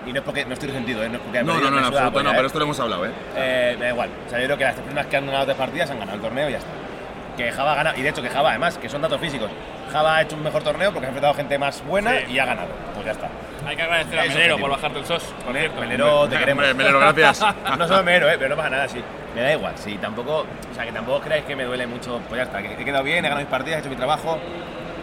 y 0.06 0.12
no 0.12 0.18
es 0.20 0.24
porque 0.24 0.44
no 0.44 0.52
estoy 0.54 0.68
resentido, 0.68 1.02
¿eh? 1.02 1.08
no 1.08 1.16
es 1.16 1.20
porque 1.22 1.42
No, 1.42 1.54
no, 1.54 1.60
no, 1.62 1.70
me 1.72 1.78
en 1.78 1.84
absoluto 1.84 2.22
no, 2.22 2.30
pero 2.30 2.42
¿eh? 2.42 2.46
esto 2.46 2.58
lo 2.58 2.64
hemos 2.66 2.78
hablado, 2.80 3.06
¿eh? 3.06 3.10
Eh, 3.36 3.76
da 3.80 3.88
igual. 3.88 4.10
O 4.26 4.30
sea, 4.30 4.38
yo 4.38 4.44
creo 4.46 4.58
que 4.58 4.64
las 4.64 4.74
tres 4.74 4.84
primeras 4.86 5.06
que 5.10 5.16
han 5.16 5.26
ganado 5.26 5.44
tres 5.46 5.56
partidas 5.56 5.90
han 5.90 5.98
ganado 5.98 6.16
el 6.16 6.22
torneo 6.22 6.48
y 6.48 6.52
ya 6.52 6.58
está. 6.58 6.70
Que 7.36 7.50
Java 7.50 7.72
ha 7.72 7.74
ganado, 7.76 7.98
y 7.98 8.02
de 8.02 8.08
hecho 8.10 8.20
que 8.22 8.28
Java 8.28 8.50
además, 8.50 8.76
que 8.78 8.88
son 8.88 9.00
datos 9.00 9.20
físicos, 9.20 9.50
Java 9.90 10.16
ha 10.16 10.22
hecho 10.22 10.36
un 10.36 10.42
mejor 10.42 10.62
torneo 10.62 10.92
porque 10.92 11.06
ha 11.06 11.08
enfrentado 11.08 11.34
gente 11.34 11.58
más 11.58 11.82
buena 11.84 12.10
Sí. 12.18 12.32
y 12.32 12.38
ha 12.38 12.44
ganado. 12.44 12.68
Pues 12.94 13.06
ya 13.06 13.12
está. 13.12 13.28
Hay 13.66 13.76
que 13.76 13.82
agradecer 13.82 14.18
a 14.18 14.24
Melero 14.24 14.58
por 14.58 14.70
bajarte 14.70 14.98
el 14.98 15.06
SOS, 15.06 15.22
por 15.44 15.56
cierto. 15.56 15.80
Melero, 15.80 16.28
te 16.28 16.36
queremos. 16.36 16.74
Melero, 16.74 16.98
gracias. 16.98 17.40
no 17.78 17.88
solo 17.88 18.02
Melero, 18.02 18.28
eh, 18.28 18.36
pero 18.36 18.50
no 18.50 18.56
pasa 18.56 18.70
nada, 18.70 18.88
sí. 18.88 19.02
Me 19.34 19.40
da 19.40 19.52
igual, 19.52 19.72
sí, 19.76 19.96
tampoco, 19.98 20.40
o 20.70 20.74
sea, 20.74 20.84
que 20.84 20.92
tampoco 20.92 21.20
creáis 21.20 21.44
que 21.44 21.56
me 21.56 21.64
duele 21.64 21.86
mucho, 21.86 22.20
pues 22.28 22.38
ya 22.38 22.42
está, 22.42 22.60
que 22.60 22.74
he 22.74 22.84
quedado 22.84 23.02
bien, 23.04 23.18
he 23.18 23.22
ganado 23.22 23.40
mis 23.40 23.48
partidas, 23.48 23.78
he 23.78 23.80
hecho 23.80 23.88
mi 23.88 23.96
trabajo, 23.96 24.38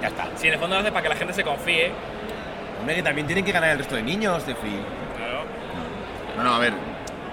ya 0.01 0.09
está. 0.09 0.27
Si 0.35 0.47
en 0.47 0.53
el 0.53 0.59
fondo 0.59 0.75
lo 0.75 0.81
hace 0.81 0.91
para 0.91 1.01
que 1.03 1.09
la 1.09 1.15
gente 1.15 1.33
se 1.33 1.43
confíe. 1.43 1.91
Hombre, 2.79 2.95
que 2.95 3.03
también 3.03 3.25
tienen 3.25 3.43
que 3.43 3.51
ganar 3.51 3.71
el 3.71 3.79
resto 3.79 3.95
de 3.95 4.03
niños, 4.03 4.45
de 4.45 4.53
free. 4.55 4.79
Claro. 5.17 5.41
No, 6.37 6.43
no, 6.43 6.55
a 6.55 6.59
ver, 6.59 6.73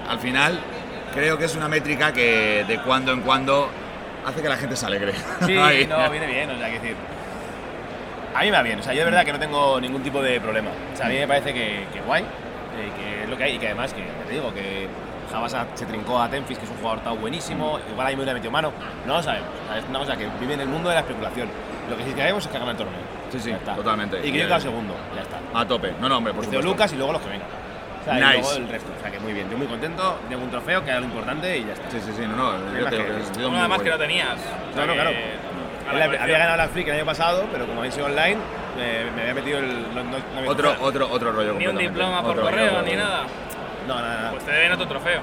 al 0.09 0.19
final 0.19 0.59
creo 1.15 1.37
que 1.39 1.45
es 1.45 1.55
una 1.55 1.69
métrica 1.69 2.13
que 2.13 2.65
de 2.67 2.79
cuando 2.81 3.13
en 3.13 3.21
cuando 3.21 3.69
hace 4.27 4.43
que 4.43 4.49
la 4.49 4.57
gente 4.57 4.77
se 4.77 4.87
alegre. 4.87 5.13
Sí, 5.47 5.57
Ahí. 5.59 5.87
no, 5.87 6.11
viene 6.11 6.27
bien, 6.27 6.51
o 6.51 6.59
sea, 6.59 6.67
que 6.69 6.75
decir. 6.81 6.97
A 8.35 8.41
mí 8.41 8.47
me 8.51 8.57
va 8.57 8.63
bien, 8.63 8.79
o 8.79 8.83
sea, 8.83 8.93
yo 8.93 8.99
de 9.01 9.05
verdad 9.07 9.25
que 9.25 9.33
no 9.33 9.39
tengo 9.39 9.81
ningún 9.81 10.03
tipo 10.03 10.21
de 10.23 10.39
problema. 10.41 10.71
O 10.93 10.97
sea, 10.97 11.07
a 11.07 11.09
mí 11.09 11.15
me 11.17 11.27
parece 11.27 11.55
que, 11.55 11.87
que 11.93 12.01
guay, 12.03 12.23
eh, 12.23 12.27
que 12.99 13.23
es 13.25 13.29
lo 13.31 13.37
que 13.37 13.45
hay 13.45 13.55
y 13.55 13.59
que 13.59 13.67
además, 13.69 13.95
que 13.95 14.03
te 14.29 14.35
digo, 14.35 14.53
que 14.53 14.87
Java 15.33 15.49
se- 15.49 15.87
trincó 15.87 16.21
a 16.21 16.29
Tenfis, 16.29 16.59
que 16.59 16.65
es 16.67 16.71
un 16.71 16.77
jugador 16.77 17.01
tan 17.03 17.19
buenísimo, 17.19 17.79
igual 17.91 18.07
ahí 18.07 18.15
me 18.15 18.21
hubiera 18.23 18.35
metido 18.35 18.51
mano, 18.53 18.73
no 19.07 19.15
lo 19.17 19.23
sabemos. 19.23 19.49
O 19.65 19.69
sea, 19.69 19.79
es 19.79 19.85
una 19.89 19.99
cosa 20.01 20.17
que 20.17 20.27
vive 20.39 20.53
en 20.55 20.61
el 20.61 20.69
mundo 20.69 20.91
de 20.91 20.97
la 20.97 21.01
especulación. 21.01 21.49
Lo 21.89 21.97
que 21.97 22.05
sí 22.05 22.11
sabemos 22.17 22.45
es 22.45 22.53
que 22.53 22.59
gana 22.59 22.71
el 22.73 22.77
torneo. 22.77 23.01
Sí, 23.33 23.41
sí, 23.41 23.53
totalmente. 23.75 24.19
Y 24.19 24.33
que 24.33 24.39
yo 24.41 24.47
quedo 24.49 24.61
segundo, 24.61 24.95
ya 25.15 25.23
está. 25.23 25.39
A 25.59 25.67
tope. 25.67 25.95
No, 26.01 26.09
no, 26.09 26.19
hombre, 26.19 26.35
por 26.35 26.45
supuesto. 26.45 26.67
Lucas 26.69 26.93
y 26.93 26.97
luego 26.97 27.13
los 27.15 27.23
que 27.23 27.29
vengan. 27.31 27.49
Sea, 28.07 28.15
Nice. 28.15 28.39
y 28.39 28.41
luego 28.41 28.53
el 28.57 28.69
resto. 28.69 28.93
O 28.97 29.03
sea, 29.03 29.11
que 29.11 29.19
muy 29.21 29.33
bien. 29.35 29.51
Yo 29.51 29.59
muy 29.59 29.67
contento, 29.67 30.19
tengo 30.29 30.43
un 30.45 30.51
trofeo, 30.51 30.83
que 30.85 30.91
era 30.91 31.01
lo 31.01 31.07
importante 31.07 31.59
y 31.59 31.65
ya 31.67 31.73
está. 31.75 31.91
Sí, 31.91 31.99
sí, 32.01 32.13
sí, 32.17 32.23
no, 32.23 32.37
no, 32.37 32.53
yo 32.79 32.83
más 32.85 32.91
te 32.91 32.97
que 32.97 33.03
además 33.43 33.69
guay. 33.69 33.81
que 33.83 33.91
lo 33.91 33.99
tenías. 33.99 34.35
O 34.71 34.73
sea 34.75 34.81
No, 34.83 34.87
no, 34.87 34.95
claro. 34.95 35.11
la 35.93 36.05
había 36.23 36.39
ganado 36.39 36.57
la 36.57 36.69
Freak 36.69 36.89
el 36.89 36.95
año 36.95 37.05
pasado, 37.05 37.45
pero 37.53 37.67
como 37.67 37.81
habéis 37.81 37.95
sido 37.95 38.07
online, 38.07 38.37
me, 38.77 39.11
me 39.11 39.21
había 39.23 39.35
metido 39.35 39.59
el. 39.59 39.83
No, 39.95 40.05
no- 40.05 40.11
no 40.19 40.39
había 40.39 40.51
Otro, 40.51 40.77
otro, 40.81 41.11
otro 41.11 41.33
rollo. 41.33 41.55
Ni 41.55 41.67
un 41.67 41.77
diploma 41.79 42.23
por 42.23 42.31
Otro 42.33 42.45
correo, 42.45 42.71
rollo. 42.71 42.83
ni 42.83 42.95
nada. 42.95 43.23
No, 43.89 43.95
nada, 43.97 44.17
nada. 44.17 44.31
Pues 44.31 44.45
te 44.45 44.53
deben 44.53 44.73
otro 44.73 44.87
trofeo. 44.89 45.21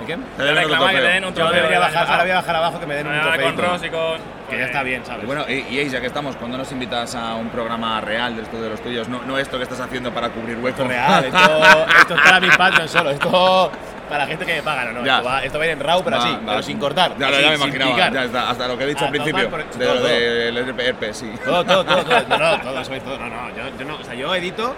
¿De 0.00 0.06
qué? 0.06 0.16
Te 0.16 0.42
deben 0.42 0.58
otro 0.64 0.68
reclama 0.68 0.86
que 0.90 0.96
te 0.96 1.00
trofeo. 1.02 1.14
den 1.14 1.24
un 1.24 1.30
Yo 1.30 1.34
trofeo. 1.36 1.56
debería 1.56 1.78
bajar, 1.80 2.06
ahora 2.10 2.22
voy 2.22 2.30
a 2.30 2.34
bajar 2.36 2.56
abajo 2.56 2.80
que 2.80 2.86
me 2.86 2.94
den 2.94 3.06
un 3.08 3.20
trofeo. 3.20 3.44
con 3.54 3.58
Ross 3.64 3.84
y 3.84 3.90
con. 3.90 4.39
Que 4.50 4.58
ya 4.58 4.66
está 4.66 4.82
bien, 4.82 5.04
¿sabes? 5.04 5.22
Y 5.24 5.26
bueno, 5.26 5.44
y, 5.48 5.52
y 5.78 5.88
ya 5.88 6.00
que 6.00 6.06
estamos, 6.08 6.36
cuando 6.36 6.58
nos 6.58 6.70
invitas 6.72 7.14
a 7.14 7.34
un 7.36 7.48
programa 7.50 8.00
real 8.00 8.36
de 8.36 8.42
esto 8.42 8.60
de 8.60 8.68
los 8.68 8.80
tuyos, 8.82 9.08
no, 9.08 9.22
no 9.24 9.38
esto 9.38 9.56
que 9.56 9.62
estás 9.64 9.80
haciendo 9.80 10.12
para 10.12 10.28
cubrir 10.30 10.56
huecos. 10.58 10.80
esto 10.80 10.82
es 10.84 10.88
real, 10.88 11.24
esto, 11.24 11.38
esto 12.00 12.14
es 12.14 12.20
para 12.20 12.40
mis 12.40 12.56
patrons 12.56 12.90
solo, 12.90 13.10
esto 13.10 13.72
para 14.08 14.24
la 14.24 14.26
gente 14.26 14.44
que 14.44 14.54
me 14.54 14.62
paga, 14.62 14.86
no, 14.86 15.02
no. 15.02 15.06
Esto, 15.06 15.24
va, 15.24 15.44
esto 15.44 15.58
va 15.58 15.64
a 15.64 15.66
ir 15.68 15.72
en 15.72 15.80
RAW, 15.80 16.02
pero 16.02 16.16
Va, 16.16 16.22
así, 16.24 16.32
va. 16.32 16.40
pero 16.46 16.62
sin 16.64 16.78
cortar. 16.78 17.16
Ya, 17.16 17.28
así, 17.28 17.42
ya 17.42 17.48
me 17.50 17.54
imaginaba, 17.54 18.10
ya 18.10 18.24
está, 18.24 18.50
hasta 18.50 18.66
lo 18.66 18.76
que 18.76 18.82
he 18.84 18.86
dicho 18.88 19.04
Ah, 19.04 19.06
al 19.06 19.10
principio, 19.12 19.48
por- 19.50 19.64
de 19.70 19.84
todo, 19.86 19.94
lo 19.94 20.02
del 20.02 20.58
RP, 20.66 21.14
sí. 21.14 21.30
Todo, 21.44 21.64
todo, 21.64 21.84
todo, 21.84 22.04
todo. 22.04 22.20
No, 22.28 22.36
no, 22.38 22.58
todo, 22.82 22.82
todo. 22.82 23.18
No, 23.20 23.28
no, 23.28 23.48
yo, 23.50 23.78
yo 23.78 23.84
no. 23.84 23.94
O 23.94 24.02
sea, 24.02 24.14
yo 24.14 24.34
edito, 24.34 24.74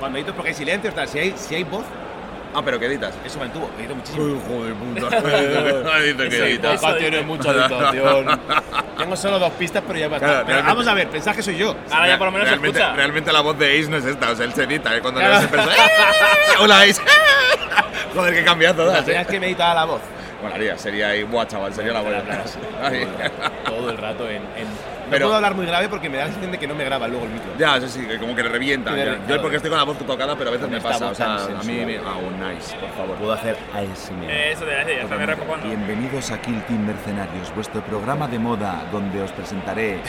cuando 0.00 0.16
edito 0.16 0.30
es 0.30 0.36
porque 0.36 0.48
hay 0.48 0.54
silencio, 0.54 0.90
tal. 0.94 1.06
Si 1.08 1.18
hay, 1.18 1.34
si 1.36 1.54
hay 1.56 1.64
voz, 1.64 1.84
Ah, 2.56 2.62
pero 2.64 2.78
¿qué 2.78 2.86
editas? 2.86 3.12
eso 3.24 3.38
me 3.40 3.46
entubo, 3.46 3.68
edito 3.78 3.94
muchísimo. 3.96 4.28
Hijo 4.28 4.64
de 4.64 4.74
puta. 4.74 5.20
Dice 6.00 6.28
que 6.28 6.36
editas. 6.50 6.80
podcast 6.80 6.98
tiene 6.98 7.22
mucha 7.22 7.50
editación. 7.50 8.40
Tengo 8.98 9.16
solo 9.16 9.38
dos 9.40 9.50
pistas, 9.54 9.82
pero 9.86 9.98
ya 9.98 10.08
basta. 10.08 10.26
Claro, 10.26 10.44
Pero 10.46 10.62
vamos 10.62 10.86
a 10.86 10.94
ver, 10.94 11.08
pensad 11.08 11.34
que 11.34 11.42
soy 11.42 11.56
yo. 11.56 11.74
Ahora 11.90 12.08
ya 12.08 12.16
por 12.18 12.26
lo 12.28 12.32
menos 12.32 12.46
se 12.46 12.50
realmente, 12.52 12.78
escucha. 12.78 12.96
realmente 12.96 13.32
la 13.32 13.40
voz 13.40 13.58
de 13.58 13.78
Ace 13.80 13.90
no 13.90 13.96
es 13.96 14.04
esta, 14.04 14.30
o 14.30 14.36
sea, 14.36 14.44
él 14.46 14.54
se 14.54 14.62
edita, 14.62 14.94
¿eh? 14.96 15.00
Cuando 15.00 15.18
Claro. 15.20 15.34
le 15.34 15.40
das 15.40 15.52
el 15.52 15.58
perso- 15.58 15.70
¡Eh! 15.70 16.56
Hola 16.60 16.80
Ace. 16.82 17.02
Joder, 18.14 18.34
qué 18.34 18.44
cambiazo 18.44 18.84
La 18.84 18.92
das, 18.92 19.02
primera 19.02 19.20
¿eh? 19.20 19.24
vez 19.24 19.32
que 19.32 19.40
me 19.40 19.46
editaba 19.46 19.74
la 19.74 19.84
voz. 19.84 20.00
Molaría, 20.44 20.76
sería 20.76 21.08
ahí, 21.08 21.22
buah, 21.22 21.46
chaval, 21.46 21.72
sería 21.72 21.94
la 21.94 22.02
buena. 22.02 22.22
Todo 23.64 23.88
el 23.90 23.96
rato 23.96 24.28
en. 24.28 24.36
en- 24.36 24.68
No 24.68 25.10
Pero- 25.10 25.24
puedo 25.26 25.36
hablar 25.36 25.54
muy 25.54 25.64
grave 25.64 25.88
porque 25.88 26.10
me 26.10 26.18
da 26.18 26.24
la 26.24 26.28
sensación 26.28 26.52
de 26.52 26.58
que 26.58 26.66
no 26.66 26.74
me 26.74 26.84
graba 26.84 27.08
luego 27.08 27.24
el 27.24 27.30
micro. 27.30 27.50
Ya, 27.58 27.80
sí, 27.80 27.88
sí, 27.88 28.06
que 28.06 28.18
como 28.18 28.34
que 28.36 28.42
le 28.42 28.50
revienta. 28.50 28.94
Ya. 28.94 29.04
claro. 29.04 29.18
Yo 29.26 29.40
porque 29.40 29.56
estoy 29.56 29.70
con 29.70 29.78
la 29.78 29.84
voz 29.86 29.96
tocada, 29.98 30.36
pero 30.36 30.50
a 30.50 30.52
veces 30.52 30.68
me 30.68 30.82
pasa. 30.82 31.06
O 31.08 31.14
sea, 31.14 31.36
a 31.36 31.62
mí 31.62 31.72
me. 31.86 31.96
Ah, 31.96 32.16
un 32.16 32.38
nice, 32.46 32.76
por 32.76 32.90
favor. 32.90 33.16
Puedo 33.16 33.32
hacer 33.32 33.56
ASMR. 33.72 34.30
Eh, 34.30 34.52
eso 34.52 34.60
te 34.60 34.66
voy 34.66 34.74
a 34.74 34.78
decir, 34.84 34.96
ya 34.96 35.02
está. 35.04 35.66
Bienvenidos 35.66 36.30
a 36.30 36.38
Kill 36.42 36.62
Team 36.64 36.84
Mercenarios, 36.86 37.54
vuestro 37.54 37.80
programa 37.80 38.28
de 38.28 38.38
moda 38.38 38.84
donde 38.92 39.22
os 39.22 39.32
presentaré. 39.32 40.00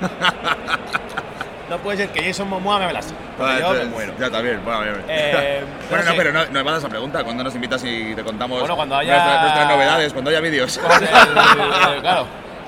No 1.68 1.78
puede 1.78 1.96
ser 1.98 2.08
que 2.10 2.22
Jason 2.24 2.48
Momoa 2.48 2.78
me 2.78 2.86
así. 2.98 3.12
Porque 3.36 3.52
Ah, 3.52 3.58
yo 3.60 3.72
me 3.74 3.84
muero. 3.86 4.12
Ya 4.18 4.30
también, 4.30 4.64
bueno, 4.64 4.80
bien. 4.82 5.04
Eh, 5.08 5.64
bueno, 5.90 6.04
no 6.04 6.10
sé. 6.12 6.16
pero 6.16 6.32
no, 6.32 6.46
no 6.46 6.64
me 6.64 6.76
esa 6.78 6.88
pregunta. 6.88 7.24
¿Cuándo 7.24 7.42
nos 7.44 7.54
invitas 7.54 7.82
y 7.84 8.14
te 8.14 8.22
contamos 8.22 8.60
Bueno, 8.60 8.76
cuando 8.76 8.96
haya- 8.96 9.14
nuestras, 9.16 9.42
nuestras 9.42 9.68
novedades? 9.68 10.12
Cuando 10.12 10.30
haya 10.30 10.40
vídeos. 10.40 10.78
Con 10.78 10.92
el- 10.92 12.00
claro. 12.02 12.26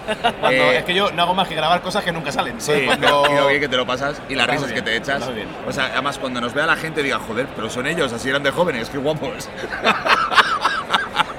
Cuando- 0.41 0.51
Eh, 0.51 0.79
es 0.79 0.85
que 0.85 0.95
yo 0.95 1.11
no 1.13 1.23
hago 1.23 1.35
más 1.35 1.47
que 1.49 1.55
grabar 1.55 1.83
cosas 1.83 2.03
que 2.03 2.11
nunca 2.11 2.33
salen. 2.33 2.59
Sí, 2.61 2.83
cuando- 2.87 3.27
y 3.31 3.35
lo 3.35 3.47
bien 3.49 3.61
que 3.61 3.69
te 3.69 3.77
lo 3.77 3.87
pasas 3.87 4.21
y 4.29 4.35
las 4.35 4.47
risas 4.47 4.63
muy 4.63 4.75
que 4.75 4.81
bien, 4.81 4.85
te 4.85 4.97
echas. 5.13 5.35
bien. 5.35 5.47
O 5.67 5.73
sea, 5.73 5.91
además 5.93 6.19
cuando 6.19 6.41
nos 6.41 6.55
vea 6.55 6.65
la 6.67 6.77
gente 6.77 7.03
diga, 7.03 7.19
joder, 7.19 7.47
pero 7.55 7.69
son 7.69 7.87
ellos, 7.87 8.11
así 8.13 8.31
eran 8.31 8.43
de 8.43 8.51
jóvenes, 8.51 8.89
qué 8.89 8.97
guapos. 8.99 9.49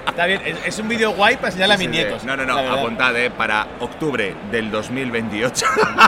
Está 0.07 0.25
bien, 0.25 0.41
es, 0.45 0.57
es 0.65 0.79
un 0.79 0.89
vídeo 0.89 1.11
guay 1.11 1.35
para 1.35 1.47
enseñarle 1.47 1.75
a 1.75 1.77
mis 1.77 1.87
Sí, 1.87 1.91
nietos. 1.91 2.23
No, 2.25 2.35
no, 2.35 2.45
no, 2.45 2.57
apuntad, 2.57 3.15
eh, 3.15 3.29
para 3.31 3.67
octubre 3.79 4.35
del 4.51 4.69
2028. 4.69 5.65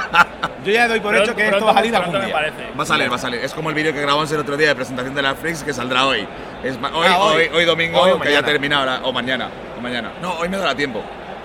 Yo 0.66 0.72
ya 0.72 0.88
doy 0.88 1.00
por 1.00 1.12
Pronto- 1.14 1.32
hecho 1.32 1.36
que 1.36 1.48
esto 1.48 1.66
va 1.66 1.72
a 1.72 1.76
salir 1.76 1.96
algún 1.96 2.20
día. 2.26 2.36
Va 2.78 2.84
a 2.84 2.86
salir, 2.86 3.12
va 3.12 3.16
a 3.16 3.20
salir. 3.20 3.40
Es 3.42 3.54
como 3.54 3.70
el 3.70 3.76
vídeo 3.76 3.94
que 3.94 4.02
grabamos 4.02 4.32
el 4.32 4.40
otro 4.40 4.58
día 4.58 4.68
de 4.70 4.76
presentación 4.76 5.16
de 5.16 5.22
la 5.22 5.34
Freaks 5.36 5.64
que 5.64 5.74
saldrá 5.74 6.06
hoy. 6.08 6.28
Es 6.64 6.76
hoy, 6.76 7.08
Ah, 7.08 7.20
hoy. 7.20 7.44
hoy, 7.44 7.50
hoy 7.56 7.66
domingo, 7.66 8.00
Hoy 8.02 8.12
que 8.12 8.18
ya 8.18 8.42
mañana. 8.42 8.46
termina 8.48 8.80
ahora. 8.80 9.00
O 9.04 9.12
mañana. 9.14 9.50
O 9.78 9.82
mañana. 9.82 10.12
No, 10.22 10.34
hoy 10.34 10.50
me 10.50 10.58
dará 10.58 10.76
tiempo. 10.76 11.02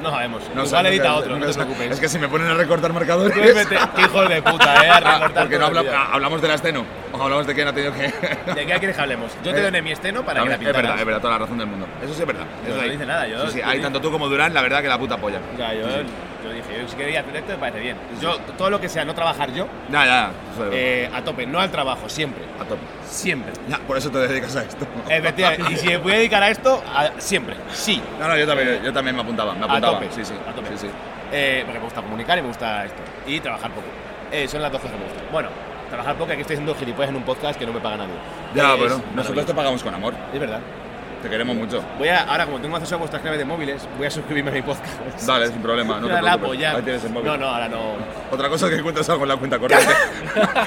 No 0.07 0.13
sabemos. 0.13 0.43
No 0.55 0.65
Igual 0.65 0.85
sé, 0.85 0.91
edita 0.91 1.15
otro, 1.15 1.31
no 1.33 1.39
nunca 1.39 1.49
te 1.53 1.55
preocupes. 1.55 1.91
Es 1.93 2.01
que 2.01 2.09
si 2.09 2.19
me 2.19 2.29
ponen 2.29 2.49
a 2.49 2.55
recortar 2.55 2.93
marcadores. 2.93 3.33
Tú 3.35 3.41
vete- 3.41 3.79
qué 3.97 4.03
hijos 4.03 4.29
de 4.29 4.43
puta, 4.43 4.85
eh, 4.85 4.91
a 4.91 4.97
Ah, 4.97 5.01
recortar 5.01 5.43
porque 5.45 5.59
no 5.59 5.67
habla- 5.67 5.85
ah, 5.95 6.09
hablamos 6.13 6.41
de 6.43 6.49
la 6.49 6.55
esteno. 6.55 6.85
O 7.13 7.23
hablamos 7.23 7.47
de 7.47 7.55
quién 7.55 7.69
ha 7.69 7.73
tenido 7.73 7.93
que. 7.93 8.03
¿De 8.03 8.67
qué 8.67 8.79
quieres 8.79 8.97
que 8.97 9.03
hablemos? 9.03 9.33
Yo 9.43 9.53
te 9.53 9.59
Eh, 9.61 9.63
doné 9.63 9.83
mi 9.83 9.93
esteno 9.93 10.23
para 10.25 10.43
que 10.43 10.49
la 10.49 10.55
es 10.55 10.59
pintaras. 10.59 10.83
verdad, 10.83 10.99
es 11.01 11.07
verdad, 11.07 11.21
toda 11.21 11.33
la 11.35 11.39
razón 11.39 11.59
del 11.59 11.67
mundo. 11.67 11.87
Eso 12.03 12.15
sí 12.15 12.21
es 12.21 12.27
verdad. 12.27 12.45
Eso 12.67 12.77
no 12.77 12.83
ahí. 12.83 12.91
dice 12.91 13.07
nada, 13.07 13.27
yo- 13.27 13.51
Sí, 13.51 13.61
digo- 13.63 13.83
tanto 13.83 14.01
tú 14.01 14.11
como 14.11 14.29
Durán, 14.29 14.53
la 14.55 14.63
verdad 14.63 14.83
que 14.83 14.89
la 14.89 14.99
puta 14.99 15.17
polla. 15.17 15.41
Ya, 15.59 15.73
yo, 15.75 15.87
Sí, 15.89 15.93
sí. 16.01 16.05
Yo 16.47 16.53
dije, 16.53 16.81
yo 16.83 16.89
si 16.89 16.97
quería 16.97 17.21
hacer 17.21 17.37
esto 17.37 17.53
me 17.53 17.59
parece 17.59 17.81
bien. 17.81 17.97
Yo, 18.21 18.39
todo 18.59 18.71
lo 18.71 18.81
que 18.81 18.89
sea 18.89 19.05
no 19.05 19.15
trabajar 19.15 19.53
yo, 19.53 19.67
Ya, 19.91 20.31
eh, 20.73 21.11
a 21.15 21.23
tope, 21.23 21.47
no 21.47 21.61
al 21.61 21.71
trabajo, 21.71 22.09
siempre. 22.09 22.43
a 22.61 22.65
tope. 22.65 22.81
Siempre. 23.07 23.53
Ya, 23.69 23.79
por 23.79 23.97
eso 23.97 24.11
te 24.11 24.19
dedicas 24.19 24.57
a 24.57 24.63
esto. 24.63 24.87
Efectivamente. 25.09 25.73
y 25.73 25.77
si 25.77 25.89
me 25.89 25.99
pudiera 25.99 26.19
dedicar 26.19 26.43
a 26.43 26.51
esto, 26.51 26.83
a- 26.95 27.11
siempre. 27.21 27.57
Sí. 27.73 28.03
No, 28.21 28.29
no, 28.29 28.37
yo 28.37 28.47
también, 28.47 28.83
yo 28.83 28.93
también 28.93 29.15
me 29.17 29.23
apuntaba. 29.23 29.55
Me 29.55 29.65
apuntaba. 29.65 30.01
tope, 30.01 30.09
Sí, 30.15 30.25
sí. 30.25 30.35
a 30.49 30.53
tope. 30.53 30.69
Sí, 30.77 30.87
sí. 30.87 30.91
Eh, 31.33 31.63
porque 31.65 31.79
me 31.79 31.85
gusta 31.85 32.03
comunicar 32.03 32.39
y 32.39 32.43
me 32.43 32.49
gusta 32.49 32.85
esto. 32.85 33.03
Y 33.27 33.41
trabajar 33.41 33.71
poco. 33.71 33.87
Eh, 34.33 34.47
son 34.49 34.63
las 34.63 34.71
dos 34.73 34.81
cosas 34.81 34.97
que 34.97 35.03
me 35.05 35.09
gustan. 35.11 35.27
Bueno, 35.33 35.49
trabajar 35.89 36.17
poco, 36.17 36.33
aquí 36.33 36.41
estoy 36.41 36.55
haciendo 36.55 36.75
gilipollas 36.75 37.11
en 37.11 37.17
un 37.17 37.23
podcast 37.23 37.59
que 37.59 37.67
no 37.67 37.73
me 37.73 37.81
paga 37.81 37.97
nadie. 37.99 38.15
Ya, 38.55 38.63
Es 38.63 38.69
pero 38.75 38.83
nosotros 38.89 39.15
maravilloso. 39.15 39.47
te 39.47 39.55
pagamos 39.55 39.83
con 39.83 39.95
amor. 39.95 40.15
Es 40.33 40.41
verdad. 40.41 40.61
Te 41.27 41.31
queremos 41.31 41.57
mucho. 41.57 41.83
Voy 41.99 42.07
a, 42.09 42.21
ahora, 42.23 42.45
como 42.47 42.61
tengo 42.61 42.77
acceso 42.77 42.95
a 42.95 42.99
vuestras 42.99 43.21
claves 43.21 43.41
de 43.41 43.45
móviles, 43.45 43.83
voy 43.99 44.07
a 44.07 44.11
suscribirme 44.13 44.51
a 44.53 44.55
mi 44.55 44.63
podcast. 44.63 44.87
Dale, 45.27 45.49
sin 45.49 45.61
problema. 45.61 45.95
No 45.99 46.03
te 46.07 46.13
preocupes. 46.13 46.33
apoyar. 46.35 46.77
Ahí 46.77 46.83
tienes 46.83 47.03
el 47.05 47.11
móvil. 47.11 47.27
No, 47.27 47.37
no, 47.37 47.49
ahora 47.49 47.69
no. 47.69 47.79
Otra 48.31 48.49
cosa 48.49 48.69
que 48.69 48.77
encuentras 48.77 49.11
algo 49.11 49.25
en 49.25 49.29
la 49.31 49.37
cuenta 49.37 49.59
corriente. 49.59 49.93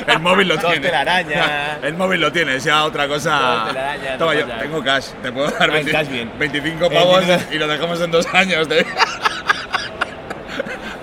el 0.08 0.20
móvil 0.20 0.50
lo 0.50 0.56
Dos 0.58 0.66
tiene. 0.66 0.80
telarañas. 0.88 1.78
el 1.82 1.94
móvil 1.94 2.20
lo 2.20 2.30
tienes, 2.34 2.62
ya 2.66 2.84
otra 2.84 3.08
cosa. 3.08 3.40
Dos 3.40 3.68
telarañas, 3.70 4.18
Toma, 4.18 4.34
no 4.34 4.40
yo 4.42 4.48
tengo 4.60 4.84
cash. 4.84 5.06
Te 5.24 5.32
puedo 5.32 5.48
dar 5.50 5.62
Ah, 5.62 5.66
en 5.66 5.72
20 5.86 5.92
cash 5.94 6.08
bien. 6.10 6.32
25 6.38 6.90
pavos 6.90 7.24
Eh, 7.30 7.40
y 7.54 7.58
lo 7.58 7.68
dejamos 7.70 8.02
en 8.02 8.12
dos 8.12 8.26
años. 8.34 8.68
de- 8.68 8.86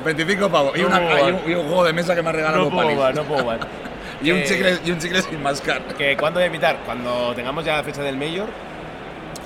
25 0.04 0.48
pavos. 0.50 0.76
Y, 0.76 0.82
una- 0.84 1.00
y 1.00 1.32
un, 1.32 1.50
y 1.50 1.54
un 1.54 1.66
juego 1.66 1.84
de 1.84 1.92
mesa 1.94 2.14
que 2.14 2.22
me 2.22 2.28
ha 2.28 2.32
regalado 2.32 2.64
No 2.64 2.70
puedo 2.70 2.90
más, 2.94 3.14
no 3.14 3.22
puedo 3.24 3.44
más. 3.46 3.58
Y 4.22 4.30
un, 4.32 4.42
chicle, 4.44 4.78
y 4.82 4.90
un 4.90 4.98
chicle 4.98 5.20
sin 5.20 5.42
mascar. 5.42 5.82
Que 5.96 6.16
cuando 6.16 6.38
voy 6.40 6.44
a 6.44 6.46
invitar, 6.46 6.78
cuando 6.86 7.34
tengamos 7.34 7.64
ya 7.66 7.76
la 7.76 7.82
fecha 7.82 8.00
del 8.02 8.16
Mayor 8.16 8.46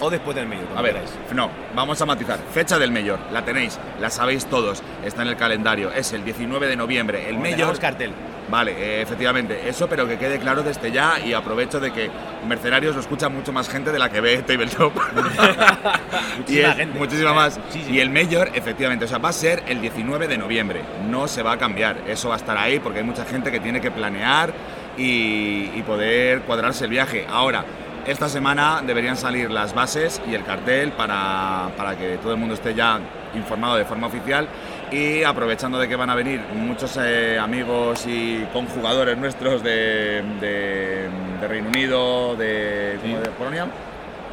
o 0.01 0.11
después 0.11 0.35
del 0.37 0.47
Mayor. 0.47 0.67
A 0.77 0.83
ver, 0.83 0.95
queráis. 0.95 1.11
no, 1.35 1.51
vamos 1.75 2.01
a 2.01 2.07
matizar. 2.07 2.39
Fecha 2.53 2.79
del 2.79 2.93
Mayor, 2.93 3.19
la 3.33 3.45
tenéis, 3.45 3.79
la 4.01 4.11
sabéis 4.11 4.47
todos, 4.47 4.83
está 5.05 5.23
en 5.23 5.29
el 5.29 5.37
calendario, 5.37 5.93
es 5.93 6.13
el 6.13 6.25
19 6.25 6.67
de 6.67 6.77
noviembre. 6.77 7.29
El 7.29 7.39
Mayor. 7.39 7.79
cartel. 7.79 8.13
Vale, 8.49 8.73
eh, 8.73 9.03
efectivamente, 9.03 9.69
eso, 9.69 9.87
pero 9.89 10.09
que 10.09 10.19
quede 10.19 10.41
claro 10.41 10.65
desde 10.65 10.91
ya 10.91 11.21
y 11.25 11.35
aprovecho 11.35 11.79
de 11.79 11.93
que 11.93 12.11
Mercenarios 12.49 12.97
lo 12.97 13.01
escucha 13.01 13.29
mucho 13.29 13.53
más 13.53 13.69
gente 13.69 13.93
de 13.93 13.99
la 14.01 14.09
que 14.11 14.21
ve 14.21 14.39
Tabletop. 14.43 14.93
y 16.49 16.53
Muchísima 16.63 16.69
es 16.71 16.77
gente. 16.77 16.99
muchísima 16.99 17.33
más. 17.33 17.61
Y 17.89 18.01
el 18.01 18.11
Mayor, 18.11 18.51
efectivamente, 18.55 19.05
o 19.05 19.09
sea, 19.09 19.19
va 19.19 19.29
a 19.29 19.33
ser 19.33 19.63
el 19.69 19.81
19 19.81 20.27
de 20.27 20.37
noviembre, 20.37 20.81
no 21.09 21.29
se 21.29 21.43
va 21.45 21.53
a 21.53 21.59
cambiar, 21.59 21.99
eso 22.09 22.29
va 22.29 22.35
a 22.35 22.39
estar 22.39 22.57
ahí 22.57 22.81
porque 22.81 22.99
hay 22.99 23.05
mucha 23.05 23.25
gente 23.25 23.53
que 23.53 23.61
tiene 23.61 23.81
que 23.81 23.93
planear 23.93 24.53
y, 24.99 25.71
y 25.75 25.85
poder 25.87 26.41
cuadrarse 26.43 26.85
el 26.87 26.91
viaje. 26.91 27.27
Ahora, 27.31 27.65
esta 28.11 28.29
semana 28.29 28.83
deberían 28.87 29.17
salir 29.17 29.51
las 29.51 29.75
bases 29.75 30.21
y 30.29 30.35
el 30.35 30.45
cartel 30.45 30.93
para, 30.93 31.71
para 31.77 31.97
que 31.97 32.17
todo 32.19 32.33
el 32.33 32.39
mundo 32.39 32.55
esté 32.55 32.75
ya 32.75 32.99
informado 33.35 33.77
de 33.77 33.85
forma 33.85 34.07
oficial 34.09 34.49
y 34.91 35.23
aprovechando 35.23 35.79
de 35.79 35.89
que 35.89 35.97
van 35.97 36.11
a 36.11 36.15
venir 36.15 36.41
muchos 36.55 36.99
eh, 37.01 37.39
amigos 37.39 38.05
y 38.07 38.45
conjugadores 38.53 39.17
nuestros 39.17 39.63
de, 39.63 40.23
de- 40.41 41.09
de 41.41 41.49
Reino 41.49 41.69
Unido, 41.69 42.37
de, 42.37 42.99
¿cómo 43.01 43.19
de 43.21 43.31
Polonia, 43.31 43.67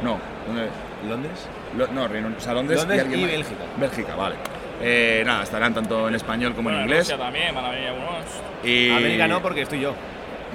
no, 0.02 0.18
¿dónde? 0.46 0.68
¿Londres? 1.08 1.48
Lo- 1.76 1.86
no, 1.88 2.08
Reino 2.08 2.26
Unido, 2.26 2.40
o 2.40 2.44
sea, 2.44 2.54
Londres, 2.54 2.78
Londres 2.80 3.06
y. 3.12 3.24
Bélgica. 3.24 3.64
Bélgica, 3.76 4.14
vale. 4.16 4.34
Eh, 4.82 5.22
nada, 5.24 5.42
estarán 5.44 5.72
tanto 5.74 6.08
en 6.08 6.14
español 6.16 6.54
como 6.54 6.64
Bueno, 6.70 6.78
en 6.78 6.84
en 6.84 6.88
inglés. 6.90 7.06
Rusia 7.10 7.18
también 7.24 7.54
van 7.54 7.64
a 7.64 7.70
venir 7.70 7.88
algunos. 7.88 8.24
Y 8.64 8.90
América 8.90 9.28
no, 9.28 9.40
porque 9.42 9.62
estoy 9.62 9.80
yo. 9.80 9.94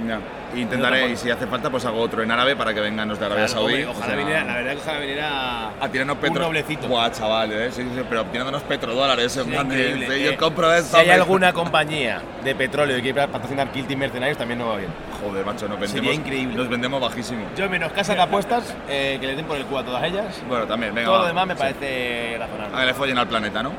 ya. 0.08 0.20
Intentaré, 0.56 1.10
y 1.12 1.18
si 1.18 1.30
hace 1.30 1.48
falta, 1.48 1.70
pues 1.70 1.86
hago 1.86 2.00
otro 2.00 2.22
en 2.24 2.32
árabe 2.32 2.56
para 2.56 2.74
que 2.74 2.80
vengan 2.80 3.08
los 3.10 3.20
de 3.20 3.26
Arabia 3.26 3.46
Claro, 3.46 3.62
Saudí. 3.62 3.74
hombre, 3.74 3.86
o 3.88 3.92
ojalá 3.92 4.06
sea, 4.08 4.16
viniera, 4.16 4.44
la 4.44 4.54
verdad 4.56 4.72
que 4.74 4.78
ojalá 4.80 5.00
viniera 5.00 5.68
a 5.82 5.90
tirarnos 5.90 6.18
petro. 6.18 6.50
un. 6.50 6.90
Buah, 6.90 7.12
chaval, 7.12 7.52
eh, 7.52 7.72
sí, 7.72 7.82
sí, 7.84 8.02
pero 8.10 8.24
tirándonos 8.26 8.62
petrodólares. 8.64 9.32
Sería 9.32 9.64
de- 9.64 9.66
increíble. 9.66 10.10
de, 10.10 10.24
yo 10.24 10.32
Eh, 10.32 10.38
compro 10.38 10.74
esto. 10.74 10.96
Si 10.98 11.02
hay 11.04 11.10
alguna 11.10 11.54
compañía 11.54 12.22
de 12.44 12.56
petróleo 12.56 12.96
que 12.98 13.02
quiera 13.02 13.28
patrocinar 13.28 13.72
Kill 13.72 13.86
Team 13.88 14.00
Mercenarios, 14.00 14.38
también 14.38 14.60
no 14.60 14.68
va 14.70 14.78
bien. 14.78 14.90
Joder, 15.22 15.46
macho, 15.46 15.68
nos 15.68 15.78
Sería 15.80 15.94
vendemos, 16.02 16.16
increíble. 16.16 16.56
nos 16.56 16.70
vendemos 16.70 17.02
bajísimo. 17.02 17.46
Yo 17.58 17.70
menos 17.70 17.92
casas 17.94 18.16
de 18.16 18.22
apuestas, 18.22 18.76
eh, 18.90 19.18
que 19.20 19.28
les 19.28 19.36
den 19.38 19.46
por 19.46 19.58
el 19.58 19.66
culo 19.66 19.80
a 19.80 19.84
todas 19.84 20.04
ellas. 20.04 20.42
Bueno, 20.48 20.66
también, 20.66 20.94
venga. 20.94 21.06
Todo 21.08 21.16
va, 21.18 21.22
lo 21.22 21.28
demás 21.28 21.48
me 21.48 21.56
parece 21.56 22.38
razonable. 22.40 22.76
A 22.78 22.80
que 22.82 22.86
le 22.88 22.94
follen 22.94 23.18
al 23.18 23.28
planeta, 23.28 23.64
¿no? 23.64 23.72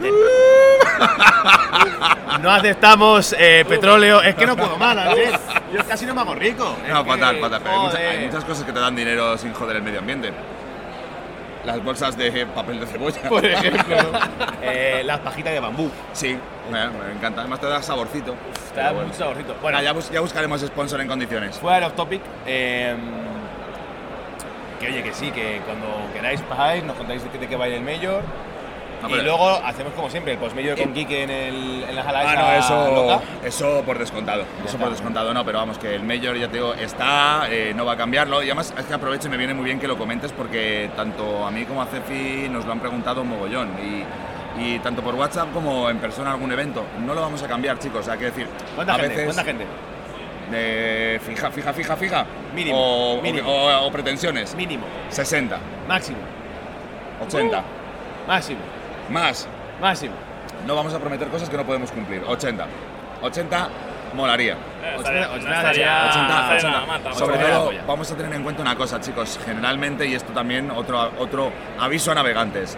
No 2.42 2.50
aceptamos 2.50 3.34
eh, 3.38 3.64
petróleo. 3.68 4.22
Es 4.22 4.34
que 4.34 4.46
no 4.46 4.56
puedo 4.56 4.76
más, 4.78 4.96
Andrés. 4.96 5.32
Yo 5.72 5.84
casi 5.86 6.06
no 6.06 6.14
me 6.14 6.22
hago 6.22 6.34
rico. 6.34 6.74
Es 6.86 6.92
No, 6.92 7.04
que, 7.04 7.10
fatal, 7.10 7.36
fatal. 7.38 7.60
Pero 7.62 7.74
hay, 7.74 7.80
mucha- 7.80 7.96
joder. 7.96 8.08
hay 8.18 8.26
muchas 8.26 8.44
cosas 8.44 8.64
que 8.64 8.72
te 8.72 8.80
dan 8.80 8.96
dinero 8.96 9.36
sin 9.36 9.52
joder 9.52 9.76
el 9.76 9.82
medio 9.82 9.98
ambiente. 9.98 10.32
Las 11.64 11.84
bolsas 11.84 12.16
de 12.16 12.46
papel 12.46 12.80
de 12.80 12.86
cebolla. 12.86 13.20
Por 13.28 13.44
ejemplo, 13.44 13.96
eh, 14.62 15.02
las 15.04 15.18
pajitas 15.20 15.52
de 15.52 15.60
bambú. 15.60 15.90
Sí, 16.14 16.38
me 16.70 16.82
encanta. 17.12 17.40
Además 17.42 17.60
te 17.60 17.66
da 17.66 17.82
saborcito. 17.82 18.34
Te 18.74 18.80
da 18.80 18.86
Pero 18.86 18.92
bueno. 18.94 19.06
mucho 19.08 19.18
saborcito. 19.18 19.48
Bueno, 19.60 19.62
Bueno, 19.62 19.82
ya, 19.82 19.92
bus- 19.92 20.10
ya 20.10 20.20
buscaremos 20.20 20.60
sponsor 20.62 21.00
en 21.02 21.08
condiciones. 21.08 21.58
fuera 21.58 21.88
off 21.88 21.94
topic. 21.94 22.22
eh, 22.46 22.96
que 24.80 24.86
oye, 24.86 25.02
que 25.02 25.12
sí, 25.12 25.30
que 25.30 25.60
cuando 25.66 25.86
queráis 26.14 26.40
pasáis, 26.40 26.82
nos 26.84 26.96
contáis 26.96 27.22
de 27.22 27.28
qué, 27.28 27.36
de 27.38 27.48
qué 27.48 27.56
va 27.56 27.66
a 27.66 27.68
ir 27.68 27.74
el 27.74 27.82
Mayor. 27.82 28.22
No, 29.02 29.16
y 29.16 29.22
luego 29.22 29.48
hacemos 29.64 29.92
como 29.94 30.10
siempre, 30.10 30.32
el 30.34 30.38
post-Mayor 30.38 30.78
con 30.78 30.92
Geek 30.94 31.10
en, 31.10 31.30
el, 31.30 31.84
en 31.88 31.96
la 31.96 32.02
sala 32.04 32.20
Ah, 32.26 32.34
no, 32.34 32.52
eso, 32.52 32.94
loca. 32.94 33.20
eso 33.44 33.82
por 33.86 33.98
descontado. 33.98 34.42
Ya 34.42 34.46
Eso 34.58 34.64
está. 34.66 34.78
por 34.78 34.90
descontado, 34.90 35.32
no, 35.34 35.44
pero 35.44 35.58
vamos, 35.58 35.78
que 35.78 35.94
el 35.94 36.02
Mayor, 36.02 36.36
ya 36.36 36.48
te 36.48 36.54
digo, 36.54 36.74
está, 36.74 37.46
eh, 37.50 37.72
no 37.74 37.84
va 37.84 37.92
a 37.92 37.96
cambiarlo. 37.96 38.42
Y 38.42 38.46
además 38.46 38.74
es 38.78 38.84
que 38.84 38.94
aprovecho 38.94 39.28
y 39.28 39.30
me 39.30 39.36
viene 39.36 39.54
muy 39.54 39.64
bien 39.64 39.78
que 39.80 39.88
lo 39.88 39.96
comentes 39.96 40.32
porque 40.32 40.90
tanto 40.96 41.46
a 41.46 41.50
mí 41.50 41.64
como 41.64 41.80
a 41.82 41.86
Cefi 41.86 42.48
nos 42.50 42.64
lo 42.66 42.72
han 42.72 42.80
preguntado 42.80 43.22
un 43.22 43.28
mogollón. 43.28 43.70
Y, 43.82 44.04
y 44.62 44.78
tanto 44.80 45.00
por 45.02 45.14
WhatsApp 45.14 45.52
como 45.54 45.88
en 45.88 45.98
persona 45.98 46.30
en 46.30 46.34
algún 46.34 46.52
evento. 46.52 46.84
No 47.06 47.14
lo 47.14 47.20
vamos 47.22 47.42
a 47.42 47.48
cambiar, 47.48 47.78
chicos. 47.78 48.00
O 48.00 48.02
sea, 48.02 48.16
quiero 48.16 48.32
decir, 48.34 48.48
¿Cuánta 48.74 48.94
a 48.94 48.98
gente? 48.98 49.08
veces 49.16 49.24
¿Cuánta 49.26 49.44
gente? 49.44 49.66
de 50.50 51.20
fija, 51.24 51.50
fija, 51.50 51.72
fija, 51.72 51.96
fija. 51.96 52.26
Mínimo, 52.54 52.76
O, 52.76 53.18
o- 53.18 53.22
mínimo. 53.22 53.48
o- 53.48 53.86
o 53.86 53.92
pretensiones. 53.92 54.54
Mínimo. 54.56 54.84
60, 55.08 55.58
Máximo. 55.88 56.18
80, 57.26 57.62
Máximo. 58.26 58.60
Más. 59.10 59.48
Máximo. 59.80 60.14
No 60.66 60.74
vamos 60.74 60.92
a 60.94 60.98
prometer 60.98 61.28
cosas 61.28 61.48
que 61.48 61.56
no 61.56 61.64
podemos 61.64 61.90
cumplir. 61.90 62.22
80. 62.26 62.66
80 63.22 63.68
molaría. 64.14 64.54
Eh, 64.54 64.56
Ochenta- 64.98 64.98
estaría- 64.98 65.26
no 65.26 65.32
ochenta 65.34 65.56
estaría- 65.56 65.72
sería- 65.72 65.92
no 66.02 66.08
80, 66.08 66.22
estaría 66.40 66.56
80. 66.56 66.70
nada 66.70 66.86
mal, 66.86 67.02
tampoco. 67.02 67.26
Sobre 67.26 67.38
todo, 67.38 67.70
vamos 67.86 68.10
a 68.12 68.16
tener 68.16 68.32
en 68.34 68.42
cuenta 68.42 68.62
una 68.62 68.76
cosa, 68.76 69.00
chicos. 69.00 69.38
Generalmente, 69.44 70.06
y 70.06 70.14
esto 70.14 70.32
también 70.32 70.70
otro, 70.70 71.10
otro 71.18 71.52
aviso 71.78 72.10
a 72.12 72.14
navegantes. 72.14 72.76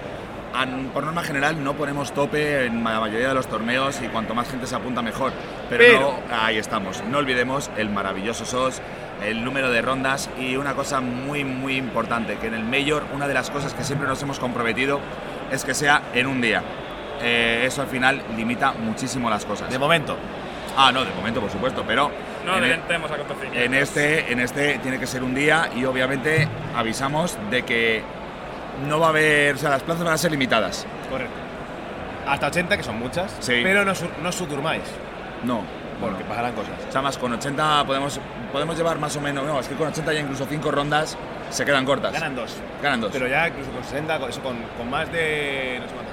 an- 0.54 0.90
por 0.92 1.02
norma 1.02 1.22
general 1.22 1.64
no 1.64 1.72
ponemos 1.72 2.12
tope 2.12 2.66
en 2.66 2.84
la 2.84 3.00
mayoría 3.00 3.28
de 3.28 3.32
los 3.34 3.46
torneos 3.46 3.98
y 4.02 4.08
cuanto 4.08 4.34
más 4.34 4.50
gente 4.50 4.66
se 4.66 4.76
apunta 4.76 5.00
mejor. 5.00 5.32
Pero, 5.70 5.82
Pero- 5.82 6.00
no, 6.28 6.44
ahí 6.44 6.58
estamos. 6.58 7.02
No 7.04 7.16
olvidemos 7.16 7.70
el 7.78 7.88
maravilloso 7.88 8.44
SOS, 8.44 8.82
el 9.24 9.42
número 9.46 9.70
de 9.70 9.80
rondas 9.80 10.28
y 10.38 10.56
una 10.56 10.74
cosa 10.74 11.00
muy 11.00 11.42
muy 11.42 11.78
importante, 11.78 12.36
que 12.36 12.48
en 12.48 12.54
el 12.54 12.64
Mayor 12.64 13.02
una 13.14 13.26
de 13.28 13.32
las 13.32 13.48
cosas 13.48 13.72
que 13.72 13.82
siempre 13.82 14.06
nos 14.06 14.22
hemos 14.22 14.38
comprometido 14.38 15.00
es 15.52 15.64
que 15.64 15.74
sea 15.74 16.02
en 16.14 16.26
un 16.26 16.40
día. 16.40 16.62
Eh, 17.20 17.64
eso 17.66 17.82
al 17.82 17.88
final 17.88 18.20
limita 18.36 18.72
muchísimo 18.72 19.30
las 19.30 19.44
cosas. 19.44 19.70
De 19.70 19.78
momento. 19.78 20.16
Ah, 20.76 20.90
no, 20.90 21.04
de 21.04 21.12
momento 21.12 21.40
por 21.40 21.50
supuesto, 21.50 21.84
pero 21.86 22.10
No 22.46 22.56
en, 22.56 22.64
e- 22.64 23.64
en 23.64 23.74
este, 23.74 24.32
en 24.32 24.40
este 24.40 24.78
tiene 24.78 24.98
que 24.98 25.06
ser 25.06 25.22
un 25.22 25.34
día 25.34 25.68
y 25.76 25.84
obviamente 25.84 26.48
avisamos 26.74 27.38
de 27.50 27.62
que 27.62 28.02
no 28.88 28.98
va 28.98 29.06
a 29.06 29.08
haber, 29.10 29.54
o 29.54 29.58
sea, 29.58 29.70
las 29.70 29.82
plazas 29.82 30.02
van 30.04 30.14
a 30.14 30.18
ser 30.18 30.30
limitadas. 30.32 30.86
Correcto. 31.10 31.34
Hasta 32.26 32.46
80, 32.46 32.76
que 32.76 32.82
son 32.82 32.98
muchas. 32.98 33.36
Sí. 33.40 33.60
Pero 33.62 33.84
no, 33.84 33.92
no 34.22 34.28
os 34.30 34.48
durmáis. 34.48 34.82
No, 35.44 35.60
Porque 36.00 36.24
pasarán 36.24 36.52
cosas. 36.54 36.72
O 36.88 36.92
sea, 36.92 37.02
más 37.02 37.18
con 37.18 37.32
80 37.32 37.84
podemos, 37.84 38.18
podemos 38.52 38.76
llevar 38.76 38.98
más 38.98 39.16
o 39.16 39.20
menos, 39.20 39.44
no, 39.44 39.58
es 39.58 39.68
que 39.68 39.74
con 39.74 39.88
80 39.88 40.12
ya 40.12 40.20
incluso 40.20 40.46
5 40.46 40.70
rondas 40.70 41.16
se 41.50 41.64
quedan 41.64 41.84
cortas. 41.84 42.12
Ganan 42.12 42.36
dos. 42.36 42.56
Ganan 42.82 43.00
dos. 43.00 43.10
Pero 43.12 43.26
ya 43.26 43.48
incluso 43.48 43.70
con 43.72 43.82
60, 43.82 44.18
con, 44.18 44.30
eso 44.30 44.42
con, 44.42 44.56
con 44.76 44.90
más 44.90 45.10
de. 45.10 45.78
No 45.80 45.88
sé 45.88 45.94
cuántos. 45.94 46.12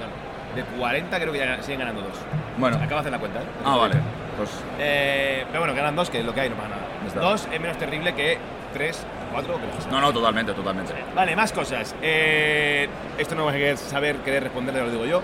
De 0.56 0.64
40 0.78 1.20
creo 1.20 1.32
que 1.32 1.38
ya 1.38 1.62
siguen 1.62 1.80
ganando 1.80 2.02
dos. 2.02 2.16
Bueno. 2.58 2.76
Acabo 2.76 2.94
de 2.94 2.98
hacer 3.00 3.12
la 3.12 3.18
cuenta, 3.18 3.40
¿eh? 3.40 3.44
Ah, 3.64 3.76
vale. 3.76 3.94
Pues 4.36 4.50
Eh, 4.78 5.44
pero 5.48 5.60
bueno, 5.60 5.74
ganan 5.74 5.94
dos, 5.94 6.10
que 6.10 6.20
es 6.20 6.24
lo 6.24 6.34
que 6.34 6.40
hay, 6.40 6.50
no 6.50 6.56
pasa 6.56 6.68
nada. 6.70 6.82
Está. 7.06 7.20
Dos 7.20 7.48
es 7.52 7.60
menos 7.60 7.78
terrible 7.78 8.14
que 8.14 8.38
tres, 8.72 9.04
cuatro 9.32 9.56
o 9.56 9.58
que 9.58 9.90
no, 9.90 10.00
no, 10.00 10.12
totalmente, 10.12 10.52
totalmente. 10.52 10.92
Vale, 11.14 11.36
más 11.36 11.52
cosas. 11.52 11.94
Eh, 12.02 12.88
esto 13.18 13.34
no 13.34 13.44
vas 13.44 13.54
a 13.54 13.58
querer 13.58 13.76
saber, 13.76 14.16
querer 14.16 14.44
responder, 14.44 14.74
lo 14.74 14.90
digo 14.90 15.04
yo. 15.06 15.22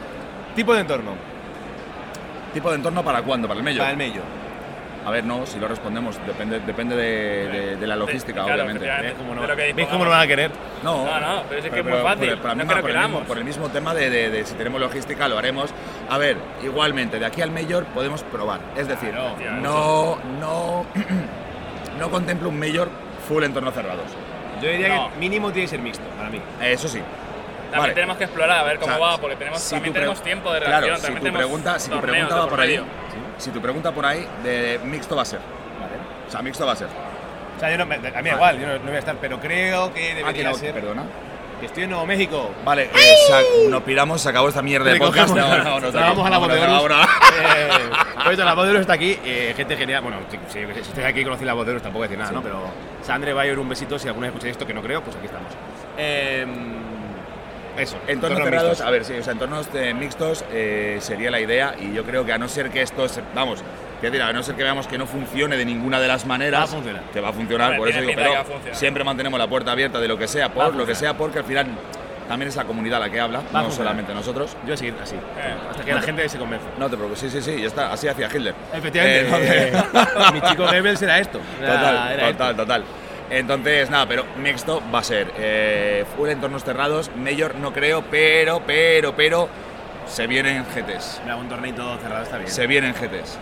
Tipo 0.54 0.74
de 0.74 0.80
entorno. 0.80 1.12
¿Tipo 2.54 2.70
de 2.70 2.76
entorno 2.76 3.04
para 3.04 3.22
cuándo? 3.22 3.48
¿Para 3.48 3.58
el 3.58 3.64
mello? 3.64 3.80
Para 3.80 3.90
el 3.90 3.96
mello. 3.96 4.22
A 5.06 5.10
ver, 5.12 5.24
no, 5.24 5.46
si 5.46 5.60
lo 5.60 5.68
respondemos, 5.68 6.18
depende, 6.26 6.58
depende 6.60 6.96
de, 6.96 7.48
de- 7.48 7.76
de 7.76 7.86
la 7.86 7.94
logística, 7.94 8.42
claro, 8.42 8.64
obviamente. 8.64 8.84
efectivamente. 8.84 9.12
¿Ves 9.12 9.16
cómo 9.22 9.34
no, 9.36 9.46
lo 9.46 9.56
¿Ves 9.56 9.86
cómo 9.86 10.04
no 10.04 10.10
van 10.10 10.20
a 10.20 10.26
querer? 10.26 10.50
No, 10.82 11.04
No, 11.04 11.20
no, 11.20 11.42
pero 11.48 11.60
es 11.62 11.70
que 11.70 11.78
es 11.78 11.84
muy 11.86 11.98
fácil. 11.98 12.28
Por, 12.30 12.38
por 12.38 12.48
la 12.48 12.54
no 12.56 12.64
misma- 12.64 12.72
creo 12.72 12.82
por 12.82 12.90
que 12.90 12.96
el 12.96 13.02
mismo, 13.02 13.08
queramos. 13.18 13.22
por 13.28 13.38
el 13.38 13.44
mismo 13.44 13.68
tema 13.68 13.94
de, 13.94 14.10
de- 14.10 14.30
de 14.30 14.44
si 14.44 14.54
tenemos 14.56 14.80
logística, 14.80 15.28
lo 15.28 15.38
haremos. 15.38 15.70
A 16.10 16.18
ver, 16.18 16.36
igualmente, 16.64 17.20
de 17.20 17.26
aquí 17.26 17.40
al 17.40 17.52
mayor 17.52 17.84
podemos 17.86 18.24
probar. 18.24 18.58
Es 18.76 18.88
decir, 18.88 19.10
Claro, 19.10 19.36
no, 19.62 20.18
no, 20.40 20.86
no 22.00 22.10
contemplo 22.10 22.48
un 22.48 22.58
mayor 22.58 22.88
full 23.28 23.44
entornos 23.44 23.74
cerrados. 23.74 24.10
Yo 24.60 24.68
diría 24.70 24.88
No. 24.88 25.12
que 25.12 25.18
mínimo 25.18 25.52
tiene 25.52 25.66
que 25.66 25.70
ser 25.70 25.80
mixto, 25.80 26.04
para 26.16 26.30
mí. 26.30 26.40
Eso 26.60 26.88
sí. 26.88 26.98
También 27.70 27.80
Vale. 27.82 27.94
tenemos 27.94 28.16
que 28.16 28.24
explorar 28.24 28.58
a 28.58 28.62
ver 28.64 28.78
cómo 28.78 28.92
O 28.94 28.96
sea, 28.98 29.06
va, 29.06 29.18
porque 29.18 29.36
tenemos, 29.36 29.60
si 29.60 29.74
también 29.74 29.92
tenemos 29.94 30.20
tiempo 30.22 30.52
de 30.52 30.60
Claro, 30.60 30.86
reacción. 30.86 31.14
si 31.18 31.24
tu 31.24 31.32
pregunta, 31.32 31.78
si 31.78 31.90
tu 31.90 32.00
pregunta 32.00 32.36
va 32.36 32.48
por 32.48 32.60
ahí, 32.60 32.68
medio. 32.70 32.84
Si 33.38 33.50
tu 33.50 33.60
pregunta 33.60 33.92
por 33.92 34.04
ahí, 34.06 34.26
de 34.42 34.80
mixto 34.84 35.16
va 35.16 35.22
a 35.22 35.26
ser. 35.26 35.40
O 36.26 36.30
sea, 36.30 36.42
mixto 36.42 36.66
va 36.66 36.72
a 36.72 36.76
ser. 36.76 36.88
O 37.56 37.60
sea, 37.60 37.70
yo 37.70 37.78
no, 37.78 37.86
me- 37.86 37.94
a 37.96 38.22
mí 38.22 38.30
igual, 38.30 38.58
yo 38.60 38.66
no, 38.66 38.74
no 38.78 38.84
voy 38.86 38.96
a 38.96 38.98
estar, 38.98 39.16
pero 39.20 39.40
creo 39.40 39.92
que 39.94 40.10
Ah, 40.10 40.14
que 40.14 40.14
debería 40.14 40.50
no, 40.50 40.54
ser. 40.56 40.74
perdona. 40.74 41.04
Que 41.60 41.66
estoy 41.66 41.84
en 41.84 41.90
Nuevo 41.90 42.04
México. 42.04 42.50
Vale, 42.66 42.90
eh, 42.94 43.14
sa- 43.28 43.40
nos 43.70 43.82
piramos, 43.82 44.20
se 44.20 44.28
acabó 44.28 44.48
esta 44.48 44.60
mierda 44.60 44.90
de 44.92 44.98
podcast. 44.98 45.32
Recogemos, 45.34 45.82
nos 45.82 45.92
vamos 45.94 46.26
a 46.26 46.30
la 46.30 46.38
vámonos, 46.38 46.58
Horus. 46.58 46.74
vámonos. 46.74 47.06
Eh, 47.40 47.68
por 48.24 48.32
eso, 48.34 48.44
la 48.44 48.52
voz 48.54 48.64
de 48.64 48.70
Horus 48.72 48.80
está 48.82 48.92
aquí, 48.92 49.18
eh, 49.24 49.54
gente 49.56 49.74
genial. 49.74 50.02
Bueno, 50.02 50.18
si, 50.30 50.36
si- 50.52 50.66
si 50.74 50.80
estoy 50.80 51.04
aquí 51.04 51.20
y 51.20 51.24
conocí 51.24 51.46
la 51.46 51.54
voz 51.54 51.64
de 51.64 51.70
Horus, 51.72 51.82
tampoco 51.82 52.00
voy 52.00 52.06
a 52.06 52.08
decir 52.08 52.18
nada, 52.18 52.32
¿no? 52.32 52.42
Pero 52.42 52.58
Sandre, 53.02 53.32
Bayer, 53.32 53.58
un 53.58 53.68
besito. 53.70 53.98
Si 53.98 54.06
alguna 54.06 54.26
vez 54.26 54.34
escucháis 54.34 54.52
esto, 54.52 54.66
que 54.66 54.74
no 54.74 54.82
creo, 54.82 55.00
pues 55.02 55.16
aquí 55.16 55.24
estamos. 55.26 55.50
Eh, 55.96 56.46
eso, 57.78 57.96
Entornos 58.06 58.08
entornos 58.08 58.44
cerrados, 58.44 58.68
mixtos. 58.70 58.86
a 58.86 58.90
ver, 58.90 59.04
sí, 59.04 59.12
o 59.14 59.22
sea, 59.22 59.32
entornos 59.32 59.68
eh, 59.74 59.94
mixtos 59.94 60.44
eh, 60.52 60.98
sería 61.00 61.30
la 61.30 61.40
idea 61.40 61.74
y 61.80 61.92
yo 61.92 62.04
creo 62.04 62.24
que 62.24 62.32
a 62.32 62.38
no 62.38 62.48
ser 62.48 62.70
que 62.70 62.82
esto, 62.82 63.08
se- 63.08 63.22
vamos, 63.34 63.62
decir, 64.02 64.22
a 64.22 64.32
no 64.32 64.42
ser 64.42 64.54
que 64.56 64.62
veamos 64.62 64.86
que 64.86 64.98
no 64.98 65.06
funcione 65.06 65.56
de 65.56 65.64
ninguna 65.64 66.00
de 66.00 66.08
las 66.08 66.26
maneras, 66.26 66.60
Va 66.60 66.64
a 66.64 66.66
funcionar. 66.68 67.02
que 67.12 67.20
va 67.20 67.28
a 67.28 67.32
funcionar, 67.32 67.76
por 67.76 67.88
eso 67.88 68.00
digo, 68.00 68.12
pero 68.14 68.30
que 68.64 68.74
siempre 68.74 69.04
mantenemos 69.04 69.38
la 69.38 69.46
puerta 69.48 69.72
abierta 69.72 69.98
de 70.00 70.08
lo 70.08 70.18
que 70.18 70.28
sea, 70.28 70.48
por 70.52 70.74
lo 70.74 70.86
que 70.86 70.94
sea, 70.94 71.14
porque 71.16 71.38
al 71.38 71.44
final 71.44 71.66
también 72.28 72.48
es 72.48 72.56
la 72.56 72.64
comunidad 72.64 72.98
la 72.98 73.08
que 73.08 73.20
habla, 73.20 73.40
no 73.52 73.70
solamente 73.70 74.12
nosotros. 74.12 74.52
Yo 74.54 74.58
voy 74.64 74.72
a 74.72 74.76
seguir 74.76 74.94
así, 75.00 75.14
Eh, 75.14 75.54
hasta 75.70 75.84
que 75.84 75.94
la 75.94 76.02
gente 76.02 76.28
se 76.28 76.38
convence. 76.38 76.66
No 76.76 76.90
te 76.90 76.96
preocupes, 76.96 77.20
sí, 77.20 77.30
sí, 77.30 77.40
sí, 77.40 77.60
ya 77.60 77.68
está, 77.68 77.92
así 77.92 78.08
hacía 78.08 78.26
Hitler. 78.26 78.52
Efectivamente, 78.74 79.28
Eh, 79.32 79.72
mi 80.32 80.40
chico 80.40 80.64
Goebbels 80.64 81.02
era 81.02 81.18
esto. 81.20 81.40
Era- 81.62 81.72
Total, 81.76 82.12
era 82.12 82.26
total, 82.32 82.50
esto. 82.50 82.62
total. 82.62 82.84
Entonces, 83.30 83.90
nada, 83.90 84.06
pero 84.06 84.24
mixto 84.40 84.82
va 84.94 85.00
a 85.00 85.04
ser 85.04 85.32
eh, 85.36 86.04
full 86.16 86.28
entornos 86.28 86.64
cerrados. 86.64 87.10
Mayor 87.16 87.56
no 87.56 87.72
creo, 87.72 88.02
pero, 88.10 88.62
pero, 88.66 89.14
pero, 89.16 89.48
se 90.06 90.26
vienen 90.26 90.64
GTs. 90.64 91.20
Mira, 91.24 91.36
un 91.36 91.48
torneito 91.48 91.98
cerrado 91.98 92.22
está 92.22 92.38
bien. 92.38 92.50
Se 92.50 92.66
vienen 92.66 92.92
GTs. 92.94 93.38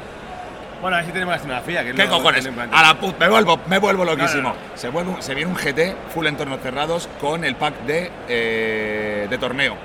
Bueno, 0.80 0.96
a 0.96 1.00
ver 1.00 1.06
si 1.06 1.12
tenemos 1.12 1.32
la 1.32 1.36
escenografía. 1.36 1.84
Que 1.84 1.92
¿Qué 1.92 2.06
cojones? 2.08 2.48
A 2.72 2.82
la 2.82 2.98
puta, 2.98 3.16
me 3.18 3.28
vuelvo, 3.28 3.60
me 3.68 3.78
vuelvo 3.78 4.04
loquísimo. 4.04 4.42
No, 4.42 4.48
no, 4.50 4.56
Se, 4.74 4.88
vuelve, 4.88 5.22
se 5.22 5.34
viene 5.34 5.50
un 5.50 5.56
GT 5.56 5.94
full 6.12 6.26
entornos 6.26 6.60
cerrados 6.60 7.08
con 7.20 7.44
el 7.44 7.56
pack 7.56 7.74
de, 7.86 8.10
eh, 8.28 9.26
de 9.28 9.38
torneo. 9.38 9.76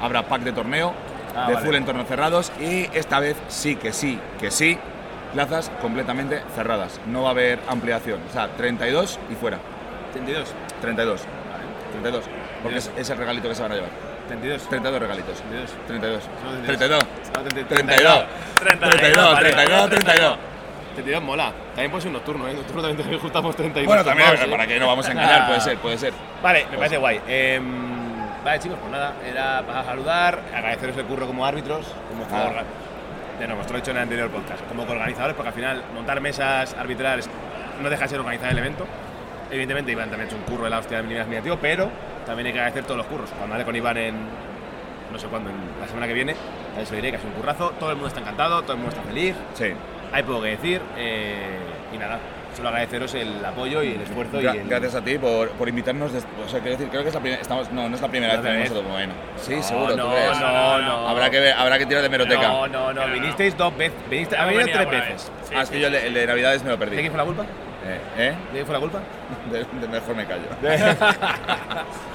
Habrá 0.00 0.22
pack 0.22 0.42
de 0.42 0.52
torneo 0.52 0.94
Ah, 1.36 1.46
de 1.46 1.54
vale. 1.54 1.66
full 1.66 1.74
entornos 1.76 2.08
cerrados 2.08 2.50
y 2.60 2.88
esta 2.92 3.20
vez 3.20 3.36
sí 3.48 3.76
que 3.76 3.92
sí, 3.92 4.18
que 4.40 4.50
sí, 4.50 4.76
plazas 5.32 5.70
completamente 5.80 6.42
cerradas. 6.54 7.00
No 7.06 7.22
va 7.22 7.28
a 7.28 7.32
haber 7.32 7.58
ampliación. 7.68 8.20
O 8.28 8.32
sea, 8.32 8.48
32 8.48 9.18
y 9.30 9.34
fuera. 9.34 9.58
32. 10.12 10.52
32. 10.80 11.22
32. 11.92 12.24
Porque 12.62 12.78
es, 12.78 12.90
es 12.96 13.10
el 13.10 13.18
regalito 13.18 13.48
que 13.48 13.54
se 13.54 13.62
van 13.62 13.72
a 13.72 13.74
llevar. 13.76 13.90
32. 14.28 14.68
32 14.68 15.00
regalitos. 15.00 15.42
32. 15.42 15.70
32. 15.86 16.22
No, 16.44 16.66
32. 16.66 17.04
No, 17.34 17.42
32. 17.42 17.74
32. 17.78 18.24
32. 18.60 19.38
32. 19.40 19.90
32. 19.90 20.38
32 20.94 21.22
mola. 21.22 21.52
También 21.74 21.90
puede 21.90 22.02
ser 22.02 22.08
un 22.08 22.14
nocturno, 22.14 22.48
¿eh? 22.48 22.54
Nocturno 22.54 22.82
también 22.82 23.08
te 23.08 23.16
ajustamos 23.16 23.56
32. 23.56 23.86
Bueno, 23.86 24.04
también, 24.04 24.28
¿eh? 24.34 24.46
para 24.50 24.66
que 24.66 24.78
no 24.78 24.86
vamos 24.88 25.08
a 25.08 25.12
engañar, 25.12 25.46
puede 25.46 25.60
ser, 25.60 25.78
puede 25.78 25.98
ser. 25.98 26.12
Vale, 26.42 26.66
me 26.70 26.76
parece 26.76 26.96
guay. 26.96 27.20
Em, 27.28 27.64
vale, 28.44 28.58
chicos, 28.58 28.76
pues 28.80 28.92
nada, 28.92 29.14
era 29.26 29.62
para 29.66 29.84
saludar, 29.84 30.40
agradeceros 30.54 30.96
el 30.96 31.04
curro 31.06 31.26
como 31.26 31.46
árbitros, 31.46 31.86
como 32.08 32.24
Ah. 32.32 32.62
De 33.40 33.46
nuevo, 33.46 33.62
esto 33.62 33.72
lo 33.72 33.78
he 33.78 33.80
dicho 33.82 33.90
en 33.90 33.96
el 33.96 34.02
anterior 34.04 34.28
podcast, 34.30 34.60
como 34.68 34.82
organizadores, 34.82 35.34
porque 35.34 35.48
al 35.48 35.54
final 35.54 35.82
montar 35.94 36.20
mesas 36.20 36.74
arbitrales 36.74 37.28
no 37.82 37.88
deja 37.90 38.02
de 38.02 38.08
ser 38.08 38.20
organizar 38.20 38.50
el 38.50 38.58
evento. 38.58 38.86
Evidentemente, 39.50 39.90
Iván 39.92 40.10
también 40.10 40.28
ha 40.28 40.30
hecho 40.30 40.36
un 40.36 40.42
curro 40.42 40.64
de 40.64 40.70
la 40.70 40.78
hostia 40.78 40.98
de 40.98 41.08
nivel 41.08 41.22
admirativo, 41.22 41.58
pero 41.60 41.90
también 42.26 42.46
hay 42.46 42.52
que 42.52 42.58
agradecer 42.60 42.84
todos 42.84 42.98
los 42.98 43.06
curros. 43.06 43.30
Cuando 43.30 43.54
hablé 43.54 43.64
con 43.64 43.74
Iván 43.74 43.96
en, 43.96 44.14
no 45.10 45.18
sé 45.18 45.26
cuándo, 45.26 45.50
en 45.50 45.56
la 45.80 45.86
semana 45.88 46.06
que 46.06 46.12
viene, 46.12 46.36
a 46.76 46.80
eso 46.80 46.94
diré 46.94 47.10
que 47.10 47.16
ha 47.16 47.20
sido 47.20 47.32
un 47.32 47.36
currazo, 47.40 47.70
todo 47.80 47.90
el 47.90 47.96
mundo 47.96 48.08
está 48.08 48.20
encantado, 48.20 48.62
todo 48.62 48.74
el 48.74 48.78
mundo 48.78 48.94
está 48.94 49.02
feliz, 49.08 49.34
Sí. 49.54 49.72
hay 50.12 50.22
poco 50.22 50.42
que 50.42 50.48
decir, 50.50 50.80
eh, 50.96 51.58
y 51.92 51.98
nada, 51.98 52.18
solo 52.60 52.68
agradeceros 52.68 53.14
el 53.14 53.44
apoyo 53.44 53.82
y 53.82 53.92
el 53.94 54.02
esfuerzo. 54.02 54.40
Gra- 54.40 54.54
y 54.54 54.58
el, 54.58 54.68
Gracias 54.68 54.94
a 54.94 55.02
ti 55.02 55.16
por, 55.18 55.48
por 55.52 55.68
invitarnos. 55.68 56.12
des- 56.12 56.26
o 56.44 56.48
sea, 56.48 56.60
quiero 56.60 56.76
decir, 56.76 56.88
creo 56.90 57.02
que 57.02 57.08
es 57.08 57.14
la 57.14 57.20
primera. 57.20 57.40
Estamos, 57.42 57.72
no, 57.72 57.88
no 57.88 57.94
es 57.96 58.02
la 58.02 58.08
primera 58.08 58.32
vez 58.34 58.42
que 58.42 58.48
primera 58.48 58.68
nosotros. 58.68 58.92
Bueno, 58.92 59.12
sí, 59.36 59.54
No, 59.56 59.62
seguro. 59.62 59.90
¿tú 59.92 59.96
no, 59.96 60.10
crees? 60.10 60.40
no, 60.40 60.78
no. 60.82 61.08
Habrá 61.08 61.30
que, 61.30 61.40
ver- 61.40 61.54
habrá 61.54 61.78
que 61.78 61.86
tirar 61.86 62.02
de 62.02 62.08
meroteca. 62.08 62.48
No, 62.48 62.66
no, 62.68 62.92
no, 62.92 63.06
vinisteis 63.08 63.56
dos 63.56 63.76
veces. 63.76 63.98
Viniste, 64.10 64.36
ha 64.36 64.44
venido 64.46 64.66
tres 64.72 64.90
veces. 64.90 65.32
Sí, 65.48 65.54
ah, 65.56 65.62
es 65.62 65.68
sí, 65.68 65.74
que 65.74 65.80
yo 65.80 65.86
el 65.88 65.92
de, 65.94 66.06
el 66.06 66.14
de 66.14 66.26
Navidades 66.26 66.62
me 66.62 66.70
lo 66.70 66.76
¿De 66.76 66.84
perdí. 66.86 66.96
quién 66.98 67.10
fue 67.10 67.18
la 67.18 67.24
culpa? 67.24 67.42
Eh, 67.82 68.00
¿eh? 68.18 68.34
¿De 68.48 68.52
quién 68.52 68.66
fue 68.66 68.74
la 68.74 68.80
culpa? 68.80 68.98
De, 69.50 69.58
de 69.80 69.88
mejor 69.88 70.14
me 70.14 70.26
callo. 70.26 70.42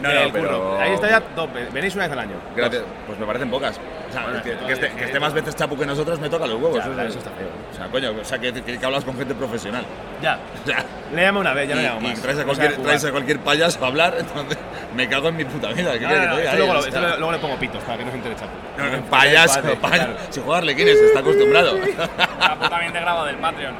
no, 0.00 0.12
no, 0.12 0.20
el 0.20 0.32
pero- 0.32 0.48
curro. 0.48 0.78
Ahí 0.80 0.92
está 0.92 1.08
ya 1.08 1.20
veces. 1.20 1.72
Venís 1.72 1.94
una 1.94 2.04
vez 2.04 2.12
al 2.12 2.18
año. 2.20 2.34
Gracias. 2.54 2.82
Pues 3.06 3.18
me 3.18 3.26
parecen 3.26 3.50
pocas. 3.50 3.78
O 4.08 4.12
sea, 4.12 4.22
Bueno, 4.22 4.42
que, 4.42 4.56
que 4.56 4.72
esté, 4.72 4.90
que 4.90 5.04
esté 5.04 5.20
más 5.20 5.32
veces 5.32 5.56
chapu 5.56 5.76
que 5.76 5.84
nosotros 5.86 6.20
me 6.20 6.28
toca 6.28 6.46
los 6.46 6.60
huevos. 6.60 6.78
Ya, 6.78 7.04
eso, 7.04 7.18
está 7.18 7.30
feo. 7.30 7.48
O 7.72 7.74
sea, 7.76 7.86
coño, 7.88 8.12
o 8.20 8.24
sea, 8.24 8.38
que, 8.38 8.52
que, 8.52 8.86
hablas 8.86 9.04
con 9.04 9.16
gente 9.16 9.34
profesional. 9.34 9.84
Ya. 10.22 10.38
Ya. 10.66 10.84
Le 11.14 11.22
llamo 11.24 11.38
una 11.40 11.52
vez, 11.54 11.68
ya 11.68 11.74
no 11.76 11.80
le 11.82 11.86
llamo 11.88 12.00
y 12.00 12.10
más. 12.10 12.20
traes 12.22 12.38
a, 12.40 12.44
cualquier, 12.44 12.76
traes 12.78 13.04
a 13.04 13.10
cualquier 13.12 13.38
payaso 13.38 13.84
a 13.84 13.88
hablar, 13.88 14.14
entonces 14.18 14.58
me 14.96 15.08
cago 15.08 15.28
en 15.28 15.36
mi 15.36 15.44
puta 15.44 15.68
vida. 15.68 15.92
¿Qué 15.92 16.00
No, 16.00 16.08
quieres 16.08 16.28
no, 16.28 16.34
no, 16.36 16.56
luego, 16.56 16.74
lo- 16.74 17.16
luego 17.18 17.32
le 17.32 17.38
pongo 17.38 17.56
pitos 17.56 17.84
para 17.84 17.98
que 17.98 18.04
no 18.06 18.10
se 18.10 18.16
entere 18.16 18.34
Chapo. 18.34 18.50
No, 18.76 18.84
no, 18.96 19.04
payaso, 19.04 19.60
payaso. 19.80 19.80
claro. 19.80 20.16
Si 20.30 20.40
jugarle, 20.40 20.74
¿quién 20.74 20.88
es? 20.88 20.96
Está 20.96 21.20
acostumbrado. 21.20 21.76
Chapu 22.40 22.68
también 22.68 22.92
te 22.92 23.00
graba 23.00 23.24
del 23.26 23.36
Patreon. 23.36 23.74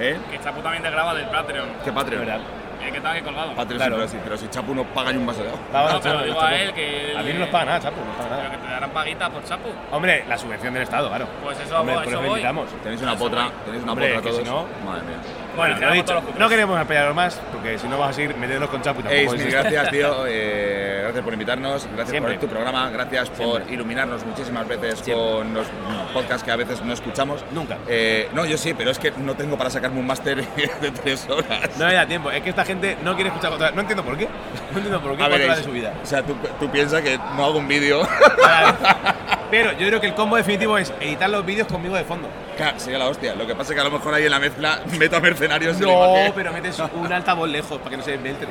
¿Eh? 0.00 0.16
Que 0.30 0.40
Chapu 0.40 0.60
también 0.60 0.82
te 0.82 0.90
graba 0.90 1.14
del 1.14 1.26
Patreon. 1.28 1.68
¿Qué 1.84 1.92
Patreon? 1.92 2.26
verdad. 2.26 2.40
Que 2.90 2.96
está 2.98 3.10
aquí 3.12 3.20
colgado. 3.22 3.52
Claro. 3.54 3.68
sí, 3.68 3.76
pero, 3.78 4.08
si, 4.08 4.16
pero 4.24 4.36
si 4.36 4.48
Chapu 4.48 4.74
no 4.74 4.84
paga 4.84 5.12
ni 5.12 5.18
un 5.18 5.26
vaso 5.26 5.42
de 5.42 5.48
agua. 5.50 5.92
No, 5.92 6.00
pero 6.00 6.22
digo 6.24 6.40
a 6.42 6.54
él 6.54 6.72
que. 6.72 7.14
A 7.16 7.22
mí 7.22 7.32
no 7.32 7.40
nos 7.40 7.48
paga 7.48 7.64
nada, 7.66 7.80
Chapo, 7.80 7.96
no 8.00 8.06
nos 8.06 8.16
paga 8.16 8.28
Pero 8.28 8.42
nada. 8.42 8.50
que 8.50 8.56
te 8.66 8.72
darán 8.72 8.90
paguita 8.90 9.30
por 9.30 9.44
Chapu. 9.44 9.68
Hombre, 9.92 10.24
la 10.28 10.38
subvención 10.38 10.72
del 10.74 10.82
Estado, 10.84 11.08
claro. 11.08 11.26
Pues 11.42 11.58
eso, 11.60 11.80
Hombre, 11.80 11.94
por 11.94 12.02
eso 12.04 12.10
eso 12.12 12.20
voy. 12.20 12.28
invitamos. 12.30 12.68
Tenéis 12.82 13.02
una 13.02 13.16
potra, 13.16 13.50
tenéis 13.64 13.82
una 13.82 13.92
Hombre, 13.92 14.14
potra 14.14 14.30
todos. 14.30 14.42
si 14.42 14.50
no- 14.50 14.66
Madre 14.84 15.02
mía. 15.02 15.16
Bueno, 15.56 15.78
lo 15.80 15.88
he 15.90 15.94
dicho, 15.94 16.22
no 16.38 16.48
queremos 16.50 16.78
apoyaros 16.78 17.14
más, 17.14 17.40
porque 17.50 17.78
si 17.78 17.88
no 17.88 17.96
vas 17.98 18.10
a 18.10 18.12
seguir 18.12 18.30
metiéndonos 18.36 18.68
con 18.68 18.82
Chapo 18.82 19.00
y 19.00 19.04
tampoco 19.04 19.34
es- 19.34 19.52
gracias, 19.52 19.90
tío. 19.90 20.24
Eh, 20.28 21.05
gracias 21.06 21.24
por 21.24 21.32
invitarnos, 21.32 21.86
gracias 21.86 22.10
Siempre. 22.10 22.34
por 22.34 22.40
tu 22.42 22.48
programa, 22.48 22.90
gracias 22.90 23.30
por 23.30 23.62
iluminarnos 23.70 24.24
muchísimas 24.26 24.66
veces 24.68 25.00
Siempre. 25.00 25.24
con 25.24 25.54
los 25.54 25.66
podcasts 26.12 26.42
que 26.44 26.50
a 26.50 26.56
veces 26.56 26.82
no 26.82 26.92
escuchamos. 26.92 27.44
Nunca. 27.52 27.78
Eh, 27.88 28.28
no, 28.32 28.44
yo 28.44 28.58
sí, 28.58 28.74
pero 28.74 28.90
es 28.90 28.98
que 28.98 29.10
no 29.12 29.34
tengo 29.34 29.56
para 29.56 29.70
sacarme 29.70 30.00
un 30.00 30.06
máster 30.06 30.44
de 30.80 30.90
tres 30.90 31.26
horas. 31.28 31.70
No 31.78 31.86
me 31.86 31.94
da 31.94 32.06
tiempo. 32.06 32.30
Es 32.30 32.42
que 32.42 32.50
esta 32.50 32.64
gente 32.64 32.96
no 33.02 33.14
quiere 33.14 33.28
escuchar 33.28 33.52
otra. 33.52 33.70
No 33.70 33.80
entiendo 33.80 34.04
por 34.04 34.16
qué. 34.16 34.28
No 34.72 34.78
entiendo 34.78 35.00
por 35.00 35.16
qué. 35.16 35.22
A 35.22 35.28
ver, 35.28 35.56
de 35.56 35.62
su 35.62 35.70
vida. 35.70 35.94
O 36.02 36.06
sea, 36.06 36.22
tú, 36.22 36.34
tú 36.58 36.70
piensas 36.70 37.02
que 37.02 37.18
no 37.18 37.44
hago 37.44 37.58
un 37.58 37.68
vídeo. 37.68 38.06
Pero 39.50 39.72
yo 39.72 39.86
creo 39.86 40.00
que 40.00 40.08
el 40.08 40.14
combo 40.14 40.36
definitivo 40.36 40.76
es 40.76 40.92
editar 41.00 41.30
los 41.30 41.46
vídeos 41.46 41.68
conmigo 41.68 41.94
de 41.94 42.04
fondo. 42.04 42.28
Claro, 42.56 42.80
sería 42.80 42.98
la 42.98 43.06
hostia. 43.06 43.34
Lo 43.34 43.46
que 43.46 43.54
pasa 43.54 43.72
es 43.72 43.74
que 43.76 43.80
a 43.80 43.84
lo 43.84 43.90
mejor 43.90 44.12
ahí 44.14 44.24
en 44.24 44.30
la 44.30 44.40
mezcla 44.40 44.80
meto 44.98 45.16
a 45.16 45.20
mercenarios. 45.20 45.78
No, 45.78 46.14
pero 46.34 46.52
metes 46.52 46.78
un 46.94 47.12
altavoz 47.12 47.48
lejos 47.48 47.78
para 47.78 47.90
que 47.90 47.96
no 47.96 48.02
se 48.02 48.18
filtre. 48.18 48.48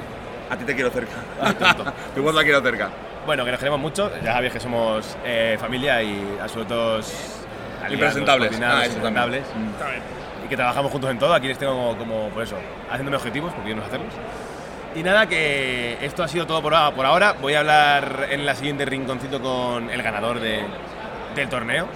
A 0.50 0.56
ti 0.58 0.64
te 0.66 0.76
quiero 0.76 0.90
cerca. 0.92 1.14
tu 2.16 2.22
voz 2.22 2.34
la 2.36 2.44
quiero 2.44 2.62
cerca. 2.62 2.90
Bueno, 3.26 3.44
que 3.44 3.52
nos 3.52 3.60
queremos 3.60 3.80
mucho. 3.80 4.12
Ya 4.24 4.34
sabéis 4.34 4.54
que 4.54 4.60
somos 4.60 5.18
eh, 5.26 5.58
familia 5.60 6.02
y 6.04 6.38
absolutos 6.42 7.12
aliados, 7.84 7.92
Impresentables. 7.94 8.62
Ah, 8.62 8.86
impresentables. 8.86 9.44
Y 10.46 10.48
que 10.48 10.56
trabajamos 10.56 10.92
juntos 10.92 11.10
en 11.10 11.18
todo. 11.20 11.34
Aquí 11.34 11.48
les 11.48 11.58
tengo 11.58 11.74
como, 11.74 11.98
como, 11.98 12.30
por 12.30 12.44
eso, 12.44 12.56
haciéndome 12.90 13.18
objetivos, 13.18 13.52
porque 13.54 13.70
yo 13.72 13.76
no 13.76 13.82
sé 13.82 13.88
hacerlos. 13.88 14.14
Y 14.96 15.02
nada, 15.04 15.26
que 15.28 15.98
esto 16.06 16.24
ha 16.24 16.28
sido 16.28 16.46
todo 16.46 16.62
por, 16.62 16.74
por 16.94 17.06
ahora. 17.06 17.34
Voy 17.42 17.54
a 17.56 17.60
hablar 17.62 18.28
en 18.30 18.46
la 18.46 18.56
siguiente 18.56 18.86
rinconcito 18.86 19.42
con 19.42 19.90
el 19.90 20.02
ganador 20.04 20.40
de- 20.40 20.64
del 21.36 21.50
torneo 21.50 21.88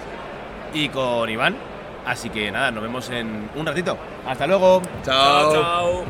y 0.74 0.88
con 0.88 1.30
Iván. 1.30 1.56
Así 2.06 2.28
que 2.28 2.50
nada, 2.50 2.70
nos 2.72 2.82
vemos 2.82 3.08
en 3.10 3.48
un 3.54 3.64
ratito. 3.66 3.96
Hasta 4.26 4.46
luego. 4.46 4.82
Chao. 5.04 5.52
Chao. 5.52 6.04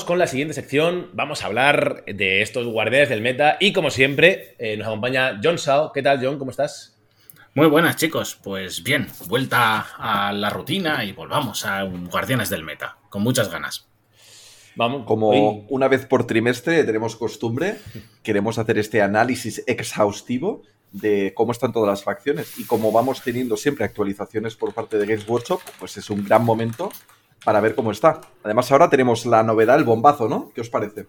Vamos 0.00 0.08
con 0.08 0.18
la 0.18 0.26
siguiente 0.26 0.54
sección. 0.54 1.10
Vamos 1.12 1.42
a 1.42 1.46
hablar 1.46 2.04
de 2.06 2.40
estos 2.40 2.66
guardianes 2.66 3.10
del 3.10 3.20
meta. 3.20 3.58
Y 3.60 3.74
como 3.74 3.90
siempre, 3.90 4.54
eh, 4.58 4.74
nos 4.78 4.86
acompaña 4.86 5.38
John 5.44 5.58
Sao. 5.58 5.92
¿Qué 5.92 6.00
tal, 6.02 6.24
John? 6.24 6.38
¿Cómo 6.38 6.52
estás? 6.52 6.96
Muy 7.54 7.66
buenas, 7.66 7.96
chicos. 7.96 8.34
Pues 8.42 8.82
bien, 8.82 9.08
vuelta 9.26 9.88
a 9.98 10.32
la 10.32 10.48
rutina 10.48 11.04
y 11.04 11.12
volvamos 11.12 11.66
a 11.66 11.84
un 11.84 12.08
Guardianes 12.08 12.48
del 12.48 12.64
Meta, 12.64 12.96
con 13.10 13.22
muchas 13.22 13.50
ganas. 13.50 13.88
Vamos. 14.74 15.04
Como 15.06 15.66
una 15.68 15.86
vez 15.86 16.06
por 16.06 16.26
trimestre 16.26 16.82
tenemos 16.84 17.14
costumbre, 17.14 17.76
queremos 18.22 18.56
hacer 18.58 18.78
este 18.78 19.02
análisis 19.02 19.62
exhaustivo 19.66 20.62
de 20.92 21.34
cómo 21.34 21.52
están 21.52 21.74
todas 21.74 21.90
las 21.90 22.04
facciones. 22.04 22.58
Y 22.58 22.64
como 22.64 22.90
vamos 22.90 23.20
teniendo 23.20 23.58
siempre 23.58 23.84
actualizaciones 23.84 24.56
por 24.56 24.72
parte 24.72 24.96
de 24.96 25.04
Games 25.04 25.28
Workshop, 25.28 25.60
pues 25.78 25.98
es 25.98 26.08
un 26.08 26.24
gran 26.24 26.42
momento 26.42 26.90
para 27.44 27.60
ver 27.60 27.74
cómo 27.74 27.90
está. 27.90 28.20
Además, 28.42 28.70
ahora 28.72 28.90
tenemos 28.90 29.26
la 29.26 29.42
novedad, 29.42 29.76
el 29.76 29.84
bombazo, 29.84 30.28
¿no? 30.28 30.50
¿Qué 30.54 30.60
os 30.60 30.70
parece? 30.70 31.06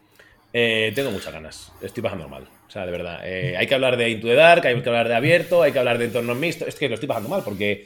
Eh, 0.53 0.91
tengo 0.95 1.11
muchas 1.11 1.33
ganas. 1.33 1.71
Estoy 1.81 2.03
pasando 2.03 2.27
mal. 2.27 2.47
O 2.67 2.71
sea, 2.71 2.85
de 2.85 2.91
verdad. 2.91 3.21
Eh, 3.23 3.55
hay 3.57 3.67
que 3.67 3.75
hablar 3.75 3.97
de 3.97 4.09
Into 4.09 4.27
the 4.27 4.35
Dark, 4.35 4.65
hay 4.65 4.81
que 4.81 4.89
hablar 4.89 5.07
de 5.07 5.15
abierto, 5.15 5.63
hay 5.63 5.71
que 5.71 5.79
hablar 5.79 5.97
de 5.97 6.05
entornos 6.05 6.37
mixtos. 6.37 6.67
Es 6.67 6.75
que 6.75 6.87
lo 6.89 6.95
estoy 6.95 7.07
pasando 7.07 7.29
mal 7.29 7.43
porque 7.43 7.85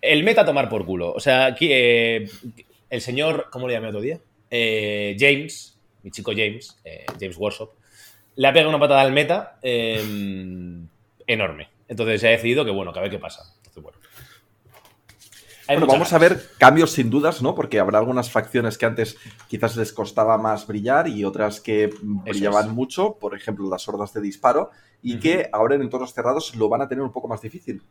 el 0.00 0.22
meta 0.22 0.44
tomar 0.44 0.68
por 0.68 0.84
culo. 0.84 1.12
O 1.12 1.20
sea, 1.20 1.46
aquí 1.46 1.68
eh, 1.70 2.28
el 2.90 3.00
señor, 3.00 3.48
¿cómo 3.50 3.66
le 3.66 3.74
llamé 3.74 3.88
otro 3.88 4.00
día? 4.00 4.20
Eh, 4.50 5.16
James, 5.18 5.78
mi 6.02 6.10
chico 6.10 6.32
James, 6.32 6.78
eh, 6.84 7.04
James 7.18 7.36
Workshop, 7.36 7.72
le 8.36 8.48
ha 8.48 8.52
pegado 8.52 8.68
una 8.68 8.78
patada 8.78 9.00
al 9.00 9.12
meta 9.12 9.58
eh, 9.62 10.00
enorme. 11.26 11.68
Entonces 11.88 12.20
se 12.20 12.28
ha 12.28 12.30
decidido 12.30 12.64
que, 12.64 12.70
bueno, 12.70 12.92
que 12.92 12.98
a 12.98 13.02
ver 13.02 13.10
qué 13.10 13.18
pasa. 13.18 13.53
Bueno. 15.66 15.86
Vamos 15.86 16.12
a 16.12 16.18
ver 16.18 16.50
cambios 16.58 16.90
sin 16.92 17.08
dudas, 17.10 17.40
¿no? 17.42 17.54
Porque 17.54 17.78
habrá 17.80 17.98
algunas 17.98 18.30
facciones 18.30 18.76
que 18.78 18.86
antes 18.86 19.16
quizás 19.48 19.76
les 19.76 19.92
costaba 19.92 20.36
más 20.38 20.66
brillar 20.66 21.08
y 21.08 21.24
otras 21.24 21.60
que 21.60 21.90
brillaban 22.02 22.66
es. 22.66 22.72
mucho, 22.72 23.16
por 23.18 23.34
ejemplo, 23.36 23.68
las 23.70 23.88
hordas 23.88 24.12
de 24.12 24.20
disparo, 24.20 24.70
y 25.02 25.18
que 25.18 25.48
ahora 25.52 25.74
en 25.74 25.82
entornos 25.82 26.12
cerrados 26.14 26.54
lo 26.56 26.68
van 26.68 26.82
a 26.82 26.88
tener 26.88 27.02
un 27.02 27.12
poco 27.12 27.28
más 27.28 27.40
difícil. 27.40 27.82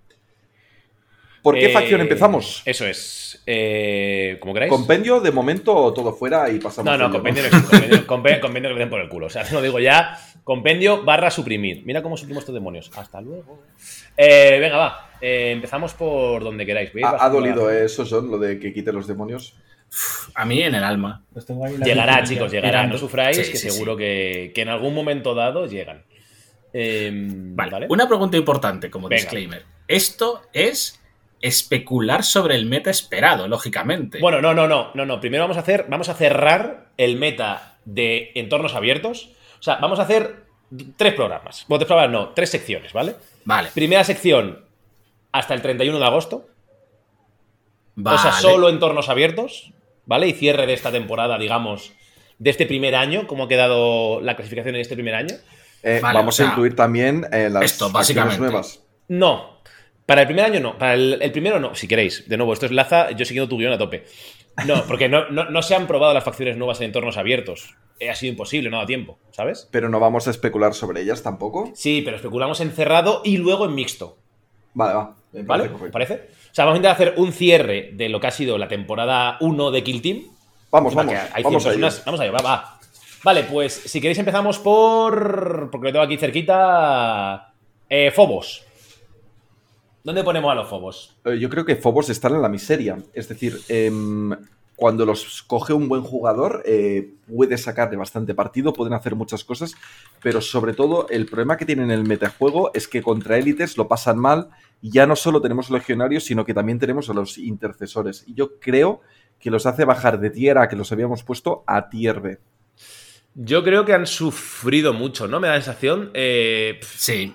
¿Por 1.42 1.56
qué 1.56 1.66
Eh, 1.66 1.74
facción 1.74 2.00
empezamos? 2.00 2.62
Eso 2.64 2.86
es. 2.86 3.44
Eh, 3.46 4.38
como 4.40 4.54
queráis. 4.54 4.70
Compendio, 4.72 5.20
de 5.20 5.30
momento 5.32 5.92
todo 5.94 6.14
fuera 6.14 6.50
y 6.50 6.58
pasamos. 6.60 6.90
No, 6.90 6.98
no, 6.98 7.06
ello, 7.06 7.14
compendio 7.14 7.44
no. 7.44 7.50
Compendio, 7.70 8.08
compe- 8.08 8.40
compendio 8.40 8.70
que 8.70 8.74
le 8.76 8.80
den 8.80 8.90
por 8.90 9.02
el 9.02 9.10
culo. 9.10 9.28
O 9.28 9.30
sea, 9.30 9.44
no 9.52 9.62
digo 9.62 9.78
ya. 9.80 10.18
Compendio 10.46 11.04
barra 11.04 11.30
suprimir. 11.30 11.84
Mira 11.86 12.02
cómo 12.02 12.16
suprimimos 12.16 12.44
estos 12.44 12.56
demonios. 12.56 12.90
Hasta 12.96 13.20
luego. 13.20 13.60
Eh, 14.16 14.58
venga, 14.62 14.78
va. 14.78 15.10
Eh, 15.26 15.52
empezamos 15.52 15.94
por 15.94 16.44
donde 16.44 16.66
queráis. 16.66 16.92
Voy 16.92 17.02
a 17.04 17.08
ir 17.10 17.16
Ha, 17.16 17.26
ha 17.26 17.30
dolido 17.30 17.68
la- 17.70 17.80
eso, 17.80 18.06
John, 18.10 18.30
lo 18.30 18.38
de 18.38 18.60
que 18.60 18.74
quite 18.74 18.92
los 18.92 19.08
demonios. 19.08 19.56
A 20.36 20.44
mí 20.44 20.62
en 20.62 20.76
el 20.76 20.84
alma. 20.84 21.24
Los 21.34 21.46
tengo 21.46 21.66
ahí 21.66 21.78
Llegará, 21.78 22.24
chicos, 22.24 22.52
llegará. 22.52 22.80
mirando. 22.80 22.96
No 22.96 23.00
sufráis, 23.00 23.38
Sí, 23.38 23.52
que 23.52 23.58
sí, 23.58 23.70
seguro 23.70 23.94
sí. 23.94 24.00
Que, 24.00 24.52
que 24.54 24.62
en 24.64 24.70
algún 24.70 24.94
momento 24.94 25.34
dado 25.34 25.66
llegan. 25.68 26.04
Eh, 26.74 27.12
Vale. 27.14 27.72
¿vale? 27.72 27.88
Una 27.90 28.08
pregunta 28.08 28.36
importante 28.36 28.90
como 28.90 29.08
Venga. 29.08 29.22
disclaimer. 29.22 29.64
Esto 29.88 30.42
es 30.52 31.00
especular 31.42 32.24
sobre 32.24 32.56
el 32.56 32.66
meta 32.66 32.90
esperado, 32.90 33.48
lógicamente. 33.48 34.20
Bueno, 34.20 34.42
no, 34.42 34.54
no, 34.54 34.68
no, 34.68 34.92
no, 34.94 35.06
no. 35.06 35.20
Primero 35.20 35.44
vamos 35.44 35.58
a 35.58 35.62
hacer, 35.62 35.86
vamos 35.90 36.10
a 36.10 36.16
cerrar 36.16 36.88
el 36.98 37.18
meta 37.18 37.78
de 37.86 38.32
entornos 38.36 38.76
abiertos. 38.76 39.30
O 39.60 39.64
sea, 39.64 39.76
vamos 39.76 40.00
a 40.00 40.04
hacer 40.04 40.44
tres 40.98 41.14
programas. 41.14 41.66
Bueno, 41.68 41.80
tres 41.80 41.88
programas 41.88 42.12
no, 42.12 42.30
tres 42.34 42.50
secciones, 42.50 42.92
¿vale? 42.94 43.16
Vale. 43.46 43.70
Primera 43.74 44.04
sección 44.04 44.66
hasta 45.34 45.54
el 45.54 45.62
31 45.62 46.00
de 46.00 46.06
agosto. 46.06 46.48
O 48.04 48.18
sea, 48.18 48.32
solo 48.32 48.70
entornos 48.70 49.10
abiertos, 49.10 49.72
¿vale? 50.06 50.28
Y 50.28 50.34
cierre 50.34 50.66
de 50.66 50.74
esta 50.74 50.92
temporada, 50.92 51.38
digamos, 51.38 51.92
de 52.40 52.50
este 52.50 52.66
primer 52.66 52.96
año, 52.96 53.28
cómo 53.28 53.44
ha 53.44 53.48
quedado 53.48 54.20
la 54.22 54.36
clasificación 54.36 54.76
en 54.76 54.82
este 54.82 54.96
primer 54.96 55.16
año. 55.16 55.36
Eh, 55.84 56.00
Vale, 56.02 56.18
vamos 56.20 56.36
o 56.36 56.38
sea, 56.38 56.46
a 56.48 56.50
incluir 56.50 56.76
también 56.76 57.26
eh, 57.32 57.50
las 57.52 57.64
esto, 57.66 57.90
básicamente. 57.92 58.40
nuevas. 58.40 58.82
No. 59.10 59.60
Para 60.06 60.22
el 60.22 60.28
primer 60.28 60.46
año 60.46 60.60
no. 60.60 60.78
Para 60.78 60.94
el, 60.96 61.20
el 61.22 61.32
primero 61.32 61.60
no, 61.60 61.76
si 61.76 61.88
queréis. 61.88 62.28
De 62.28 62.38
nuevo, 62.38 62.54
esto 62.54 62.66
es 62.66 62.72
Laza, 62.72 63.12
yo 63.12 63.26
siguiendo 63.26 63.50
tu 63.50 63.58
guion 63.58 63.74
a 63.74 63.78
tope. 63.78 64.06
No, 64.66 64.86
porque 64.86 65.10
no, 65.10 65.30
no- 65.30 65.50
no 65.50 65.62
se 65.62 65.76
han 65.76 65.88
probado 65.88 66.14
las 66.14 66.24
facciones 66.24 66.58
nuevas 66.58 66.80
en 66.80 66.86
entornos 66.86 67.18
abiertos. 67.18 67.76
Eh, 68.00 68.10
ha 68.10 68.16
sido 68.16 68.32
imposible, 68.32 68.70
no 68.70 68.78
da 68.78 68.86
tiempo, 68.86 69.20
¿sabes? 69.32 69.68
Pero 69.72 69.90
no 69.90 70.00
vamos 70.00 70.28
a 70.28 70.32
especular 70.32 70.74
sobre 70.74 71.02
ellas 71.02 71.22
tampoco. 71.22 71.72
Sí, 71.76 72.02
pero 72.04 72.16
especulamos 72.18 72.60
en 72.62 72.72
cerrado 72.72 73.22
y 73.24 73.38
luego 73.38 73.66
en 73.66 73.76
mixto. 73.76 74.18
Vale, 74.74 74.94
va. 74.94 75.16
me 75.34 75.44
¿Vale? 75.44 75.64
parece 75.64 75.74
¿Os 75.74 75.80
correcto. 75.80 75.94
parece? 75.94 76.14
O 76.52 76.56
sea, 76.56 76.66
vamos 76.66 76.76
a 76.76 76.78
intentar 76.78 76.96
hacer 76.96 77.14
un 77.18 77.32
cierre 77.32 77.92
de 77.94 78.10
lo 78.10 78.20
que 78.20 78.28
ha 78.28 78.32
sido 78.32 78.58
la 78.58 78.68
temporada 78.68 79.38
1 79.42 79.72
de 79.72 79.84
Kill 79.84 80.02
Team. 80.02 80.22
Vamos, 80.72 80.94
vamos. 80.96 81.16
hay 81.34 81.44
Vamos 81.44 81.64
100 81.64 81.84
a. 81.84 81.90
Vamos 82.06 82.20
a 82.20 82.26
ello, 82.26 82.34
va, 82.34 82.42
va. 82.42 82.80
Vale, 83.24 83.44
pues 83.44 83.74
si 83.74 84.02
queréis 84.02 84.20
empezamos 84.20 84.60
por. 84.60 85.70
Porque 85.72 85.88
lo 85.88 85.92
tengo 85.94 86.06
aquí 86.06 86.18
cerquita. 86.18 87.54
Eh, 87.90 88.12
Fobos. 88.12 88.64
¿Dónde 90.04 90.24
ponemos 90.24 90.52
a 90.52 90.56
los 90.56 90.68
Fobos? 90.68 91.16
Eh, 91.24 91.38
Yo 91.40 91.50
creo 91.50 91.64
que 91.64 91.76
Phobos 91.78 92.10
están 92.10 92.36
en 92.36 92.42
la 92.42 92.50
miseria. 92.50 92.98
Es 93.14 93.30
decir, 93.30 93.58
em, 93.70 94.32
cuando 94.84 95.06
los 95.06 95.44
coge 95.44 95.72
un 95.72 95.88
buen 95.88 96.02
jugador, 96.02 96.62
eh, 96.66 97.14
puede 97.34 97.58
sacarle 97.58 97.96
bastante 97.96 98.36
partido, 98.36 98.74
pueden 98.74 98.92
hacer 98.92 99.16
muchas 99.16 99.46
cosas, 99.46 99.76
pero 100.22 100.42
sobre 100.42 100.74
todo 100.74 101.08
el 101.10 101.26
problema 101.26 101.56
que 101.56 101.66
tienen 101.66 101.86
en 101.86 102.00
el 102.00 102.06
metajuego 102.06 102.70
es 102.74 102.90
que 102.90 103.02
contra 103.02 103.38
élites 103.38 103.78
lo 103.78 103.88
pasan 103.88 104.20
mal. 104.20 104.50
Y 104.82 104.92
ya 104.92 105.08
no 105.08 105.16
solo 105.16 105.40
tenemos 105.40 105.70
legionarios, 105.70 106.26
sino 106.26 106.44
que 106.44 106.54
también 106.54 106.80
tenemos 106.80 107.10
a 107.10 107.14
los 107.14 107.38
intercesores. 107.38 108.26
Y 108.28 108.34
yo 108.34 108.60
creo 108.60 109.00
que 109.40 109.50
los 109.50 109.66
hace 109.66 109.86
bajar 109.86 110.20
de 110.20 110.32
tier 110.32 110.58
A 110.58 110.68
que 110.68 110.76
los 110.76 110.92
habíamos 110.92 111.24
puesto 111.24 111.64
a 111.66 111.88
tier 111.88 112.20
B. 112.20 112.40
Yo 113.36 113.64
creo 113.64 113.86
que 113.86 113.94
han 113.94 114.06
sufrido 114.06 114.92
mucho, 114.92 115.30
¿no? 115.30 115.40
Me 115.40 115.48
da 115.48 115.54
la 115.54 115.62
sensación. 115.62 116.12
Eh, 116.14 116.82
Sí. 116.82 117.34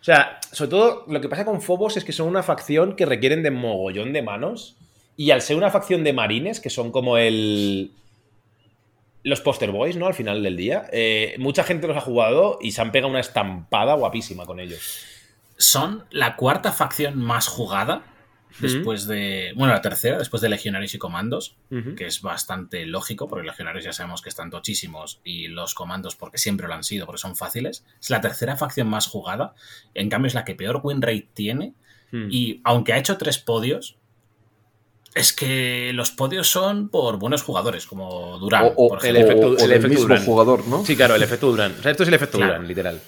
o 0.00 0.02
sea, 0.02 0.40
sobre 0.50 0.70
todo 0.72 1.04
lo 1.06 1.20
que 1.20 1.28
pasa 1.28 1.44
con 1.44 1.62
Fobos 1.62 1.96
es 1.96 2.04
que 2.04 2.10
son 2.10 2.26
una 2.26 2.42
facción 2.42 2.96
que 2.96 3.06
requieren 3.06 3.44
de 3.44 3.52
mogollón 3.52 4.12
de 4.12 4.22
manos. 4.22 4.76
Y 5.16 5.30
al 5.30 5.42
ser 5.42 5.56
una 5.56 5.70
facción 5.70 6.04
de 6.04 6.12
marines, 6.12 6.60
que 6.60 6.70
son 6.70 6.90
como 6.90 7.18
el. 7.18 7.92
Los 9.22 9.40
poster 9.40 9.70
boys, 9.70 9.96
¿no? 9.96 10.06
Al 10.06 10.14
final 10.14 10.42
del 10.42 10.56
día. 10.56 10.86
eh, 10.92 11.34
mucha 11.38 11.64
gente 11.64 11.86
los 11.86 11.96
ha 11.96 12.00
jugado 12.00 12.58
y 12.60 12.72
se 12.72 12.82
han 12.82 12.92
pegado 12.92 13.10
una 13.10 13.20
estampada 13.20 13.94
guapísima 13.94 14.44
con 14.44 14.60
ellos. 14.60 15.06
son 15.56 16.04
la 16.10 16.36
cuarta 16.36 16.72
facción 16.72 17.18
más 17.18 17.46
jugada 17.46 18.04
después 18.60 19.06
de. 19.06 19.52
Bueno, 19.56 19.72
la 19.72 19.80
tercera, 19.80 20.18
después 20.18 20.40
de 20.42 20.48
Legionarios 20.48 20.94
y 20.94 20.98
Comandos, 20.98 21.56
que 21.96 22.06
es 22.06 22.22
bastante 22.22 22.86
lógico, 22.86 23.28
porque 23.28 23.46
Legionarios 23.46 23.84
ya 23.84 23.92
sabemos 23.92 24.22
que 24.22 24.28
están 24.28 24.50
tochísimos 24.50 25.20
y 25.24 25.48
los 25.48 25.74
Comandos, 25.74 26.16
porque 26.16 26.38
siempre 26.38 26.68
lo 26.68 26.74
han 26.74 26.84
sido, 26.84 27.06
porque 27.06 27.20
son 27.20 27.36
fáciles. 27.36 27.84
Es 28.00 28.10
la 28.10 28.20
tercera 28.20 28.56
facción 28.56 28.88
más 28.88 29.06
jugada, 29.06 29.54
en 29.94 30.08
cambio, 30.08 30.28
es 30.28 30.34
la 30.34 30.44
que 30.44 30.54
peor 30.54 30.80
win 30.82 31.02
rate 31.02 31.28
tiene. 31.34 31.74
Hmm. 32.12 32.28
Y 32.30 32.60
aunque 32.64 32.92
ha 32.92 32.98
hecho 32.98 33.16
tres 33.18 33.38
podios, 33.38 33.96
es 35.14 35.32
que 35.32 35.92
los 35.94 36.10
podios 36.10 36.48
son 36.50 36.88
por 36.88 37.18
buenos 37.18 37.42
jugadores, 37.42 37.86
como 37.86 38.38
Durán. 38.38 38.64
O- 38.64 38.86
o 38.86 38.88
por 38.88 39.06
El 39.06 39.16
ejemplo. 39.16 39.48
efecto, 39.50 39.62
o 39.62 39.66
el 39.66 39.72
efecto 39.72 39.88
mismo 39.88 40.02
Durán. 40.08 40.24
jugador, 40.24 40.66
¿no? 40.68 40.84
Sí, 40.84 40.96
claro, 40.96 41.14
el 41.14 41.22
efecto 41.22 41.50
Durán. 41.50 41.74
O 41.78 41.82
sea, 41.82 41.90
esto 41.92 42.02
es 42.02 42.08
el 42.08 42.14
efecto 42.14 42.38
Claro. 42.38 42.54
Durán, 42.54 42.68
literal. 42.68 43.00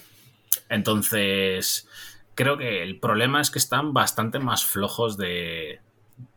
Entonces, 0.69 1.89
creo 2.35 2.57
que 2.59 2.83
el 2.83 2.99
problema 3.01 3.41
es 3.41 3.51
que 3.51 3.59
están 3.59 3.93
bastante 3.93 4.39
más 4.39 4.65
flojos 4.65 5.17
de, 5.17 5.81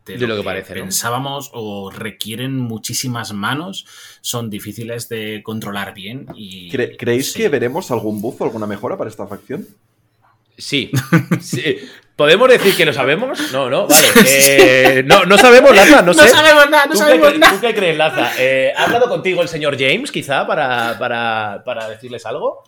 De 0.06 0.18
lo 0.26 0.36
que 0.36 0.42
parece, 0.42 0.74
¿no? 0.74 0.80
pensábamos 0.82 1.50
o 1.52 1.90
requieren 1.90 2.56
muchísimas 2.58 3.32
manos, 3.32 3.86
son 4.20 4.50
difíciles 4.50 5.08
de 5.08 5.42
controlar 5.44 5.94
bien 5.94 6.26
y 6.34 6.70
Cre- 6.70 6.96
¿Creéis 6.98 7.32
sí. 7.32 7.38
que 7.38 7.48
veremos 7.48 7.90
algún 7.90 8.20
buff 8.20 8.40
o 8.40 8.44
alguna 8.44 8.66
mejora 8.66 8.96
para 8.96 9.08
esta 9.10 9.26
facción? 9.26 9.66
Sí. 10.58 10.90
Sí. 11.40 11.76
¿Podemos 12.20 12.48
decir 12.50 12.76
que 12.76 12.84
lo 12.84 12.92
sabemos? 12.92 13.50
No, 13.50 13.70
no, 13.70 13.86
vale. 13.86 14.06
Eh, 14.26 15.02
no, 15.06 15.24
no 15.24 15.38
sabemos, 15.38 15.74
Laza, 15.74 16.02
no 16.02 16.12
sé. 16.12 16.24
No 16.24 16.28
sabemos 16.28 16.68
nada, 16.68 16.84
no 16.84 16.92
¿Tú 16.92 16.98
qué 16.98 17.04
sabemos 17.04 17.38
nada. 17.38 17.52
¿Tú 17.54 17.60
qué 17.62 17.74
crees, 17.74 17.96
Laza? 17.96 18.32
Eh, 18.36 18.74
¿Ha 18.76 18.84
hablado 18.84 19.08
contigo 19.08 19.40
el 19.40 19.48
señor 19.48 19.78
James, 19.78 20.12
quizá, 20.12 20.46
para, 20.46 20.98
para, 20.98 21.62
para 21.64 21.88
decirles 21.88 22.26
algo? 22.26 22.62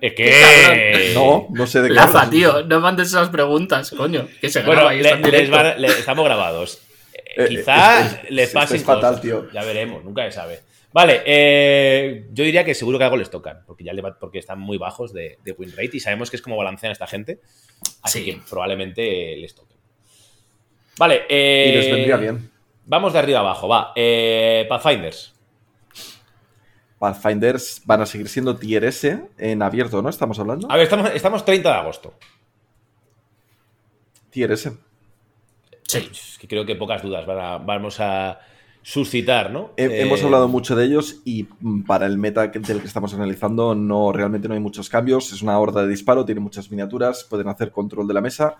Es 0.00 0.14
que. 0.14 1.12
No, 1.14 1.46
no 1.50 1.66
sé 1.66 1.82
de 1.82 1.88
qué 1.88 1.94
Laza, 1.94 2.08
hablas. 2.20 2.30
tío, 2.30 2.62
no 2.64 2.80
mandes 2.80 3.08
esas 3.08 3.28
preguntas, 3.28 3.90
coño, 3.90 4.26
que 4.40 4.48
se 4.48 4.60
Bueno, 4.62 4.80
graba 4.80 4.94
y 4.94 5.02
le- 5.02 5.16
les 5.30 5.50
van 5.50 5.78
le- 5.78 5.88
estamos 5.88 6.24
grabados. 6.24 6.78
Eh, 7.36 7.48
quizá 7.50 8.00
es- 8.00 8.12
es- 8.24 8.30
les 8.30 8.48
es- 8.48 8.54
pasen 8.54 8.76
es 8.78 8.82
fatal, 8.84 9.10
cosas. 9.10 9.20
tío. 9.20 9.46
Ya 9.52 9.62
veremos, 9.62 10.02
nunca 10.04 10.24
se 10.24 10.32
sabe. 10.32 10.60
Vale, 10.92 11.22
eh, 11.26 12.26
yo 12.32 12.44
diría 12.44 12.64
que 12.64 12.74
seguro 12.74 12.96
que 12.98 13.04
algo 13.04 13.16
les 13.18 13.30
tocan, 13.30 13.62
porque 13.66 13.84
ya 13.84 13.92
le 13.92 14.00
va- 14.02 14.18
porque 14.18 14.38
están 14.38 14.58
muy 14.58 14.78
bajos 14.78 15.12
de, 15.12 15.38
de 15.44 15.52
win 15.52 15.70
rate 15.72 15.90
y 15.98 16.00
sabemos 16.00 16.30
que 16.30 16.36
es 16.36 16.42
como 16.42 16.56
balancean 16.56 16.92
esta 16.92 17.06
gente. 17.06 17.40
Así 18.02 18.20
Sí. 18.20 18.24
que 18.24 18.40
probablemente 18.48 19.36
les 19.36 19.54
toquen. 19.54 19.76
Vale, 20.98 21.22
eh, 21.28 21.66
Y 21.72 21.76
les 21.76 21.90
vendría 21.90 22.16
bien. 22.16 22.50
Vamos 22.86 23.12
de 23.12 23.18
arriba 23.18 23.40
abajo, 23.40 23.68
va. 23.68 23.92
Eh, 23.94 24.64
Pathfinders. 24.68 25.34
Pathfinders 26.98 27.82
van 27.84 28.00
a 28.00 28.06
seguir 28.06 28.28
siendo 28.28 28.56
tier 28.56 28.82
S 28.84 29.28
en 29.38 29.62
abierto, 29.62 30.02
¿no? 30.02 30.08
Estamos 30.08 30.38
hablando. 30.40 30.68
A 30.70 30.74
ver, 30.74 30.84
estamos, 30.84 31.10
estamos 31.14 31.44
30 31.44 31.68
de 31.70 31.76
agosto. 31.76 32.14
Tier 34.30 34.50
S. 34.52 34.72
Sí. 35.84 36.08
Es 36.10 36.38
que 36.40 36.48
creo 36.48 36.66
que 36.66 36.74
pocas 36.76 37.02
dudas 37.02 37.24
van 37.26 37.38
a- 37.38 37.58
vamos 37.58 38.00
a 38.00 38.40
suscitar, 38.90 39.50
¿no? 39.50 39.72
He- 39.76 39.84
Eh, 39.84 40.02
Hemos 40.02 40.22
hablado 40.24 40.48
mucho 40.48 40.74
de 40.74 40.86
ellos 40.86 41.20
y 41.26 41.46
mm, 41.60 41.82
para 41.82 42.06
el 42.06 42.16
meta 42.16 42.50
que- 42.50 42.58
del 42.58 42.80
que 42.80 42.86
estamos 42.86 43.12
analizando 43.12 43.74
no 43.74 44.12
realmente 44.12 44.48
no 44.48 44.54
hay 44.54 44.60
muchos 44.60 44.88
cambios. 44.88 45.30
Es 45.32 45.42
una 45.42 45.58
horda 45.58 45.82
de 45.82 45.88
disparo, 45.88 46.24
tiene 46.24 46.40
muchas 46.40 46.70
miniaturas, 46.70 47.24
pueden 47.24 47.48
hacer 47.48 47.70
control 47.70 48.08
de 48.08 48.14
la 48.14 48.22
mesa. 48.22 48.56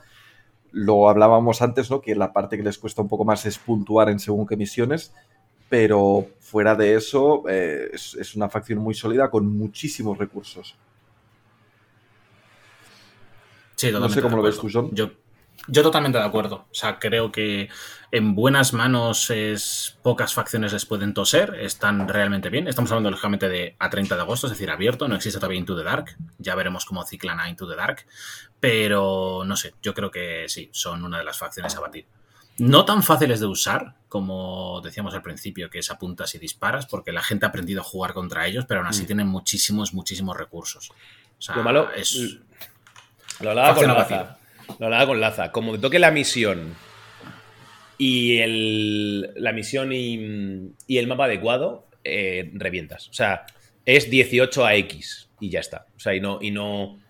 Lo 0.71 1.09
hablábamos 1.09 1.63
antes, 1.63 1.91
¿no? 1.91 2.03
Que 2.03 2.15
la 2.15 2.35
parte 2.35 2.59
que 2.59 2.63
les 2.63 2.77
cuesta 2.77 3.01
un 3.01 3.09
poco 3.09 3.25
más 3.25 3.47
es 3.47 3.59
puntuar 3.59 4.11
en 4.11 4.19
según 4.19 4.47
qué 4.47 4.55
misiones. 4.57 5.15
Pero 5.71 6.27
fuera 6.41 6.75
de 6.75 6.95
eso, 6.95 7.45
eh, 7.49 7.89
es, 7.95 8.15
es 8.15 8.35
una 8.35 8.51
facción 8.51 8.81
muy 8.81 8.93
sólida 8.95 9.31
con 9.31 9.47
muchísimos 9.57 10.19
recursos. 10.19 10.77
Sí, 13.77 13.87
No 13.87 13.93
totalmente 14.01 14.15
sé 14.15 14.23
cómo 14.23 14.37
de 14.37 14.43
lo 14.43 14.43
ves 14.49 14.59
tú, 14.59 14.69
John. 14.73 14.91
Yo, 14.93 15.11
yo 15.69 15.83
totalmente 15.83 16.19
de 16.19 16.25
acuerdo. 16.25 16.67
O 16.71 16.75
sea, 16.75 16.99
creo 16.99 17.31
que 17.33 17.69
en 18.11 18.35
buenas 18.35 18.73
manos 18.73 19.29
es 19.31 19.99
pocas 20.03 20.33
facciones 20.33 20.73
les 20.73 20.87
pueden 20.87 21.13
toser, 21.13 21.57
están 21.61 22.09
realmente 22.09 22.49
bien. 22.49 22.67
Estamos 22.67 22.91
hablando 22.91 23.11
lógicamente 23.11 23.49
de 23.49 23.77
a 23.79 23.91
30 23.91 24.15
de 24.17 24.21
agosto, 24.23 24.47
es 24.47 24.53
decir, 24.53 24.71
abierto, 24.71 25.09
no 25.09 25.17
existe 25.17 25.39
todavía 25.39 25.59
Into 25.59 25.77
the 25.77 25.85
Dark. 25.85 26.17
Ya 26.39 26.55
veremos 26.55 26.85
cómo 26.87 27.05
ciclan 27.05 27.39
a 27.41 27.49
Into 27.51 27.69
the 27.69 27.77
Dark. 27.77 28.07
Pero 28.61 29.43
no 29.45 29.57
sé, 29.57 29.75
yo 29.83 29.95
creo 29.95 30.11
que 30.11 30.47
sí, 30.49 30.71
son 30.73 31.05
una 31.05 31.19
de 31.19 31.25
las 31.25 31.39
facciones 31.39 31.77
a 31.77 31.81
batir. 31.81 32.07
No 32.59 32.85
tan 32.85 33.03
fáciles 33.05 33.39
de 33.39 33.47
usar, 33.47 33.95
como 34.09 34.81
decíamos 34.83 35.15
al 35.15 35.23
principio, 35.23 35.71
que 35.71 35.79
es 35.79 35.91
apuntas 35.91 36.35
y 36.35 36.39
disparas, 36.39 36.87
porque 36.87 37.13
la 37.13 37.23
gente 37.23 37.47
ha 37.47 37.51
aprendido 37.51 37.83
a 37.83 37.85
jugar 37.85 38.15
contra 38.15 38.47
ellos, 38.47 38.65
pero 38.67 38.81
aún 38.81 38.89
así 38.89 39.03
Mm. 39.03 39.07
tienen 39.07 39.29
muchísimos, 39.29 39.95
muchísimos 39.95 40.37
recursos. 40.37 40.91
O 41.39 41.43
sea, 41.43 41.55
Lo 41.55 41.63
malo 41.63 41.93
es. 41.93 42.39
Lo 43.41 43.51
hablaba 43.51 43.75
con 43.77 43.87
Laza. 43.87 44.39
Lo 44.81 44.87
hablaba 44.87 45.07
con 45.07 45.21
Laza. 45.21 45.53
Como 45.53 45.79
toque 45.79 46.01
la 46.01 46.11
misión 46.11 46.75
y 47.99 48.39
el, 48.39 49.33
la 49.35 49.53
misión 49.53 49.93
y, 49.93 50.73
y 50.87 50.99
el 50.99 51.07
mapa 51.09 51.25
adecuado, 51.25 51.87
eh, 52.05 52.51
revientas. 52.55 53.09
O 53.09 53.13
sea, 53.13 53.45
es 53.85 54.09
18 54.09 54.65
a 54.65 54.77
X 54.77 55.29
y 55.41 55.51
ya 55.51 55.61
está. 55.61 55.87
O 55.97 56.01
sea, 56.01 56.15
y 56.15 56.21
no, 56.21 56.39
y 56.41 56.53
no, 56.53 57.01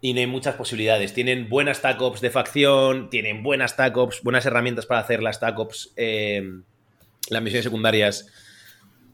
y 0.00 0.14
no 0.14 0.20
hay 0.20 0.26
muchas 0.26 0.54
posibilidades. 0.54 1.12
Tienen 1.12 1.48
buenas 1.48 1.82
tac-ops 1.82 2.20
de 2.20 2.30
facción, 2.30 3.10
tienen 3.10 3.42
buenas 3.42 3.76
tac-ops, 3.76 4.22
buenas 4.22 4.46
herramientas 4.46 4.86
para 4.86 5.00
hacer 5.00 5.22
las 5.22 5.40
tac-ops, 5.40 5.92
eh, 5.96 6.42
las 7.28 7.42
misiones 7.42 7.64
secundarias 7.64 8.28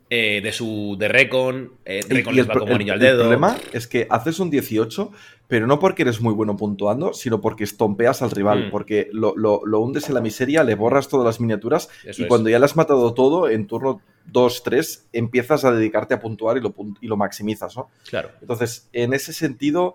eh, 0.08 0.40
de 0.42 0.52
su 0.52 0.96
de 0.98 1.08
Recon. 1.08 1.72
Eh, 1.84 2.00
Recon 2.08 2.34
y 2.34 2.36
les 2.36 2.44
el, 2.46 2.50
va 2.50 2.54
como 2.60 2.72
el- 2.76 2.90
al 2.90 2.96
el 2.96 2.98
dedo. 3.00 3.18
problema 3.20 3.56
es 3.72 3.86
que 3.88 4.06
haces 4.08 4.38
un 4.38 4.50
18, 4.50 5.10
pero 5.48 5.66
no 5.66 5.78
porque 5.78 6.02
eres 6.02 6.20
muy 6.20 6.32
bueno 6.34 6.56
puntuando, 6.56 7.12
sino 7.12 7.40
porque 7.40 7.64
estompeas 7.64 8.22
al 8.22 8.30
rival, 8.30 8.66
Mm. 8.66 8.70
porque 8.70 9.08
lo, 9.12 9.34
lo- 9.36 9.62
lo 9.64 9.80
hundes 9.80 10.08
en 10.08 10.14
la 10.14 10.20
miseria, 10.20 10.62
le 10.64 10.74
borras 10.74 11.08
todas 11.08 11.24
las 11.26 11.40
miniaturas 11.40 11.88
Eso 12.04 12.22
y 12.22 12.24
es. 12.24 12.28
cuando 12.28 12.48
ya 12.50 12.58
le 12.58 12.64
has 12.64 12.76
matado 12.76 13.14
todo, 13.14 13.48
en 13.48 13.66
turno 13.66 14.00
2, 14.26 14.62
3, 14.64 15.06
empiezas 15.12 15.64
a 15.64 15.70
dedicarte 15.72 16.14
a 16.14 16.20
puntuar 16.20 16.56
y 16.56 16.60
lo, 16.60 16.74
y 17.00 17.06
lo 17.06 17.16
maximizas, 17.16 17.76
¿no? 17.76 17.90
Claro. 18.08 18.30
Entonces, 18.40 18.88
en 18.92 19.12
ese 19.12 19.32
sentido, 19.32 19.94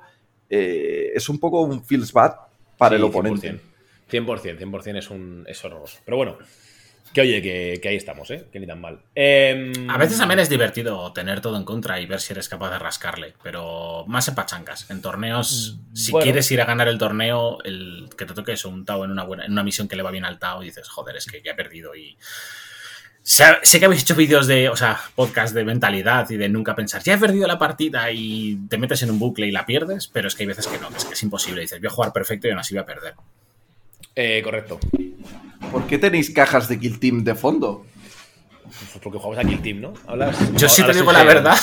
eh, 0.50 1.12
es 1.16 1.28
un 1.30 1.40
poco 1.40 1.62
un 1.62 1.84
feels 1.84 2.12
bad 2.14 2.36
para 2.78 2.96
Sí, 2.96 3.02
el 3.02 3.04
oponente. 3.04 3.50
100%, 3.50 3.60
100%, 4.10 4.58
100% 4.60 4.98
es, 5.00 5.10
un, 5.10 5.46
es 5.48 5.64
horroroso. 5.64 6.00
Pero 6.06 6.18
bueno, 6.18 6.38
que 7.14 7.22
oye, 7.22 7.42
que, 7.42 7.80
que 7.82 7.90
ahí 7.90 7.96
estamos, 7.98 8.30
¿eh? 8.32 8.46
Que 8.52 8.60
ni 8.60 8.68
tan 8.68 8.80
mal. 8.80 9.00
Em, 9.16 9.90
A 9.90 9.98
veces 9.98 10.18
también 10.18 10.40
es 10.40 10.50
divertido 10.50 11.12
tener 11.14 11.42
todo 11.42 11.58
en 11.58 11.66
contra 11.66 12.00
y 12.00 12.06
ver 12.06 12.20
si 12.22 12.34
eres 12.34 12.48
capaz 12.50 12.72
de 12.72 12.80
rascarle, 12.80 13.34
pero 13.44 14.06
más 14.08 14.28
en 14.28 14.36
pachangas. 14.36 14.90
En 14.90 15.02
torneos, 15.02 15.78
si 15.94 16.10
Mm, 16.10 16.14
bueno. 16.14 16.24
quieres 16.24 16.52
ir 16.52 16.62
a 16.62 16.66
ganar 16.66 16.88
el 16.88 16.98
torneo, 16.98 17.58
el 17.64 18.10
que 18.18 18.26
te 18.26 18.34
toque 18.34 18.54
eso, 18.54 18.70
un 18.70 18.86
Tao 18.86 19.04
en 19.06 19.12
una, 19.12 19.24
buena, 19.24 19.46
en 19.46 19.52
una 19.52 19.64
misión 19.64 19.88
que 19.88 19.96
le 19.96 20.04
va 20.04 20.12
bien 20.12 20.26
al 20.26 20.40
Tao 20.40 20.62
y 20.64 20.68
dices, 20.68 20.88
joder, 20.90 21.16
es 21.18 21.26
que 21.26 21.42
ya 21.44 21.52
he 21.52 21.56
perdido 21.56 21.96
y... 21.96 22.18
Sé, 23.24 23.46
que 23.80 23.86
habéis 23.86 24.02
hecho 24.02 24.16
vídeos 24.16 24.48
de, 24.48 24.68
o 24.70 24.76
sea, 24.76 25.00
podcast 25.14 25.54
de 25.54 25.64
mentalidad 25.64 26.28
y 26.32 26.38
de 26.38 26.50
nunca 26.50 26.74
pensar, 26.76 27.04
ya 27.04 27.14
he 27.14 27.18
perdido 27.20 27.48
la 27.48 27.60
partida 27.60 28.12
y 28.12 28.58
te 28.68 28.80
metes 28.80 29.04
en 29.04 29.12
un 29.12 29.20
bucle 29.20 29.46
y 29.46 29.52
la 29.52 29.64
pierdes, 29.68 30.08
pero 30.08 30.28
es 30.28 30.34
que 30.34 30.42
hay 30.44 30.48
veces 30.48 30.66
que 30.66 30.80
no, 30.80 30.90
es 30.90 31.06
que 31.06 31.14
es 31.14 31.22
imposible. 31.22 31.62
Dices, 31.62 31.80
voy 31.80 31.88
a 31.88 31.92
jugar 31.92 32.14
perfecto 32.14 32.48
y 32.48 32.50
aún 32.52 32.60
así 32.60 32.74
voy 32.74 32.82
a 32.82 32.86
perder. 32.88 33.14
eh, 34.16 34.42
correcto. 34.44 34.80
¿Por 35.72 35.86
qué 35.88 35.98
tenéis 35.98 36.32
cajas 36.32 36.68
de 36.68 36.80
Kill 36.80 37.00
Team 37.00 37.24
de 37.24 37.36
fondo? 37.36 37.86
Pues 38.64 39.04
porque 39.04 39.20
jugamos 39.20 39.44
aquí 39.44 39.54
el 39.54 39.62
team, 39.62 39.82
¿no? 39.82 39.94
Hablas, 40.08 40.38
Yo 40.56 40.70
sí 40.70 40.84
te 40.84 40.94
digo 40.94 41.12
la 41.12 41.24
verdad. 41.24 41.58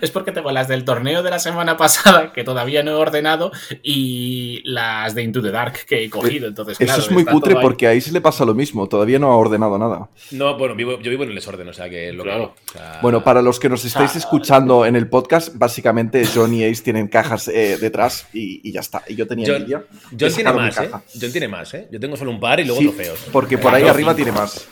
Es 0.00 0.10
porque 0.10 0.30
tengo 0.32 0.50
las 0.52 0.68
del 0.68 0.84
torneo 0.84 1.22
de 1.22 1.30
la 1.30 1.38
semana 1.38 1.76
pasada, 1.76 2.32
que 2.32 2.44
todavía 2.44 2.82
no 2.82 2.92
he 2.92 2.94
ordenado, 2.94 3.50
y 3.82 4.60
las 4.64 5.14
de 5.14 5.22
Into 5.22 5.42
the 5.42 5.50
Dark 5.50 5.86
que 5.86 6.04
he 6.04 6.10
cogido. 6.10 6.46
Entonces, 6.48 6.76
Eso 6.80 6.84
claro, 6.86 7.02
es 7.02 7.10
muy 7.10 7.24
cutre 7.24 7.54
ahí. 7.56 7.62
porque 7.62 7.86
ahí 7.86 8.00
se 8.00 8.12
le 8.12 8.20
pasa 8.20 8.44
lo 8.44 8.54
mismo, 8.54 8.88
todavía 8.88 9.18
no 9.18 9.32
ha 9.32 9.36
ordenado 9.36 9.78
nada. 9.78 10.08
No, 10.30 10.56
bueno, 10.58 10.74
vivo- 10.74 11.00
yo 11.00 11.10
vivo 11.10 11.22
en 11.24 11.30
el 11.30 11.34
desorden, 11.34 11.68
o 11.68 11.72
sea 11.72 11.88
que 11.88 12.12
lo 12.12 12.22
Claro. 12.24 12.54
que. 12.72 12.78
o 12.78 12.82
sea, 12.82 12.98
Bueno, 13.02 13.24
para 13.24 13.42
los 13.42 13.58
que 13.60 13.68
nos 13.68 13.84
estáis 13.84 14.14
escuchando 14.16 14.86
en 14.86 14.96
el 14.96 15.08
podcast, 15.08 15.50
básicamente 15.54 16.24
John 16.32 16.52
y 16.54 16.64
Ace 16.64 16.82
tienen 16.82 17.08
cajas 17.08 17.48
eh, 17.48 17.76
detrás 17.80 18.26
y, 18.32 18.60
y 18.68 18.72
ya 18.72 18.80
está. 18.80 19.02
Y 19.08 19.14
yo 19.16 19.26
tenía 19.26 19.46
John, 19.46 19.56
envidia. 19.56 19.84
John 20.10 20.18
de 20.18 20.30
tiene 20.30 20.52
más, 20.52 20.78
¿eh? 20.78 20.90
John 21.20 21.32
tiene 21.32 21.48
más, 21.48 21.74
¿eh? 21.74 21.88
Yo 21.90 22.00
tengo 22.00 22.16
solo 22.16 22.30
un 22.30 22.40
par 22.40 22.60
y 22.60 22.64
luego 22.64 22.80
Sí, 22.80 22.88
trofeos. 22.88 23.18
porque 23.32 23.58
por 23.58 23.74
ahí 23.74 23.84
arriba 23.88 24.14
tiene 24.14 24.32
más. 24.32 24.66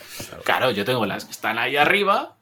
Claro, 0.44 0.70
yo 0.70 0.84
tengo 0.84 1.04
las 1.06 1.24
que 1.24 1.32
están 1.32 1.58
ahí 1.58 1.76
arriba, 1.76 2.36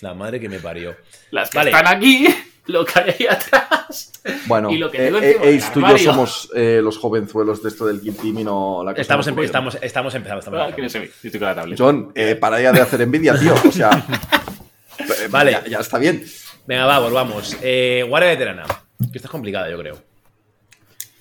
La 0.00 0.14
madre 0.14 0.40
que 0.40 0.48
me 0.48 0.58
parió. 0.60 0.96
las 1.30 1.50
que 1.50 1.58
Vale. 1.58 1.70
están 1.70 1.86
aquí, 1.88 2.26
lo 2.66 2.84
que 2.84 2.98
hay 3.00 3.14
ahí 3.18 3.26
atrás. 3.26 4.12
Bueno, 4.46 4.70
Y 4.70 4.78
lo 4.78 4.90
que 4.90 4.98
eh, 4.98 5.10
tengo 5.12 5.18
eh, 5.20 5.56
Ace, 5.58 5.70
tú 5.72 5.80
y 5.80 5.90
yo 5.90 5.98
somos 5.98 6.50
eh, 6.54 6.80
los 6.82 6.98
jovenzuelos 6.98 7.62
de 7.62 7.68
esto 7.68 7.86
del 7.86 8.00
Kill 8.00 8.16
Team 8.16 8.38
y 8.38 8.44
no 8.44 8.82
la 8.84 8.92
cosa 8.92 9.00
Estamos, 9.02 9.26
no 9.26 9.30
empe- 9.32 9.34
ocurre. 9.34 9.46
estamos, 9.46 9.78
estamos 9.82 10.14
empezando. 10.14 10.38
Estamos 10.40 10.60
Ah, 10.60 10.68
empezando. 10.68 11.66
no. 11.66 11.74
John, 11.78 12.12
eh, 12.14 12.34
para 12.36 12.60
ya 12.60 12.72
de 12.72 12.80
hacer 12.80 13.00
envidia, 13.02 13.38
tío. 13.38 13.54
O 13.66 13.72
sea, 13.72 13.90
eh, 14.98 15.28
Vale. 15.30 15.52
ya, 15.52 15.66
ya 15.66 15.78
está 15.80 15.98
bien. 15.98 16.24
Venga, 16.66 16.86
vamos, 16.86 17.12
vamos. 17.12 17.56
Eh, 17.62 18.04
Guardia 18.08 18.30
Veterana. 18.30 18.64
Que 18.98 19.18
esta 19.18 19.26
es 19.28 19.30
complicada, 19.30 19.70
yo 19.70 19.78
creo. 19.78 20.02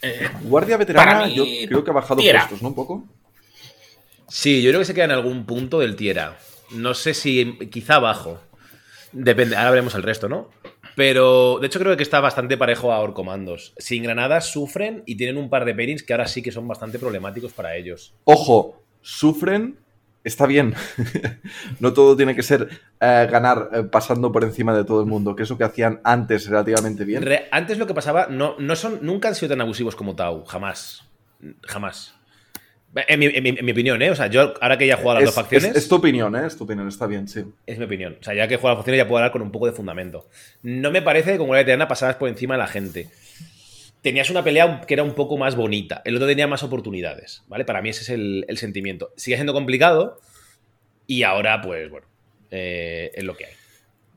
Eh, 0.01 0.30
Guardia 0.43 0.77
veterana, 0.77 1.27
yo 1.27 1.43
creo 1.68 1.84
que 1.84 1.91
ha 1.91 1.93
bajado 1.93 2.22
Tiera. 2.22 2.41
puestos, 2.41 2.61
¿no? 2.61 2.69
Un 2.69 2.76
poco. 2.76 3.03
Sí, 4.27 4.61
yo 4.61 4.69
creo 4.72 4.80
que 4.81 4.85
se 4.85 4.93
queda 4.93 5.06
en 5.06 5.11
algún 5.11 5.45
punto 5.45 5.80
del 5.80 5.95
Tiera. 5.95 6.38
No 6.72 6.93
sé 6.93 7.14
si 7.14 7.57
quizá 7.72 7.95
abajo. 7.95 8.39
Depende, 9.11 9.56
ahora 9.56 9.72
veremos 9.72 9.95
el 9.95 10.03
resto, 10.03 10.30
¿no? 10.30 10.49
Pero 10.95 11.60
de 11.60 11.68
hecho 11.68 11.80
creo 11.80 11.95
que 11.98 12.03
está 12.03 12.19
bastante 12.19 12.57
parejo 12.57 12.91
a 12.91 12.99
Orcomandos. 12.99 13.73
Sin 13.77 14.03
granadas 14.03 14.52
sufren 14.52 15.03
y 15.06 15.15
tienen 15.15 15.38
un 15.38 15.49
par 15.49 15.65
de 15.65 15.73
pairings 15.73 16.03
que 16.03 16.14
ahora 16.14 16.27
sí 16.27 16.41
que 16.41 16.52
son 16.52 16.68
bastante 16.68 16.99
problemáticos 16.99 17.53
para 17.53 17.76
ellos. 17.76 18.14
Ojo, 18.26 18.84
sufren, 19.02 19.77
está 20.23 20.45
bien. 20.45 20.76
no 21.80 21.94
todo 21.94 22.15
tiene 22.18 22.36
que 22.36 22.44
ser 22.44 22.69
eh, 22.99 23.27
ganar 23.31 23.69
eh, 23.73 23.84
pasando 23.84 24.31
por 24.31 24.44
encima 24.44 24.76
de 24.76 24.84
todo 24.84 24.99
el 25.02 25.07
mundo, 25.07 25.36
que 25.36 25.44
eso 25.44 25.57
que 25.57 25.64
hacían 25.64 26.02
antes 26.03 26.48
relativamente 26.48 27.06
bien. 27.06 27.23
Re- 27.23 27.48
antes 27.52 27.77
lo 27.77 27.88
que 27.88 27.94
pasaba, 27.94 28.27
no, 28.30 28.56
no 28.60 28.76
son, 28.76 28.99
nunca 29.02 29.30
han 29.30 29.36
sido 29.36 29.49
tan 29.49 29.61
abusivos 29.61 29.95
como 29.95 30.15
Tau, 30.15 30.44
jamás. 30.45 31.03
Jamás. 31.64 32.15
En 33.07 33.20
mi, 33.20 33.28
en 33.28 33.44
mi- 33.44 33.49
en 33.49 33.66
mi 33.66 33.72
opinión, 33.72 34.02
¿eh? 34.02 34.10
O 34.10 34.16
sea, 34.16 34.28
yo 34.28 34.53
ahora 34.61 34.78
que 34.78 34.88
ya 34.88 34.95
he 34.95 34.98
jugado 34.98 35.18
a 35.18 35.22
las 35.22 35.30
es, 35.30 35.36
dos 35.36 35.44
facciones. 35.44 35.70
es- 35.72 35.84
es 35.84 35.88
tu 35.90 35.95
opinión, 35.95 36.36
¿eh? 36.36 36.48
Es 36.48 36.57
tu 36.57 36.64
opinión, 36.64 36.88
está 36.88 37.06
bien, 37.06 37.28
sí. 37.28 37.44
Es 37.68 37.78
mi 37.78 37.86
opinión. 37.86 38.18
O 38.20 38.24
sea, 38.24 38.34
ya 38.34 38.48
que 38.48 38.56
he 38.56 38.57
jugado 38.57 38.72
a 38.72 38.74
las 38.76 38.80
facciones 38.80 38.98
ya 38.98 39.07
puedo 39.07 39.20
hablar 39.20 39.32
con 39.32 39.41
un 39.44 39.52
poco 39.52 39.68
de 39.68 39.74
fundamento. 39.74 40.28
No 40.64 40.90
me 40.90 41.02
parece 41.03 41.34
que 41.34 41.38
como 41.38 41.53
la 41.53 41.60
veterana 41.60 41.88
pasabas 41.88 42.16
por 42.16 42.30
encima 42.30 42.56
de 42.56 42.57
la 42.60 42.68
gente. 42.68 43.10
Tenías 44.02 44.30
una 44.30 44.44
pelea 44.44 44.82
que 44.88 44.94
era 44.94 45.03
un 45.03 45.14
poco 45.14 45.38
más 45.38 45.56
bonita. 45.56 46.02
El 46.06 46.16
otro 46.16 46.28
tenía 46.28 46.48
más 46.48 46.64
oportunidades, 46.64 47.44
¿vale? 47.48 47.66
Para 47.66 47.82
mí 47.82 47.90
ese 47.90 48.02
es 48.03 48.10
el, 48.10 48.45
el 48.48 48.57
sentimiento. 48.57 49.11
Sigue 49.18 49.36
siendo 49.38 49.53
complicado 49.53 50.20
y 51.06 51.24
ahora, 51.24 51.61
pues, 51.61 51.90
bueno, 51.91 52.07
eh, 52.49 53.11
es 53.14 53.24
lo 53.24 53.36
que 53.36 53.45
hay. 53.45 53.53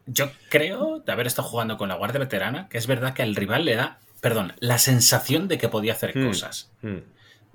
Yo 0.06 0.30
creo, 0.48 1.00
de 1.04 1.12
haber 1.12 1.26
estado 1.26 1.46
jugando 1.48 1.76
con 1.76 1.88
la 1.88 1.96
Guardia 1.96 2.20
Veterana, 2.20 2.68
que 2.70 2.78
es 2.78 2.86
verdad 2.86 3.12
que 3.12 3.22
al 3.22 3.34
rival 3.36 3.64
le 3.64 3.74
da, 3.74 3.98
perdón, 4.20 4.52
la 4.60 4.78
sensación 4.78 5.48
de 5.48 5.58
que 5.58 5.68
podía 5.68 5.92
hacer 5.92 6.16
Hmm. 6.16 6.26
cosas. 6.28 6.70
Hmm. 6.80 6.98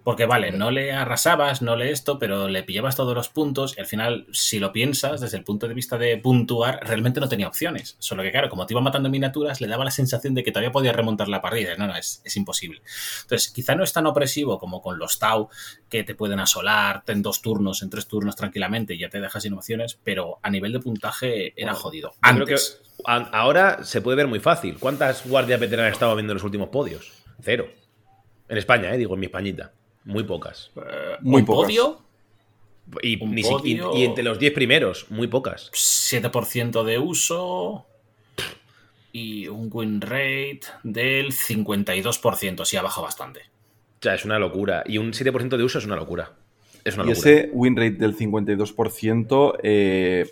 Porque 0.08 0.26
vale, 0.26 0.54
no 0.54 0.72
le 0.72 0.94
arrasabas, 0.94 1.62
no 1.62 1.76
le 1.76 1.92
esto, 1.92 2.18
pero 2.18 2.48
le 2.48 2.64
pillabas 2.64 2.96
todos 2.96 3.14
los 3.14 3.28
puntos 3.28 3.74
y 3.76 3.82
al 3.82 3.88
final, 3.88 4.26
si 4.32 4.58
lo 4.58 4.72
piensas 4.72 5.20
desde 5.20 5.36
el 5.36 5.44
punto 5.44 5.68
de 5.68 5.74
vista 5.74 5.98
de 5.98 6.18
puntuar, 6.18 6.80
realmente 6.82 7.20
no 7.20 7.28
tenía 7.28 7.50
opciones. 7.50 7.98
Solo 8.00 8.24
que 8.24 8.32
claro, 8.32 8.48
como 8.48 8.66
te 8.66 8.74
iba 8.74 8.80
matando 8.80 9.10
miniaturas, 9.10 9.60
le 9.60 9.68
daba 9.68 9.84
la 9.84 9.92
sensación 9.92 10.34
de 10.34 10.46
que 10.46 10.54
todavía 10.54 10.72
podía 10.72 10.94
remontar 10.94 11.28
la 11.28 11.42
partida. 11.42 11.76
No, 11.76 11.88
no, 11.88 11.96
es, 11.98 12.22
es 12.24 12.38
imposible. 12.38 12.82
Entonces, 13.24 13.52
quizá 13.52 13.76
no 13.76 13.84
es 13.84 13.92
tan 13.92 14.08
opresivo 14.08 14.60
como 14.60 14.82
con 14.82 14.98
los 14.98 15.20
Tau, 15.20 15.50
que 15.90 16.06
te 16.06 16.16
pueden 16.16 16.40
asolar 16.40 17.04
en 17.08 17.22
dos 17.22 17.42
turnos, 17.42 17.84
en 17.84 17.90
tres 17.90 18.08
turnos 18.08 18.38
tranquilamente 18.38 18.94
y 18.94 19.00
ya 19.00 19.10
te 19.10 19.20
dejas 19.20 19.44
sin 19.44 19.56
opciones, 19.56 20.00
pero 20.06 20.40
a 20.42 20.50
nivel 20.50 20.72
de 20.72 20.80
puntaje 20.80 21.54
era 21.62 21.74
jodido. 21.74 22.14
Creo 22.22 22.46
que 22.46 22.56
ahora 23.04 23.84
se 23.84 24.00
puede 24.00 24.16
ver 24.16 24.28
muy 24.28 24.40
fácil. 24.40 24.78
¿Cuántas 24.80 25.28
guardias 25.28 25.60
veteranas 25.60 25.92
estaba 25.92 26.16
viendo 26.16 26.32
en 26.32 26.36
los 26.36 26.46
últimos 26.46 26.70
podios? 26.70 27.12
Cero. 27.42 27.68
En 28.48 28.58
España, 28.58 28.94
¿eh? 28.94 28.98
digo, 28.98 29.14
en 29.14 29.20
mi 29.20 29.26
Españita. 29.26 29.74
Muy 30.08 30.24
pocas. 30.24 30.72
Muy 31.22 31.42
¿Un 31.42 31.46
pocas. 31.46 31.64
podio? 31.66 32.02
Y, 33.02 33.22
Un 33.22 33.36
ni 33.36 33.44
si- 33.44 33.50
y- 33.64 33.76
podio. 33.76 33.96
y 33.98 34.04
entre 34.06 34.24
los 34.24 34.40
10 34.40 34.54
primeros, 34.54 35.06
muy 35.10 35.28
pocas. 35.28 35.70
7% 35.74 36.84
de 36.86 36.98
uso 36.98 37.86
y 39.12 39.48
un 39.48 39.70
win 39.72 40.00
rate 40.02 40.62
del 40.84 41.34
52%, 41.34 42.64
sí 42.66 42.78
ha 42.78 42.82
bajado 42.82 43.04
bastante. 43.06 43.42
O 44.00 44.04
sea, 44.04 44.14
es 44.16 44.24
una 44.26 44.40
locura. 44.40 44.84
Y 44.86 44.98
un 45.00 45.12
7% 45.14 45.58
de 45.58 45.64
uso 45.64 45.80
es 45.80 45.86
una 45.86 45.96
locura. 45.96 46.34
Es 46.86 46.96
una 46.96 47.04
Y 47.06 47.10
locura. 47.10 47.30
ese 47.32 47.50
win 47.52 47.76
rate 47.76 47.92
del 47.98 48.16
52% 48.16 49.58
eh, 49.64 50.32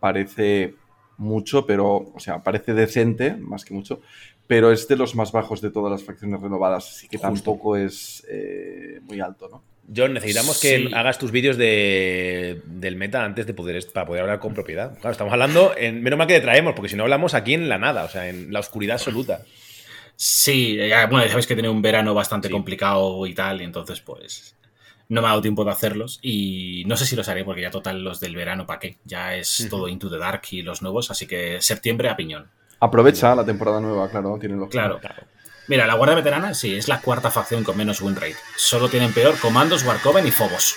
parece 0.00 0.74
mucho, 1.18 1.64
pero, 1.66 2.10
o 2.14 2.18
sea, 2.18 2.42
parece 2.42 2.74
decente, 2.74 3.36
más 3.36 3.64
que 3.64 3.74
mucho, 3.74 4.00
pero 4.46 4.70
es 4.72 4.86
de 4.88 4.96
los 4.96 5.14
más 5.14 5.32
bajos 5.32 5.60
de 5.60 5.70
todas 5.70 5.90
las 5.90 6.04
facciones 6.04 6.40
renovadas, 6.40 6.88
así 6.88 7.08
que 7.08 7.16
Justo. 7.18 7.28
tampoco 7.34 7.76
es 7.76 8.24
eh, 8.28 9.00
muy 9.02 9.20
alto, 9.20 9.48
¿no? 9.50 9.62
John, 9.94 10.14
necesitamos 10.14 10.58
que 10.60 10.78
Sí. 10.78 10.90
hagas 10.94 11.18
tus 11.18 11.30
vídeos 11.30 11.58
de, 11.58 12.62
del 12.66 12.96
meta 12.96 13.22
antes 13.24 13.46
de 13.46 13.52
poder 13.52 13.84
para 13.92 14.06
poder 14.06 14.22
hablar 14.22 14.38
con 14.40 14.54
propiedad. 14.54 14.92
Claro, 14.98 15.12
estamos 15.12 15.32
hablando, 15.32 15.74
en, 15.76 16.02
menos 16.02 16.16
mal 16.18 16.26
que 16.26 16.34
te 16.34 16.40
traemos, 16.40 16.72
porque 16.74 16.88
si 16.88 16.96
no 16.96 17.02
hablamos 17.02 17.34
aquí 17.34 17.52
en 17.54 17.68
la 17.68 17.76
nada, 17.78 18.04
o 18.04 18.08
sea, 18.08 18.28
en 18.28 18.50
la 18.52 18.60
oscuridad 18.60 18.94
absoluta. 18.96 19.42
Sí, 20.16 20.76
ya, 20.76 21.06
bueno, 21.06 21.24
ya 21.24 21.30
sabéis 21.30 21.46
que 21.46 21.56
tenido 21.56 21.72
un 21.72 21.82
verano 21.82 22.14
bastante 22.14 22.48
Sí. 22.48 22.52
complicado 22.52 23.26
y 23.26 23.34
tal, 23.34 23.60
y 23.60 23.64
entonces 23.64 24.00
pues 24.00 24.56
no 25.08 25.20
me 25.20 25.26
ha 25.26 25.30
dado 25.30 25.42
tiempo 25.42 25.64
de 25.64 25.70
hacerlos 25.72 26.18
y 26.22 26.84
no 26.86 26.96
sé 26.96 27.04
si 27.04 27.14
los 27.16 27.28
haré 27.28 27.44
porque 27.44 27.60
ya 27.62 27.70
total 27.70 28.02
los 28.02 28.20
del 28.20 28.34
verano, 28.36 28.66
¿para 28.66 28.78
qué? 28.80 28.96
Ya 29.04 29.34
es 29.36 29.66
todo 29.68 29.88
Into 29.88 30.08
the 30.08 30.16
Dark 30.18 30.42
y 30.50 30.62
los 30.62 30.80
nuevos, 30.82 31.10
así 31.10 31.26
que 31.26 31.60
septiembre 31.60 32.08
a 32.08 32.16
piñón. 32.16 32.48
Aprovecha 32.80 33.34
la 33.34 33.44
temporada 33.44 33.80
nueva, 33.80 34.08
claro, 34.10 34.36
tiene 34.40 34.56
lógica. 34.56 34.98
Claro. 35.00 35.00
Mira, 35.68 35.86
la 35.86 35.94
Guardia 35.94 36.16
Veterana 36.16 36.52
sí, 36.52 36.76
es 36.76 36.88
la 36.88 37.00
cuarta 37.00 37.30
facción 37.30 37.64
con 37.64 37.76
menos 37.76 38.00
win 38.02 38.14
rate. 38.14 38.36
Solo 38.56 38.88
tienen 38.88 39.12
peor 39.12 39.38
Comandos, 39.38 39.82
Warcoven 39.84 40.26
y 40.26 40.30
Phobos. 40.30 40.76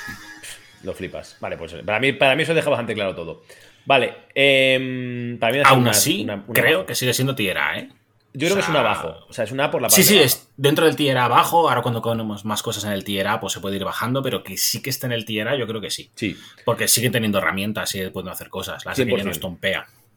Lo 0.83 0.93
flipas. 0.93 1.35
Vale, 1.41 1.57
pues 1.57 1.73
para 1.85 1.99
mí, 1.99 2.13
para 2.13 2.35
mí 2.35 2.43
eso 2.43 2.53
deja 2.53 2.69
bastante 2.69 2.93
claro 2.93 3.13
todo. 3.15 3.43
Vale, 3.85 4.13
em, 4.35 5.37
para 5.39 5.53
mí 5.53 5.59
Aún 5.65 5.81
una- 5.81 5.91
así, 5.91 6.23
una- 6.23 6.35
una 6.35 6.53
creo 6.53 6.85
que 6.85 6.95
sigue 6.95 7.13
siendo 7.13 7.35
tier 7.35 7.57
A, 7.57 7.79
¿eh? 7.79 7.89
Yo 8.33 8.47
creo 8.47 8.55
que 8.55 8.61
es 8.61 8.69
una 8.69 8.79
sea, 8.81 8.83
bajo. 8.89 9.25
O 9.29 9.33
sea, 9.33 9.45
es 9.45 9.51
una 9.51 9.71
por 9.71 9.81
la 9.81 9.89
Sí, 9.89 10.01
parte 10.01 10.07
sí, 10.09 10.13
baja. 10.15 10.25
es 10.25 10.49
dentro 10.57 10.85
del 10.85 10.95
tier 10.95 11.17
A 11.17 11.25
abajo. 11.25 11.67
Ahora 11.69 11.81
cuando 11.81 12.01
ponemos 12.01 12.45
más 12.45 12.61
cosas 12.61 12.83
en 12.83 12.91
el 12.91 13.03
tier 13.03 13.27
A, 13.27 13.39
pues 13.39 13.53
se 13.53 13.59
puede 13.59 13.77
ir 13.77 13.83
bajando, 13.83 14.21
pero 14.21 14.43
que 14.43 14.57
sí 14.57 14.81
que 14.81 14.89
esté 14.91 15.07
en 15.07 15.13
el 15.13 15.25
tier 15.25 15.47
A, 15.47 15.55
yo 15.57 15.65
creo 15.67 15.81
que 15.81 15.89
sí. 15.89 16.11
Sí, 16.13 16.37
Porque 16.63 16.87
siguen 16.87 17.11
teniendo 17.11 17.39
herramientas, 17.39 17.89
siguen 17.89 18.11
pueden 18.13 18.29
hacer 18.29 18.49
cosas. 18.49 18.85
Las 18.85 18.95
que 18.95 19.05
ya 19.05 19.23
no 19.23 19.31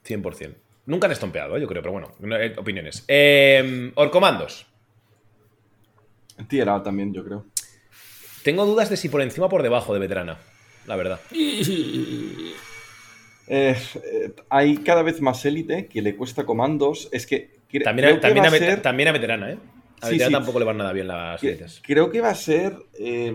100%. 0.05 0.55
Estompea. 0.81 0.87
100%. 0.87 0.87
Nunca 0.87 1.07
han 1.07 1.13
estompeado, 1.13 1.57
¿eh? 1.57 1.61
yo 1.61 1.67
creo, 1.67 1.83
pero 1.83 1.93
bueno, 1.93 2.13
no, 2.21 2.37
eh, 2.37 2.55
opiniones. 2.57 3.05
Em, 3.09 3.93
Orcomandos. 3.95 4.67
Tier 6.49 6.69
A 6.71 6.83
también, 6.83 7.13
yo 7.13 7.25
creo. 7.25 7.47
Tengo 8.43 8.65
dudas 8.65 8.89
de 8.89 8.97
si 8.97 9.09
por 9.09 9.21
encima 9.21 9.47
o 9.47 9.49
por 9.51 9.63
debajo 9.63 9.93
de 9.93 10.01
veterana, 10.01 10.39
la 10.87 10.97
verdad. 10.97 11.21
Eh, 13.53 13.77
eh, 14.05 14.33
hay 14.49 14.77
cada 14.77 15.03
vez 15.03 15.21
más 15.21 15.45
élite 15.45 15.87
que 15.89 16.03
le 16.03 16.15
cuesta 16.15 16.47
comandos. 16.47 17.09
Es 17.11 17.27
que 17.27 17.59
También, 17.83 18.09
a, 18.09 18.13
que 18.13 18.19
también, 18.19 18.47
a, 18.47 18.51
ser- 18.51 18.81
también 18.81 19.09
a 19.09 19.13
veterana, 19.13 19.51
¿eh? 19.51 19.59
A 20.01 20.07
Sí, 20.07 20.13
veterana 20.13 20.29
sí. 20.29 20.33
tampoco 20.35 20.61
le 20.61 20.65
van 20.67 20.77
nada 20.79 20.93
bien 20.93 21.09
las 21.09 21.43
élites. 21.43 21.83
creo 21.85 22.11
que 22.13 22.21
va 22.21 22.31
a 22.31 22.35
ser 22.37 22.77
eh, 22.97 23.35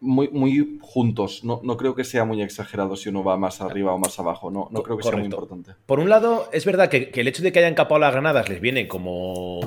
muy, 0.00 0.28
muy 0.28 0.78
juntos. 0.80 1.44
No, 1.44 1.60
no 1.62 1.76
creo 1.76 1.94
que 1.94 2.04
sea 2.04 2.24
muy 2.24 2.42
exagerado 2.42 2.96
si 2.96 3.08
uno 3.08 3.22
va 3.22 3.36
más 3.36 3.60
arriba 3.60 3.92
o 3.92 3.98
más 3.98 4.18
abajo. 4.18 4.50
No, 4.50 4.68
no 4.70 4.82
creo 4.82 4.96
que 4.96 5.02
sea 5.04 5.16
muy 5.16 5.26
importante. 5.26 5.72
Por 5.86 6.00
un 6.00 6.08
lado, 6.08 6.48
es 6.52 6.64
verdad 6.64 6.88
que, 6.88 7.10
que 7.10 7.20
el 7.20 7.28
hecho 7.28 7.42
de 7.42 7.52
que 7.52 7.58
hayan 7.58 7.74
capado 7.74 8.00
las 8.00 8.12
granadas 8.12 8.48
les 8.48 8.60
viene 8.60 8.88
como 8.88 9.60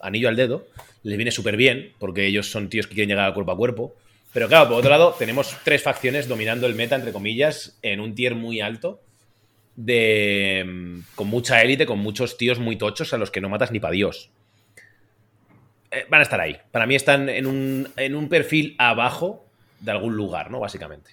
anillo 0.00 0.28
al 0.28 0.36
dedo, 0.36 0.66
les 1.02 1.16
viene 1.16 1.30
súper 1.30 1.56
bien, 1.56 1.92
porque 1.98 2.26
ellos 2.26 2.50
son 2.50 2.68
tíos 2.68 2.86
que 2.86 2.94
quieren 2.94 3.10
llegar 3.10 3.26
al 3.26 3.34
cuerpo 3.34 3.52
a 3.52 3.56
cuerpo. 3.56 3.94
Pero 4.32 4.48
claro, 4.48 4.68
por 4.68 4.78
otro 4.78 4.90
lado, 4.90 5.14
tenemos 5.18 5.56
tres 5.64 5.82
facciones 5.82 6.26
dominando 6.26 6.66
el 6.66 6.74
meta, 6.74 6.96
entre 6.96 7.12
comillas, 7.12 7.78
en 7.82 8.00
un 8.00 8.14
tier 8.14 8.34
muy 8.34 8.60
alto, 8.60 9.00
de, 9.76 11.02
con 11.14 11.28
mucha 11.28 11.62
élite, 11.62 11.86
con 11.86 11.98
muchos 11.98 12.36
tíos 12.36 12.58
muy 12.58 12.76
tochos 12.76 13.12
a 13.14 13.18
los 13.18 13.30
que 13.30 13.40
no 13.40 13.48
matas 13.48 13.70
ni 13.70 13.80
para 13.80 13.92
Dios. 13.92 14.30
Eh, 15.90 16.04
van 16.10 16.20
a 16.20 16.22
estar 16.24 16.40
ahí. 16.40 16.56
Para 16.72 16.86
mí 16.86 16.96
están 16.96 17.28
en 17.28 17.46
un, 17.46 17.88
en 17.96 18.14
un 18.16 18.28
perfil 18.28 18.74
abajo 18.78 19.44
de 19.84 19.90
algún 19.92 20.16
lugar, 20.16 20.50
¿no? 20.50 20.60
Básicamente. 20.60 21.10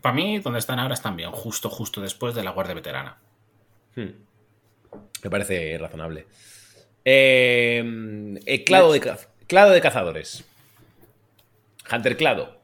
Para 0.00 0.14
mí, 0.14 0.38
donde 0.40 0.58
están 0.58 0.78
ahora 0.78 0.94
están 0.94 1.16
bien, 1.16 1.30
justo, 1.30 1.70
justo 1.70 2.00
después 2.00 2.34
de 2.34 2.42
la 2.42 2.50
Guardia 2.50 2.74
Veterana. 2.74 3.18
Hmm. 3.94 4.08
Me 5.22 5.30
parece 5.30 5.78
razonable. 5.78 6.26
Eh, 7.04 8.38
eh, 8.46 8.64
clado, 8.64 8.92
de, 8.92 9.00
ca- 9.00 9.18
clado 9.46 9.70
de 9.70 9.80
cazadores. 9.80 10.44
Hunter 11.92 12.16
Clado. 12.16 12.58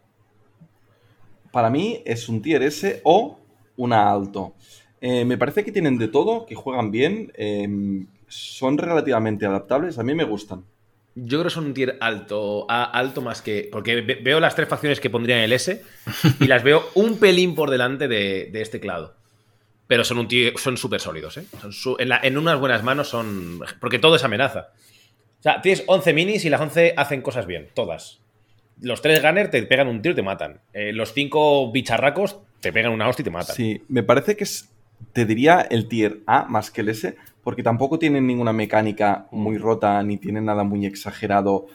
Para 1.52 1.70
mí 1.70 2.02
es 2.04 2.28
un 2.28 2.42
tier 2.42 2.62
S 2.62 3.00
o 3.04 3.38
una 3.76 4.10
alto. 4.10 4.54
Eh, 5.00 5.24
me 5.24 5.38
parece 5.38 5.64
que 5.64 5.72
tienen 5.72 5.96
de 5.98 6.08
todo, 6.08 6.44
que 6.44 6.54
juegan 6.56 6.90
bien, 6.90 7.32
eh, 7.36 7.68
son 8.26 8.78
relativamente 8.78 9.46
adaptables, 9.46 9.98
a 9.98 10.02
mí 10.02 10.14
me 10.14 10.24
gustan. 10.24 10.64
Yo 11.24 11.39
creo 11.39 11.45
que 11.45 11.51
son 11.51 11.66
un 11.66 11.74
tier 11.74 11.97
alto, 12.01 12.66
a- 12.70 12.85
alto 12.85 13.20
más 13.23 13.43
que. 13.43 13.69
Porque 13.73 14.01
ve- 14.03 14.19
veo 14.23 14.40
las 14.40 14.55
tres 14.55 14.69
facciones 14.69 15.01
que 15.01 15.11
pondrían 15.11 15.40
el 15.40 15.53
S 15.53 15.82
y 16.40 16.47
las 16.47 16.62
veo 16.62 16.89
un 16.95 17.19
pelín 17.19 17.55
por 17.55 17.70
delante 17.70 18.09
de, 18.09 18.51
este 18.55 18.81
clado. 18.81 19.15
Pero 19.86 20.05
son 20.05 20.19
un 20.19 20.28
tier- 20.28 20.57
son 20.59 20.77
súper 20.77 21.01
sólidos, 21.01 21.36
¿eh? 21.39 21.45
Son 21.70 21.97
en, 21.99 22.11
en 22.23 22.39
unas 22.39 22.59
buenas 22.61 22.82
manos 22.82 23.09
son. 23.09 23.61
Porque 23.81 23.99
todo 23.99 24.16
es 24.16 24.24
amenaza. 24.24 24.69
O 25.40 25.43
sea, 25.43 25.62
tienes 25.62 25.85
11 25.86 26.12
minis 26.12 26.45
y 26.45 26.51
las 26.51 26.61
11 26.61 26.95
hacen 26.97 27.23
cosas 27.23 27.47
bien, 27.47 27.69
todas. 27.74 28.19
Los 28.81 29.03
tres 29.03 29.23
Gunner 29.23 29.51
te 29.51 29.62
pegan 29.65 29.89
un 29.89 30.03
tiro 30.03 30.12
y 30.12 30.16
te 30.16 30.23
matan. 30.23 30.61
Eh, 30.73 30.93
los 30.93 31.12
cinco 31.12 31.73
bicharracos 31.73 32.39
te 32.61 32.73
pegan 32.73 32.93
una 32.93 33.09
hostia 33.09 33.23
y 33.23 33.24
te 33.24 33.31
matan. 33.31 33.55
Sí, 33.57 33.82
me 33.89 34.03
parece 34.03 34.36
que 34.36 34.45
es, 34.45 34.69
te 35.12 35.24
diría 35.24 35.60
el 35.60 35.88
tier 35.88 36.20
A 36.26 36.44
más 36.44 36.70
que 36.70 36.80
el 36.82 36.88
S, 36.90 37.16
porque 37.42 37.62
tampoco 37.62 37.98
tienen 37.98 38.26
ninguna 38.26 38.52
mecánica 38.52 39.26
muy 39.30 39.58
rota, 39.58 40.02
ni 40.02 40.16
tienen 40.18 40.44
nada 40.44 40.64
muy 40.64 40.84
exagerado 40.86 41.66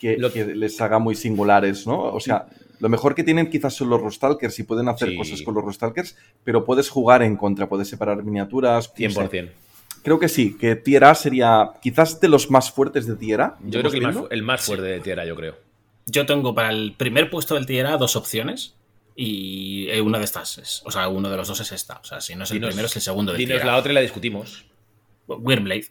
que, 0.00 0.16
Lo- 0.16 0.32
que 0.32 0.44
les 0.46 0.80
haga 0.80 0.98
muy 0.98 1.14
singulares, 1.14 1.86
¿no? 1.86 2.00
O 2.02 2.20
sea, 2.20 2.46
lo 2.80 2.88
mejor 2.88 3.14
que 3.14 3.24
tienen 3.24 3.48
quizás 3.48 3.74
son 3.74 3.88
los 3.90 4.00
Rustalkers 4.00 4.58
y 4.58 4.62
pueden 4.64 4.88
hacer 4.88 5.10
Sí. 5.10 5.16
cosas 5.16 5.42
con 5.42 5.54
los 5.54 5.64
Rustalkers, 5.64 6.16
pero 6.44 6.64
puedes 6.64 6.88
jugar 6.90 7.22
en 7.22 7.36
contra, 7.36 7.68
puedes 7.68 7.88
separar 7.88 8.22
miniaturas. 8.22 8.88
no 8.88 9.10
sé. 9.10 9.28
100%. 9.28 9.50
Creo 10.02 10.18
que 10.20 10.28
sí, 10.28 10.56
que 10.56 10.76
Tier 10.76 11.04
A 11.04 11.14
sería 11.14 11.70
quizás 11.82 12.20
de 12.20 12.28
los 12.28 12.50
más 12.50 12.70
fuertes 12.70 13.06
de 13.06 13.16
Tier 13.16 13.40
A. 13.40 13.56
Yo 13.64 13.80
creo 13.80 13.90
que 13.90 13.96
el 13.96 14.02
más, 14.04 14.14
viendo. 14.14 14.30
el 14.30 14.42
más 14.42 14.60
fuerte 14.62 14.84
de 14.84 15.00
tierra, 15.00 15.24
yo 15.24 15.34
creo. 15.34 15.56
Yo 16.06 16.26
tengo 16.26 16.54
para 16.54 16.70
el 16.70 16.94
primer 16.96 17.28
puesto 17.30 17.56
del 17.56 17.66
tier 17.66 17.86
A 17.86 17.96
dos 17.96 18.14
opciones. 18.14 18.74
Y 19.18 19.88
eh, 19.88 20.02
una 20.02 20.18
de 20.18 20.24
estas 20.24 20.58
es, 20.58 20.82
o 20.84 20.90
sea, 20.90 21.08
uno 21.08 21.30
de 21.30 21.36
los 21.38 21.48
dos 21.48 21.58
es 21.60 21.72
esta. 21.72 21.98
O 22.00 22.04
sea, 22.04 22.20
si 22.20 22.34
no 22.34 22.44
es 22.44 22.50
el 22.50 22.58
Dinos- 22.58 22.68
primero, 22.68 22.86
es 22.86 22.96
el 22.96 23.02
segundo 23.02 23.32
de 23.32 23.38
Dinos 23.38 23.54
tira. 23.60 23.66
la 23.72 23.78
otra 23.78 23.92
y 23.92 23.94
la 23.94 24.00
discutimos. 24.02 24.66
Wyrmblade. 25.26 25.86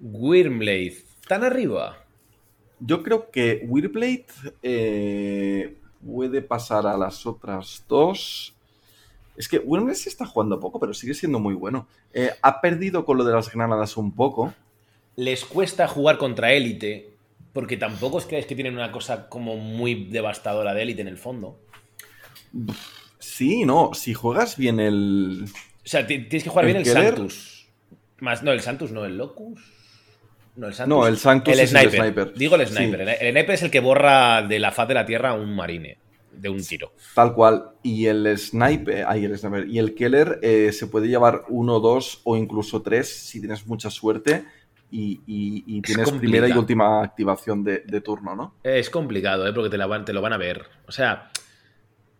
Wyrmblade. 0.00 0.96
¿Tan 1.28 1.44
arriba? 1.44 1.98
Yo 2.80 3.02
creo 3.02 3.30
que 3.30 3.62
Wyrblade 3.68 4.26
eh, 4.62 5.76
puede 6.04 6.42
pasar 6.42 6.86
a 6.86 6.96
las 6.96 7.26
otras 7.26 7.84
dos. 7.88 8.54
Es 9.36 9.48
que 9.48 9.58
Wyrmblade 9.58 9.96
se 9.98 10.08
está 10.08 10.26
jugando 10.26 10.58
poco, 10.58 10.80
pero 10.80 10.94
sigue 10.94 11.14
siendo 11.14 11.38
muy 11.38 11.54
bueno. 11.54 11.86
Eh, 12.12 12.30
ha 12.42 12.60
perdido 12.60 13.04
con 13.04 13.18
lo 13.18 13.24
de 13.24 13.32
las 13.32 13.52
granadas 13.52 13.96
un 13.96 14.12
poco. 14.14 14.52
Les 15.16 15.44
cuesta 15.44 15.86
jugar 15.86 16.18
contra 16.18 16.52
élite, 16.52 17.10
porque 17.52 17.76
tampoco 17.76 18.18
es 18.18 18.24
que 18.24 18.38
es 18.38 18.46
que 18.46 18.54
tienen 18.54 18.74
una 18.74 18.90
cosa 18.92 19.28
como 19.28 19.56
muy 19.56 20.06
devastadora 20.06 20.74
de 20.74 20.82
élite 20.82 21.02
en 21.02 21.08
el 21.08 21.18
fondo. 21.18 21.58
Sí, 23.18 23.64
no, 23.64 23.92
si 23.94 24.14
juegas 24.14 24.56
bien 24.56 24.80
el... 24.80 25.44
O 25.46 25.88
sea, 25.88 26.06
ti- 26.06 26.20
tienes 26.28 26.44
que 26.44 26.50
jugar 26.50 26.64
¿El 26.66 26.72
bien 26.74 26.86
el? 26.86 26.92
Santus. 26.92 27.68
Más, 28.20 28.42
no, 28.42 28.52
el 28.52 28.60
Santus, 28.60 28.90
no, 28.92 29.04
el 29.04 29.16
Locus. 29.16 29.60
No, 30.56 30.66
el 30.66 30.74
Santus. 30.74 30.96
No, 30.96 31.06
el 31.06 31.16
Sanctus 31.18 31.54
es 31.58 31.72
el 31.74 31.90
sniper. 31.90 32.34
Digo 32.34 32.56
el 32.56 32.66
sniper. 32.66 33.00
El, 33.02 33.08
el 33.08 33.32
sniper 33.32 33.50
es 33.54 33.62
el 33.62 33.70
que 33.70 33.80
borra 33.80 34.42
de 34.42 34.58
la 34.58 34.72
faz 34.72 34.88
de 34.88 34.94
la 34.94 35.06
tierra 35.06 35.30
a 35.30 35.34
un 35.34 35.54
marine. 35.54 35.98
De 36.32 36.48
un 36.48 36.64
tiro. 36.64 36.92
Tal 37.14 37.34
cual. 37.34 37.70
Y 37.82 38.06
el 38.06 38.36
sniper, 38.38 39.04
ay, 39.06 39.24
el 39.24 39.36
sniper. 39.38 39.68
Y 39.68 39.78
el 39.78 39.94
Keller 39.94 40.38
eh, 40.42 40.70
se 40.72 40.86
puede 40.86 41.08
llevar 41.08 41.42
uno, 41.48 41.80
dos 41.80 42.20
o 42.24 42.36
incluso 42.36 42.82
tres 42.82 43.08
si 43.26 43.40
tienes 43.40 43.66
mucha 43.66 43.90
suerte 43.90 44.44
y, 44.90 45.20
y- 45.26 45.64
y 45.66 45.82
tienes 45.82 46.08
complicado. 46.10 46.18
primera 46.20 46.48
y 46.48 46.52
última 46.58 47.02
activación 47.02 47.64
de, 47.64 47.80
de 47.86 48.00
turno, 48.00 48.34
¿no? 48.36 48.54
Es 48.62 48.90
complicado, 48.90 49.46
¿eh? 49.46 49.52
Porque 49.52 49.70
te, 49.70 49.78
la 49.78 49.86
van- 49.86 50.04
te 50.04 50.12
lo 50.12 50.20
van 50.20 50.32
a 50.32 50.38
ver. 50.38 50.64
O 50.86 50.92
sea, 50.92 51.30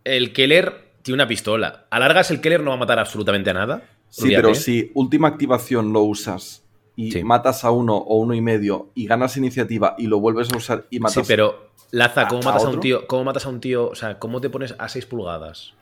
el 0.05 0.33
Keller 0.33 0.91
tiene 1.03 1.17
una 1.17 1.29
pistola. 1.29 1.87
Alargas 1.91 2.31
el 2.31 2.41
Keller 2.41 2.63
no 2.63 2.71
va 2.71 2.77
a 2.77 2.81
matar 2.81 2.99
absolutamente 2.99 3.51
a 3.51 3.55
nada. 3.55 3.83
Sí, 4.09 4.23
Olvídate. 4.25 4.43
pero 4.43 4.55
si 4.55 4.91
última 4.95 5.29
activación 5.29 5.93
lo 5.93 6.03
usas 6.03 6.65
y 6.97 7.23
matas 7.23 7.65
a 7.65 7.71
uno 7.71 7.97
o 7.97 8.17
uno 8.17 8.35
y 8.35 8.41
medio 8.41 8.91
y 8.95 9.07
ganas 9.07 9.37
iniciativa 9.37 9.95
y 9.97 10.07
lo 10.07 10.21
vuelves 10.21 10.53
a 10.53 10.57
usar 10.57 10.87
y 10.91 10.99
matas 11.01 11.15
Sí, 11.15 11.23
pero 11.27 11.71
Laza, 11.93 12.29
¿cómo 12.29 12.43
a- 12.43 12.45
matas 12.47 12.65
a 12.65 12.67
a, 12.67 12.71
un 12.71 12.81
tío? 12.81 13.07
¿Cómo 13.07 13.25
matas 13.25 13.47
a 13.47 13.49
un 13.49 13.61
tío? 13.61 13.89
O 13.89 13.95
sea, 13.95 14.19
¿cómo 14.19 14.41
te 14.41 14.51
pones 14.51 14.75
a 14.79 14.89
6 14.89 15.07
pulgadas? 15.07 15.75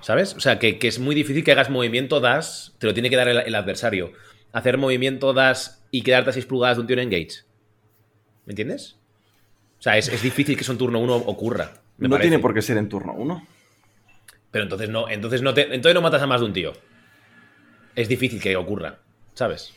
¿Sabes? 0.00 0.34
O 0.34 0.40
sea, 0.40 0.58
que, 0.58 0.78
que 0.78 0.88
es 0.88 0.98
muy 0.98 1.14
difícil 1.14 1.44
que 1.44 1.52
hagas 1.52 1.68
movimiento 1.68 2.20
das, 2.20 2.74
te 2.78 2.86
lo 2.86 2.94
tiene 2.94 3.10
que 3.10 3.16
dar 3.16 3.28
el, 3.28 3.38
el 3.38 3.54
adversario. 3.54 4.12
Hacer 4.52 4.78
movimiento 4.78 5.32
das 5.34 5.84
y 5.90 6.02
quedarte 6.02 6.30
a 6.30 6.32
6 6.32 6.46
pulgadas 6.46 6.76
de 6.76 6.80
un 6.82 6.86
tío 6.86 6.94
en 6.94 7.02
engage. 7.12 7.44
¿Me 8.46 8.52
entiendes? 8.52 8.96
O 9.78 9.82
sea, 9.82 9.98
es, 9.98 10.08
es 10.08 10.22
difícil 10.22 10.56
que 10.56 10.62
eso 10.62 10.72
en 10.72 10.78
turno 10.78 10.98
1 11.00 11.14
ocurra. 11.14 11.82
Me 12.00 12.08
no 12.08 12.14
parece. 12.16 12.28
tiene 12.30 12.42
por 12.42 12.52
qué 12.54 12.62
ser 12.62 12.76
en 12.76 12.88
turno 12.88 13.12
uno. 13.14 13.46
Pero 14.50 14.64
entonces 14.64 14.88
no, 14.88 15.08
entonces 15.08 15.42
no 15.42 15.54
te, 15.54 15.62
entonces 15.74 15.94
no 15.94 16.00
matas 16.02 16.22
a 16.22 16.26
más 16.26 16.40
de 16.40 16.46
un 16.46 16.52
tío. 16.52 16.72
Es 17.94 18.08
difícil 18.08 18.40
que 18.40 18.56
ocurra, 18.56 18.98
¿sabes? 19.34 19.72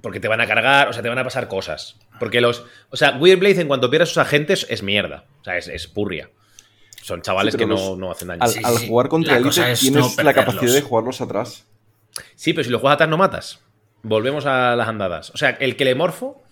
Porque 0.00 0.20
te 0.20 0.28
van 0.28 0.40
a 0.40 0.46
cargar, 0.46 0.88
o 0.88 0.92
sea, 0.92 1.02
te 1.02 1.08
van 1.08 1.18
a 1.18 1.24
pasar 1.24 1.48
cosas. 1.48 1.96
Porque 2.18 2.40
los. 2.40 2.64
O 2.90 2.96
sea, 2.96 3.16
Weirdblade, 3.18 3.60
en 3.60 3.68
cuanto 3.68 3.90
pierdas 3.90 4.08
sus 4.08 4.18
agentes, 4.18 4.66
es 4.70 4.82
mierda. 4.82 5.24
O 5.40 5.44
sea, 5.44 5.56
es, 5.58 5.68
es 5.68 5.86
purria. 5.88 6.30
Son 7.02 7.22
chavales 7.22 7.52
Sí, 7.54 7.58
que 7.58 7.66
no, 7.66 7.74
los- 7.74 7.98
no 7.98 8.10
hacen 8.10 8.28
daño. 8.28 8.42
Al, 8.42 8.52
al 8.64 8.78
jugar 8.86 9.08
contra 9.08 9.36
Elite 9.36 9.74
tienes 9.76 10.22
la 10.22 10.32
capacidad 10.34 10.72
de 10.72 10.82
jugarlos 10.82 11.20
atrás. 11.20 11.66
Sí, 12.34 12.52
pero 12.52 12.64
si 12.64 12.70
lo 12.70 12.78
juegas 12.78 12.94
atrás 12.96 13.08
no 13.10 13.16
matas. 13.18 13.60
Volvemos 14.02 14.46
a 14.46 14.76
las 14.76 14.88
andadas. 14.88 15.30
O 15.30 15.36
sea, 15.36 15.50
el 15.50 15.76
que 15.76 15.84
le 15.84 15.94
morfo, 15.94 16.42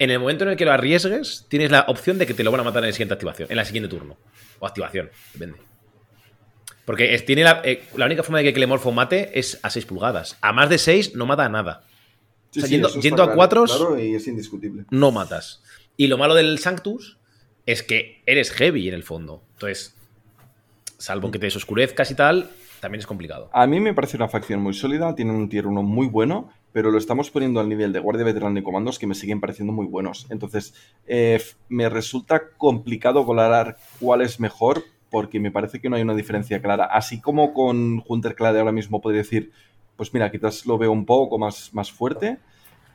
en 0.00 0.10
el 0.10 0.18
momento 0.18 0.42
en 0.44 0.50
el 0.50 0.56
que 0.56 0.64
lo 0.64 0.72
arriesgues, 0.72 1.46
tienes 1.48 1.70
la 1.70 1.82
opción 1.86 2.18
de 2.18 2.26
que 2.26 2.34
te 2.34 2.42
lo 2.42 2.50
van 2.50 2.62
a 2.62 2.64
matar 2.64 2.82
en 2.82 2.88
la 2.88 2.92
siguiente 2.92 3.14
activación, 3.14 3.46
en 3.50 3.56
la 3.56 3.64
siguiente 3.64 3.88
turno. 3.88 4.16
O 4.58 4.66
activación, 4.66 5.10
depende. 5.32 5.58
Porque 6.84 7.14
es- 7.14 7.24
tiene 7.24 7.44
la, 7.44 7.60
eh, 7.64 7.84
la 7.96 8.06
única 8.06 8.22
forma 8.22 8.38
de 8.38 8.44
que 8.44 8.52
Clemorfo 8.52 8.90
mate 8.90 9.38
es 9.38 9.60
a 9.62 9.70
6 9.70 9.86
pulgadas. 9.86 10.36
A 10.40 10.52
más 10.52 10.68
de 10.68 10.78
6 10.78 11.14
no 11.14 11.26
mata 11.26 11.44
a 11.44 11.48
nada. 11.48 11.82
Sí, 12.50 12.58
O 12.58 12.66
sea, 12.66 12.68
sí, 12.68 13.00
yendo 13.00 13.22
a 13.22 13.26
claro, 13.26 13.36
4 13.36 13.64
Claro, 13.66 13.98
indiscutible. 14.00 14.84
no 14.90 15.12
matas. 15.12 15.62
Y 15.96 16.08
lo 16.08 16.18
malo 16.18 16.34
del 16.34 16.58
Sanctus 16.58 17.18
es 17.66 17.82
que 17.84 18.22
eres 18.26 18.50
heavy 18.50 18.88
en 18.88 18.94
el 18.94 19.04
fondo. 19.04 19.44
Entonces, 19.52 19.94
salvo 20.98 21.30
que 21.30 21.38
te 21.38 21.46
oscurezcas 21.46 22.10
y 22.10 22.14
tal, 22.14 22.50
también 22.80 23.00
es 23.00 23.06
complicado. 23.06 23.50
A 23.52 23.66
mí 23.66 23.78
me 23.78 23.94
parece 23.94 24.16
una 24.16 24.28
facción 24.28 24.60
muy 24.60 24.74
sólida, 24.74 25.14
tienen 25.14 25.36
un 25.36 25.48
tier 25.48 25.66
1 25.66 25.82
muy 25.82 26.08
bueno, 26.08 26.50
pero 26.72 26.90
lo 26.90 26.98
estamos 26.98 27.30
poniendo 27.30 27.60
al 27.60 27.68
nivel 27.68 27.92
de 27.92 28.00
guardia 28.00 28.24
veterano 28.24 28.58
y 28.58 28.62
comandos 28.62 28.98
que 28.98 29.06
me 29.06 29.14
siguen 29.14 29.40
pareciendo 29.40 29.72
muy 29.72 29.86
buenos. 29.86 30.26
Entonces, 30.30 30.74
eh, 31.06 31.42
me 31.68 31.88
resulta 31.88 32.50
complicado 32.56 33.24
valorar 33.24 33.76
cuál 33.98 34.22
es 34.22 34.38
mejor 34.38 34.84
porque 35.10 35.40
me 35.40 35.50
parece 35.50 35.80
que 35.80 35.90
no 35.90 35.96
hay 35.96 36.02
una 36.02 36.14
diferencia 36.14 36.62
clara. 36.62 36.84
Así 36.84 37.20
como 37.20 37.52
con 37.52 38.02
Hunter 38.06 38.34
Clade 38.34 38.60
ahora 38.60 38.72
mismo 38.72 39.00
podría 39.00 39.22
decir, 39.22 39.50
pues 39.96 40.14
mira, 40.14 40.30
quizás 40.30 40.64
lo 40.66 40.78
veo 40.78 40.92
un 40.92 41.04
poco 41.04 41.38
más, 41.38 41.74
más 41.74 41.90
fuerte. 41.90 42.38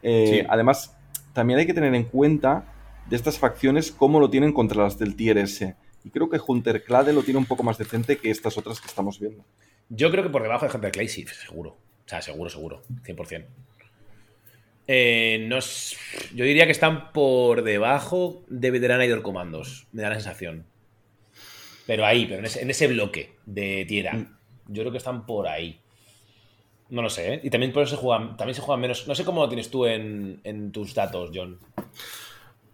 Eh, 0.02 0.28
Sí. 0.30 0.48
Además, 0.50 0.96
también 1.34 1.60
hay 1.60 1.66
que 1.66 1.74
tener 1.74 1.94
en 1.94 2.06
cuenta 2.06 2.66
de 3.10 3.16
estas 3.16 3.38
facciones 3.38 3.92
cómo 3.92 4.20
lo 4.20 4.30
tienen 4.30 4.54
contra 4.54 4.84
las 4.84 4.98
del 4.98 5.16
tier 5.16 5.38
S. 5.38 5.76
Y 6.04 6.10
creo 6.12 6.30
que 6.30 6.40
Hunter 6.46 6.84
Clade 6.84 7.12
lo 7.12 7.24
tiene 7.24 7.40
un 7.40 7.46
poco 7.46 7.64
más 7.64 7.78
decente 7.78 8.18
que 8.18 8.30
estas 8.30 8.58
otras 8.58 8.80
que 8.80 8.88
estamos 8.88 9.20
viendo. 9.20 9.44
Yo 9.90 10.10
creo 10.12 10.24
que 10.24 10.30
por 10.30 10.44
debajo 10.44 10.66
de 10.66 10.74
Hunter 10.74 10.92
Clay, 10.92 11.08
sí, 11.08 11.26
seguro. 11.26 11.78
O 12.06 12.10
sea, 12.10 12.22
seguro, 12.22 12.50
seguro. 12.50 12.82
100%. 13.04 13.46
Eh, 14.88 15.46
no 15.50 15.58
es- 15.58 15.98
yo 16.36 16.46
diría 16.46 16.66
que 16.66 16.72
están 16.72 17.12
por 17.12 17.64
debajo 17.64 18.44
de 18.48 18.72
Veterana 18.72 19.06
y 19.06 19.22
Comandos. 19.22 19.88
Me 19.92 20.04
da 20.04 20.10
la 20.10 20.16
sensación. 20.16 20.66
Pero 21.88 22.06
ahí, 22.06 22.26
pero 22.26 22.40
en 22.40 22.46
ese, 22.46 22.62
en 22.62 22.70
ese 22.70 22.88
bloque 22.88 23.36
de 23.46 23.86
tierra. 23.88 24.28
Yo 24.68 24.82
creo 24.84 24.92
que 24.92 24.98
están 24.98 25.26
por 25.26 25.48
ahí. 25.48 25.80
No 26.90 27.02
lo 27.02 27.10
sé, 27.10 27.34
¿eh? 27.36 27.42
Y 27.44 27.50
también 27.50 27.72
por 27.74 27.84
eso 27.84 27.96
se 27.96 28.02
juegan, 28.02 28.38
también 28.38 28.56
se 28.56 28.62
juegan 28.62 28.82
menos. 28.82 29.08
No 29.08 29.16
sé 29.16 29.26
cómo 29.26 29.42
lo 29.42 29.50
tienes 29.50 29.72
tú 29.72 29.86
en, 29.86 30.40
en 30.44 30.72
tus 30.72 30.94
datos, 30.94 31.32
John. 31.34 31.60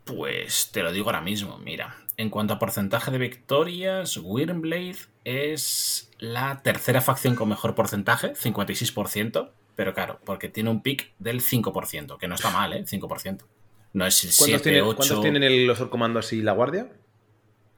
Pues 0.05 0.71
te 0.71 0.83
lo 0.83 0.91
digo 0.91 1.07
ahora 1.07 1.21
mismo, 1.21 1.57
mira. 1.57 1.95
En 2.17 2.29
cuanto 2.29 2.53
a 2.53 2.59
porcentaje 2.59 3.11
de 3.11 3.17
victorias, 3.17 4.17
Wyrmblade 4.17 4.97
es 5.23 6.11
la 6.19 6.61
tercera 6.61 7.01
facción 7.01 7.35
con 7.35 7.49
mejor 7.49 7.75
porcentaje, 7.75 8.33
56%. 8.35 9.51
Pero 9.75 9.93
claro, 9.93 10.19
porque 10.25 10.49
tiene 10.49 10.69
un 10.69 10.81
pick 10.81 11.13
del 11.17 11.41
5%, 11.41 12.17
que 12.17 12.27
no 12.27 12.35
está 12.35 12.51
mal, 12.51 12.73
¿eh? 12.73 12.83
5%. 12.85 13.45
No 13.93 14.05
es 14.05 14.23
el 14.23 14.29
¿Cuántos 14.29 14.45
7, 14.45 14.63
tienen, 14.63 14.81
8. 14.83 14.95
cuántos 14.97 15.21
tienen 15.21 15.43
el- 15.43 15.65
los 15.65 15.79
Orcomandos 15.79 16.33
y 16.33 16.41
la 16.41 16.51
Guardia? 16.51 16.87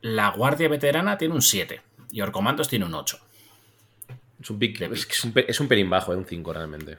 La 0.01 0.29
Guardia 0.31 0.67
Veterana 0.67 1.17
tiene 1.17 1.33
un 1.35 1.41
7 1.41 1.81
y 2.11 2.21
Orcomandos 2.21 2.67
tiene 2.67 2.85
un 2.85 2.93
8. 2.93 3.19
Es 4.41 4.49
un 4.49 4.59
pick, 4.59 4.81
es, 4.81 5.07
es 5.09 5.23
un, 5.23 5.33
es 5.35 5.59
un 5.59 5.67
pelín 5.67 5.89
bajo, 5.89 6.11
es 6.11 6.17
un 6.17 6.25
5 6.25 6.51
realmente. 6.53 6.97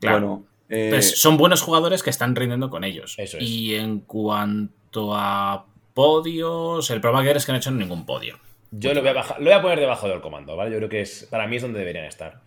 Claro. 0.00 0.18
Bueno, 0.28 0.46
eh, 0.72 0.86
Entonces, 0.86 1.20
son 1.20 1.36
buenos 1.36 1.62
jugadores 1.62 2.02
que 2.02 2.10
están 2.10 2.34
rindiendo 2.34 2.70
con 2.70 2.84
ellos. 2.84 3.14
Eso 3.18 3.38
es. 3.38 3.44
Y 3.44 3.74
en 3.74 4.00
cuanto 4.00 5.14
a 5.14 5.66
podios, 5.94 6.90
el 6.90 7.00
problema 7.00 7.22
que 7.22 7.30
hay 7.30 7.36
es 7.36 7.46
que 7.46 7.52
no 7.52 7.56
han 7.56 7.60
hecho 7.60 7.70
ningún 7.70 8.06
podio. 8.06 8.38
Yo 8.70 8.94
lo 8.94 9.00
voy 9.00 9.10
a 9.10 9.12
bajar, 9.12 9.38
lo 9.38 9.44
voy 9.44 9.52
a 9.52 9.62
poner 9.62 9.80
debajo 9.80 10.08
del 10.08 10.20
comando, 10.20 10.56
¿vale? 10.56 10.70
Yo 10.70 10.78
creo 10.78 10.88
que 10.88 11.02
es, 11.02 11.28
para 11.30 11.46
mí 11.46 11.56
es 11.56 11.62
donde 11.62 11.78
deberían 11.78 12.06
estar. 12.06 12.40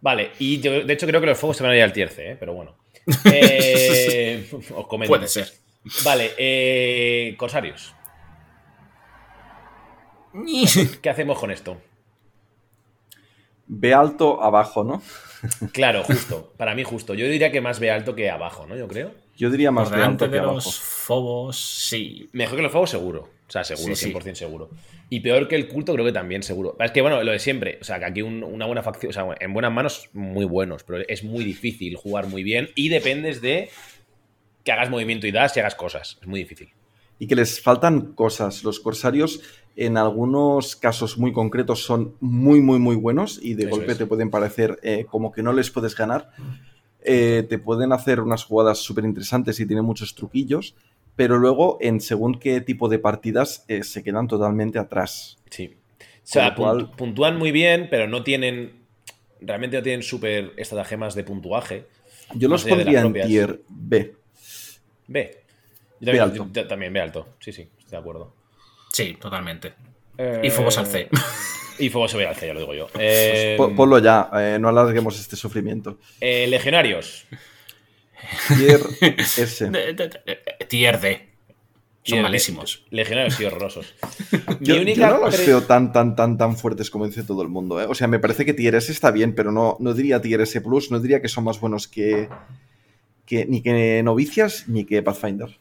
Vale, 0.00 0.32
y 0.38 0.60
yo, 0.60 0.84
de 0.84 0.92
hecho 0.92 1.06
creo 1.06 1.20
que 1.20 1.26
los 1.28 1.38
fuegos 1.38 1.58
se 1.58 1.62
van 1.62 1.72
a 1.72 1.76
ir 1.76 1.82
al 1.82 1.92
tier 1.92 2.08
C, 2.08 2.32
¿eh? 2.32 2.36
pero 2.38 2.54
bueno. 2.54 2.76
Eh, 3.24 4.48
os 4.74 4.86
comento. 4.86 5.12
Puede 5.12 5.28
ser. 5.28 5.48
Vale, 6.04 6.32
eh, 6.36 7.34
Corsarios. 7.38 7.94
¿Qué 11.02 11.10
hacemos 11.10 11.38
con 11.38 11.50
esto? 11.50 11.80
ve 13.72 13.94
alto 13.94 14.42
abajo, 14.42 14.82
¿no? 14.82 15.00
Claro, 15.72 16.02
justo. 16.04 16.52
Para 16.56 16.74
mí, 16.74 16.82
justo. 16.84 17.14
Yo 17.14 17.26
diría 17.26 17.50
que 17.50 17.60
más 17.60 17.80
ve 17.80 17.90
alto 17.90 18.14
que 18.14 18.30
abajo, 18.30 18.66
¿no? 18.66 18.76
Yo 18.76 18.86
creo. 18.88 19.12
Yo 19.36 19.50
diría 19.50 19.70
más 19.70 19.90
delante 19.90 20.24
alto 20.24 20.24
que 20.26 20.32
de 20.32 20.38
abajo. 20.40 20.54
los 20.56 20.78
Fobos, 20.78 21.56
sí. 21.58 22.28
Mejor 22.32 22.56
que 22.56 22.62
los 22.62 22.72
fuegos, 22.72 22.90
seguro. 22.90 23.20
O 23.48 23.50
sea, 23.52 23.64
seguro, 23.64 23.96
Sí, 23.96 24.04
sí. 24.06 24.12
100% 24.12 24.34
seguro. 24.34 24.70
Y 25.08 25.20
peor 25.20 25.48
que 25.48 25.56
el 25.56 25.66
culto, 25.66 25.92
creo 25.94 26.04
que 26.04 26.12
también, 26.12 26.42
seguro. 26.42 26.76
Es 26.78 26.90
que, 26.92 27.00
bueno, 27.00 27.22
lo 27.22 27.32
de 27.32 27.38
siempre. 27.38 27.78
O 27.80 27.84
sea, 27.84 27.98
que 27.98 28.04
aquí 28.04 28.22
un- 28.22 28.44
una 28.44 28.66
buena 28.66 28.82
facción. 28.82 29.10
O 29.10 29.12
sea, 29.12 29.24
en 29.40 29.52
buenas 29.52 29.72
manos, 29.72 30.10
muy 30.12 30.44
buenos. 30.44 30.84
Pero 30.84 31.02
es 31.08 31.24
muy 31.24 31.42
difícil 31.44 31.96
jugar 31.96 32.26
muy 32.26 32.42
bien. 32.42 32.68
Y 32.76 32.90
dependes 32.90 33.40
de 33.40 33.70
que 34.62 34.72
hagas 34.72 34.90
movimiento 34.90 35.26
y 35.26 35.32
das 35.32 35.56
y 35.56 35.60
hagas 35.60 35.74
cosas. 35.74 36.18
Es 36.20 36.26
muy 36.28 36.40
difícil. 36.40 36.72
y 37.22 37.26
que 37.26 37.36
les 37.36 37.60
faltan 37.60 38.14
cosas. 38.14 38.64
Los 38.64 38.80
corsarios, 38.80 39.42
en 39.76 39.96
algunos 39.96 40.76
casos 40.76 41.16
muy 41.18 41.32
concretos, 41.32 41.84
son 41.84 42.14
muy, 42.20 42.60
muy, 42.60 42.78
muy 42.78 42.96
buenos 42.96 43.38
y 43.42 43.54
de 43.54 43.64
Eso 43.64 43.76
golpe 43.76 43.92
es. 43.92 43.98
te 43.98 44.06
pueden 44.06 44.30
parecer 44.30 44.78
eh, 44.82 45.06
como 45.08 45.32
que 45.32 45.42
no 45.42 45.52
les 45.52 45.70
puedes 45.70 45.94
ganar. 45.96 46.30
Eh, 47.02 47.46
te 47.48 47.58
pueden 47.58 47.92
hacer 47.92 48.20
unas 48.20 48.44
jugadas 48.44 48.78
súper 48.78 49.04
interesantes 49.04 49.58
y 49.60 49.66
tienen 49.66 49.84
muchos 49.84 50.14
truquillos, 50.14 50.74
pero 51.16 51.38
luego, 51.38 51.78
en 51.80 52.00
según 52.00 52.38
qué 52.38 52.60
tipo 52.60 52.88
de 52.88 52.98
partidas, 52.98 53.64
eh, 53.68 53.82
se 53.84 54.02
quedan 54.02 54.28
totalmente 54.28 54.78
atrás. 54.78 55.38
Sí. 55.50 55.76
O 55.98 56.02
sea, 56.22 56.54
cual- 56.54 56.90
puntúan 56.96 57.38
muy 57.38 57.50
bien, 57.52 57.88
pero 57.90 58.06
no 58.06 58.22
tienen. 58.22 58.72
Realmente 59.40 59.78
no 59.78 59.82
tienen 59.82 60.02
súper 60.02 60.52
estratagemas 60.58 61.14
de 61.14 61.24
puntuaje. 61.24 61.86
Yo 62.34 62.48
los 62.48 62.64
pondría 62.64 63.00
en 63.00 63.12
tier 63.14 63.62
B. 63.68 64.14
B. 65.08 65.36
Yo 65.98 66.06
también, 66.06 66.22
alto. 66.22 66.48
yo 66.52 66.66
también 66.68 66.92
ve 66.92 67.00
alto. 67.00 67.28
Sí, 67.40 67.52
sí, 67.52 67.62
estoy 67.78 67.90
de 67.90 67.96
acuerdo. 67.96 68.34
Sí, 68.92 69.16
totalmente. 69.20 69.72
Eh, 70.18 70.42
Y 70.44 70.50
fuegos 70.50 70.76
al 70.78 70.86
C. 70.86 71.08
Y 71.78 71.88
fuegos 71.88 72.14
al 72.14 72.34
C, 72.36 72.46
ya 72.46 72.54
lo 72.54 72.60
digo 72.60 72.74
yo. 72.74 72.88
Eh, 72.98 73.54
Po- 73.56 73.74
ponlo 73.74 73.98
ya, 73.98 74.28
eh, 74.34 74.58
no 74.60 74.68
alarguemos 74.68 75.18
este 75.18 75.36
sufrimiento. 75.36 75.98
eh, 76.20 76.46
legionarios. 76.48 77.26
Tier 78.48 78.80
S. 79.38 79.70
Tier 80.68 81.00
D. 81.00 81.26
Son 82.02 82.02
Tier 82.04 82.16
D. 82.18 82.22
malísimos. 82.22 82.84
Legionarios 82.90 83.34
sí 83.34 83.44
horrorosos. 83.44 83.94
Yo, 84.60 84.74
Mi 84.76 84.80
única 84.82 85.08
yo 85.08 85.14
no 85.18 85.24
los 85.26 85.36
pre- 85.36 85.46
veo 85.46 85.62
tan, 85.62 85.92
tan, 85.92 86.16
tan, 86.16 86.36
tan 86.38 86.56
fuertes 86.56 86.90
como 86.90 87.06
dice 87.06 87.22
todo 87.22 87.42
el 87.42 87.48
mundo. 87.48 87.80
¿eh? 87.80 87.86
O 87.88 87.94
sea, 87.94 88.08
me 88.08 88.18
parece 88.18 88.44
que 88.44 88.52
Tier 88.54 88.74
S 88.74 88.90
está 88.92 89.10
bien, 89.10 89.34
pero 89.34 89.52
no, 89.52 89.76
no 89.80 89.94
diría 89.94 90.20
Tier 90.20 90.40
S 90.42 90.60
Plus, 90.60 90.90
no 90.90 90.98
diría 91.00 91.20
que 91.22 91.28
son 91.28 91.44
más 91.44 91.60
buenos 91.60 91.88
que, 91.88 92.28
que 93.26 93.46
ni 93.46 93.62
que 93.62 94.02
Novicias 94.02 94.64
ni 94.68 94.84
que 94.84 95.02
Pathfinder. 95.02 95.58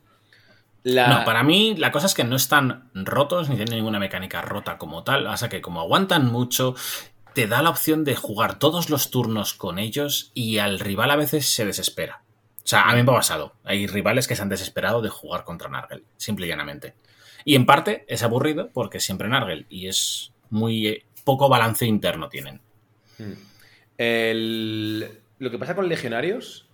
La- 0.84 1.08
No, 1.08 1.26
para 1.26 1.44
mí 1.44 1.76
la 1.76 1.92
cosa 1.92 2.06
es 2.08 2.14
que 2.14 2.24
no 2.24 2.36
están 2.36 2.90
rotos 2.94 3.50
ni 3.50 3.56
tienen 3.56 3.76
ninguna 3.76 4.00
mecánica 4.00 4.42
rota 4.42 4.78
como 4.78 5.04
tal. 5.04 5.28
O 5.28 5.36
sea 5.38 5.50
que 5.50 5.62
como 5.62 5.82
aguantan 5.82 6.32
mucho, 6.32 6.76
te 7.34 7.48
da 7.48 7.62
la 7.62 7.70
opción 7.70 8.04
de 8.06 8.16
jugar 8.16 8.60
todos 8.60 8.90
los 8.90 9.12
turnos 9.12 9.54
con 9.54 9.78
ellos 9.80 10.32
y 10.34 10.58
al 10.60 10.80
rival 10.80 11.12
a 11.12 11.16
veces 11.16 11.46
se 11.48 11.66
desespera. 11.66 12.22
O 12.64 12.68
sea, 12.70 12.84
a 12.84 12.96
mí 12.96 13.04
me 13.04 13.12
ha 13.12 13.16
pasado. 13.16 13.54
Hay 13.64 13.88
rivales 13.88 14.28
que 14.28 14.36
se 14.36 14.42
han 14.42 14.50
desesperado 14.50 15.02
de 15.02 15.10
jugar 15.10 15.44
contra 15.44 15.70
Nargel, 15.70 16.04
simple 16.18 16.46
y 16.46 16.50
llanamente. 16.50 16.94
Y 17.46 17.56
en 17.56 17.66
parte 17.66 18.06
es 18.08 18.22
aburrido 18.24 18.70
porque 18.74 19.00
siempre 19.00 19.28
Nargel 19.28 19.66
y 19.70 19.88
es 19.88 20.32
muy 20.50 20.88
eh, 20.88 21.06
poco 21.24 21.50
balance 21.50 21.86
interno 21.86 22.30
tienen. 22.30 22.62
Mm. 23.18 23.34
El- 23.98 25.10
Lo 25.40 25.52
que 25.52 25.58
pasa 25.60 25.76
con 25.76 25.88
legionarios, 25.90 26.68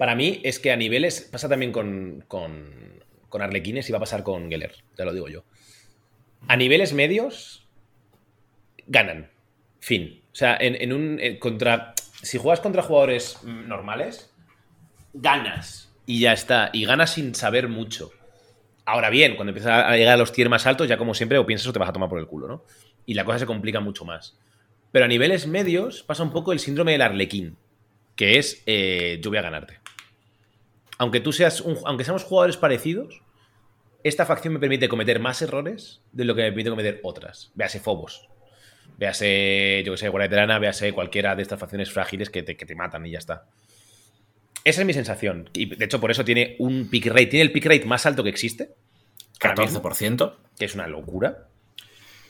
para 0.00 0.14
mí, 0.14 0.40
es 0.44 0.58
que 0.58 0.72
a 0.72 0.76
niveles. 0.76 1.28
Pasa 1.30 1.46
también 1.46 1.72
con, 1.72 2.24
con, 2.26 3.04
con 3.28 3.42
Arlequines 3.42 3.86
y 3.86 3.92
va 3.92 3.98
a 3.98 4.00
pasar 4.00 4.22
con 4.22 4.48
Geller, 4.48 4.72
ya 4.96 5.04
lo 5.04 5.12
digo 5.12 5.28
yo. 5.28 5.44
A 6.48 6.56
niveles 6.56 6.94
medios, 6.94 7.68
ganan. 8.86 9.30
Fin. 9.78 10.22
O 10.32 10.34
sea, 10.34 10.56
en, 10.58 10.94
un. 10.94 11.20
en 11.20 11.38
contra. 11.38 11.92
Si 12.22 12.38
juegas 12.38 12.60
contra 12.60 12.82
jugadores 12.82 13.40
mm, 13.42 13.68
normales, 13.68 14.32
ganas. 15.12 15.92
Y 16.06 16.20
ya 16.20 16.32
está. 16.32 16.70
Y 16.72 16.86
ganas 16.86 17.12
sin 17.12 17.34
saber 17.34 17.68
mucho. 17.68 18.10
Ahora 18.86 19.10
bien, 19.10 19.36
cuando 19.36 19.50
empiezas 19.50 19.84
a 19.84 19.96
llegar 19.98 20.14
a 20.14 20.16
los 20.16 20.32
tier 20.32 20.48
más 20.48 20.66
altos, 20.66 20.88
ya 20.88 20.96
como 20.96 21.12
siempre, 21.12 21.36
o 21.36 21.44
piensas 21.44 21.68
o 21.68 21.74
te 21.74 21.78
vas 21.78 21.90
a 21.90 21.92
tomar 21.92 22.08
por 22.08 22.20
el 22.20 22.26
culo, 22.26 22.48
¿no? 22.48 22.64
Y 23.04 23.12
la 23.12 23.26
cosa 23.26 23.38
se 23.38 23.44
complica 23.44 23.80
mucho 23.80 24.06
más. 24.06 24.38
Pero 24.92 25.04
a 25.04 25.08
niveles 25.08 25.46
medios 25.46 26.02
pasa 26.04 26.22
un 26.22 26.32
poco 26.32 26.52
el 26.52 26.58
síndrome 26.58 26.92
del 26.92 27.02
arlequín, 27.02 27.58
que 28.16 28.38
es 28.38 28.62
eh, 28.64 29.20
yo 29.22 29.28
voy 29.28 29.36
a 29.36 29.42
ganarte. 29.42 29.79
Aunque 31.00 31.20
tú 31.20 31.32
seas 31.32 31.62
un- 31.62 31.78
aunque 31.86 32.04
seamos 32.04 32.24
jugadores 32.24 32.58
parecidos, 32.58 33.22
esta 34.04 34.26
facción 34.26 34.52
me 34.52 34.60
permite 34.60 34.86
cometer 34.86 35.18
más 35.18 35.40
errores 35.40 36.02
de 36.12 36.24
lo 36.26 36.34
que 36.34 36.42
me 36.42 36.48
permite 36.48 36.68
cometer 36.68 37.00
otras. 37.02 37.50
Véase 37.54 37.80
Fobos. 37.80 38.28
Véase, 38.98 39.82
yo 39.86 39.92
que 39.92 39.96
sé, 39.98 40.08
Guardia 40.10 40.28
Veterana, 40.28 40.58
véase 40.58 40.92
cualquiera 40.92 41.34
de 41.34 41.40
estas 41.42 41.58
facciones 41.58 41.90
frágiles 41.90 42.28
que 42.28 42.42
te, 42.42 42.54
que 42.54 42.66
te 42.66 42.74
matan 42.74 43.06
y 43.06 43.12
ya 43.12 43.18
está. 43.18 43.46
Esa 44.62 44.82
es 44.82 44.86
mi 44.86 44.92
sensación. 44.92 45.48
Y 45.54 45.74
de 45.74 45.84
hecho, 45.86 46.00
por 46.02 46.10
eso 46.10 46.22
tiene 46.22 46.56
un 46.58 46.90
pick 46.90 47.06
rate. 47.06 47.26
Tiene 47.28 47.44
el 47.44 47.52
pick 47.52 47.64
rate 47.64 47.86
más 47.86 48.04
alto 48.04 48.22
que 48.22 48.28
existe. 48.28 48.74
ahora 49.42 49.62
mismo, 49.64 49.80
14%. 49.80 50.34
Que 50.58 50.66
es 50.66 50.74
una 50.74 50.86
locura. 50.86 51.48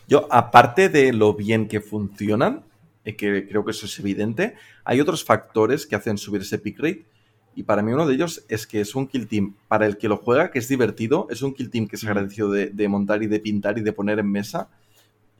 Yo, 0.06 0.28
aparte 0.30 0.88
de 0.88 1.12
lo 1.12 1.34
bien 1.34 1.66
que 1.66 1.80
funcionan, 1.80 2.64
eh, 3.04 3.16
que 3.16 3.48
creo 3.48 3.64
que 3.64 3.72
eso 3.72 3.86
es 3.86 3.98
evidente, 3.98 4.54
hay 4.84 5.00
otros 5.00 5.24
factores 5.24 5.86
que 5.86 5.96
hacen 5.96 6.18
subir 6.18 6.42
ese 6.42 6.58
pick 6.60 6.78
rate. 6.78 7.04
Y 7.60 7.62
para 7.62 7.82
mí 7.82 7.92
uno 7.92 8.06
de 8.06 8.14
ellos 8.14 8.42
es 8.48 8.66
que 8.66 8.80
es 8.80 8.94
un 8.94 9.06
kill 9.06 9.28
team 9.28 9.54
para 9.68 9.84
el 9.84 9.98
que 9.98 10.08
lo 10.08 10.16
juega, 10.16 10.50
que 10.50 10.58
es 10.60 10.66
divertido, 10.66 11.26
es 11.28 11.42
un 11.42 11.52
kill 11.52 11.68
team 11.68 11.86
que 11.86 11.96
es 11.96 12.04
agradecido 12.04 12.50
de, 12.50 12.68
de 12.68 12.88
montar 12.88 13.22
y 13.22 13.26
de 13.26 13.38
pintar 13.38 13.76
y 13.76 13.82
de 13.82 13.92
poner 13.92 14.18
en 14.18 14.32
mesa. 14.32 14.70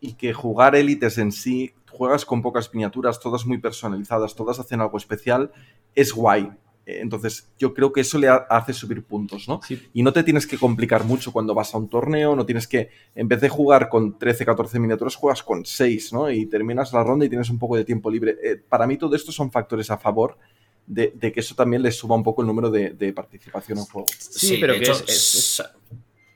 Y 0.02 0.12
que 0.15 0.34
jugar 0.34 0.76
élites 0.76 1.16
en 1.16 1.32
sí, 1.32 1.73
juegas 1.90 2.26
con 2.26 2.42
pocas 2.42 2.70
miniaturas, 2.74 3.20
todas 3.20 3.47
muy 3.47 3.57
personalizadas, 3.57 4.34
todas 4.34 4.58
hacen 4.58 4.82
algo 4.82 4.99
especial, 4.99 5.50
es 5.94 6.12
guay. 6.12 6.50
Entonces, 6.84 7.49
yo 7.58 7.73
creo 7.73 7.90
que 7.92 8.02
eso 8.02 8.18
le 8.18 8.28
ha- 8.28 8.47
hace 8.50 8.74
subir 8.74 9.02
puntos, 9.05 9.49
¿no? 9.49 9.60
Y 9.94 10.02
no 10.02 10.12
te 10.12 10.23
tienes 10.23 10.47
que 10.47 10.58
complicar 10.58 11.05
mucho 11.05 11.32
cuando 11.32 11.55
vas 11.55 11.74
a 11.74 11.78
un 11.78 11.89
torneo, 11.89 12.36
no 12.36 12.44
tienes 12.44 12.68
que, 12.68 12.90
en 13.15 13.28
vez 13.28 13.40
de 13.40 13.49
jugar 13.49 13.89
con 13.89 14.18
13, 14.18 14.44
14 14.44 14.78
miniaturas, 14.78 15.16
juegas 15.16 15.42
con 15.42 15.65
6, 15.65 16.12
¿no? 16.12 16.31
Y 16.31 16.44
terminas 16.47 16.92
la 16.92 17.02
ronda 17.02 17.24
y 17.24 17.31
tienes 17.31 17.49
un 17.49 17.58
poco 17.58 17.76
de 17.76 17.84
tiempo 17.84 18.10
libre. 18.10 18.36
Eh, 18.42 18.57
para 18.57 18.86
mí 18.86 18.99
todo 18.99 19.15
esto 19.16 19.32
son 19.32 19.50
factores 19.50 19.90
a 19.90 19.97
favor 19.99 20.36
de, 20.93 21.12
de 21.15 21.31
que 21.33 21.41
eso 21.41 21.55
también 21.55 21.83
le 21.83 21.93
suba 21.93 22.17
un 22.17 22.23
poco 22.25 22.43
el 22.43 22.49
número 22.49 22.70
de, 22.70 22.91
de 22.91 23.12
participación 23.12 23.78
en 23.78 23.85
juego. 23.85 24.07
Sí, 24.19 24.59
pero 24.60 24.75
que 24.75 24.81
hecho, 24.81 24.93
es- 24.93 25.02
es- 25.09 25.35
es- 25.60 25.62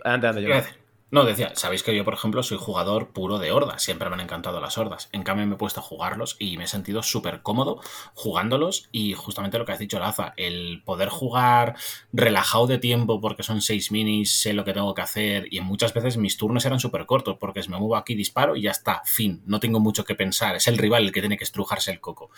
Adelante, 0.05 0.26
adelante, 0.28 0.41
Iba 0.42 0.57
a 0.57 0.60
Jonathan. 0.60 0.73
decir- 0.74 0.83
No, 1.10 1.24
decía, 1.24 1.52
sabéis 1.55 1.84
que 1.84 1.94
yo, 1.94 2.05
por 2.05 2.15
ejemplo, 2.15 2.42
soy 2.42 2.58
jugador 2.58 3.12
puro 3.12 3.39
de 3.39 3.52
hordas. 3.52 3.83
Siempre 3.83 4.08
me 4.08 4.15
han 4.15 4.23
encantado 4.23 4.60
las 4.60 4.78
hordas. 4.78 5.08
En 5.12 5.23
cambio, 5.23 5.47
me 5.47 5.55
he 5.55 5.58
puesto 5.58 5.78
a 5.78 5.83
jugarlos 5.83 6.34
y 6.41 6.57
me 6.57 6.65
he 6.65 6.66
sentido 6.66 7.05
súper 7.05 7.42
cómodo 7.42 7.81
jugándolos. 8.15 8.89
Y 8.91 9.12
justamente 9.12 9.58
lo 9.58 9.65
que 9.65 9.73
has 9.73 9.78
dicho, 9.78 10.00
Laza, 10.00 10.34
el 10.36 10.83
poder 10.84 11.10
jugar 11.10 11.76
relajado 12.12 12.66
de 12.66 12.78
tiempo 12.78 13.20
porque 13.20 13.44
son 13.44 13.60
seis 13.60 13.92
minis, 13.92 14.41
sé 14.41 14.55
lo 14.55 14.65
que 14.65 14.73
tengo 14.73 14.92
que 14.92 15.02
hacer. 15.02 15.47
Y 15.52 15.60
muchas 15.60 15.94
veces 15.94 16.16
mis 16.16 16.36
turnos 16.36 16.65
eran 16.65 16.81
súper 16.81 17.07
cortos 17.07 17.36
porque 17.39 17.60
me 17.68 17.78
muevo 17.78 17.94
aquí, 17.97 18.16
disparo 18.16 18.57
y 18.57 18.62
ya 18.62 18.73
está, 18.73 19.02
fin. 19.05 19.41
No 19.47 19.60
tengo 19.60 19.78
mucho 19.78 20.05
que 20.05 20.16
pensar. 20.16 20.57
Es 20.57 20.66
el 20.66 20.78
rival 20.78 21.05
el 21.05 21.12
que 21.12 21.20
tiene 21.20 21.36
que 21.36 21.44
estrujarse 21.44 21.92
el 21.92 22.00
coco. 22.00 22.31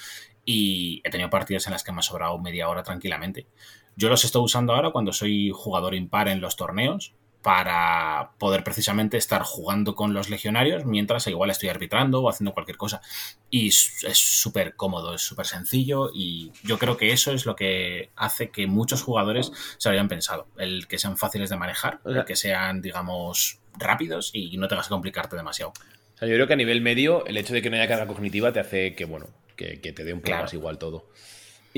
Y 0.44 1.00
he 1.04 1.10
tenido 1.10 1.30
partidas 1.30 1.66
en 1.66 1.72
las 1.72 1.82
que 1.82 1.92
me 1.92 2.00
ha 2.00 2.02
sobrado 2.02 2.38
media 2.38 2.68
hora 2.68 2.82
tranquilamente. 2.82 3.46
Yo 3.94 4.10
los 4.10 4.24
estoy 4.24 4.42
usando 4.42 4.74
ahora 4.74 4.90
cuando 4.90 5.14
soy 5.14 5.50
jugador 5.54 5.94
impar 5.94 6.28
en 6.28 6.42
los 6.42 6.56
torneos 6.56 7.14
para 7.46 8.32
poder 8.38 8.64
precisamente 8.64 9.16
estar 9.16 9.42
jugando 9.42 9.94
con 9.94 10.12
los 10.12 10.30
legionarios 10.30 10.84
mientras 10.84 11.28
igual 11.28 11.48
estoy 11.50 11.68
arbitrando 11.68 12.20
o 12.20 12.28
haciendo 12.28 12.52
cualquier 12.52 12.76
cosa. 12.76 13.00
Y 13.50 13.68
es 13.68 13.94
súper 14.14 14.74
cómodo, 14.74 15.14
es 15.14 15.22
súper 15.22 15.46
sencillo 15.46 16.10
y 16.12 16.50
yo 16.64 16.76
creo 16.76 16.96
que 16.96 17.12
eso 17.12 17.30
es 17.30 17.46
lo 17.46 17.54
que 17.54 18.10
hace 18.16 18.50
que 18.50 18.66
muchos 18.66 19.04
jugadores 19.04 19.52
se 19.78 19.88
lo 19.88 19.92
hayan 19.92 20.08
pensado. 20.08 20.48
El 20.58 20.88
que 20.88 20.98
sean 20.98 21.16
fáciles 21.16 21.48
de 21.48 21.56
manejar, 21.56 22.00
el 22.04 22.24
que 22.24 22.34
sean, 22.34 22.82
digamos, 22.82 23.60
rápidos 23.78 24.32
y 24.34 24.56
no 24.56 24.66
tengas 24.66 24.88
que 24.88 24.94
complicarte 24.94 25.36
demasiado. 25.36 25.70
O 25.70 26.18
sea, 26.18 26.26
yo 26.26 26.34
creo 26.34 26.48
que 26.48 26.54
a 26.54 26.56
nivel 26.56 26.80
medio, 26.80 27.24
el 27.26 27.36
hecho 27.36 27.54
de 27.54 27.62
que 27.62 27.70
no 27.70 27.76
haya 27.76 27.86
carga 27.86 28.08
cognitiva 28.08 28.52
te 28.52 28.58
hace 28.58 28.96
que, 28.96 29.04
bueno, 29.04 29.26
que, 29.54 29.80
que 29.80 29.92
te 29.92 30.02
dé 30.02 30.12
un 30.12 30.18
poco 30.18 30.30
Claro. 30.30 30.42
más 30.42 30.52
igual 30.54 30.78
todo. 30.78 31.06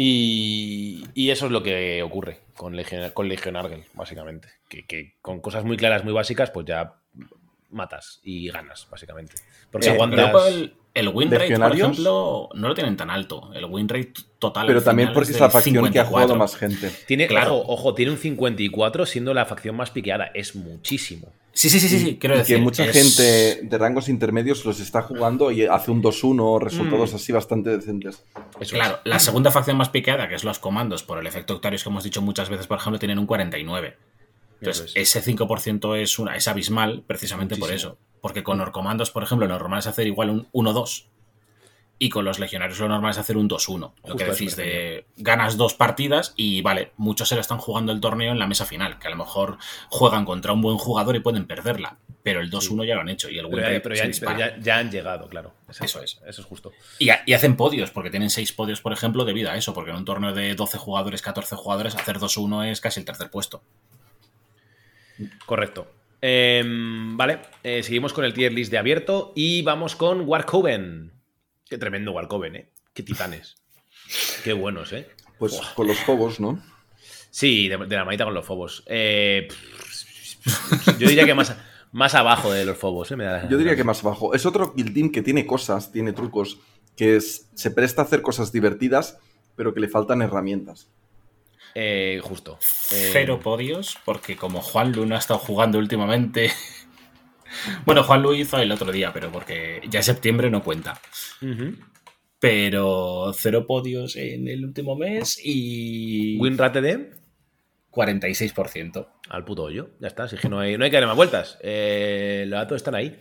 Y, 0.00 1.08
y 1.14 1.30
eso 1.30 1.46
es 1.46 1.50
lo 1.50 1.60
que 1.60 2.04
ocurre 2.04 2.38
con 2.54 2.76
Legion, 2.76 3.10
con 3.10 3.28
Legion 3.28 3.56
Argel, 3.56 3.82
básicamente. 3.94 4.48
Que, 4.68 4.86
que 4.86 5.16
con 5.20 5.40
cosas 5.40 5.64
muy 5.64 5.76
claras, 5.76 6.04
muy 6.04 6.12
básicas, 6.12 6.52
pues 6.52 6.66
ya 6.66 6.94
matas 7.70 8.20
y 8.22 8.48
ganas, 8.48 8.86
básicamente. 8.88 9.34
Porque 9.72 9.90
aguantas. 9.90 10.46
el, 10.46 10.76
el 10.94 11.08
win 11.08 11.30
rate, 11.30 11.56
por 11.58 11.72
ejemplo, 11.74 12.48
no 12.54 12.68
lo 12.68 12.74
tienen 12.74 12.96
tan 12.96 13.10
alto. 13.10 13.50
El 13.54 13.66
win 13.66 13.88
rate 13.88 14.12
total. 14.38 14.66
Pero 14.66 14.82
también 14.82 15.12
porque 15.12 15.30
es 15.30 15.36
del 15.38 15.42
la 15.42 15.50
facción 15.50 15.90
que 15.92 15.98
ha 16.00 16.04
jugado 16.04 16.34
54. 16.34 16.36
más 16.36 16.56
gente. 16.56 16.90
Tiene, 17.06 17.26
Claro. 17.28 17.58
ojo, 17.58 17.72
ojo, 17.72 17.94
tiene 17.94 18.12
un 18.12 18.18
54 18.18 19.06
siendo 19.06 19.32
la 19.34 19.46
facción 19.46 19.76
más 19.76 19.90
piqueada. 19.90 20.30
Es 20.34 20.56
muchísimo. 20.56 21.28
Sí, 21.52 21.68
sí, 21.70 21.80
sí, 21.80 21.88
sí, 21.88 21.98
sí, 21.98 22.18
quiero 22.20 22.36
y 22.36 22.38
decir. 22.38 22.56
que 22.56 22.62
mucha 22.62 22.84
es- 22.86 22.92
gente 22.92 23.66
de 23.68 23.78
rangos 23.78 24.08
intermedios 24.08 24.64
los 24.64 24.78
está 24.78 25.02
jugando 25.02 25.50
y 25.50 25.64
hace 25.66 25.90
un 25.90 26.00
2-1, 26.00 26.60
resultados 26.60 27.12
Mm. 27.12 27.16
así 27.16 27.32
bastante 27.32 27.70
decentes. 27.70 28.22
Claro, 28.70 29.00
la 29.04 29.18
segunda 29.18 29.50
facción 29.50 29.76
más 29.76 29.88
piqueada, 29.88 30.28
que 30.28 30.36
es 30.36 30.44
los 30.44 30.60
comandos, 30.60 31.02
por 31.02 31.18
el 31.18 31.26
efecto 31.26 31.54
Octarius 31.54 31.82
que 31.82 31.88
hemos 31.88 32.04
dicho 32.04 32.22
muchas 32.22 32.48
veces, 32.48 32.68
por 32.68 32.78
ejemplo, 32.78 33.00
tienen 33.00 33.18
un 33.18 33.26
49. 33.26 33.96
Entonces, 34.60 34.92
ese 34.94 35.22
5% 35.22 35.96
es, 35.96 36.18
una, 36.18 36.36
es 36.36 36.48
abismal 36.48 37.02
precisamente 37.06 37.56
por 37.56 37.68
Muchísimo. 37.68 37.92
eso. 37.92 37.98
Porque 38.20 38.42
con 38.42 38.60
Orcomandos, 38.60 39.10
por 39.10 39.22
ejemplo, 39.22 39.46
lo 39.46 39.54
normal 39.58 39.78
es 39.78 39.86
hacer 39.86 40.06
igual 40.06 40.30
un 40.30 40.48
1-2. 40.52 41.06
Y 42.00 42.10
con 42.10 42.24
los 42.24 42.38
legionarios 42.38 42.78
lo 42.78 42.88
normal 42.88 43.10
es 43.10 43.18
hacer 43.18 43.36
un 43.36 43.48
2-1. 43.48 43.92
Lo 44.06 44.16
que 44.16 44.22
eso 44.22 44.32
decís 44.32 44.54
de 44.54 45.06
ganas 45.16 45.56
dos 45.56 45.74
partidas 45.74 46.32
y 46.36 46.62
vale, 46.62 46.92
muchos 46.96 47.28
se 47.28 47.34
lo 47.34 47.40
están 47.40 47.58
jugando 47.58 47.90
el 47.90 48.00
torneo 48.00 48.30
en 48.30 48.38
la 48.38 48.46
mesa 48.46 48.64
final, 48.66 49.00
que 49.00 49.08
a 49.08 49.10
lo 49.10 49.16
mejor 49.16 49.58
juegan 49.88 50.24
contra 50.24 50.52
un 50.52 50.60
buen 50.62 50.78
jugador 50.78 51.16
y 51.16 51.20
pueden 51.20 51.46
perderla. 51.48 51.98
Pero 52.22 52.40
el 52.40 52.50
2-1 52.52 52.84
ya 52.86 52.94
lo 52.94 53.00
han 53.00 53.08
hecho 53.08 53.28
y 53.30 53.38
el 53.38 53.46
win 53.46 53.56
Pero, 53.56 53.82
pero 53.82 53.94
se 53.96 54.02
ya- 54.02 54.06
dispara. 54.06 54.36
pero 54.36 54.56
ya- 54.56 54.62
ya 54.62 54.78
han 54.78 54.90
llegado, 54.92 55.28
claro. 55.28 55.54
Eso 55.68 55.84
es. 56.02 56.20
Eso 56.24 56.40
es 56.42 56.46
justo. 56.46 56.70
Y, 57.00 57.08
y 57.26 57.32
hacen 57.32 57.56
podios, 57.56 57.90
porque 57.90 58.10
tienen 58.10 58.30
seis 58.30 58.52
podios, 58.52 58.80
por 58.80 58.92
ejemplo, 58.92 59.24
debido 59.24 59.50
a 59.50 59.56
eso, 59.56 59.74
porque 59.74 59.90
en 59.90 59.96
un 59.96 60.04
torneo 60.04 60.32
de 60.32 60.54
12 60.54 60.78
jugadores, 60.78 61.20
14 61.22 61.56
jugadores, 61.56 61.96
hacer 61.96 62.18
2-1 62.20 62.64
es 62.70 62.80
casi 62.80 63.00
el 63.00 63.06
tercer 63.06 63.28
puesto. 63.30 63.62
Correcto. 65.46 65.90
Em, 66.20 67.16
vale, 67.16 67.40
eh, 67.62 67.82
seguimos 67.82 68.12
con 68.12 68.24
el 68.24 68.34
tier 68.34 68.52
list 68.52 68.70
de 68.72 68.78
abierto 68.78 69.32
y 69.36 69.62
vamos 69.62 69.94
con 69.96 70.22
Warcoven. 70.28 71.12
Qué 71.68 71.78
tremendo 71.78 72.12
Warcoven, 72.12 72.56
¿eh? 72.56 72.68
Qué 72.92 73.02
titanes. 73.02 73.56
Qué 74.44 74.52
buenos, 74.52 74.92
¿eh? 74.92 75.08
Pues 75.38 75.60
con 75.76 75.86
los 75.86 75.98
fobos, 76.00 76.40
¿no? 76.40 76.62
Sí, 77.30 77.68
de, 77.68 77.76
de 77.76 77.96
la 77.96 78.04
manita 78.04 78.24
con 78.24 78.34
los 78.34 78.44
fobos. 78.44 78.82
Eh, 78.86 79.46
yo 80.98 81.08
diría 81.08 81.24
que 81.24 81.34
más, 81.34 81.54
más 81.92 82.14
abajo 82.14 82.52
de 82.52 82.64
los 82.64 82.76
fobos, 82.76 83.10
¿eh? 83.12 83.16
Me 83.16 83.24
da 83.24 83.48
Yo 83.48 83.56
diría 83.58 83.76
que 83.76 83.84
más 83.84 84.02
abajo. 84.04 84.34
Es 84.34 84.46
otro 84.46 84.74
kill 84.74 84.92
team 84.92 85.12
que 85.12 85.22
tiene 85.22 85.46
cosas, 85.46 85.92
tiene 85.92 86.12
trucos, 86.12 86.58
que 86.96 87.16
es- 87.16 87.48
se 87.54 87.70
presta 87.70 88.02
a 88.02 88.04
hacer 88.06 88.22
cosas 88.22 88.50
divertidas, 88.50 89.18
pero 89.54 89.72
que 89.74 89.80
le 89.80 89.88
faltan 89.88 90.22
herramientas. 90.22 90.88
Eh, 91.74 92.20
justo. 92.22 92.58
Eh, 92.92 93.10
Cero 93.12 93.40
podios, 93.42 93.98
porque 94.04 94.36
como 94.36 94.60
Juan 94.60 94.92
Luna 94.92 95.16
ha 95.16 95.18
estado 95.18 95.38
jugando 95.40 95.78
últimamente, 95.78 96.50
Bueno, 97.86 98.02
Juan 98.02 98.22
lo 98.22 98.34
hizo 98.34 98.58
el 98.58 98.70
otro 98.72 98.92
día, 98.92 99.12
pero 99.12 99.30
porque 99.32 99.80
ya 99.88 100.02
septiembre 100.02 100.50
no 100.50 100.62
cuenta. 100.62 101.00
Pero 102.40 103.32
cero 103.36 103.66
podios 103.66 104.16
en 104.16 104.48
el 104.48 104.64
último 104.64 104.96
mes 104.96 105.40
y. 105.42 106.38
¿Win 106.38 106.56
rate 106.56 106.80
de? 106.80 107.10
46%. 107.90 109.08
Al 109.30 109.44
puto 109.44 109.64
hoyo. 109.64 109.90
Ya 109.98 110.08
está. 110.08 110.28
Si 110.28 110.36
es 110.36 110.40
que 110.42 110.48
no 110.48 110.60
hay, 110.60 110.78
no 110.78 110.84
hay 110.84 110.90
que 110.90 110.96
darle 110.96 111.08
más 111.08 111.16
vueltas. 111.16 111.58
Eh, 111.62 112.44
los 112.46 112.58
datos 112.60 112.76
están 112.76 112.94
ahí. 112.94 113.18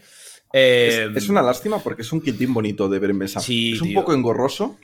Eh, 0.53 1.07
Es, 1.11 1.23
es 1.23 1.29
una 1.29 1.41
lástima 1.41 1.79
porque 1.79 2.03
es 2.03 2.11
un 2.11 2.21
kit 2.21 2.37
team 2.37 2.53
bonito 2.53 2.87
de 2.87 2.99
ver 2.99 3.09
en 3.09 3.17
mesa. 3.17 3.39
Sí, 3.39 3.73
es 3.73 3.81
un 3.81 3.87
tío. 3.87 3.99
poco 4.01 4.13
engorroso, 4.13 4.77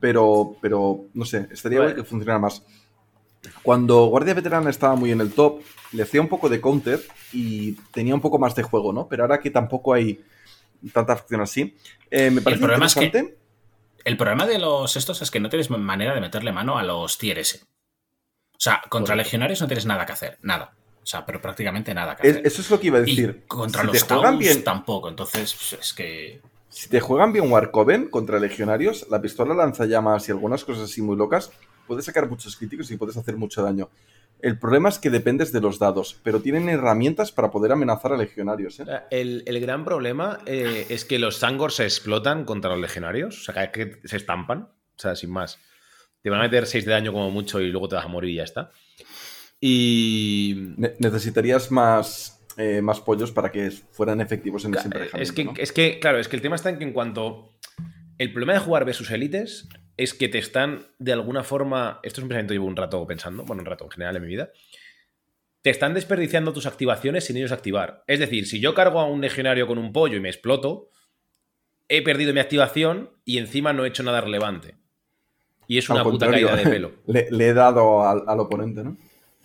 pero, 0.00 0.56
pero 0.62 1.06
no 1.12 1.24
sé, 1.24 1.46
estaría 1.50 1.80
bien 1.80 1.94
que 1.94 2.04
funcionara 2.04 2.38
más. 2.38 2.64
Cuando 3.62 4.06
Guardia 4.06 4.34
Veterana 4.34 4.70
estaba 4.70 4.94
muy 4.96 5.10
en 5.12 5.20
el 5.20 5.32
top, 5.32 5.60
le 5.92 6.02
hacía 6.02 6.20
un 6.20 6.28
poco 6.28 6.48
de 6.48 6.60
counter 6.60 7.00
y 7.32 7.72
tenía 7.92 8.14
un 8.14 8.20
poco 8.20 8.38
más 8.38 8.54
de 8.54 8.62
juego, 8.62 8.92
¿no? 8.92 9.08
Pero 9.08 9.24
ahora 9.24 9.40
que 9.40 9.50
tampoco 9.50 9.94
hay 9.94 10.22
tanta 10.92 11.12
acción 11.14 11.40
así, 11.40 11.76
eh, 12.10 12.30
me 12.30 12.40
parece 12.42 12.60
problema 12.60 12.86
es 12.86 12.94
que-. 12.94 13.36
El 14.04 14.16
problema 14.16 14.46
de 14.46 14.58
los 14.58 14.96
estos 14.96 15.20
es 15.22 15.30
que 15.30 15.40
no 15.40 15.48
tienes 15.48 15.70
manera 15.70 16.14
de 16.14 16.20
meterle 16.20 16.52
mano 16.52 16.78
a 16.78 16.82
los 16.82 17.18
tier 17.18 17.38
S. 17.40 17.60
O 18.52 18.60
sea, 18.60 18.82
contra 18.88 19.14
legionarios 19.16 19.60
no 19.60 19.66
tienes 19.66 19.86
nada 19.86 20.06
que 20.06 20.12
hacer, 20.12 20.38
nada. 20.42 20.72
O 21.02 21.06
sea, 21.06 21.24
pero 21.24 21.40
prácticamente 21.40 21.94
nada 21.94 22.16
que 22.16 22.26
Es- 22.28 22.34
hacer. 22.34 22.46
eso 22.46 22.60
es 22.62 22.70
lo 22.70 22.80
que 22.80 22.86
iba 22.88 22.98
a 22.98 23.02
Y 23.02 23.04
decir. 23.16 23.44
contra 23.46 23.80
Si 23.82 23.86
los 23.86 24.06
te 24.06 24.14
juegan 24.14 24.32
Taus 24.34 24.38
bien- 24.38 24.64
tampoco. 24.64 25.08
Entonces, 25.08 25.54
pues, 25.54 25.80
es 25.82 25.92
que. 25.94 26.40
Si 26.68 26.88
te 26.88 27.00
juegan 27.00 27.32
bien 27.32 27.50
Warcoven 27.50 28.08
contra 28.10 28.38
legionarios, 28.38 29.06
la 29.10 29.20
pistola 29.20 29.54
lanzallamas 29.54 30.28
y 30.28 30.32
algunas 30.32 30.64
cosas 30.64 30.84
así 30.84 31.00
muy 31.02 31.16
locas, 31.16 31.50
puedes 31.88 32.04
sacar 32.04 32.28
muchos 32.28 32.56
críticos 32.56 32.88
y 32.92 32.96
puedes 32.96 33.16
hacer 33.16 33.36
mucho 33.36 33.62
daño. 33.62 33.90
El 34.40 34.56
problema 34.56 34.88
es 34.88 35.00
que 35.00 35.10
dependes 35.10 35.50
de 35.50 35.60
los 35.60 35.80
dados, 35.80 36.16
pero 36.22 36.40
tienen 36.40 36.68
herramientas 36.68 37.32
para 37.32 37.50
poder 37.50 37.72
amenazar 37.72 38.12
a 38.12 38.16
legionarios. 38.16 38.78
¿eh? 38.78 38.84
El, 39.10 39.42
el 39.46 39.58
gran 39.58 39.84
problema 39.84 40.38
eh, 40.46 40.86
es 40.90 41.04
que 41.04 41.18
los 41.18 41.38
Sangors 41.38 41.74
se 41.74 41.84
explotan 41.84 42.44
contra 42.44 42.70
los 42.70 42.78
legionarios. 42.78 43.40
O 43.40 43.52
sea, 43.52 43.54
vez 43.54 43.70
que 43.72 44.08
se 44.08 44.16
estampan. 44.16 44.60
O 44.60 45.00
sea, 45.00 45.16
sin 45.16 45.30
más. 45.30 45.58
Te 46.22 46.30
van 46.30 46.38
a 46.38 46.44
meter 46.44 46.66
6 46.66 46.84
de 46.84 46.92
daño 46.92 47.12
como 47.12 47.30
mucho 47.30 47.60
y 47.60 47.70
luego 47.70 47.88
te 47.88 47.96
vas 47.96 48.04
a 48.04 48.08
morir 48.08 48.30
y 48.30 48.36
ya 48.36 48.44
está. 48.44 48.70
Y. 49.60 50.72
Ne- 50.76 50.94
necesitarías 50.98 51.70
más, 51.72 52.40
eh, 52.56 52.80
más 52.80 53.00
pollos 53.00 53.32
para 53.32 53.50
que 53.50 53.70
fueran 53.90 54.20
efectivos 54.20 54.64
en 54.64 54.74
ese 54.74 54.84
emparejamiento. 54.86 55.22
Es 55.22 55.32
que, 55.32 55.44
¿no? 55.44 55.52
es 55.56 55.72
que, 55.72 55.98
claro, 55.98 56.18
es 56.18 56.28
que 56.28 56.36
el 56.36 56.42
tema 56.42 56.54
está 56.56 56.70
en 56.70 56.78
que 56.78 56.84
en 56.84 56.92
cuanto. 56.92 57.54
El 58.18 58.32
problema 58.32 58.52
de 58.54 58.58
jugar 58.60 58.84
versus 58.84 59.10
élites 59.12 59.68
es 59.98 60.14
que 60.14 60.28
te 60.28 60.38
están, 60.38 60.86
de 60.98 61.12
alguna 61.12 61.44
forma. 61.44 62.00
Esto 62.02 62.20
es 62.20 62.22
un 62.22 62.28
pensamiento 62.28 62.52
que 62.52 62.54
llevo 62.54 62.66
un 62.66 62.76
rato 62.76 63.06
pensando, 63.06 63.44
bueno, 63.44 63.62
un 63.62 63.66
rato 63.66 63.84
en 63.84 63.90
general 63.90 64.16
en 64.16 64.22
mi 64.22 64.28
vida. 64.28 64.50
Te 65.60 65.70
están 65.70 65.92
desperdiciando 65.92 66.52
tus 66.52 66.66
activaciones 66.66 67.24
sin 67.24 67.36
ellos 67.36 67.52
activar. 67.52 68.04
Es 68.06 68.20
decir, 68.20 68.46
si 68.46 68.60
yo 68.60 68.74
cargo 68.74 69.00
a 69.00 69.06
un 69.06 69.20
legionario 69.20 69.66
con 69.66 69.76
un 69.76 69.92
pollo 69.92 70.16
y 70.16 70.20
me 70.20 70.28
exploto, 70.28 70.88
he 71.88 72.00
perdido 72.02 72.32
mi 72.32 72.38
activación 72.38 73.10
y 73.24 73.38
encima 73.38 73.72
no 73.72 73.84
he 73.84 73.88
hecho 73.88 74.04
nada 74.04 74.20
relevante. 74.20 74.76
Y 75.66 75.78
es 75.78 75.90
una 75.90 76.04
puta 76.04 76.30
caída 76.30 76.54
de 76.54 76.62
pelo. 76.62 76.92
le, 77.06 77.28
le 77.30 77.48
he 77.48 77.52
dado 77.52 78.08
al, 78.08 78.22
al 78.26 78.40
oponente, 78.40 78.84
¿no? 78.84 78.96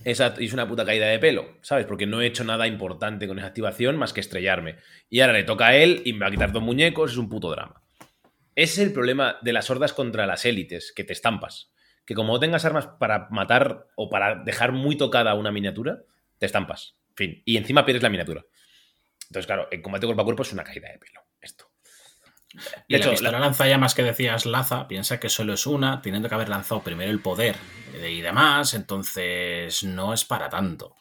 Exacto, 0.06 0.41
y 0.41 0.45
es 0.45 0.53
una 0.53 0.67
puta 0.67 0.85
caída 0.85 1.07
de 1.07 1.17
pelo, 1.17 1.48
¿sabes? 1.61 1.85
Porque 1.85 2.06
no 2.06 2.22
he 2.22 2.27
hecho 2.27 2.43
nada 2.43 2.67
importante 2.67 3.27
con 3.27 3.40
esa 3.40 3.48
activación 3.48 3.98
más 3.98 4.14
que 4.14 4.19
estrellarme. 4.19 4.75
Y 5.09 5.22
ahora 5.22 5.33
le 5.33 5.43
toca 5.43 5.67
a 5.67 5.75
él 5.75 6.01
y 6.06 6.14
me 6.14 6.19
va 6.19 6.27
a 6.27 6.32
quitar 6.32 6.51
dos 6.51 6.61
muñecos, 6.61 7.11
es 7.11 7.17
un 7.17 7.30
puto 7.30 7.49
drama. 7.49 7.82
Ese 8.56 8.82
es 8.82 8.88
el 8.88 8.93
problema 8.93 9.38
de 9.41 9.53
las 9.53 9.69
hordas 9.69 9.93
contra 9.93 10.25
las 10.27 10.45
élites, 10.45 10.93
que 10.95 11.03
te 11.03 11.14
estampas. 11.14 11.72
Que 12.06 12.15
como 12.15 12.33
no 12.33 12.40
tengas 12.40 12.65
armas 12.65 12.88
para 12.99 13.27
matar 13.32 13.88
o 13.95 14.09
para 14.09 14.35
dejar 14.43 14.72
muy 14.73 14.98
tocada 14.98 15.33
una 15.35 15.51
miniatura, 15.51 15.99
te 16.38 16.45
estampas. 16.45 16.95
Fin. 17.15 17.41
Y 17.45 17.57
encima 17.57 17.85
pierdes 17.85 18.03
la 18.03 18.09
miniatura. 18.09 18.43
Entonces, 19.27 19.45
claro, 19.48 19.67
el 19.72 19.82
combate 19.82 20.06
cuerpo 20.06 20.22
a 20.22 20.25
cuerpo 20.25 20.43
es 20.43 20.53
una 20.53 20.64
caída 20.64 20.90
de 20.91 20.98
pelo. 20.99 21.22
Esto. 21.40 21.72
Y 22.53 22.57
De 22.57 22.64
la 22.90 22.98
hecho, 22.98 23.09
pistola 23.11 23.32
la- 23.32 23.40
lanzallamas 23.40 23.95
que 23.95 24.03
decías, 24.03 24.45
Laza, 24.45 24.88
piensa 24.88 25.19
que 25.19 25.30
solo 25.30 25.53
es 25.53 25.65
una, 25.65 26.01
teniendo 26.01 26.30
que 26.30 26.35
haber 26.35 26.49
lanzado 26.49 26.83
primero 26.83 27.09
el 27.09 27.19
poder 27.19 27.56
y 28.07 28.22
demás, 28.22 28.73
entonces 28.75 29.83
no 29.83 30.14
es 30.14 30.23
para 30.25 30.49
tanto. 30.49 30.95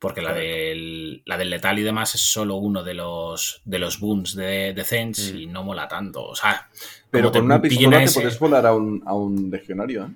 Porque 0.00 0.22
la 0.22 0.32
del, 0.32 1.22
la 1.26 1.36
del 1.36 1.50
letal 1.50 1.78
y 1.78 1.82
demás 1.82 2.14
es 2.14 2.22
solo 2.22 2.56
uno 2.56 2.82
de 2.82 2.94
los, 2.94 3.60
de 3.66 3.78
los 3.78 4.00
booms 4.00 4.34
de, 4.34 4.72
de 4.72 4.82
Zench 4.84 5.34
y 5.34 5.46
no 5.46 5.62
mola 5.62 5.86
tanto. 5.86 6.24
O 6.24 6.34
sea, 6.34 6.68
Pero 7.10 7.30
con 7.30 7.44
una 7.44 7.60
pistola 7.60 7.98
a 7.98 8.00
te 8.00 8.04
ese- 8.06 8.20
puedes 8.20 8.38
volar 8.38 8.64
a 8.66 8.74
un, 8.74 9.02
a 9.06 9.12
un 9.14 9.50
legionario, 9.50 10.04
¿eh? 10.06 10.08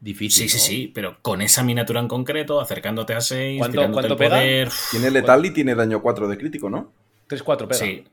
Difícil. 0.00 0.48
Sí, 0.48 0.58
sí, 0.58 0.66
sí, 0.66 0.92
pero 0.94 1.18
con 1.20 1.40
esa 1.42 1.62
miniatura 1.62 2.00
en 2.00 2.08
concreto, 2.08 2.58
acercándote 2.60 3.12
a 3.14 3.20
6, 3.20 3.58
¿Cuánto- 3.58 3.92
cuánto 3.92 4.12
el 4.14 4.18
pega? 4.18 4.36
poder. 4.36 4.68
Tiene 4.90 5.10
letal 5.10 5.44
y 5.44 5.50
tiene 5.50 5.74
daño 5.74 6.00
4 6.00 6.26
de 6.28 6.38
crítico, 6.38 6.70
¿no? 6.70 6.90
3-4 7.28 7.66
pega. 7.68 7.74
Sí, 7.74 8.04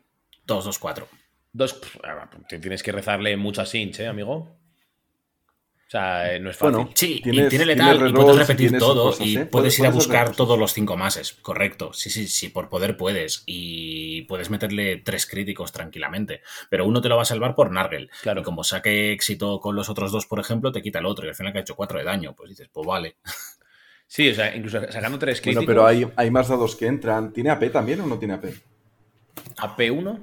2, 0.45 0.65
2, 0.65 0.79
4. 0.79 1.07
Dos, 1.53 1.79
ah, 2.03 2.29
tienes 2.47 2.81
que 2.83 2.91
rezarle 2.91 3.37
mucho 3.37 3.61
a 3.61 3.65
Sinch, 3.65 3.99
¿eh, 3.99 4.07
amigo? 4.07 4.49
O 5.85 5.91
sea, 5.93 6.33
eh, 6.33 6.39
no 6.39 6.49
es 6.49 6.57
fácil. 6.57 6.75
Bueno, 6.75 6.89
Sí, 6.95 7.21
Tienes- 7.23 7.23
y 7.23 7.31
tiene 7.31 7.49
tienes 7.49 7.67
letal 7.67 7.95
y 7.95 7.99
rerolls, 7.99 8.15
puedes 8.23 8.47
repetir 8.47 8.77
todo 8.79 9.05
cosas, 9.11 9.27
y 9.27 9.37
¿eh? 9.37 9.45
puedes 9.45 9.77
ir 9.77 9.85
a 9.85 9.89
hacer 9.89 9.95
buscar 9.95 10.31
todos 10.35 10.57
los 10.57 10.73
cinco 10.73 10.97
mases, 10.97 11.33
correcto. 11.33 11.93
Sí, 11.93 12.09
sí, 12.09 12.27
sí, 12.27 12.49
por 12.49 12.69
poder 12.69 12.97
puedes 12.97 13.43
y 13.45 14.23
puedes 14.23 14.49
meterle 14.49 14.97
tres 14.97 15.27
críticos 15.27 15.71
tranquilamente, 15.71 16.41
pero 16.69 16.87
uno 16.87 16.99
te 16.99 17.09
lo 17.09 17.15
va 17.17 17.21
a 17.21 17.25
salvar 17.25 17.53
por 17.53 17.69
Nargel. 17.69 18.09
Claro. 18.23 18.41
Y 18.41 18.43
como 18.43 18.63
saque 18.63 19.11
éxito 19.11 19.59
con 19.59 19.75
los 19.75 19.87
otros 19.89 20.11
dos, 20.11 20.25
por 20.25 20.39
ejemplo, 20.39 20.71
te 20.71 20.81
quita 20.81 20.97
el 20.97 21.05
otro 21.05 21.25
y 21.27 21.29
al 21.29 21.35
final 21.35 21.53
que 21.53 21.59
ha 21.59 21.61
hecho 21.61 21.75
cuatro 21.75 21.99
de 21.99 22.05
daño, 22.05 22.33
pues 22.35 22.49
dices, 22.49 22.69
pues 22.73 22.87
vale. 22.87 23.17
Sí, 24.07 24.29
o 24.29 24.33
sea, 24.35 24.55
incluso 24.55 24.79
sacando 24.91 25.17
tres 25.19 25.41
críticos. 25.41 25.65
Bueno, 25.65 25.81
pero 25.81 25.87
hay, 25.87 26.07
hay 26.15 26.31
más 26.31 26.47
dados 26.47 26.75
que 26.75 26.87
entran. 26.87 27.33
¿Tiene 27.33 27.49
AP 27.51 27.69
también 27.71 28.01
o 28.01 28.05
no 28.07 28.17
tiene 28.19 28.33
AP? 28.35 28.45
AP1. 29.57 30.19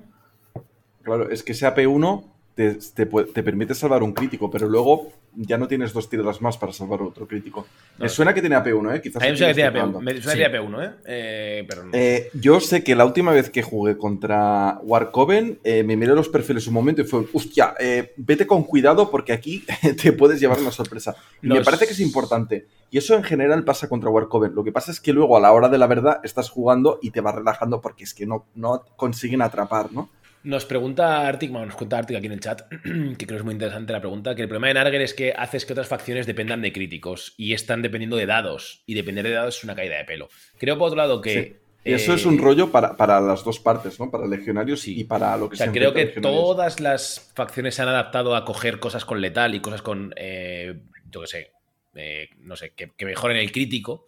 Claro, 1.02 1.30
es 1.30 1.42
que 1.42 1.52
ese 1.52 1.66
AP1 1.66 2.29
te, 2.60 2.74
te 2.94 3.10
pu- 3.10 3.32
te 3.32 3.42
permite 3.42 3.74
salvar 3.74 4.02
un 4.02 4.12
crítico, 4.12 4.50
pero 4.50 4.68
luego 4.68 5.08
ya 5.34 5.56
no 5.56 5.66
tienes 5.66 5.92
dos 5.94 6.08
tiradas 6.10 6.42
más 6.42 6.58
para 6.58 6.72
salvar 6.72 7.00
otro 7.00 7.26
crítico. 7.26 7.66
No. 7.96 8.02
Me 8.04 8.08
suena 8.10 8.34
que 8.34 8.40
tiene 8.40 8.56
AP1, 8.56 8.96
¿eh? 8.96 9.00
Quizás 9.00 9.22
A 9.22 9.24
mí 9.24 9.30
me 9.32 9.36
suena 9.38 9.50
que 9.52 9.54
tiene 9.54 9.68
AP1, 9.70 9.72
flipando. 9.72 10.00
me 10.02 10.20
suena 10.22 10.32
que 10.44 10.50
tiene 10.50 10.58
AP1, 10.66 10.84
¿eh? 10.84 10.94
Eh, 11.06 11.64
Pero 11.68 11.84
no. 11.84 11.90
Eh, 11.94 12.28
yo 12.34 12.60
sé 12.60 12.84
que 12.84 12.94
la 12.94 13.06
última 13.06 13.32
vez 13.32 13.48
que 13.48 13.62
jugué 13.62 13.96
contra 13.96 14.78
Warcoven 14.82 15.58
eh, 15.64 15.82
me 15.84 15.96
miré 15.96 16.14
los 16.14 16.28
perfiles 16.28 16.66
un 16.66 16.74
momento 16.74 17.00
y 17.00 17.04
fue, 17.04 17.24
hostia, 17.32 17.74
eh, 17.80 18.12
vete 18.16 18.46
con 18.46 18.64
cuidado 18.64 19.10
porque 19.10 19.32
aquí 19.32 19.64
te 20.02 20.12
puedes 20.12 20.38
llevar 20.40 20.58
una 20.60 20.70
sorpresa. 20.70 21.14
Y 21.42 21.48
me 21.48 21.62
parece 21.62 21.86
que 21.86 21.92
es 21.92 22.00
importante. 22.00 22.66
Y 22.90 22.98
eso 22.98 23.14
en 23.14 23.22
general 23.22 23.64
pasa 23.64 23.88
contra 23.88 24.10
Warcoven. 24.10 24.54
Lo 24.54 24.64
que 24.64 24.72
pasa 24.72 24.90
es 24.90 25.00
que 25.00 25.12
luego 25.12 25.36
a 25.36 25.40
la 25.40 25.52
hora 25.52 25.68
de 25.68 25.78
la 25.78 25.86
verdad 25.86 26.20
estás 26.24 26.50
jugando 26.50 26.98
y 27.00 27.10
te 27.12 27.20
vas 27.20 27.34
relajando 27.34 27.80
porque 27.80 28.04
es 28.04 28.12
que 28.14 28.26
no, 28.26 28.46
no 28.54 28.82
consiguen 28.96 29.42
atrapar, 29.42 29.92
¿no? 29.92 30.10
Nos 30.42 30.64
pregunta 30.64 31.26
Arctic, 31.28 31.50
bueno, 31.50 31.66
nos 31.66 31.74
cuenta 31.74 31.98
Arctic 31.98 32.16
aquí 32.16 32.26
en 32.26 32.32
el 32.32 32.40
chat, 32.40 32.62
que 32.68 33.26
creo 33.26 33.28
que 33.28 33.36
es 33.36 33.44
muy 33.44 33.52
interesante 33.52 33.92
la 33.92 34.00
pregunta, 34.00 34.34
que 34.34 34.42
el 34.42 34.48
problema 34.48 34.68
de 34.68 34.74
Narger 34.74 35.02
es 35.02 35.12
que 35.12 35.34
haces 35.36 35.66
que 35.66 35.74
otras 35.74 35.88
facciones 35.88 36.26
dependan 36.26 36.62
de 36.62 36.72
críticos 36.72 37.34
y 37.36 37.52
están 37.52 37.82
dependiendo 37.82 38.16
de 38.16 38.26
dados. 38.26 38.82
Y 38.86 38.94
depender 38.94 39.26
de 39.26 39.32
dados 39.32 39.58
es 39.58 39.64
una 39.64 39.74
caída 39.74 39.98
de 39.98 40.04
pelo. 40.04 40.28
Creo, 40.58 40.78
por 40.78 40.88
otro 40.88 40.96
lado, 40.96 41.20
que... 41.20 41.42
Sí. 41.42 41.56
Y 41.82 41.94
eso 41.94 42.12
eh, 42.12 42.16
es 42.16 42.26
un 42.26 42.36
rollo 42.36 42.70
para, 42.70 42.94
para 42.94 43.20
las 43.22 43.42
dos 43.42 43.58
partes, 43.58 43.98
¿no? 43.98 44.10
Para 44.10 44.26
legionarios 44.26 44.86
y 44.86 45.04
para 45.04 45.36
lo 45.38 45.48
que 45.48 45.54
O 45.54 45.56
sea, 45.56 45.66
se 45.66 45.72
creo 45.72 45.94
que 45.94 46.06
todas 46.06 46.78
las 46.78 47.32
facciones 47.34 47.74
se 47.74 47.82
han 47.82 47.88
adaptado 47.88 48.36
a 48.36 48.44
coger 48.44 48.80
cosas 48.80 49.06
con 49.06 49.22
letal 49.22 49.54
y 49.54 49.60
cosas 49.60 49.80
con, 49.80 50.12
eh, 50.16 50.78
yo 51.10 51.22
qué 51.22 51.26
sé, 51.26 51.52
eh, 51.94 52.28
no 52.38 52.54
sé, 52.56 52.74
que, 52.74 52.92
que 52.94 53.06
mejoren 53.06 53.38
el 53.38 53.50
crítico 53.50 54.06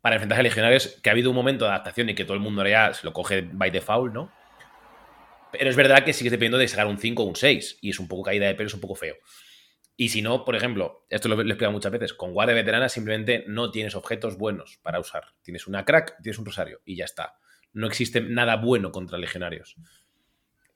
para 0.00 0.16
enfrentarse 0.16 0.40
a 0.40 0.42
legionarios, 0.42 0.98
que 1.00 1.10
ha 1.10 1.12
habido 1.12 1.30
un 1.30 1.36
momento 1.36 1.64
de 1.64 1.70
adaptación 1.70 2.10
y 2.10 2.16
que 2.16 2.24
todo 2.24 2.34
el 2.34 2.40
mundo 2.40 2.66
ya 2.66 2.92
se 2.92 3.06
lo 3.06 3.12
coge 3.12 3.42
by 3.52 3.70
default, 3.70 4.12
¿no? 4.12 4.32
Pero 5.52 5.70
es 5.70 5.76
verdad 5.76 6.04
que 6.04 6.12
sigues 6.12 6.30
dependiendo 6.30 6.58
de 6.58 6.68
sacar 6.68 6.86
un 6.86 6.98
5 6.98 7.22
o 7.22 7.26
un 7.26 7.36
6 7.36 7.78
y 7.80 7.90
es 7.90 8.00
un 8.00 8.08
poco 8.08 8.22
caída 8.24 8.46
de 8.46 8.54
pelo, 8.54 8.66
es 8.68 8.74
un 8.74 8.80
poco 8.80 8.94
feo. 8.94 9.16
Y 9.96 10.08
si 10.08 10.22
no, 10.22 10.44
por 10.44 10.56
ejemplo, 10.56 11.06
esto 11.10 11.28
lo, 11.28 11.36
lo 11.36 11.42
he 11.42 11.44
explicado 11.44 11.72
muchas 11.72 11.92
veces, 11.92 12.14
con 12.14 12.32
guardia 12.32 12.54
veterana 12.54 12.88
simplemente 12.88 13.44
no 13.46 13.70
tienes 13.70 13.94
objetos 13.94 14.38
buenos 14.38 14.78
para 14.82 14.98
usar. 14.98 15.24
Tienes 15.42 15.66
una 15.66 15.84
crack, 15.84 16.16
tienes 16.22 16.38
un 16.38 16.46
rosario 16.46 16.80
y 16.84 16.96
ya 16.96 17.04
está. 17.04 17.34
No 17.72 17.86
existe 17.86 18.20
nada 18.20 18.56
bueno 18.56 18.90
contra 18.90 19.18
legionarios. 19.18 19.76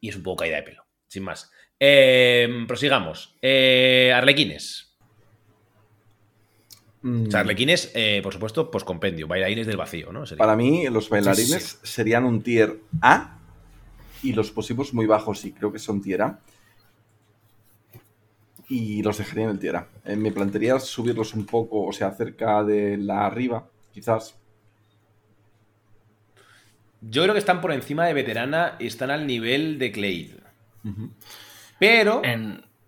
Y 0.00 0.10
es 0.10 0.16
un 0.16 0.22
poco 0.22 0.36
caída 0.42 0.56
de 0.56 0.62
pelo, 0.62 0.86
sin 1.08 1.24
más. 1.24 1.50
Eh, 1.80 2.64
prosigamos. 2.68 3.36
Eh, 3.42 4.12
Arlequines. 4.14 4.96
Mm, 7.02 7.28
O 7.28 7.30
sea, 7.30 7.40
Arlequines, 7.40 7.92
eh, 7.94 8.20
por 8.22 8.32
supuesto, 8.32 8.70
pues 8.70 8.84
compendio, 8.84 9.26
bailarines 9.26 9.66
del 9.66 9.76
vacío, 9.76 10.12
¿no? 10.12 10.26
Sería. 10.26 10.38
Para 10.38 10.56
mí, 10.56 10.86
los 10.88 11.08
bailarines 11.08 11.62
Sí, 11.64 11.78
sí, 11.82 11.92
serían 11.92 12.24
un 12.24 12.42
tier 12.42 12.80
A 13.02 13.38
y 14.22 14.32
los 14.32 14.50
posibles 14.50 14.94
muy 14.94 15.06
bajos, 15.06 15.40
sí, 15.40 15.52
creo 15.52 15.72
que 15.72 15.78
son 15.78 16.02
tier 16.02 16.22
A. 16.22 16.40
Y 18.68 19.02
los 19.02 19.18
dejaría 19.18 19.44
en 19.44 19.50
el 19.50 19.58
tier 19.58 19.76
A. 19.76 19.88
Eh, 20.04 20.16
me 20.16 20.32
plantearía 20.32 20.78
subirlos 20.80 21.34
un 21.34 21.46
poco, 21.46 21.84
o 21.84 21.92
sea, 21.92 22.10
cerca 22.12 22.64
de 22.64 22.96
la 22.96 23.26
arriba, 23.26 23.68
quizás. 23.92 24.36
Yo 27.00 27.22
creo 27.22 27.34
que 27.34 27.38
están 27.38 27.60
por 27.60 27.72
encima 27.72 28.06
de 28.06 28.14
veterana 28.14 28.76
y 28.78 28.86
están 28.86 29.10
al 29.10 29.26
nivel 29.26 29.78
de 29.78 29.92
Clade. 29.92 30.36
Pero 31.78 32.22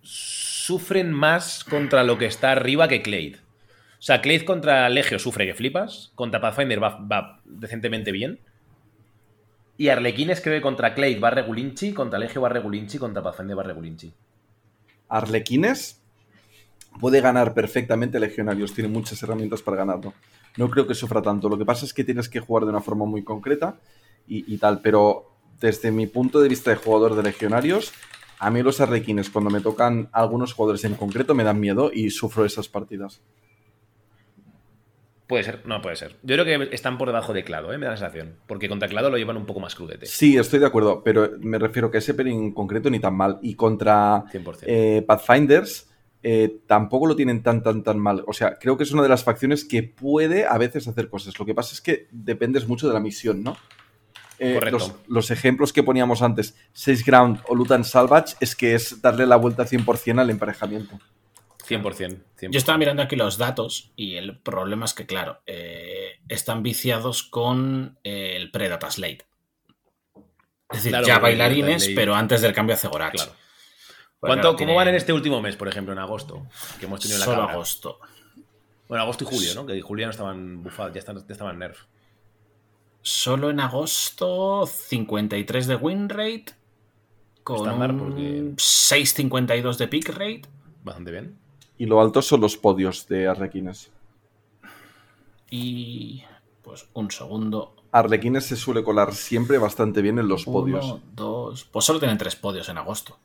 sufren 0.03 1.13
más 1.13 1.65
contra 1.65 2.03
lo 2.05 2.19
que 2.19 2.27
está 2.27 2.53
arriba 2.53 2.89
que 2.89 3.03
Clade. 3.03 3.37
O 3.99 4.03
sea, 4.03 4.21
Clade 4.21 4.45
contra 4.45 4.89
Legio 4.89 5.19
sufre 5.19 5.47
que 5.47 5.55
flipas. 5.55 6.13
Contra 6.15 6.41
Pathfinder 6.41 6.83
va, 6.83 6.99
va 6.99 7.41
decentemente 7.45 8.13
bien. 8.13 8.41
Y 9.79 9.89
Arlequines 9.89 10.41
creo 10.41 10.59
que 10.59 10.61
contra 10.61 10.93
Clay 10.93 11.15
va 11.15 11.31
Regulinchi, 11.31 11.93
contra 11.93 12.19
Legio 12.19 12.43
va 12.43 12.49
Regulinchi, 12.49 12.99
contra 12.99 13.23
Pathfinder 13.23 13.57
va 13.57 13.63
Regulinchi. 13.63 14.13
Arlequines 15.09 16.03
puede 17.01 17.21
ganar 17.21 17.55
perfectamente 17.55 18.19
Legionarios, 18.19 18.75
tiene 18.75 18.91
muchas 18.91 19.23
herramientas 19.23 19.63
para 19.63 19.77
ganarlo. 19.77 20.15
No 20.57 20.69
creo 20.69 20.87
que 20.89 20.95
sufra 20.95 21.23
tanto. 21.23 21.49
Lo 21.49 21.57
que 21.57 21.65
pasa 21.65 21.85
es 21.85 21.95
que 21.95 22.03
tienes 22.03 22.29
que 22.29 22.41
jugar 22.41 22.65
de 22.65 22.71
una 22.71 22.81
forma 22.81 23.05
muy 23.07 23.23
concreta 23.23 23.79
y, 24.27 24.53
y 24.53 24.59
tal, 24.59 24.81
pero 24.81 25.31
desde 25.61 25.93
mi 25.93 26.09
punto 26.09 26.41
de 26.41 26.49
vista 26.49 26.71
de 26.71 26.77
jugador 26.77 27.15
de 27.15 27.23
Legionarios, 27.23 27.93
a 28.41 28.51
mí 28.51 28.63
los 28.63 28.81
Arlequines, 28.81 29.31
cuando 29.31 29.49
me 29.49 29.61
tocan 29.61 30.09
algunos 30.13 30.55
jugadores 30.55 30.85
en 30.85 30.95
concreto, 30.95 31.37
me 31.37 31.45
dan 31.45 31.61
miedo 31.61 31.93
y 31.95 32.11
sufro 32.11 32.45
esas 32.45 32.69
partidas. 32.69 33.21
Puede 35.29 35.45
ser, 35.45 35.61
no 35.67 35.83
puede 35.83 35.95
ser. 35.95 36.17
Yo 36.23 36.37
creo 36.37 36.45
que 36.47 36.75
están 36.75 36.97
por 36.97 37.07
debajo 37.09 37.35
de 37.35 37.45
Clado, 37.45 37.71
¿eh? 37.71 37.77
me 37.77 37.85
da 37.85 37.93
la 37.93 37.99
sensación. 37.99 38.37
Porque 38.47 38.67
contra 38.67 38.89
Clado 38.89 39.11
lo 39.11 39.19
llevan 39.19 39.37
un 39.37 39.45
poco 39.45 39.61
más 39.61 39.75
crudete. 39.75 40.07
Sí, 40.07 40.39
estoy 40.39 40.59
de 40.59 40.65
acuerdo, 40.67 41.03
pero 41.05 41.33
me 41.41 41.59
refiero 41.59 41.91
que 41.91 41.99
ese 41.99 42.15
pairing 42.15 42.45
en 42.45 42.53
concreto 42.53 42.89
ni 42.89 42.99
tan 42.99 43.15
mal. 43.15 43.39
Y 43.43 43.55
contra 43.55 44.25
100%. 44.33 44.61
eh, 44.63 45.05
Pathfinders 45.07 45.91
eh, 46.23 46.61
tampoco 46.67 47.07
lo 47.07 47.15
tienen 47.15 47.43
tan, 47.43 47.63
tan, 47.63 47.83
tan 47.83 47.99
mal. 47.99 48.25
O 48.27 48.33
sea, 48.33 48.59
creo 48.59 48.79
que 48.79 48.85
es 48.85 48.93
una 48.93 49.03
de 49.03 49.11
las 49.11 49.23
facciones 49.23 49.67
que 49.67 49.83
puede 49.83 50.47
a 50.47 50.57
veces 50.57 50.89
hacer 50.89 51.11
cosas. 51.11 51.39
Lo 51.39 51.45
que 51.45 51.55
pasa 51.55 51.75
es 51.75 51.83
que 51.83 52.09
dependes 52.11 52.67
mucho 52.67 52.89
de 52.89 52.95
la 52.95 53.01
misión, 53.01 53.43
¿no? 53.43 53.55
Eh, 54.39 54.55
Correcto. 54.55 54.79
los, 54.79 54.95
los 55.09 55.31
ejemplos 55.31 55.73
que 55.75 55.83
poníamos 55.83 56.23
antes, 56.23 56.57
6 56.73 57.05
Ground 57.05 57.41
o 57.49 57.55
Lutan 57.55 57.85
Salvage, 57.85 58.37
es 58.41 58.57
que 58.57 58.75
es 58.75 59.03
darle 59.03 59.27
la 59.27 59.37
vuelta 59.37 59.67
100% 59.67 60.21
al 60.21 60.31
emparejamiento. 60.31 60.99
100%. 61.69 62.25
100%. 62.37 62.51
Yo 62.51 62.59
estaba 62.59 62.79
mirando 62.79 63.03
aquí 63.03 63.17
los 63.17 63.39
datos 63.39 63.93
y 63.97 64.17
el 64.17 64.39
problema 64.39 64.85
es 64.87 64.95
que, 64.95 65.07
claro, 65.07 65.41
eh, 65.47 66.21
están 66.29 66.63
viciados 66.63 67.23
con 67.23 67.99
eh, 68.05 68.35
el 68.37 68.51
pre-data 68.51 68.91
slate. 68.91 69.27
Es 70.71 70.79
decir, 70.79 70.91
Claro, 70.93 71.07
ya 71.07 71.19
bailarines, 71.19 71.91
pero 71.95 72.15
antes 72.15 72.41
del 72.43 72.53
cambio 72.53 72.75
a 72.75 72.79
Cegorax. 72.79 73.13
Claro. 73.23 73.33
Pues 74.21 74.31
¿Cuánto, 74.31 74.41
claro, 74.43 74.49
¿Cómo 74.53 74.57
tiene 74.57 74.75
van 74.75 74.89
en 74.89 74.95
este 74.97 75.13
último 75.13 75.41
mes, 75.41 75.57
por 75.57 75.69
ejemplo, 75.69 75.93
en 75.93 75.99
agosto? 76.01 76.47
Que 76.79 76.87
hemos 76.87 77.01
tenido 77.01 77.19
la 77.21 77.25
Solo 77.25 77.39
cabra? 77.39 77.53
agosto. 77.55 78.01
Bueno, 78.89 79.03
agosto 79.05 79.25
y 79.25 79.27
julio, 79.29 79.55
¿no? 79.55 79.67
Que 79.67 79.81
julio 79.81 80.03
ya 80.03 80.07
no 80.07 80.11
estaban 80.11 80.63
bufados, 80.63 80.93
ya, 80.93 80.99
están, 80.99 81.17
ya 81.19 81.25
estaban 81.33 81.59
nerf. 81.59 81.85
Solo 83.03 83.51
en 83.51 83.61
agosto, 83.61 84.67
53 84.67 85.67
de 85.67 85.77
win 85.77 86.09
rate. 86.09 86.47
Con 87.45 87.99
porque- 87.99 88.53
6.52 88.57 89.77
de 89.79 89.89
pick 89.89 90.09
rate. 90.11 90.43
Bastante 90.83 91.11
bien. 91.13 91.39
Y 91.79 91.87
lo 91.87 92.01
alto 92.01 92.21
son 92.23 92.41
los 92.41 92.57
podios 92.57 93.07
de 93.09 93.29
Arlequines. 93.29 93.91
Y. 95.51 96.25
Pues 96.63 96.87
un 96.93 97.11
segundo. 97.11 97.75
Arlequines 97.93 98.45
se 98.45 98.57
suele 98.57 98.85
colar 98.85 99.15
siempre 99.15 99.57
bastante 99.57 100.03
bien 100.03 100.19
en 100.19 100.29
los 100.29 100.45
podios. 100.45 100.85
Uno, 100.85 101.01
dos. 101.15 101.65
Pues 101.65 101.85
solo 101.85 101.99
tienen 101.99 102.19
tres 102.19 102.37
podios 102.37 102.69
en 102.69 102.79
agosto. 102.79 103.19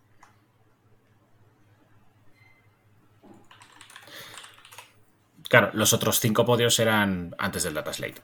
Claro, 5.50 5.72
los 5.74 5.94
otros 5.94 6.20
cinco 6.20 6.46
podios 6.46 6.80
eran 6.80 7.36
antes 7.38 7.64
del 7.64 7.74
Data 7.74 7.92
Slate. 7.92 8.22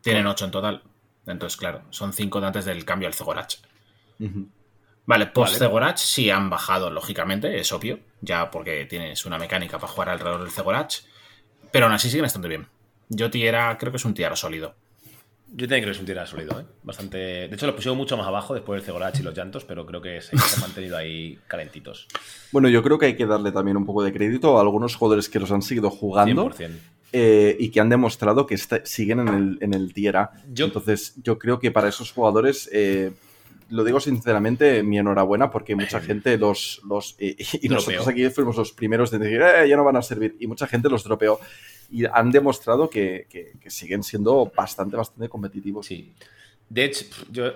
Tienen 0.00 0.26
ocho 0.26 0.44
en 0.44 0.50
total. 0.50 0.82
Entonces, 1.26 1.56
claro, 1.56 1.82
son 1.90 2.12
cinco 2.12 2.40
de 2.40 2.46
antes 2.46 2.64
del 2.64 2.84
cambio 2.84 3.08
al 3.08 3.14
Zegorach. 3.14 3.56
Ujú. 4.18 4.48
Vale, 5.06 5.26
post 5.26 5.52
Vale. 5.54 5.58
Zegorach 5.66 5.98
sí 5.98 6.30
han 6.30 6.48
bajado, 6.50 6.90
lógicamente, 6.90 7.58
es 7.58 7.72
obvio, 7.72 7.98
ya 8.22 8.50
porque 8.50 8.86
tienes 8.86 9.26
una 9.26 9.38
mecánica 9.38 9.78
para 9.78 9.92
jugar 9.92 10.08
alrededor 10.10 10.40
del 10.42 10.50
Zegorach, 10.50 11.00
pero 11.70 11.86
aún 11.86 11.94
así 11.94 12.08
siguen 12.08 12.24
estando 12.24 12.48
bien. 12.48 12.66
Yo 13.10 13.30
Tiera 13.30 13.76
creo 13.78 13.92
que 13.92 13.96
es 13.98 14.04
un 14.04 14.14
Tiara 14.14 14.34
sólido. 14.36 14.74
Yo 15.56 15.66
también 15.68 15.82
creo 15.84 15.92
que 15.92 15.96
es 15.96 16.00
un 16.00 16.06
tira 16.06 16.26
sólido, 16.26 16.58
¿eh? 16.58 16.64
Bastante. 16.82 17.16
De 17.16 17.54
hecho, 17.54 17.66
lo 17.66 17.76
pusieron 17.76 17.96
mucho 17.96 18.16
más 18.16 18.26
abajo 18.26 18.54
después 18.54 18.80
del 18.80 18.86
Cegorach 18.86 19.20
y 19.20 19.22
los 19.22 19.36
llantos, 19.36 19.62
pero 19.64 19.86
creo 19.86 20.02
que 20.02 20.20
se, 20.22 20.34
han 20.34 20.60
mantenido 20.60 20.96
ahí 20.96 21.38
calentitos. 21.46 22.08
Bueno, 22.50 22.68
yo 22.68 22.82
creo 22.82 22.98
que 22.98 23.06
hay 23.06 23.16
que 23.16 23.24
darle 23.24 23.52
también 23.52 23.76
un 23.76 23.86
poco 23.86 24.02
de 24.02 24.12
crédito 24.12 24.58
a 24.58 24.62
algunos 24.62 24.96
jugadores 24.96 25.28
que 25.28 25.38
los 25.38 25.52
han 25.52 25.62
seguido 25.62 25.90
jugando 25.90 26.50
100%. 26.50 26.70
eh, 27.12 27.56
y 27.60 27.70
que 27.70 27.78
han 27.78 27.88
demostrado 27.88 28.46
que 28.46 28.56
está- 28.56 28.84
siguen 28.84 29.20
en 29.20 29.28
el, 29.28 29.58
en 29.60 29.74
el 29.74 29.94
tier 29.94 30.16
A. 30.16 30.32
Yo- 30.52 30.64
Entonces, 30.66 31.14
yo 31.22 31.38
creo 31.38 31.60
que 31.60 31.70
para 31.70 31.88
esos 31.88 32.10
jugadores, 32.10 32.68
eh, 32.72 33.12
lo 33.70 33.84
digo 33.84 34.00
sinceramente, 34.00 34.82
mi 34.82 34.98
enhorabuena 34.98 35.50
porque 35.50 35.74
mucha 35.76 36.00
gente 36.00 36.36
los... 36.38 36.80
los 36.88 37.16
eh, 37.18 37.36
y 37.60 37.68
nosotros 37.68 38.06
aquí 38.08 38.28
fuimos 38.30 38.56
los 38.56 38.72
primeros 38.72 39.10
de 39.10 39.18
decir, 39.18 39.40
"Eh, 39.42 39.68
ya 39.68 39.76
no 39.76 39.84
van 39.84 39.96
a 39.96 40.02
servir. 40.02 40.36
Y 40.40 40.46
mucha 40.46 40.66
gente 40.66 40.88
los 40.88 41.04
dropeó. 41.04 41.40
Y 41.90 42.04
han 42.06 42.30
demostrado 42.30 42.88
que, 42.90 43.26
que- 43.28 43.52
que 43.60 43.70
siguen 43.70 44.02
siendo 44.02 44.50
bastante, 44.56 44.96
bastante 44.96 45.28
competitivos. 45.28 45.86
Sí. 45.86 46.14
De 46.68 46.84
hecho, 46.84 47.04
yo. 47.30 47.52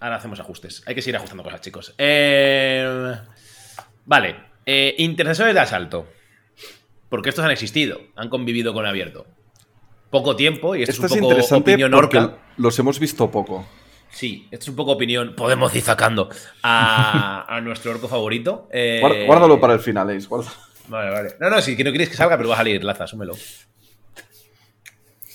ahora 0.00 0.16
hacemos 0.16 0.38
ajustes. 0.40 0.82
Hay 0.86 0.94
que 0.94 1.02
seguir 1.02 1.16
ajustando 1.16 1.42
cosas, 1.42 1.60
chicos. 1.62 1.94
Eh, 1.98 3.14
vale. 4.04 4.36
eh, 4.66 4.94
intercesores 4.98 5.54
de 5.54 5.60
asalto. 5.60 6.06
Porque 7.08 7.30
estos 7.30 7.44
han 7.44 7.50
existido. 7.50 7.98
Han 8.14 8.28
convivido 8.28 8.72
con 8.74 8.86
abierto. 8.86 9.26
Poco 10.10 10.36
tiempo 10.36 10.76
y 10.76 10.82
esto 10.82 10.92
Esto 10.92 11.06
es 11.06 11.12
es 11.12 11.16
un 11.16 11.20
poco 11.22 11.32
interesante 11.32 11.70
opinión 11.72 11.90
porque 11.92 12.18
orca. 12.18 12.38
los 12.56 12.78
hemos 12.78 12.98
visto 13.00 13.30
poco. 13.30 13.66
Sí, 14.12 14.48
esto 14.50 14.64
es 14.64 14.68
un 14.68 14.76
poco 14.76 14.92
opinión. 14.92 15.34
Podemos 15.36 15.74
ir 15.74 15.82
sacando 15.82 16.28
a, 16.62 17.46
a 17.56 17.60
nuestro 17.60 17.92
orco 17.92 18.08
favorito. 18.08 18.68
Eh, 18.70 19.00
Guár- 19.02 19.26
Guárdalo 19.26 19.60
para 19.60 19.74
el 19.74 19.80
final, 19.80 20.10
Ace. 20.10 20.26
guárdalo. 20.26 20.54
Vale, 20.88 21.10
vale. 21.10 21.34
No, 21.40 21.48
no, 21.50 21.60
si 21.60 21.72
no 21.76 21.92
queréis 21.92 22.10
que 22.10 22.16
salga, 22.16 22.36
pero 22.36 22.48
va 22.48 22.56
a 22.56 22.58
salir, 22.58 22.82
Laza, 22.82 23.04
asúmelo. 23.04 23.34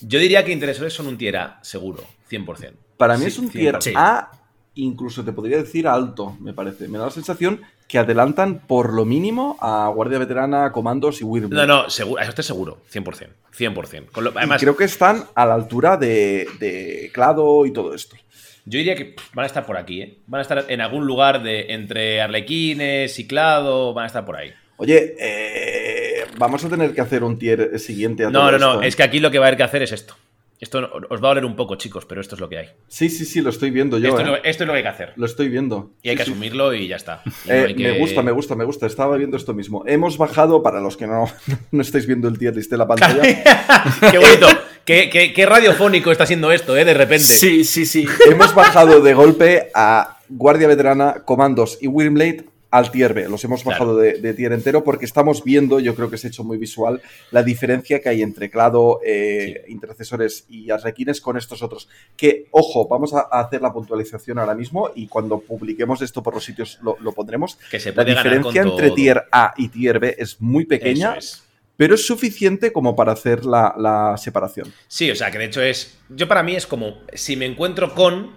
Yo 0.02 0.20
diría 0.20 0.44
que 0.44 0.52
interesores 0.52 0.94
son 0.94 1.08
un 1.08 1.18
tier 1.18 1.38
A, 1.38 1.60
seguro, 1.64 2.04
100%. 2.30 2.74
Para 2.98 3.16
mí 3.18 3.22
Sí, 3.24 3.28
es 3.28 3.40
un 3.40 3.50
tier 3.50 3.76
100%. 3.76 3.94
A, 3.96 4.32
incluso 4.76 5.24
te 5.24 5.32
podría 5.32 5.58
decir 5.58 5.88
alto, 5.88 6.36
me 6.42 6.54
parece. 6.54 6.88
Me 6.88 6.98
da 6.98 7.06
la 7.06 7.12
sensación 7.12 7.62
que 7.88 7.98
adelantan 7.98 8.60
por 8.68 8.94
lo 8.94 9.06
mínimo 9.06 9.58
a 9.62 9.88
Guardia 9.94 10.18
Veterana, 10.20 10.72
Comandos 10.72 11.22
y 11.22 11.24
Wyrm. 11.24 11.50
No, 11.52 11.66
no, 11.66 11.90
seguro, 11.90 12.22
eso 12.22 12.30
estoy 12.30 12.44
seguro, 12.44 12.82
100%. 12.92 13.30
100%. 13.58 14.12
Con 14.12 14.24
lo- 14.26 14.32
Y 14.32 14.50
creo 14.60 14.76
que 14.76 14.84
están 14.84 15.24
a 15.34 15.46
la 15.46 15.54
altura 15.54 15.96
de, 15.98 16.48
de 16.60 17.10
Clado 17.14 17.66
y 17.66 17.72
todo 17.72 17.94
esto. 17.94 18.18
Yo 18.66 18.78
diría 18.80 18.96
que 18.96 19.06
pff, 19.06 19.34
van 19.34 19.44
a 19.44 19.48
estar 19.48 19.66
por 19.66 19.78
aquí, 19.78 20.02
¿eh? 20.02 20.18
Van 20.28 20.40
a 20.40 20.42
estar 20.42 20.66
en 20.68 20.82
algún 20.82 21.06
lugar 21.06 21.44
de 21.44 21.74
entre 21.74 22.22
Arlequines, 22.22 23.14
Ciclado, 23.14 23.94
van 23.94 24.04
a 24.06 24.08
estar 24.08 24.26
por 24.26 24.36
ahí. 24.38 24.54
Oye, 24.78 25.16
eh, 25.20 26.26
vamos 26.38 26.66
a 26.66 26.70
tener 26.70 26.94
que 26.94 27.02
hacer 27.02 27.24
un 27.24 27.38
tier 27.40 27.80
siguiente 27.80 28.26
a 28.26 28.30
No, 28.30 28.40
todo 28.40 28.52
no, 28.52 28.58
no, 28.58 28.72
esto, 28.74 28.84
¿eh? 28.84 28.88
es 28.88 28.96
que 28.96 29.04
aquí 29.04 29.20
lo 29.20 29.32
que 29.32 29.40
va 29.40 29.46
a 29.46 29.48
haber 29.48 29.58
que 29.58 29.64
hacer 29.64 29.84
es 29.84 29.92
esto. 29.92 30.16
Esto 30.58 30.90
os 31.10 31.22
va 31.22 31.28
a 31.28 31.30
doler 31.32 31.44
un 31.46 31.56
poco, 31.58 31.76
chicos, 31.76 32.06
pero 32.06 32.22
esto 32.22 32.36
es 32.36 32.42
lo 32.42 32.48
que 32.48 32.58
hay. 32.58 32.68
Sí, 32.88 33.10
sí, 33.10 33.26
sí, 33.26 33.42
lo 33.42 33.50
estoy 33.50 33.72
viendo 33.72 33.98
yo. 33.98 34.08
esto, 34.08 34.22
es 34.22 34.26
¿eh? 34.28 34.30
lo, 34.32 34.36
esto 34.38 34.64
es 34.64 34.68
lo 34.68 34.74
que 34.74 34.78
hay 34.78 34.84
que 34.84 34.90
hacer. 34.90 35.14
Lo 35.18 35.26
estoy 35.26 35.50
viendo. 35.50 35.92
Y 36.02 36.10
hay 36.10 36.16
Sí, 36.16 36.20
que 36.20 36.26
sí. 36.26 36.32
asumirlo 36.32 36.74
y 36.74 36.88
ya 36.88 36.96
está. 36.96 37.22
Y 37.26 37.30
no 37.50 37.54
Eh, 37.54 37.66
hay 37.68 37.76
que- 37.76 37.84
Me 37.92 38.00
gusta, 38.00 38.22
me 38.24 38.32
gusta, 38.32 38.56
me 38.56 38.64
gusta. 38.64 38.86
Estaba 38.88 39.18
viendo 39.18 39.36
esto 39.36 39.54
mismo. 39.54 39.84
Hemos 39.86 40.18
bajado, 40.18 40.64
para 40.64 40.80
los 40.80 40.96
que 40.96 41.08
no, 41.08 41.26
no 41.72 41.82
estáis 41.82 42.08
viendo 42.08 42.30
el 42.30 42.38
tier 42.40 42.56
list 42.56 42.72
de 42.72 42.78
la 42.78 42.88
pantalla, 42.88 43.22
qué 44.12 44.18
bonito. 44.18 44.48
Qué, 44.86 45.10
qué- 45.10 45.34
qué 45.34 45.46
radiofónico 45.46 46.12
está 46.12 46.26
siendo 46.26 46.52
esto, 46.52 46.78
¿eh? 46.78 46.86
De 46.86 46.94
repente. 46.94 47.24
Sí, 47.26 47.64
sí, 47.66 47.86
sí. 47.86 48.06
hemos 48.30 48.54
bajado 48.56 49.02
de 49.02 49.14
golpe 49.14 49.70
a 49.74 50.20
Guardia 50.30 50.68
Veterana, 50.68 51.24
Comandos 51.26 51.78
y 51.82 51.88
Wyrmblade 51.88 52.46
al 52.72 52.92
tier 52.92 53.14
B. 53.14 53.30
Los 53.30 53.42
hemos 53.46 53.64
Claro. 53.64 53.76
bajado 53.80 53.98
de, 53.98 54.14
de 54.20 54.34
tier 54.34 54.52
entero 54.52 54.84
porque 54.84 55.06
estamos 55.06 55.46
viendo, 55.46 55.80
yo 55.80 55.96
creo 55.96 56.10
que 56.10 56.18
se 56.18 56.28
ha 56.28 56.30
hecho 56.30 56.44
muy 56.44 56.58
visual, 56.58 57.02
la 57.32 57.42
diferencia 57.42 58.02
que 58.02 58.10
hay 58.10 58.22
entre 58.22 58.50
Clado, 58.50 59.00
eh, 59.06 59.64
Intercesores 59.70 60.46
y 60.50 60.70
Arrequines 60.72 61.22
con 61.22 61.38
estos 61.38 61.64
otros. 61.64 61.88
Que, 62.18 62.48
ojo, 62.52 62.86
vamos 62.90 63.14
a, 63.14 63.22
hacer 63.32 63.62
la 63.62 63.72
puntualización 63.72 64.40
ahora 64.40 64.56
mismo 64.56 64.90
y 64.94 65.08
cuando 65.08 65.40
publiquemos 65.40 66.02
esto 66.02 66.22
por 66.22 66.34
los 66.34 66.44
sitios 66.44 66.80
lo, 66.82 66.98
lo 67.00 67.14
pondremos. 67.14 67.58
Que 67.72 67.80
se 67.80 67.90
La 67.92 67.96
puede 67.96 68.10
ganar 68.14 68.24
diferencia 68.26 68.64
con 68.64 68.72
entre 68.72 68.88
todo. 68.88 68.96
tier 68.96 69.24
A 69.32 69.54
y 69.56 69.70
tier 69.70 70.00
B 70.00 70.16
es 70.18 70.42
muy 70.42 70.66
pequeña, 70.66 71.16
es. 71.16 71.44
Pero 71.78 71.96
es 71.96 72.06
suficiente 72.06 72.72
como 72.72 72.96
para 72.96 73.12
hacer 73.12 73.46
la, 73.46 73.76
la 73.78 74.18
separación. 74.18 74.72
Sí, 74.88 75.12
o 75.12 75.16
sea, 75.16 75.32
que 75.32 75.38
de 75.38 75.46
hecho 75.46 75.62
es. 75.62 75.98
Yo 76.10 76.28
para 76.28 76.44
mí 76.44 76.56
es 76.56 76.68
como. 76.68 77.02
Si 77.14 77.36
me 77.36 77.46
encuentro 77.46 77.94
con. 77.94 78.36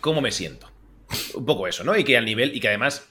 ¿Cómo 0.00 0.20
me 0.20 0.30
siento? 0.30 0.70
Un 1.34 1.44
poco 1.44 1.66
eso, 1.66 1.82
¿no? 1.82 1.96
Y 1.96 2.04
que 2.04 2.16
al 2.16 2.24
nivel. 2.24 2.54
Y 2.54 2.60
que 2.60 2.68
además. 2.68 3.08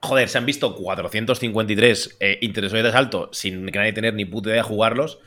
Joder, 0.00 0.28
se 0.28 0.36
han 0.36 0.46
visto 0.46 0.74
453 0.74 2.16
eh, 2.18 2.38
intereses 2.42 2.82
de 2.82 2.88
asalto 2.88 3.30
sin 3.32 3.64
que 3.66 3.78
nadie 3.78 3.92
tener 3.92 4.14
ni 4.14 4.24
puta 4.24 4.48
idea 4.48 4.62
de 4.62 4.68
jugarlos. 4.68 5.20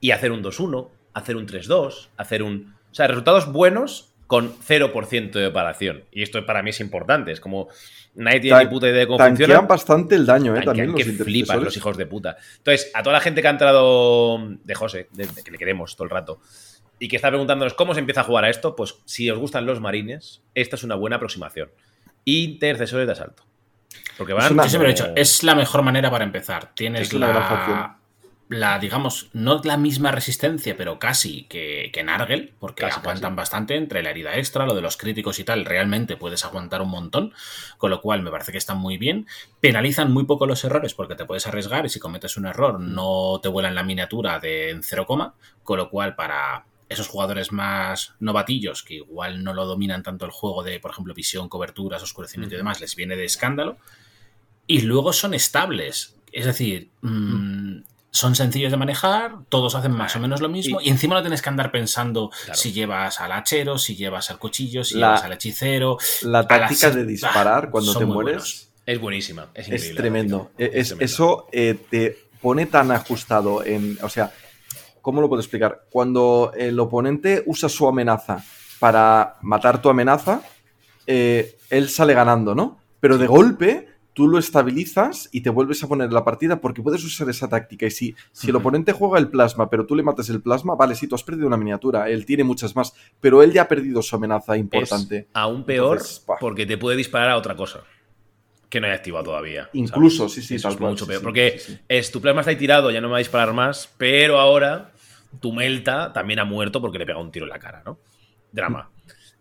Y 0.00 0.10
hacer 0.10 0.32
un 0.32 0.42
2-1, 0.42 0.90
hacer 1.12 1.36
un 1.36 1.46
3-2, 1.46 2.08
hacer 2.16 2.42
un. 2.42 2.74
O 2.90 2.94
sea, 2.94 3.08
resultados 3.08 3.52
buenos 3.52 4.15
con 4.26 4.54
0% 4.58 5.30
de 5.32 5.50
paración. 5.50 6.04
Y 6.10 6.22
esto 6.22 6.44
para 6.44 6.62
mí 6.62 6.70
es 6.70 6.80
importante. 6.80 7.32
Es 7.32 7.40
como. 7.40 7.68
Nadie 8.14 8.40
tiene 8.40 8.56
Tan- 8.56 8.66
ni 8.66 8.70
puta 8.72 8.86
idea 8.88 9.00
de 9.00 9.06
cómo 9.06 9.18
Tanquean 9.18 9.48
funciona. 9.50 9.68
bastante 9.68 10.14
el 10.14 10.24
daño, 10.24 10.52
¿eh? 10.52 10.62
Tanquean 10.62 10.64
También 10.64 10.88
los 10.92 10.96
que 10.96 11.04
flipas 11.04 11.26
intercesores. 11.28 11.64
los 11.64 11.76
hijos 11.76 11.96
de 11.98 12.06
puta. 12.06 12.36
Entonces, 12.56 12.90
a 12.94 13.02
toda 13.02 13.12
la 13.12 13.20
gente 13.20 13.42
que 13.42 13.48
ha 13.48 13.50
entrado 13.50 14.38
de 14.64 14.74
José, 14.74 15.08
de- 15.12 15.26
de 15.26 15.42
que 15.42 15.50
le 15.50 15.58
queremos 15.58 15.94
todo 15.96 16.04
el 16.04 16.10
rato, 16.10 16.40
y 16.98 17.08
que 17.08 17.16
está 17.16 17.28
preguntándonos 17.28 17.74
cómo 17.74 17.92
se 17.92 18.00
empieza 18.00 18.22
a 18.22 18.24
jugar 18.24 18.44
a 18.46 18.48
esto, 18.48 18.74
pues 18.74 18.94
si 19.04 19.28
os 19.30 19.38
gustan 19.38 19.66
los 19.66 19.80
marines, 19.82 20.40
esta 20.54 20.76
es 20.76 20.82
una 20.82 20.94
buena 20.94 21.16
aproximación. 21.16 21.70
Intercesores 22.24 23.06
de 23.06 23.12
asalto. 23.12 23.44
Porque 24.16 24.32
van 24.32 24.46
Es 24.46 24.50
una- 24.50 24.62
Yo 24.64 24.68
siempre 24.70 24.88
lo 24.88 24.92
he 24.92 24.94
dicho, 24.94 25.12
es 25.14 25.42
la 25.42 25.54
mejor 25.54 25.82
manera 25.82 26.10
para 26.10 26.24
empezar. 26.24 26.72
Tienes 26.74 27.02
Es 27.08 27.12
una 27.14 27.28
gran 27.28 27.40
la, 27.42 27.46
facción. 27.48 27.96
La, 28.48 28.78
digamos, 28.78 29.28
no 29.32 29.60
la 29.64 29.76
misma 29.76 30.12
resistencia, 30.12 30.76
pero 30.76 30.98
casi 30.98 31.44
que, 31.44 31.90
que 31.92 32.04
Nargel, 32.04 32.52
porque 32.60 32.82
Casi, 32.82 33.00
aguantan 33.00 33.34
bastante 33.34 33.74
entre 33.74 34.02
la 34.02 34.10
herida 34.10 34.36
extra, 34.36 34.66
lo 34.66 34.74
de 34.74 34.82
los 34.82 34.96
críticos 34.96 35.38
y 35.40 35.44
tal, 35.44 35.64
realmente 35.64 36.16
puedes 36.16 36.44
aguantar 36.44 36.80
un 36.80 36.90
montón, 36.90 37.32
con 37.78 37.90
lo 37.90 38.00
cual 38.00 38.22
me 38.22 38.30
parece 38.30 38.52
que 38.52 38.58
están 38.58 38.78
muy 38.78 38.98
bien. 38.98 39.26
Penalizan 39.60 40.12
muy 40.12 40.24
poco 40.24 40.46
los 40.46 40.62
errores 40.64 40.94
porque 40.94 41.16
te 41.16 41.24
puedes 41.24 41.46
arriesgar 41.46 41.86
y 41.86 41.88
si 41.88 41.98
cometes 41.98 42.36
un 42.36 42.46
error 42.46 42.80
no 42.80 43.40
te 43.42 43.48
vuelan 43.48 43.74
la 43.74 43.82
miniatura 43.82 44.38
de 44.38 44.70
en 44.70 44.82
0, 44.82 45.06
con 45.64 45.78
lo 45.78 45.90
cual 45.90 46.14
para 46.14 46.64
esos 46.88 47.08
jugadores 47.08 47.50
más 47.50 48.14
novatillos 48.20 48.82
que 48.84 48.94
igual 48.94 49.42
no 49.42 49.54
lo 49.54 49.66
dominan 49.66 50.04
tanto 50.04 50.24
el 50.24 50.30
juego 50.30 50.62
de, 50.62 50.78
por 50.78 50.92
ejemplo, 50.92 51.14
visión, 51.14 51.48
coberturas, 51.48 52.02
oscurecimiento 52.02 52.54
y 52.54 52.58
demás, 52.58 52.80
les 52.80 52.94
viene 52.94 53.16
de 53.16 53.24
escándalo. 53.24 53.78
Y 54.68 54.82
luego 54.82 55.12
son 55.12 55.34
estables, 55.34 56.16
es 56.32 56.44
decir, 56.44 56.90
mm, 57.00 57.78
son 58.16 58.34
sencillos 58.34 58.70
de 58.70 58.76
manejar, 58.78 59.36
todos 59.48 59.74
hacen 59.74 59.92
más 59.92 60.16
o 60.16 60.20
menos 60.20 60.40
lo 60.40 60.48
mismo, 60.48 60.80
y, 60.80 60.88
encima 60.88 61.14
no 61.14 61.20
tienes 61.22 61.42
que 61.42 61.48
andar 61.48 61.70
pensando 61.70 62.30
si 62.54 62.72
llevas 62.72 63.20
al 63.20 63.32
hachero, 63.32 63.78
si 63.78 63.94
llevas 63.94 64.30
al 64.30 64.38
cuchillo, 64.38 64.84
si 64.84 64.94
La- 64.96 65.08
llevas 65.08 65.24
al 65.24 65.32
hechicero. 65.34 65.98
La 66.22 66.38
las- 66.40 66.48
táctica 66.48 66.90
de 66.90 67.04
disparar 67.04 67.70
cuando 67.70 67.92
son 67.92 68.00
te 68.00 68.06
mueres 68.06 68.32
buenos. 68.34 68.68
Es 68.86 69.00
buenísima. 69.00 69.48
Es, 69.54 69.66
es, 69.66 69.66
increíble 69.68 69.88
la 69.94 69.96
tremendo. 70.00 70.50
es- 70.56 70.88
tremendo. 70.88 71.04
eso 71.04 71.46
eh, 71.52 71.78
te 71.90 72.18
pone 72.40 72.66
tan 72.66 72.90
ajustado 72.92 73.64
en. 73.64 73.98
O 74.02 74.08
sea, 74.08 74.32
¿cómo 75.02 75.20
lo 75.20 75.28
puedo 75.28 75.40
explicar? 75.40 75.82
Cuando 75.90 76.52
el 76.56 76.78
oponente 76.80 77.42
usa 77.46 77.68
su 77.68 77.86
amenaza 77.86 78.42
para 78.78 79.36
matar 79.42 79.82
tu 79.82 79.88
amenaza, 79.88 80.40
eh, 81.06 81.56
él 81.70 81.88
sale 81.90 82.14
ganando, 82.14 82.54
¿no? 82.54 82.78
Pero 83.00 83.18
de 83.18 83.26
golpe 83.26 83.88
tú 84.16 84.28
lo 84.28 84.38
estabilizas 84.38 85.28
y 85.30 85.42
te 85.42 85.50
vuelves 85.50 85.84
a 85.84 85.88
poner 85.88 86.06
en 86.06 86.14
la 86.14 86.24
partida 86.24 86.58
porque 86.58 86.80
puedes 86.80 87.04
usar 87.04 87.28
esa 87.28 87.50
táctica. 87.50 87.84
Y 87.84 87.90
si, 87.90 88.14
si 88.32 88.48
el 88.48 88.56
oponente 88.56 88.92
juega 88.92 89.18
el 89.18 89.28
plasma, 89.28 89.68
pero 89.68 89.84
tú 89.84 89.94
le 89.94 90.02
matas 90.02 90.30
el 90.30 90.40
plasma, 90.40 90.74
vale, 90.74 90.94
sí, 90.94 91.06
tú 91.06 91.14
has 91.14 91.22
perdido 91.22 91.46
una 91.46 91.58
miniatura. 91.58 92.08
Él 92.08 92.24
tiene 92.24 92.42
muchas 92.42 92.74
más, 92.74 92.94
pero 93.20 93.42
él 93.42 93.52
ya 93.52 93.62
ha 93.62 93.68
perdido 93.68 94.00
su 94.00 94.16
amenaza 94.16 94.56
importante. 94.56 95.18
Es 95.18 95.26
aún 95.34 95.64
peor 95.64 95.98
Entonces, 95.98 96.24
porque 96.40 96.64
te 96.64 96.78
puede 96.78 96.96
disparar 96.96 97.28
a 97.28 97.36
otra 97.36 97.54
cosa 97.54 97.84
que 98.70 98.80
no 98.80 98.86
haya 98.86 98.96
activado 98.96 99.26
todavía. 99.26 99.68
Incluso, 99.74 100.30
sí, 100.30 100.40
sí, 100.40 100.54
Eso 100.54 100.62
tal 100.68 100.72
es 100.72 100.78
cual, 100.78 100.90
mucho 100.92 101.04
sí, 101.04 101.08
peor. 101.10 101.20
sí, 101.20 101.24
porque 101.24 101.58
sí. 101.58 101.78
es 101.86 102.10
tu 102.10 102.22
plasma 102.22 102.40
está 102.40 102.52
ahí 102.52 102.56
tirado, 102.56 102.90
ya 102.90 103.02
no 103.02 103.08
me 103.08 103.12
va 103.12 103.18
a 103.18 103.20
disparar 103.20 103.52
más, 103.52 103.92
pero 103.98 104.38
ahora 104.38 104.92
tu 105.40 105.52
Melta 105.52 106.14
también 106.14 106.38
ha 106.38 106.46
muerto 106.46 106.80
porque 106.80 106.98
le 106.98 107.04
pega 107.04 107.18
un 107.18 107.30
tiro 107.30 107.44
en 107.44 107.50
la 107.50 107.58
cara, 107.58 107.82
¿no? 107.84 107.98
Drama. 108.50 108.88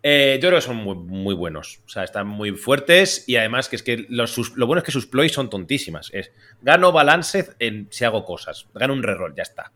Eh, 0.08 0.38
yo 0.40 0.50
creo 0.50 0.60
que 0.60 0.66
son 0.68 0.76
muy, 0.76 0.96
muy 0.96 1.34
buenos. 1.34 1.80
O 1.86 1.90
sea, 1.90 2.04
están 2.04 2.28
muy 2.28 2.52
fuertes 2.52 3.24
y 3.28 3.38
además 3.38 3.68
que 3.70 3.76
es 3.76 3.82
que 3.82 4.06
los, 4.10 4.30
sus- 4.32 4.56
lo 4.56 4.68
bueno 4.68 4.78
es 4.80 4.84
que 4.86 4.92
sus 4.92 5.08
ploys 5.08 5.32
son 5.32 5.50
tontísimas. 5.50 6.12
Es 6.14 6.32
gano 6.62 6.92
balance 6.92 7.50
en 7.58 7.88
si 7.90 8.06
hago 8.06 8.24
cosas. 8.24 8.68
Gano 8.76 8.94
un 8.94 9.02
reroll, 9.02 9.34
ya 9.36 9.42
está. 9.42 9.72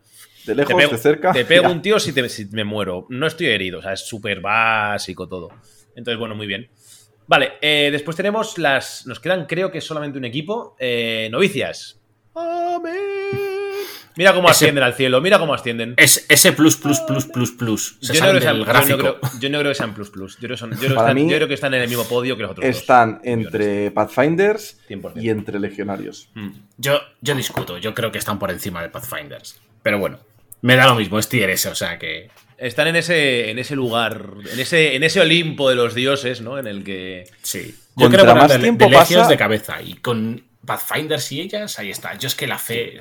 De 0.46 0.54
lejos, 0.54 0.72
pego, 0.76 0.92
de 0.92 0.98
cerca. 0.98 1.32
Te 1.32 1.44
pego 1.44 1.64
ya. 1.64 1.70
un 1.70 1.82
tío 1.82 1.98
si, 1.98 2.12
te- 2.12 2.28
si 2.28 2.46
me 2.46 2.62
muero. 2.62 3.06
No 3.08 3.26
estoy 3.26 3.48
herido. 3.48 3.80
O 3.80 3.82
sea, 3.82 3.92
es 3.94 4.06
súper 4.06 4.40
básico 4.40 5.28
todo. 5.28 5.48
Entonces, 5.96 6.16
bueno, 6.20 6.36
muy 6.36 6.46
bien. 6.46 6.70
Vale, 7.26 7.54
eh, 7.60 7.88
después 7.90 8.16
tenemos 8.16 8.56
las. 8.56 9.06
Nos 9.08 9.18
quedan, 9.18 9.46
creo 9.46 9.72
que 9.72 9.80
solamente 9.80 10.16
un 10.16 10.24
equipo. 10.26 10.76
Eh, 10.78 11.28
novicias. 11.32 12.00
Mira 14.16 14.34
cómo 14.34 14.48
Ese- 14.48 14.64
ascienden 14.64 14.84
al 14.84 14.94
cielo, 14.94 15.20
mira 15.20 15.38
cómo 15.38 15.54
ascienden. 15.54 15.94
Es, 15.96 16.26
ese 16.28 16.52
plus, 16.52 16.76
plus, 16.76 17.00
plus, 17.00 17.26
plus, 17.26 17.52
plus. 17.52 17.96
Se 18.00 18.12
Yo 18.14 18.20
no, 18.20 18.26
creo 18.28 18.34
que 18.34 18.40
sean, 18.42 18.56
del 18.56 18.60
yo 18.62 18.66
no 18.66 18.72
gráfico. 18.72 18.98
creo- 18.98 19.20
yo 19.40 19.50
no 19.50 19.58
creo 19.60 19.70
que 19.70 19.74
sean 19.76 19.94
plus 19.94 20.10
plus. 20.10 20.34
Yo 20.34 20.40
creo, 20.40 20.50
que 20.50 20.56
son- 20.56 20.70
yo 20.72 20.76
creo 20.78 20.88
que 20.90 20.94
Para 20.96 21.08
están, 21.10 21.24
mí 21.24 21.30
yo 21.30 21.36
creo 21.36 21.48
que 21.48 21.54
están 21.54 21.74
en 21.74 21.82
el 21.82 21.88
mismo 21.88 22.04
podio 22.04 22.36
que 22.36 22.42
los 22.42 22.50
otros 22.52 22.66
dos. 22.66 22.76
Están 22.76 23.20
entre 23.24 23.90
Pathfinders 23.92 24.78
100%. 24.88 25.22
y 25.22 25.30
entre 25.30 25.58
Legionarios. 25.60 26.28
Mm. 26.34 26.48
Yo, 26.78 27.00
yo 27.20 27.34
discuto, 27.34 27.78
yo 27.78 27.94
creo 27.94 28.10
que 28.12 28.18
están 28.18 28.38
por 28.38 28.50
encima 28.50 28.82
de 28.82 28.88
Pathfinders. 28.88 29.60
Pero 29.82 29.98
bueno, 29.98 30.18
me 30.62 30.76
da 30.76 30.86
lo 30.86 30.96
mismo, 30.96 31.18
es 31.18 31.28
tier 31.28 31.48
ese, 31.50 31.68
o 31.68 31.74
sea 31.74 31.98
que. 31.98 32.28
Están 32.58 32.88
en 32.88 32.96
ese, 32.96 33.50
en 33.50 33.58
ese 33.58 33.74
lugar, 33.74 34.22
en 34.52 34.60
ese, 34.60 34.94
en 34.94 35.02
ese 35.02 35.18
Olimpo 35.20 35.70
de 35.70 35.76
los 35.76 35.94
dioses, 35.94 36.42
¿no? 36.42 36.58
En 36.58 36.66
el 36.66 36.84
que. 36.84 37.24
Sí. 37.42 37.74
Yo 37.96 38.04
Contra 38.06 38.22
creo 38.22 38.34
que 38.34 38.40
más 38.40 38.52
de, 38.52 38.58
tiempo 38.58 38.84
de 38.86 38.92
pasa- 38.94 39.26
de 39.28 39.36
cabeza. 39.38 39.80
Y 39.80 39.94
con 39.94 40.44
Pathfinders 40.66 41.32
y 41.32 41.40
ellas, 41.40 41.78
ahí 41.78 41.88
está. 41.90 42.18
Yo 42.18 42.26
es 42.26 42.34
que 42.34 42.46
la 42.46 42.58
fe. 42.58 42.98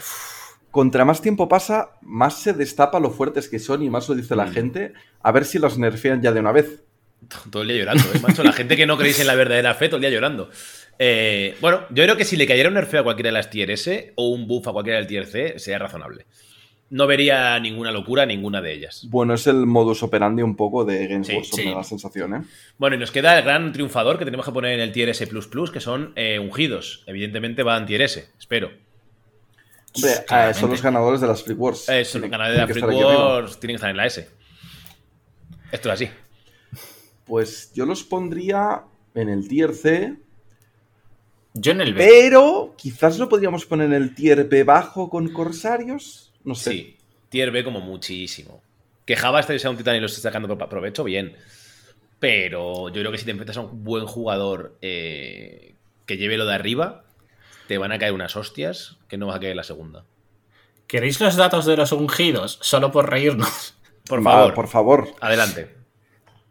Contra 0.71 1.03
más 1.05 1.21
tiempo 1.21 1.47
pasa, 1.49 1.91
más 2.01 2.41
se 2.41 2.53
destapa 2.53 2.99
lo 2.99 3.09
fuertes 3.09 3.49
que 3.49 3.57
son 3.59 3.81
y 3.81 3.89
más 3.89 4.07
lo 4.07 4.15
dice 4.15 4.35
la 4.35 4.45
Mm. 4.45 4.51
gente. 4.53 4.93
A 5.21 5.31
ver 5.31 5.45
si 5.45 5.57
los 5.59 5.77
nerfean 5.79 6.21
ya 6.21 6.31
de 6.31 6.39
una 6.39 6.51
vez. 6.51 6.83
Todo 7.51 7.63
el 7.63 7.69
día 7.69 7.77
llorando, 7.79 8.03
¿eh, 8.13 8.19
macho? 8.21 8.43
La 8.43 8.53
gente 8.53 8.77
que 8.77 8.85
no 8.85 8.97
creéis 8.97 9.19
en 9.19 9.27
la 9.27 9.35
verdadera 9.35 9.73
fe, 9.73 9.87
todo 9.87 9.97
el 9.97 10.01
día 10.01 10.09
llorando. 10.11 10.49
Eh, 10.99 11.55
bueno, 11.61 11.81
yo 11.89 12.03
creo 12.03 12.15
que 12.17 12.25
si 12.25 12.35
le 12.37 12.45
cayera 12.47 12.69
un 12.69 12.75
nerfeo 12.75 13.01
a 13.01 13.03
cualquiera 13.03 13.29
de 13.29 13.33
las 13.33 13.49
tier 13.49 13.71
S 13.71 14.13
o 14.15 14.29
un 14.29 14.47
buff 14.47 14.67
a 14.67 14.71
cualquiera 14.73 14.99
del 14.99 15.07
tier 15.07 15.25
C, 15.25 15.57
sería 15.59 15.79
razonable. 15.79 16.25
No 16.91 17.07
vería 17.07 17.59
ninguna 17.59 17.91
locura 17.91 18.25
ninguna 18.25 18.61
de 18.61 18.73
ellas. 18.73 19.05
Bueno, 19.09 19.33
es 19.35 19.45
el 19.47 19.65
modus 19.67 20.01
operandi 20.01 20.41
un 20.41 20.55
poco 20.55 20.85
de 20.85 21.07
Games 21.07 21.27
Sí, 21.27 21.33
Workshop, 21.35 21.55
sí. 21.59 21.65
me 21.65 21.71
da 21.71 21.77
la 21.77 21.83
sensación, 21.83 22.33
¿eh? 22.35 22.41
Bueno, 22.77 22.95
y 22.95 22.99
nos 22.99 23.11
queda 23.11 23.37
el 23.37 23.43
gran 23.43 23.71
triunfador 23.73 24.17
que 24.17 24.25
tenemos 24.25 24.45
que 24.45 24.51
poner 24.51 24.73
en 24.73 24.79
el 24.79 24.91
tier 24.91 25.09
S, 25.09 25.27
que 25.71 25.79
son 25.81 26.13
eh, 26.15 26.39
ungidos. 26.39 27.03
Evidentemente 27.05 27.63
van 27.63 27.85
tier 27.85 28.01
S, 28.01 28.29
espero. 28.39 28.71
Hombre, 29.95 30.11
eh, 30.11 30.25
claramente. 30.27 30.59
son 30.59 30.69
los 30.71 30.81
ganadores 30.81 31.21
de 31.21 31.27
las 31.27 31.43
Free 31.43 31.55
Wars. 31.55 31.89
Eh, 31.89 32.05
son 32.05 32.21
Tienen- 32.21 32.31
ganadores 32.31 32.55
de 32.55 32.61
la 32.61 32.73
tienen 32.73 32.89
que 32.89 32.95
Free. 32.95 33.03
Wars, 33.05 33.59
tienen 33.59 33.73
que 33.73 33.75
estar 33.77 33.89
en 33.89 33.97
la 33.97 34.05
S. 34.05 34.29
Esto 35.71 35.89
es 35.89 35.93
así. 35.93 36.09
Pues 37.25 37.71
yo 37.73 37.85
los 37.85 38.03
pondría 38.03 38.83
en 39.13 39.29
el 39.29 39.47
tier 39.47 39.73
C, 39.73 40.15
Yo 41.53 41.71
en 41.71 41.81
el 41.81 41.93
B. 41.93 42.05
pero 42.07 42.73
quizás 42.77 43.17
lo 43.19 43.29
podríamos 43.29 43.65
poner 43.65 43.87
en 43.87 43.93
el 43.93 44.15
tier 44.15 44.45
B 44.45 44.63
bajo 44.63 45.09
con 45.09 45.29
Corsarios. 45.29 46.33
No 46.43 46.55
sé. 46.55 46.71
Sí, 46.71 46.97
tier 47.29 47.51
B 47.51 47.63
como 47.63 47.81
muchísimo. 47.81 48.61
Que 49.05 49.15
Java 49.15 49.39
esté 49.39 49.57
sea 49.59 49.69
un 49.71 49.77
titán 49.77 49.95
y 49.95 49.99
lo 49.99 50.05
esté 50.05 50.21
sacando 50.21 50.47
pro- 50.57 50.69
provecho, 50.69 51.03
bien. 51.03 51.35
Pero 52.19 52.89
yo 52.89 53.01
creo 53.01 53.11
que 53.11 53.17
si 53.17 53.25
te 53.25 53.31
enfrentas 53.31 53.57
a 53.57 53.61
un 53.61 53.83
buen 53.83 54.05
jugador 54.05 54.77
eh, 54.81 55.75
que 56.05 56.17
lleve 56.17 56.37
lo 56.37 56.45
de 56.45 56.53
arriba, 56.55 57.05
te 57.69 57.77
van 57.77 57.91
a 57.91 57.99
caer 57.99 58.13
unas 58.13 58.35
hostias 58.35 58.97
que 59.07 59.19
no 59.19 59.27
vas 59.27 59.35
a 59.35 59.39
caer 59.39 59.55
la 59.55 59.61
segunda. 59.61 60.03
¿Queréis 60.87 61.21
los 61.21 61.35
datos 61.35 61.65
de 61.67 61.77
los 61.77 61.91
ungidos? 61.91 62.57
Solo 62.63 62.91
por 62.91 63.07
reírnos. 63.11 63.75
Por 64.07 64.25
Va, 64.25 64.31
favor, 64.31 64.53
por 64.55 64.67
favor. 64.67 65.07
adelante. 65.21 65.75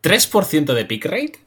3% 0.01 0.75
de 0.75 0.85
pick 0.85 1.05
rate. 1.07 1.41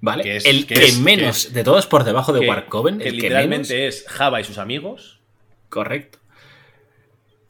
¿Vale? 0.00 0.24
Que 0.24 0.36
es- 0.38 0.44
el 0.46 0.66
que 0.66 0.74
que, 0.74 0.84
es- 0.86 0.98
menos 0.98 1.42
que 1.44 1.48
es- 1.48 1.54
de 1.54 1.62
todos 1.62 1.86
por 1.86 2.02
debajo 2.02 2.32
de 2.32 2.40
que, 2.40 2.48
Warcoven. 2.48 2.98
que 2.98 3.04
el 3.04 3.10
que 3.14 3.20
literalmente 3.22 3.72
menos. 3.78 3.94
es 3.94 4.04
Java 4.08 4.40
y 4.40 4.44
sus 4.44 4.58
amigos. 4.58 5.20
Correcto. 5.68 6.18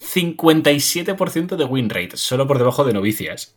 57% 0.00 1.56
de 1.56 1.64
win 1.64 1.88
rate, 1.90 2.16
solo 2.16 2.46
por 2.46 2.58
debajo 2.58 2.84
de 2.84 2.92
novicias. 2.92 3.56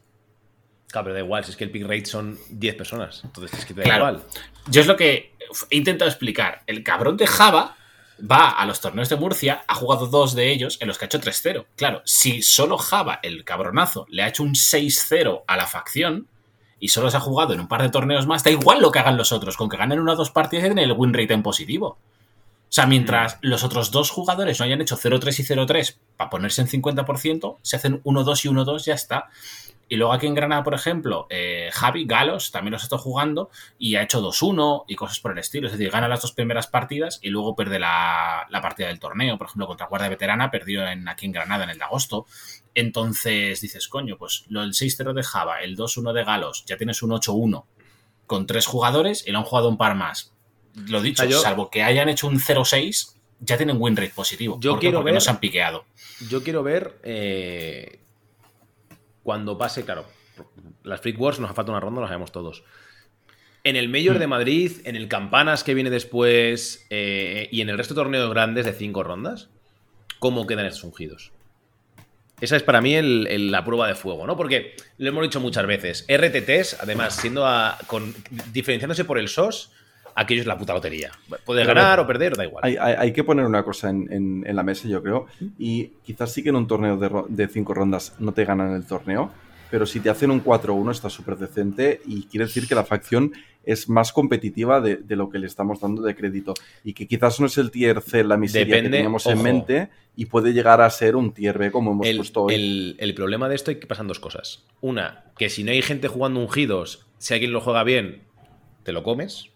Claro, 0.87 1.05
pero 1.05 1.13
da 1.15 1.19
igual, 1.19 1.43
si 1.43 1.51
es 1.51 1.57
que 1.57 1.65
el 1.65 1.71
pick 1.71 1.83
rate 1.83 2.05
son 2.05 2.39
10 2.49 2.75
personas. 2.75 3.21
Entonces 3.25 3.59
es 3.59 3.65
que 3.65 3.73
te 3.73 3.81
da 3.81 3.83
Claro. 3.83 4.07
igual. 4.17 4.23
Yo 4.67 4.81
es 4.81 4.87
lo 4.87 4.95
que 4.95 5.33
he 5.69 5.75
intentado 5.77 6.09
explicar. 6.09 6.63
El 6.67 6.83
cabrón 6.83 7.17
de 7.17 7.27
Java 7.27 7.76
va 8.19 8.49
a 8.49 8.65
los 8.65 8.81
torneos 8.81 9.09
de 9.09 9.15
Murcia, 9.15 9.63
ha 9.67 9.75
jugado 9.75 10.07
dos 10.07 10.33
de 10.33 10.51
ellos 10.51 10.77
en 10.81 10.87
los 10.87 10.97
que 10.97 11.05
ha 11.05 11.07
hecho 11.07 11.19
3-0. 11.19 11.65
Claro, 11.75 12.01
si 12.05 12.41
solo 12.41 12.77
Java, 12.77 13.19
el 13.23 13.43
cabronazo, 13.43 14.05
le 14.09 14.23
ha 14.23 14.27
hecho 14.27 14.43
un 14.43 14.53
6-0 14.53 15.43
a 15.47 15.57
la 15.57 15.67
facción 15.67 16.27
y 16.79 16.89
solo 16.89 17.09
se 17.09 17.17
ha 17.17 17.21
jugado 17.21 17.53
en 17.53 17.59
un 17.59 17.67
par 17.67 17.81
de 17.81 17.89
torneos 17.89 18.27
más, 18.27 18.43
da 18.43 18.51
igual 18.51 18.81
lo 18.81 18.91
que 18.91 18.99
hagan 18.99 19.17
los 19.17 19.31
otros, 19.31 19.57
con 19.57 19.69
que 19.69 19.77
ganen 19.77 19.99
una 19.99 20.13
o 20.13 20.15
dos 20.15 20.31
partidas 20.31 20.65
y 20.65 20.67
tienen 20.67 20.83
el 20.83 20.95
win 20.95 21.13
rate 21.13 21.33
en 21.33 21.43
positivo. 21.43 21.97
O 22.69 22.71
sea, 22.71 22.85
mientras 22.85 23.37
los 23.41 23.63
otros 23.63 23.91
dos 23.91 24.09
jugadores 24.11 24.59
no 24.59 24.65
hayan 24.65 24.81
hecho 24.81 24.97
0-3 24.97 25.39
y 25.39 25.43
0-3 25.43 25.95
para 26.17 26.29
ponerse 26.29 26.61
en 26.61 26.67
50%, 26.67 27.57
se 27.61 27.75
hacen 27.77 28.03
1-2 28.03 28.45
y 28.45 28.49
1-2, 28.49 28.83
ya 28.83 28.93
está. 28.93 29.29
Y 29.89 29.95
luego 29.95 30.11
aquí 30.11 30.27
en 30.27 30.33
Granada, 30.33 30.63
por 30.63 30.73
ejemplo, 30.73 31.27
eh, 31.29 31.69
Javi 31.71 32.05
Galos 32.05 32.51
también 32.51 32.73
los 32.73 32.83
está 32.83 32.97
jugando 32.97 33.49
y 33.79 33.95
ha 33.95 34.01
hecho 34.03 34.21
2-1 34.21 34.83
y 34.87 34.95
cosas 34.95 35.19
por 35.21 35.31
el 35.31 35.37
estilo. 35.37 35.67
Es 35.67 35.73
decir, 35.73 35.89
gana 35.89 36.09
las 36.09 36.21
dos 36.21 36.33
primeras 36.33 36.67
partidas 36.67 37.19
y 37.21 37.29
luego 37.29 37.55
pierde 37.55 37.79
la, 37.79 38.45
la 38.49 38.61
partida 38.61 38.87
del 38.87 38.99
torneo. 38.99 39.37
Por 39.37 39.47
ejemplo, 39.47 39.65
contra 39.67 39.87
Guardia 39.87 40.09
Veterana 40.09 40.51
perdió 40.51 40.85
en, 40.85 41.07
aquí 41.07 41.25
en 41.25 41.31
Granada 41.31 41.63
en 41.63 41.69
el 41.69 41.77
de 41.77 41.85
agosto. 41.85 42.25
Entonces 42.75 43.59
dices, 43.61 43.87
coño, 43.87 44.17
pues 44.17 44.45
lo 44.49 44.61
del 44.61 44.71
6-0 44.73 45.13
de 45.13 45.23
Java, 45.23 45.61
el 45.61 45.75
2-1 45.75 46.13
de 46.13 46.23
Galos, 46.23 46.63
ya 46.65 46.77
tienes 46.77 47.01
un 47.01 47.11
8-1 47.11 47.65
con 48.25 48.45
tres 48.45 48.65
jugadores 48.65 49.25
y 49.27 49.31
lo 49.31 49.39
han 49.39 49.45
jugado 49.45 49.69
un 49.69 49.77
par 49.77 49.95
más. 49.95 50.33
Lo 50.87 51.01
dicho, 51.01 51.25
yo- 51.25 51.39
salvo 51.41 51.69
que 51.71 51.81
hayan 51.83 52.07
hecho 52.09 52.27
un 52.27 52.39
0-6, 52.39 53.15
ya 53.39 53.57
tienen 53.57 53.77
win 53.79 53.95
rate 53.95 54.11
positivo. 54.13 54.59
Yo 54.59 54.71
¿Por 54.71 54.79
qué? 54.79 54.87
quiero 54.87 54.99
Porque 54.99 55.05
ver- 55.05 55.13
no 55.15 55.21
se 55.21 55.29
han 55.29 55.39
piqueado. 55.39 55.85
Yo 56.29 56.43
quiero 56.43 56.61
ver 56.61 56.99
eh, 57.03 57.99
cuando 59.27 59.57
pase, 59.57 59.83
claro, 59.83 60.05
las 60.83 61.01
Freak 61.01 61.19
Wars 61.19 61.37
nos 61.41 61.51
falta 61.53 61.69
una 61.69 61.81
ronda, 61.81 61.99
lo 61.99 62.07
sabemos 62.07 62.31
todos. 62.31 62.63
En 63.65 63.75
el 63.75 63.89
Mayor 63.89 64.19
de 64.19 64.27
Madrid, 64.27 64.71
en 64.85 64.95
el 64.95 65.09
Campanas 65.09 65.65
que 65.65 65.73
viene 65.73 65.89
después 65.89 66.87
eh, 66.89 67.49
y 67.51 67.59
en 67.59 67.67
el 67.67 67.77
resto 67.77 67.93
de 67.93 67.99
torneos 67.99 68.29
grandes 68.29 68.65
de 68.65 68.71
cinco 68.71 69.03
rondas, 69.03 69.49
¿cómo 70.19 70.47
quedan 70.47 70.65
estos 70.65 70.85
ungidos? 70.85 71.33
Esa 72.39 72.55
es 72.55 72.63
para 72.63 72.79
mí 72.79 72.95
el- 72.95 73.27
el- 73.27 73.51
la 73.51 73.65
prueba 73.65 73.89
de 73.89 73.95
fuego, 73.95 74.25
¿no? 74.25 74.37
Porque 74.37 74.77
lo 74.97 75.09
hemos 75.09 75.23
dicho 75.23 75.41
muchas 75.41 75.67
veces. 75.67 76.05
RTTs, 76.07 76.77
además, 76.79 77.13
siendo 77.17 77.45
a- 77.45 77.77
con, 77.87 78.15
diferenciándose 78.53 79.03
por 79.03 79.17
el 79.19 79.27
SOS, 79.27 79.73
aquello 80.17 80.41
es 80.41 80.47
la 80.47 80.57
puta 80.57 80.73
lotería. 80.73 81.11
Puedes 81.45 81.65
ganar 81.65 81.99
o 81.99 82.07
perder, 82.07 82.35
da 82.35 82.43
igual. 82.45 82.63
Hay, 82.65 82.75
hay- 82.77 82.95
hay 82.97 83.13
que 83.13 83.23
poner 83.23 83.45
una 83.45 83.63
cosa 83.63 83.89
en, 83.89 84.11
en- 84.11 84.43
en 84.45 84.55
la 84.55 84.63
mesa, 84.63 84.87
yo 84.87 85.01
creo. 85.01 85.27
Y 85.57 85.91
quizás 86.03 86.31
sí 86.33 86.43
que 86.43 86.49
en 86.49 86.55
un 86.55 86.67
torneo 86.67 86.97
de, 87.29 87.47
cinco 87.47 87.73
rondas 87.73 88.15
no 88.19 88.31
te 88.33 88.43
ganan 88.45 88.73
el 88.73 88.85
torneo. 88.85 89.31
Pero 89.69 89.85
si 89.85 89.99
te 89.99 90.09
hacen 90.09 90.31
un 90.31 90.41
4-1 90.43 90.91
está 90.91 91.09
súper 91.09 91.35
decente 91.35 91.99
y 92.05 92.23
quiere 92.23 92.45
decir 92.45 92.67
que 92.69 92.73
la 92.75 92.85
facción 92.85 93.33
es 93.65 93.89
más 93.89 94.13
competitiva 94.13 94.79
de, 94.79 94.95
de 94.95 95.15
lo 95.17 95.29
que 95.29 95.39
le 95.39 95.45
estamos 95.47 95.81
dando 95.81 96.01
de 96.01 96.15
crédito. 96.15 96.53
Y 96.85 96.93
que 96.93 97.05
quizás 97.05 97.39
no 97.41 97.47
es 97.47 97.57
el 97.57 97.69
tier 97.69 97.99
C 98.01 98.23
la 98.23 98.37
miseria 98.37 98.75
Depende, 98.77 98.89
que 98.89 98.95
teníamos 98.95 99.25
en 99.27 99.43
mente 99.43 99.89
y 100.15 100.25
puede 100.27 100.53
llegar 100.53 100.79
a 100.79 100.89
ser 100.89 101.17
un 101.17 101.33
tier 101.33 101.57
B 101.57 101.69
como 101.69 101.91
hemos 101.91 102.07
el, 102.07 102.15
puesto 102.15 102.43
hoy. 102.43 102.53
el- 102.55 102.95
el 102.97 103.13
problema 103.13 103.49
de 103.49 103.55
esto 103.55 103.69
es 103.71 103.77
que 103.77 103.87
pasan 103.87 104.07
dos 104.07 104.21
cosas. 104.21 104.63
Una, 104.79 105.25
que 105.37 105.49
si 105.49 105.65
no 105.65 105.71
hay 105.71 105.81
gente 105.81 106.07
jugando 106.07 106.39
ungidos, 106.39 107.05
si 107.17 107.33
alguien 107.33 107.51
lo 107.51 107.59
juega 107.59 107.83
bien, 107.83 108.21
te 108.83 108.93
lo 108.93 109.03
comes, 109.03 109.49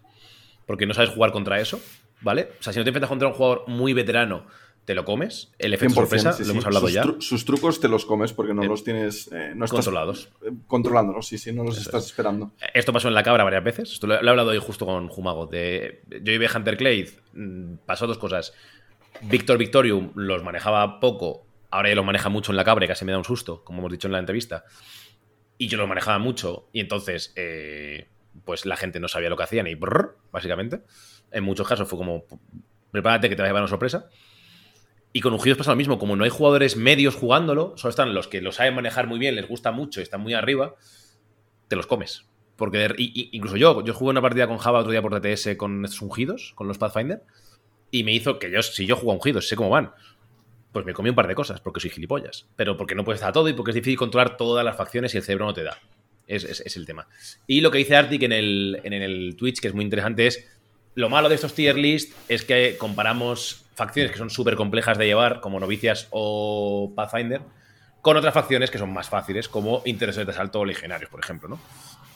porque 0.66 0.86
no 0.86 0.94
sabes 0.94 1.10
jugar 1.10 1.32
contra 1.32 1.60
eso, 1.60 1.80
¿vale? 2.20 2.48
O 2.60 2.62
sea, 2.62 2.72
si 2.72 2.78
no 2.78 2.84
te 2.84 2.90
enfrentas 2.90 3.08
contra 3.08 3.28
un 3.28 3.34
jugador 3.34 3.64
muy 3.68 3.92
veterano, 3.92 4.46
te 4.84 4.94
lo 4.96 5.04
comes. 5.04 5.52
El 5.58 5.74
efecto 5.74 5.94
100%, 5.94 5.94
sorpresa, 5.94 6.32
sí, 6.32 6.44
lo 6.44 6.50
hemos 6.50 6.66
hablado 6.66 6.86
sus, 6.86 6.94
ya. 6.94 7.02
tru- 7.04 7.20
sus 7.20 7.44
trucos 7.44 7.78
te 7.80 7.86
los 7.88 8.04
comes 8.04 8.32
porque 8.32 8.52
no 8.52 8.64
los 8.64 8.82
tienes 8.82 9.30
eh, 9.32 9.52
no 9.54 9.64
estás, 9.64 9.76
Controlados. 9.84 10.28
eh, 10.44 10.50
controlándolos, 10.66 11.26
sí, 11.28 11.38
sí, 11.38 11.52
no 11.52 11.62
los 11.62 11.78
estás 11.78 12.06
esperando. 12.06 12.50
Esto 12.74 12.92
pasó 12.92 13.06
en 13.06 13.14
la 13.14 13.22
cabra 13.22 13.44
varias 13.44 13.62
veces. 13.62 13.92
Esto 13.92 14.08
lo, 14.08 14.20
lo 14.20 14.26
he 14.26 14.30
hablado 14.30 14.50
hoy 14.50 14.58
justo 14.58 14.84
con 14.84 15.06
Jumago. 15.08 15.46
De, 15.46 16.02
yo 16.22 16.32
y 16.32 16.44
Hunter 16.46 16.76
Clay. 16.76 17.08
mm, 17.32 17.74
Pasó 17.86 18.08
dos 18.08 18.18
cosas. 18.18 18.52
Victor 19.20 19.56
Victorium 19.56 20.10
los 20.16 20.42
manejaba 20.42 20.98
poco. 20.98 21.46
Ahora 21.70 21.88
ya 21.88 21.94
los 21.94 22.04
maneja 22.04 22.28
mucho 22.28 22.50
en 22.50 22.56
la 22.56 22.64
cabra 22.64 22.84
y 22.84 22.88
casi 22.88 23.04
me 23.04 23.12
da 23.12 23.18
un 23.18 23.24
susto, 23.24 23.62
como 23.62 23.78
hemos 23.78 23.92
dicho 23.92 24.08
en 24.08 24.12
la 24.12 24.18
entrevista. 24.18 24.64
Y 25.58 25.68
yo 25.68 25.78
los 25.78 25.88
manejaba 25.88 26.18
mucho. 26.18 26.68
Y 26.72 26.80
entonces, 26.80 27.32
eh, 27.36 28.08
pues 28.44 28.66
la 28.66 28.76
gente 28.76 29.00
no 29.00 29.08
sabía 29.08 29.30
lo 29.30 29.36
que 29.36 29.44
hacían 29.44 29.66
y 29.66 29.74
brrr, 29.74 30.16
básicamente. 30.32 30.82
En 31.30 31.44
muchos 31.44 31.66
casos 31.66 31.88
fue 31.88 31.98
como, 31.98 32.24
prepárate 32.90 33.28
que 33.28 33.36
te 33.36 33.42
va 33.42 33.46
a 33.46 33.50
llevar 33.50 33.62
una 33.62 33.68
sorpresa. 33.68 34.08
Y 35.12 35.20
con 35.20 35.34
Ungidos 35.34 35.58
pasa 35.58 35.72
lo 35.72 35.76
mismo, 35.76 35.98
como 35.98 36.16
no 36.16 36.24
hay 36.24 36.30
jugadores 36.30 36.76
medios 36.76 37.14
jugándolo, 37.14 37.74
solo 37.76 37.90
están 37.90 38.14
los 38.14 38.28
que 38.28 38.40
lo 38.40 38.50
saben 38.50 38.74
manejar 38.74 39.06
muy 39.06 39.18
bien, 39.18 39.34
les 39.34 39.46
gusta 39.46 39.70
mucho 39.70 40.00
y 40.00 40.04
están 40.04 40.22
muy 40.22 40.32
arriba, 40.32 40.74
te 41.68 41.76
los 41.76 41.86
comes. 41.86 42.24
Porque 42.56 42.94
incluso 42.96 43.56
yo, 43.56 43.84
yo 43.84 43.92
jugué 43.92 44.10
una 44.10 44.22
partida 44.22 44.46
con 44.46 44.58
Java 44.58 44.80
otro 44.80 44.92
día 44.92 45.02
por 45.02 45.18
TTS 45.20 45.56
con 45.56 45.84
estos 45.84 46.00
ungidos, 46.00 46.52
con 46.54 46.68
los 46.68 46.78
Pathfinder, 46.78 47.22
y 47.90 48.04
me 48.04 48.12
hizo 48.12 48.38
que 48.38 48.50
yo, 48.50 48.62
si 48.62 48.86
yo 48.86 48.96
juego 48.96 49.12
ungidos, 49.12 49.48
sé 49.48 49.56
cómo 49.56 49.68
van, 49.68 49.92
pues 50.72 50.86
me 50.86 50.94
comí 50.94 51.10
un 51.10 51.14
par 51.14 51.28
de 51.28 51.34
cosas, 51.34 51.60
porque 51.60 51.80
soy 51.80 51.90
gilipollas. 51.90 52.48
Pero 52.56 52.76
porque 52.76 52.94
no 52.94 53.04
puedes 53.04 53.18
estar 53.18 53.30
a 53.30 53.32
todo 53.32 53.48
y 53.48 53.52
porque 53.52 53.72
es 53.72 53.74
difícil 53.74 53.98
controlar 53.98 54.36
todas 54.38 54.64
las 54.64 54.76
facciones 54.76 55.14
y 55.14 55.18
el 55.18 55.22
cerebro 55.22 55.46
no 55.46 55.54
te 55.54 55.62
da. 55.62 55.78
Es, 56.36 56.44
es- 56.44 56.76
el 56.76 56.86
tema. 56.86 57.06
Y 57.46 57.60
lo 57.60 57.70
que 57.70 57.78
dice 57.78 57.96
Arctic 57.96 58.22
en 58.22 58.32
el, 58.32 58.80
en 58.84 58.92
el 58.92 59.36
Twitch, 59.36 59.60
que 59.60 59.68
es 59.68 59.74
muy 59.74 59.84
interesante, 59.84 60.26
es 60.26 60.48
lo 60.94 61.08
malo 61.08 61.28
de 61.28 61.34
estos 61.34 61.54
tier 61.54 61.76
list 61.76 62.12
es 62.28 62.44
que 62.44 62.76
comparamos 62.78 63.64
facciones 63.74 64.12
que 64.12 64.18
son 64.18 64.30
súper 64.30 64.56
complejas 64.56 64.98
de 64.98 65.06
llevar, 65.06 65.40
como 65.40 65.58
Novicias 65.60 66.08
o 66.10 66.92
Pathfinder, 66.94 67.40
con 68.02 68.16
otras 68.16 68.34
facciones 68.34 68.70
que 68.70 68.78
son 68.78 68.92
más 68.92 69.08
fáciles, 69.08 69.48
como 69.48 69.82
Intereses 69.84 70.26
de 70.26 70.32
Asalto 70.32 70.60
o 70.60 70.64
Legionarios, 70.64 71.10
por 71.10 71.20
ejemplo, 71.20 71.48
¿no? 71.48 71.60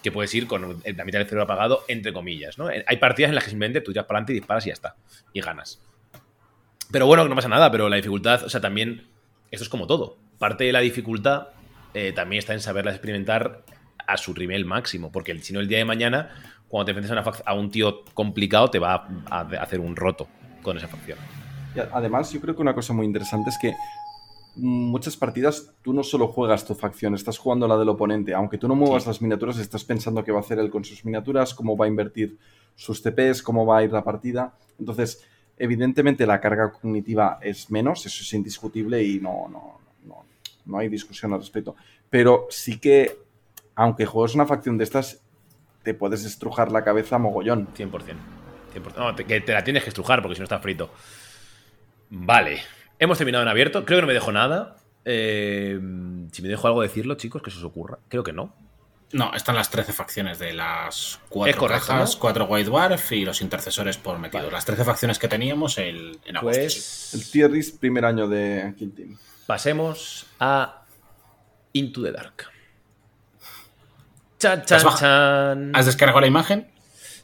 Que 0.02 0.12
puedes 0.12 0.34
ir 0.34 0.46
con 0.46 0.82
la 0.84 1.04
mitad 1.04 1.18
del 1.18 1.26
cerebro 1.26 1.44
apagado, 1.44 1.84
entre 1.88 2.12
comillas, 2.12 2.58
¿no? 2.58 2.68
Hay 2.68 2.96
partidas 2.98 3.30
en 3.30 3.34
las 3.36 3.44
que 3.44 3.50
simplemente 3.50 3.80
tú 3.80 3.92
tiras 3.92 4.06
para 4.06 4.18
adelante 4.18 4.32
y 4.32 4.36
disparas 4.36 4.66
y 4.66 4.68
ya 4.68 4.74
está. 4.74 4.96
Y 5.32 5.40
ganas. 5.40 5.80
Pero 6.90 7.06
bueno, 7.06 7.26
no 7.28 7.34
pasa 7.34 7.48
nada, 7.48 7.70
pero 7.70 7.88
la 7.88 7.96
dificultad, 7.96 8.44
o 8.44 8.48
sea, 8.48 8.60
también, 8.60 9.06
esto 9.50 9.64
es 9.64 9.68
como 9.68 9.86
todo. 9.86 10.16
Parte 10.38 10.64
de 10.64 10.72
la 10.72 10.80
dificultad 10.80 11.48
eh, 11.94 12.12
también 12.12 12.38
está 12.40 12.52
en 12.52 12.60
saberla 12.60 12.90
experimentar 12.92 13.62
a 14.06 14.16
su 14.16 14.34
nivel 14.34 14.64
máximo, 14.64 15.10
porque 15.10 15.38
si 15.40 15.52
no 15.52 15.60
el 15.60 15.68
día 15.68 15.78
de 15.78 15.84
mañana, 15.84 16.30
cuando 16.68 16.86
te 16.86 16.90
enfrentes 16.92 17.10
a, 17.10 17.14
una 17.14 17.24
fac- 17.24 17.42
a 17.44 17.54
un 17.54 17.70
tío 17.70 18.04
complicado, 18.14 18.70
te 18.70 18.78
va 18.78 19.06
a, 19.30 19.40
a 19.40 19.40
hacer 19.62 19.80
un 19.80 19.96
roto 19.96 20.28
con 20.62 20.76
esa 20.76 20.88
facción. 20.88 21.18
Y 21.74 21.78
además, 21.80 22.32
yo 22.32 22.40
creo 22.40 22.54
que 22.56 22.62
una 22.62 22.74
cosa 22.74 22.92
muy 22.92 23.06
interesante 23.06 23.50
es 23.50 23.58
que 23.60 23.74
muchas 24.56 25.16
partidas 25.16 25.72
tú 25.82 25.92
no 25.92 26.02
solo 26.02 26.28
juegas 26.28 26.64
tu 26.64 26.74
facción, 26.74 27.14
estás 27.14 27.36
jugando 27.38 27.68
la 27.68 27.76
del 27.76 27.88
oponente. 27.90 28.32
Aunque 28.34 28.56
tú 28.58 28.66
no 28.68 28.74
muevas 28.74 29.06
las 29.06 29.20
miniaturas, 29.20 29.58
estás 29.58 29.84
pensando 29.84 30.24
qué 30.24 30.32
va 30.32 30.38
a 30.38 30.40
hacer 30.40 30.58
él 30.58 30.70
con 30.70 30.84
sus 30.84 31.04
miniaturas, 31.04 31.54
cómo 31.54 31.76
va 31.76 31.84
a 31.84 31.88
invertir 31.88 32.38
sus 32.74 33.02
TPs, 33.02 33.42
cómo 33.42 33.66
va 33.66 33.78
a 33.78 33.82
ir 33.84 33.92
la 33.92 34.02
partida. 34.02 34.54
Entonces, 34.78 35.22
evidentemente 35.58 36.26
la 36.26 36.40
carga 36.40 36.72
cognitiva 36.72 37.38
es 37.42 37.70
menos, 37.70 38.06
eso 38.06 38.22
es 38.22 38.32
indiscutible 38.32 39.02
y 39.02 39.20
no, 39.20 39.46
no, 39.50 39.78
no, 40.06 40.24
no 40.64 40.78
hay 40.78 40.88
discusión 40.88 41.32
al 41.34 41.40
respecto. 41.40 41.76
Pero 42.08 42.46
sí 42.48 42.78
que, 42.78 43.18
aunque 43.76 44.04
juegues 44.06 44.34
una 44.34 44.46
facción 44.46 44.76
de 44.78 44.84
estas, 44.84 45.22
te 45.84 45.94
puedes 45.94 46.24
estrujar 46.24 46.72
la 46.72 46.82
cabeza 46.82 47.18
mogollón. 47.18 47.68
100%. 47.74 48.16
100%. 48.74 48.96
No, 48.96 49.14
te- 49.14 49.24
que 49.24 49.40
te 49.40 49.52
la 49.52 49.62
tienes 49.62 49.84
que 49.84 49.90
estrujar 49.90 50.20
porque 50.20 50.34
si 50.34 50.40
no 50.40 50.44
está 50.44 50.58
frito. 50.58 50.90
Vale. 52.10 52.60
Hemos 52.98 53.18
terminado 53.18 53.42
en 53.42 53.48
abierto. 53.48 53.84
Creo 53.84 53.98
que 53.98 54.02
no 54.02 54.06
me 54.08 54.14
dejo 54.14 54.32
nada. 54.32 54.76
Eh, 55.04 55.78
si 56.32 56.42
me 56.42 56.48
dejo 56.48 56.66
algo 56.66 56.82
decirlo, 56.82 57.14
chicos, 57.14 57.42
que 57.42 57.50
se 57.50 57.58
os 57.58 57.64
ocurra. 57.64 57.98
Creo 58.08 58.24
que 58.24 58.32
no. 58.32 58.52
No, 59.12 59.32
están 59.34 59.54
las 59.54 59.70
13 59.70 59.92
facciones 59.92 60.40
de 60.40 60.52
las 60.52 61.12
Es 61.12 61.20
cuatro 61.28 61.60
correcto, 61.60 61.86
cajas, 61.86 62.14
¿no? 62.14 62.20
cuatro 62.20 62.44
White 62.46 62.68
Dwarf 62.68 63.12
y 63.12 63.24
los 63.24 63.40
intercesores 63.40 63.98
por 63.98 64.18
metidos. 64.18 64.50
Las 64.52 64.64
13 64.64 64.82
facciones 64.84 65.18
que 65.20 65.28
teníamos 65.28 65.78
el- 65.78 66.18
en 66.24 66.36
agosto. 66.36 66.58
sí. 66.58 66.66
Pues 66.66 67.14
El 67.14 67.30
tier 67.30 67.50
list 67.52 67.78
primer 67.78 68.04
año 68.04 68.26
de 68.26 68.74
Kill 68.76 68.92
Team. 68.94 69.16
pasemos 69.46 70.26
a 70.40 70.82
Into 71.72 72.02
the 72.02 72.10
Dark. 72.10 72.46
Chan, 74.38 74.60
¿Has 74.60 74.66
chan, 74.66 74.80
baj- 74.82 74.98
chan. 74.98 75.72
¿Has 75.74 75.86
descargado 75.86 76.20
la 76.20 76.26
imagen? 76.26 76.70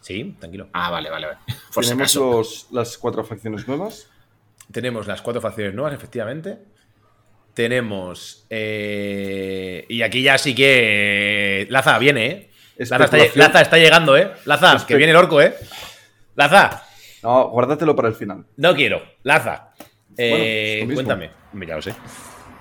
Sí, 0.01 0.35
tranquilo. 0.39 0.69
Ah, 0.73 0.91
vale, 0.91 1.11
vale, 1.11 1.27
vale. 1.27 1.39
Por 1.73 1.85
si 1.85 1.91
Tenemos 1.91 2.11
acaso. 2.17 2.33
los- 2.33 2.67
las 2.73 2.99
cuatro 2.99 3.25
facciones 3.25 3.69
nuevas. 3.69 4.09
Tenemos 4.73 5.07
las 5.07 5.21
cuatro 5.23 5.41
facciones 5.41 5.75
nuevas, 5.75 5.95
efectivamente. 5.95 6.59
Tenemos. 7.55 8.47
eh, 8.49 9.85
y 9.89 10.03
aquí 10.03 10.23
ya 10.23 10.39
sí 10.39 10.55
que. 10.55 11.63
eh, 11.63 11.67
Laza, 11.71 11.99
viene, 11.99 12.27
¿eh? 12.27 12.51
Laza 12.79 12.95
está, 13.05 13.05
Especulación. 13.05 13.39
Laza 13.47 13.61
está 13.61 13.77
llegando, 13.79 14.17
¿eh? 14.17 14.33
Laza, 14.47 14.87
que 14.87 14.97
viene 14.97 15.11
el 15.11 15.17
orco, 15.19 15.41
¿eh? 15.43 15.55
Laza, 16.35 16.83
No, 17.23 17.51
guárdatelo 17.51 17.95
para 17.95 18.09
el 18.09 18.15
final. 18.15 18.47
no 18.57 18.75
quiero. 18.75 19.03
Laza. 19.23 19.75
Eh, 20.17 20.79
Bueno, 20.81 20.87
mismo. 20.87 20.95
cuéntame. 20.95 21.31
Ya 21.67 21.77
lo 21.77 21.83
sé. 21.83 21.95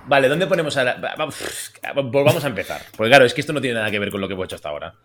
Vale, 0.07 0.27
¿dónde 0.27 0.47
ponemos 0.47 0.75
a 0.77 0.83
la- 0.83 0.95
va- 0.95 1.15
va- 1.15 2.01
Volvamos 2.01 2.43
a 2.43 2.47
empezar. 2.47 2.81
Porque 2.95 3.09
claro, 3.09 3.25
es 3.25 3.33
que 3.33 3.41
esto 3.41 3.53
no 3.53 3.61
tiene 3.61 3.75
nada 3.75 3.91
que 3.91 3.99
ver 3.99 4.11
con 4.11 4.19
lo 4.21 4.27
que 4.27 4.33
hemos 4.33 4.45
hecho 4.45 4.55
hasta 4.55 4.69
ahora. 4.69 4.95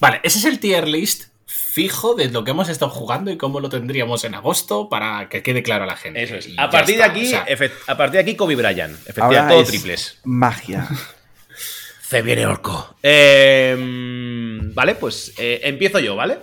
Vale, 0.00 0.20
ese 0.22 0.38
es 0.38 0.44
el 0.44 0.58
tier 0.60 0.88
list 0.88 1.24
fijo 1.46 2.14
de 2.14 2.30
lo 2.30 2.42
que 2.44 2.52
hemos 2.52 2.68
estado 2.68 2.90
jugando 2.90 3.30
y 3.30 3.36
cómo 3.36 3.60
lo 3.60 3.68
tendríamos 3.68 4.24
en 4.24 4.34
agosto 4.34 4.88
para 4.88 5.28
que 5.28 5.42
quede 5.42 5.62
claro 5.62 5.84
a 5.84 5.86
la 5.86 5.96
gente. 5.96 6.22
Eso 6.22 6.36
es. 6.36 6.48
Y 6.48 6.56
A 6.58 6.70
partir 6.70 6.96
de 6.96 7.02
está, 7.02 7.12
aquí, 7.12 7.26
o 7.26 7.30
sea, 7.30 7.46
efect- 7.46 7.72
a 7.86 7.96
partir 7.96 8.12
de 8.14 8.20
aquí, 8.20 8.36
Kobe 8.36 8.56
Bryant. 8.56 8.94
Efectivamente, 9.06 9.38
Ahora 9.38 9.48
todo 9.48 9.60
es 9.62 9.68
triples. 9.68 10.20
Magia. 10.24 10.88
Se 12.02 12.22
viene 12.22 12.46
orco. 12.46 12.96
Eh, 13.02 13.76
mm, 13.78 14.74
vale, 14.74 14.94
pues 14.94 15.32
eh, 15.38 15.60
empiezo 15.64 15.98
yo, 15.98 16.14
¿vale? 16.16 16.38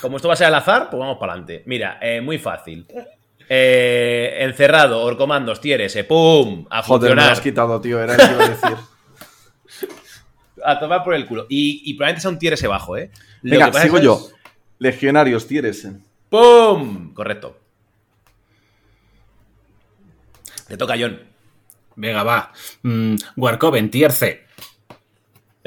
Como 0.00 0.16
esto 0.16 0.28
va 0.28 0.34
a 0.34 0.36
ser 0.38 0.46
al 0.46 0.54
azar, 0.54 0.88
pues 0.90 0.98
vamos 0.98 1.18
para 1.18 1.32
adelante. 1.32 1.62
Mira, 1.66 1.98
eh, 2.00 2.20
muy 2.20 2.38
fácil. 2.38 2.86
Eh, 3.48 4.38
encerrado, 4.40 5.02
orcomandos, 5.02 5.60
tieres, 5.60 5.94
eh, 5.96 6.04
¡pum! 6.04 6.66
A 6.70 6.82
Joder, 6.82 7.10
me 7.10 7.14
lo 7.16 7.20
funcionar. 7.22 7.30
has 7.32 7.40
quitado, 7.40 7.80
tío. 7.80 8.02
Era 8.02 8.14
el 8.14 8.18
que 8.18 8.32
iba 8.34 8.44
a 8.44 8.48
decir. 8.48 8.76
A 10.64 10.80
tomar 10.80 11.04
por 11.04 11.14
el 11.14 11.26
culo. 11.26 11.46
Y, 11.48 11.82
y 11.84 11.94
probablemente 11.94 12.22
sea 12.22 12.30
un 12.30 12.38
tier 12.40 12.54
ese 12.54 12.66
bajo, 12.66 12.96
¿eh? 12.96 13.10
Lo 13.42 13.50
Venga, 13.52 13.66
que 13.66 13.72
pasa 13.72 13.84
sigo 13.84 13.98
es- 13.98 14.02
yo. 14.02 14.28
Legionarios, 14.78 15.46
tier 15.46 15.64
S. 15.66 15.92
¡Pum! 16.28 17.14
Correcto. 17.14 17.56
Te 20.66 20.76
toca, 20.76 20.94
John. 20.98 21.20
Venga, 21.94 22.22
va. 22.24 22.52
Mm, 22.82 23.14
Warcoven, 23.36 23.90
tier 23.90 24.12
C. 24.12 24.45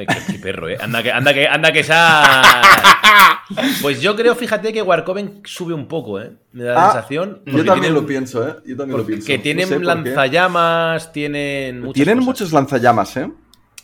Eh, 0.01 0.05
qué, 0.07 0.33
qué 0.33 0.39
perro, 0.39 0.69
¿eh? 0.69 0.77
Anda 0.79 1.03
que, 1.03 1.11
anda 1.11 1.33
que, 1.33 1.47
anda 1.47 1.71
que 1.71 1.79
esa... 1.79 2.61
Pues 3.81 3.99
yo 3.99 4.15
creo, 4.15 4.35
fíjate, 4.35 4.71
que 4.71 4.81
Warcoven 4.83 5.41
sube 5.43 5.73
un 5.73 5.87
poco, 5.87 6.19
¿eh? 6.21 6.31
Me 6.51 6.63
da 6.65 6.73
la 6.75 6.87
Ah, 6.89 6.91
sensación. 6.93 7.41
Yo 7.47 7.53
también 7.65 7.79
tienen- 7.81 7.93
lo 7.95 8.05
pienso, 8.05 8.47
¿eh? 8.47 8.55
Yo 8.65 8.77
también 8.77 8.99
lo 8.99 9.05
pienso. 9.05 9.25
Que 9.25 9.37
No 9.37 9.43
tienen 9.43 9.67
sé 9.67 9.79
lanzallamas, 9.79 11.11
tienen 11.11 11.79
muchas 11.81 11.93
Tienen 11.95 12.15
cosas. 12.17 12.25
muchos 12.27 12.51
lanzallamas, 12.53 13.17
¿eh? 13.17 13.31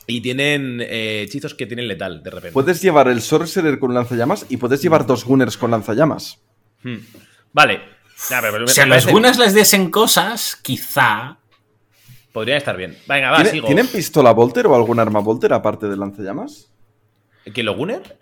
Y 0.07 0.21
tienen 0.21 0.81
eh, 0.81 1.23
hechizos 1.23 1.55
que 1.55 1.65
tienen 1.65 1.87
letal, 1.87 2.21
de 2.21 2.29
repente. 2.29 2.51
Puedes 2.53 2.79
llevar 2.79 3.07
el 3.07 3.21
Sorcerer 3.21 3.79
con 3.79 3.91
lanzallamas 3.95 4.45
y 4.49 4.57
puedes 4.57 4.81
llevar 4.83 5.07
dos 5.07 5.25
Gunners 5.25 5.57
con 5.57 5.71
lanzallamas. 5.71 6.39
Hmm. 6.83 6.97
Vale. 7.51 7.81
Nah, 8.29 8.41
pero 8.41 8.59
me- 8.59 8.67
Si 8.67 8.79
a 8.81 8.83
me 8.85 8.89
los 8.95 9.03
parece- 9.05 9.11
Gunas 9.11 9.37
les 9.39 9.53
diesen 9.55 9.89
cosas, 9.89 10.55
quizá. 10.61 11.39
Podrían 12.35 12.57
estar 12.57 12.75
bien. 12.77 12.95
Venga, 13.07 13.31
va, 13.31 13.37
¿Tiene- 13.37 13.51
sigo. 13.51 13.65
¿Tienen 13.67 13.87
pistola 13.87 14.31
Volter 14.33 14.67
o 14.67 14.75
algún 14.75 14.99
arma 14.99 15.21
Volter 15.21 15.53
aparte 15.53 15.87
de 15.87 15.95
lanzallamas? 15.97 16.69
¿Que 17.53 17.63
los 17.63 17.75
Gunner? 17.77 18.19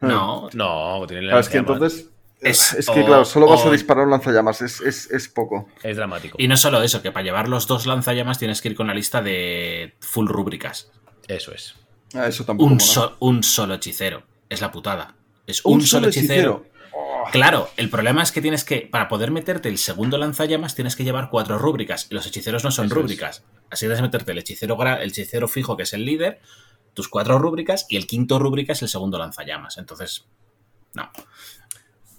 No. 0.00 0.48
No, 0.54 1.04
tienen 1.06 1.26
Claro, 1.26 1.38
es 1.40 1.48
que 1.48 1.58
lanzallamas. 1.58 1.92
entonces. 1.92 2.08
Es- 2.40 2.72
Es, 2.72 2.86
que, 2.90 3.02
o- 3.02 3.06
claro, 3.06 3.24
solo 3.24 3.46
vas 3.46 3.64
a 3.64 3.70
disparar 3.70 4.04
un 4.06 4.10
lanzallamas. 4.10 4.62
Es, 4.62 4.80
es, 4.80 5.08
es 5.12 5.28
poco. 5.28 5.68
Es 5.82 5.96
dramático. 5.96 6.36
Y 6.40 6.48
no 6.48 6.56
solo 6.56 6.82
eso, 6.82 7.00
que 7.02 7.12
para 7.12 7.22
llevar 7.24 7.48
los 7.48 7.66
dos 7.68 7.86
lanzallamas 7.86 8.38
tienes 8.38 8.60
que 8.62 8.70
ir 8.70 8.74
con 8.74 8.86
la 8.88 8.94
lista 8.94 9.22
de 9.22 9.94
full 10.00 10.26
rúbricas. 10.28 10.90
Eso 11.28 11.52
es. 11.52 11.76
Ah, 12.14 12.26
eso 12.26 12.44
tampoco. 12.44 12.66
Un, 12.66 12.72
mola. 12.78 12.84
so- 12.84 13.16
un 13.20 13.42
solo 13.44 13.74
hechicero. 13.74 14.22
Es 14.48 14.60
la 14.60 14.72
putada. 14.72 15.14
Es 15.46 15.64
un, 15.64 15.74
Un 15.74 15.80
solo 15.82 16.06
solo 16.06 16.08
hechicero. 16.08 16.64
Claro, 17.30 17.70
el 17.76 17.88
problema 17.88 18.22
es 18.22 18.32
que 18.32 18.42
tienes 18.42 18.64
que, 18.64 18.80
para 18.82 19.08
poder 19.08 19.30
meterte 19.30 19.68
el 19.68 19.78
segundo 19.78 20.18
lanzallamas, 20.18 20.74
tienes 20.74 20.96
que 20.96 21.04
llevar 21.04 21.30
cuatro 21.30 21.58
rúbricas. 21.58 22.06
Y 22.10 22.14
los 22.14 22.26
hechiceros 22.26 22.64
no 22.64 22.70
son 22.70 22.86
Eso 22.86 22.94
es. 22.94 23.00
rúbricas. 23.00 23.44
Así 23.70 23.86
debes 23.86 24.02
meterte 24.02 24.32
el 24.32 24.38
hechicero, 24.38 24.76
el 24.82 25.08
hechicero 25.08 25.48
fijo, 25.48 25.76
que 25.76 25.84
es 25.84 25.92
el 25.94 26.04
líder, 26.04 26.40
tus 26.92 27.08
cuatro 27.08 27.38
rúbricas, 27.38 27.86
y 27.88 27.96
el 27.96 28.06
quinto 28.06 28.38
rúbrica 28.38 28.74
es 28.74 28.82
el 28.82 28.88
segundo 28.88 29.18
lanzallamas. 29.18 29.78
Entonces, 29.78 30.26
no. 30.94 31.10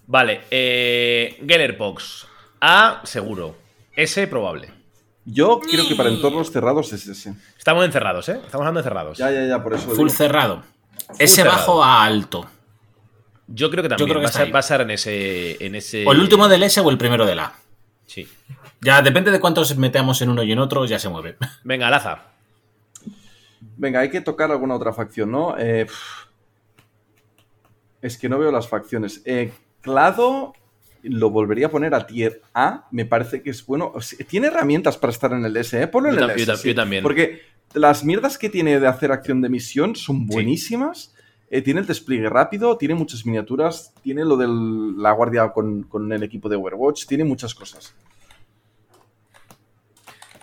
Vale, 0.08 0.42
eh, 0.50 1.38
Gellerpox. 1.48 2.28
A, 2.62 3.02
seguro. 3.04 3.56
S, 3.96 4.26
probable. 4.28 4.72
Yo 5.26 5.60
creo 5.60 5.88
que 5.88 5.96
para 5.96 6.10
entornos 6.10 6.52
cerrados 6.52 6.92
es 6.92 7.08
ese. 7.08 7.34
Estamos 7.58 7.86
encerrados, 7.86 8.28
¿eh? 8.30 8.34
Estamos 8.44 8.56
hablando 8.56 8.80
encerrados. 8.80 9.18
Ya, 9.18 9.32
ya, 9.32 9.46
ya, 9.46 9.64
por 9.64 9.74
eso. 9.74 9.88
Full 9.90 10.08
digo. 10.08 10.10
cerrado. 10.10 10.64
Ese 11.20 11.36
cerrado. 11.36 11.58
bajo 11.58 11.84
a 11.84 12.04
alto. 12.04 12.46
Yo 13.56 13.70
creo 13.70 13.84
que 13.84 13.90
también 13.90 14.10
creo 14.10 14.22
que 14.22 14.28
va, 14.38 14.44
a 14.46 14.52
va 14.52 14.60
a 14.60 14.64
ser 14.64 14.82
en 14.82 14.92
ese, 14.92 15.64
en 15.64 15.76
ese. 15.76 16.06
O 16.08 16.12
el 16.12 16.20
último 16.20 16.48
del 16.48 16.64
S 16.64 16.80
o 16.80 16.90
el 16.90 16.98
primero 16.98 17.26
del 17.26 17.40
A. 17.40 17.54
Sí. 18.08 18.28
Ya 18.82 19.02
depende 19.02 19.30
de 19.32 19.40
cuántos 19.40 19.78
metamos 19.78 20.22
en 20.22 20.30
uno 20.30 20.42
y 20.44 20.52
en 20.52 20.60
otro, 20.60 20.86
ya 20.86 20.98
se 21.00 21.08
mueve. 21.10 21.38
Venga, 21.64 21.88
al 21.88 21.94
azar. 21.94 22.34
Venga, 23.78 24.00
hay 24.00 24.10
que 24.10 24.22
tocar 24.22 24.52
alguna 24.52 24.76
otra 24.76 24.92
facción, 24.94 25.32
¿no? 25.32 25.56
Eh, 25.58 25.86
es 28.02 28.18
que 28.18 28.28
no 28.30 28.38
veo 28.40 28.52
las 28.52 28.68
facciones. 28.68 29.22
Eh, 29.26 29.52
Clado 29.82 30.54
lo 31.04 31.30
volvería 31.30 31.68
a 31.68 31.70
poner 31.70 31.94
a 31.94 32.06
tier 32.08 32.42
A. 32.54 32.88
Me 32.92 33.06
parece 33.06 33.42
que 33.42 33.50
es 33.50 33.66
bueno. 33.66 33.92
O 33.94 34.02
sea, 34.02 34.26
tiene 34.26 34.48
herramientas 34.48 34.98
para 34.98 35.12
estar 35.12 35.32
en 35.34 35.44
el 35.46 35.56
S, 35.58 35.82
¿eh? 35.82 35.88
Ponlo 35.88 36.10
en 36.10 36.16
Yo 36.16 36.22
el 36.22 36.32
tam- 36.32 36.36
yo 36.38 36.54
S. 36.54 36.62
sí. 36.62 36.68
yo 36.70 36.76
también. 36.76 37.04
Porque 37.04 37.42
las 37.74 38.04
mierdas 38.04 38.38
que 38.38 38.50
tiene 38.50 38.80
de 38.80 38.88
hacer 38.88 39.12
acción 39.12 39.42
de 39.42 39.50
misión 39.50 39.96
son 39.96 40.26
buenísimas. 40.26 41.14
Eh, 41.56 41.62
tiene 41.62 41.82
el 41.82 41.86
despliegue 41.86 42.30
rápido, 42.30 42.78
tiene 42.80 42.96
muchas 42.96 43.28
miniaturas, 43.28 43.94
tiene 44.02 44.26
lo 44.26 44.38
de 44.38 44.48
la 45.00 45.12
guardia 45.12 45.50
con, 45.50 45.84
con 45.84 46.12
el 46.12 46.24
equipo 46.24 46.50
de 46.50 46.56
Overwatch, 46.56 47.06
tiene 47.06 47.26
muchas 47.26 47.54
cosas. 47.54 47.94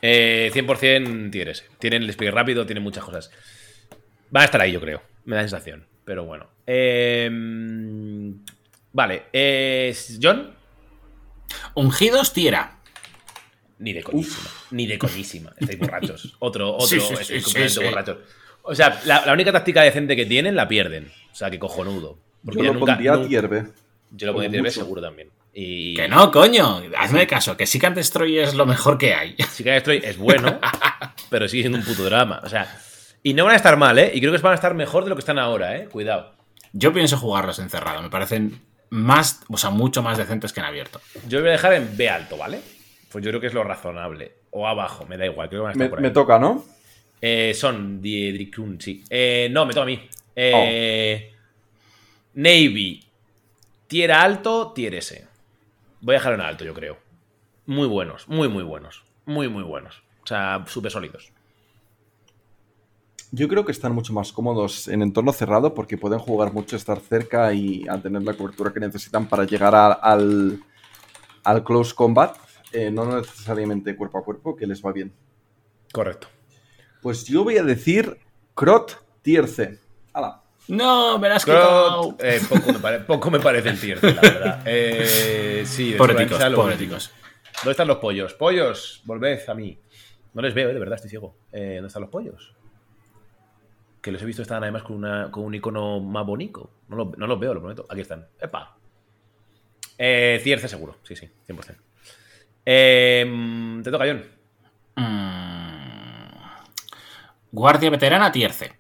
Eh, 0.00 0.52
100% 0.55 1.32
tier 1.32 1.48
S. 1.48 1.64
Tienen 1.80 2.02
el 2.02 2.06
despliegue 2.06 2.30
rápido, 2.32 2.64
tienen 2.64 2.84
muchas 2.84 3.02
cosas. 3.02 3.32
Van 4.30 4.42
a 4.42 4.44
estar 4.44 4.60
ahí, 4.60 4.70
yo 4.70 4.80
creo. 4.80 5.02
Me 5.24 5.34
da 5.34 5.42
sensación. 5.42 5.84
Pero 6.05 6.26
bueno. 6.26 6.47
Eh, 6.64 7.28
vale. 8.92 9.24
eh, 9.32 9.92
John. 10.22 10.55
Ungidos, 11.74 12.32
tierra. 12.32 12.78
Ni 13.80 13.92
de 13.92 14.05
conísima. 14.05 14.48
Ni 14.70 14.86
de 14.86 14.97
conísima. 14.97 15.52
Estáis 15.58 15.78
borrachos. 15.80 16.36
Otro, 16.39 16.72
otro. 16.76 16.86
Sí, 16.86 17.00
sí, 17.00 17.14
estáis 17.14 17.26
sí, 17.26 17.34
sí, 17.34 17.42
completamente 17.42 17.80
sí. 17.80 17.90
borrachos. 17.90 18.18
O 18.62 18.74
sea, 18.74 19.00
la, 19.05 19.24
la 19.26 19.32
única 19.32 19.52
táctica 19.52 19.82
decente 19.82 20.14
que 20.16 20.26
tienen 20.26 20.55
la 20.56 20.68
pierden. 20.68 21.10
O 21.32 21.34
sea, 21.34 21.50
que 21.50 21.58
cojonudo. 21.58 22.18
Porque 22.44 22.58
Yo 22.60 22.64
lo 22.66 22.72
nunca- 22.74 22.92
pondría 22.92 23.12
a 23.12 23.16
nunca- 23.16 23.28
tier 23.28 23.48
B. 23.48 23.64
Yo 24.12 24.26
lo 24.26 24.32
pondría 24.34 24.48
a 24.48 24.50
tier 24.52 24.62
B 24.62 24.68
mucho. 24.68 24.80
seguro 24.80 25.00
también. 25.02 25.28
Y... 25.52 25.94
Que 25.94 26.08
no, 26.08 26.30
coño. 26.30 26.82
Hazme 26.97 27.26
caso, 27.26 27.56
que 27.56 27.66
Seek 27.66 27.84
and 27.84 27.97
Destroy 27.97 28.39
es 28.39 28.55
lo 28.55 28.66
mejor 28.66 28.98
que 28.98 29.14
hay. 29.14 29.34
Seek 29.50 29.66
and 29.66 29.74
Destroy 29.74 30.00
es 30.05 30.16
bueno, 30.18 30.58
pero 31.30 31.48
sigue 31.48 31.62
siendo 31.64 31.78
un 31.78 31.84
puto 31.84 32.05
drama. 32.05 32.40
O 32.44 32.48
sea, 32.48 32.78
y 33.22 33.34
no 33.34 33.44
van 33.44 33.55
a 33.55 33.56
estar 33.56 33.76
mal, 33.76 33.98
¿eh? 33.98 34.10
Y 34.14 34.20
creo 34.20 34.32
que 34.32 34.39
van 34.39 34.52
a 34.52 34.55
estar 34.55 34.74
mejor 34.74 35.05
de 35.05 35.10
lo 35.10 35.16
que 35.16 35.20
están 35.20 35.39
ahora, 35.39 35.76
¿eh? 35.76 35.89
Cuidado. 35.90 36.32
Yo 36.72 36.92
pienso 36.92 37.16
jugarlos 37.18 37.58
encerrado. 37.58 38.00
Me 38.02 38.10
parecen 38.10 38.60
más, 38.90 39.40
o 39.48 39.56
sea, 39.56 39.70
mucho 39.70 40.02
más 40.02 40.18
decentes 40.18 40.52
que 40.52 40.60
en 40.60 40.66
abierto. 40.66 41.00
Yo 41.28 41.39
lo 41.39 41.44
voy 41.44 41.50
a 41.50 41.52
dejar 41.52 41.72
en 41.74 41.97
B 41.97 42.08
alto, 42.08 42.36
¿vale? 42.36 42.60
Pues 43.10 43.24
yo 43.24 43.30
creo 43.30 43.40
que 43.40 43.48
es 43.48 43.55
lo 43.55 43.64
razonable. 43.64 44.32
O 44.50 44.66
abajo, 44.68 45.05
me 45.06 45.16
da 45.16 45.26
igual, 45.26 45.48
creo 45.48 45.60
que 45.60 45.64
van 45.64 45.70
a 45.70 45.72
estar 45.72 45.84
Me, 45.86 45.90
por 45.90 45.98
ahí. 45.98 46.02
me 46.05 46.10
toca, 46.10 46.39
¿no? 46.39 46.64
Eh, 47.20 47.52
son 47.55 48.00
Diedrikun, 48.00 48.81
sí. 48.81 49.05
Eh, 49.10 49.49
no, 49.50 49.66
me 49.66 49.73
toca 49.74 49.82
a 49.82 49.86
mí. 49.86 50.00
Eh, 50.34 51.32
Navy. 52.34 53.05
Tier 53.86 54.12
alto, 54.12 54.73
tier 54.73 54.94
S. 54.94 55.26
Voy 56.00 56.15
a 56.15 56.18
dejarlo 56.18 56.39
en 56.39 56.47
alto, 56.47 56.65
yo 56.65 56.74
creo. 56.74 56.99
Muy 57.66 57.89
buenos, 57.89 58.28
muy, 58.28 58.49
muy 58.49 58.62
buenos. 58.62 59.05
Muy, 59.26 59.49
muy 59.49 59.62
buenos. 59.65 60.02
O 60.23 60.26
sea, 60.26 60.65
súper 60.66 60.90
sólidos. 60.90 61.32
Yo 63.32 63.47
creo 63.49 63.65
que 63.65 63.73
están 63.73 63.92
mucho 63.94 64.12
más 64.12 64.32
cómodos 64.32 64.89
en 64.89 65.02
entorno 65.02 65.32
cerrado 65.32 65.73
porque 65.74 65.97
pueden 65.99 66.18
jugar 66.18 66.52
mucho, 66.52 66.74
estar 66.76 66.99
cerca 67.00 67.52
y 67.52 67.86
a 67.89 68.00
tener 68.00 68.23
la 68.23 68.34
cobertura 68.34 68.73
que 68.73 68.81
necesitan 68.81 69.28
para 69.28 69.44
llegar 69.44 69.74
a- 69.74 69.92
al, 69.92 70.60
al 71.44 71.65
close 71.65 71.94
combat, 71.94 72.36
eh, 72.73 72.90
no 72.90 73.05
necesariamente 73.20 73.97
cuerpo 73.97 74.18
a 74.18 74.24
cuerpo, 74.24 74.57
que 74.57 74.66
les 74.66 74.84
va 74.84 74.92
bien. 74.92 75.12
Correcto. 75.92 76.28
Pues 77.03 77.25
yo 77.27 77.45
voy 77.45 77.57
a 77.59 77.62
decir 77.62 78.19
Crot 78.55 79.03
Tier 79.23 79.47
C. 79.49 79.79
¡Hala! 80.12 80.43
No, 80.69 81.19
me 81.19 81.29
las 81.29 81.39
has 81.39 81.45
Crot, 81.45 81.57
quitado. 81.57 82.17
eh, 82.20 82.41
poco, 82.49 82.73
me 82.73 82.79
pare- 82.79 83.01
poco 83.01 83.31
me 83.31 83.41
parece 83.41 83.70
el 83.70 83.81
tier, 83.81 84.03
la 84.05 84.20
verdad. 84.20 84.62
Eh, 84.67 85.62
sí, 85.67 85.93
de 85.93 85.99
Pobre 85.99 86.12
Solancha 86.15 86.37
ticos, 86.37 86.51
lo 86.51 86.57
pobre 86.57 86.73
último. 86.75 86.89
ticos. 86.97 87.12
¿Dónde 87.57 87.70
están 87.73 87.89
los 87.89 87.99
pollos? 87.99 88.35
¡Pollos! 88.35 89.03
Volved 89.05 89.49
a 89.49 89.55
mí. 89.55 89.79
No 90.33 90.43
les 90.43 90.55
veo, 90.55 90.70
eh, 90.70 90.73
de 90.75 90.79
verdad, 90.79 90.95
estoy 90.97 91.11
ciego. 91.11 91.35
Eh, 91.53 91.75
¿Dónde 91.77 91.89
están 91.89 92.03
los 92.03 92.11
pollos? 92.11 92.55
Que 94.01 94.12
los 94.12 94.23
he 94.23 94.25
visto, 94.27 94.43
estaban 94.43 94.62
además 94.62 94.83
con, 94.85 94.97
una, 94.97 95.31
con 95.31 95.45
un 95.45 95.55
icono 95.55 96.01
más 96.01 96.25
bonito. 96.25 96.70
No, 96.89 96.97
lo- 96.97 97.12
no 97.17 97.27
los 97.27 97.39
veo, 97.41 97.53
lo 97.53 97.61
prometo. 97.61 97.85
Aquí 97.91 98.01
están. 98.03 98.27
¡Epa! 98.41 98.77
Eh, 99.99 100.41
tier 100.45 100.59
C 100.61 100.69
seguro, 100.69 100.97
sí, 101.03 101.17
sí, 101.17 101.29
100%. 101.49 101.77
Eh, 102.65 103.81
te 103.83 103.91
toca, 103.91 104.05
John. 104.07 104.23
Mm. 104.97 105.69
Guardia 107.53 107.91
veterana, 107.91 108.31
tier 108.33 108.53
C. 108.53 108.73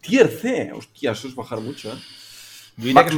Tier 0.00 0.28
C. 0.28 0.72
Hostia, 0.72 1.12
eso 1.12 1.28
es 1.28 1.34
bajar 1.34 1.60
mucho, 1.60 1.92
¿eh? 1.92 1.96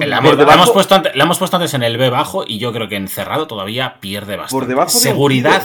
La 0.07 0.17
hemos, 0.17 0.31
la 0.31 0.37
debajo- 0.39 0.55
hemos 0.63 0.71
puesto 0.71 0.95
antes, 0.95 1.15
la 1.15 1.25
hemos 1.25 1.39
puesto 1.39 1.57
antes 1.57 1.75
en 1.75 1.83
el 1.83 1.99
B 1.99 2.09
bajo 2.09 2.45
y 2.47 2.59
yo 2.59 2.73
creo 2.73 2.89
que 2.89 2.97
encerrado 2.97 3.47
todavía 3.47 4.01
pierde 4.01 4.37
bastante. 4.37 4.53
Por 4.59 4.67
debajo 4.67 4.93
de 4.93 4.99
seguridad. 4.99 5.63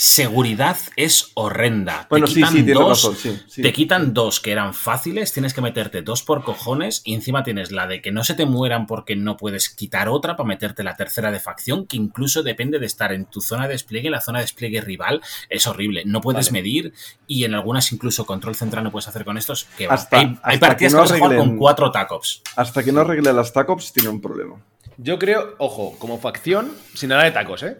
Seguridad 0.00 0.76
es 0.94 1.32
horrenda. 1.34 2.06
Bueno, 2.08 2.26
te 2.26 2.34
sí, 2.34 2.36
quitan 2.36 2.52
sí, 2.52 2.62
dos, 2.62 2.88
razón, 2.88 3.16
sí, 3.16 3.42
sí. 3.48 3.62
Te 3.62 3.72
quitan 3.72 4.14
dos 4.14 4.38
que 4.38 4.52
eran 4.52 4.72
fáciles, 4.72 5.32
tienes 5.32 5.54
que 5.54 5.60
meterte 5.60 6.02
dos 6.02 6.22
por 6.22 6.44
cojones 6.44 7.02
y 7.04 7.14
encima 7.14 7.42
tienes 7.42 7.72
la 7.72 7.88
de 7.88 8.00
que 8.00 8.12
no 8.12 8.22
se 8.22 8.34
te 8.34 8.46
mueran 8.46 8.86
porque 8.86 9.16
no 9.16 9.36
puedes 9.36 9.68
quitar 9.70 10.08
otra 10.08 10.36
para 10.36 10.46
meterte 10.46 10.84
la 10.84 10.94
tercera 10.94 11.32
de 11.32 11.40
facción, 11.40 11.84
que 11.84 11.96
incluso 11.96 12.44
depende 12.44 12.78
de 12.78 12.86
estar 12.86 13.12
en 13.12 13.24
tu 13.24 13.40
zona 13.40 13.66
de 13.66 13.72
despliegue, 13.72 14.08
la 14.08 14.20
zona 14.20 14.38
de 14.38 14.44
despliegue 14.44 14.80
rival, 14.82 15.20
es 15.48 15.66
horrible. 15.66 16.04
No 16.06 16.20
puedes 16.20 16.52
Vale. 16.52 16.62
medir 16.62 16.92
y 17.26 17.42
en 17.42 17.54
algunas 17.56 17.90
incluso 17.90 18.24
control 18.24 18.54
central 18.54 18.84
no 18.84 18.92
puedes 18.92 19.08
hacer 19.08 19.24
con 19.24 19.36
estos. 19.36 19.64
Que. 19.76 19.88
Hasta- 19.88 20.16
hay, 20.44 20.58
partidas 20.58 20.76
que 20.76 20.86
que 20.86 20.90
no 20.92 20.98
vas 21.00 21.10
a 21.10 21.18
jugar 21.18 21.36
con 21.38 21.56
cuatro 21.56 21.90
tacops. 21.90 22.42
Hasta 22.54 22.84
que 22.84 22.92
no 22.92 23.00
arregle 23.00 23.32
las 23.32 23.52
tacops 23.52 23.92
tiene 23.92 24.10
un 24.10 24.20
problema. 24.20 24.62
Yo 24.96 25.18
creo, 25.18 25.56
ojo, 25.58 25.96
como 25.98 26.20
facción, 26.20 26.70
sin 26.94 27.08
nada 27.08 27.24
de 27.24 27.32
tacos, 27.32 27.64
¿eh? 27.64 27.78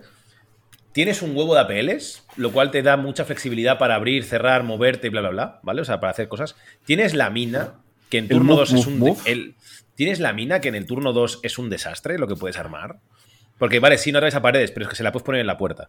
Tienes 0.98 1.22
un 1.22 1.36
huevo 1.36 1.54
de 1.54 1.60
APLs, 1.60 2.24
lo 2.34 2.50
cual 2.50 2.72
te 2.72 2.82
da 2.82 2.96
mucha 2.96 3.24
flexibilidad 3.24 3.78
para 3.78 3.94
abrir, 3.94 4.24
cerrar, 4.24 4.64
moverte 4.64 5.06
y 5.06 5.10
bla, 5.10 5.20
bla, 5.20 5.30
bla, 5.30 5.60
¿vale? 5.62 5.80
O 5.82 5.84
sea, 5.84 6.00
para 6.00 6.10
hacer 6.10 6.26
cosas. 6.26 6.56
Tienes 6.86 7.14
la 7.14 7.30
mina, 7.30 7.74
que 8.10 8.18
en 8.18 8.24
El 8.24 8.30
turno 8.30 8.54
move, 8.54 8.60
2 8.62 8.72
es 8.72 8.86
un... 8.88 8.98
move. 8.98 9.16
el- 9.24 9.54
Tienes 9.94 10.18
la 10.18 10.32
mina, 10.32 10.60
que 10.60 10.66
en 10.66 10.74
el 10.74 10.86
turno 10.86 11.12
2 11.12 11.38
es 11.44 11.56
un 11.56 11.70
desastre 11.70 12.18
lo 12.18 12.26
que 12.26 12.34
puedes 12.34 12.56
armar. 12.58 12.96
Porque, 13.58 13.78
vale, 13.78 13.96
sí, 13.96 14.10
no 14.10 14.18
atraviesa 14.18 14.42
paredes, 14.42 14.72
pero 14.72 14.86
es 14.86 14.90
que 14.90 14.96
se 14.96 15.04
la 15.04 15.12
puedes 15.12 15.24
poner 15.24 15.40
en 15.40 15.46
la 15.46 15.56
puerta. 15.56 15.88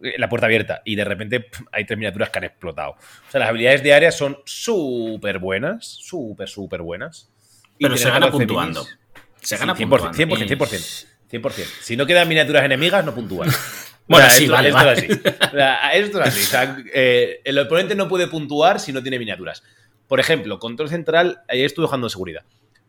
Eh, 0.00 0.14
La 0.16 0.28
puerta 0.28 0.46
abierta. 0.46 0.80
Y 0.84 0.94
de 0.94 1.04
repente 1.04 1.46
hay 1.72 1.84
tres 1.84 1.98
miniaturas 1.98 2.30
que 2.30 2.38
han 2.38 2.44
explotado. 2.44 2.90
O 2.92 3.30
sea, 3.32 3.40
las 3.40 3.48
habilidades 3.48 3.82
de 3.82 3.94
área 3.94 4.12
son 4.12 4.38
súper 4.44 5.40
buenas. 5.40 5.86
Súper, 5.88 6.48
súper 6.48 6.82
buenas. 6.82 7.30
Y 7.78 7.84
Pero 7.86 7.96
se 7.96 8.04
gana 8.10 8.26
14 8.26 8.46
puntuando. 8.46 8.84
minis- 8.84 8.98
Se 9.40 9.56
Sí, 9.56 9.60
gana 9.60 9.74
100%, 9.74 9.88
puntuando. 9.88 10.16
100%, 10.16 10.44
Y- 10.44 10.48
100%, 10.48 11.06
100%. 11.30 11.64
Si 11.82 11.96
no 11.96 12.06
quedan 12.06 12.28
miniaturas 12.28 12.64
enemigas, 12.64 13.04
no 13.04 13.12
puntúan. 13.12 13.48
Bueno, 14.06 14.26
O 14.26 14.28
sea, 14.28 14.38
sí, 14.38 14.44
esto- 14.44 14.52
vale, 14.54 14.68
esto 14.68 14.84
vale. 14.84 14.92
es 14.92 15.10
así. 15.10 15.20
O 15.46 15.50
sea, 15.56 15.92
esto 15.94 16.20
es 16.20 16.26
así. 16.28 16.40
O 16.42 16.44
sea, 16.46 16.76
eh, 16.92 17.40
el 17.44 17.58
oponente 17.58 17.94
no 17.94 18.08
puede 18.08 18.26
puntuar 18.26 18.78
si 18.80 18.92
no 18.92 19.02
tiene 19.02 19.18
miniaturas. 19.18 19.62
Por 20.08 20.20
ejemplo, 20.20 20.58
control 20.58 20.88
central, 20.90 21.40
ayer 21.48 21.64
estuve 21.66 21.86
jugando 21.86 22.08
seguridad. 22.10 22.42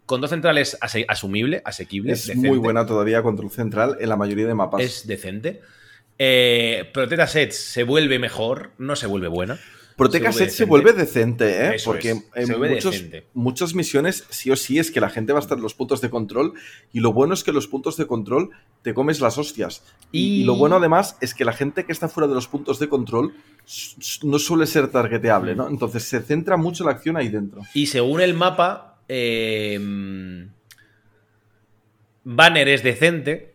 Control 0.05 0.29
central 0.29 0.57
es 0.57 0.77
asumible, 1.07 1.61
asequible. 1.65 2.11
Es 2.13 2.27
decente. 2.27 2.47
muy 2.47 2.57
buena 2.57 2.85
todavía 2.85 3.23
control 3.23 3.49
central 3.49 3.97
en 3.99 4.09
la 4.09 4.15
mayoría 4.17 4.45
de 4.45 4.53
mapas. 4.53 4.81
Es 4.81 5.07
decente. 5.07 5.61
Eh, 6.19 6.89
Proteta 6.93 7.27
Sets 7.27 7.57
se 7.57 7.83
vuelve 7.83 8.19
mejor, 8.19 8.71
no 8.77 8.95
se 8.95 9.07
vuelve 9.07 9.27
buena. 9.29 9.59
Proteca 9.95 10.32
se 10.32 10.38
vuelve 10.38 10.40
Set 10.40 10.40
se 10.40 10.45
decente. 10.45 10.69
vuelve 10.69 10.93
decente, 10.93 11.65
¿eh? 11.65 11.75
Eso 11.75 11.91
Porque 11.91 12.11
es, 12.11 12.49
en 12.49 12.59
muchos, 12.59 12.91
decente. 12.91 13.27
muchas 13.33 13.75
misiones, 13.75 14.25
sí 14.30 14.51
o 14.51 14.56
sí, 14.56 14.77
es 14.77 14.91
que 14.91 14.99
la 14.99 15.09
gente 15.09 15.32
va 15.32 15.40
a 15.40 15.41
estar 15.41 15.57
en 15.57 15.64
los 15.64 15.74
puntos 15.74 16.01
de 16.01 16.09
control. 16.09 16.53
Y 16.91 16.99
lo 16.99 17.14
bueno 17.14 17.33
es 17.33 17.43
que 17.43 17.53
los 17.53 17.67
puntos 17.67 17.95
de 17.95 18.06
control 18.06 18.49
te 18.82 18.93
comes 18.93 19.22
las 19.22 19.38
hostias. 19.38 19.83
Y, 20.11 20.43
lo 20.43 20.56
bueno 20.56 20.75
además 20.75 21.17
es 21.22 21.33
que 21.33 21.45
la 21.45 21.53
gente 21.53 21.85
que 21.85 21.93
está 21.93 22.09
fuera 22.09 22.27
de 22.27 22.35
los 22.35 22.48
puntos 22.48 22.77
de 22.80 22.90
control 22.90 23.33
no 24.24 24.40
suele 24.40 24.67
ser 24.67 24.90
targeteable, 24.90 25.56
¿no? 25.56 25.69
Entonces 25.69 26.03
se 26.03 26.22
centra 26.22 26.57
mucho 26.57 26.83
la 26.83 26.91
acción 26.91 27.15
ahí 27.15 27.30
dentro. 27.30 27.61
Y 27.74 27.85
según 27.85 28.19
el 28.19 28.33
mapa, 28.33 28.99
eh, 29.07 29.80
Banner 32.25 32.67
es 32.67 32.83
decente. 32.83 33.53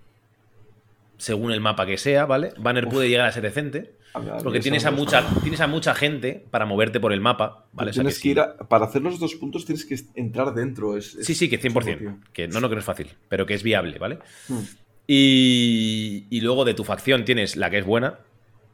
Según 1.18 1.52
el 1.52 1.60
mapa 1.60 1.84
que 1.84 1.98
sea, 1.98 2.24
¿vale? 2.24 2.54
Banner 2.56 2.88
puede 2.88 3.10
llegar 3.10 3.26
a 3.26 3.32
ser 3.32 3.42
decente. 3.42 3.99
Porque 4.42 4.60
tienes 4.60 4.84
a, 4.86 4.90
mucha, 4.90 5.24
tienes 5.42 5.60
a 5.60 5.66
mucha 5.66 5.94
gente 5.94 6.44
para 6.50 6.66
moverte 6.66 6.98
por 7.00 7.12
el 7.12 7.20
mapa. 7.20 7.66
¿vale? 7.72 7.90
O 7.90 7.92
sea 7.94 8.02
tienes 8.02 8.16
que 8.18 8.22
que 8.22 8.28
ir 8.30 8.40
a- 8.40 8.56
para 8.58 8.86
hacer 8.86 9.02
los 9.02 9.18
dos 9.20 9.34
puntos 9.36 9.64
tienes 9.64 9.84
que 9.84 9.96
entrar 10.14 10.52
dentro. 10.54 10.96
es- 10.96 11.14
es 11.14 11.26
Sí, 11.26 11.34
sí, 11.34 11.48
que 11.48 11.58
chungo, 11.58 11.80
100%. 11.80 11.98
tío. 11.98 12.16
Que 12.32 12.48
no, 12.48 12.60
no 12.60 12.68
que 12.68 12.74
no 12.74 12.80
es 12.80 12.84
fácil, 12.84 13.08
pero 13.28 13.46
que 13.46 13.54
es 13.54 13.62
viable, 13.62 13.98
¿vale? 13.98 14.18
Hmm. 14.48 14.58
Y, 15.06 16.26
y 16.30 16.40
luego 16.40 16.64
de 16.64 16.74
tu 16.74 16.84
facción 16.84 17.24
tienes 17.24 17.56
la 17.56 17.68
que 17.70 17.78
es 17.78 17.84
buena, 17.84 18.20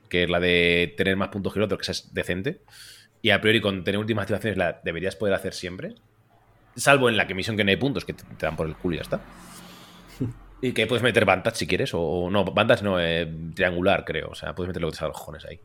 que 0.08 0.24
es 0.24 0.30
la 0.30 0.38
de 0.40 0.94
tener 0.96 1.16
más 1.16 1.28
puntos 1.28 1.52
que 1.52 1.58
el 1.58 1.64
otro, 1.64 1.78
que 1.78 1.82
esa 1.82 1.92
es 1.92 2.12
decente. 2.14 2.60
Y 3.22 3.30
a 3.30 3.40
priori 3.40 3.60
con 3.60 3.84
tener 3.84 3.98
últimas 3.98 4.22
activaciones 4.22 4.56
la 4.56 4.80
deberías 4.84 5.16
poder 5.16 5.34
hacer 5.34 5.52
siempre. 5.54 5.94
Salvo 6.76 7.08
en 7.08 7.16
la 7.16 7.26
que 7.26 7.34
misión 7.34 7.56
que 7.56 7.64
no 7.64 7.70
hay 7.70 7.76
puntos, 7.76 8.04
que 8.04 8.12
te, 8.12 8.22
te 8.24 8.46
dan 8.46 8.54
por 8.56 8.66
el 8.68 8.76
culo 8.76 8.94
y 8.94 8.98
ya 8.98 9.02
está. 9.02 9.20
Y 10.62 10.72
que 10.72 10.86
puedes 10.86 11.02
meter 11.02 11.24
bandas 11.24 11.56
si 11.58 11.66
quieres, 11.66 11.92
o, 11.94 12.00
o 12.00 12.30
no, 12.30 12.44
bandas 12.44 12.82
no, 12.82 12.98
eh, 13.00 13.30
triangular 13.54 14.04
creo. 14.04 14.28
O 14.30 14.34
sea, 14.34 14.54
puedes 14.54 14.68
meter 14.68 14.82
lo 14.82 14.88
que 14.88 14.92
te 14.92 14.98
salga 14.98 15.08
los 15.12 15.18
cojones 15.18 15.44
ahí. 15.44 15.60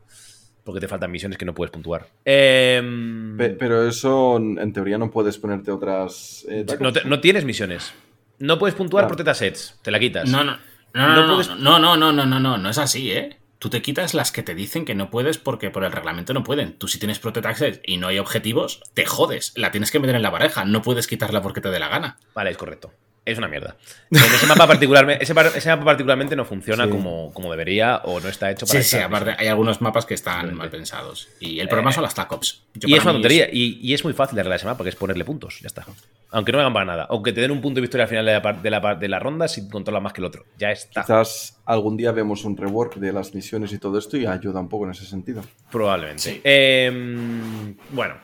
Porque 0.64 0.80
te 0.80 0.86
faltan 0.88 1.10
misiones 1.10 1.38
que 1.38 1.44
no 1.44 1.54
puedes 1.54 1.72
puntuar. 1.72 2.06
Em, 2.24 3.36
Pe- 3.36 3.50
pero 3.50 3.86
eso, 3.88 4.36
en 4.36 4.72
teoría, 4.72 4.98
no 4.98 5.10
puedes 5.10 5.38
ponerte 5.38 5.70
otras. 5.72 6.44
eh, 6.48 6.64
no, 6.78 6.92
te- 6.92 7.04
no 7.04 7.20
tienes 7.20 7.44
misiones. 7.44 7.92
No 8.38 8.58
puedes 8.58 8.74
puntuar 8.74 9.02
Claro. 9.02 9.08
por 9.08 9.16
teta 9.16 9.34
sets. 9.34 9.78
Te 9.82 9.90
la 9.90 9.98
quitas. 9.98 10.28
No, 10.28 10.44
no, 10.44 10.58
no, 10.94 11.08
no, 11.08 11.26
no, 11.26 11.34
puedes- 11.34 11.48
no, 11.56 11.78
no, 11.78 11.96
no, 11.96 12.12
no, 12.12 12.26
no, 12.26 12.38
no, 12.38 12.58
no 12.58 12.70
es 12.70 12.78
así, 12.78 13.10
¿eh? 13.12 13.38
Tú 13.58 13.70
te 13.70 13.80
quitas 13.82 14.12
las 14.14 14.30
que 14.32 14.42
te 14.42 14.54
dicen 14.56 14.84
que 14.84 14.94
no 14.96 15.08
puedes 15.10 15.38
porque 15.38 15.70
por 15.70 15.84
el 15.84 15.92
reglamento 15.92 16.34
no 16.34 16.42
pueden. 16.44 16.74
Tú 16.78 16.88
si 16.88 16.98
tienes 16.98 17.18
Protect 17.20 17.46
Access 17.46 17.80
y 17.84 17.96
no 17.96 18.08
hay 18.08 18.18
objetivos, 18.18 18.82
te 18.94 19.06
jodes. 19.06 19.52
La 19.56 19.70
tienes 19.70 19.90
que 19.92 20.00
meter 20.00 20.16
en 20.16 20.22
la 20.22 20.32
pareja. 20.32 20.64
No 20.64 20.82
puedes 20.82 21.06
quitarla 21.06 21.42
porque 21.42 21.60
te 21.60 21.70
dé 21.70 21.78
la 21.78 21.88
gana. 21.88 22.18
Vale, 22.34 22.50
es 22.50 22.56
correcto. 22.56 22.92
Es 23.24 23.38
una 23.38 23.46
mierda. 23.46 23.76
En 24.10 24.18
ese 24.18 24.46
mapa, 24.48 24.66
particularmente, 24.66 25.22
ese, 25.22 25.32
mapa 25.34 25.84
particularmente 25.84 26.34
no 26.34 26.44
funciona 26.44 26.86
Sí. 26.86 26.90
como, 26.90 27.32
como 27.32 27.52
debería 27.52 27.98
o 28.04 28.18
no 28.18 28.28
está 28.28 28.50
hecho 28.50 28.66
para 28.66 28.82
Sí, 28.82 28.96
sí, 28.96 28.96
aparte 28.96 29.36
hay 29.38 29.46
algunos 29.46 29.80
mapas 29.80 30.06
que 30.06 30.14
están 30.14 30.54
mal 30.54 30.70
pensados. 30.70 31.28
Y 31.38 31.60
el 31.60 31.68
problema 31.68 31.92
son 31.92 32.02
las 32.02 32.14
TACOPs. 32.16 32.64
Yo 32.74 32.88
Y 32.88 32.94
es 32.94 33.04
una 33.04 33.12
tontería. 33.12 33.48
Y, 33.52 33.78
y 33.80 33.94
es 33.94 34.02
muy 34.02 34.12
fácil 34.12 34.34
de 34.34 34.40
arreglar 34.40 34.56
ese 34.56 34.66
mapa, 34.66 34.78
porque 34.78 34.90
es 34.90 34.96
ponerle 34.96 35.24
puntos. 35.24 35.60
Ya 35.60 35.68
está. 35.68 35.86
Aunque 36.32 36.50
no 36.50 36.58
hagan 36.58 36.72
para 36.72 36.84
nada. 36.84 37.06
Aunque 37.10 37.32
te 37.32 37.40
den 37.40 37.52
un 37.52 37.60
punto 37.60 37.76
de 37.76 37.82
victoria 37.82 38.04
al 38.04 38.08
final 38.08 38.26
de 38.26 38.32
la, 38.32 38.52
de 38.54 38.70
la, 38.70 38.94
de 38.96 39.08
la 39.08 39.18
ronda 39.20 39.46
si 39.46 39.68
controlas 39.68 40.02
más 40.02 40.12
que 40.12 40.20
el 40.20 40.24
otro. 40.24 40.44
Ya 40.58 40.72
está. 40.72 41.02
Quizás 41.02 41.60
algún 41.64 41.96
día 41.96 42.10
vemos 42.10 42.44
un 42.44 42.56
rework 42.56 42.96
de 42.96 43.12
las 43.12 43.34
misiones 43.34 43.72
y 43.72 43.78
todo 43.78 43.98
esto 43.98 44.16
y 44.16 44.26
ayuda 44.26 44.58
un 44.58 44.68
poco 44.68 44.84
en 44.86 44.90
ese 44.92 45.04
sentido. 45.06 45.42
Probablemente. 45.70 46.40
Em, 46.42 47.76
bueno, 47.90 48.16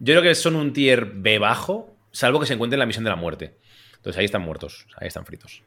yo 0.00 0.14
creo 0.14 0.22
que 0.22 0.34
son 0.34 0.56
un 0.56 0.72
tier 0.72 1.04
B 1.04 1.38
bajo, 1.38 1.94
salvo 2.10 2.40
que 2.40 2.46
se 2.46 2.54
encuentren 2.54 2.78
en 2.78 2.80
la 2.80 2.86
misión 2.86 3.04
de 3.04 3.10
la 3.10 3.16
muerte. 3.16 3.58
Entonces 4.04 4.18
ahí 4.18 4.26
están 4.26 4.42
muertos, 4.42 4.86
ahí 4.98 5.08
están 5.08 5.24
fritos. 5.24 5.62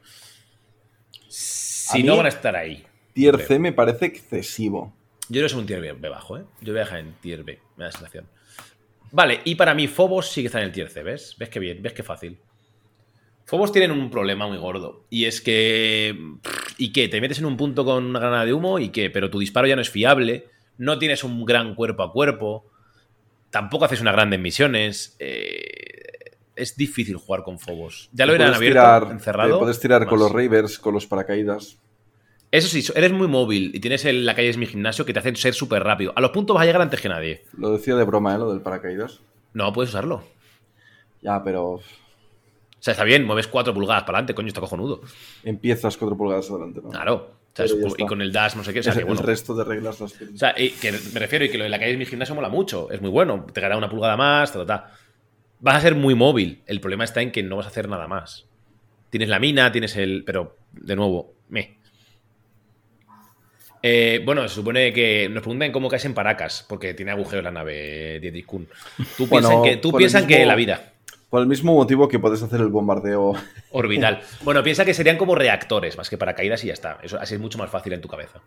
Si 1.28 2.02
A 2.02 2.04
no 2.04 2.18
van 2.18 2.28
a 2.28 2.30
estar 2.30 2.56
ahí. 2.56 2.86
Tier 3.14 3.34
creo. 3.34 3.48
C 3.48 3.58
me 3.58 3.74
parece 3.74 4.06
excesivo. 4.06 4.96
Yo 5.28 5.42
que 5.42 5.48
es 5.48 5.54
un 5.56 5.66
tier 5.66 5.82
B, 5.82 5.94
B 5.94 6.08
bajo, 6.08 6.38
¿eh? 6.38 6.44
Yo 6.62 6.72
voy 6.72 6.82
a 6.82 6.84
dejar 6.84 7.00
en 7.00 7.14
tier 7.14 7.44
B, 7.44 7.60
me 7.78 7.86
da 7.86 7.88
la 7.88 7.92
sensación. 7.92 8.30
Vale, 9.12 9.42
y 9.44 9.56
para 9.56 9.74
mí 9.74 9.88
Phobos 9.88 10.30
sí 10.30 10.42
que 10.42 10.48
está 10.48 10.60
en 10.60 10.66
el 10.66 10.72
tier 10.72 10.88
C, 10.92 11.02
¿ves? 11.02 11.36
¿Ves 11.40 11.50
qué 11.50 11.60
bien? 11.60 11.82
¿Ves 11.82 11.94
qué 11.94 12.04
fácil? 12.04 12.38
Phobos 13.46 13.72
tienen 13.72 13.90
un 13.90 14.12
problema 14.12 14.48
muy 14.48 14.58
gordo. 14.58 15.08
Y 15.10 15.26
es 15.26 15.42
que. 15.42 16.16
¿Y 16.78 16.94
qué? 16.94 17.08
Te 17.08 17.20
metes 17.20 17.40
en 17.40 17.46
un 17.46 17.58
punto 17.58 17.86
con 17.86 18.06
una 18.06 18.20
granada 18.20 18.46
de 18.46 18.54
humo 18.54 18.78
y 18.78 18.90
qué? 18.90 19.10
Pero 19.10 19.32
tu 19.32 19.40
disparo 19.40 19.66
ya 19.66 19.76
no 19.76 19.82
es 19.82 19.90
fiable. 19.90 20.50
No 20.78 21.00
tienes 21.00 21.24
un 21.24 21.44
gran 21.44 21.74
cuerpo 21.74 22.04
a 22.04 22.12
cuerpo. 22.12 22.70
Tampoco 23.50 23.86
haces 23.86 24.00
unas 24.02 24.14
grandes 24.14 24.40
misiones. 24.40 25.16
eh, 25.18 25.97
es 26.58 26.76
difícil 26.76 27.16
jugar 27.18 27.44
con 27.44 27.60
Phobos. 27.60 28.10
Ya 28.14 28.26
lo 28.26 28.34
eran 28.36 28.54
abierto, 28.54 28.80
tirar- 28.80 29.12
encerrado. 29.12 29.54
te 29.54 29.60
puedes 29.60 29.80
tirar 29.80 30.06
con 30.08 30.20
los 30.20 30.32
Ravers, 30.32 30.80
con 30.80 30.94
los 30.94 31.06
paracaídas. 31.08 31.78
Eso 32.52 32.68
sí, 32.70 32.84
eres 32.96 33.12
muy 33.12 33.28
móvil 33.28 33.72
y 33.76 33.80
tienes 33.80 34.06
el- 34.06 34.26
la 34.26 34.34
calle 34.36 34.50
es 34.50 34.58
mi 34.58 34.66
gimnasio 34.66 35.06
que 35.06 35.14
te 35.14 35.20
hacen 35.20 35.36
ser 35.36 35.54
súper 35.54 35.84
rápido. 35.84 36.14
A 36.16 36.22
los 36.22 36.32
puntos 36.32 36.54
vas 36.56 36.64
a 36.64 36.66
llegar 36.66 36.82
antes 36.82 37.02
que 37.02 37.10
nadie. 37.10 37.44
Lo 37.58 37.72
decía 37.74 37.96
de 37.96 38.04
broma, 38.06 38.36
¿eh? 38.36 38.38
Lo 38.38 38.52
del 38.52 38.62
paracaídas. 38.62 39.20
No 39.54 39.72
puedes 39.74 39.90
usarlo. 39.90 40.24
Ya, 41.22 41.44
pero 41.44 41.64
O 41.72 41.82
sea, 42.80 42.92
está 42.94 43.04
bien, 43.04 43.26
mueves 43.26 43.48
4 43.48 43.74
pulgadas 43.74 44.04
para 44.04 44.20
adelante, 44.20 44.34
coño, 44.36 44.48
está 44.48 44.62
cojonudo. 44.62 45.02
empiezas 45.44 45.98
cuatro 45.98 46.16
pulgadas 46.16 46.50
adelante, 46.50 46.80
¿no? 46.84 46.90
Claro. 46.90 47.32
O 47.54 47.56
sea, 47.58 47.66
y 47.98 48.06
con 48.06 48.22
el 48.22 48.32
dash, 48.32 48.56
no 48.56 48.64
sé 48.64 48.72
qué. 48.72 48.82
O 48.82 48.84
sea, 48.84 48.92
Es- 48.94 49.00
que 49.00 49.04
bueno. 49.04 49.20
El 49.20 49.26
resto 49.28 49.56
de 49.56 49.64
reglas 49.64 50.00
las 50.00 50.14
O 50.14 50.38
sea, 50.38 50.54
y 50.56 50.70
que 50.70 50.92
me 50.92 51.20
refiero 51.20 51.44
y 51.44 51.50
que 51.50 51.58
lo 51.58 51.64
de 51.64 51.72
la 51.72 51.80
calle 51.80 51.94
es 51.94 51.98
mi 51.98 52.06
gimnasio 52.06 52.36
mola 52.36 52.50
mucho. 52.50 52.90
Es 52.92 53.02
muy 53.02 53.10
bueno. 53.10 53.46
Te 53.52 53.60
gana 53.60 53.76
una 53.78 53.90
pulgada 53.90 54.16
más, 54.16 54.54
ta, 54.54 54.60
ta, 54.60 54.66
ta. 54.68 54.92
Vas 55.60 55.76
a 55.76 55.82
ser 55.82 55.96
muy 55.96 56.16
móvil. 56.16 56.62
El 56.68 56.80
problema 56.80 57.04
está 57.04 57.22
en 57.22 57.32
que 57.32 57.44
no 57.44 57.58
vas 57.58 57.66
a 57.66 57.70
hacer 57.70 57.90
nada 57.90 58.08
más. 58.08 58.46
Tienes 59.10 59.30
la 59.30 59.40
mina, 59.40 59.72
tienes 59.72 59.96
el. 59.96 60.24
Pero, 60.26 60.58
de 60.74 60.96
nuevo, 60.96 61.34
me. 61.50 61.78
Eh, 63.82 64.22
bueno, 64.26 64.48
se 64.48 64.56
supone 64.56 64.92
que 64.92 65.30
nos 65.30 65.44
preguntan 65.44 65.72
cómo 65.72 65.88
caes 65.88 66.06
en 66.06 66.14
Paracas, 66.14 66.66
porque 66.68 66.94
tiene 66.94 67.12
agujeros 67.12 67.44
la 67.44 67.52
nave 67.52 68.20
Kuhn. 68.46 68.68
Tú 69.16 69.28
Bueno, 69.28 69.50
piensas 69.50 69.64
que, 69.64 69.78
tú 69.78 69.92
piensas 69.94 70.24
que 70.24 70.46
la 70.46 70.56
vida. 70.56 70.94
Por 71.30 71.42
el 71.42 71.48
mismo 71.48 71.74
motivo 71.74 72.08
que 72.08 72.20
puedes 72.20 72.42
hacer 72.42 72.62
el 72.62 72.68
bombardeo. 72.68 73.34
Orbital. 73.72 74.22
Bueno, 74.44 74.64
piensa 74.64 74.86
que 74.86 74.94
serían 74.94 75.18
como 75.18 75.36
reactores, 75.36 75.98
más 75.98 76.10
que 76.10 76.18
paracaídas 76.18 76.64
y 76.64 76.68
ya 76.68 76.74
está. 76.74 77.00
Eso 77.04 77.20
así 77.20 77.36
es 77.36 77.42
mucho 77.42 77.58
más 77.58 77.70
fácil 77.70 77.94
en 77.94 78.02
tu 78.02 78.08
cabeza. 78.08 78.42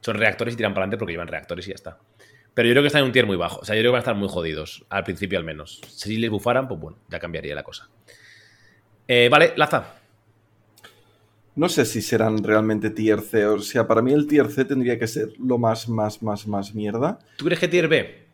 Son 0.00 0.16
reactores 0.16 0.54
y 0.54 0.56
tiran 0.56 0.72
para 0.72 0.84
adelante 0.84 0.98
porque 0.98 1.12
llevan 1.12 1.28
reactores 1.28 1.66
y 1.66 1.70
ya 1.70 1.74
está. 1.74 1.98
Pero 2.54 2.68
yo 2.68 2.72
creo 2.72 2.82
que 2.82 2.88
están 2.88 3.02
en 3.02 3.06
un 3.06 3.12
tier 3.12 3.26
muy 3.26 3.36
bajo. 3.36 3.60
O 3.60 3.64
sea, 3.64 3.74
yo 3.76 3.80
creo 3.80 3.90
que 3.90 3.92
van 3.92 3.98
a 3.98 4.00
estar 4.00 4.16
muy 4.16 4.28
jodidos. 4.28 4.84
Al 4.88 5.04
principio 5.04 5.38
al 5.38 5.44
menos. 5.44 5.80
Si 5.88 6.16
les 6.16 6.30
bufaran, 6.30 6.68
pues 6.68 6.80
bueno, 6.80 6.98
ya 7.08 7.18
cambiaría 7.18 7.54
la 7.54 7.62
cosa. 7.62 7.88
Eh, 9.06 9.28
vale, 9.30 9.54
Laza. 9.56 9.94
No 11.56 11.68
sé 11.68 11.84
si 11.84 12.00
serán 12.00 12.42
realmente 12.42 12.90
tier 12.90 13.20
C. 13.20 13.44
O 13.46 13.58
sea, 13.60 13.86
para 13.86 14.02
mí 14.02 14.12
el 14.12 14.26
tier 14.26 14.50
C 14.50 14.64
tendría 14.64 14.98
que 14.98 15.06
ser 15.06 15.32
lo 15.38 15.58
más, 15.58 15.88
más, 15.88 16.22
más, 16.22 16.46
más 16.46 16.74
mierda. 16.74 17.18
¿Tú 17.36 17.44
crees 17.44 17.60
que 17.60 17.68
tier 17.68 17.88
B? 17.88 18.26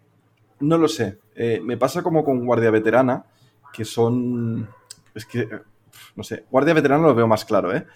No 0.60 0.78
lo 0.78 0.88
sé. 0.88 1.18
Eh, 1.34 1.60
me 1.62 1.76
pasa 1.76 2.02
como 2.02 2.24
con 2.24 2.44
Guardia 2.44 2.70
Veterana, 2.70 3.24
que 3.72 3.84
son. 3.84 4.68
Es 5.14 5.26
que. 5.26 5.48
No 6.14 6.22
sé. 6.22 6.44
Guardia 6.50 6.74
Veterana 6.74 7.06
lo 7.06 7.14
veo 7.14 7.26
más 7.26 7.44
claro, 7.44 7.74
¿eh? 7.74 7.86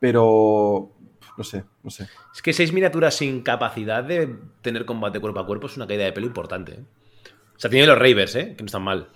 Pero. 0.00 0.92
No 1.36 1.44
sé, 1.44 1.64
no 1.82 1.90
sé. 1.90 2.06
Es 2.34 2.40
que 2.42 2.52
seis 2.52 2.72
miniaturas 2.72 3.14
sin 3.16 3.42
capacidad 3.42 4.04
de 4.04 4.36
tener 4.62 4.84
combate 4.84 5.18
cuerpo 5.20 5.40
a 5.40 5.46
cuerpo 5.46 5.66
es 5.66 5.76
una 5.76 5.86
caída 5.86 6.04
de 6.04 6.12
pelo 6.12 6.26
importante. 6.26 6.72
¿eh? 6.72 6.84
O 7.56 7.60
sea, 7.60 7.70
tiene 7.70 7.86
los 7.86 7.98
Ravers, 7.98 8.36
¿eh? 8.36 8.54
Que 8.56 8.62
no 8.62 8.66
están 8.66 8.82
mal. 8.82 9.08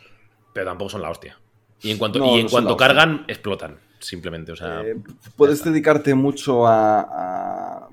Pero 0.53 0.67
tampoco 0.67 0.91
son 0.91 1.03
la 1.03 1.11
hostia. 1.11 1.39
Y 1.83 1.91
en 1.93 1.99
cuanto, 1.99 2.19
No, 2.19 2.37
y 2.37 2.41
en 2.41 2.47
no 2.47 2.51
cuanto 2.51 2.77
cargan, 2.77 3.25
explotan. 3.29 3.79
Simplemente. 4.01 4.53
O 4.53 4.57
sea. 4.57 4.81
Eh, 4.83 4.97
puedes 5.37 5.63
dedicarte 5.63 6.15
mucho 6.15 6.67
a, 6.67 7.01
a, 7.03 7.89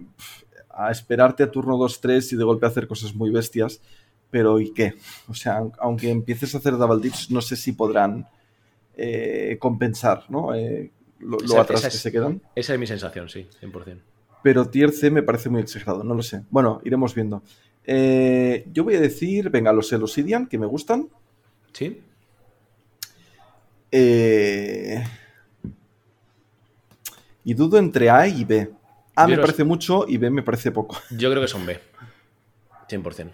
a 0.70 0.92
esperarte 0.92 1.44
a 1.44 1.52
turno 1.52 1.78
2-3 1.78 2.34
y 2.34 2.36
de 2.36 2.44
golpe 2.44 2.66
hacer 2.66 2.88
cosas 2.88 3.14
muy 3.14 3.30
bestias, 3.30 3.80
pero 4.32 4.60
¿y 4.60 4.74
qué? 4.74 4.96
O 5.28 5.34
sea, 5.36 5.60
aun- 5.60 5.74
aunque 5.80 6.10
empieces 6.10 6.56
a 6.56 6.58
hacer 6.58 6.78
double 6.78 7.02
dips, 7.02 7.30
no 7.32 7.42
sé 7.42 7.56
si 7.56 7.74
podrán 7.74 8.28
eh, 8.98 9.58
compensar 9.60 10.24
¿no? 10.30 10.54
Eh, 10.56 10.92
lo, 11.20 11.38
lo 11.38 11.46
esa- 11.46 11.62
atrás 11.62 11.80
esa 11.82 11.90
que 11.90 11.98
se 11.98 12.12
quedan. 12.12 12.42
Esa 12.56 12.74
es 12.74 12.80
mi 12.80 12.88
sensación, 12.88 13.30
sí, 13.30 13.48
100%. 13.62 14.00
Pero 14.46 14.70
tier 14.70 14.92
C 14.92 15.10
me 15.10 15.24
parece 15.24 15.50
muy 15.50 15.60
exagerado, 15.62 16.04
no 16.04 16.14
lo 16.14 16.22
sé. 16.22 16.44
Bueno, 16.52 16.80
iremos 16.86 17.16
viendo. 17.16 17.42
Eh, 17.84 18.64
yo 18.72 18.84
voy 18.84 18.94
a 18.94 19.00
decir, 19.02 19.50
venga, 19.50 19.74
los 19.74 19.92
Elosidian, 19.92 20.46
que 20.46 20.60
me 20.60 20.68
gustan. 20.68 21.10
¿Sí? 21.74 22.00
Eh, 23.92 25.04
y 27.44 27.54
dudo 27.56 27.80
entre 27.80 28.12
A 28.12 28.28
y 28.28 28.44
B. 28.46 28.70
A 29.16 29.24
Yo 29.24 29.30
me 29.30 29.36
los- 29.38 29.46
parece 29.48 29.64
mucho 29.64 30.06
y 30.08 30.18
B 30.18 30.30
me 30.30 30.44
parece 30.44 30.72
poco. 30.72 30.96
Yo 31.10 31.32
creo 31.32 31.42
que 31.42 31.48
son 31.48 31.66
B. 31.66 31.80
100%. 32.88 33.32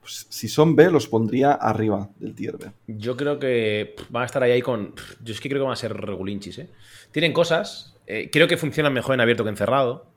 Pues, 0.00 0.26
si 0.30 0.46
son 0.46 0.76
B, 0.76 0.88
los 0.92 1.08
pondría 1.08 1.52
arriba 1.54 2.10
del 2.20 2.36
tier 2.36 2.58
B. 2.58 2.70
Yo 2.86 3.16
creo 3.16 3.40
que 3.40 3.94
pff, 3.96 4.08
van 4.10 4.22
a 4.22 4.26
estar 4.26 4.40
ahí, 4.44 4.52
ahí 4.52 4.62
con. 4.62 4.92
pff, 4.92 5.16
Yo 5.20 5.34
es 5.34 5.40
que 5.40 5.48
creo 5.48 5.62
que 5.62 5.64
van 5.64 5.72
a 5.72 5.76
ser 5.76 5.94
regulinchis, 5.96 6.58
¿eh? 6.58 6.68
Tienen 7.10 7.32
cosas. 7.32 7.88
eh, 8.06 8.28
creo 8.30 8.46
que 8.46 8.56
funcionan 8.56 8.92
mejor 8.92 9.14
en 9.14 9.20
abierto 9.20 9.42
que 9.42 9.50
encerrado. 9.50 10.11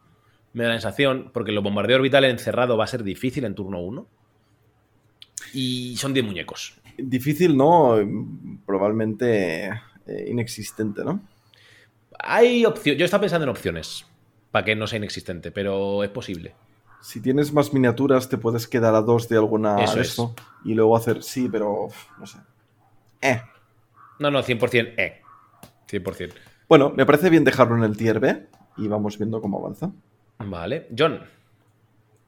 Me 0.56 0.64
da 0.64 0.70
la 0.70 0.76
sensación, 0.76 1.32
porque 1.34 1.52
los 1.52 1.62
bombardeo 1.62 1.98
orbital 1.98 2.24
en 2.24 2.32
encerrado 2.32 2.78
va 2.78 2.86
a 2.86 2.88
ser 2.88 3.04
difícil 3.04 3.44
en 3.44 3.56
turno 3.56 3.82
1. 3.82 4.08
Y 5.54 5.98
son 5.98 6.14
10 6.14 6.26
muñecos. 6.26 6.80
Difícil, 6.98 7.58
¿no? 7.58 7.98
Probablemente 8.66 9.66
eh, 9.66 10.26
inexistente, 10.30 11.04
¿no? 11.04 11.20
Hay 12.20 12.66
opciones. 12.66 12.98
Yo 12.98 13.04
estaba 13.04 13.20
pensando 13.20 13.44
en 13.44 13.50
opciones. 13.50 14.06
Para 14.52 14.64
que 14.64 14.78
no 14.78 14.88
sea 14.88 14.96
inexistente, 14.96 15.52
pero 15.52 16.06
es 16.06 16.10
posible. 16.10 16.56
Si 17.02 17.20
tienes 17.20 17.52
más 17.52 17.74
miniaturas, 17.74 18.30
te 18.30 18.38
puedes 18.38 18.66
quedar 18.66 18.96
a 18.96 19.02
dos 19.02 19.28
de 19.28 19.36
alguna 19.36 19.84
Eso 19.84 19.96
de 19.96 20.02
es. 20.04 20.18
Y 20.64 20.74
luego 20.74 20.96
hacer, 20.96 21.22
sí, 21.22 21.50
pero 21.52 21.90
no 22.18 22.26
sé. 22.26 22.38
Eh. 23.22 23.42
No, 24.20 24.32
no, 24.32 24.42
100% 24.42 24.94
E. 24.98 25.22
100%. 25.92 26.32
Bueno, 26.70 26.94
me 26.96 27.06
parece 27.06 27.30
bien 27.30 27.44
dejarlo 27.44 27.76
en 27.76 27.84
el 27.84 27.98
tier 27.98 28.22
B 28.22 28.48
y 28.78 28.88
vamos 28.88 29.18
viendo 29.18 29.42
cómo 29.42 29.60
avanza. 29.60 29.92
Vale. 30.40 30.88
John. 30.98 31.22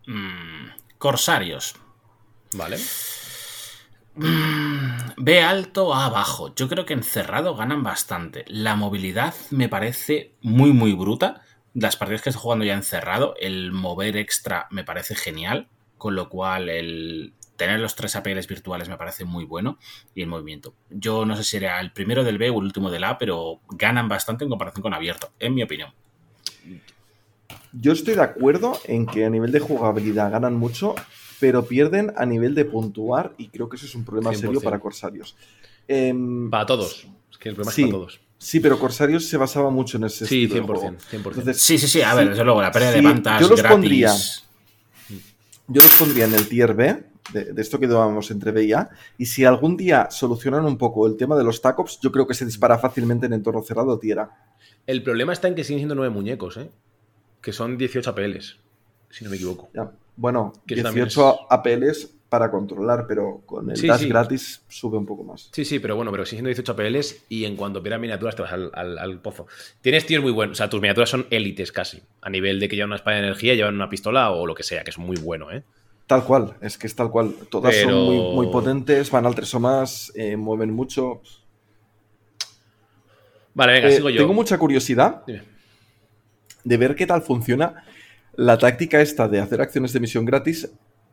Mm, 0.08 0.70
Corsarios. 0.98 1.76
Vale. 2.54 2.78
B 5.18 5.42
alto 5.42 5.94
A 5.94 6.10
bajo. 6.10 6.56
Yo 6.56 6.68
creo 6.68 6.86
que 6.86 6.94
encerrado 6.94 7.56
ganan 7.56 7.84
bastante. 7.84 8.46
La 8.48 8.76
movilidad 8.76 9.36
me 9.52 9.70
parece 9.70 10.34
muy, 10.42 10.72
muy 10.72 10.94
bruta. 10.94 11.42
las 11.74 11.96
partidas 11.96 12.24
que 12.24 12.30
estoy 12.30 12.42
jugando 12.42 12.66
ya 12.66 12.74
encerrado, 12.74 13.36
el 13.40 13.72
mover 13.72 14.18
extra 14.18 14.68
me 14.72 14.84
parece 14.84 15.14
genial, 15.14 15.68
con 16.00 16.16
lo 16.16 16.28
cual 16.28 16.70
el 16.70 17.34
tener 17.56 17.80
los 17.80 17.96
tres 17.96 18.16
APLs 18.16 18.48
virtuales 18.48 18.90
me 18.90 18.98
parece 18.98 19.26
muy 19.26 19.44
bueno 19.44 19.78
y 20.16 20.22
el 20.22 20.28
movimiento. 20.28 20.74
Yo 20.90 21.26
no 21.26 21.36
sé 21.36 21.44
si 21.44 21.58
era 21.58 21.80
el 21.80 21.92
primero 21.92 22.24
del 22.24 22.38
B 22.38 22.50
o 22.50 22.60
el 22.60 22.66
último 22.66 22.90
del 22.90 23.04
A, 23.04 23.18
pero 23.18 23.60
ganan 23.70 24.08
bastante 24.08 24.44
en 24.44 24.50
comparación 24.50 24.82
con 24.82 24.94
abierto, 24.94 25.32
en 25.40 25.54
mi 25.54 25.62
opinión. 25.62 25.92
Yo 27.74 27.92
estoy 27.94 28.16
de 28.16 28.22
acuerdo 28.24 28.78
en 28.86 29.06
que 29.06 29.26
a 29.26 29.30
nivel 29.30 29.52
de 29.52 29.60
jugabilidad 29.60 30.32
ganan 30.32 30.56
mucho, 30.56 30.96
pero 31.40 31.66
pierden 31.66 32.12
a 32.18 32.26
nivel 32.26 32.56
de 32.56 32.66
puntuar 32.66 33.34
y 33.38 33.50
creo 33.50 33.70
que 33.70 33.76
eso 33.78 33.86
es 33.86 33.96
un 33.96 34.04
problema 34.06 34.34
serio 34.34 34.60
100%. 34.60 34.64
para 34.64 34.80
Corsarios. 34.80 35.36
Em, 35.88 36.50
Para 36.50 36.66
todos. 36.66 37.08
Es 37.32 37.38
que 37.38 37.50
el 37.50 37.56
problema 37.56 37.72
sí, 37.72 37.84
es 37.84 37.88
para 37.90 37.98
todos. 38.00 38.20
sí, 38.38 38.60
pero 38.60 38.80
Corsarios 38.80 39.26
se 39.26 39.38
basaba 39.38 39.70
mucho 39.70 39.98
en 39.98 40.06
ese 40.06 40.26
Sí, 40.26 40.44
estilo 40.46 40.66
de 40.68 40.74
100%, 40.74 40.80
juego. 40.80 40.98
100%. 41.12 41.40
Entonces, 41.40 41.62
Sí, 41.62 41.78
sí, 41.78 41.88
sí, 41.88 42.02
a 42.02 42.14
ver, 42.16 42.30
desde 42.30 42.44
luego, 42.44 42.62
la 42.62 42.72
pelea 42.72 42.90
de 42.92 42.98
sí, 42.98 43.02
levantas 43.04 43.42
yo 43.42 43.48
los 43.50 43.60
gratis. 43.60 43.72
pondría, 43.74 44.12
yo 45.68 45.82
los 45.82 45.96
pondría 45.98 46.26
en 46.26 46.34
el 46.34 46.48
tier 46.48 46.74
B, 46.74 47.04
de, 47.34 47.54
de 47.54 47.62
esto 47.62 47.78
que 47.80 47.88
llamamos 47.88 48.32
entre 48.32 48.52
B 48.52 48.64
y 48.64 48.74
A, 48.74 48.90
y 49.18 49.26
si 49.26 49.44
algún 49.46 49.76
día 49.76 50.08
solucionan 50.10 50.66
un 50.66 50.78
poco 50.78 51.06
el 51.08 51.18
tema 51.18 51.36
de 51.38 51.44
los 51.44 51.62
tacops, 51.62 52.00
yo 52.02 52.12
creo 52.12 52.26
que 52.26 52.34
se 52.34 52.46
dispara 52.46 52.78
fácilmente 52.80 53.26
en 53.26 53.34
entorno 53.34 53.62
cerrado 53.62 54.00
tier 54.00 54.20
A. 54.20 54.32
El 54.86 55.04
problema 55.04 55.34
está 55.34 55.48
en 55.50 55.56
que 55.56 55.64
siguen 55.66 55.80
siendo 55.82 55.96
nueve 55.96 56.14
muñecos, 56.14 56.56
¿eh? 56.58 56.70
Que 57.48 57.54
son 57.54 57.78
18 57.78 58.10
APLs, 58.10 58.58
si 59.10 59.24
no 59.24 59.30
me 59.30 59.38
equivoco. 59.38 59.70
Ya. 59.74 59.90
Bueno, 60.18 60.52
Que 60.66 60.74
eso 60.74 60.84
también 60.84 61.06
18 61.06 61.50
APLs 61.50 62.10
para 62.28 62.52
controlar, 62.52 63.06
pero 63.08 63.42
con 63.46 63.70
el 63.72 63.78
Sí, 63.78 63.88
dash 63.88 64.02
sí. 64.02 64.10
gratis 64.10 64.64
sube 64.68 64.98
un 64.98 65.06
poco 65.06 65.24
más. 65.24 65.48
Sí, 65.54 65.64
sí, 65.64 65.80
pero 65.80 65.96
bueno, 65.96 66.12
pero 66.12 66.26
siendo 66.26 66.50
18 66.50 66.74
APLs 66.74 67.24
y 67.30 67.46
en 67.46 67.56
cuanto 67.56 67.82
pierdas 67.82 68.02
miniaturas 68.02 68.36
te 68.36 68.42
vas 68.42 68.52
al, 68.52 68.70
al- 68.74 68.98
al 69.00 69.22
pozo. 69.22 69.48
Tienes 69.80 70.06
tíos 70.06 70.22
muy 70.22 70.34
buenos, 70.34 70.58
o 70.58 70.60
sea, 70.60 70.70
tus 70.70 70.82
miniaturas 70.82 71.10
son 71.10 71.26
élites 71.30 71.72
casi, 71.72 72.02
a 72.22 72.30
nivel 72.30 72.60
de 72.60 72.68
que 72.68 72.76
llevan 72.76 72.90
una 72.90 72.98
espada 72.98 73.16
de 73.16 73.24
energía, 73.24 73.54
llevan 73.56 73.76
una 73.76 73.88
pistola 73.90 74.30
o 74.32 74.46
lo 74.46 74.54
que 74.54 74.64
sea, 74.64 74.84
que 74.84 74.90
es 74.90 74.98
muy 74.98 75.16
bueno, 75.16 75.50
¿eh? 75.50 75.64
Tal 76.06 76.26
cual, 76.26 76.56
es 76.60 76.78
que 76.78 76.88
es 76.88 76.96
tal 76.98 77.10
cual. 77.10 77.34
Todas 77.50 77.74
Pero- 77.74 77.92
son 77.92 78.04
muy, 78.04 78.18
muy 78.36 78.48
potentes, 78.52 79.10
van 79.10 79.26
al 79.26 79.36
3 79.36 79.54
o 79.56 79.60
más, 79.62 80.12
eh, 80.16 80.36
mueven 80.36 80.74
mucho. 80.74 81.22
Vale, 83.54 83.72
venga, 83.72 83.88
Eh, 83.88 83.94
sigo 83.96 84.10
yo. 84.10 84.18
Tengo 84.18 84.34
mucha 84.34 84.58
curiosidad 84.58 85.24
Dime. 85.26 85.44
De 86.68 86.78
ver 86.78 86.96
qué 86.96 87.08
tal 87.08 87.22
funciona 87.22 87.84
la 88.36 88.58
táctica 88.58 89.02
esta 89.02 89.28
de 89.28 89.40
hacer 89.40 89.62
acciones 89.62 89.94
de 89.94 90.00
misión 90.00 90.26
gratis 90.26 90.70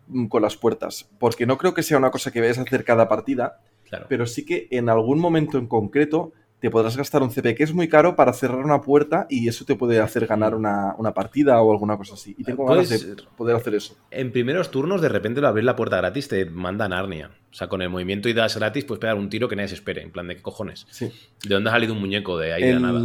mm, 0.08 0.26
con 0.26 0.42
las 0.42 0.56
puertas. 0.56 1.08
Porque 1.18 1.46
no 1.46 1.56
creo 1.58 1.72
que 1.74 1.82
sea 1.82 1.96
una 1.98 2.10
cosa 2.10 2.30
que 2.32 2.40
vayas 2.40 2.58
a 2.58 2.62
hacer 2.62 2.84
cada 2.84 3.08
partida, 3.08 3.60
Claro. 3.88 4.06
pero 4.08 4.26
sí 4.26 4.44
que 4.44 4.66
en 4.70 4.88
algún 4.88 5.18
momento 5.20 5.58
en 5.58 5.66
concreto 5.66 6.32
te 6.58 6.70
podrás 6.70 6.96
gastar 6.96 7.22
un 7.22 7.30
CP 7.30 7.54
que 7.54 7.62
es 7.62 7.74
muy 7.74 7.88
caro 7.88 8.16
para 8.16 8.32
cerrar 8.32 8.64
una 8.64 8.80
puerta 8.80 9.26
y 9.28 9.48
eso 9.48 9.66
te 9.66 9.74
puede 9.76 10.00
hacer 10.00 10.26
ganar 10.26 10.54
una, 10.54 10.94
una 10.96 11.12
partida 11.12 11.60
o 11.60 11.70
alguna 11.70 11.98
cosa 11.98 12.14
así. 12.14 12.34
Y 12.38 12.42
tengo 12.44 12.64
ganas 12.64 12.88
de 12.88 13.16
poder 13.36 13.54
hacer 13.56 13.74
eso. 13.74 13.94
En 14.10 14.32
primeros 14.32 14.70
turnos, 14.70 15.02
de 15.02 15.10
repente, 15.10 15.40
al 15.40 15.46
abrir 15.46 15.64
la 15.64 15.76
puerta 15.76 15.98
gratis, 15.98 16.26
te 16.28 16.46
manda 16.46 16.88
Narnia. 16.88 17.30
O 17.50 17.54
sea, 17.54 17.68
con 17.68 17.82
el 17.82 17.90
movimiento 17.90 18.30
y 18.30 18.32
das 18.32 18.56
gratis, 18.56 18.84
puedes 18.86 19.00
pegar 19.00 19.16
un 19.16 19.28
tiro 19.28 19.46
que 19.46 19.56
nadie 19.56 19.68
se 19.68 19.74
espere. 19.74 20.00
En 20.02 20.10
plan, 20.10 20.26
¿de 20.26 20.36
qué 20.36 20.42
cojones? 20.42 20.86
Sí. 20.90 21.12
¿De 21.46 21.54
dónde 21.54 21.68
ha 21.68 21.72
salido 21.74 21.92
un 21.92 22.00
muñeco 22.00 22.38
de 22.38 22.54
ahí 22.54 22.62
de 22.62 22.72
la 22.72 22.80
nada? 22.80 23.04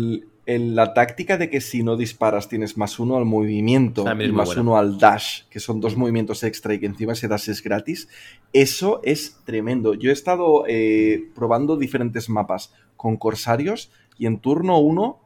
El- 0.50 0.76
la 0.76 0.94
táctica 0.94 1.38
de 1.38 1.50
que 1.50 1.62
si 1.62 1.84
no 1.84 1.96
disparas 1.96 2.50
tienes 2.50 2.76
más 2.76 2.98
uno 3.00 3.18
al 3.18 3.26
movimiento 3.26 4.04
También 4.04 4.32
y 4.32 4.34
es 4.34 4.38
más 4.38 4.48
buena. 4.48 4.62
uno 4.62 4.78
al 4.78 4.98
dash, 4.98 5.44
que 5.50 5.60
son 5.60 5.80
dos 5.80 5.96
movimientos 5.96 6.44
extra 6.44 6.74
y 6.74 6.80
que 6.80 6.88
encima 6.88 7.14
ese 7.14 7.28
dash 7.28 7.50
es 7.50 7.62
gratis, 7.62 8.10
eso 8.52 9.00
es 9.04 9.38
tremendo. 9.46 9.94
Yo 9.94 10.10
he 10.10 10.14
estado 10.14 10.64
eh, 10.68 11.24
probando 11.36 11.78
diferentes 11.78 12.30
mapas 12.30 12.74
con 12.98 13.18
corsarios 13.18 13.92
y 14.18 14.26
en 14.26 14.40
turno 14.40 14.80
uno 14.80 15.20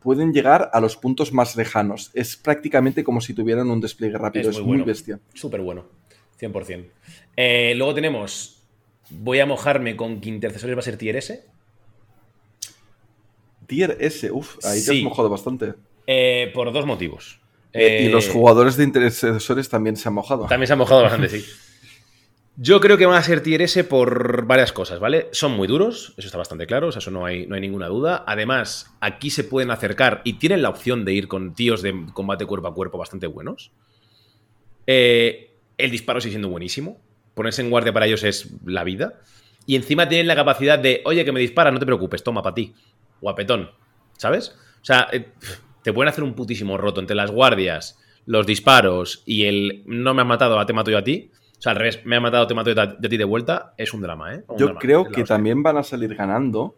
pueden 0.00 0.32
llegar 0.32 0.70
a 0.72 0.80
los 0.80 0.96
puntos 0.96 1.32
más 1.32 1.56
lejanos. 1.56 2.10
Es 2.14 2.36
prácticamente 2.36 3.02
como 3.02 3.20
si 3.20 3.34
tuvieran 3.34 3.70
un 3.70 3.80
despliegue 3.80 4.18
rápido. 4.18 4.50
Es, 4.50 4.58
muy 4.58 4.68
bueno. 4.68 4.84
bestia. 4.84 5.18
Súper 5.34 5.62
bueno. 5.62 5.84
100%. 6.38 6.84
Eh, 7.36 7.74
luego 7.76 7.94
tenemos. 7.94 8.62
Voy 9.10 9.40
a 9.40 9.46
mojarme 9.46 9.96
con 9.96 10.20
que 10.20 10.28
intercesores 10.28 10.76
va 10.76 10.80
a 10.80 10.82
ser 10.82 10.96
tier 10.96 11.16
S. 11.16 11.44
Tier 13.66 13.96
S, 14.00 14.30
uff, 14.30 14.64
ahí 14.64 14.84
te 14.84 14.96
has 14.96 15.02
mojado 15.02 15.28
bastante. 15.28 15.74
Eh, 16.06 16.50
por 16.54 16.72
dos 16.72 16.86
motivos. 16.86 17.40
Eh, 17.72 18.02
y 18.02 18.06
Eh, 18.06 18.10
los 18.10 18.28
jugadores 18.28 18.76
de 18.76 18.84
intercesores 18.84 19.68
también 19.68 19.96
se 19.96 20.08
han 20.08 20.14
mojado. 20.14 20.46
También 20.46 20.66
se 20.66 20.72
han 20.72 20.78
mojado 20.78 21.02
bastante, 21.02 21.28
sí. 21.28 21.44
Yo 22.58 22.80
creo 22.80 22.96
que 22.96 23.04
van 23.04 23.18
a 23.18 23.22
ser 23.22 23.42
tier 23.42 23.60
S 23.60 23.84
por 23.84 24.46
varias 24.46 24.72
cosas, 24.72 24.98
¿vale? 24.98 25.28
Son 25.32 25.52
muy 25.52 25.68
duros, 25.68 26.14
eso 26.16 26.26
está 26.26 26.38
bastante 26.38 26.66
claro, 26.66 26.88
o 26.88 26.92
sea, 26.92 27.00
eso 27.00 27.10
no 27.10 27.26
hay, 27.26 27.46
no 27.46 27.54
hay 27.54 27.60
ninguna 27.60 27.88
duda. 27.88 28.24
Además, 28.26 28.94
aquí 29.00 29.28
se 29.28 29.44
pueden 29.44 29.70
acercar 29.70 30.22
y 30.24 30.34
tienen 30.34 30.62
la 30.62 30.70
opción 30.70 31.04
de 31.04 31.12
ir 31.12 31.28
con 31.28 31.54
tíos 31.54 31.82
de 31.82 31.94
combate 32.14 32.46
cuerpo 32.46 32.68
a 32.68 32.74
cuerpo 32.74 32.96
bastante 32.96 33.26
buenos. 33.26 33.72
Eh, 34.86 35.50
el 35.76 35.90
disparo 35.90 36.18
sigue 36.22 36.32
siendo 36.32 36.48
buenísimo. 36.48 36.98
Ponerse 37.34 37.60
en 37.60 37.68
guardia 37.68 37.92
para 37.92 38.06
ellos 38.06 38.24
es 38.24 38.48
la 38.64 38.84
vida. 38.84 39.20
Y 39.66 39.76
encima 39.76 40.08
tienen 40.08 40.26
la 40.26 40.36
capacidad 40.36 40.78
de, 40.78 41.02
oye, 41.04 41.26
que 41.26 41.32
me 41.32 41.40
disparas, 41.40 41.74
no 41.74 41.78
te 41.78 41.84
preocupes, 41.84 42.22
toma 42.22 42.42
para 42.42 42.54
ti. 42.54 42.72
Guapetón, 43.20 43.70
¿sabes? 44.16 44.50
O 44.80 44.84
sea, 44.84 45.08
eh, 45.12 45.28
te 45.82 45.92
pueden 45.92 46.08
hacer 46.08 46.24
un 46.24 46.34
putísimo 46.34 46.76
roto 46.78 47.00
entre 47.00 47.16
las 47.16 47.30
guardias, 47.30 47.98
los 48.24 48.46
disparos 48.46 49.22
y 49.26 49.44
el 49.44 49.82
no 49.86 50.14
me 50.14 50.22
has 50.22 50.28
matado, 50.28 50.64
te 50.66 50.72
mato 50.72 50.90
yo 50.90 50.98
a 50.98 51.04
ti. 51.04 51.30
O 51.58 51.62
sea, 51.62 51.72
al 51.72 51.78
revés, 51.78 52.00
me 52.04 52.16
has 52.16 52.22
matado, 52.22 52.46
te 52.46 52.54
mato 52.54 52.70
yo 52.72 52.80
a 52.80 52.84
a 52.84 52.98
ti 53.00 53.16
de 53.16 53.24
vuelta. 53.24 53.72
Es 53.78 53.94
un 53.94 54.02
drama, 54.02 54.34
¿eh? 54.34 54.44
Un 54.48 54.58
Yo 54.58 54.66
drama, 54.66 54.80
creo 54.80 55.10
que 55.10 55.24
también 55.24 55.62
van 55.62 55.76
a 55.78 55.82
salir 55.82 56.14
ganando 56.14 56.76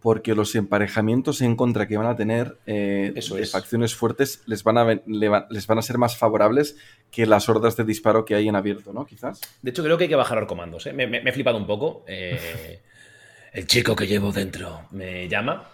porque 0.00 0.34
los 0.34 0.54
emparejamientos 0.54 1.42
en 1.42 1.56
contra 1.56 1.86
que 1.86 1.96
van 1.98 2.06
a 2.06 2.16
tener 2.16 2.56
eh, 2.64 3.12
Eso 3.16 3.34
de 3.34 3.42
es. 3.42 3.50
facciones 3.50 3.94
fuertes 3.94 4.42
les 4.46 4.62
van, 4.64 4.78
a, 4.78 4.86
les 5.50 5.66
van 5.66 5.78
a 5.78 5.82
ser 5.82 5.98
más 5.98 6.16
favorables 6.16 6.76
que 7.10 7.26
las 7.26 7.48
hordas 7.50 7.76
de 7.76 7.84
disparo 7.84 8.24
que 8.24 8.34
hay 8.34 8.48
en 8.48 8.56
abierto, 8.56 8.92
¿no? 8.94 9.04
Quizás. 9.04 9.40
De 9.60 9.70
hecho, 9.70 9.82
creo 9.82 9.98
que 9.98 10.04
hay 10.04 10.08
que 10.08 10.16
bajar 10.16 10.38
los 10.38 10.46
comandos. 10.48 10.86
¿eh? 10.86 10.92
Me, 10.94 11.06
me- 11.06 11.20
me 11.20 11.28
he 11.30 11.32
flipado 11.34 11.58
un 11.58 11.66
poco. 11.66 12.04
Eh, 12.06 12.80
el 13.52 13.66
chico 13.66 13.94
que 13.96 14.06
llevo 14.06 14.32
dentro 14.32 14.86
me 14.92 15.28
llama. 15.28 15.68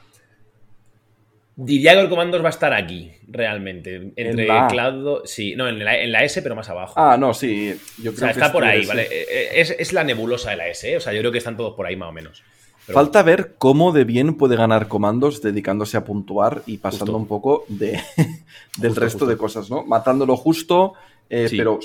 Diría 1.59 1.95
que 1.95 2.01
el 2.01 2.09
comandos 2.11 2.43
va 2.43 2.49
a 2.49 2.51
estar 2.51 2.75
aquí, 2.75 3.13
realmente. 3.29 4.13
Entre 4.15 4.43
En 4.43 4.47
la. 4.47 5.21
Sí, 5.25 5.55
no, 5.57 5.67
en 5.69 5.83
la, 5.83 5.99
en 5.99 6.13
la 6.13 6.23
S, 6.23 6.43
pero 6.43 6.55
más 6.55 6.69
abajo. 6.69 6.93
Ah, 6.97 7.17
no, 7.19 7.33
sí. 7.33 7.75
Yo 7.97 8.13
creo 8.13 8.13
o 8.13 8.17
sea, 8.17 8.29
que 8.29 8.33
está 8.33 8.47
es 8.47 8.53
por 8.53 8.65
ahí. 8.65 8.85
¿vale? 8.85 9.03
Eh, 9.05 9.27
eh, 9.31 9.49
Es, 9.55 9.71
es 9.71 9.93
la 9.95 10.05
nebulosa 10.05 10.51
de 10.51 10.57
la 10.57 10.69
S, 10.69 10.93
¿eh? 10.93 10.97
O 10.99 11.01
sea, 11.01 11.15
yo 11.15 11.21
creo 11.21 11.33
que 11.33 11.39
están 11.39 11.57
todos 11.57 11.75
por 11.75 11.87
ahí 11.87 11.97
más 11.97 12.11
o 12.11 12.13
menos. 12.13 12.43
Pero 12.87 12.95
Falta 12.99 13.23
ver 13.23 13.55
cómo 13.57 13.91
de 13.93 14.05
bien 14.05 14.35
puede 14.35 14.55
ganar 14.57 14.87
comandos 14.87 15.41
dedicándose 15.41 15.97
a 15.97 16.05
puntuar 16.05 16.63
y 16.67 16.77
pasando 16.77 17.07
Justo. 17.07 17.17
un 17.19 17.27
poco 17.27 17.65
de, 17.69 17.93
del 18.77 18.91
Justo, 18.91 19.01
resto 19.01 19.19
justo. 19.21 19.27
de 19.27 19.37
cosas, 19.39 19.71
¿no? 19.71 19.83
Matándolo 19.85 20.37
justo, 20.37 20.93
eh, 21.31 21.49
Sí. 21.49 21.57
pero 21.57 21.81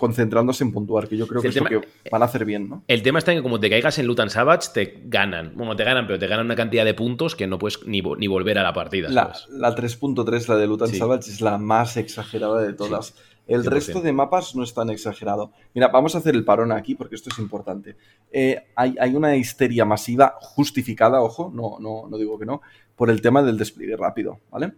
concentrándose 0.00 0.64
en 0.64 0.72
puntuar, 0.72 1.06
que 1.06 1.16
yo 1.18 1.28
creo 1.28 1.42
que 1.42 1.48
el 1.48 1.54
es 1.54 1.60
lo 1.60 1.66
que 1.68 1.88
van 2.10 2.22
a 2.22 2.24
hacer 2.24 2.46
bien, 2.46 2.70
¿no? 2.70 2.82
El 2.88 3.02
tema 3.02 3.18
está 3.18 3.32
en 3.32 3.38
que 3.38 3.42
como 3.42 3.60
te 3.60 3.68
caigas 3.68 3.98
en 3.98 4.06
Lutan 4.06 4.30
Savage, 4.30 4.70
te 4.72 5.02
ganan. 5.04 5.52
Bueno, 5.54 5.76
te 5.76 5.84
ganan, 5.84 6.06
pero 6.06 6.18
te 6.18 6.26
ganan 6.26 6.46
una 6.46 6.56
cantidad 6.56 6.86
de 6.86 6.94
puntos 6.94 7.36
que 7.36 7.46
no 7.46 7.58
puedes 7.58 7.86
ni, 7.86 8.00
ni 8.00 8.26
volver 8.26 8.58
a 8.58 8.62
la 8.62 8.72
partida. 8.72 9.10
La, 9.10 9.34
¿sabes? 9.34 9.48
la 9.50 9.76
3.3, 9.76 10.48
la 10.48 10.56
de 10.56 10.66
Lutan 10.66 10.88
Sí. 10.88 10.96
Savage, 10.96 11.30
es 11.30 11.42
la 11.42 11.58
más 11.58 11.98
exagerada 11.98 12.62
de 12.62 12.72
todas. 12.72 13.14
El 13.46 13.62
100%. 13.62 13.68
resto 13.68 14.00
de 14.00 14.12
mapas 14.12 14.56
no 14.56 14.64
es 14.64 14.72
tan 14.72 14.88
exagerado. 14.88 15.52
Mira, 15.74 15.88
vamos 15.88 16.14
a 16.14 16.18
hacer 16.18 16.34
el 16.34 16.44
parón 16.44 16.72
aquí 16.72 16.94
porque 16.94 17.16
esto 17.16 17.28
es 17.30 17.38
importante. 17.38 17.96
Eh, 18.32 18.64
hay, 18.74 18.94
hay 18.98 19.14
una 19.14 19.36
histeria 19.36 19.84
masiva 19.84 20.36
justificada, 20.40 21.20
ojo, 21.20 21.52
no, 21.54 21.76
no, 21.78 22.08
no 22.08 22.16
digo 22.16 22.38
que 22.38 22.46
no, 22.46 22.62
por 22.96 23.10
el 23.10 23.20
tema 23.20 23.42
del 23.42 23.58
despliegue 23.58 23.96
rápido, 23.96 24.40
¿vale? 24.50 24.72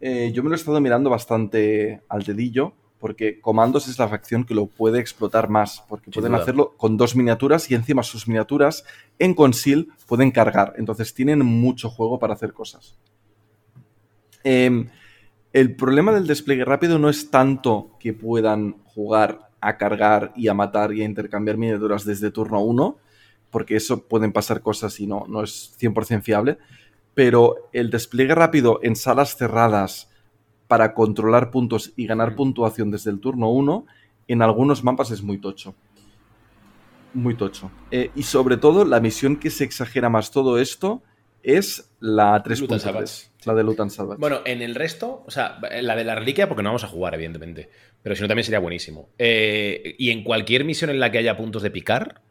Eh, 0.00 0.30
yo 0.32 0.44
me 0.44 0.48
lo 0.48 0.54
he 0.54 0.58
estado 0.58 0.80
mirando 0.80 1.10
bastante 1.10 2.02
al 2.08 2.22
dedillo 2.22 2.74
porque 3.00 3.40
Comandos 3.40 3.88
es 3.88 3.98
la 3.98 4.08
facción 4.08 4.44
que 4.44 4.54
lo 4.54 4.66
puede 4.66 5.00
explotar 5.00 5.48
más, 5.48 5.82
porque 5.88 6.04
Sin 6.04 6.12
pueden 6.12 6.32
duda. 6.32 6.42
hacerlo 6.42 6.74
con 6.76 6.98
dos 6.98 7.16
miniaturas 7.16 7.70
y 7.70 7.74
encima 7.74 8.02
sus 8.02 8.28
miniaturas 8.28 8.84
en 9.18 9.34
conceal 9.34 9.88
pueden 10.06 10.30
cargar, 10.30 10.74
entonces 10.76 11.14
tienen 11.14 11.44
mucho 11.44 11.88
juego 11.88 12.18
para 12.18 12.34
hacer 12.34 12.52
cosas. 12.52 12.98
Em, 14.44 14.88
el 15.52 15.74
problema 15.74 16.12
del 16.12 16.26
despliegue 16.26 16.64
rápido 16.64 16.98
no 16.98 17.08
es 17.08 17.30
tanto 17.30 17.96
que 17.98 18.12
puedan 18.12 18.76
jugar 18.84 19.48
a 19.60 19.78
cargar 19.78 20.32
y 20.36 20.48
a 20.48 20.54
matar 20.54 20.92
y 20.92 21.02
a 21.02 21.06
intercambiar 21.06 21.56
miniaturas 21.56 22.04
desde 22.04 22.30
turno 22.30 22.60
1, 22.60 22.98
porque 23.50 23.76
eso 23.76 24.06
pueden 24.06 24.32
pasar 24.32 24.60
cosas 24.60 25.00
y 25.00 25.06
no, 25.06 25.24
no 25.26 25.42
es 25.42 25.74
100% 25.80 26.22
fiable, 26.22 26.58
pero 27.14 27.70
el 27.72 27.90
despliegue 27.90 28.34
rápido 28.34 28.78
en 28.82 28.94
salas 28.94 29.36
cerradas 29.36 30.09
para 30.70 30.94
controlar 30.94 31.50
puntos 31.50 31.92
y 31.96 32.06
ganar 32.06 32.36
puntuación 32.36 32.92
desde 32.92 33.10
el 33.10 33.18
turno 33.18 33.50
1, 33.50 33.86
en 34.28 34.40
algunos 34.40 34.84
mapas 34.84 35.10
es 35.10 35.20
muy 35.20 35.38
tocho. 35.38 35.74
Muy 37.12 37.34
tocho. 37.34 37.72
Eh, 37.90 38.12
y 38.14 38.22
sobre 38.22 38.56
todo, 38.56 38.84
la 38.84 39.00
misión 39.00 39.34
que 39.34 39.50
se 39.50 39.64
exagera 39.64 40.08
más 40.10 40.30
todo 40.30 40.60
esto 40.60 41.02
es 41.42 41.92
la 41.98 42.36
Lutan 42.46 42.78
3.3, 42.78 42.78
Savage. 42.78 43.30
la 43.46 43.54
de 43.54 43.64
Lutan 43.64 43.90
Salvage. 43.90 44.20
Bueno, 44.20 44.42
en 44.44 44.62
el 44.62 44.76
resto, 44.76 45.24
o 45.26 45.30
sea, 45.32 45.58
la 45.82 45.96
de 45.96 46.04
la 46.04 46.14
reliquia, 46.14 46.46
porque 46.46 46.62
no 46.62 46.68
vamos 46.68 46.84
a 46.84 46.86
jugar, 46.86 47.14
evidentemente. 47.14 47.68
Pero 48.00 48.14
si 48.14 48.22
no, 48.22 48.28
también 48.28 48.44
sería 48.44 48.60
buenísimo. 48.60 49.08
Eh, 49.18 49.96
y 49.98 50.10
en 50.10 50.22
cualquier 50.22 50.64
misión 50.64 50.90
en 50.90 51.00
la 51.00 51.10
que 51.10 51.18
haya 51.18 51.36
puntos 51.36 51.62
de 51.62 51.72
picar, 51.72 52.22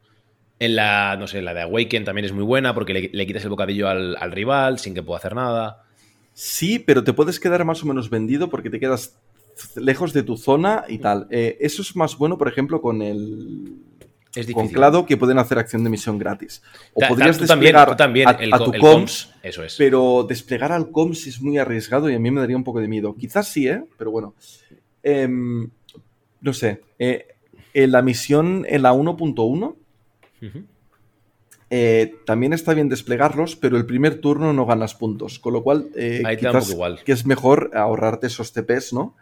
en 0.58 0.76
la, 0.76 1.14
no 1.18 1.26
sé, 1.26 1.42
la 1.42 1.52
de 1.52 1.60
Awaken 1.60 2.06
también 2.06 2.24
es 2.24 2.32
muy 2.32 2.44
buena 2.44 2.72
porque 2.72 2.94
le, 2.94 3.10
le 3.12 3.26
quitas 3.26 3.44
el 3.44 3.50
bocadillo 3.50 3.86
al, 3.86 4.16
al 4.16 4.32
rival 4.32 4.78
sin 4.78 4.94
que 4.94 5.02
pueda 5.02 5.18
hacer 5.18 5.34
nada. 5.34 5.84
Sí, 6.42 6.78
pero 6.78 7.04
te 7.04 7.12
puedes 7.12 7.38
quedar 7.38 7.62
más 7.66 7.82
o 7.82 7.86
menos 7.86 8.08
vendido 8.08 8.48
porque 8.48 8.70
te 8.70 8.80
quedas 8.80 9.14
lejos 9.76 10.14
de 10.14 10.22
tu 10.22 10.38
zona 10.38 10.84
y 10.88 10.96
tal. 10.96 11.26
Eh, 11.30 11.58
eso 11.60 11.82
es 11.82 11.94
más 11.96 12.16
bueno, 12.16 12.38
por 12.38 12.48
ejemplo, 12.48 12.80
con 12.80 13.02
el. 13.02 13.76
Es 14.34 14.50
con. 14.50 14.68
Clado 14.68 15.04
que 15.04 15.18
pueden 15.18 15.38
hacer 15.38 15.58
acción 15.58 15.84
de 15.84 15.90
misión 15.90 16.18
gratis. 16.18 16.62
O 16.94 17.00
Ta- 17.00 17.08
podrías 17.08 17.36
tú 17.36 17.44
también, 17.44 17.74
desplegar 17.74 17.90
tú 17.90 17.96
también, 17.96 18.28
a, 18.28 18.30
el 18.32 18.54
a 18.54 18.58
tu 18.58 18.72
el 18.72 18.80
comms, 18.80 19.24
comms, 19.26 19.34
eso 19.42 19.62
es. 19.62 19.74
pero 19.76 20.24
desplegar 20.26 20.72
al 20.72 20.90
comms 20.90 21.26
es 21.26 21.42
muy 21.42 21.58
arriesgado 21.58 22.08
y 22.08 22.14
a 22.14 22.18
mí 22.18 22.30
me 22.30 22.40
daría 22.40 22.56
un 22.56 22.64
poco 22.64 22.80
de 22.80 22.88
miedo. 22.88 23.14
Quizás 23.16 23.46
sí, 23.48 23.68
¿eh? 23.68 23.84
Pero 23.98 24.10
bueno. 24.10 24.34
Em, 25.02 25.68
no 26.40 26.54
sé. 26.54 26.80
eh, 26.98 27.26
en 27.74 27.92
la 27.92 28.00
misión 28.00 28.64
en 28.66 28.80
la 28.82 28.94
1.1 28.94 29.76
Ujú. 30.42 30.64
Eh, 31.70 32.16
también 32.26 32.52
está 32.52 32.74
bien 32.74 32.88
desplegarlos, 32.88 33.54
pero 33.56 33.76
el 33.76 33.86
primer 33.86 34.20
turno 34.20 34.52
no 34.52 34.66
ganas 34.66 34.94
puntos. 34.94 35.38
Con 35.38 35.52
lo 35.52 35.62
cual, 35.62 35.88
eh, 35.96 36.22
Ahí 36.26 36.36
quizás 36.36 36.70
igual. 36.70 37.00
que 37.04 37.12
es 37.12 37.24
mejor 37.26 37.70
ahorrarte 37.74 38.26
esos 38.26 38.52
TPs, 38.52 38.92
¿no? 38.92 39.16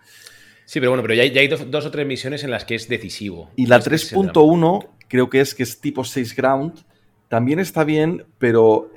Sí, 0.65 0.81
pero 0.81 0.91
bueno, 0.91 1.03
pero 1.03 1.15
ya 1.15 1.23
hay, 1.23 1.31
ya 1.31 1.41
hay 1.41 1.49
dos, 1.49 1.71
dos 1.71 1.87
o 1.87 1.91
tres 1.91 2.07
misiones 2.07 2.45
en 2.45 2.51
las 2.51 2.65
que 2.65 2.75
es 2.75 2.89
decisivo. 2.89 3.51
Y 3.57 3.67
la 3.67 3.77
Es 3.77 3.89
que 3.89 3.95
es 3.95 4.13
el 4.13 4.19
drama. 4.19 4.33
3.1 4.33 4.89
creo 5.09 5.31
que 5.31 5.41
es 5.41 5.55
que 5.55 5.63
es 5.63 5.81
tipo 5.81 6.05
6 6.05 6.35
ground. 6.37 6.85
También 7.29 7.59
está 7.59 7.85
bien, 7.85 8.25
pero 8.39 8.91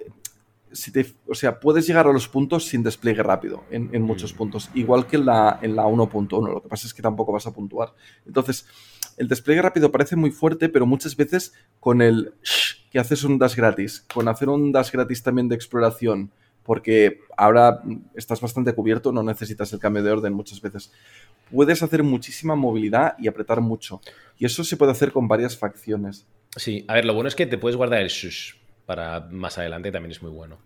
si 0.74 0.92
te, 0.92 1.06
o 1.28 1.36
sea, 1.36 1.60
puedes 1.60 1.86
llegar 1.88 2.08
a 2.08 2.14
los 2.14 2.30
puntos 2.30 2.66
sin 2.68 2.84
despliegue 2.84 3.24
rápido 3.24 3.64
en, 3.72 3.90
en 3.94 4.02
Mm. 4.02 4.06
muchos 4.06 4.32
puntos. 4.34 4.70
Igual 4.74 5.06
que 5.08 5.18
en 5.18 5.26
la, 5.26 5.60
en 5.62 5.76
la 5.76 5.84
1.1. 5.86 6.54
Lo 6.54 6.62
que 6.64 6.70
pasa 6.70 6.88
es 6.88 6.94
que 6.94 7.02
tampoco 7.02 7.32
vas 7.34 7.46
a 7.48 7.52
puntuar. 7.54 7.94
Entonces, 8.26 8.66
el 9.17 9.27
despliegue 9.27 9.61
rápido 9.61 9.91
parece 9.91 10.15
muy 10.15 10.31
fuerte, 10.31 10.69
pero 10.69 10.85
muchas 10.85 11.15
veces 11.15 11.53
con 11.80 12.01
el 12.01 12.33
shh, 12.43 12.90
que 12.91 12.99
haces 12.99 13.23
un 13.23 13.38
dash 13.38 13.56
gratis, 13.56 14.06
con 14.14 14.27
hacer 14.27 14.49
un 14.49 14.72
dash 14.72 14.91
gratis 14.91 15.23
también 15.23 15.48
de 15.48 15.56
exploración, 15.56 16.31
porque 16.64 17.19
ahora 17.38 17.81
estás 18.15 18.41
bastante 18.41 18.73
cubierto, 18.73 19.11
no 19.11 19.23
necesitas 19.23 19.72
el 19.73 19.80
cambio 19.80 20.03
de 20.03 20.11
orden 20.11 20.33
muchas 20.33 20.61
veces. 20.61 20.91
Puedes 21.51 21.81
hacer 21.83 22.03
muchísima 22.03 22.56
movilidad 22.56 23.15
y 23.17 23.27
apretar 23.27 23.61
mucho. 23.61 24.01
Y 24.38 24.45
eso 24.45 24.64
se 24.64 24.77
puede 24.77 24.91
hacer 24.91 25.11
con 25.11 25.27
varias 25.27 25.57
facciones. 25.57 26.25
Sí, 26.56 26.85
a 26.88 26.93
ver, 26.93 27.06
lo 27.06 27.14
bueno 27.14 27.27
es 27.27 27.35
que 27.35 27.45
te 27.45 27.57
puedes 27.57 27.77
guardar 27.77 28.01
el 28.01 28.09
shush 28.09 28.56
para 28.85 29.22
más 29.22 29.57
adelante, 29.57 29.91
también 29.91 30.11
es 30.11 30.22
muy 30.22 30.31
bueno. 30.31 30.59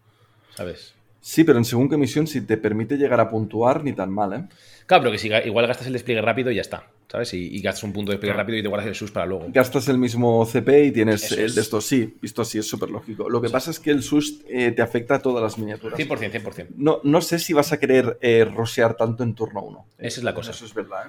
¿Sabes? 0.56 0.94
Sí, 1.28 1.44
pero 1.44 1.58
en 1.58 1.66
según 1.66 1.90
qué 1.90 1.98
misión, 1.98 2.28
si 2.28 2.42
te 2.42 2.56
permite 2.56 2.98
llegar 2.98 3.20
a 3.20 3.28
puntuar, 3.30 3.84
ni 3.84 3.94
tan 3.94 4.12
mal, 4.12 4.32
¿eh? 4.34 4.44
Claro, 4.86 5.02
pero 5.02 5.12
que 5.14 5.18
si 5.18 5.28
igual 5.28 5.66
gastas 5.66 5.88
el 5.88 5.94
despliegue 5.94 6.22
rápido 6.22 6.52
y 6.52 6.56
ya 6.56 6.62
está. 6.62 6.84
¿Sabes? 7.12 7.34
Y, 7.34 7.48
y 7.56 7.62
gastas 7.62 7.84
un 7.84 7.94
punto 7.94 8.12
de 8.12 8.18
despliegue 8.18 8.38
rápido 8.38 8.60
y 8.60 8.62
te 8.62 8.68
guardas 8.68 8.88
el 8.88 8.94
shush 8.94 9.10
para 9.12 9.26
luego. 9.26 9.46
Gastas 9.50 9.88
el 9.90 9.98
mismo 9.98 10.46
CP 10.46 10.86
y 10.86 10.92
tienes 10.92 11.24
Eso 11.24 11.34
el 11.34 11.46
es. 11.46 11.56
de 11.56 11.62
estos. 11.62 11.84
Sí, 11.88 12.16
visto 12.22 12.44
así, 12.44 12.60
es 12.60 12.68
súper 12.68 12.92
lógico. 12.92 13.28
Lo 13.28 13.42
que 13.42 13.50
pasa 13.50 13.72
es 13.72 13.80
que 13.80 13.90
el 13.90 14.04
SUS 14.04 14.42
eh, 14.48 14.72
te 14.72 14.84
afecta 14.84 15.16
a 15.16 15.20
todas 15.20 15.42
las 15.42 15.58
miniaturas. 15.58 15.98
100%, 16.00 16.32
100%. 16.44 16.68
No, 16.78 17.00
no 17.04 17.22
sé 17.22 17.40
si 17.40 17.54
vas 17.54 17.72
a 17.72 17.80
querer 17.80 18.20
eh, 18.22 18.46
rosear 18.46 18.96
tanto 18.96 19.24
en 19.24 19.34
turno 19.34 19.64
1. 19.64 19.86
Esa 19.98 20.20
es 20.20 20.24
la 20.24 20.36
cosa. 20.36 20.52
Eso 20.52 20.66
es 20.66 20.76
verdad, 20.76 21.08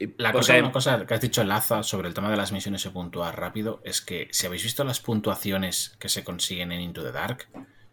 ¿eh? 0.00 0.06
La 0.16 0.32
Porque- 0.32 0.46
cosa, 0.46 0.58
una 0.60 0.72
cosa 0.72 1.04
que 1.06 1.12
has 1.12 1.20
dicho, 1.20 1.44
Laza, 1.44 1.82
sobre 1.82 2.08
el 2.08 2.14
tema 2.14 2.30
de 2.30 2.38
las 2.38 2.52
misiones 2.52 2.86
y 2.86 2.88
puntuar 2.88 3.38
rápido, 3.38 3.82
es 3.84 4.00
que 4.00 4.28
si 4.30 4.46
habéis 4.46 4.62
visto 4.62 4.82
las 4.84 5.00
puntuaciones 5.00 5.94
que 5.98 6.08
se 6.08 6.24
consiguen 6.24 6.72
en 6.72 6.80
Into 6.80 7.02
the 7.04 7.12
Dark, 7.12 7.48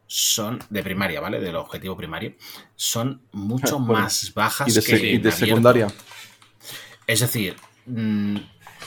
son 0.08 0.60
de 0.70 0.84
primaria, 0.84 1.20
¿vale? 1.20 1.40
Del 1.40 1.56
objetivo 1.56 1.98
primario, 1.98 2.34
son 2.76 3.22
mucho 3.32 3.80
Bueno, 3.80 4.02
más 4.04 4.34
bajas 4.34 4.68
y 4.68 4.74
de, 4.74 4.84
que 4.84 5.12
y 5.14 5.18
de 5.18 5.32
secundaria. 5.32 5.88
Es 7.08 7.20
decir, 7.20 7.56
mm, 7.86 8.38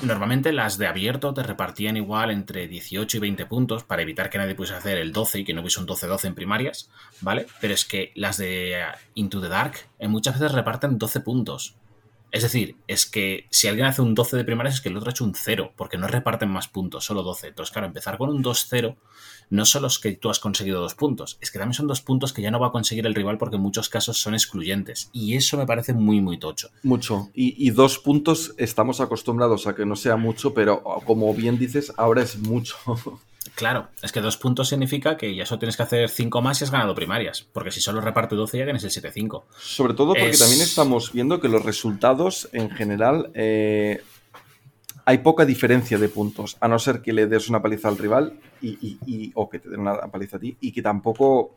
normalmente 0.02 0.52
las 0.52 0.78
de 0.78 0.86
abierto 0.86 1.34
te 1.34 1.42
repartían 1.42 1.96
igual 1.96 2.30
entre 2.30 2.68
18 2.68 3.16
y 3.16 3.20
20 3.20 3.46
puntos 3.46 3.84
para 3.84 4.02
evitar 4.02 4.30
que 4.30 4.38
nadie 4.38 4.54
pudiese 4.54 4.76
hacer 4.76 4.98
el 4.98 5.12
12 5.12 5.40
y 5.40 5.44
que 5.44 5.54
no 5.54 5.60
hubiese 5.60 5.80
un 5.80 5.86
12-12 5.86 6.26
en 6.26 6.34
primarias, 6.34 6.90
¿vale? 7.20 7.46
Pero 7.60 7.74
es 7.74 7.84
que 7.84 8.12
las 8.14 8.36
de 8.36 8.80
eh, 8.80 8.84
Into 9.14 9.40
the 9.40 9.48
Dark 9.48 9.74
en 9.98 10.10
muchas 10.10 10.38
veces 10.38 10.54
reparten 10.54 10.98
12 10.98 11.20
puntos. 11.20 11.74
Es 12.30 12.42
decir, 12.42 12.76
es 12.86 13.06
que 13.06 13.46
si 13.50 13.68
alguien 13.68 13.86
hace 13.86 14.02
un 14.02 14.14
12 14.14 14.36
de 14.36 14.44
primarias 14.44 14.76
es 14.76 14.80
que 14.80 14.88
el 14.88 14.96
otro 14.96 15.08
ha 15.08 15.12
hecho 15.12 15.24
un 15.24 15.34
0, 15.34 15.72
porque 15.76 15.98
no 15.98 16.06
reparten 16.06 16.50
más 16.50 16.68
puntos, 16.68 17.04
solo 17.04 17.22
12. 17.22 17.48
Entonces, 17.48 17.72
claro, 17.72 17.86
empezar 17.86 18.18
con 18.18 18.30
un 18.30 18.42
2-0 18.42 18.96
no 19.50 19.64
solo 19.64 19.86
es 19.86 19.98
que 19.98 20.12
tú 20.12 20.28
has 20.28 20.40
conseguido 20.40 20.80
dos 20.80 20.94
puntos, 20.94 21.38
es 21.40 21.50
que 21.50 21.58
también 21.58 21.74
son 21.74 21.86
dos 21.86 22.02
puntos 22.02 22.32
que 22.32 22.42
ya 22.42 22.50
no 22.50 22.60
va 22.60 22.68
a 22.68 22.72
conseguir 22.72 23.06
el 23.06 23.14
rival 23.14 23.38
porque 23.38 23.56
en 23.56 23.62
muchos 23.62 23.88
casos 23.88 24.18
son 24.18 24.34
excluyentes. 24.34 25.08
Y 25.12 25.34
eso 25.36 25.56
me 25.56 25.66
parece 25.66 25.94
muy, 25.94 26.20
muy 26.20 26.38
tocho. 26.38 26.70
Mucho. 26.82 27.30
Y, 27.34 27.54
y 27.66 27.70
dos 27.70 27.98
puntos 27.98 28.54
estamos 28.58 29.00
acostumbrados 29.00 29.66
a 29.66 29.74
que 29.74 29.86
no 29.86 29.96
sea 29.96 30.16
mucho, 30.16 30.52
pero 30.52 30.82
como 31.06 31.32
bien 31.34 31.58
dices, 31.58 31.92
ahora 31.96 32.22
es 32.22 32.38
mucho. 32.38 32.76
Claro, 33.54 33.88
es 34.02 34.12
que 34.12 34.20
dos 34.20 34.36
puntos 34.36 34.68
significa 34.68 35.16
que 35.16 35.34
ya 35.34 35.46
solo 35.46 35.58
tienes 35.60 35.76
que 35.76 35.82
hacer 35.82 36.08
cinco 36.10 36.42
más 36.42 36.60
y 36.60 36.64
has 36.64 36.70
ganado 36.70 36.94
primarias. 36.94 37.46
Porque 37.52 37.70
si 37.70 37.80
solo 37.80 38.00
reparte 38.00 38.36
12 38.36 38.58
ya 38.58 38.64
tienes 38.64 38.84
el 38.84 38.90
7-5. 38.90 39.44
Sobre 39.58 39.94
todo 39.94 40.08
porque 40.08 40.30
Es- 40.30 40.38
también 40.38 40.60
estamos 40.60 41.12
viendo 41.12 41.40
que 41.40 41.48
los 41.48 41.64
resultados 41.64 42.48
en 42.52 42.70
general 42.70 43.30
eh, 43.34 44.02
hay 45.04 45.18
poca 45.18 45.44
diferencia 45.46 45.96
de 45.98 46.08
puntos, 46.08 46.56
a 46.60 46.68
no 46.68 46.78
ser 46.78 47.00
que 47.00 47.12
le 47.14 47.26
des 47.26 47.48
una 47.48 47.62
paliza 47.62 47.88
al 47.88 47.96
rival 47.96 48.38
y, 48.60 48.68
y- 48.86 48.98
y- 49.06 49.32
o 49.34 49.48
que 49.48 49.58
te 49.58 49.70
den 49.70 49.80
una 49.80 49.96
paliza 50.08 50.36
a 50.36 50.40
ti 50.40 50.56
y 50.60 50.70
que 50.70 50.82
tampoco 50.82 51.56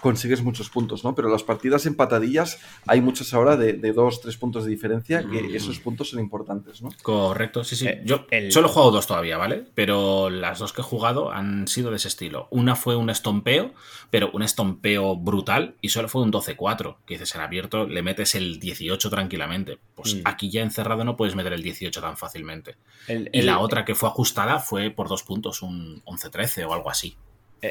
consigues 0.00 0.42
muchos 0.42 0.70
puntos, 0.70 1.04
¿no? 1.04 1.14
Pero 1.14 1.28
las 1.28 1.42
partidas 1.42 1.84
empatadillas 1.86 2.58
hay 2.86 3.00
muchas 3.00 3.34
ahora 3.34 3.56
de, 3.56 3.74
de 3.74 3.92
dos, 3.92 4.20
tres 4.20 4.36
puntos 4.36 4.64
de 4.64 4.70
diferencia 4.70 5.20
que 5.28 5.42
Mm. 5.42 5.54
esos 5.54 5.78
puntos 5.78 6.10
son 6.10 6.20
importantes, 6.20 6.80
¿no? 6.82 6.88
Correcto, 7.02 7.62
sí, 7.64 7.76
sí. 7.76 7.86
Eh, 7.88 8.02
Yo 8.04 8.26
el- 8.30 8.50
solo 8.50 8.68
he 8.68 8.70
jugado 8.70 8.90
dos 8.92 9.06
todavía, 9.06 9.36
¿vale? 9.36 9.64
Pero 9.74 10.30
las 10.30 10.58
dos 10.58 10.72
que 10.72 10.80
he 10.80 10.84
jugado 10.84 11.30
han 11.32 11.68
sido 11.68 11.90
de 11.90 11.96
ese 11.96 12.08
estilo. 12.08 12.48
Una 12.50 12.76
fue 12.76 12.96
un 12.96 13.10
estompeo, 13.10 13.74
pero 14.10 14.30
un 14.32 14.42
estompeo 14.42 15.16
brutal 15.16 15.74
y 15.80 15.90
solo 15.90 16.08
fue 16.08 16.22
un 16.22 16.30
12-4. 16.32 16.96
Que 17.06 17.14
dices, 17.14 17.34
en 17.34 17.42
abierto 17.42 17.86
le 17.86 18.02
metes 18.02 18.34
el 18.34 18.58
18 18.60 19.10
tranquilamente. 19.10 19.78
Pues 19.94 20.14
Mm. 20.16 20.20
aquí 20.24 20.50
ya 20.50 20.62
encerrado 20.62 21.04
no 21.04 21.16
puedes 21.16 21.34
meter 21.34 21.52
el 21.52 21.62
18 21.62 22.00
tan 22.00 22.16
fácilmente. 22.16 22.76
El, 23.06 23.28
Y 23.32 23.40
el- 23.40 23.46
la 23.46 23.58
otra 23.58 23.84
que 23.84 23.94
fue 23.94 24.08
ajustada 24.08 24.58
fue 24.60 24.90
por 24.90 25.08
dos 25.08 25.22
puntos, 25.24 25.60
un 25.62 26.00
11-13 26.06 26.64
o 26.64 26.72
algo 26.72 26.90
así. 26.90 27.16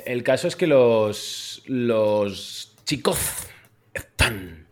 El 0.05 0.23
caso 0.23 0.47
es 0.47 0.55
que 0.55 0.67
los, 0.67 1.61
los 1.67 2.75
chicos 2.85 3.47
están 3.93 4.67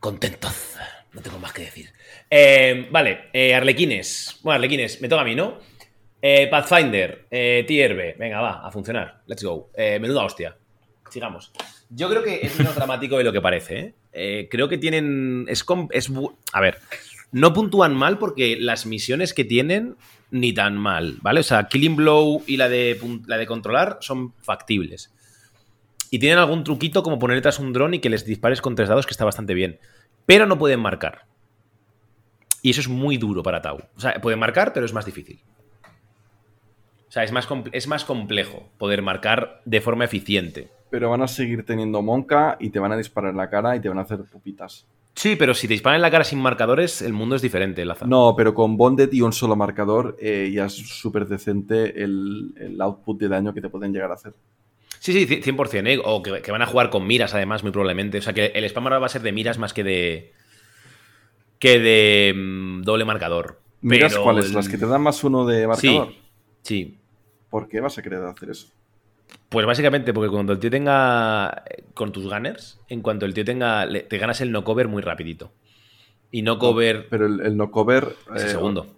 contentos. 0.00 0.76
No 1.12 1.20
tengo 1.20 1.38
más 1.38 1.52
que 1.52 1.62
decir. 1.62 1.90
Eh, 2.30 2.88
vale, 2.90 3.30
eh, 3.32 3.54
Arlequines. 3.54 4.38
Bueno, 4.42 4.56
Arlequines, 4.56 5.00
me 5.00 5.08
toca 5.08 5.22
a 5.22 5.24
mí, 5.24 5.34
¿no? 5.34 5.58
Eh, 6.22 6.48
Pathfinder, 6.48 7.26
eh, 7.30 7.64
Tier 7.66 7.94
B. 7.94 8.16
Venga, 8.18 8.40
va, 8.40 8.66
a 8.66 8.70
funcionar. 8.70 9.22
Let's 9.26 9.44
go. 9.44 9.70
Eh, 9.74 9.98
menuda 10.00 10.24
hostia. 10.24 10.56
Sigamos. 11.10 11.52
Yo 11.88 12.08
creo 12.08 12.22
que 12.22 12.40
es 12.42 12.58
menos 12.58 12.74
dramático 12.76 13.18
de 13.18 13.24
lo 13.24 13.32
que 13.32 13.40
parece. 13.40 13.78
¿eh? 13.78 13.94
Eh, 14.12 14.48
creo 14.50 14.68
que 14.68 14.78
tienen. 14.78 15.46
Es, 15.48 15.64
es 15.90 16.10
a 16.52 16.60
ver, 16.60 16.78
no 17.32 17.52
puntúan 17.52 17.94
mal 17.94 18.18
porque 18.18 18.56
las 18.58 18.86
misiones 18.86 19.34
que 19.34 19.44
tienen 19.44 19.96
ni 20.30 20.52
tan 20.52 20.76
mal, 20.76 21.18
¿vale? 21.22 21.40
O 21.40 21.44
sea, 21.44 21.64
Killing 21.64 21.96
Blow 21.96 22.42
y 22.46 22.56
la 22.56 22.68
de, 22.68 22.98
la 23.26 23.36
de 23.36 23.46
controlar 23.46 23.98
son 24.00 24.32
factibles. 24.42 25.12
Y 26.10 26.18
tienen 26.18 26.38
algún 26.38 26.64
truquito 26.64 27.02
como 27.02 27.18
poner 27.18 27.36
detrás 27.36 27.58
un 27.58 27.72
dron 27.72 27.94
y 27.94 27.98
que 27.98 28.10
les 28.10 28.24
dispares 28.24 28.60
con 28.60 28.74
tres 28.74 28.88
dados, 28.88 29.06
que 29.06 29.12
está 29.12 29.24
bastante 29.24 29.54
bien. 29.54 29.78
Pero 30.24 30.46
no 30.46 30.58
pueden 30.58 30.80
marcar. 30.80 31.26
Y 32.62 32.70
eso 32.70 32.80
es 32.80 32.88
muy 32.88 33.16
duro 33.16 33.42
para 33.42 33.62
Tau. 33.62 33.78
O 33.96 34.00
sea, 34.00 34.20
pueden 34.20 34.38
marcar, 34.38 34.72
pero 34.72 34.86
es 34.86 34.92
más 34.92 35.04
difícil. 35.04 35.40
O 37.08 37.12
sea, 37.12 37.22
es 37.22 37.32
más, 37.32 37.48
es 37.72 37.86
más 37.86 38.04
complejo 38.04 38.68
poder 38.78 39.02
marcar 39.02 39.62
de 39.64 39.80
forma 39.80 40.04
eficiente. 40.04 40.68
Pero 40.90 41.10
van 41.10 41.22
a 41.22 41.28
seguir 41.28 41.64
teniendo 41.64 42.02
monca 42.02 42.56
y 42.60 42.70
te 42.70 42.78
van 42.78 42.92
a 42.92 42.96
disparar 42.96 43.30
en 43.30 43.36
la 43.36 43.50
cara 43.50 43.76
y 43.76 43.80
te 43.80 43.88
van 43.88 43.98
a 43.98 44.02
hacer 44.02 44.24
pupitas. 44.24 44.86
Sí, 45.16 45.34
pero 45.34 45.54
si 45.54 45.66
te 45.66 45.72
disparan 45.72 45.96
en 45.96 46.02
la 46.02 46.10
cara 46.10 46.24
sin 46.24 46.38
marcadores, 46.38 47.00
el 47.00 47.14
mundo 47.14 47.36
es 47.36 47.42
diferente, 47.42 47.84
Laza. 47.86 48.06
No, 48.06 48.34
pero 48.36 48.52
con 48.52 48.76
Bonded 48.76 49.10
y 49.12 49.22
un 49.22 49.32
solo 49.32 49.56
marcador 49.56 50.14
eh, 50.20 50.50
ya 50.54 50.66
es 50.66 50.74
súper 50.74 51.26
decente 51.26 52.02
el, 52.04 52.52
el 52.58 52.78
output 52.82 53.18
de 53.18 53.28
daño 53.28 53.54
que 53.54 53.62
te 53.62 53.70
pueden 53.70 53.92
llegar 53.94 54.10
a 54.10 54.14
hacer. 54.14 54.34
Sí, 54.98 55.12
sí, 55.12 55.26
ci- 55.26 55.42
100%, 55.42 55.86
¿eh? 55.86 55.98
O 56.04 56.22
que, 56.22 56.42
que 56.42 56.52
van 56.52 56.60
a 56.62 56.66
jugar 56.66 56.90
con 56.90 57.06
miras, 57.06 57.34
además, 57.34 57.62
muy 57.62 57.72
probablemente. 57.72 58.18
O 58.18 58.22
sea, 58.22 58.34
que 58.34 58.46
el 58.54 58.64
spam 58.64 58.84
ahora 58.84 58.98
va 58.98 59.06
a 59.06 59.10
ser 59.10 59.22
de 59.22 59.32
miras 59.32 59.58
más 59.58 59.72
que 59.72 59.84
de. 59.84 60.32
que 61.58 61.78
de 61.78 62.34
mm, 62.36 62.82
doble 62.82 63.04
marcador. 63.04 63.60
¿Miras 63.80 64.12
Pero 64.12 64.24
cuáles? 64.24 64.52
¿Las 64.52 64.68
que 64.68 64.78
te 64.78 64.86
dan 64.86 65.02
más 65.02 65.22
uno 65.24 65.46
de 65.46 65.66
marcador? 65.66 66.08
Sí, 66.08 66.18
sí. 66.62 66.98
¿Por 67.50 67.68
qué 67.68 67.80
vas 67.80 67.96
a 67.98 68.02
querer 68.02 68.22
hacer 68.24 68.50
eso? 68.50 68.68
Pues 69.48 69.64
básicamente 69.64 70.12
porque 70.12 70.30
cuando 70.30 70.52
el 70.52 70.58
tío 70.58 70.70
tenga. 70.70 71.64
Con 71.94 72.12
tus 72.12 72.24
gunners, 72.24 72.80
en 72.88 73.00
cuanto 73.00 73.26
el 73.26 73.34
tío 73.34 73.44
tenga. 73.44 73.86
le- 73.86 74.02
te 74.02 74.18
ganas 74.18 74.40
el 74.40 74.52
no 74.52 74.64
cover 74.64 74.88
muy 74.88 75.02
rapidito. 75.02 75.52
Y 76.30 76.42
no 76.42 76.58
cover. 76.58 77.06
Pero 77.08 77.26
el, 77.26 77.40
el 77.40 77.56
no 77.56 77.70
cover. 77.70 78.16
Es 78.34 78.42
el 78.42 78.48
eh, 78.48 78.50
segundo. 78.52 78.94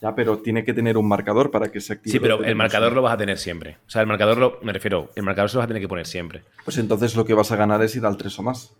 Ya, 0.00 0.14
pero 0.14 0.38
tiene 0.38 0.64
que 0.64 0.72
tener 0.72 0.96
un 0.96 1.06
marcador 1.06 1.50
para 1.50 1.70
que 1.70 1.80
se 1.80 1.92
active. 1.92 2.12
Sí, 2.12 2.20
pero 2.20 2.42
el 2.42 2.54
marcador 2.56 2.92
lo 2.92 3.02
vas 3.02 3.14
a 3.14 3.18
tener 3.18 3.36
siempre. 3.36 3.78
O 3.86 3.90
sea, 3.90 4.00
el 4.00 4.06
marcador 4.06 4.38
lo. 4.38 4.58
Me 4.62 4.72
refiero, 4.72 5.10
el 5.14 5.24
marcador 5.24 5.50
se 5.50 5.56
lo 5.56 5.58
vas 5.58 5.64
a 5.64 5.68
tener 5.68 5.82
que 5.82 5.88
poner 5.88 6.06
siempre. 6.06 6.42
Pues 6.64 6.78
entonces 6.78 7.14
lo 7.16 7.24
que 7.24 7.34
vas 7.34 7.50
a 7.52 7.56
ganar 7.56 7.82
es 7.82 7.94
ir 7.96 8.06
al 8.06 8.16
3 8.16 8.38
o 8.38 8.42
más. 8.42 8.72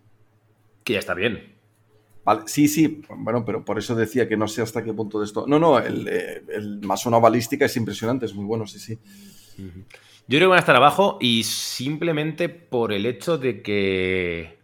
Que 0.84 0.94
ya 0.94 1.00
está 1.00 1.12
bien. 1.14 1.56
Vale, 2.24 2.42
sí, 2.46 2.68
sí, 2.68 3.02
bueno, 3.16 3.44
pero 3.44 3.64
por 3.64 3.78
eso 3.78 3.94
decía 3.94 4.28
que 4.28 4.36
no 4.36 4.46
sé 4.46 4.62
hasta 4.62 4.84
qué 4.84 4.92
punto 4.92 5.18
de 5.18 5.26
esto. 5.26 5.46
No, 5.46 5.58
no, 5.58 5.78
el, 5.78 6.06
eh, 6.08 6.42
el 6.54 6.80
más 6.80 7.04
una 7.06 7.18
balística 7.18 7.64
es 7.64 7.76
impresionante, 7.76 8.26
es 8.26 8.34
muy 8.34 8.44
bueno, 8.44 8.66
sí, 8.66 8.78
sí. 8.78 8.98
Yo 10.30 10.38
creo 10.38 10.46
que 10.46 10.50
van 10.50 10.58
a 10.58 10.60
estar 10.60 10.76
abajo 10.76 11.18
y 11.20 11.42
simplemente 11.42 12.48
por 12.48 12.92
el 12.92 13.04
hecho 13.04 13.36
de 13.36 13.62
que. 13.62 14.60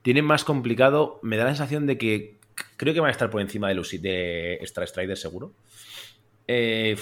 tienen 0.00 0.24
más 0.24 0.44
complicado. 0.44 1.20
Me 1.22 1.36
da 1.36 1.44
la 1.44 1.50
sensación 1.50 1.84
de 1.86 1.98
que 1.98 2.38
creo 2.78 2.94
que 2.94 3.00
van 3.00 3.08
a 3.08 3.12
estar 3.12 3.28
por 3.28 3.42
encima 3.42 3.68
de, 3.68 3.74
los, 3.74 3.90
de 3.90 4.54
Star 4.62 4.88
Strider, 4.88 5.18
seguro. 5.18 5.52
Eh, 6.46 6.96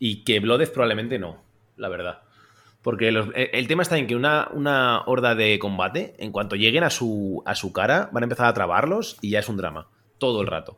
y 0.00 0.24
que 0.24 0.40
Bloodeth 0.40 0.72
probablemente 0.72 1.20
no, 1.20 1.40
la 1.76 1.88
verdad. 1.88 2.22
Porque 2.82 3.12
los- 3.12 3.28
el, 3.36 3.68
tema 3.68 3.84
está 3.84 3.98
en 3.98 4.08
que 4.08 4.16
una, 4.16 4.48
una 4.52 5.02
horda 5.06 5.36
de 5.36 5.60
combate, 5.60 6.16
en 6.18 6.32
cuanto 6.32 6.56
lleguen 6.56 6.82
a 6.82 6.90
su, 6.90 7.40
a 7.46 7.54
su 7.54 7.72
cara, 7.72 8.10
van 8.12 8.24
a 8.24 8.26
empezar 8.26 8.46
a 8.46 8.54
trabarlos 8.54 9.16
y 9.20 9.30
ya 9.30 9.38
es 9.38 9.48
un 9.48 9.58
drama. 9.58 9.86
Todo 10.18 10.40
el 10.40 10.48
rato. 10.48 10.76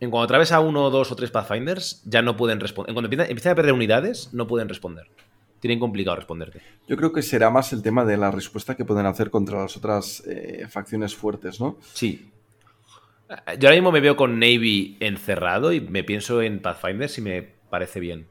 En 0.00 0.10
cuanto 0.10 0.24
atravesa 0.24 0.56
a 0.56 0.60
uno, 0.60 0.88
dos 0.88 1.12
o 1.12 1.16
tres 1.16 1.30
Pathfinders, 1.30 2.00
ya 2.06 2.22
no 2.22 2.34
pueden 2.34 2.60
responder. 2.60 2.88
En 2.88 2.94
cuanto 2.94 3.08
empiezan, 3.08 3.28
empiezan 3.30 3.52
a 3.52 3.56
perder 3.56 3.74
unidades, 3.74 4.32
no 4.32 4.46
pueden 4.46 4.66
responder. 4.70 5.06
Tienen 5.60 5.78
complicado 5.78 6.16
responderte. 6.16 6.60
Yo 6.88 6.96
creo 6.96 7.12
que 7.12 7.22
será 7.22 7.50
más 7.50 7.72
el 7.72 7.82
tema 7.82 8.04
de 8.04 8.16
la 8.16 8.30
respuesta 8.30 8.76
que 8.76 8.84
pueden 8.84 9.06
hacer 9.06 9.30
contra 9.30 9.60
las 9.60 9.76
otras 9.76 10.22
eh, 10.26 10.66
facciones 10.68 11.14
fuertes, 11.14 11.60
¿no? 11.60 11.76
Sí. 11.92 12.30
Yo 13.28 13.68
ahora 13.68 13.76
mismo 13.76 13.92
me 13.92 14.00
veo 14.00 14.16
con 14.16 14.40
Navy 14.40 14.96
encerrado 15.00 15.72
y 15.72 15.80
me 15.80 16.02
pienso 16.02 16.42
en 16.42 16.60
Pathfinders 16.60 17.18
y 17.18 17.20
me 17.22 17.42
parece 17.42 18.00
bien. 18.00 18.26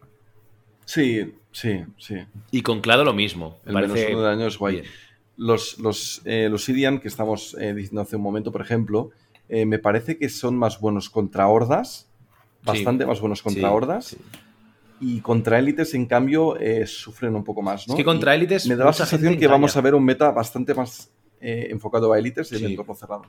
Sí, 0.86 1.36
sí, 1.52 1.84
sí. 1.98 2.16
Y 2.52 2.64
con 2.64 2.82
Clado 2.82 3.04
lo 3.06 3.14
mismo. 3.14 3.60
El 3.66 3.74
parece 3.74 3.94
menos 3.94 4.10
uno 4.12 4.22
de 4.22 4.28
daño 4.28 4.48
es 4.48 4.58
guay. 4.58 4.76
bien. 4.82 4.88
Los, 5.38 5.80
los, 5.80 6.22
eh, 6.26 6.50
los 6.50 6.66
que 6.66 7.00
estamos 7.08 7.56
eh, 7.62 7.74
diciendo 7.74 8.02
hace 8.02 8.18
un 8.18 8.24
momento, 8.24 8.52
por 8.52 8.62
ejemplo, 8.62 9.12
me 9.48 9.80
parece 9.80 10.18
que 10.18 10.30
son 10.30 10.58
más 10.58 10.80
buenos 10.80 11.10
contra 11.10 11.48
hordas, 11.48 12.10
bastante 12.64 13.06
más 13.06 13.20
buenos 13.22 13.42
contra 13.42 13.70
Sí, 13.70 13.74
hordas. 13.76 14.18
Y 15.02 15.22
contra 15.22 15.60
élites, 15.60 15.94
en 15.94 16.06
cambio, 16.06 16.58
eh, 16.60 16.86
sufren 16.86 17.36
un 17.36 17.44
poco 17.44 17.62
más, 17.62 17.88
¿no? 17.88 17.94
Es 17.94 17.98
que 17.98 18.04
contra 18.04 18.36
élites 18.36 18.68
Me 18.68 18.76
da 18.76 18.86
la 18.86 18.94
sensación 18.94 19.38
que 19.38 19.48
vamos 19.48 19.76
a 19.78 19.82
ver 19.82 19.96
un 19.96 20.04
meta 20.04 20.32
bastante 20.32 20.74
más 20.74 21.12
eh, 21.42 21.68
enfocado 21.72 22.12
a 22.12 22.20
élites 22.20 22.52
y 22.52 22.56
el 22.56 22.60
Sí. 22.62 22.66
entorno 22.68 22.94
cerrado. 22.96 23.22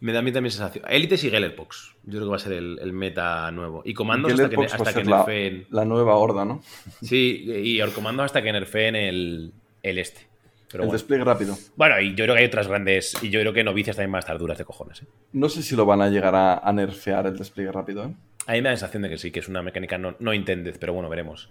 Me 0.00 0.12
da 0.14 0.20
a 0.20 0.22
mí 0.22 0.32
también 0.32 0.50
sensación. 0.50 0.82
Élites 0.88 1.22
y 1.24 1.30
Gellerpox. 1.30 1.96
Yo 2.04 2.12
creo 2.12 2.22
que 2.22 2.30
va 2.30 2.36
a 2.36 2.38
ser 2.38 2.54
el, 2.54 2.78
el 2.80 2.94
meta 2.94 3.50
nuevo. 3.50 3.82
Y 3.84 3.92
comandos 3.92 4.32
hasta 4.32 4.44
que, 4.48 4.56
Gellerpox 4.56 4.72
va 4.72 4.72
a 4.72 4.76
hasta 4.88 4.92
que 4.94 5.00
ser 5.00 5.06
la- 5.10 5.16
nerfeen. 5.18 5.66
La 5.68 5.84
nueva 5.84 6.14
horda, 6.16 6.46
¿no? 6.46 6.62
Sí, 7.02 7.44
y 7.46 7.80
comandos 7.90 8.24
hasta 8.24 8.40
que 8.40 8.50
nerfeen 8.50 8.96
el, 8.96 9.52
el 9.82 9.98
este. 9.98 10.26
Pero 10.70 10.84
el 10.84 10.86
bueno. 10.88 10.92
despliegue 10.94 11.24
rápido. 11.24 11.54
Bueno, 11.76 12.00
y 12.00 12.10
yo 12.14 12.24
creo 12.24 12.34
que 12.34 12.40
hay 12.40 12.46
otras 12.46 12.66
grandes. 12.68 13.14
Y 13.22 13.28
yo 13.28 13.40
creo 13.40 13.52
que 13.52 13.62
novicias 13.62 13.96
también 13.96 14.12
van 14.12 14.18
a 14.18 14.20
estar 14.20 14.38
duras 14.38 14.56
de 14.56 14.64
cojones. 14.64 15.02
¿eh? 15.02 15.06
No 15.34 15.50
sé 15.50 15.62
si 15.62 15.76
lo 15.76 15.84
van 15.84 16.00
a 16.00 16.08
llegar 16.08 16.34
a, 16.34 16.58
a 16.58 16.72
nerfear 16.72 17.26
el 17.26 17.36
despliegue 17.36 17.70
rápido, 17.72 18.04
¿eh? 18.04 18.14
A 18.50 18.54
mí 18.54 18.62
me 18.62 18.68
da 18.68 18.70
la 18.72 18.78
sensación 18.78 19.04
de 19.04 19.10
que 19.10 19.16
sí, 19.16 19.30
que 19.30 19.38
es 19.38 19.46
una 19.46 19.62
mecánica 19.62 19.96
no, 19.96 20.16
no 20.18 20.34
intended, 20.34 20.76
pero 20.80 20.92
bueno, 20.92 21.08
veremos. 21.08 21.50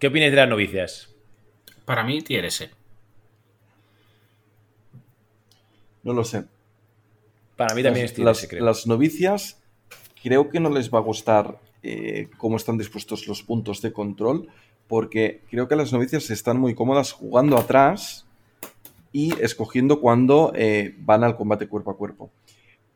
¿Qué 0.00 0.08
opináis 0.08 0.32
de 0.32 0.36
las 0.38 0.48
novicias? 0.48 1.14
Para 1.84 2.02
mí, 2.02 2.22
tier 2.22 2.44
S. 2.44 2.68
No 6.02 6.12
lo 6.12 6.24
sé. 6.24 6.42
Para 7.54 7.72
mí 7.76 7.84
también 7.84 8.02
las, 8.02 8.10
es 8.10 8.14
tier 8.16 8.26
las- 8.26 8.38
S, 8.38 8.48
creo. 8.48 8.64
las 8.64 8.86
novicias 8.88 9.62
creo 10.20 10.48
que 10.50 10.58
no 10.58 10.70
les 10.70 10.92
va 10.92 10.98
a 10.98 11.02
gustar 11.02 11.60
eh, 11.84 12.28
cómo 12.36 12.56
están 12.56 12.78
dispuestos 12.78 13.28
los 13.28 13.44
puntos 13.44 13.80
de 13.80 13.92
control, 13.92 14.48
porque 14.88 15.42
creo 15.50 15.68
que 15.68 15.76
las 15.76 15.92
novicias 15.92 16.30
están 16.30 16.58
muy 16.58 16.74
cómodas 16.74 17.12
jugando 17.12 17.58
atrás 17.58 18.26
y 19.12 19.40
escogiendo 19.40 20.00
cuando 20.00 20.50
eh, 20.56 20.96
van 20.98 21.22
al 21.22 21.36
combate 21.36 21.68
cuerpo 21.68 21.92
a 21.92 21.96
cuerpo. 21.96 22.32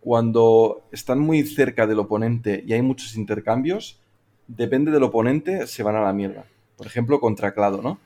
Cuando 0.05 0.87
están 0.93 1.19
muy 1.19 1.45
cerca 1.45 1.87
del 1.87 1.99
oponente 1.99 2.63
y 2.67 2.75
hay 2.75 2.83
muchos 2.83 3.17
intercambios, 3.17 4.03
depende 4.47 4.91
del 4.91 5.03
oponente, 5.03 5.67
se 5.67 5.83
van 5.83 5.97
a 5.97 6.03
la 6.03 6.13
mierda. 6.13 6.45
Por 6.77 6.87
ejemplo, 6.87 7.21
contra 7.21 7.55
Clado, 7.55 7.81
¿no? 7.81 7.99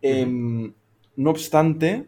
Em, 0.00 0.72
no 1.14 1.28
obstante, 1.28 2.06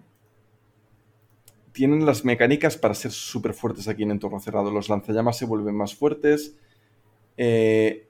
tienen 1.73 2.07
las 2.07 2.25
mecánicas 2.25 2.78
para 2.78 2.94
ser 2.94 3.10
súper 3.10 3.52
fuertes 3.52 3.86
aquí 3.86 4.05
en 4.05 4.12
entorno 4.12 4.41
cerrado. 4.41 4.70
Los 4.70 4.89
lanzallamas 4.89 5.36
se 5.36 5.44
vuelven 5.44 5.75
más 5.75 5.94
fuertes. 5.94 6.57
eh, 7.36 8.07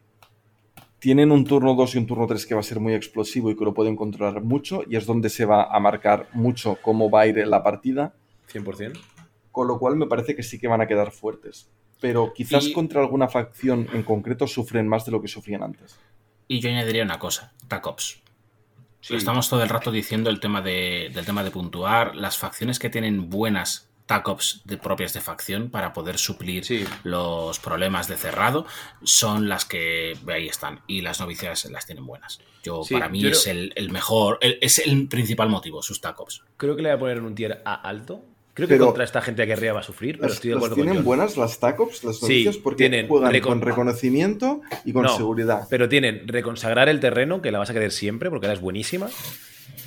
tienen 1.01 1.33
un 1.33 1.45
turno 1.45 1.75
2 1.75 1.97
y 1.97 1.99
un 1.99 2.07
turno 2.07 2.29
3 2.29 2.47
que 2.47 2.55
va 2.55 2.61
a 2.61 2.63
ser 2.63 2.79
muy 2.79 2.95
explosivo 2.95 3.51
y 3.51 3.57
que 3.57 3.65
lo 3.65 3.75
pueden 3.75 3.97
controlar 3.97 4.41
mucho. 4.41 4.85
Y 4.89 4.95
es 4.95 5.05
donde 5.05 5.31
se 5.31 5.47
va 5.47 5.65
a 5.65 5.81
marcar 5.81 6.29
mucho 6.33 6.79
cómo 6.81 7.11
va 7.11 7.23
a 7.23 7.27
ir 7.27 7.45
la 7.49 7.65
partida. 7.65 8.15
100%. 8.53 9.20
Con 9.53 9.67
lo 9.69 9.79
cual 9.79 9.97
me 9.97 10.07
parece 10.07 10.35
que 10.37 10.43
sí 10.43 10.59
que 10.59 10.69
van 10.69 10.81
a 10.81 10.87
quedar 10.87 11.11
fuertes. 11.13 11.71
Pero 12.01 12.33
quizás 12.33 12.67
Y- 12.67 12.73
contra 12.73 13.01
alguna 13.01 13.29
facción 13.29 13.89
en 13.93 14.03
concreto 14.03 14.47
sufren 14.47 14.89
más 14.89 15.05
de 15.05 15.13
lo 15.13 15.21
que 15.21 15.29
sufrían 15.29 15.63
antes. 15.63 15.99
Y 16.49 16.61
yo 16.61 16.71
añadiría 16.71 17.03
una 17.05 17.19
cosa, 17.19 17.53
TACOPS. 17.69 18.23
Sí. 19.01 19.15
Estamos 19.17 19.49
todo 19.49 19.63
el 19.63 19.69
rato 19.69 19.91
diciendo 19.91 20.31
el 20.31 20.41
tema 20.41 20.61
de, 20.63 21.11
del 21.15 21.25
tema 21.25 21.43
de 21.45 21.51
puntuar, 21.51 22.17
las 22.17 22.37
facciones 22.37 22.79
que 22.79 22.91
tienen 22.91 23.31
buenas 23.31 23.87
TACOPS 24.07 24.63
de 24.65 24.77
propias 24.77 25.13
de 25.13 25.21
facción 25.21 25.71
para 25.71 25.93
poder 25.93 26.19
suplir 26.19 26.65
Sí. 26.65 26.85
los 27.05 27.61
problemas 27.61 28.09
de 28.09 28.17
cerrado 28.17 28.67
son 29.05 29.49
las 29.49 29.65
que 29.65 30.19
ahí 30.27 30.49
están 30.49 30.81
y 30.89 31.01
las 31.03 31.21
novicias 31.21 31.65
las 31.71 31.87
tienen 31.87 32.05
buenas. 32.05 32.41
Yo 32.65 32.83
Sí, 32.83 32.95
para 32.95 33.09
mí 33.09 33.21
yo 33.21 33.29
es 33.31 33.45
creo- 33.45 33.55
el, 33.55 33.73
el 33.77 33.91
mejor, 33.93 34.39
el- 34.41 34.59
es 34.61 34.81
el 34.81 35.07
principal 35.09 35.49
motivo, 35.49 35.81
sus 35.83 36.01
TACOPS. 36.01 36.43
Creo 36.57 36.75
que 36.77 36.83
le 36.83 36.89
voy 36.89 36.97
a 36.97 36.99
poner 36.99 37.19
en 37.19 37.25
un 37.25 37.35
tier 37.37 37.63
A 37.65 37.75
alto. 37.75 38.25
Creo 38.53 38.67
que 38.69 38.75
Pero- 38.75 38.87
contra 38.87 39.05
esta 39.05 39.23
gente 39.23 39.43
aquí 39.43 39.53
arriba 39.53 39.75
va 39.75 39.81
a 39.81 39.83
sufrir, 39.85 40.17
pero 40.17 40.29
Las, 40.29 40.35
estoy 40.37 40.49
de 40.51 40.55
las 40.57 40.59
acuerdo 40.61 40.75
con 40.77 40.83
tienen 40.85 40.97
John. 40.99 41.05
buenas 41.05 41.37
las 41.37 41.59
TACOPs, 41.61 42.05
las 42.05 42.17
Sí, 42.17 42.23
novicias, 42.23 42.57
porque 42.57 42.77
tienen 42.89 43.09
juegan 43.09 43.33
recon- 43.33 43.41
con 43.43 43.61
reconocimiento 43.63 44.61
y 44.85 44.93
con 44.93 45.05
No, 45.05 45.17
seguridad. 45.17 45.67
Pero 45.71 45.89
tienen 45.89 46.27
reconsagrar 46.27 46.89
el 46.89 47.01
terreno, 47.01 47.41
que 47.43 47.53
la 47.53 47.59
vas 47.59 47.71
a 47.71 47.73
querer 47.73 47.93
siempre, 47.93 48.29
porque 48.29 48.49
la 48.49 48.53
es 48.55 48.61
buenísima. 48.61 49.09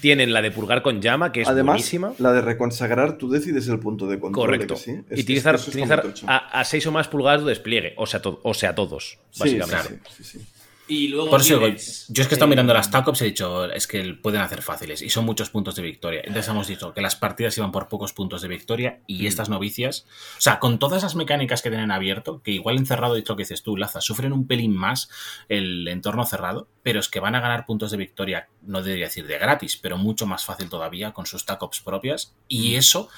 Tienen 0.01 0.33
la 0.33 0.41
de 0.41 0.51
purgar 0.51 0.81
con 0.81 1.01
llama, 1.01 1.31
que 1.31 1.41
es 1.41 1.47
Además, 1.47 1.75
buenísima. 1.75 2.13
la 2.19 2.33
de 2.33 2.41
reconsagrar, 2.41 3.17
tú 3.17 3.29
decides 3.29 3.67
el 3.67 3.79
punto 3.79 4.07
de 4.07 4.19
control. 4.19 4.45
Correcto. 4.47 4.73
¿de 4.75 4.79
que 4.79 4.85
sí? 4.85 4.91
y 4.91 5.19
Es- 5.19 5.25
tiene 5.25 5.41
que 5.41 5.49
es 5.55 5.65
que 5.65 5.71
que 5.71 5.81
estar 5.83 6.01
tocho. 6.01 6.25
a, 6.27 6.63
6 6.65 6.87
o 6.87 6.91
más 6.91 7.07
pulgadas 7.07 7.41
de 7.43 7.49
despliegue, 7.49 7.93
o 7.97 8.05
sea, 8.05 8.21
to- 8.21 8.39
o 8.43 8.53
sea 8.53 8.75
todos, 8.75 9.17
básicamente. 9.39 9.99
sí, 10.09 10.23
sí, 10.23 10.39
sí. 10.39 10.45
Y 10.87 11.07
luego 11.07 11.29
Por 11.29 11.39
eso 11.39 11.59
digo, 11.59 11.67
yo 11.67 11.73
es 11.75 12.07
que 12.09 12.21
he 12.21 12.21
estado 12.35 12.45
eh, 12.45 12.49
mirando 12.49 12.73
las 12.73 12.91
TACOPs 12.91 13.21
y 13.21 13.23
he 13.23 13.27
dicho, 13.27 13.71
es 13.71 13.87
que 13.87 14.03
pueden 14.15 14.41
hacer 14.41 14.61
fáciles 14.61 15.01
y 15.01 15.09
son 15.09 15.23
muchos 15.23 15.49
puntos 15.49 15.75
de 15.75 15.81
victoria. 15.81 16.19
Entonces 16.25 16.49
hemos 16.49 16.67
dicho 16.67 16.93
que 16.93 16.99
las 17.01 17.15
partidas 17.15 17.57
iban 17.57 17.71
por 17.71 17.87
pocos 17.87 18.11
puntos 18.11 18.41
de 18.41 18.49
victoria 18.49 18.99
y 19.07 19.23
Mm. 19.23 19.27
estas 19.27 19.47
novicias, 19.49 20.05
o 20.37 20.41
sea, 20.41 20.59
con 20.59 20.79
todas 20.79 21.03
las 21.03 21.15
mecánicas 21.15 21.61
que 21.61 21.69
tienen 21.69 21.91
abierto, 21.91 22.41
que 22.43 22.51
igual 22.51 22.77
encerrado, 22.77 23.17
y 23.17 23.23
lo 23.23 23.35
que 23.37 23.43
dices 23.43 23.63
tú, 23.63 23.77
Laza, 23.77 24.01
sufren 24.01 24.33
un 24.33 24.45
pelín 24.45 24.75
más 24.75 25.09
el 25.47 25.87
entorno 25.87 26.25
cerrado, 26.25 26.67
pero 26.83 26.99
es 26.99 27.07
que 27.07 27.21
van 27.21 27.35
a 27.35 27.39
ganar 27.39 27.65
puntos 27.65 27.91
de 27.91 27.97
victoria, 27.97 28.49
no 28.61 28.83
debería 28.83 29.05
decir 29.05 29.25
de 29.25 29.37
gratis, 29.37 29.77
pero 29.77 29.97
mucho 29.97 30.25
más 30.25 30.43
fácil 30.43 30.69
todavía 30.69 31.13
con 31.13 31.25
sus 31.25 31.45
TACOPs 31.45 31.79
propias 31.81 32.33
Mm. 32.33 32.45
y 32.49 32.75
eso 32.75 33.09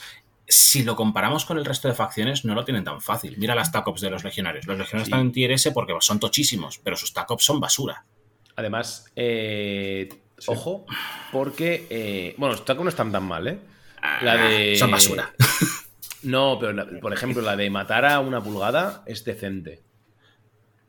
si 0.47 0.83
lo 0.83 0.95
comparamos 0.95 1.45
con 1.45 1.57
el 1.57 1.65
resto 1.65 1.87
de 1.87 1.93
facciones, 1.95 2.45
no 2.45 2.53
lo 2.55 2.63
tienen 2.65 2.83
tan 2.83 3.01
fácil. 3.01 3.35
Mira 3.37 3.55
las 3.55 3.71
TACOPs 3.71 4.01
de 4.01 4.09
los 4.11 4.23
legionarios. 4.23 4.65
Los 4.67 4.77
legionarios 4.77 5.07
Sí. 5.07 5.11
están 5.11 5.21
en 5.27 5.31
tier 5.31 5.51
S 5.51 5.71
porque 5.71 5.93
son 6.01 6.19
tochísimos, 6.19 6.79
pero 6.83 6.95
sus 6.95 7.13
TACOPs 7.13 7.43
son 7.45 7.59
basura. 7.59 8.05
Además, 8.55 9.11
eh, 9.15 10.09
ojo, 10.47 10.85
porque. 11.31 11.87
eh, 11.89 12.35
bueno, 12.37 12.53
los 12.55 12.63
tacos 12.65 12.83
no 12.83 12.89
están 12.89 13.11
tan 13.11 13.23
mal, 13.23 13.47
¿eh? 13.47 13.59
La 14.21 14.37
de. 14.37 14.75
Son 14.77 14.91
basura. 14.91 15.33
No, 16.23 16.57
pero 16.59 16.73
la- 16.73 16.87
por 17.01 17.13
ejemplo, 17.13 17.43
la 17.43 17.55
de 17.55 17.69
matar 17.69 18.03
a 18.03 18.19
una 18.19 18.41
pulgada 18.41 19.03
es 19.05 19.23
decente. 19.25 19.83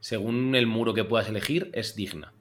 Según 0.01 0.55
el 0.55 0.67
muro 0.67 0.95
que 0.95 1.05
puedas 1.05 1.29
elegir, 1.29 1.71
es 1.75 1.95
digna. 1.95 2.33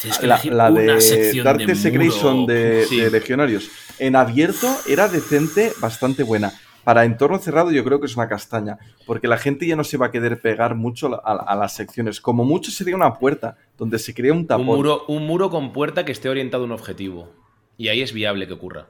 Tienes 0.00 0.18
que 0.18 0.26
La, 0.26 0.34
elegir 0.34 0.52
la 0.54 0.70
una 0.70 0.80
de 0.80 1.00
sección 1.00 1.44
Dark 1.44 1.58
de 1.64 1.74
Secretion 1.74 2.46
de, 2.46 2.86
Sí. 2.88 3.00
de 3.00 3.10
Legionarios. 3.10 3.68
En 3.98 4.16
abierto 4.16 4.68
era 4.88 5.08
decente, 5.08 5.72
bastante 5.80 6.22
buena. 6.22 6.52
Para 6.84 7.04
entorno 7.04 7.38
cerrado 7.38 7.70
yo 7.70 7.84
creo 7.84 8.00
que 8.00 8.06
es 8.06 8.16
una 8.16 8.26
castaña, 8.28 8.78
porque 9.06 9.28
la 9.28 9.36
gente 9.36 9.66
ya 9.66 9.76
no 9.76 9.84
se 9.84 9.98
va 9.98 10.06
a 10.06 10.10
querer 10.10 10.40
pegar 10.40 10.74
mucho 10.74 11.14
a, 11.24 11.32
a 11.32 11.54
las 11.54 11.74
secciones. 11.74 12.20
Como 12.20 12.44
mucho 12.44 12.70
sería 12.70 12.96
una 12.96 13.14
puerta, 13.18 13.56
donde 13.76 13.98
se 13.98 14.14
crea 14.14 14.32
un 14.32 14.46
tapón. 14.46 14.68
Un 14.70 14.76
muro, 14.76 15.04
un 15.08 15.26
muro 15.26 15.50
con 15.50 15.72
puerta 15.72 16.04
que 16.06 16.12
esté 16.12 16.28
orientado 16.30 16.62
a 16.62 16.66
un 16.66 16.72
objetivo. 16.72 17.30
Y 17.76 17.88
ahí 17.88 18.00
es 18.00 18.12
viable 18.12 18.46
que 18.46 18.54
ocurra. 18.54 18.86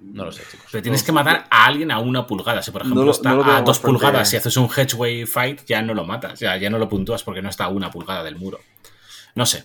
No 0.00 0.24
lo 0.26 0.32
sé, 0.32 0.42
chicos. 0.50 0.66
Pero 0.70 0.82
tienes 0.82 1.02
que 1.02 1.10
matar 1.12 1.46
a 1.50 1.66
alguien 1.66 1.90
a 1.90 1.98
una 1.98 2.26
pulgada. 2.26 2.62
Si, 2.62 2.70
por 2.70 2.82
ejemplo, 2.82 3.00
No 3.00 3.06
lo- 3.06 3.12
está 3.12 3.30
no 3.34 3.42
a 3.42 3.60
dos 3.62 3.64
bastante- 3.80 3.82
pulgadas 3.82 4.32
y 4.32 4.36
haces 4.36 4.56
un 4.58 4.68
hedgeway 4.74 5.26
fight, 5.26 5.62
ya 5.66 5.82
no 5.82 5.94
lo 5.94 6.04
matas. 6.04 6.38
Ya, 6.38 6.56
ya 6.56 6.70
no 6.70 6.78
lo 6.78 6.88
puntúas 6.88 7.24
porque 7.24 7.42
no 7.42 7.48
está 7.48 7.64
a 7.64 7.68
una 7.68 7.90
pulgada 7.90 8.22
del 8.22 8.36
muro. 8.36 8.60
No 9.34 9.44
sé. 9.46 9.64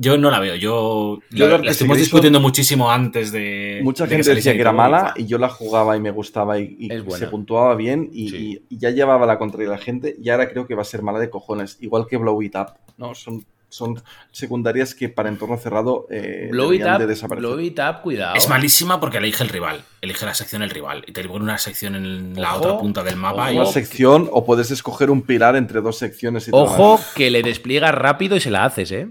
Yo 0.00 0.16
no 0.16 0.30
la 0.30 0.38
veo. 0.38 0.54
Yo, 0.54 1.18
Yo 1.30 1.58
la, 1.58 1.70
estuvimos 1.70 1.98
discutiendo 1.98 2.38
muchísimo 2.38 2.90
antes 2.90 3.32
de. 3.32 3.80
Mucha 3.82 4.04
de 4.04 4.10
que 4.10 4.14
gente 4.14 4.28
saliese 4.30 4.50
decía 4.50 4.56
que 4.56 4.60
era 4.60 4.72
mala 4.72 5.12
y- 5.16 5.26
yo 5.26 5.38
la 5.38 5.48
jugaba 5.48 5.96
y 5.96 6.00
me 6.00 6.12
gustaba 6.12 6.58
y, 6.60 6.88
se 7.16 7.26
puntuaba 7.26 7.74
bien 7.74 8.08
y, 8.12 8.28
Sí. 8.30 8.36
y- 8.70 8.74
y 8.76 8.78
ya 8.78 8.90
llevaba 8.90 9.26
la 9.26 9.38
contraria 9.38 9.68
a 9.68 9.72
la 9.72 9.78
gente 9.78 10.14
y 10.22 10.30
ahora 10.30 10.48
creo 10.48 10.66
que 10.68 10.74
va 10.76 10.82
a 10.82 10.84
ser 10.84 11.02
mala 11.02 11.18
de 11.18 11.30
cojones, 11.30 11.78
igual 11.80 12.06
que 12.08 12.16
Blow 12.16 12.40
It 12.42 12.54
Up, 12.54 12.74
¿no? 12.96 13.14
Son, 13.16 13.44
son 13.70 14.00
secundarias 14.30 14.94
que 14.94 15.08
para 15.08 15.28
entorno 15.28 15.56
cerrado 15.58 16.06
eh, 16.10 16.48
Blow 16.50 16.72
it, 16.72 16.78
deberían 16.80 16.98
de 16.98 17.04
up, 17.04 17.08
desaparecer. 17.10 17.48
blow 17.50 17.60
it 17.60 17.78
up, 17.80 18.00
cuidado. 18.02 18.36
Es 18.36 18.48
malísima 18.48 19.00
porque 19.00 19.18
elige 19.18 19.42
el 19.42 19.50
rival. 19.50 19.82
Elige 20.00 20.24
la 20.24 20.34
sección 20.34 20.62
el 20.62 20.70
rival. 20.70 21.04
Y 21.06 21.12
te 21.12 21.22
pone 21.28 21.44
una 21.44 21.58
sección 21.58 21.94
en 21.96 22.34
la 22.40 22.54
Ojo, 22.54 22.64
otra 22.68 22.78
punta 22.78 23.02
del 23.02 23.16
mapa. 23.16 23.50
Una 23.50 23.64
y 23.64 23.66
sección 23.66 24.28
o 24.32 24.44
puedes 24.46 24.70
escoger 24.70 25.10
un 25.10 25.22
pilar 25.22 25.56
entre 25.56 25.80
dos 25.80 25.98
secciones 25.98 26.46
y 26.48 26.50
Ojo 26.54 26.98
que 27.14 27.30
le 27.30 27.42
despliegas 27.42 27.94
rápido 27.94 28.36
y 28.36 28.40
se 28.40 28.50
la 28.50 28.64
haces, 28.64 28.90
¿eh? 28.92 29.08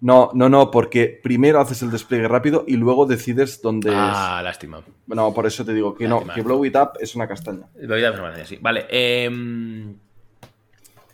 No, 0.00 0.30
no, 0.32 0.48
no, 0.48 0.70
porque 0.70 1.18
primero 1.22 1.60
haces 1.60 1.82
el 1.82 1.90
despliegue 1.90 2.28
rápido 2.28 2.64
y 2.68 2.76
luego 2.76 3.04
decides 3.06 3.60
dónde 3.60 3.90
Ah, 3.92 4.40
lástima. 4.44 4.78
es. 4.78 4.84
No, 5.08 5.34
por 5.34 5.44
eso 5.46 5.64
te 5.64 5.74
digo 5.74 5.94
que 5.94 6.06
no, 6.06 6.24
que 6.26 6.40
Blow 6.42 6.64
It 6.64 6.76
Up 6.76 6.90
es 7.00 7.16
una 7.16 7.26
castaña. 7.26 7.66
Lo 7.80 7.94
voy 7.94 8.04
a 8.04 8.10
hacer 8.10 8.22
más, 8.22 8.48
sí. 8.48 8.58
Vale. 8.60 8.86
em, 8.90 9.96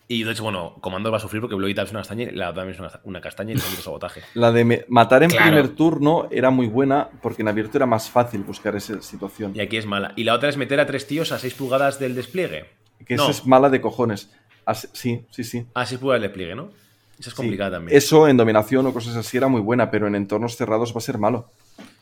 y 0.07 0.23
de 0.23 0.33
hecho, 0.33 0.43
bueno, 0.43 0.77
Comandos 0.83 1.11
va 1.11 1.17
a 1.17 1.21
sufrir 1.21 1.41
porque 1.41 1.55
Blow 1.57 1.67
It 1.69 1.79
Up 1.79 1.85
es 1.85 1.91
una 1.93 2.01
castaña 2.01 2.25
y 2.25 2.33
la 2.33 2.51
otra 2.51 2.61
también 2.61 2.75
es 2.75 2.81
una, 2.81 3.01
una 3.05 3.21
castaña 3.23 3.53
y 3.53 3.55
necesito 3.55 3.81
sabotaje. 3.83 4.21
La 4.35 4.53
de 4.53 4.85
matar 4.89 5.23
en 5.23 5.31
Claro. 5.31 5.47
primer 5.47 5.69
turno 5.71 6.29
era 6.31 6.51
muy 6.51 6.67
buena 6.67 7.09
porque 7.23 7.41
en 7.41 7.49
abierto 7.49 7.79
era 7.79 7.87
más 7.87 8.11
fácil 8.11 8.43
buscar 8.43 8.77
esa 8.77 9.01
situación. 9.01 9.53
Y 9.55 9.61
aquí 9.61 9.79
es 9.79 9.87
mala. 9.87 10.13
Y 10.17 10.25
la 10.25 10.35
otra 10.35 10.51
es 10.51 10.59
meter 10.59 10.79
a 10.79 10.85
tres 10.87 11.07
tíos 11.07 11.33
a 11.33 11.39
6 11.39 11.55
pulgadas 11.55 11.99
del 11.99 12.15
despliegue. 12.15 12.67
Que 13.07 13.17
no, 13.17 13.23
esa 13.23 13.31
es 13.33 13.47
mala 13.47 13.71
de 13.71 13.81
cojones. 13.81 14.31
Sí, 14.93 15.25
sí, 15.31 15.43
sí. 15.43 15.67
a 15.73 15.87
6 15.87 15.99
pulgadas 16.01 16.21
del 16.21 16.29
despliegue, 16.31 16.55
¿no? 16.55 16.69
Esa 17.19 17.29
es 17.31 17.35
Sí. 17.35 17.37
complicada 17.37 17.73
también. 17.73 17.97
Eso 17.97 18.27
en 18.29 18.37
dominación 18.37 18.87
o 18.87 18.93
cosas 18.93 19.17
así 19.17 19.37
era 19.37 19.49
muy 19.49 19.61
buena, 19.61 19.91
pero 19.91 20.07
en 20.07 20.15
entornos 20.15 20.57
cerrados 20.57 20.93
va 20.95 20.99
a 20.99 21.03
ser 21.03 21.19
malo. 21.19 21.51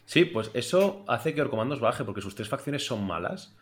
Sí, 0.07 0.25
pues 0.25 0.51
eso 0.55 1.05
hace 1.09 1.35
que 1.35 1.43
Orcomandos 1.43 1.81
baje 1.81 2.05
porque 2.05 2.21
sus 2.21 2.35
tres 2.35 2.49
facciones 2.49 2.85
son 2.85 3.07
malas. 3.07 3.55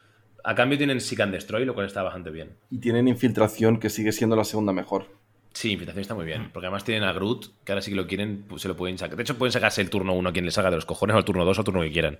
A 0.43 0.55
cambio 0.55 0.79
tienen 0.79 1.01
Seek 1.01 1.21
and 1.21 1.33
Destroy, 1.33 1.65
lo 1.65 1.75
cual 1.75 1.87
está 1.87 2.03
bastante 2.03 2.31
bien. 2.31 2.57
Y 2.71 2.79
tienen 2.79 3.09
infiltración, 3.09 3.79
que 3.79 3.91
sigue 3.91 4.11
siendo 4.13 4.37
la 4.37 4.45
segunda 4.45 4.73
mejor. 4.73 5.07
Sí, 5.53 5.73
Infiltración 5.73 6.01
está 6.03 6.15
muy 6.15 6.25
bien. 6.25 6.51
Porque 6.53 6.67
además 6.67 6.85
tienen 6.85 7.03
a 7.03 7.13
Groot, 7.13 7.47
que 7.65 7.73
ahora 7.73 7.83
sí 7.83 7.91
que 7.91 7.97
lo 7.97 8.07
quieren, 8.07 8.45
pues 8.49 8.63
se 8.63 8.69
lo 8.69 8.77
pueden 8.77 8.97
sacar. 8.99 9.17
De 9.17 9.23
hecho, 9.23 9.37
pueden 9.37 9.53
sacarse 9.53 9.81
el 9.83 9.91
turno 9.91 10.15
1 10.15 10.29
a 10.29 10.33
quien 10.33 10.45
les 10.47 10.57
haga 10.57 10.71
de 10.71 10.77
los 10.77 10.87
cojones, 10.87 11.15
o 11.17 11.19
el 11.19 11.25
turno 11.25 11.45
2 11.45 11.59
o 11.59 11.61
el 11.61 11.65
turno 11.65 11.81
que 11.83 11.91
quieran. 11.91 12.19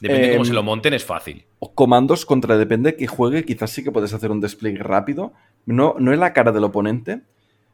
Depende 0.00 0.26
de 0.26 0.32
cómo 0.34 0.42
Em, 0.42 0.48
se 0.48 0.52
lo 0.52 0.62
monten, 0.64 0.92
es 0.92 1.04
fácil. 1.04 1.44
Comandos 1.74 2.26
contra 2.26 2.58
depende 2.58 2.96
que 2.96 3.06
juegue, 3.06 3.44
quizás 3.44 3.70
sí 3.70 3.84
que 3.84 3.92
puedes 3.92 4.12
hacer 4.12 4.32
un 4.32 4.40
despliegue 4.40 4.82
rápido. 4.82 5.32
No, 5.64 5.94
no 6.00 6.12
en 6.12 6.18
la 6.20 6.32
cara 6.32 6.50
del 6.50 6.64
oponente, 6.64 7.22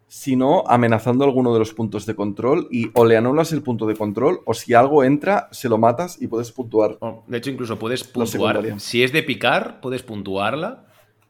sino 0.08 0.64
amenazando 0.66 1.24
alguno 1.24 1.52
de 1.52 1.58
los 1.58 1.74
puntos 1.74 2.06
de 2.06 2.14
control 2.16 2.66
y 2.70 2.90
o 2.94 3.04
le 3.04 3.16
anulas 3.16 3.52
el 3.52 3.62
punto 3.62 3.86
de 3.86 3.94
control 3.94 4.40
o 4.46 4.54
si 4.54 4.72
algo 4.74 5.04
entra, 5.04 5.48
se 5.52 5.68
lo 5.68 5.76
matas 5.78 6.20
y 6.20 6.26
puedes 6.28 6.50
puntuar. 6.50 6.96
Oh, 7.00 7.24
De 7.26 7.36
hecho, 7.38 7.50
incluso 7.50 7.78
puedes 7.78 8.04
puntuar. 8.04 8.80
Si 8.80 9.02
es 9.02 9.12
de 9.12 9.22
picar, 9.22 9.80
puedes 9.80 10.02
puntuarla, 10.02 10.86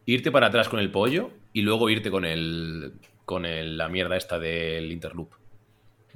irte 0.07 0.31
para 0.31 0.47
atrás 0.47 0.69
con 0.69 0.79
el 0.79 0.91
pollo 0.93 1.31
y 1.53 1.63
luego 1.63 1.91
irte 1.91 2.11
con 2.11 2.25
el 2.25 2.93
con 3.25 3.45
el- 3.45 3.77
la 3.77 3.89
mierda 3.91 4.17
esta 4.17 4.39
del 4.39 4.91
interloop. 4.91 5.33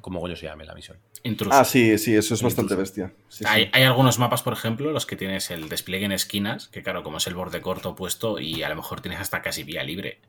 Como 0.00 0.20
coño 0.20 0.34
se 0.34 0.46
llame 0.46 0.64
la 0.64 0.74
misión. 0.74 0.96
Intruso. 1.24 1.54
Ah, 1.56 1.64
sí, 1.64 1.98
sí, 1.98 2.14
eso 2.16 2.34
es 2.34 2.42
bastante 2.42 2.74
bestia. 2.74 3.12
Sí, 3.28 3.38
sí. 3.38 3.44
Hay, 3.46 3.70
hay 3.72 3.82
algunos 3.82 4.18
mapas, 4.18 4.42
por 4.42 4.52
ejemplo, 4.54 4.90
los 4.92 5.04
que 5.06 5.14
tienes 5.14 5.50
el 5.50 5.68
despliegue 5.68 6.06
en 6.06 6.12
esquinas, 6.12 6.68
que 6.68 6.82
claro, 6.82 7.02
como 7.02 7.18
es 7.18 7.26
el 7.26 7.34
borde 7.34 7.60
corto 7.60 7.94
puesto 7.94 8.40
y 8.40 8.62
a 8.62 8.68
lo 8.70 8.76
mejor 8.76 9.00
tienes 9.00 9.20
hasta 9.20 9.42
casi 9.42 9.62
vía 9.62 9.84
libre. 9.84 10.20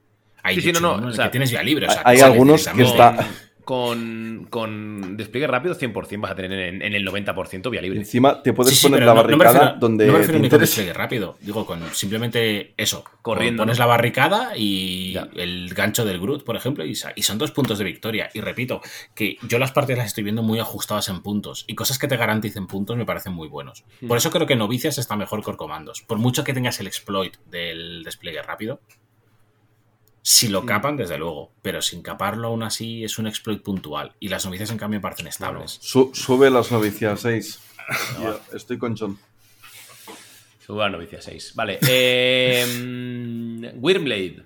Hay 0.43 0.55
Sí, 0.55 0.61
sí, 0.61 0.71
no, 0.73 0.79
no, 0.97 1.07
o 1.07 1.11
sea, 1.11 1.25
que 1.25 1.31
tienes 1.31 1.49
vía 1.51 1.63
libre. 1.63 1.87
o 1.87 1.91
sea, 1.91 2.01
hay 2.05 2.19
algunos 2.19 2.67
que 2.67 2.83
está- 2.83 3.27
Con, 3.65 4.47
con 4.49 5.15
despliegue 5.15 5.47
rápido, 5.47 5.73
100% 5.73 6.19
vas 6.19 6.31
a 6.33 6.35
tener 6.35 6.51
en, 6.59 6.81
en 6.81 6.93
el 6.93 7.07
90% 7.07 7.69
vía 7.69 7.81
libre. 7.81 7.97
Encima 7.97 8.43
te 8.43 8.51
puedes 8.51 8.73
Sí, 8.73 8.81
sí, 8.81 8.87
poner 8.87 9.05
la 9.05 9.13
no- 9.13 9.21
no 9.23 9.27
me 9.29 9.35
barricada 9.37 9.59
refiero- 9.59 9.79
donde 9.79 10.05
No 10.05 10.11
me 10.11 10.17
refiero 10.19 10.37
te 10.39 10.43
ni 10.43 10.49
con 10.49 10.59
despliegue 10.59 10.91
rápido. 10.91 11.37
Digo, 11.39 11.65
con 11.65 11.81
simplemente 11.93 12.73
eso. 12.75 13.05
Corriendo, 13.21 13.61
Pones 13.63 13.79
la 13.79 13.85
barricada 13.85 14.57
y 14.57 15.15
el 15.37 15.73
gancho 15.73 16.03
del 16.03 16.19
Groot, 16.19 16.43
por 16.43 16.57
ejemplo, 16.57 16.85
y, 16.85 16.93
son 16.95 17.37
dos 17.37 17.51
puntos 17.51 17.77
de 17.77 17.85
victoria. 17.85 18.29
Y 18.33 18.41
repito, 18.41 18.81
que 19.15 19.37
yo 19.47 19.59
las 19.59 19.71
partidas 19.71 19.99
las 19.99 20.07
estoy 20.07 20.25
viendo 20.25 20.43
muy 20.43 20.59
ajustadas 20.59 21.07
en 21.07 21.21
puntos. 21.21 21.63
Y 21.65 21.75
cosas 21.75 21.97
que 21.97 22.09
te 22.09 22.17
garanticen 22.17 22.67
puntos 22.67 22.97
me 22.97 23.05
parecen 23.05 23.31
muy 23.31 23.47
buenos. 23.47 23.85
Por 24.05 24.17
eso 24.17 24.29
creo 24.29 24.45
que 24.45 24.57
Novicias 24.57 24.97
está 24.97 25.15
mejor 25.15 25.41
que 25.41 25.55
Comandos. 25.55 26.01
Por 26.01 26.17
mucho 26.17 26.43
que 26.43 26.53
tengas 26.53 26.81
el 26.81 26.87
exploit 26.87 27.37
del 27.49 28.03
despliegue 28.03 28.41
rápido. 28.41 28.81
Si 30.25 30.47
lo 30.47 30.65
capan, 30.65 30.95
desde 30.95 31.17
luego. 31.17 31.51
Pero 31.61 31.81
sin 31.81 32.01
caparlo 32.01 32.47
aún 32.47 32.63
así 32.63 33.03
es 33.03 33.19
un 33.19 33.27
exploit 33.27 33.61
puntual. 33.61 34.13
Y 34.21 34.29
las 34.29 34.45
novicias, 34.45 34.71
en 34.71 34.77
cambio, 34.77 34.99
me 34.99 35.01
parecen 35.01 35.27
estables. 35.27 35.77
Su- 35.81 36.11
sube 36.13 36.49
las 36.49 36.71
novicias 36.71 37.19
6. 37.19 37.59
estoy 38.53 38.77
con 38.77 38.95
John. 38.97 39.17
Suba 40.65 40.85
a 40.85 40.89
novicia 40.89 41.21
6. 41.21 41.51
Vale. 41.55 41.77
Eh, 41.85 42.65
mm, 42.65 43.83
Wyrmblade. 43.83 44.43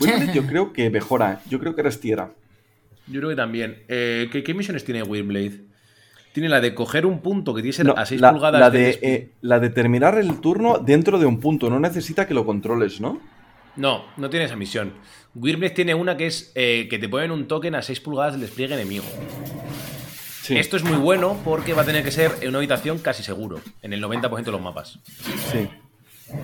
Wyrmblade 0.00 0.34
yo 0.34 0.46
creo 0.48 0.72
que 0.72 0.90
mejora. 0.90 1.40
Yo 1.48 1.60
creo 1.60 1.74
que 1.74 1.82
eres 1.82 2.00
tierra. 2.00 2.32
Yo 3.06 3.20
creo 3.20 3.30
que 3.30 3.36
también. 3.36 3.84
Eh, 3.86 4.28
¿qué, 4.32 4.42
qué 4.42 4.54
misiones 4.54 4.84
tiene 4.84 5.04
Wyrmblade? 5.04 5.60
Tiene 6.32 6.48
la 6.48 6.60
de 6.60 6.74
coger 6.74 7.06
un 7.06 7.20
punto 7.22 7.54
que 7.54 7.62
tiene 7.62 7.84
No, 7.84 7.94
a 7.96 8.04
6 8.04 8.20
la, 8.20 8.32
pulgadas 8.32 8.60
la 8.60 8.70
de 8.70 8.98
eh, 9.00 9.30
la 9.40 9.58
de 9.60 9.70
terminar 9.70 10.18
el 10.18 10.40
turno 10.40 10.78
dentro 10.78 11.18
de 11.18 11.24
un 11.26 11.38
punto. 11.40 11.70
No 11.70 11.78
necesita 11.78 12.26
que 12.26 12.34
lo 12.34 12.44
controles, 12.44 13.00
¿no? 13.00 13.20
No, 13.76 14.04
no 14.16 14.30
tiene 14.30 14.46
esa 14.46 14.56
misión. 14.56 14.92
Wyrmblade 15.34 15.74
tiene 15.74 15.94
una 15.94 16.16
que 16.16 16.26
es 16.26 16.50
eh, 16.54 16.86
que 16.88 16.98
te 16.98 17.08
ponen 17.08 17.30
un 17.30 17.46
token 17.46 17.74
a 17.74 17.82
6 17.82 18.00
pulgadas 18.00 18.32
del 18.32 18.42
despliegue 18.42 18.74
enemigo. 18.74 19.04
Esto 20.48 20.76
es 20.76 20.84
muy 20.84 20.96
bueno 20.96 21.36
porque 21.44 21.72
va 21.74 21.82
a 21.82 21.84
tener 21.84 22.04
que 22.04 22.12
ser 22.12 22.32
en 22.40 22.50
una 22.50 22.58
habitación 22.58 22.98
casi 22.98 23.22
seguro, 23.24 23.60
en 23.82 23.92
el 23.92 24.02
90% 24.02 24.44
de 24.44 24.52
los 24.52 24.60
mapas. 24.60 24.98
Sí. 25.52 25.68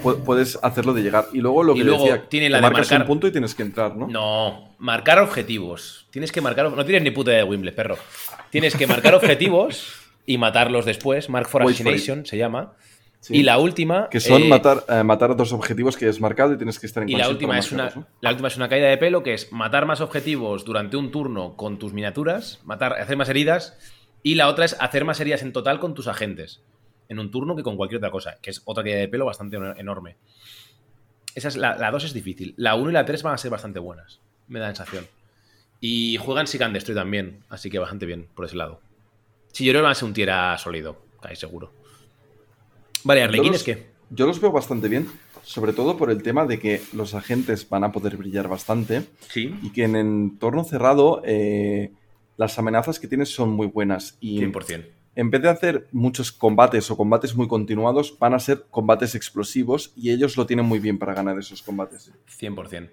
Pu- 0.02 0.23
Puedes 0.25 0.59
hacerlo 0.62 0.93
de 0.93 1.02
llegar. 1.02 1.27
Y 1.33 1.39
luego 1.39 1.62
lo 1.62 1.75
Y 1.75 1.78
que 1.78 1.85
luego 1.85 2.05
decía, 2.05 2.28
tiene 2.28 2.51
la 2.51 2.59
de 2.59 2.62
marcas 2.62 2.81
marcar- 2.91 3.01
un 3.02 3.07
punto 3.07 3.27
y 3.28 3.33
tienes 3.33 3.55
que 3.55 3.62
entrar, 3.62 3.97
¿no? 3.97 4.09
No, 4.09 4.75
marcar 4.78 5.20
objetivos. 5.20 6.07
Tienes 6.11 6.33
que 6.33 6.41
marcar. 6.41 6.70
No 6.73 6.85
tienes 6.85 7.02
ni 7.02 7.11
puta 7.12 7.31
idea 7.31 7.44
de 7.44 7.49
Wimble, 7.49 7.73
perro. 7.73 7.97
Tienes 8.51 8.75
que 8.77 8.86
marcar 8.89 9.15
objetivos 9.17 9.93
y 10.27 10.36
matarlos 10.39 10.85
después. 10.85 11.28
Mark 11.28 11.49
for 11.49 11.62
Wait 11.65 11.77
for 11.77 11.86
it. 11.86 11.94
Assassination 11.94 12.27
se 12.27 12.36
llama. 12.39 12.73
Sí. 13.23 13.36
Y 13.36 13.42
la 13.44 13.57
última. 13.59 14.09
Que 14.10 14.18
son 14.18 14.42
eh, 14.42 14.49
matar, 14.49 14.84
eh, 14.89 15.05
matar 15.05 15.36
dos 15.36 15.52
objetivos 15.52 15.97
que 15.97 16.09
has 16.09 16.20
marcado 16.20 16.55
y 16.55 16.57
tienes 16.57 16.81
que 16.81 16.86
estar 16.86 17.05
en 17.05 17.09
Y 17.09 17.15
la 17.15 17.28
última, 17.28 17.57
es 17.57 17.70
una, 17.70 18.09
la 18.20 18.31
última 18.31 18.49
es 18.49 18.57
una 18.57 18.68
caída 18.68 18.89
de 18.89 18.99
pelo, 18.99 19.23
que 19.23 19.33
es 19.34 19.52
matar 19.52 19.86
más 19.86 20.01
objetivos 20.01 20.65
durante 20.65 20.97
un 20.97 21.12
turno 21.12 21.55
con 21.57 21.78
tus 21.78 21.92
miniaturas, 21.92 22.60
matar, 22.65 22.94
hacer 22.94 23.17
más 23.17 23.28
heridas, 23.28 23.78
y 24.25 24.34
la 24.34 24.49
otra 24.49 24.65
es 24.65 24.76
hacer 24.81 25.05
más 25.05 25.20
heridas 25.20 25.42
en 25.42 25.52
total 25.52 25.78
con 25.78 25.94
tus 25.94 26.09
agentes, 26.09 26.62
en 27.09 27.20
un 27.20 27.31
turno 27.31 27.55
que 27.55 27.62
con 27.62 27.76
cualquier 27.76 27.99
otra 27.99 28.10
cosa, 28.10 28.39
que 28.42 28.51
es 28.51 28.60
otra 28.65 28.83
caída 28.83 28.99
de 28.99 29.07
pelo 29.07 29.25
bastante 29.25 29.57
eno- 29.57 29.76
enorme. 29.78 30.17
Esa 31.36 31.47
es 31.47 31.57
la, 31.57 31.76
la 31.76 31.92
2 31.92 32.02
es 32.05 32.12
difícil. 32.15 32.55
La 32.57 32.75
1 32.75 32.91
y 32.91 32.92
la 32.92 33.05
3 33.05 33.23
van 33.23 33.34
a 33.34 33.39
ser 33.39 33.52
bastante 33.52 33.78
buenas, 33.78 34.20
me 34.49 34.59
da 34.59 34.67
la 34.68 34.75
sensación. 34.75 35.07
Y 35.81 36.17
juegan 36.17 36.49
Seek 36.49 36.62
and 36.62 36.75
Destroy 36.75 36.97
también, 36.97 37.44
así 37.49 37.70
que 37.70 37.78
bastante 37.78 38.05
bien 38.07 38.26
por 38.34 38.47
ese 38.47 38.57
lado. 38.57 38.81
Sí, 39.52 39.65
yo 39.65 39.70
creo 39.73 39.83
que 39.83 39.86
va 39.86 39.91
a 39.92 39.94
ser 39.94 40.07
un 40.09 40.12
tiera 40.15 40.59
sólido, 40.59 41.02
casi 41.20 41.36
seguro. 41.36 41.73
Vale, 43.05 43.21
Yo 43.21 43.25
Arlequines, 43.25 43.53
los- 43.53 43.62
¿qué? 43.65 43.87
Yo 44.11 44.27
los 44.27 44.41
veo 44.41 44.53
bastante 44.53 44.89
bien, 44.89 45.09
sobre 45.43 45.73
todo 45.73 45.97
por 45.97 46.11
el 46.11 46.23
tema 46.23 46.45
de 46.45 46.59
que 46.59 46.83
los 46.93 47.15
agentes 47.15 47.69
van 47.69 47.83
a 47.85 47.93
poder 47.93 48.17
brillar 48.19 48.47
bastante. 48.49 49.05
Sí. 49.29 49.55
Y 49.62 49.71
que 49.71 49.85
en 49.85 49.97
entorno 49.97 50.65
cerrado 50.65 51.23
eh, 51.25 51.93
las 52.37 52.59
amenazas 52.59 52.99
que 53.01 53.09
tienes 53.09 53.31
son 53.35 53.51
muy 53.51 53.67
buenas. 53.69 54.17
Y 54.21 54.39
100%. 54.39 54.85
en 55.17 55.31
vez 55.31 55.41
de 55.43 55.49
hacer 55.49 55.89
muchos 55.93 56.31
combates 56.33 56.91
o 56.91 56.97
combates 56.97 57.35
muy 57.35 57.49
continuados, 57.49 58.19
van 58.19 58.35
a 58.35 58.39
ser 58.39 58.67
combates 58.71 59.15
explosivos 59.15 59.93
y 59.97 60.11
ellos 60.11 60.37
lo 60.37 60.45
tienen 60.47 60.67
muy 60.67 60.79
bien 60.79 60.99
para 60.99 61.15
ganar 61.15 61.39
esos 61.39 61.62
combates. 61.62 62.12
100%. 62.39 62.91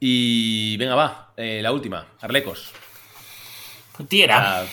Y 0.00 0.76
venga, 0.76 0.94
va, 0.94 1.32
eh, 1.38 1.60
la 1.62 1.72
última, 1.72 2.06
Arlecos. 2.20 2.70
Tierra. 4.08 4.60
Ah, 4.60 4.66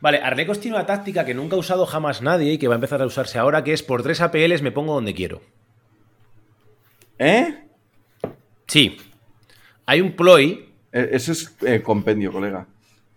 Vale, 0.00 0.18
Arlecos 0.18 0.60
tiene 0.60 0.76
una 0.76 0.86
táctica 0.86 1.24
que 1.26 1.34
nunca 1.34 1.56
ha 1.56 1.58
usado 1.58 1.84
jamás 1.86 2.22
nadie 2.22 2.54
y 2.54 2.58
que 2.58 2.68
va 2.68 2.74
a 2.74 2.76
empezar 2.76 3.02
a 3.02 3.06
usarse 3.06 3.38
ahora, 3.38 3.62
que 3.64 3.72
es 3.72 3.82
por 3.82 4.02
3 4.02 4.20
APLs 4.22 4.62
me 4.62 4.72
pongo 4.72 4.94
donde 4.94 5.14
quiero. 5.14 5.42
¿Eh? 7.18 7.64
Sí. 8.66 8.96
Hay 9.86 10.00
un 10.00 10.12
ploy. 10.12 10.70
Eh, 10.92 11.10
Eso 11.12 11.32
es 11.32 11.54
eh, 11.66 11.82
compendio, 11.82 12.32
colega. 12.32 12.66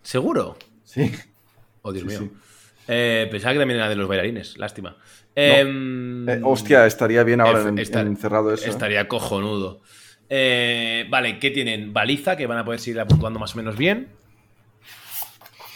¿Seguro? 0.01 0.57
Sí. 0.83 1.11
Oh, 1.83 1.91
Dios 1.93 2.03
Sí, 2.03 2.19
mío. 2.19 2.29
sí. 2.31 2.37
Eh, 2.87 3.27
pensaba 3.31 3.53
que 3.53 3.59
también 3.59 3.79
era 3.79 3.87
de 3.89 3.95
los 3.95 4.07
bailarines, 4.09 4.57
lástima. 4.57 4.97
Em, 5.35 6.27
Eh, 6.27 6.41
hostia, 6.43 6.85
estaría 6.85 7.23
bien 7.23 7.39
ahora 7.39 7.61
en, 7.69 7.79
encerrado 7.79 8.53
eso. 8.53 8.65
¿eh? 8.65 8.69
Estaría 8.69 9.07
cojonudo. 9.07 9.81
Eh, 10.29 11.05
vale, 11.09 11.39
¿qué 11.39 11.49
tienen? 11.51 11.93
Baliza, 11.93 12.35
que 12.35 12.45
van 12.45 12.57
a 12.57 12.65
poder 12.65 12.79
seguir 12.81 13.01
puntuando 13.05 13.39
más 13.39 13.53
o 13.53 13.57
menos 13.57 13.77
bien. 13.77 14.09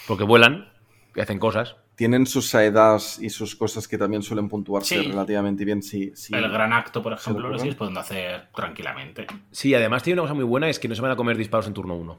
Porque 0.07 0.23
vuelan, 0.23 0.69
y 1.17 1.21
hacen 1.21 1.39
cosas. 1.39 1.75
Tienen 1.95 2.27
sus 2.27 2.47
saedas 2.47 3.17
y 3.19 3.29
sus 3.31 3.55
cosas 3.55 3.87
que 3.87 3.97
también 3.97 4.21
suelen 4.21 4.47
puntuarse 4.47 5.01
Sí. 5.01 5.07
relativamente 5.09 5.65
bien. 5.65 5.81
Sí, 5.81 6.11
sí. 6.15 6.33
El 6.35 6.47
gran 6.49 6.71
acto, 6.71 7.01
por 7.01 7.17
¿Se 7.17 7.21
ejemplo, 7.31 7.49
lo 7.49 7.57
sigues 7.57 7.75
pudiendo 7.75 7.99
hacer 7.99 8.49
tranquilamente. 8.55 9.25
Sí, 9.51 9.73
además 9.73 10.03
tiene 10.03 10.21
una 10.21 10.27
cosa 10.29 10.35
muy 10.35 10.43
buena, 10.45 10.69
es 10.69 10.77
que 10.79 10.87
no 10.87 10.93
se 10.95 11.01
van 11.01 11.11
a 11.11 11.15
comer 11.15 11.35
disparos 11.35 11.65
en 11.67 11.73
turno 11.73 11.95
1. 11.95 12.17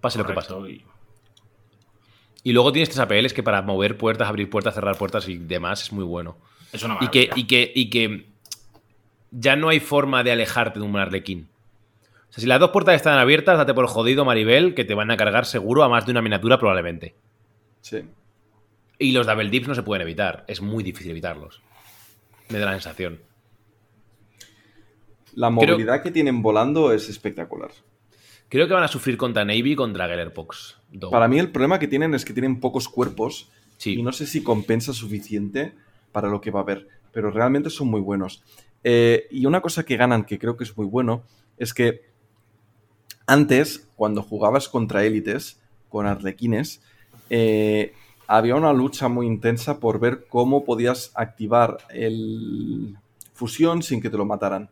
Pase 0.00 0.18
lo 0.18 0.24
que 0.24 0.32
pase. 0.34 0.54
Y- 0.70 0.84
Y 2.44 2.52
luego 2.52 2.70
tienes 2.72 2.90
tres 2.90 3.00
APLs 3.00 3.32
que 3.32 3.42
para 3.42 3.60
mover 3.62 3.96
puertas, 3.96 4.28
abrir 4.28 4.48
puertas, 4.50 4.74
cerrar 4.74 4.96
puertas 4.98 5.26
y 5.28 5.38
demás 5.38 5.82
es 5.82 5.92
muy 5.92 6.04
bueno. 6.04 6.36
Es 6.72 6.82
una 6.82 6.98
y 7.00 7.08
que, 7.08 7.30
y, 7.34 7.46
que, 7.46 7.72
y 7.74 7.88
que 7.90 8.26
ya 9.32 9.56
no 9.56 9.68
hay 9.70 9.80
forma 9.80 10.22
de 10.22 10.30
alejarte 10.32 10.78
de 10.78 10.84
un 10.84 10.94
arlequín. 10.96 11.48
O 12.28 12.32
sea, 12.34 12.42
si 12.42 12.46
las 12.46 12.60
dos 12.60 12.70
puertas 12.70 12.96
están 12.96 13.18
abiertas, 13.18 13.56
date 13.56 13.72
por 13.74 13.86
jodido, 13.86 14.24
Maribel, 14.26 14.74
que 14.74 14.84
te 14.84 14.92
van 14.94 15.10
a 15.10 15.16
cargar 15.16 15.46
seguro 15.46 15.82
a 15.84 15.88
más 15.88 16.04
de 16.04 16.12
una 16.12 16.20
miniatura 16.22 16.58
probablemente. 16.58 17.14
Sí. 17.84 17.98
Y 18.98 19.12
los 19.12 19.26
double 19.26 19.50
dips 19.50 19.68
no 19.68 19.74
se 19.74 19.82
pueden 19.82 20.00
evitar. 20.02 20.44
Es 20.48 20.62
muy 20.62 20.82
difícil 20.82 21.10
evitarlos. 21.10 21.60
Me 22.48 22.58
da 22.58 22.64
la 22.66 22.72
sensación. 22.72 23.20
La 25.34 25.48
Creo- 25.48 25.72
movilidad 25.72 26.02
que 26.02 26.10
tienen 26.10 26.40
volando 26.42 26.92
es 26.92 27.08
espectacular. 27.10 27.70
Creo 28.48 28.66
que 28.68 28.72
van 28.74 28.84
a 28.84 28.88
sufrir 28.88 29.16
contra 29.18 29.44
Navy 29.44 29.72
y 29.72 29.76
contra 29.76 30.06
Gellerpox. 30.08 30.78
Para 31.10 31.28
mí 31.28 31.38
el 31.38 31.50
problema 31.50 31.78
que 31.78 31.88
tienen 31.88 32.14
es 32.14 32.24
que 32.24 32.32
tienen 32.32 32.60
pocos 32.60 32.88
cuerpos 32.88 33.50
Sí. 33.76 33.94
y 33.98 34.02
no 34.02 34.12
sé 34.12 34.26
si 34.26 34.42
compensa 34.42 34.92
suficiente 34.94 35.74
para 36.12 36.28
lo 36.28 36.40
que 36.40 36.50
va 36.52 36.60
a 36.60 36.62
haber, 36.62 36.88
pero 37.12 37.30
realmente 37.30 37.68
son 37.68 37.88
muy 37.88 38.00
buenos. 38.00 38.42
Eh, 38.84 39.26
y 39.30 39.44
una 39.46 39.60
cosa 39.60 39.84
que 39.84 39.96
ganan 39.96 40.24
que 40.24 40.38
creo 40.38 40.56
que 40.56 40.64
es 40.64 40.76
muy 40.76 40.86
bueno 40.86 41.24
es 41.58 41.74
que 41.74 42.02
antes, 43.26 43.88
cuando 43.96 44.22
jugabas 44.22 44.68
contra 44.68 45.04
élites, 45.04 45.60
con 45.88 46.06
arlequines, 46.06 46.82
eh, 47.30 47.94
había 48.26 48.56
una 48.56 48.72
lucha 48.72 49.08
muy 49.08 49.26
intensa 49.26 49.80
por 49.80 50.00
ver 50.00 50.26
cómo 50.28 50.64
podías 50.64 51.12
activar 51.14 51.78
el 51.90 52.96
fusión 53.32 53.82
sin 53.82 54.00
que 54.00 54.10
te 54.10 54.16
lo 54.16 54.24
mataran. 54.24 54.70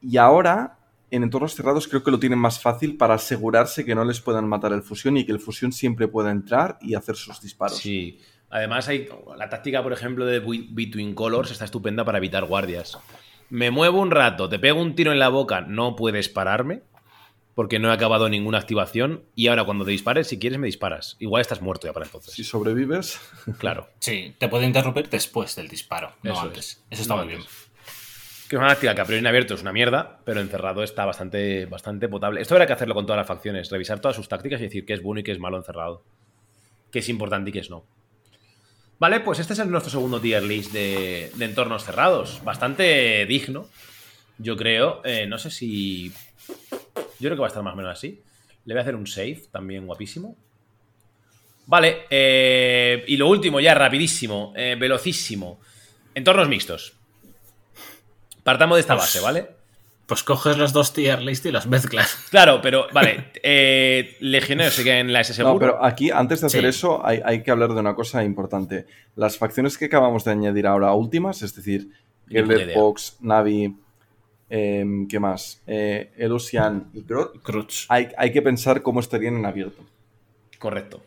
Y 0.00 0.16
ahora, 0.16 0.78
en 1.10 1.22
entornos 1.22 1.54
cerrados, 1.54 1.88
creo 1.88 2.02
que 2.02 2.10
lo 2.10 2.18
tienen 2.18 2.38
más 2.38 2.60
fácil 2.60 2.96
para 2.96 3.14
asegurarse 3.14 3.84
que 3.84 3.94
no 3.94 4.04
les 4.04 4.20
puedan 4.20 4.48
matar 4.48 4.72
el 4.72 4.82
fusión 4.82 5.16
y 5.16 5.24
que 5.24 5.32
el 5.32 5.40
fusión 5.40 5.72
siempre 5.72 6.08
pueda 6.08 6.30
entrar 6.30 6.78
y 6.80 6.94
hacer 6.94 7.16
sus 7.16 7.40
disparos. 7.40 7.78
Sí. 7.78 8.18
Además, 8.50 8.88
hay 8.88 9.08
la 9.36 9.50
táctica, 9.50 9.82
por 9.82 9.92
ejemplo, 9.92 10.24
de 10.24 10.40
Be- 10.40 10.66
Between 10.70 11.14
Colors 11.14 11.50
está 11.50 11.66
estupenda 11.66 12.04
para 12.04 12.16
evitar 12.18 12.44
guardias. 12.46 12.98
Me 13.50 13.70
muevo 13.70 14.00
un 14.00 14.10
rato, 14.10 14.48
te 14.48 14.58
pego 14.58 14.80
un 14.80 14.94
tiro 14.94 15.12
en 15.12 15.18
la 15.18 15.28
boca, 15.28 15.60
no 15.60 15.96
puedes 15.96 16.28
pararme, 16.30 16.82
porque 17.58 17.80
no 17.80 17.90
he 17.90 17.92
acabado 17.92 18.28
ninguna 18.28 18.58
activación. 18.58 19.24
Y 19.34 19.48
ahora, 19.48 19.64
cuando 19.64 19.84
te 19.84 19.90
dispares, 19.90 20.28
si 20.28 20.38
quieres, 20.38 20.60
me 20.60 20.66
disparas. 20.68 21.16
Igual 21.18 21.40
estás 21.40 21.60
muerto 21.60 21.88
ya 21.88 21.92
para 21.92 22.06
entonces. 22.06 22.32
Si 22.32 22.44
sobrevives. 22.44 23.18
Claro. 23.58 23.88
Sí, 23.98 24.32
te 24.38 24.46
puede 24.46 24.64
interrumpir 24.64 25.08
después 25.10 25.56
del 25.56 25.66
disparo, 25.66 26.12
no 26.22 26.34
Eso 26.34 26.40
antes. 26.42 26.64
es. 26.68 26.84
Eso 26.88 27.02
está 27.02 27.16
No 27.16 27.24
muy 27.24 27.34
bien. 27.34 27.42
Que 28.48 28.54
es 28.54 28.60
una 28.60 28.68
táctica 28.68 28.94
que 28.94 29.00
a 29.00 29.04
priori 29.04 29.18
en 29.18 29.26
abierto 29.26 29.54
es 29.54 29.62
una 29.62 29.72
mierda, 29.72 30.20
pero 30.24 30.40
encerrado 30.40 30.84
está 30.84 31.04
bastante, 31.04 31.66
bastante 31.66 32.08
potable. 32.08 32.40
Esto 32.40 32.54
habrá 32.54 32.68
que 32.68 32.74
hacerlo 32.74 32.94
con 32.94 33.06
todas 33.06 33.16
las 33.18 33.26
facciones, 33.26 33.68
revisar 33.72 33.98
todas 33.98 34.14
sus 34.14 34.28
tácticas 34.28 34.60
y 34.60 34.64
decir 34.64 34.86
qué 34.86 34.92
es 34.92 35.02
bueno 35.02 35.18
y 35.18 35.24
qué 35.24 35.32
es 35.32 35.40
malo 35.40 35.56
encerrado. 35.56 36.04
Qué 36.92 37.00
es 37.00 37.08
importante 37.08 37.50
y 37.50 37.52
qué 37.52 37.58
es 37.58 37.70
no. 37.70 37.84
Vale, 39.00 39.18
pues 39.18 39.40
este 39.40 39.54
es 39.54 39.58
el- 39.58 39.68
nuestro 39.72 39.90
segundo 39.90 40.20
tier 40.20 40.44
list 40.44 40.70
de, 40.72 41.32
de 41.34 41.44
entornos 41.44 41.82
cerrados. 41.84 42.40
Bastante 42.44 43.26
digno, 43.26 43.66
yo 44.38 44.56
creo. 44.56 45.02
Eh, 45.04 45.26
no 45.26 45.38
sé 45.38 45.50
si... 45.50 46.12
Yo 47.20 47.28
creo 47.28 47.36
que 47.36 47.40
va 47.40 47.46
a 47.46 47.48
estar 47.48 47.62
más 47.62 47.74
o 47.74 47.76
menos 47.76 47.92
así. 47.92 48.22
Le 48.64 48.74
voy 48.74 48.78
a 48.78 48.82
hacer 48.82 48.94
un 48.94 49.06
save, 49.06 49.42
también 49.50 49.86
guapísimo. 49.86 50.36
Vale, 51.66 52.02
eh, 52.10 53.04
y 53.08 53.16
lo 53.16 53.28
último 53.28 53.60
ya, 53.60 53.74
rapidísimo, 53.74 54.52
eh, 54.56 54.76
velocísimo. 54.78 55.60
Entornos 56.14 56.48
mixtos. 56.48 56.94
Partamos 58.42 58.76
de 58.76 58.80
esta 58.80 58.94
Pues- 58.94 59.04
base, 59.06 59.20
¿vale? 59.20 59.48
Pues 60.06 60.22
coges 60.22 60.56
los 60.56 60.72
dos 60.72 60.94
tier 60.94 61.20
list 61.20 61.44
y 61.44 61.50
los 61.52 61.66
mezclas. 61.66 62.16
Claro, 62.30 62.60
pero 62.62 62.86
vale. 62.94 63.30
Eh, 63.42 64.16
Legionero 64.20 64.70
se 64.70 64.82
queda 64.82 65.00
en 65.00 65.12
la 65.12 65.20
S 65.20 65.34
seguro. 65.34 65.52
No, 65.54 65.60
pero 65.60 65.84
aquí, 65.84 66.10
antes 66.10 66.40
de 66.40 66.46
hacer 66.46 66.62
Sí. 66.62 66.68
eso, 66.68 67.04
hay, 67.04 67.20
hay 67.22 67.42
que 67.42 67.50
hablar 67.50 67.74
de 67.74 67.80
una 67.80 67.94
cosa 67.94 68.24
importante. 68.24 68.86
Las 69.16 69.36
facciones 69.36 69.76
que 69.76 69.84
acabamos 69.86 70.24
de 70.24 70.30
añadir 70.30 70.66
ahora 70.66 70.94
últimas, 70.94 71.42
es 71.42 71.54
decir, 71.54 71.90
idea. 72.30 72.74
Fox, 72.74 73.18
Navi, 73.20 73.76
em, 74.50 75.06
¿qué 75.08 75.20
más? 75.20 75.62
Eh, 75.66 76.10
Elusian 76.16 76.90
y 76.92 77.02
Crutch. 77.02 77.86
hay, 77.88 78.08
hay 78.16 78.32
que 78.32 78.42
pensar 78.42 78.82
cómo 78.82 79.00
estarían 79.00 79.36
en 79.36 79.46
abierto. 79.46 79.84
Correcto. 80.58 81.02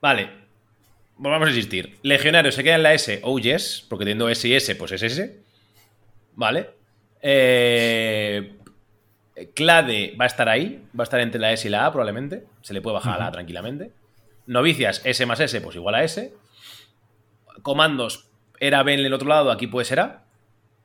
Vale. 0.00 0.30
Volvamos 1.16 1.48
a 1.48 1.50
insistir. 1.50 1.98
Legionario 2.02 2.50
se 2.50 2.64
queda 2.64 2.74
en 2.76 2.82
la 2.82 2.94
S. 2.94 3.20
Oh, 3.22 3.38
yes. 3.38 3.86
Porque 3.88 4.04
teniendo 4.04 4.28
S 4.28 4.46
y 4.48 4.54
S, 4.54 4.74
pues 4.76 4.92
es 4.92 5.02
S. 5.02 5.40
Vale. 6.34 6.70
Eh, 7.22 8.56
Clade 9.54 10.16
va 10.20 10.24
a 10.24 10.28
estar 10.28 10.48
ahí. 10.48 10.84
Va 10.98 11.02
a 11.02 11.04
estar 11.04 11.20
entre 11.20 11.40
la 11.40 11.52
S 11.52 11.66
y 11.66 11.70
la 11.70 11.86
A, 11.86 11.92
probablemente. 11.92 12.44
Se 12.62 12.74
le 12.74 12.80
puede 12.80 12.94
bajar 12.94 13.14
a 13.14 13.18
la 13.18 13.26
A 13.28 13.32
tranquilamente. 13.32 13.92
Novicias, 14.46 15.00
S 15.04 15.24
más 15.24 15.40
S, 15.40 15.60
pues 15.60 15.76
igual 15.76 15.94
a 15.94 16.04
S. 16.04 16.34
Comandos, 17.62 18.28
era 18.60 18.82
B 18.82 18.92
en 18.92 19.00
el 19.00 19.14
otro 19.14 19.28
lado, 19.28 19.50
aquí 19.50 19.66
puede 19.66 19.86
ser 19.86 20.00
A. 20.00 20.24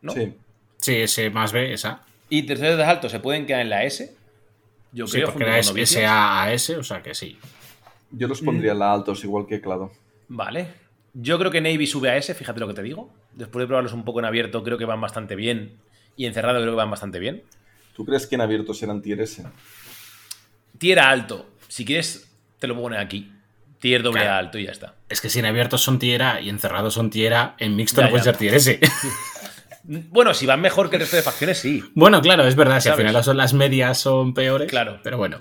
¿no? 0.01 0.13
Sí. 0.13 0.33
Sí, 0.81 0.95
ese 0.95 1.29
más 1.29 1.51
B, 1.51 1.73
esa. 1.73 2.01
Y 2.29 2.43
terceros 2.43 2.77
de 2.77 2.83
asalto 2.83 3.09
se 3.09 3.19
pueden 3.19 3.45
quedar 3.45 3.61
en 3.61 3.69
la 3.69 3.83
S. 3.83 4.15
Yo 4.91 5.07
Sí, 5.07 5.13
creo, 5.17 5.27
porque 5.27 5.43
era 5.43 5.57
S. 5.59 5.73
SA 5.85 6.43
a 6.43 6.53
S, 6.53 6.75
o 6.77 6.83
sea 6.83 7.01
que 7.01 7.13
sí. 7.13 7.37
Yo 8.11 8.27
Mm. 8.27 8.29
los 8.29 8.41
pondría 8.41 8.71
en 8.71 8.79
la 8.79 8.91
altos, 8.93 9.23
igual 9.23 9.45
que 9.47 9.61
Clado. 9.61 9.91
Vale. 10.27 10.67
Yo 11.13 11.37
creo 11.39 11.51
que 11.51 11.59
Navy 11.61 11.87
sube 11.87 12.09
a 12.09 12.17
S, 12.17 12.33
fíjate 12.33 12.59
lo 12.59 12.67
que 12.67 12.73
te 12.73 12.83
digo. 12.83 13.11
Después 13.33 13.63
de 13.63 13.67
probarlos 13.67 13.93
un 13.93 14.03
poco 14.05 14.19
en 14.19 14.25
abierto, 14.25 14.63
creo 14.63 14.77
que 14.77 14.85
van 14.85 15.01
bastante 15.01 15.35
bien. 15.35 15.77
Y 16.15 16.25
encerrado 16.25 16.59
creo 16.59 16.71
que 16.73 16.77
van 16.77 16.91
bastante 16.91 17.19
bien. 17.19 17.43
¿Tú 17.95 18.05
crees 18.05 18.27
que 18.27 18.35
en 18.35 18.41
abierto 18.41 18.73
serán 18.73 19.01
tier 19.01 19.19
S? 19.21 19.43
Tier 20.77 20.99
A 20.99 21.09
alto. 21.09 21.49
Si 21.67 21.83
quieres, 21.85 22.31
te 22.59 22.67
lo 22.67 22.75
pongo 22.75 22.95
aquí. 22.97 23.31
Tier 23.79 24.03
doble 24.03 24.21
Claro. 24.21 24.35
A 24.35 24.37
alto 24.39 24.57
y 24.59 24.65
ya 24.65 24.71
está. 24.71 24.95
Es 25.07 25.21
que 25.21 25.29
si 25.29 25.39
en 25.39 25.45
abiertos 25.45 25.81
son 25.81 25.99
tier 25.99 26.21
A 26.23 26.41
y 26.41 26.49
encerrados 26.49 26.93
son 26.93 27.09
tier 27.09 27.33
A, 27.33 27.55
en 27.59 27.75
mixto 27.75 28.01
Ya, 28.01 28.07
no 28.07 28.11
puede 28.11 28.23
ser 28.23 28.37
tier 28.37 28.53
S. 28.53 28.79
Bueno, 29.83 30.33
si 30.33 30.45
van 30.45 30.61
mejor 30.61 30.89
que 30.89 30.97
el 30.97 31.01
resto 31.01 31.15
de 31.15 31.23
facciones, 31.23 31.57
sí. 31.57 31.83
bueno, 31.93 32.21
claro, 32.21 32.45
es 32.45 32.55
verdad. 32.55 32.79
Si 32.79 32.89
al 32.89 32.97
final 32.97 33.23
son 33.23 33.37
las 33.37 33.53
medias 33.53 33.97
son 33.97 34.33
peores. 34.33 34.69
Claro. 34.69 34.99
Pero 35.03 35.17
bueno. 35.17 35.39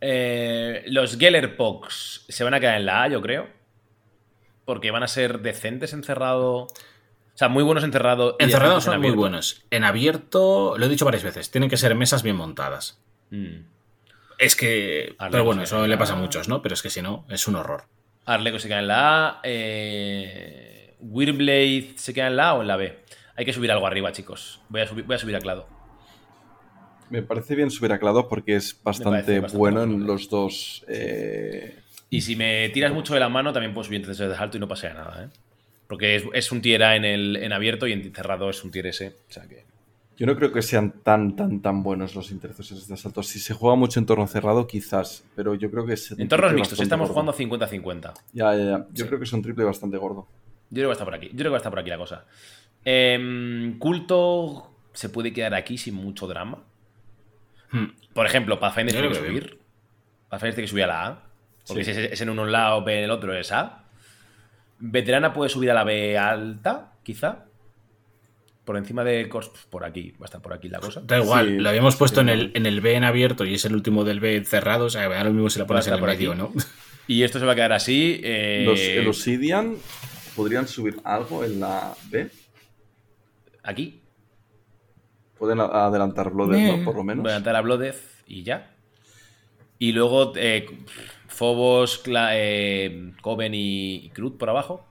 Eh, 0.00 0.84
los 0.86 1.18
Gellerpox 1.18 2.24
se 2.28 2.44
van 2.44 2.54
a 2.54 2.60
quedar 2.60 2.76
en 2.76 2.86
la 2.86 3.02
A, 3.02 3.08
yo 3.08 3.20
creo. 3.20 3.48
Porque 4.64 4.90
van 4.90 5.02
a 5.02 5.08
ser 5.08 5.40
decentes 5.40 5.92
encerrado. 5.92 6.64
O 6.64 6.68
sea, 7.34 7.48
muy 7.48 7.62
buenos 7.62 7.84
encerrado. 7.84 8.36
Encerrados 8.38 8.84
decentes 8.84 8.86
en 8.86 8.92
son 8.92 9.00
muy 9.00 9.16
buenos. 9.16 9.64
En 9.70 9.84
abierto, 9.84 10.76
lo 10.76 10.86
he 10.86 10.88
dicho 10.88 11.04
varias 11.04 11.24
veces, 11.24 11.50
tienen 11.50 11.70
que 11.70 11.76
ser 11.76 11.94
mesas 11.94 12.22
bien 12.22 12.36
montadas. 12.36 13.00
Mm. 13.30 13.60
Es 14.38 14.54
que. 14.54 15.16
Pero 15.30 15.44
bueno, 15.44 15.62
eso 15.62 15.86
le 15.86 15.98
pasa 15.98 16.14
a 16.14 16.16
muchos, 16.16 16.48
¿no? 16.48 16.62
Pero 16.62 16.74
es 16.74 16.82
que 16.82 16.90
si 16.90 17.02
no, 17.02 17.26
es 17.28 17.46
un 17.48 17.56
horror. 17.56 17.84
Arleco 18.24 18.58
se 18.58 18.68
queda 18.68 18.80
en 18.80 18.88
la 18.88 19.28
A. 19.28 19.40
Eh, 19.42 20.94
se 21.96 22.14
queda 22.14 22.28
en 22.28 22.36
la 22.36 22.50
A 22.50 22.54
o 22.54 22.62
en 22.62 22.68
la 22.68 22.76
B. 22.76 23.04
Hay 23.38 23.44
que 23.44 23.52
subir 23.52 23.70
algo 23.70 23.86
arriba, 23.86 24.10
chicos. 24.12 24.60
Voy 24.68 24.80
a, 24.80 24.86
subir, 24.86 25.04
voy 25.04 25.14
a 25.16 25.18
subir 25.18 25.36
a 25.36 25.38
Clado. 25.38 25.66
Me 27.08 27.22
parece 27.22 27.54
bien 27.54 27.70
subir 27.70 27.92
a 27.92 27.98
Clado 27.98 28.28
porque 28.28 28.56
es 28.56 28.78
bastante, 28.82 29.40
bueno 29.56 29.84
en 29.84 30.06
los 30.06 30.28
dos. 30.28 30.84
eh, 30.88 31.78
Y 32.10 32.20
si 32.20 32.34
me 32.36 32.68
tiras 32.70 32.92
mucho 32.92 33.14
de 33.14 33.20
la 33.20 33.28
mano, 33.28 33.52
también 33.52 33.72
puedo 33.72 33.84
subir 33.84 34.00
entre 34.04 34.14
de 34.28 34.34
alto 34.34 34.56
y 34.56 34.60
no 34.60 34.66
pasea 34.68 34.92
nada, 34.92 35.24
¿eh? 35.24 35.28
Porque 35.86 36.16
es, 36.16 36.24
es 36.34 36.52
un 36.52 36.60
tier 36.60 36.82
A 36.82 36.96
en, 36.96 37.04
el, 37.06 37.36
en 37.36 37.52
abierto 37.52 37.86
y 37.86 37.92
en 37.92 38.12
cerrado 38.14 38.50
es 38.50 38.62
un 38.62 38.70
tier 38.70 38.88
S. 38.88 39.06
O 39.28 39.32
sea 39.32 39.46
que. 39.46 39.64
Yo 40.18 40.26
no 40.26 40.34
creo 40.36 40.52
que 40.52 40.60
sean 40.62 40.90
tan, 41.04 41.36
tan, 41.36 41.62
tan 41.62 41.82
buenos 41.84 42.16
los 42.16 42.32
intercesores 42.32 42.88
de 42.88 42.94
asalto. 42.94 43.22
Si 43.22 43.38
se 43.38 43.54
juega 43.54 43.76
mucho 43.76 44.00
en 44.00 44.04
torno 44.06 44.26
cerrado, 44.26 44.66
quizás, 44.66 45.24
pero 45.36 45.54
yo 45.54 45.70
creo 45.70 45.86
que 45.86 45.92
es. 45.94 46.10
un 46.10 46.20
Entornos 46.20 46.48
triple 46.48 46.60
mixtos, 46.62 46.80
estamos 46.80 47.08
gordo. 47.10 47.32
jugando 47.32 47.66
50-50. 47.66 48.12
Ya, 48.32 48.54
ya, 48.56 48.64
ya. 48.64 48.78
Yo 48.92 49.04
Sí. 49.04 49.04
creo 49.04 49.18
que 49.20 49.24
es 49.24 49.32
un 49.32 49.42
triple 49.42 49.64
bastante 49.64 49.96
gordo. 49.96 50.26
Yo 50.70 50.80
creo 50.80 50.88
que 50.88 50.92
estar 50.92 51.06
por 51.06 51.14
aquí. 51.14 51.28
Yo 51.28 51.36
creo 51.36 51.44
que 51.44 51.50
va 51.50 51.56
a 51.56 51.58
estar 51.58 51.70
por 51.70 51.78
aquí 51.78 51.88
la 51.88 51.96
cosa. 51.98 52.26
Em, 52.84 53.78
culto 53.78 54.70
se 54.92 55.08
puede 55.08 55.32
quedar 55.32 55.54
aquí 55.54 55.78
sin 55.78 55.94
mucho 55.94 56.26
drama. 56.26 56.62
Hmm. 57.70 57.86
Por 58.14 58.26
ejemplo, 58.26 58.58
Pathfinder 58.58 58.94
tiene 58.94 59.08
que 59.08 59.14
subir. 59.14 59.58
Pathfinder 60.28 60.54
tiene 60.54 60.64
que 60.66 60.70
subir 60.70 60.84
a 60.84 60.86
la 60.88 61.06
A. 61.06 61.22
Porque 61.66 61.84
Sí. 61.84 61.92
si 61.94 62.00
es, 62.00 62.12
es 62.12 62.20
en 62.20 62.30
uno 62.30 62.42
un 62.42 62.52
lado, 62.52 62.82
B 62.82 62.98
en 62.98 63.04
el 63.04 63.10
otro 63.10 63.34
es 63.36 63.52
A. 63.52 63.84
Veterana 64.78 65.32
puede 65.32 65.50
subir 65.50 65.70
a 65.70 65.74
la 65.74 65.84
B 65.84 66.16
alta, 66.16 66.92
quizá. 67.02 67.44
Por 68.64 68.76
encima 68.76 69.02
de 69.02 69.26
pues, 69.30 69.48
por 69.70 69.84
aquí, 69.84 70.12
va 70.12 70.24
a 70.24 70.26
estar 70.26 70.40
por 70.42 70.52
aquí 70.52 70.68
la 70.68 70.78
cosa. 70.78 71.00
Da 71.04 71.18
igual, 71.18 71.46
Sí, 71.46 71.58
lo 71.58 71.68
habíamos 71.70 71.94
sí, 71.94 71.98
puesto 71.98 72.20
en, 72.20 72.28
el, 72.28 72.52
en 72.54 72.66
el 72.66 72.80
B 72.80 72.94
en 72.94 73.04
abierto 73.04 73.44
y 73.44 73.54
es 73.54 73.64
el 73.64 73.74
último 73.74 74.04
del 74.04 74.20
B 74.20 74.44
cerrado. 74.44 74.86
O 74.86 74.90
sea, 74.90 75.04
ahora 75.04 75.24
lo 75.24 75.32
mismo 75.32 75.48
si 75.50 75.58
la 75.58 75.66
pones 75.66 75.86
en 75.86 75.94
el 75.94 76.00
por 76.00 76.08
medio, 76.10 76.32
aquí. 76.32 76.38
¿no? 76.40 76.52
Y 77.06 77.22
esto 77.22 77.38
se 77.38 77.46
va 77.46 77.52
a 77.52 77.54
quedar 77.54 77.72
así. 77.72 78.20
eh, 78.22 78.62
Los 78.66 78.78
Elusidian 78.80 79.76
podrían 80.36 80.68
subir 80.68 80.96
algo 81.04 81.44
en 81.44 81.60
la 81.60 81.94
B. 82.10 82.30
Aquí. 83.68 84.00
Pueden 85.38 85.60
adelantar 85.60 86.30
Blooded, 86.30 86.56
Eh. 86.58 86.78
¿no? 86.78 86.84
Por 86.86 86.96
lo 86.96 87.04
menos. 87.04 87.24
Adelantar 87.26 87.54
a 87.54 87.60
Bloodeth 87.60 88.00
y 88.26 88.42
ya. 88.42 88.74
Y 89.78 89.92
luego 89.92 90.32
eh, 90.36 90.66
Phobos, 91.28 92.02
Cla- 92.02 92.30
eh, 92.32 93.12
Coven 93.20 93.54
y, 93.54 93.96
y 94.06 94.10
Crut 94.10 94.38
por 94.38 94.48
abajo. 94.48 94.86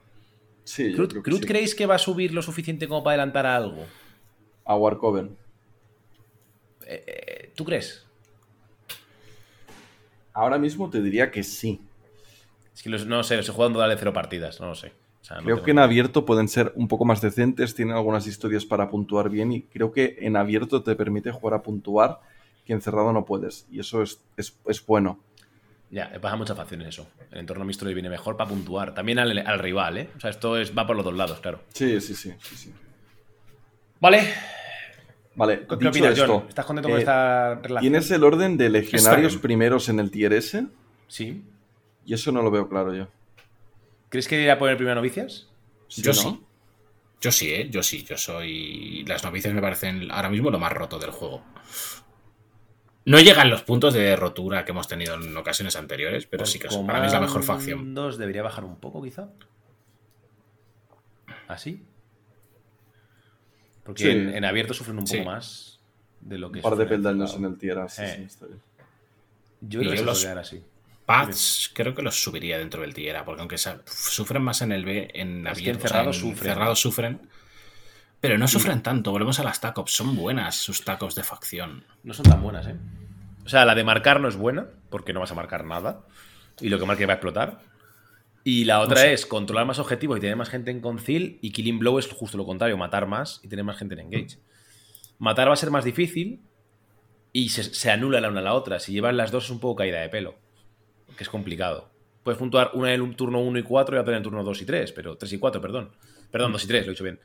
Sí, 0.62 0.90
yo 0.92 0.96
¿Crut, 0.96 1.10
creo 1.10 1.22
que 1.24 1.30
Crut 1.30 1.40
sí. 1.42 1.46
creéis 1.48 1.74
que 1.74 1.86
va 1.86 1.96
a 1.96 1.98
subir 1.98 2.32
lo 2.32 2.40
suficiente 2.40 2.86
como 2.86 3.02
para 3.02 3.14
adelantar 3.14 3.46
a 3.46 3.56
algo? 3.56 3.84
A 4.64 4.76
Warcoven. 4.76 5.36
Eh, 6.86 7.04
eh, 7.06 7.52
¿Tú 7.56 7.64
crees? 7.64 8.06
Ahora 10.32 10.56
mismo 10.56 10.88
te 10.88 11.02
diría 11.02 11.30
que 11.32 11.42
sí. 11.42 11.80
Es 12.74 12.82
que 12.82 12.90
los- 12.90 13.06
no 13.06 13.24
sé, 13.24 13.36
en 13.66 13.72
total 13.74 13.90
de 13.90 13.96
cero 13.98 14.12
partidas, 14.12 14.60
no 14.60 14.68
lo 14.68 14.74
sé. 14.76 14.92
O 15.28 15.34
sea, 15.34 15.36
no 15.38 15.44
Creo 15.44 15.62
que 15.62 15.72
en 15.72 15.78
abierto 15.78 16.24
pueden 16.24 16.48
ser 16.48 16.72
un 16.74 16.88
poco 16.88 17.04
más 17.04 17.20
decentes, 17.20 17.74
tienen 17.74 17.94
algunas 17.94 18.26
historias 18.26 18.64
para 18.64 18.88
puntuar 18.88 19.28
bien 19.28 19.52
y 19.52 19.62
creo 19.62 19.92
que 19.92 20.16
en 20.20 20.36
abierto 20.36 20.82
te 20.82 20.96
permite 20.96 21.30
jugar 21.32 21.52
a 21.52 21.62
puntuar 21.62 22.20
que 22.64 22.72
en 22.72 22.80
cerrado 22.80 23.12
no 23.12 23.26
puedes. 23.26 23.66
Y 23.70 23.80
eso 23.80 24.02
es, 24.02 24.22
es, 24.38 24.56
es 24.66 24.86
bueno. 24.86 25.20
Ya, 25.90 26.08
le 26.08 26.18
pasa 26.18 26.36
muchas 26.36 26.56
facciones 26.56 26.88
eso. 26.88 27.08
El 27.30 27.40
entorno 27.40 27.66
mixto 27.66 27.84
le 27.84 27.92
viene 27.92 28.08
mejor 28.08 28.38
para 28.38 28.48
puntuar. 28.48 28.94
También 28.94 29.18
al, 29.18 29.36
al 29.38 29.58
rival, 29.58 29.98
¿eh? 29.98 30.10
O 30.16 30.20
sea, 30.20 30.30
esto 30.30 30.56
es, 30.56 30.76
va 30.76 30.86
por 30.86 30.96
los 30.96 31.04
dos 31.04 31.14
lados, 31.14 31.40
claro. 31.40 31.60
Sí, 31.74 32.00
sí, 32.00 32.14
sí. 32.14 32.32
sí, 32.40 32.56
sí. 32.56 32.74
Vale. 34.00 34.32
Vale, 35.34 35.66
¿Qué 35.68 35.76
dicho 35.76 35.90
opinas, 35.90 36.18
John? 36.18 36.30
esto, 36.30 36.46
¿Estás 36.48 36.64
contento 36.64 36.88
con 36.88 36.98
eh, 36.98 37.00
esta 37.00 37.54
relación? 37.56 37.80
¿Tienes 37.80 38.10
el 38.10 38.24
orden 38.24 38.56
de 38.56 38.70
legionarios 38.70 39.36
primeros 39.36 39.90
en 39.90 40.00
el 40.00 40.10
tier 40.10 40.32
S? 40.32 40.66
Sí. 41.06 41.44
Y 42.06 42.14
eso 42.14 42.32
no 42.32 42.42
lo 42.42 42.50
veo 42.50 42.66
claro 42.68 42.94
yo. 42.94 43.08
¿Crees 44.08 44.26
que 44.28 44.40
irá 44.42 44.54
a 44.54 44.58
poner 44.58 44.76
primero 44.76 44.96
novicias? 44.96 45.48
Yo 45.90 46.12
sí. 46.14 46.40
Yo 47.20 47.32
sí, 47.32 47.52
¿eh? 47.52 47.68
Yo 47.70 47.82
sí. 47.82 48.04
Yo 48.04 48.16
soy. 48.16 49.04
Las 49.06 49.24
noticias 49.24 49.52
me 49.54 49.60
parecen 49.60 50.10
ahora 50.10 50.28
mismo 50.30 50.50
lo 50.50 50.58
más 50.58 50.72
roto 50.72 50.98
del 50.98 51.10
juego. 51.10 51.42
No 53.04 53.18
llegan 53.20 53.48
los 53.48 53.62
puntos 53.62 53.94
de 53.94 54.14
rotura 54.16 54.64
que 54.64 54.72
hemos 54.72 54.86
tenido 54.86 55.14
en 55.14 55.34
ocasiones 55.36 55.76
anteriores, 55.76 56.26
pero 56.26 56.44
sí 56.44 56.58
que 56.58 56.68
para 56.86 57.00
mí 57.00 57.06
es 57.06 57.12
la 57.12 57.20
mejor 57.20 57.42
facción. 57.42 57.94
Dos 57.94 58.18
debería 58.18 58.42
bajar 58.42 58.64
un 58.64 58.76
poco, 58.76 59.02
quizá. 59.02 59.30
¿Así? 61.48 61.82
Porque 63.84 64.02
Sí. 64.02 64.10
en, 64.10 64.34
en 64.34 64.44
abierto 64.44 64.74
sufren 64.74 64.98
un 64.98 65.04
poco 65.06 65.24
más 65.24 65.80
de 66.20 66.36
lo 66.38 66.52
que 66.52 66.58
Un 66.58 66.62
par 66.62 66.76
de 66.76 66.84
peldaños 66.84 67.34
en 67.34 67.44
el 67.46 67.56
tier 67.56 67.78
A, 67.78 67.88
sí, 67.88 68.02
Eh. 68.04 68.26
sí, 68.28 68.44
bien. 68.46 68.60
Yo 69.62 69.80
creo 69.80 69.92
que 69.94 70.02
los 70.02 70.24
así. 70.26 70.62
Pads 71.08 71.70
creo 71.72 71.94
que 71.94 72.02
los 72.02 72.22
subiría 72.22 72.58
dentro 72.58 72.82
del 72.82 72.92
tier 72.92 73.16
A, 73.16 73.24
porque 73.24 73.40
aunque 73.40 73.56
sufren 73.56 74.42
más 74.42 74.60
en 74.60 74.72
el 74.72 74.84
B, 74.84 75.10
en 75.14 75.46
Es 75.46 75.62
que 75.62 75.70
abierto, 75.70 75.86
en 75.86 75.86
o 75.86 75.88
sea, 75.88 75.88
cerrado 75.88 76.12
en 76.12 76.14
sufren. 76.14 76.52
cerrado 76.52 76.76
sufren. 76.76 77.20
Pero 78.20 78.36
no 78.36 78.46
sufren 78.46 78.82
tanto, 78.82 79.10
volvemos 79.10 79.40
a 79.40 79.42
las 79.42 79.58
tacops, 79.58 79.92
son 79.92 80.14
buenas 80.14 80.56
sus 80.56 80.84
tacos 80.84 81.14
de 81.14 81.22
facción. 81.22 81.86
No 82.02 82.12
son 82.12 82.26
tan 82.26 82.42
buenas, 82.42 82.66
¿eh? 82.66 82.76
O 83.46 83.48
sea, 83.48 83.64
la 83.64 83.74
de 83.74 83.84
marcar 83.84 84.20
no 84.20 84.28
es 84.28 84.36
buena, 84.36 84.66
porque 84.90 85.14
no 85.14 85.20
vas 85.20 85.32
a 85.32 85.34
marcar 85.34 85.64
nada. 85.64 86.04
Y 86.60 86.68
lo 86.68 86.78
que 86.78 86.84
marque 86.84 87.06
va 87.06 87.14
a 87.14 87.16
explotar. 87.16 87.60
Y 88.44 88.64
la 88.66 88.80
otra 88.80 88.96
No 88.96 89.00
sé. 89.00 89.12
es 89.14 89.24
controlar 89.24 89.64
más 89.64 89.78
objetivos 89.78 90.18
y 90.18 90.20
tener 90.20 90.36
más 90.36 90.50
gente 90.50 90.70
en 90.70 90.82
concil. 90.82 91.38
Y 91.40 91.52
Killing 91.52 91.78
Blow 91.78 91.98
es 91.98 92.06
justo 92.08 92.36
lo 92.36 92.44
contrario, 92.44 92.76
matar 92.76 93.06
más 93.06 93.40
y 93.42 93.48
tener 93.48 93.64
más 93.64 93.78
gente 93.78 93.94
en 93.94 94.00
engage. 94.00 94.38
Matar 95.18 95.48
va 95.48 95.54
a 95.54 95.56
ser 95.56 95.70
más 95.70 95.86
difícil 95.86 96.42
y 97.32 97.48
se, 97.48 97.64
se 97.64 97.90
anula 97.90 98.20
la 98.20 98.28
una 98.28 98.40
a 98.40 98.44
la 98.44 98.52
otra. 98.52 98.78
Si 98.78 98.92
llevas 98.92 99.14
las 99.14 99.30
dos 99.30 99.44
es 99.44 99.50
un 99.50 99.60
poco 99.60 99.76
caída 99.76 100.00
de 100.00 100.10
pelo. 100.10 100.34
Que 101.18 101.24
es 101.24 101.28
complicado. 101.28 101.90
Puedes 102.22 102.38
puntuar 102.38 102.70
una 102.74 102.94
en 102.94 103.02
un 103.02 103.14
turno 103.14 103.40
1 103.40 103.58
y 103.58 103.62
4 103.62 103.96
y 103.96 103.98
otra 103.98 104.12
en 104.14 104.18
el 104.18 104.22
turno 104.22 104.42
2 104.42 104.62
y 104.62 104.64
3, 104.64 104.92
pero 104.92 105.16
3 105.18 105.32
y 105.34 105.38
4, 105.38 105.60
perdón. 105.60 105.90
Perdón, 106.30 106.52
2 106.52 106.64
y 106.64 106.68
3, 106.68 106.86
lo 106.86 106.92
he 106.92 106.94
dicho 106.94 107.04
bien. 107.04 107.20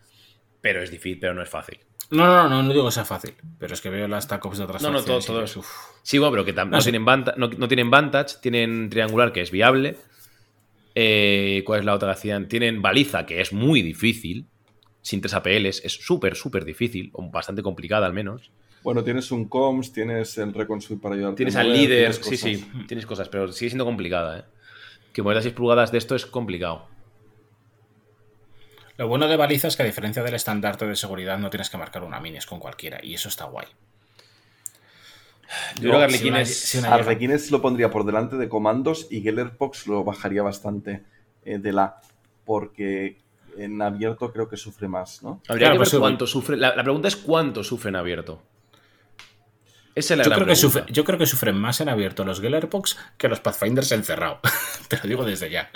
Pero 0.60 0.82
es 0.82 0.92
difícil, 0.92 1.20
pero 1.20 1.34
no 1.34 1.42
es 1.42 1.50
fácil. 1.50 1.80
No, 2.10 2.26
no, 2.26 2.50
no, 2.50 2.64
no 2.64 2.70
digo 2.74 2.86
que 2.86 2.92
sea 2.92 3.06
fácil, 3.06 3.34
pero 3.60 3.74
es 3.74 3.82
que 3.82 3.90
veo 3.90 4.08
las 4.08 4.28
tacops 4.28 4.58
de 4.58 4.64
otras 4.66 4.82
No, 4.82 4.92
no, 4.92 5.02
todo, 5.04 5.20
todo. 5.20 5.44
"Uf". 5.44 5.68
Sí, 6.04 6.18
bueno, 6.18 6.32
pero 6.32 6.46
que 6.46 6.54
tam- 6.56 6.70
No 6.70 6.82
sé. 6.82 6.92
tienen 6.92 7.06
vanta- 7.06 7.34
no, 7.38 7.48
no 7.50 7.68
tienen 7.68 7.90
Vantage, 7.90 8.36
tienen 8.42 8.90
triangular, 8.90 9.32
que 9.32 9.42
es 9.42 9.52
viable. 9.52 9.98
Eh, 10.96 11.64
¿Cuál 11.66 11.80
es 11.80 11.86
la 11.86 11.94
otra 11.94 12.10
que 12.10 12.14
hacían? 12.20 12.48
Tienen 12.48 12.82
baliza, 12.82 13.26
que 13.26 13.42
es 13.42 13.52
muy 13.54 13.82
difícil. 13.82 14.48
Sin 15.02 15.20
3 15.22 15.34
APLs, 15.34 15.84
es 15.84 15.94
súper, 15.94 16.36
súper 16.36 16.64
difícil, 16.64 17.10
o 17.14 17.30
bastante 17.30 17.62
complicada 17.62 18.06
al 18.06 18.14
menos. 18.14 18.52
Bueno, 18.84 19.03
tienes 19.03 19.32
un 19.32 19.45
comms, 19.48 19.92
tienes 19.94 20.38
el 20.38 20.53
Reconsuit 20.53 21.02
para 21.02 21.16
ayudarte. 21.16 21.38
Tienes 21.38 21.56
a 21.56 21.62
al 21.62 21.72
líder, 21.74 22.12
tienes 22.18 22.18
sí, 22.28 22.38
sí, 22.38 22.72
tienes 22.88 23.06
cosas, 23.06 23.30
pero 23.30 23.52
sigue 23.52 23.70
siendo 23.70 23.86
complicada, 23.86 24.40
¿eh? 24.40 24.44
Que 25.14 25.22
mover 25.22 25.38
a 25.38 25.42
6 25.42 25.53
pulgadas 25.53 25.92
de 25.92 25.98
esto 26.00 26.16
es 26.16 26.26
complicado. 26.26 26.88
Lo 28.98 29.08
bueno 29.08 29.28
de 29.28 29.38
baliza 29.38 29.68
es 29.68 29.76
que 29.78 29.84
a 29.84 29.86
diferencia 29.86 30.22
del 30.24 30.36
estandarte 30.36 30.86
de 30.86 30.95
seguridad 30.95 31.38
no 31.40 31.50
tienes 31.50 31.70
que 31.70 31.78
marcar 31.78 32.03
una 32.03 32.20
mini, 32.20 32.38
es 32.38 32.45
con 32.45 32.60
cualquiera, 32.60 33.00
y 33.03 33.14
eso 33.14 33.30
está 33.30 33.45
guay. 33.45 33.66
Yo 35.80 35.90
creo 35.92 36.08
que 36.08 36.14
si 36.18 36.28
una- 36.30 36.40
Arlequines- 36.42 36.45
si 36.45 36.78
una 36.80 36.88
llega- 36.90 36.95
Arlequines 37.03 37.52
lo 37.52 37.62
pondría 37.62 37.90
por 37.92 38.06
delante 38.06 38.38
de 38.38 38.50
comandos 38.50 39.08
y 39.12 39.22
Gellerpox 39.22 39.88
lo 39.88 40.03
bajaría 40.03 40.42
bastante 40.44 41.03
eh, 41.45 41.58
de 41.60 41.74
la. 41.74 42.00
Porque 42.45 43.18
en 43.58 43.82
abierto 43.82 44.32
creo 44.34 44.50
que 44.50 44.58
sufre 44.58 44.88
más, 44.88 45.22
¿no? 45.24 45.42
Habría 45.48 45.68
Claro, 45.68 45.74
que 45.76 45.80
ver 45.80 45.90
pues, 45.90 46.00
cuánto 46.00 46.28
sufre. 46.28 46.58
La, 46.58 46.76
la 46.76 46.84
pregunta 46.84 47.08
es 47.08 47.16
cuánto 47.16 47.64
sufre 47.64 47.90
en 47.90 47.95
abierto. 47.98 48.42
Esa 49.96 50.16
Yo 50.16 50.24
creo, 50.24 50.38
que 50.40 50.46
pregunta. 50.46 50.56
sufre- 50.86 50.92
yo 50.92 51.04
creo 51.04 51.20
que 51.20 51.26
sufren 51.26 51.56
más 51.56 51.80
en 51.82 51.90
abierto 51.90 52.24
los 52.24 52.42
Gellerpox 52.42 52.98
que 53.18 53.28
los 53.28 53.40
Pathfinders 53.40 53.92
encerrado. 53.92 54.40
Te 54.88 54.98
lo 54.98 55.04
digo 55.04 55.26
desde 55.26 55.50
ya. 55.52 55.70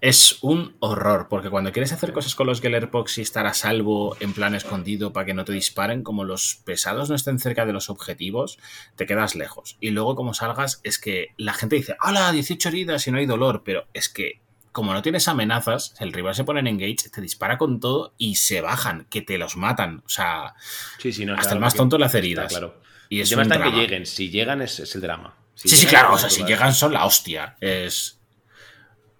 Es 0.00 0.38
un 0.42 0.76
horror, 0.78 1.26
porque 1.28 1.50
cuando 1.50 1.72
quieres 1.72 1.92
hacer 1.92 2.12
cosas 2.12 2.36
con 2.36 2.46
los 2.46 2.60
Gellerpox 2.60 3.18
y 3.18 3.22
estar 3.22 3.46
a 3.46 3.52
salvo 3.54 4.16
en 4.20 4.32
plan 4.32 4.54
escondido 4.54 5.12
para 5.12 5.26
que 5.26 5.34
no 5.34 5.44
te 5.44 5.52
disparen, 5.52 6.04
como 6.04 6.22
los 6.22 6.60
pesados 6.64 7.10
no 7.10 7.16
estén 7.16 7.40
cerca 7.40 7.66
de 7.66 7.72
los 7.72 7.90
objetivos, 7.90 8.58
te 8.94 9.06
quedas 9.06 9.34
lejos. 9.34 9.76
Y 9.80 9.90
luego 9.90 10.14
como 10.14 10.34
salgas, 10.34 10.80
es 10.84 11.00
que 11.00 11.34
la 11.36 11.52
gente 11.52 11.74
dice, 11.76 11.96
¡Hala! 11.98 12.30
18 12.30 12.68
heridas 12.68 13.08
y 13.08 13.10
no 13.10 13.18
hay 13.18 13.26
dolor, 13.26 13.62
pero 13.64 13.88
es 13.92 14.08
que 14.08 14.40
como 14.70 14.92
no 14.92 15.02
tienes 15.02 15.26
amenazas, 15.26 15.96
el 15.98 16.12
rival 16.12 16.36
se 16.36 16.44
pone 16.44 16.60
en 16.60 16.68
engage, 16.68 17.10
te 17.12 17.20
dispara 17.20 17.58
con 17.58 17.80
todo 17.80 18.14
y 18.18 18.36
se 18.36 18.60
bajan, 18.60 19.06
que 19.10 19.20
te 19.22 19.36
los 19.36 19.56
matan. 19.56 20.04
O 20.06 20.08
sea, 20.08 20.54
Sí, 20.98 21.12
sí, 21.12 21.24
no, 21.26 21.32
hasta 21.32 21.42
claro, 21.42 21.56
el 21.56 21.60
más 21.62 21.74
tonto 21.74 21.98
le 21.98 22.04
hace 22.04 22.18
heridas. 22.18 22.48
claro. 22.50 22.80
Y 23.08 23.16
el 23.18 23.22
es 23.22 23.30
tema 23.30 23.42
un 23.42 23.52
está 23.52 23.64
en 23.66 23.72
que 23.72 23.80
lleguen. 23.80 24.06
Si 24.06 24.30
llegan 24.30 24.62
es, 24.62 24.80
es 24.80 24.94
el 24.94 25.00
drama. 25.00 25.34
Si 25.54 25.68
sí, 25.68 25.76
sí, 25.76 25.86
claro. 25.86 26.14
O 26.14 26.18
sea, 26.18 26.30
si 26.30 26.44
llegan 26.44 26.72
son 26.74 26.92
la 26.92 27.04
hostia. 27.04 27.56
Es. 27.60 28.14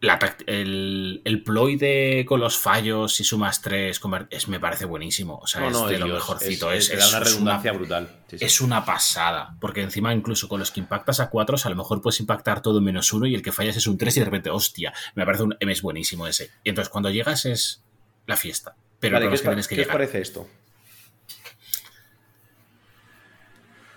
La, 0.00 0.16
el, 0.46 1.22
el 1.24 1.42
ploy 1.42 1.74
de 1.74 2.24
con 2.28 2.38
los 2.38 2.56
fallos, 2.56 3.16
si 3.16 3.24
sumas 3.24 3.60
tres, 3.62 4.00
es, 4.30 4.46
me 4.46 4.60
parece 4.60 4.84
buenísimo. 4.84 5.40
O 5.42 5.46
sea, 5.48 5.62
No, 5.62 5.66
es 5.66 5.72
no, 5.72 5.86
de 5.88 5.98
lo 5.98 6.06
mejorcito. 6.06 6.70
es- 6.70 6.88
Es, 6.90 7.08
una 7.08 7.18
redundancia 7.18 7.72
brutal. 7.72 8.08
Sí, 8.28 8.38
sí. 8.38 8.44
Es 8.44 8.60
una 8.60 8.84
pasada. 8.84 9.56
Porque 9.60 9.82
encima, 9.82 10.14
incluso 10.14 10.48
con 10.48 10.60
los 10.60 10.70
que 10.70 10.78
impactas 10.78 11.18
a 11.18 11.30
cuatro, 11.30 11.56
a 11.60 11.68
lo 11.68 11.74
mejor 11.74 12.00
puedes 12.00 12.20
impactar 12.20 12.62
todo 12.62 12.78
en 12.78 12.84
menos 12.84 13.12
uno 13.12 13.26
y 13.26 13.34
el 13.34 13.42
que 13.42 13.50
fallas 13.50 13.76
es 13.76 13.88
un 13.88 13.98
tres 13.98 14.16
y 14.16 14.20
de 14.20 14.26
repente, 14.26 14.50
hostia, 14.50 14.92
me 15.16 15.24
parece 15.26 15.42
un 15.42 15.56
M 15.58 15.72
es 15.72 15.82
buenísimo 15.82 16.28
ese. 16.28 16.52
Y 16.62 16.68
entonces 16.68 16.90
cuando 16.90 17.10
llegas 17.10 17.44
es 17.44 17.82
la 18.26 18.36
fiesta. 18.36 18.76
Pero 19.00 19.14
Vale, 19.16 19.26
¿qué, 19.28 19.34
os 19.34 19.42
que 19.42 19.48
que 19.68 19.74
qué 19.76 19.82
os 19.82 19.88
parece 19.88 20.20
esto? 20.20 20.46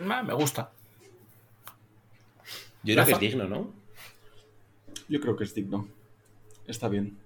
Me 0.01 0.33
gusta. 0.33 0.71
Yo 2.83 2.95
creo 2.95 3.05
que 3.05 3.11
es 3.13 3.19
digno, 3.19 3.47
¿no? 3.47 3.71
Yo 5.07 5.19
creo 5.21 5.35
que 5.35 5.43
es 5.43 5.53
digno. 5.53 5.87
Está 6.67 6.87
bien. 6.87 7.17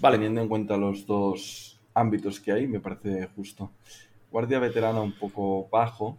Vale. 0.00 0.16
Teniendo 0.16 0.40
en 0.42 0.48
cuenta 0.48 0.76
los 0.76 1.06
dos 1.06 1.80
ámbitos 1.94 2.38
que 2.40 2.52
hay, 2.52 2.66
me 2.68 2.78
parece 2.80 3.28
justo. 3.34 3.72
Guardia 4.30 4.58
veterana 4.58 5.00
un 5.00 5.12
poco 5.12 5.68
bajo. 5.70 6.18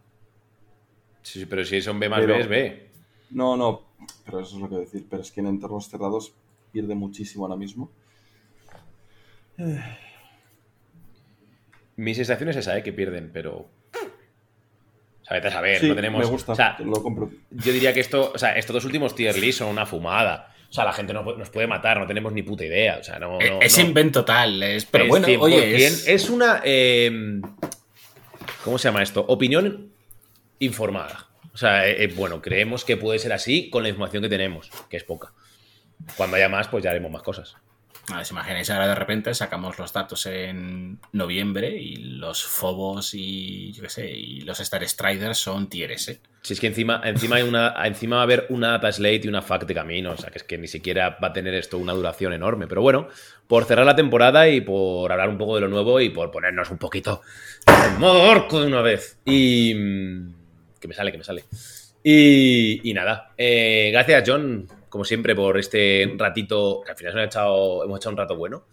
Sí, 1.22 1.40
sí, 1.40 1.46
pero 1.46 1.64
si 1.64 1.82
son 1.82 2.00
B 2.00 2.10
más 2.10 2.20
Pero- 2.20 2.34
B 2.36 2.40
es 2.42 2.48
B. 2.48 2.90
No, 3.32 3.56
no, 3.56 3.84
pero 4.26 4.40
eso 4.40 4.56
es 4.56 4.62
lo 4.62 4.70
que 4.70 4.76
decir. 4.78 5.06
Pero 5.10 5.22
es 5.22 5.32
que 5.32 5.40
en 5.40 5.48
entornos 5.48 5.88
cerrados 5.88 6.34
pierde 6.72 6.96
muchísimo 6.96 7.46
ahora 7.46 7.56
mismo. 7.58 7.90
Mi 11.96 12.16
sensación 12.16 12.50
es 12.50 12.56
esa, 12.58 12.78
¿eh? 12.78 12.84
Que 12.84 12.94
pierden, 12.94 13.30
pero. 13.32 13.68
Sea, 15.30 15.38
vete 15.38 15.48
a 15.48 15.52
saber, 15.52 15.80
Sí, 15.80 15.88
no 15.88 15.96
tenemos. 15.96 16.20
me 16.20 16.26
gusta, 16.26 16.52
o 16.52 16.56
sea, 16.56 16.76
lo 16.84 17.02
compro. 17.04 17.30
Yo 17.52 17.72
diría 17.72 17.94
que 17.94 18.00
esto, 18.02 18.32
o 18.34 18.38
sea, 18.38 18.58
estos 18.58 18.74
dos 18.74 18.86
últimos 18.86 19.16
tier 19.16 19.38
list 19.38 19.60
son 19.60 19.70
una 19.70 19.86
fumada. 19.86 20.54
O 20.70 20.74
sea, 20.74 20.84
la 20.86 20.92
gente 20.94 21.14
no 21.14 21.24
nos 21.24 21.50
puede 21.50 21.68
matar, 21.68 22.00
no 22.00 22.06
tenemos 22.08 22.34
ni 22.34 22.42
puta 22.44 22.66
idea. 22.66 22.98
O 23.00 23.04
sea, 23.04 23.18
no. 23.20 23.40
No- 23.40 23.62
es 23.62 23.78
no. 23.78 23.84
invento 23.86 24.26
tal. 24.26 24.62
Es, 24.62 24.86
pero 24.86 25.06
Es 25.06 25.10
bueno, 25.10 25.28
100%. 25.28 25.40
oye, 25.42 25.86
es, 25.86 26.08
es 26.08 26.30
una. 26.30 26.62
eh, 26.64 27.40
¿Cómo 28.64 28.78
se 28.78 28.88
llama 28.90 29.02
esto? 29.02 29.22
Opinión 29.28 29.92
informada. 30.60 31.28
O 31.54 31.58
sea, 31.58 31.88
eh, 31.88 32.04
eh, 32.04 32.14
bueno, 32.16 32.42
creemos 32.42 32.86
que 32.86 32.98
puede 32.98 33.20
ser 33.20 33.34
así 33.34 33.70
con 33.70 33.84
la 33.84 33.90
información 33.90 34.22
que 34.24 34.30
tenemos, 34.30 34.70
que 34.90 34.98
es 34.98 35.04
poca. 35.04 35.32
Cuando 36.18 36.38
haya 36.38 36.50
más, 36.50 36.68
pues 36.68 36.84
ya 36.84 36.92
haremos 36.92 37.12
más 37.12 37.24
cosas. 37.24 37.56
¿Os 38.18 38.32
imagináis 38.32 38.70
ahora 38.70 38.88
de 38.88 38.96
repente 38.96 39.34
sacamos 39.34 39.78
los 39.78 39.94
datos 39.94 40.26
en 40.26 41.00
noviembre 41.12 41.70
y 41.78 41.96
los 41.98 42.44
Phobos 42.46 43.14
y 43.14 43.72
yo 43.74 43.84
qué 43.84 43.90
sé, 43.90 44.10
y 44.10 44.42
los 44.42 44.60
Star 44.60 44.88
Striders 44.88 45.38
son 45.38 45.70
tier 45.70 45.92
S. 45.92 46.20
Si 46.42 46.54
es 46.54 46.60
que 46.60 46.68
encima, 46.68 47.02
encima, 47.04 47.36
hay 47.36 47.44
una, 47.44 47.74
encima 47.86 48.16
va 48.16 48.22
a 48.22 48.24
haber 48.24 48.46
una 48.50 48.70
data 48.72 48.92
slate 48.92 49.22
y 49.26 49.28
una 49.28 49.42
fact 49.42 49.66
de 49.68 49.74
camino. 49.74 50.12
O 50.12 50.18
sea, 50.18 50.30
que 50.32 50.38
es 50.38 50.44
que 50.44 50.58
ni 50.58 50.68
siquiera 50.68 51.18
va 51.22 51.28
a 51.28 51.34
tener 51.34 51.54
esto 51.54 51.78
una 51.78 51.92
duración 51.94 52.32
enorme. 52.32 52.66
Pero 52.68 52.82
bueno, 52.82 53.10
por 53.48 53.66
cerrar 53.66 53.86
la 53.86 53.96
temporada 53.96 54.48
y 54.48 54.62
por 54.62 55.12
hablar 55.12 55.28
un 55.30 55.38
poco 55.38 55.56
de 55.56 55.62
lo 55.62 55.68
nuevo 55.68 56.00
y 56.00 56.10
por 56.10 56.32
ponernos 56.32 56.72
un 56.72 56.78
poquito 56.78 57.22
en 57.68 58.00
modo 58.00 58.24
orco 58.24 58.62
de 58.62 58.68
una 58.68 58.82
vez. 58.82 59.18
Y. 59.26 59.74
mm, 59.76 60.34
Que 60.80 60.88
me 60.88 60.94
sale, 60.94 61.12
que 61.12 61.18
me 61.18 61.24
sale. 61.26 61.44
Y, 62.02 62.90
y 62.90 62.94
nada. 62.94 63.34
eh, 63.38 63.90
gracias, 63.92 64.24
John, 64.26 64.66
como 64.90 65.06
siempre, 65.06 65.36
por 65.36 65.58
este 65.58 66.14
ratito. 66.18 66.82
Que 66.84 66.92
al 66.92 66.98
final 66.98 67.20
ha 67.20 67.24
echado, 67.26 67.84
hemos 67.84 68.00
echado 68.00 68.12
un 68.12 68.18
rato 68.18 68.36
bueno. 68.36 68.66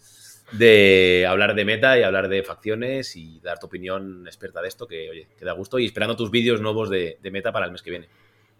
De 0.53 1.27
hablar 1.29 1.55
de 1.55 1.65
meta 1.65 1.99
y 1.99 2.03
hablar 2.03 2.29
de 2.29 2.43
facciones 2.43 3.17
y 3.17 3.41
dar 3.41 3.59
tu 3.59 3.67
opinión 3.67 4.27
experta 4.27 4.63
de 4.63 4.69
esto, 4.69 4.87
que 4.87 5.11
oye, 5.11 5.29
que 5.39 5.45
da 5.45 5.53
gusto. 5.53 5.79
Y 5.79 5.87
esperando 5.87 6.17
tus 6.17 6.31
vídeos 6.31 6.61
nuevos 6.61 6.89
de, 6.89 7.19
de 7.21 7.31
meta 7.31 7.53
para 7.53 7.67
el 7.67 7.73
mes 7.73 7.83
que 7.83 7.91
viene. 7.91 8.09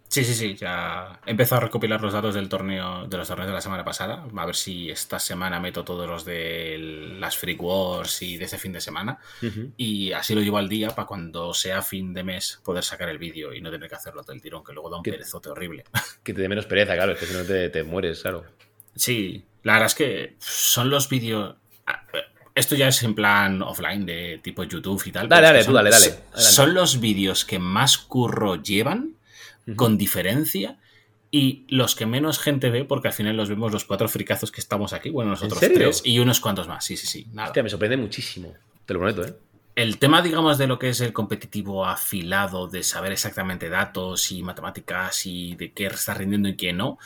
Sí, 0.09 0.23
sí, 0.23 0.33
sí, 0.33 0.55
ya 0.55 1.19
he 1.25 1.31
empezado 1.31 1.61
a 1.61 1.65
recopilar 1.65 2.01
los 2.01 2.13
datos 2.13 2.33
del 2.33 2.47
torneo, 2.47 3.05
de 3.07 3.17
los 3.17 3.27
torneos 3.27 3.49
de 3.49 3.53
la 3.53 3.61
semana 3.61 3.83
pasada. 3.83 4.25
A 4.35 4.45
ver 4.45 4.55
si 4.55 4.89
esta 4.89 5.19
semana 5.19 5.59
meto 5.59 5.83
todos 5.83 6.07
los 6.07 6.23
de 6.23 6.77
las 7.19 7.35
Freak 7.37 7.61
Wars 7.61 8.21
y 8.21 8.37
de 8.37 8.45
ese 8.45 8.57
fin 8.57 8.71
de 8.71 8.79
semana. 8.79 9.19
Y 9.75 10.13
así 10.13 10.33
lo 10.33 10.41
llevo 10.41 10.57
al 10.59 10.69
día 10.69 10.89
para 10.91 11.05
cuando 11.05 11.53
sea 11.53 11.81
fin 11.81 12.13
de 12.13 12.23
mes 12.23 12.59
poder 12.63 12.83
sacar 12.85 13.09
el 13.09 13.17
vídeo 13.17 13.53
y 13.53 13.59
no 13.61 13.69
tener 13.69 13.89
que 13.89 13.95
hacerlo 13.95 14.23
todo 14.23 14.31
el 14.33 14.41
tirón, 14.41 14.63
que 14.63 14.71
luego 14.73 14.89
da 14.89 14.97
un 14.97 15.03
perezote 15.03 15.49
horrible. 15.49 15.83
Que 16.23 16.33
te 16.33 16.41
dé 16.41 16.49
menos 16.49 16.65
pereza, 16.65 16.93
claro, 16.95 17.11
es 17.13 17.19
que 17.19 17.25
si 17.25 17.33
no 17.33 17.43
te, 17.43 17.69
te 17.69 17.83
mueres, 17.83 18.21
claro. 18.21 18.43
Sí, 18.95 19.45
la 19.63 19.73
verdad 19.73 19.87
es 19.87 19.95
que 19.95 20.35
son 20.39 20.89
los 20.89 21.09
vídeos. 21.09 21.55
Esto 22.55 22.75
ya 22.75 22.87
es 22.87 23.03
en 23.03 23.13
plan 23.13 23.61
offline 23.61 24.05
de 24.05 24.39
tipo 24.41 24.63
YouTube 24.63 25.01
y 25.05 25.11
tal. 25.11 25.29
Dale, 25.29 25.47
dale, 25.47 25.59
que 25.59 25.65
tú 25.65 25.73
dale, 25.73 25.89
dale. 25.91 26.05
son- 26.05 26.13
Adelante. 26.13 26.41
Son 26.41 26.73
los 26.73 26.99
vídeos 26.99 27.45
que 27.45 27.59
más 27.59 27.97
curro 27.97 28.55
llevan, 28.55 29.13
con 29.75 29.97
diferencia, 29.97 30.77
y 31.29 31.65
los 31.69 31.95
que 31.95 32.05
menos 32.05 32.39
gente 32.39 32.69
ve, 32.69 32.85
porque 32.85 33.09
al 33.09 33.13
final 33.13 33.35
los 33.35 33.49
vemos 33.49 33.71
los 33.71 33.85
cuatro 33.85 34.07
fricazos 34.07 34.51
que 34.51 34.61
estamos 34.61 34.93
aquí, 34.93 35.09
bueno, 35.09 35.31
nosotros 35.31 35.59
tres, 35.59 36.01
y 36.05 36.19
unos 36.19 36.39
cuantos 36.39 36.67
más. 36.67 36.85
Sí, 36.85 36.95
sí, 36.95 37.07
sí. 37.07 37.27
Nada. 37.33 37.49
Hostia, 37.49 37.63
me 37.63 37.69
sorprende 37.69 37.97
muchísimo. 37.97 38.53
Te 38.85 38.93
lo 38.93 38.99
prometo, 39.01 39.25
¿eh? 39.25 39.33
El 39.75 39.99
tema, 39.99 40.23
digamos, 40.23 40.57
de 40.57 40.65
lo 40.65 40.79
que 40.79 40.89
es 40.89 41.01
el 41.01 41.13
competitivo 41.13 41.85
afilado, 41.85 42.67
de 42.67 42.81
saber 42.81 43.11
exactamente 43.11 43.69
datos 43.69 44.31
y 44.31 44.41
matemáticas 44.41 45.27
y 45.27 45.55
de 45.55 45.71
qué 45.71 45.85
está 45.85 46.15
rindiendo 46.15 46.49
y 46.49 46.55
qué 46.55 46.73
no, 46.73 46.97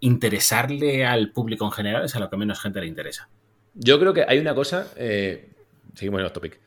interesarle 0.00 1.06
al 1.06 1.30
público 1.32 1.64
en 1.64 1.72
general 1.72 2.04
es 2.04 2.14
a 2.14 2.20
lo 2.20 2.28
que 2.28 2.36
menos 2.36 2.60
gente 2.60 2.80
le 2.80 2.86
interesa. 2.86 3.30
Yo 3.72 3.98
creo 3.98 4.12
que 4.12 4.26
hay 4.28 4.38
una 4.38 4.54
cosa. 4.54 4.88
eh, 4.96 5.48
seguimos 5.94 6.18
en 6.18 6.24
los 6.24 6.32
topic. 6.32 6.60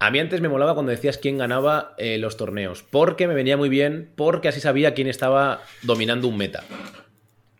A 0.00 0.10
mí 0.10 0.18
antes 0.18 0.40
me 0.40 0.48
molaba 0.48 0.74
cuando 0.74 0.90
decías 0.90 1.18
quién 1.18 1.36
ganaba 1.38 1.94
eh, 1.98 2.16
los 2.18 2.36
torneos. 2.36 2.82
Porque 2.82 3.28
me 3.28 3.34
venía 3.34 3.56
muy 3.56 3.68
bien, 3.68 4.10
porque 4.16 4.48
así 4.48 4.60
sabía 4.60 4.94
quién 4.94 5.06
estaba 5.08 5.62
dominando 5.82 6.26
un 6.26 6.36
meta. 6.38 6.64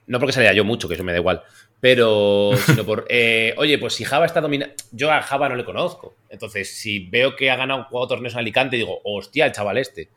No 0.06 0.18
porque 0.18 0.32
salía 0.32 0.52
yo 0.54 0.64
mucho, 0.64 0.88
que 0.88 0.94
eso 0.94 1.04
me 1.04 1.12
da 1.12 1.18
igual. 1.18 1.42
Pero, 1.80 2.50
sino 2.66 2.84
por. 2.84 3.06
eh, 3.10 3.54
oye, 3.58 3.78
pues 3.78 3.94
si 3.94 4.04
Java 4.04 4.24
está 4.26 4.40
dominando. 4.40 4.74
Yo 4.90 5.12
a 5.12 5.20
Java 5.22 5.48
no 5.50 5.54
le 5.54 5.64
conozco. 5.64 6.16
Entonces, 6.30 6.74
si 6.74 7.08
veo 7.10 7.36
que 7.36 7.50
ha 7.50 7.56
ganado 7.56 7.86
cuatro 7.90 8.16
torneos 8.16 8.32
en 8.34 8.40
Alicante, 8.40 8.76
digo, 8.76 9.00
hostia, 9.04 9.46
el 9.46 9.52
chaval 9.52 9.78
este. 9.78 10.08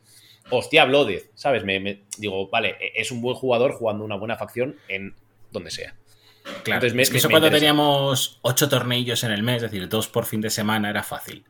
Hostia, 0.50 0.86
Blooded. 0.86 1.24
¿Sabes? 1.36 1.64
Me, 1.66 1.80
me- 1.80 2.04
digo, 2.18 2.48
vale, 2.50 2.76
e- 2.80 2.94
es 3.02 3.12
un 3.12 3.22
buen 3.22 3.36
jugador 3.36 3.74
jugando 3.74 4.04
una 4.06 4.16
buena 4.16 4.38
facción 4.38 4.78
en 4.88 5.14
donde 5.52 5.72
sea. 5.72 5.96
Claro, 6.64 6.78
Entonces, 6.80 6.94
me- 6.94 7.04
es 7.04 7.10
que 7.10 7.18
eso 7.18 7.30
cuando 7.30 7.48
interesa. 7.48 7.62
teníamos 7.66 8.40
ocho 8.42 8.68
torneillos 8.68 9.24
en 9.26 9.32
el 9.32 9.44
mes, 9.44 9.58
es 9.58 9.72
decir, 9.72 9.88
dos 9.90 10.08
por 10.08 10.26
fin 10.26 10.42
de 10.42 10.50
semana, 10.50 10.90
era 10.90 11.04
fácil. 11.04 11.46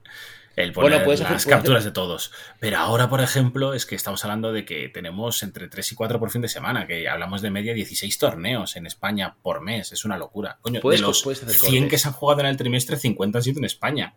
El 0.55 0.71
poner 0.71 0.91
Bueno, 0.91 1.05
puedes 1.05 1.19
las 1.21 1.31
hacer- 1.31 1.49
capturas 1.51 1.83
de 1.83 1.91
todos. 1.91 2.31
Pero 2.59 2.77
ahora, 2.77 3.09
por 3.09 3.21
ejemplo, 3.21 3.73
es 3.73 3.85
que 3.87 3.95
estamos 3.95 4.23
hablando 4.23 4.53
de 4.53 4.65
que 4.65 4.87
tenemos 4.89 5.41
entre 5.41 5.67
3 5.67 5.91
y 5.91 5.95
4 5.95 6.19
por 6.19 6.29
fin 6.29 6.41
de 6.43 6.47
semana, 6.47 6.85
que 6.85 7.09
hablamos 7.09 7.41
de 7.41 7.49
media 7.49 7.73
16 7.73 8.17
torneos 8.19 8.75
en 8.75 8.85
España 8.85 9.35
por 9.41 9.61
mes. 9.61 9.91
Es 9.91 10.05
una 10.05 10.17
locura. 10.17 10.59
Coño, 10.61 10.79
Puedes- 10.79 11.01
de 11.01 11.07
los 11.07 11.23
puedes 11.23 11.41
hacer 11.41 11.55
100 11.55 11.71
cortes. 11.83 11.89
que 11.89 11.97
se 11.97 12.07
han 12.07 12.13
jugado 12.13 12.41
en 12.41 12.45
el 12.47 12.57
trimestre, 12.57 12.97
50 12.97 13.39
han 13.39 13.43
sido 13.43 13.59
en 13.59 13.65
España. 13.65 14.13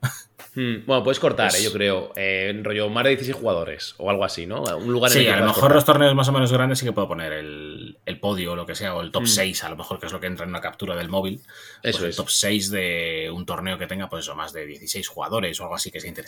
Hmm, 0.55 0.84
Bueno, 0.86 1.02
puedes 1.05 1.18
cortar, 1.20 1.48
Pues- 1.50 1.60
eh, 1.60 1.65
yo 1.65 1.73
creo. 1.73 2.12
Eh, 2.16 2.48
en 2.50 2.65
rollo 2.65 2.89
más 2.90 3.05
de 3.05 3.10
16 3.10 3.36
jugadores 3.36 3.94
o 3.98 4.10
algo 4.10 4.24
así, 4.24 4.47
¿no? 4.47 4.62
Un 4.62 4.92
lugar 4.92 5.10
en 5.12 5.16
el 5.18 5.23
Sí, 5.23 5.26
que 5.28 5.32
a 5.32 5.36
lo 5.40 5.47
mejor 5.47 5.60
cortar. 5.60 5.74
los 5.74 5.84
torneos 5.84 6.15
más 6.15 6.28
o 6.28 6.32
menos 6.32 6.52
grandes 6.52 6.78
sí 6.78 6.84
que 6.86 6.92
puedo 6.92 7.08
poner 7.08 7.32
el, 7.32 7.98
el 8.05 8.20
podio 8.20 8.52
o 8.52 8.56
lo 8.56 8.66
que 8.66 8.74
sea, 8.74 8.94
o 8.94 9.00
el 9.00 9.10
top 9.10 9.23
Mm. 9.23 9.26
6, 9.26 9.65
a 9.65 9.68
lo 9.70 9.76
mejor, 9.76 9.98
que 10.00 10.06
es 10.06 10.12
lo 10.12 10.20
que 10.20 10.26
entra 10.26 10.44
en 10.44 10.50
una 10.50 10.60
captura 10.60 10.94
del 10.97 11.08
móvil. 11.08 11.40
Pues 11.82 11.94
Eso 11.97 12.05
el 12.05 12.10
es. 12.10 12.16
top 12.16 12.28
6 12.31 12.70
de 12.70 13.31
un 13.32 13.47
torneo 13.47 13.78
que 13.78 13.86
tenga, 13.86 14.08
pues 14.10 14.24
eso, 14.24 14.34
más 14.34 14.52
de 14.52 14.66
16 14.66 15.08
jugadores 15.08 15.58
o 15.60 15.65
algo 15.65 15.74
así 15.76 15.90
que 15.90 15.98
sea 16.00 16.08
interesante. 16.08 16.25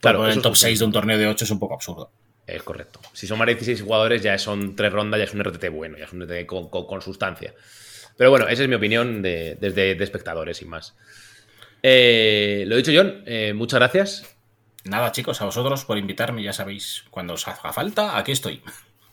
Claro, 0.00 0.18
Claro, 0.20 0.26
el 0.28 0.42
top 0.42 0.52
justo. 0.52 0.66
6 0.66 0.78
de 0.78 0.84
un 0.84 0.92
torneo 0.92 1.18
de 1.18 1.26
8 1.26 1.44
es 1.44 1.50
un 1.50 1.58
poco 1.58 1.74
absurdo. 1.74 2.10
Es 2.46 2.62
correcto. 2.62 3.00
Si 3.14 3.26
son 3.26 3.38
más 3.38 3.46
de 3.46 3.54
16 3.54 3.82
jugadores, 3.82 4.22
ya 4.22 4.36
son 4.38 4.76
tres 4.76 4.92
rondas, 4.92 5.18
ya 5.18 5.24
es 5.24 5.32
un 5.34 5.40
RTT 5.42 5.68
bueno, 5.70 5.96
ya 5.96 6.04
es 6.04 6.12
un 6.12 6.20
RTT 6.22 6.46
con, 6.46 6.68
con- 6.68 6.86
con 6.86 7.00
sustancia. 7.00 7.54
Pero 8.18 8.30
bueno, 8.30 8.46
esa 8.48 8.62
es 8.62 8.68
mi 8.68 8.74
opinión 8.74 9.22
de- 9.22 9.56
desde 9.60 9.94
de 9.94 10.04
espectadores 10.04 10.60
y 10.62 10.66
más. 10.66 10.94
Eh, 11.82 12.64
lo 12.66 12.76
dicho, 12.76 12.92
John, 12.94 13.22
eh, 13.26 13.52
muchas 13.54 13.78
gracias. 13.80 14.36
Nada, 14.84 15.10
chicos, 15.12 15.40
a 15.40 15.46
vosotros 15.46 15.84
por 15.84 15.96
invitarme, 15.98 16.42
ya 16.42 16.52
sabéis, 16.52 17.04
cuando 17.10 17.34
os 17.34 17.48
haga 17.48 17.72
falta, 17.72 18.18
aquí 18.18 18.32
estoy. 18.32 18.62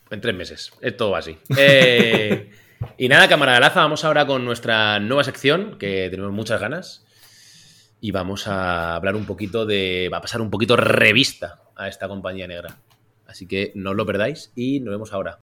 En 0.09 0.19
tres 0.19 0.35
meses. 0.35 0.71
Es 0.81 0.97
todo 0.97 1.15
así. 1.15 1.37
Eh, 1.57 2.51
y 2.97 3.07
nada, 3.07 3.29
camarada 3.29 3.61
Laza, 3.61 3.79
vamos 3.81 4.03
ahora 4.03 4.25
con 4.27 4.43
nuestra 4.43 4.99
nueva 4.99 5.23
sección, 5.23 5.77
que 5.79 6.09
tenemos 6.09 6.33
muchas 6.33 6.59
ganas. 6.59 7.05
Y 8.01 8.11
vamos 8.11 8.47
a 8.47 8.95
hablar 8.95 9.15
un 9.15 9.25
poquito 9.25 9.65
de. 9.65 10.09
Va 10.11 10.17
a 10.17 10.21
pasar 10.21 10.41
un 10.41 10.49
poquito 10.49 10.75
revista 10.75 11.61
a 11.75 11.87
esta 11.87 12.07
compañía 12.07 12.47
negra. 12.47 12.79
Así 13.27 13.47
que 13.47 13.71
no 13.75 13.91
os 13.91 13.95
lo 13.95 14.05
perdáis 14.05 14.51
y 14.55 14.79
nos 14.79 14.91
vemos 14.91 15.13
ahora. 15.13 15.39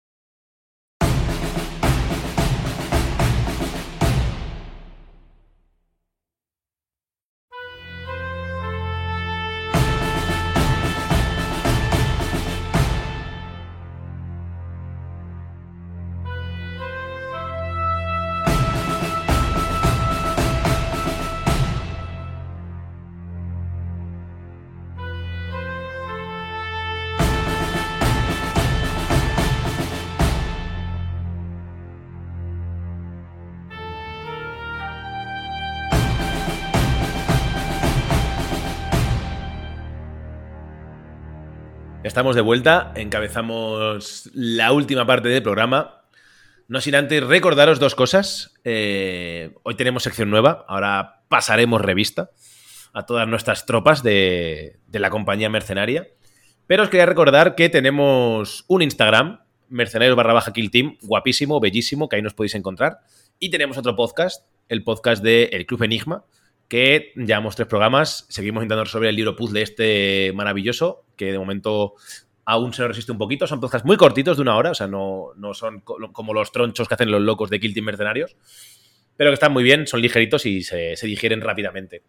Estamos 42.19 42.35
de 42.35 42.43
vuelta, 42.43 42.93
encabezamos 42.97 44.29
la 44.35 44.73
última 44.73 45.07
parte 45.07 45.29
del 45.29 45.41
programa. 45.41 46.03
No 46.67 46.81
sin 46.81 46.97
antes 46.97 47.23
recordaros 47.23 47.79
dos 47.79 47.95
cosas. 47.95 48.59
Eh, 48.65 49.55
hoy 49.63 49.77
tenemos 49.77 50.03
sección 50.03 50.29
nueva, 50.29 50.65
ahora 50.67 51.23
pasaremos 51.29 51.81
revista 51.81 52.33
a 52.93 53.07
todas 53.07 53.29
nuestras 53.29 53.67
tropas 53.67 54.03
de, 54.03 54.81
la 54.91 55.11
compañía 55.11 55.49
mercenaria. 55.49 56.09
Pero 56.67 56.83
os 56.83 56.89
quería 56.89 57.07
recordar 57.07 57.55
que 57.55 57.69
tenemos 57.69 58.65
un 58.67 58.83
Instagram, 58.83 59.39
mercenarios 59.69 60.17
barra 60.17 60.33
baja 60.33 60.53
kill 60.53 60.73
team, 60.73 60.97
guapísimo, 61.03 61.61
bellísimo, 61.61 62.09
que 62.09 62.17
ahí 62.17 62.23
nos 62.23 62.35
podéis 62.35 62.57
encontrar. 62.57 62.99
Y 63.39 63.51
tenemos 63.51 63.79
otro 63.79 63.95
podcast, 63.95 64.45
el 64.69 64.83
podcast 64.83 65.23
de 65.23 65.51
El 65.53 65.67
Club 65.67 65.85
Enigma, 65.85 66.25
que 66.69 67.13
llevamos 67.17 67.57
tres 67.57 67.67
programas. 67.69 68.27
Seguimos 68.29 68.63
intentando 68.63 68.85
resolver 68.85 69.09
el 69.09 69.17
libro 69.17 69.35
puzzle 69.37 69.63
este 69.63 70.33
maravilloso, 70.35 71.05
que 71.17 71.33
de 71.33 71.39
momento 71.39 71.95
aún 72.45 72.73
se 72.73 72.83
nos 72.83 72.89
resiste 72.91 73.13
un 73.13 73.19
poquito. 73.19 73.47
Son 73.47 73.61
podcasts 73.61 73.87
muy 73.87 73.97
cortitos, 73.97 74.37
de 74.37 74.43
una 74.43 74.57
hora, 74.57 74.71
o 74.71 74.75
sea, 74.75 74.87
no, 74.87 75.29
no 75.37 75.55
son 75.55 75.81
co- 75.81 75.97
como 76.13 76.35
los 76.35 76.53
tronchos 76.53 76.87
que 76.89 76.95
hacen 76.95 77.11
los 77.11 77.21
locos 77.23 77.51
de 77.51 77.59
Kill 77.61 77.75
Team 77.75 77.87
Mercenarios, 77.87 78.37
pero 79.17 79.31
que 79.31 79.35
están 79.35 79.53
muy 79.53 79.63
bien, 79.65 79.87
son 79.87 80.01
ligeritos 80.01 80.47
y 80.47 80.63
se, 80.63 80.97
se 80.97 81.07
digieren 81.07 81.41
rápidamente. 81.41 82.03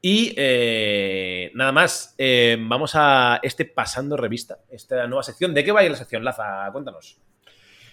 Y 0.00 0.34
eh, 0.36 1.52
nada 1.54 1.70
más, 1.70 2.14
eh, 2.18 2.56
vamos 2.58 2.92
a 2.94 3.38
este 3.42 3.64
pasando 3.66 4.16
revista, 4.16 4.58
esta 4.68 5.06
nueva 5.06 5.22
sección. 5.22 5.54
¿De 5.54 5.62
qué 5.62 5.70
va 5.70 5.80
a 5.80 5.84
ir 5.84 5.92
la 5.92 5.96
sección, 5.96 6.24
Laza? 6.24 6.68
Cuéntanos. 6.72 7.18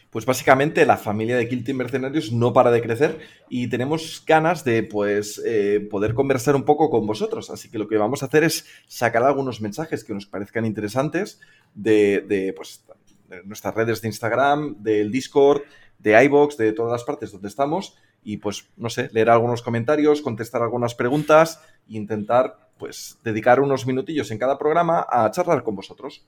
Pues 0.09 0.25
básicamente 0.25 0.85
la 0.85 0.97
familia 0.97 1.38
de 1.38 1.47
Kill 1.47 1.75
Mercenarios 1.75 2.31
no 2.31 2.51
para 2.51 2.71
de 2.71 2.81
crecer 2.81 3.19
y 3.47 3.67
tenemos 3.67 4.23
ganas 4.25 4.63
de 4.63 4.81
pues 4.81 5.39
eh, 5.45 5.88
poder 5.89 6.15
conversar 6.15 6.55
un 6.55 6.63
poco 6.63 6.89
con 6.89 7.05
vosotros. 7.05 7.51
Así 7.51 7.69
que 7.69 7.77
lo 7.77 7.88
que 7.88 7.97
vamos 7.97 8.23
a 8.23 8.25
hacer 8.25 8.43
es 8.43 8.65
sacar 8.88 9.23
algunos 9.23 9.61
mensajes 9.61 10.03
que 10.03 10.13
nos 10.13 10.25
parezcan 10.25 10.65
interesantes 10.65 11.39
de, 11.75 12.25
de, 12.27 12.53
pues, 12.53 12.83
de 13.27 13.43
nuestras 13.43 13.75
redes 13.75 14.01
de 14.01 14.07
Instagram, 14.07 14.81
del 14.81 15.11
Discord, 15.11 15.61
de 15.99 16.23
iBox, 16.23 16.57
de 16.57 16.73
todas 16.73 16.91
las 16.91 17.03
partes 17.03 17.31
donde 17.31 17.47
estamos 17.47 17.95
y 18.23 18.38
pues 18.38 18.69
no 18.77 18.89
sé, 18.89 19.09
leer 19.13 19.29
algunos 19.29 19.61
comentarios, 19.61 20.21
contestar 20.21 20.61
algunas 20.61 20.95
preguntas 20.95 21.61
e 21.88 21.97
intentar 21.97 22.69
pues 22.77 23.17
dedicar 23.23 23.59
unos 23.59 23.85
minutillos 23.85 24.31
en 24.31 24.38
cada 24.38 24.57
programa 24.57 25.05
a 25.09 25.29
charlar 25.31 25.63
con 25.63 25.75
vosotros. 25.75 26.25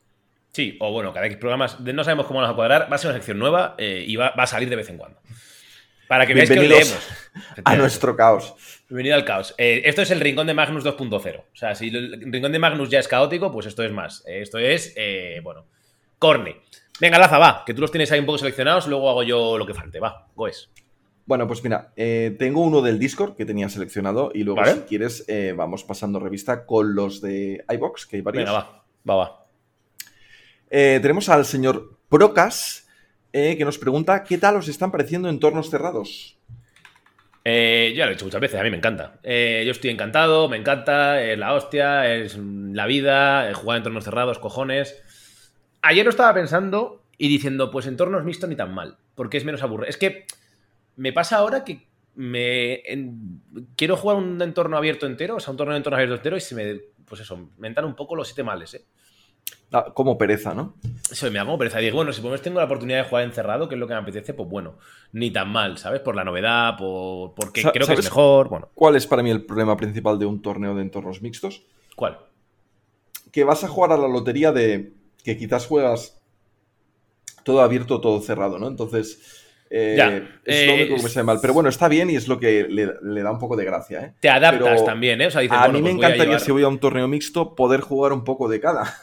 Sí, 0.52 0.78
o 0.82 0.92
bueno, 0.92 1.14
cada 1.14 1.26
X 1.28 1.38
programas, 1.38 1.84
de- 1.84 1.94
no 1.94 2.04
sabemos 2.04 2.26
cómo 2.26 2.40
vamos 2.42 2.54
a 2.54 2.56
cuadrar, 2.56 2.92
va 2.92 2.96
a 2.96 2.98
ser 2.98 3.10
una 3.10 3.18
sección 3.18 3.40
nueva 3.40 3.76
eh, 3.78 4.04
y 4.06 4.16
va, 4.16 4.32
va 4.38 4.44
a 4.44 4.48
salir 4.48 4.70
de 4.70 4.76
vez 4.76 4.90
en 4.90 4.98
cuando. 4.98 5.20
Para 6.08 6.26
que 6.28 6.34
veáis 6.34 6.50
que 6.50 6.60
leemos. 6.60 7.08
a 7.64 7.76
nuestro 7.78 8.18
caos. 8.18 8.54
Bienvenido 8.90 9.16
al 9.16 9.24
caos. 9.24 9.56
Eh, 9.58 9.84
esto 9.86 10.02
es 10.02 10.12
el 10.12 10.20
rincón 10.20 10.46
de 10.48 10.54
Magnus 10.54 10.84
2.0. 10.84 11.40
O 11.40 11.44
sea, 11.56 11.74
si 11.74 11.88
el 11.88 12.30
rincón 12.34 12.52
de 12.52 12.60
Magnus 12.60 12.90
ya 12.90 13.00
es 13.00 13.08
caótico, 13.08 13.50
pues 13.50 13.66
esto 13.66 13.82
es 13.84 13.94
más. 13.94 14.24
Eh, 14.28 14.42
esto 14.42 14.58
es, 14.58 14.94
eh, 14.98 15.40
bueno, 15.42 15.68
corne. 16.20 16.58
Venga, 17.00 17.18
Laza, 17.18 17.38
va, 17.38 17.64
que 17.66 17.74
tú 17.74 17.80
los 17.80 17.92
tienes 17.92 18.12
ahí 18.12 18.20
un 18.20 18.26
poco 18.26 18.40
seleccionados, 18.40 18.88
luego 18.88 19.10
hago 19.10 19.24
yo 19.24 19.58
lo 19.58 19.66
que 19.66 19.74
falte. 19.74 20.02
Va, 20.02 20.28
Goes. 20.36 20.70
Bueno, 21.26 21.48
pues 21.48 21.64
mira, 21.64 21.94
eh, 21.96 22.36
tengo 22.38 22.62
uno 22.62 22.82
del 22.82 23.00
Discord 23.00 23.38
que 23.38 23.46
tenía 23.46 23.70
seleccionado 23.70 24.32
y 24.34 24.44
luego 24.44 24.60
Vale. 24.60 24.74
si 24.74 24.80
quieres 24.82 25.24
eh, 25.30 25.54
vamos 25.56 25.86
pasando 25.86 26.20
revista 26.20 26.66
con 26.66 26.94
los 26.94 27.22
de 27.22 27.64
iBox, 27.70 28.06
que 28.06 28.18
hay 28.18 28.22
varios. 28.22 28.44
Venga, 28.44 28.52
va, 28.52 28.84
va, 29.10 29.16
va. 29.16 29.41
Eh, 30.74 31.00
tenemos 31.02 31.28
al 31.28 31.44
señor 31.44 31.98
Procas 32.08 32.88
eh, 33.34 33.58
que 33.58 33.66
nos 33.66 33.78
pregunta 33.78 34.24
¿qué 34.24 34.38
tal 34.38 34.56
os 34.56 34.70
están 34.70 34.90
pareciendo 34.90 35.30
entornos 35.30 35.70
cerrados? 35.70 36.38
Eh, 37.44 37.94
ya 37.96 38.06
lo 38.06 38.12
he 38.12 38.14
dicho 38.14 38.24
muchas 38.24 38.40
veces, 38.40 38.60
a 38.60 38.64
mí 38.64 38.70
me 38.70 38.78
encanta. 38.78 39.20
Eh, 39.24 39.64
yo 39.66 39.72
estoy 39.72 39.90
encantado, 39.90 40.48
me 40.48 40.58
encanta, 40.58 41.22
es 41.22 41.38
la 41.38 41.54
hostia, 41.54 42.14
es 42.14 42.38
la 42.38 42.86
vida, 42.86 43.52
jugar 43.54 43.78
en 43.78 43.80
entornos 43.82 44.06
cerrados, 44.06 44.40
cojones. 44.40 45.02
Ayer 45.82 46.06
lo 46.06 46.12
estaba 46.12 46.34
pensando 46.34 47.04
y 47.18 47.28
diciendo, 47.28 47.70
pues 47.70 47.88
entornos 47.88 48.24
mixtos 48.24 48.50
ni 48.50 48.56
tan 48.56 48.74
mal, 48.74 48.98
porque 49.16 49.38
es 49.38 49.46
menos 49.46 49.64
aburrido. 49.64 49.90
Es 49.90 49.98
que 49.98 50.26
me 50.96 51.12
pasa 51.12 51.38
ahora 51.38 51.66
que 51.66 51.88
me 52.16 52.84
quiero 53.76 53.98
jugar 53.98 54.18
un 54.18 54.42
entorno 54.42 54.78
abierto 54.78 55.06
entero, 55.06 55.36
o 55.36 55.40
sea, 55.40 55.52
un 55.52 55.58
torneo 55.58 55.74
de 55.74 55.78
entorno 55.78 55.98
abierto 55.98 56.16
entero 56.16 56.38
y 56.38 56.42
se 56.42 56.56
me, 56.56 56.80
pues 57.06 57.22
eso, 57.22 57.50
me 57.58 57.68
entran 57.68 57.88
un 57.88 57.96
poco 57.96 58.16
los 58.16 58.28
siete 58.28 58.44
males, 58.44 58.76
¿eh? 58.76 58.86
Ah, 59.74 59.86
como 59.94 60.18
pereza, 60.18 60.54
¿no? 60.54 60.76
Eso 61.10 61.32
me 61.32 61.40
da 61.40 61.46
como 61.46 61.58
pereza. 61.58 61.80
Digo, 61.80 61.96
bueno, 61.96 62.12
si 62.12 62.22
por 62.22 62.38
tengo 62.40 62.60
la 62.60 62.66
oportunidad 62.66 63.04
de 63.04 63.10
jugar 63.10 63.24
encerrado, 63.24 63.70
que 63.70 63.76
es 63.76 63.80
lo 63.80 63.88
que 63.88 63.94
me 63.94 64.00
apetece, 64.02 64.34
pues 64.34 64.50
bueno, 64.50 64.78
ni 65.14 65.32
tan 65.32 65.50
mal, 65.50 65.78
¿sabes? 65.78 66.02
Por 66.02 66.16
la 66.16 66.26
novedad, 66.26 66.76
por 66.78 67.34
porque 67.36 67.62
creo 67.72 67.72
que 67.74 67.80
es 67.84 67.88
¿sabes 67.88 68.06
mejor, 68.06 68.50
bueno. 68.50 68.70
¿Cuál 68.76 68.96
es 68.98 69.08
para 69.08 69.24
mí 69.24 69.30
el 69.32 69.46
problema 69.46 69.78
principal 69.78 70.20
de 70.20 70.26
un 70.26 70.42
torneo 70.42 70.76
de 70.76 70.82
entornos 70.82 71.22
mixtos? 71.22 71.64
¿Cuál? 71.96 72.20
Que 73.32 73.44
vas 73.46 73.64
a 73.64 73.68
jugar 73.70 73.92
a 73.94 73.98
la 73.98 74.08
lotería 74.08 74.52
de 74.52 74.94
que 75.24 75.38
quizás 75.38 75.66
juegas 75.68 76.22
todo 77.44 77.62
abierto, 77.62 78.02
todo 78.02 78.22
cerrado, 78.22 78.60
¿no? 78.60 78.68
Entonces, 78.68 79.20
eh, 79.70 79.96
Ya, 79.98 80.08
es 80.08 80.66
lo 80.68 80.74
eh, 80.74 80.88
que 80.98 81.04
me 81.04 81.10
sale 81.10 81.24
mal. 81.24 81.40
Pero 81.42 81.54
bueno, 81.54 81.70
está 81.70 81.88
bien 81.88 82.10
y 82.10 82.16
es 82.16 82.28
lo 82.28 82.40
que 82.40 82.68
le, 82.70 82.94
le 83.02 83.24
da 83.24 83.32
un 83.32 83.40
poco 83.40 83.56
de 83.56 83.66
gracia, 83.66 84.02
¿eh? 84.02 84.14
Te 84.20 84.30
adaptas 84.30 84.60
Pero 84.60 84.84
también, 84.86 85.22
¿eh? 85.22 85.28
O 85.28 85.32
sea, 85.32 85.42
dices, 85.42 85.58
a 85.58 85.64
bueno, 85.64 85.80
mí 85.80 85.82
me 85.82 85.90
pues 85.90 85.96
voy 85.96 86.06
a 86.06 86.08
encantaría, 86.08 86.34
llevar- 86.34 86.40
si 86.46 86.52
voy 86.52 86.64
a 86.64 86.68
un 86.68 86.80
torneo 86.80 87.08
mixto, 87.08 87.56
poder 87.56 87.82
jugar 87.82 88.14
un 88.14 88.24
poco 88.24 88.48
de 88.48 88.60
cada. 88.60 88.96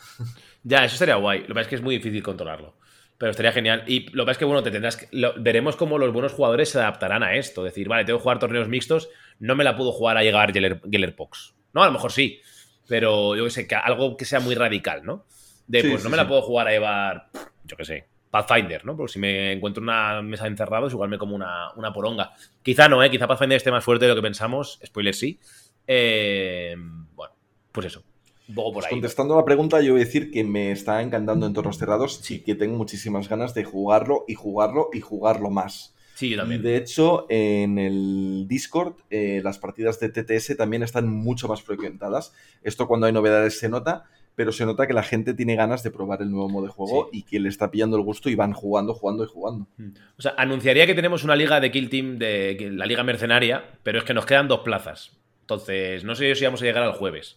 Ya, 0.63 0.85
eso 0.85 0.97
sería 0.97 1.17
guay. 1.17 1.41
Lo 1.41 1.47
que 1.49 1.55
pasa 1.55 1.61
es 1.63 1.69
que 1.69 1.75
es 1.77 1.83
muy 1.83 1.97
difícil 1.97 2.23
controlarlo. 2.23 2.75
Pero 3.17 3.31
estaría 3.31 3.53
genial. 3.53 3.83
Y 3.87 4.11
lo 4.11 4.23
que 4.25 4.27
pasa 4.27 4.33
es 4.33 4.39
que, 4.39 4.45
bueno, 4.45 4.63
te 4.63 4.71
tendrás 4.71 4.97
que- 4.97 5.09
lo- 5.13 5.35
veremos 5.39 5.77
cómo 5.77 5.99
los 5.99 6.13
buenos 6.13 6.33
jugadores 6.33 6.69
se 6.71 6.79
adaptarán 6.79 7.23
a 7.23 7.35
esto. 7.35 7.65
Decir, 7.65 7.89
vale, 7.89 8.05
tengo 8.05 8.19
que 8.19 8.23
jugar 8.23 8.39
torneos 8.39 8.69
mixtos, 8.69 9.09
no 9.41 9.57
me 9.57 9.65
la 9.65 9.77
puedo 9.77 9.93
jugar 9.93 10.17
a 10.19 10.23
llegar 10.23 10.53
Geller, 10.53 10.81
Gellerpox. 10.89 11.55
No, 11.73 11.83
a 11.83 11.87
lo 11.87 11.93
mejor 11.93 12.13
sí. 12.13 12.41
Pero 12.87 13.35
yo 13.37 13.45
que 13.45 13.51
sé, 13.51 13.67
que 13.67 13.75
algo 13.75 14.17
que 14.17 14.25
sea 14.25 14.41
muy 14.41 14.55
radical, 14.55 15.05
¿no? 15.05 15.25
De, 15.67 15.83
Sí, 15.83 15.89
pues 15.91 16.01
sí, 16.03 16.05
no 16.05 16.11
me 16.11 16.17
sí. 16.17 16.23
la 16.23 16.29
puedo 16.29 16.43
jugar 16.43 16.69
a 16.69 16.71
llevar, 16.71 17.29
yo 17.65 17.77
qué 17.77 17.85
sé, 17.85 18.07
Pathfinder, 18.31 18.85
¿no? 18.85 18.97
Porque 18.97 19.13
si 19.13 19.19
me 19.19 19.53
encuentro 19.53 19.83
una 19.83 20.23
mesa 20.23 20.45
de 20.45 20.51
encerrados, 20.51 20.93
igual 20.93 21.11
me 21.11 21.19
como 21.19 21.35
una, 21.35 21.73
una 21.77 21.93
poronga. 21.93 22.33
Quizá 22.63 22.89
no, 22.89 23.03
¿eh? 23.03 23.11
Quizá 23.11 23.27
Pathfinder 23.27 23.57
esté 23.57 23.71
más 23.71 23.85
fuerte 23.85 24.05
de 24.07 24.11
lo 24.11 24.15
que 24.17 24.23
pensamos. 24.23 24.79
Spoiler 24.87 25.15
sí. 25.15 25.39
Eh, 25.87 26.75
bueno, 27.15 27.35
pues 27.73 27.87
eso. 27.87 28.03
Pues 28.55 28.87
ahí. 28.87 28.91
contestando 28.91 29.35
a 29.35 29.39
la 29.39 29.45
pregunta, 29.45 29.81
yo 29.83 29.93
voy 29.93 30.03
a 30.03 30.05
decir 30.05 30.31
que 30.31 30.43
me 30.43 30.73
está 30.73 31.03
encantando 31.03 31.47
entornos 31.47 31.77
cerrados 31.77 32.31
y 32.31 32.41
que 32.41 32.55
tengo 32.55 32.77
muchísimas 32.77 33.29
ganas 33.29 33.55
de 33.55 33.65
jugarlo 33.65 34.25
y 34.27 34.35
jugarlo 34.35 34.89
y 34.93 35.01
jugarlo 35.01 35.51
más. 35.51 35.95
Sí, 36.15 36.31
yo 36.31 36.39
también. 36.39 36.61
Y 36.61 36.65
de 36.65 36.77
hecho, 36.77 37.27
en 37.29 37.79
el 37.79 38.47
Discord, 38.49 38.95
eh, 39.11 39.41
las 39.45 39.59
partidas 39.59 40.01
de 40.01 40.09
TTS 40.09 40.57
también 40.57 40.83
están 40.83 41.09
mucho 41.09 41.47
más 41.47 41.63
frecuentadas. 41.63 42.33
Esto 42.63 42.89
cuando 42.89 43.07
hay 43.07 43.13
novedades 43.13 43.59
se 43.59 43.69
nota, 43.69 44.07
pero 44.35 44.51
se 44.51 44.65
nota 44.65 44.87
que 44.87 44.95
la 44.95 45.03
gente 45.03 45.35
tiene 45.35 45.55
ganas 45.55 45.83
de 45.83 45.91
probar 45.91 46.23
el 46.23 46.31
nuevo 46.31 46.49
modo 46.49 46.67
de 46.67 46.73
juego 46.73 47.11
y 47.13 47.25
que 47.25 47.39
le 47.39 47.49
está 47.49 47.71
pillando 47.71 47.97
el 47.97 48.03
gusto 48.03 48.31
y 48.31 48.35
van 48.35 48.53
jugando, 48.53 48.95
jugando 48.95 49.25
y 49.25 49.27
jugando. 49.27 49.69
O 50.17 50.23
sea, 50.23 50.35
anunciaría 50.39 50.87
que 50.87 50.95
tenemos 50.95 51.23
una 51.23 51.37
liga 51.37 51.61
de 51.61 51.71
Kill 51.71 51.91
Team, 51.91 52.19
de 52.19 52.71
la 52.73 52.87
liga 52.87 53.03
mercenaria, 53.03 53.79
pero 53.83 53.99
es 53.99 54.05
que 54.05 54.15
nos 54.15 54.27
quedan 54.27 54.49
dos 54.49 54.61
plazas. 54.61 55.19
Entonces, 55.43 56.05
no 56.05 56.15
sé 56.15 56.29
yo 56.29 56.35
si 56.35 56.45
vamos 56.45 56.63
a 56.63 56.65
llegar 56.65 56.83
al 56.83 56.93
jueves. 56.93 57.37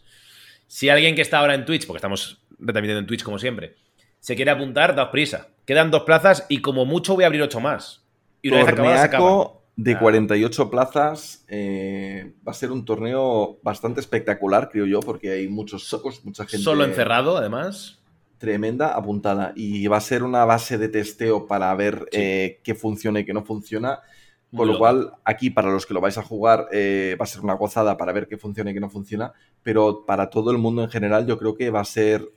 Si 0.71 0.87
alguien 0.87 1.15
que 1.15 1.21
está 1.21 1.39
ahora 1.39 1.53
en 1.53 1.65
Twitch, 1.65 1.85
porque 1.85 1.97
estamos 1.97 2.41
retransmitiendo 2.57 3.01
en 3.01 3.05
Twitch 3.05 3.23
como 3.23 3.37
siempre, 3.37 3.75
se 4.21 4.37
quiere 4.37 4.51
apuntar, 4.51 4.95
daos 4.95 5.09
prisa. 5.09 5.49
Quedan 5.65 5.91
dos 5.91 6.03
plazas 6.03 6.45
y 6.47 6.61
como 6.61 6.85
mucho 6.85 7.13
voy 7.13 7.25
a 7.25 7.27
abrir 7.27 7.41
ocho 7.41 7.59
más. 7.59 8.05
Y 8.41 8.47
una 8.47 8.59
vez 8.59 8.69
acabadas, 8.69 9.01
se 9.01 9.05
acaban. 9.07 9.27
Torneaco 9.27 9.63
de 9.75 9.99
48 9.99 10.71
plazas. 10.71 11.43
eh, 11.49 12.31
va 12.47 12.53
a 12.53 12.55
ser 12.55 12.71
un 12.71 12.85
torneo 12.85 13.59
bastante 13.61 13.99
espectacular, 13.99 14.69
creo 14.71 14.85
yo, 14.85 15.01
porque 15.01 15.31
hay 15.31 15.49
muchos 15.49 15.83
socos, 15.83 16.23
mucha 16.23 16.45
gente. 16.45 16.63
Solo 16.63 16.85
encerrado, 16.85 17.35
además. 17.35 17.99
Tremenda 18.37 18.95
apuntada. 18.95 19.51
Y 19.57 19.85
va 19.87 19.97
a 19.97 20.01
ser 20.01 20.23
una 20.23 20.45
base 20.45 20.77
de 20.77 20.87
testeo 20.87 21.47
para 21.47 21.75
ver 21.75 22.07
eh, 22.13 22.61
qué 22.63 22.75
funciona 22.75 23.19
y 23.19 23.25
qué 23.25 23.33
no 23.33 23.43
funciona. 23.43 23.99
Con 24.55 24.67
lo 24.67 24.77
cual, 24.77 25.13
aquí 25.23 25.49
para 25.49 25.71
los 25.71 25.85
que 25.85 25.93
lo 25.93 26.01
vais 26.01 26.17
a 26.17 26.23
jugar, 26.23 26.67
eh, 26.73 27.15
va 27.19 27.23
a 27.23 27.27
ser 27.27 27.41
una 27.41 27.53
gozada 27.53 27.95
para 27.95 28.11
ver 28.11 28.27
qué 28.27 28.37
funciona 28.37 28.71
y 28.71 28.73
qué 28.73 28.81
no 28.81 28.89
funciona. 28.89 29.31
Pero 29.63 30.05
para 30.05 30.29
todo 30.29 30.51
el 30.51 30.57
mundo 30.57 30.83
en 30.83 30.89
general, 30.89 31.25
yo 31.25 31.37
creo 31.37 31.55
que 31.55 31.69
va 31.69 31.79
a 31.79 31.85
ser 31.85 32.29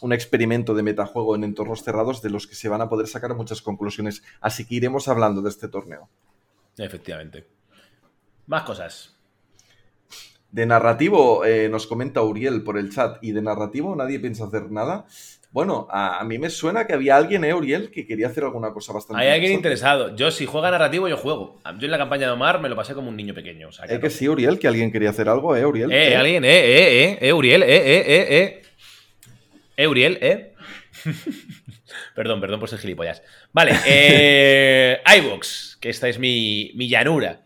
un 0.00 0.12
experimento 0.12 0.74
de 0.74 0.82
metajuego 0.82 1.34
en 1.34 1.44
entornos 1.44 1.82
cerrados 1.82 2.22
de 2.22 2.30
los 2.30 2.46
que 2.46 2.54
se 2.54 2.68
van 2.68 2.80
a 2.80 2.88
poder 2.88 3.08
sacar 3.08 3.34
muchas 3.34 3.62
conclusiones. 3.62 4.22
Así 4.40 4.64
que 4.64 4.76
iremos 4.76 5.08
hablando 5.08 5.42
de 5.42 5.50
este 5.50 5.68
torneo. 5.68 6.08
Efectivamente. 6.78 7.46
Más 8.46 8.62
cosas. 8.62 9.16
De 10.50 10.66
narrativo, 10.66 11.44
eh, 11.44 11.68
nos 11.68 11.86
comenta 11.86 12.22
Uriel 12.22 12.62
por 12.64 12.76
el 12.76 12.92
chat, 12.92 13.22
y 13.22 13.32
de 13.32 13.42
narrativo 13.42 13.94
nadie 13.94 14.18
piensa 14.18 14.44
hacer 14.44 14.70
nada. 14.70 15.06
Bueno, 15.52 15.88
a, 15.90 16.20
a 16.20 16.24
mí 16.24 16.38
me 16.38 16.48
suena 16.48 16.86
que 16.86 16.92
había 16.92 17.16
alguien, 17.16 17.42
¿eh, 17.44 17.52
Uriel, 17.52 17.90
que 17.90 18.06
quería 18.06 18.28
hacer 18.28 18.44
alguna 18.44 18.72
cosa 18.72 18.92
bastante 18.92 19.20
Hay 19.20 19.30
alguien 19.30 19.52
interesado. 19.52 20.14
Yo, 20.14 20.30
si 20.30 20.46
juega 20.46 20.70
narrativo, 20.70 21.08
yo 21.08 21.16
juego. 21.16 21.60
Yo 21.78 21.86
en 21.86 21.90
la 21.90 21.98
campaña 21.98 22.26
de 22.26 22.32
Omar 22.32 22.60
me 22.60 22.68
lo 22.68 22.76
pasé 22.76 22.94
como 22.94 23.08
un 23.08 23.16
niño 23.16 23.34
pequeño. 23.34 23.68
O 23.68 23.72
sea, 23.72 23.86
que 23.86 23.94
¿Eh 23.94 24.00
que 24.00 24.10
sí, 24.10 24.28
Uriel? 24.28 24.60
Que 24.60 24.68
alguien 24.68 24.92
quería 24.92 25.10
hacer 25.10 25.28
algo, 25.28 25.56
¿eh, 25.56 25.66
Uriel? 25.66 25.90
Eh, 25.90 26.12
¿Eh? 26.12 26.16
alguien, 26.16 26.44
eh, 26.44 26.48
eh, 26.50 27.04
eh, 27.04 27.18
eh, 27.20 27.32
Uriel, 27.32 27.64
eh, 27.64 27.66
eh, 27.68 28.04
eh, 28.06 28.26
eh. 28.30 28.62
Eh, 29.76 29.86
Uriel, 29.88 30.18
eh. 30.20 30.54
perdón, 32.14 32.40
perdón 32.40 32.60
por 32.60 32.68
ser 32.68 32.78
gilipollas. 32.78 33.22
Vale, 33.52 33.72
eh, 33.86 35.00
iVox, 35.18 35.78
que 35.80 35.88
esta 35.90 36.08
es 36.08 36.20
mi, 36.20 36.70
mi 36.76 36.88
llanura. 36.88 37.40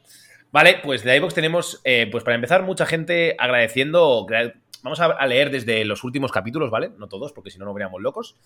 Vale, 0.52 0.78
pues 0.83 1.05
de 1.05 1.16
iVox 1.16 1.34
tenemos, 1.34 1.81
eh, 1.84 2.07
pues 2.12 2.23
para 2.23 2.34
empezar, 2.34 2.62
mucha 2.65 2.86
gente 2.86 3.34
agradeciendo. 3.39 4.26
Vamos 4.84 5.00
a, 5.00 5.06
a 5.06 5.26
leer 5.26 5.50
desde 5.50 5.84
los 5.84 6.04
últimos 6.04 6.30
capítulos, 6.30 6.70
¿vale? 6.70 6.92
No 6.96 7.08
todos, 7.08 7.32
porque 7.32 7.50
si 7.50 7.58
no, 7.58 7.64
nos 7.64 7.74
veríamos 7.74 8.00
locos. 8.00 8.36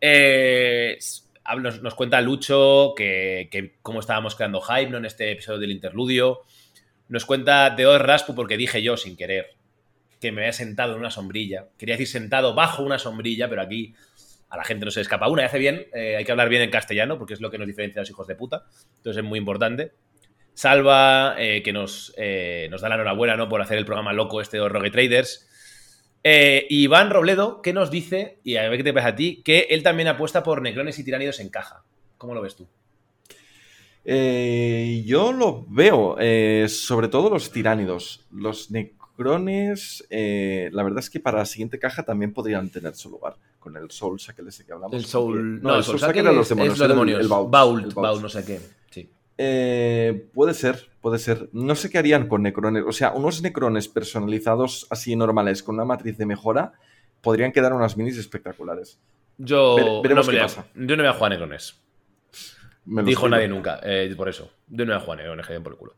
Eh, 0.00 0.98
nos, 1.58 1.94
cuenta 1.94 2.20
Lucho 2.20 2.94
que, 2.96 3.76
cómo 3.82 4.00
estábamos 4.00 4.34
creando 4.34 4.60
hype 4.60 4.90
¿no? 4.90 4.98
en 4.98 5.04
este 5.04 5.30
episodio 5.30 5.58
del 5.58 5.70
interludio. 5.70 6.40
Nos 7.08 7.24
cuenta 7.24 7.70
de 7.70 7.98
Raspu 7.98 8.34
porque 8.34 8.56
dije 8.56 8.82
yo 8.82 8.96
sin 8.96 9.16
querer 9.16 9.56
que 10.20 10.32
me 10.32 10.42
había 10.42 10.52
sentado 10.52 10.92
en 10.92 11.00
una 11.00 11.10
sombrilla. 11.10 11.68
Quería 11.78 11.94
decir 11.94 12.08
sentado 12.08 12.54
bajo 12.54 12.82
una 12.82 12.98
sombrilla, 12.98 13.48
pero 13.48 13.60
aquí 13.62 13.94
a 14.48 14.56
la 14.56 14.64
gente 14.64 14.84
no 14.84 14.90
se 14.90 15.00
escapa 15.02 15.28
una 15.28 15.42
y 15.42 15.44
hace 15.46 15.58
bien. 15.58 15.86
eh, 15.92 16.16
hay 16.16 16.24
que 16.24 16.32
hablar 16.32 16.48
bien 16.48 16.62
en 16.62 16.70
castellano 16.70 17.18
porque 17.18 17.34
es 17.34 17.40
lo 17.40 17.50
que 17.50 17.58
nos 17.58 17.66
diferencia 17.66 18.00
de 18.00 18.02
los 18.02 18.10
hijos 18.10 18.26
de 18.26 18.34
puta. 18.34 18.64
Entonces 18.96 19.22
es 19.22 19.28
muy 19.28 19.38
importante. 19.38 19.92
Salva, 20.54 21.34
eh, 21.38 21.62
que 21.62 21.72
nos, 21.72 22.14
eh, 22.16 22.68
nos 22.70 22.80
da 22.80 22.88
la 22.88 22.94
enhorabuena 22.94 23.36
¿no? 23.36 23.48
por 23.48 23.60
hacer 23.60 23.76
el 23.76 23.84
programa 23.84 24.12
loco 24.12 24.40
este 24.40 24.58
de 24.58 24.68
Rogue 24.68 24.90
Traders. 24.90 25.48
Eh, 26.26 26.66
Iván 26.70 27.10
Robledo, 27.10 27.60
que 27.60 27.74
nos 27.74 27.90
dice, 27.90 28.38
y 28.44 28.56
a 28.56 28.66
ver 28.68 28.78
qué 28.78 28.84
te 28.84 28.92
pasa 28.94 29.08
a 29.08 29.14
ti, 29.14 29.42
que 29.44 29.66
él 29.70 29.82
también 29.82 30.08
apuesta 30.08 30.42
por 30.42 30.62
Necrones 30.62 30.98
y 30.98 31.04
Tiránidos 31.04 31.38
en 31.38 31.50
caja. 31.50 31.84
¿Cómo 32.16 32.34
lo 32.34 32.40
ves 32.40 32.56
tú? 32.56 32.66
Eh, 34.06 35.02
yo 35.06 35.32
lo 35.32 35.64
veo, 35.68 36.16
eh, 36.18 36.66
sobre 36.68 37.08
todo 37.08 37.30
los 37.30 37.50
tiránidos. 37.50 38.24
Los 38.30 38.70
necrones, 38.70 40.06
eh, 40.10 40.68
la 40.72 40.82
verdad 40.82 40.98
es 41.00 41.10
que 41.10 41.20
para 41.20 41.38
la 41.38 41.46
siguiente 41.46 41.78
caja 41.78 42.02
también 42.04 42.32
podrían 42.32 42.68
tener 42.70 42.94
su 42.94 43.10
lugar. 43.10 43.36
Con 43.58 43.76
el 43.78 43.90
Soul 43.90 44.18
Shackle 44.18 44.48
ese 44.50 44.64
que 44.66 44.72
hablamos. 44.72 44.94
El 44.94 45.06
Soul. 45.06 45.62
No, 45.62 45.76
el 45.76 45.84
Soul 45.84 45.98
Shackle 45.98 46.20
era 46.20 46.32
los 46.32 46.48
demonios. 46.48 46.74
Es 46.74 46.78
los 46.80 46.86
el- 46.86 46.92
demonios. 46.92 47.20
el 47.20 47.28
Vault, 47.28 47.50
Vault, 47.50 47.84
el 47.84 47.90
Vault, 47.94 48.22
no 48.22 48.28
sé 48.28 48.44
qué. 48.44 48.60
Sí. 48.90 49.08
Eh, 49.38 50.28
puede 50.32 50.54
ser, 50.54 50.88
puede 51.00 51.18
ser. 51.18 51.48
No 51.52 51.74
sé 51.74 51.90
qué 51.90 51.98
harían 51.98 52.28
con 52.28 52.42
necrones. 52.42 52.84
O 52.86 52.92
sea, 52.92 53.12
unos 53.12 53.42
necrones 53.42 53.88
personalizados 53.88 54.86
así 54.90 55.16
normales 55.16 55.62
con 55.62 55.74
una 55.74 55.84
matriz 55.84 56.16
de 56.18 56.26
mejora 56.26 56.72
podrían 57.20 57.52
quedar 57.52 57.72
unas 57.72 57.96
minis 57.96 58.16
espectaculares. 58.18 59.00
Yo, 59.38 59.76
Vere- 59.76 60.00
veremos 60.02 60.26
no 60.26 60.32
me 60.32 60.38
qué 60.38 60.42
pasa. 60.44 60.66
yo 60.74 60.96
no 60.96 61.02
voy 61.02 61.10
a 61.10 61.14
jugar 61.14 61.32
a 61.32 61.34
Necrones. 61.34 61.80
Me 62.84 63.02
Dijo 63.02 63.28
nadie 63.28 63.48
nunca, 63.48 63.80
eh, 63.82 64.12
por 64.16 64.28
eso. 64.28 64.52
Yo 64.68 64.84
no 64.84 64.92
voy 64.92 65.00
a 65.00 65.04
jugar 65.04 65.18
a 65.20 65.22
Necrones, 65.22 65.46
por 65.62 65.72
el 65.72 65.78
culo. 65.78 65.94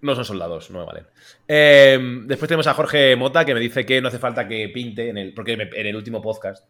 No 0.00 0.14
son 0.14 0.24
soldados, 0.24 0.70
no 0.70 0.80
me 0.80 0.86
valen. 0.86 1.06
Eh, 1.46 1.98
después 2.24 2.48
tenemos 2.48 2.66
a 2.66 2.74
Jorge 2.74 3.14
Mota 3.16 3.44
que 3.44 3.52
me 3.54 3.60
dice 3.60 3.84
que 3.84 4.00
no 4.00 4.08
hace 4.08 4.18
falta 4.18 4.48
que 4.48 4.68
pinte, 4.70 5.08
en 5.10 5.18
el, 5.18 5.34
porque 5.34 5.52
en 5.52 5.86
el 5.86 5.94
último 5.96 6.22
podcast 6.22 6.66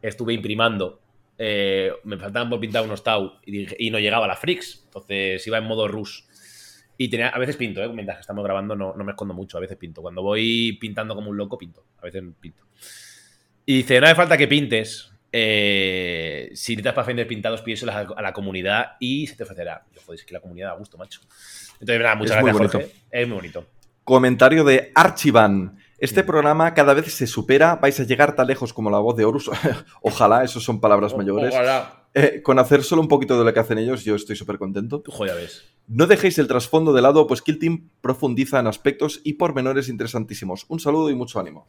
estuve 0.00 0.32
imprimando. 0.32 1.00
Eh, 1.38 1.92
me 2.04 2.16
faltaban 2.18 2.50
por 2.50 2.60
pintar 2.60 2.82
unos 2.84 3.02
Tau 3.04 3.34
y, 3.46 3.52
dije- 3.52 3.76
y 3.78 3.90
no 3.90 3.98
llegaba 3.98 4.24
a 4.24 4.28
la 4.28 4.36
Freaks. 4.36 4.82
Entonces 4.84 5.46
iba 5.46 5.58
en 5.58 5.64
modo 5.64 5.86
rush. 5.88 6.22
Y 7.00 7.08
tenía, 7.08 7.28
a 7.28 7.38
veces 7.38 7.56
pinto, 7.56 7.80
¿eh? 7.82 7.88
mientras 7.88 8.16
que 8.18 8.20
estamos 8.22 8.42
grabando 8.44 8.74
no, 8.74 8.92
no 8.96 9.04
me 9.04 9.12
escondo 9.12 9.32
mucho, 9.32 9.56
a 9.56 9.60
veces 9.60 9.76
pinto. 9.76 10.02
Cuando 10.02 10.20
voy 10.22 10.72
pintando 10.80 11.14
como 11.14 11.30
un 11.30 11.36
loco, 11.36 11.56
pinto. 11.56 11.84
A 11.98 12.02
veces 12.02 12.24
pinto. 12.40 12.64
Y 13.64 13.76
dice, 13.78 14.00
no 14.00 14.06
hace 14.06 14.16
falta 14.16 14.36
que 14.36 14.48
pintes. 14.48 15.12
eh, 15.30 16.50
si 16.54 16.72
necesitas 16.72 16.94
Pathfinder 16.94 17.26
pintados, 17.26 17.62
pídeselos 17.62 17.94
a, 17.94 18.00
a 18.00 18.22
la 18.22 18.32
comunidad 18.32 18.96
y 18.98 19.26
se 19.26 19.36
te 19.36 19.44
ofrecerá. 19.44 19.84
Yo, 19.94 20.00
joder, 20.04 20.18
es 20.20 20.26
que 20.26 20.32
la 20.34 20.40
comunidad 20.40 20.68
da 20.70 20.74
gusto, 20.74 20.96
macho. 20.98 21.20
Entonces, 21.74 22.00
nada, 22.02 22.14
muchas 22.16 22.36
Es 22.36 22.42
muy 22.42 22.50
gracias, 22.50 22.72
bonito. 22.72 22.90
Jorge. 22.92 23.04
Es 23.12 23.28
muy 23.28 23.36
bonito. 23.36 23.66
Comentario 24.04 24.64
de 24.64 24.90
Archivan. 24.94 25.78
Este 25.98 26.22
programa 26.22 26.74
cada 26.74 26.94
vez 26.94 27.12
se 27.12 27.26
supera, 27.26 27.74
vais 27.74 27.98
a 27.98 28.04
llegar 28.04 28.36
tan 28.36 28.46
lejos 28.46 28.72
como 28.72 28.88
la 28.88 29.00
voz 29.00 29.16
de 29.16 29.24
Horus. 29.24 29.50
Ojalá, 30.02 30.44
eso 30.44 30.60
son 30.60 30.80
palabras 30.80 31.16
mayores. 31.16 31.52
Ojalá. 31.52 32.06
Eh, 32.14 32.40
con 32.42 32.60
hacer 32.60 32.84
solo 32.84 33.02
un 33.02 33.08
poquito 33.08 33.36
de 33.36 33.44
lo 33.44 33.52
que 33.52 33.58
hacen 33.58 33.78
ellos, 33.78 34.04
yo 34.04 34.14
estoy 34.14 34.36
súper 34.36 34.58
contento. 34.58 35.02
Joder, 35.08 35.34
ves. 35.34 35.64
No 35.88 36.06
dejéis 36.06 36.38
el 36.38 36.46
trasfondo 36.46 36.92
de 36.92 37.02
lado, 37.02 37.26
pues 37.26 37.42
Kill 37.42 37.58
Team 37.58 37.90
profundiza 38.00 38.60
en 38.60 38.68
aspectos 38.68 39.20
y 39.24 39.34
pormenores 39.34 39.88
interesantísimos. 39.88 40.66
Un 40.68 40.78
saludo 40.78 41.10
y 41.10 41.16
mucho 41.16 41.40
ánimo. 41.40 41.66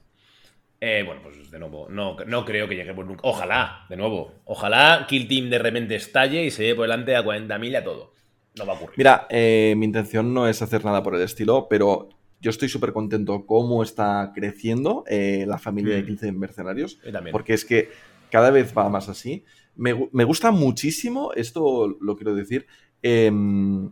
Eh, 0.80 1.04
bueno, 1.04 1.22
pues 1.24 1.50
de 1.50 1.60
nuevo, 1.60 1.88
no, 1.90 2.16
no 2.28 2.46
creo 2.46 2.68
que 2.68 2.76
lleguemos 2.76 3.06
nunca. 3.08 3.22
Ojalá, 3.24 3.86
de 3.90 3.98
nuevo. 3.98 4.34
Ojalá 4.46 5.08
Kill 5.10 5.28
Team 5.28 5.50
de 5.50 5.58
repente 5.58 5.96
estalle 5.96 6.46
y 6.46 6.52
se 6.52 6.64
lleve 6.64 6.76
por 6.76 6.84
delante 6.84 7.16
a 7.16 7.24
40.000 7.24 7.78
a 7.78 7.84
todo. 7.84 8.14
no 8.56 8.66
va 8.68 8.74
a 8.74 8.76
ocurrir. 8.76 8.98
Mira, 8.98 9.26
eh, 9.30 9.74
mi 9.76 9.88
intención 9.88 10.34
no 10.34 10.48
es 10.48 10.62
hacer 10.62 10.86
nada 10.86 11.02
por 11.02 11.16
el 11.16 11.22
estilo, 11.22 11.68
pero 11.68 12.10
yo 12.42 12.50
estoy 12.52 12.70
súper 12.70 12.94
contento 12.94 13.46
cómo 13.46 13.84
está 13.84 14.32
creciendo 14.34 15.04
eh, 15.08 15.46
la 15.48 15.58
familia 15.58 15.96
de 15.96 16.04
Mm. 16.04 16.06
15 16.06 16.32
mercenarios, 16.32 17.00
Yo 17.04 17.12
también. 17.12 17.32
porque 17.32 17.54
es 17.54 17.66
que 17.66 17.90
cada 18.32 18.50
vez 18.52 18.74
va 18.78 18.88
más 18.90 19.10
así. 19.10 19.44
Me, 19.76 20.10
me 20.12 20.24
gusta 20.24 20.52
muchísimo, 20.52 21.32
esto 21.34 21.98
lo 22.02 22.16
quiero 22.16 22.36
decir, 22.36 22.66
em, 23.02 23.92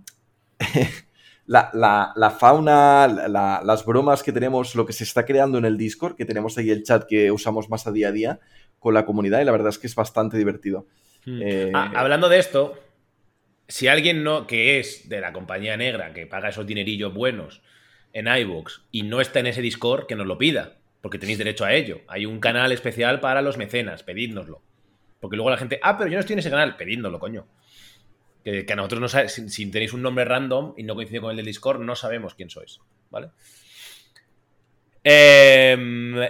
la, 1.45 1.69
la- 1.73 2.11
la 2.15 2.29
fauna, 2.31 3.07
la- 3.07 3.27
la- 3.27 3.61
las 3.63 3.85
bromas 3.85 4.21
que 4.23 4.31
tenemos, 4.33 4.75
lo 4.75 4.85
que 4.85 4.93
se 4.93 5.03
está 5.03 5.25
creando 5.25 5.57
en 5.57 5.65
el 5.65 5.77
Discord, 5.77 6.15
que 6.15 6.25
tenemos 6.25 6.57
ahí 6.57 6.69
el 6.69 6.83
chat 6.83 7.05
que 7.07 7.31
usamos 7.31 7.69
más 7.69 7.87
a 7.87 7.91
día 7.91 8.09
a 8.09 8.11
día 8.11 8.39
con 8.79 8.93
la 8.93 9.05
comunidad 9.05 9.41
y 9.41 9.45
la 9.45 9.51
verdad 9.51 9.69
es 9.69 9.79
que 9.79 9.87
es 9.87 9.95
bastante 9.95 10.37
divertido. 10.37 10.87
Mm. 11.25 11.39
Eh, 11.41 11.71
Ah, 11.73 11.91
hablando 11.95 12.27
de 12.29 12.39
esto, 12.39 12.77
si 13.67 13.87
alguien 13.87 14.23
no 14.23 14.45
que 14.47 14.79
es 14.79 15.07
de 15.09 15.19
la 15.21 15.33
compañía 15.33 15.77
negra, 15.77 16.13
que 16.13 16.27
paga 16.27 16.49
esos 16.49 16.65
dinerillos 16.67 17.13
buenos 17.13 17.61
en 18.17 18.27
iVoox 18.27 18.81
y 18.91 19.03
no 19.03 19.21
está 19.21 19.39
en 19.39 19.47
ese 19.47 19.61
Discord, 19.61 20.07
que 20.07 20.15
nos 20.15 20.25
lo 20.25 20.39
pida, 20.39 20.77
porque 21.01 21.19
tenéis 21.19 21.37
derecho 21.37 21.65
a 21.65 21.73
ello. 21.73 22.01
Hay 22.07 22.25
un 22.25 22.39
canal 22.39 22.71
especial 22.71 23.19
para 23.19 23.43
los 23.43 23.57
mecenas, 23.57 24.01
pedídnoslo. 24.01 24.59
Porque 25.19 25.35
luego 25.35 25.51
la 25.51 25.57
gente, 25.57 25.79
ah, 25.83 25.97
pero 25.97 26.09
yo 26.09 26.15
no 26.15 26.21
estoy 26.21 26.33
en 26.33 26.39
ese 26.39 26.49
canal, 26.49 26.77
pedídnoslo, 26.77 27.19
coño. 27.19 27.45
Que, 28.43 28.65
a 28.67 28.75
nosotros 28.75 29.01
no 29.01 29.07
sabe- 29.07 29.29
si, 29.29 29.69
tenéis 29.69 29.93
un 29.93 30.01
nombre 30.01 30.25
random 30.25 30.73
y 30.77 30.83
no 30.83 30.95
coincide 30.95 31.21
con 31.21 31.29
el 31.29 31.37
del 31.37 31.45
Discord, 31.45 31.79
no 31.81 31.95
sabemos 31.95 32.33
quién 32.33 32.49
sois, 32.49 32.79
¿vale? 33.11 33.29
Eh, 35.03 35.77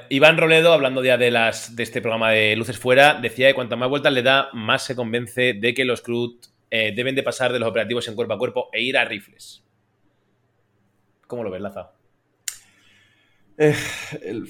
Iván 0.09 0.37
Roledo, 0.37 0.73
hablando 0.73 1.03
ya 1.05 1.17
de, 1.17 1.31
de 1.31 1.83
este 1.83 2.01
programa 2.01 2.31
de 2.31 2.55
Luces 2.57 2.77
Fuera, 2.77 3.13
decía 3.13 3.47
que 3.47 3.53
cuantas 3.53 3.79
más 3.79 3.89
vueltas 3.89 4.11
le 4.11 4.23
da, 4.23 4.49
más 4.51 4.83
se 4.83 4.95
convence 4.95 5.53
de 5.53 5.73
que 5.73 5.85
los 5.85 6.01
CRUD 6.01 6.35
eh, 6.69 6.91
deben 6.93 7.15
de 7.15 7.23
pasar 7.23 7.53
de 7.53 7.59
los 7.59 7.69
operativos 7.69 8.07
en 8.09 8.15
cuerpo 8.15 8.33
a 8.33 8.37
cuerpo 8.37 8.69
e 8.73 8.81
ir 8.81 8.97
a 8.97 9.05
rifles. 9.05 9.63
¿Cómo 11.27 11.43
lo 11.43 11.51
ves, 11.51 11.61
Laza? 11.61 11.91
Eh, 13.57 13.75
el- 14.23 14.47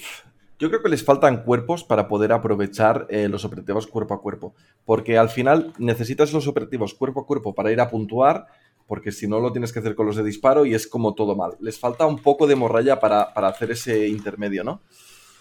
yo 0.60 0.70
creo 0.70 0.82
que 0.82 0.90
les 0.90 1.04
faltan 1.04 1.44
cuerpos 1.44 1.84
para 1.84 2.08
poder 2.08 2.32
aprovechar 2.32 3.06
eh, 3.10 3.28
los 3.30 3.46
operativos 3.46 3.86
cuerpo 3.88 4.14
a 4.16 4.22
cuerpo. 4.22 4.56
Porque 4.86 5.18
al 5.18 5.30
final 5.30 5.74
necesitas 5.78 6.34
los 6.34 6.48
operativos 6.48 6.94
cuerpo 6.94 7.22
a 7.22 7.26
cuerpo 7.26 7.54
para 7.54 7.72
ir 7.72 7.80
a 7.80 7.90
puntuar, 7.90 8.48
porque 8.88 9.12
si 9.12 9.28
no 9.28 9.40
lo 9.40 9.52
tienes 9.52 9.72
que 9.72 9.80
hacer 9.80 9.96
con 9.96 10.06
los 10.08 10.16
de 10.16 10.24
disparo 10.24 10.66
y 10.66 10.74
es 10.74 10.88
como 10.88 11.14
todo 11.14 11.36
mal. 11.36 11.52
Les 11.60 11.80
falta 11.80 12.06
un 12.06 12.20
poco 12.20 12.48
de 12.48 12.56
morralla 12.56 13.00
para, 13.00 13.34
para 13.34 13.50
hacer 13.50 13.72
ese 13.72 14.08
intermedio, 14.08 14.64
¿no? 14.64 14.82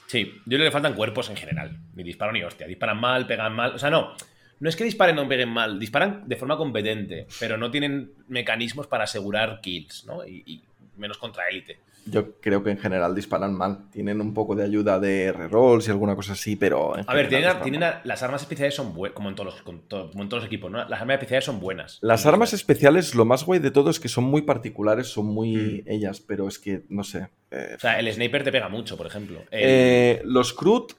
Sí, 0.07 0.25
yo 0.35 0.43
creo 0.45 0.59
que 0.61 0.65
le 0.67 0.71
faltan 0.71 0.95
cuerpos 0.95 1.31
en 1.31 1.37
general. 1.37 1.81
Ni 1.95 2.03
disparo 2.05 2.33
ni 2.33 2.43
hostia. 2.43 2.67
Disparan 2.67 3.01
mal, 3.01 3.27
pegan 3.27 3.55
mal. 3.55 3.75
O 3.75 3.79
sea, 3.79 3.91
no. 3.91 4.13
No 4.59 4.69
es 4.69 4.77
que 4.77 4.85
disparen 4.85 5.19
o 5.19 5.29
peguen 5.29 5.49
mal. 5.49 5.79
Disparan 5.79 6.25
de 6.27 6.37
forma 6.37 6.57
competente, 6.57 7.27
pero 7.41 7.57
no 7.57 7.71
tienen 7.71 8.13
mecanismos 8.29 8.87
para 8.87 9.05
asegurar 9.05 9.61
kills, 9.61 10.05
¿no? 10.07 10.27
Y, 10.27 10.43
y 10.47 10.65
menos 10.97 11.19
contra 11.19 11.49
élite. 11.49 11.79
Yo 12.09 12.33
creo 12.41 12.63
que 12.63 12.71
en 12.71 12.79
general 12.79 13.15
disparan 13.15 13.53
mal. 13.55 13.91
Tienen 13.91 14.21
un 14.21 14.33
poco 14.33 14.55
de 14.55 14.63
ayuda 14.63 15.01
de 15.01 15.33
rerolls 15.33 15.89
y 15.89 15.91
alguna 15.91 16.15
cosa 16.15 16.35
así, 16.35 16.55
pero... 16.55 16.95
A 17.07 17.15
ver, 17.15 17.29
tienen, 17.29 17.83
a- 17.83 18.01
las 18.05 18.23
armas 18.23 18.43
especiales 18.43 18.75
son 18.77 18.95
buenas, 18.95 19.15
como 19.17 19.29
en 19.29 19.35
todos 19.35 19.55
los, 19.55 19.63
con 19.63 19.81
to- 19.89 20.11
como 20.13 20.23
en 20.23 20.29
todos 20.29 20.45
los 20.45 20.47
equipos, 20.47 20.71
¿no? 20.71 20.79
Las 20.89 21.01
armas 21.01 21.15
especiales 21.15 21.45
son 21.45 21.59
buenas. 21.59 21.99
Las 22.03 22.25
armas 22.27 22.53
especiales, 22.53 23.15
lo 23.17 23.25
más 23.25 23.45
guay 23.45 23.59
de 23.59 23.73
todo 23.73 23.91
es 23.91 23.99
que 23.99 24.09
son 24.09 24.23
muy 24.25 24.43
particulares, 24.43 25.09
son 25.09 25.27
muy 25.27 25.83
Mm. 25.85 25.91
ellas, 25.91 26.21
pero 26.21 26.47
es 26.47 26.59
que, 26.61 26.83
no 26.89 27.03
sé. 27.03 27.29
eh, 27.51 27.75
O 27.77 27.81
sea, 27.81 27.99
el 27.99 28.13
sniper 28.13 28.45
te 28.45 28.53
pega 28.53 28.69
mucho, 28.69 28.97
por 28.97 29.07
ejemplo. 29.07 29.41
El- 29.51 29.61
Eh, 29.65 30.23
los 30.25 30.53
CRUD 30.53 30.93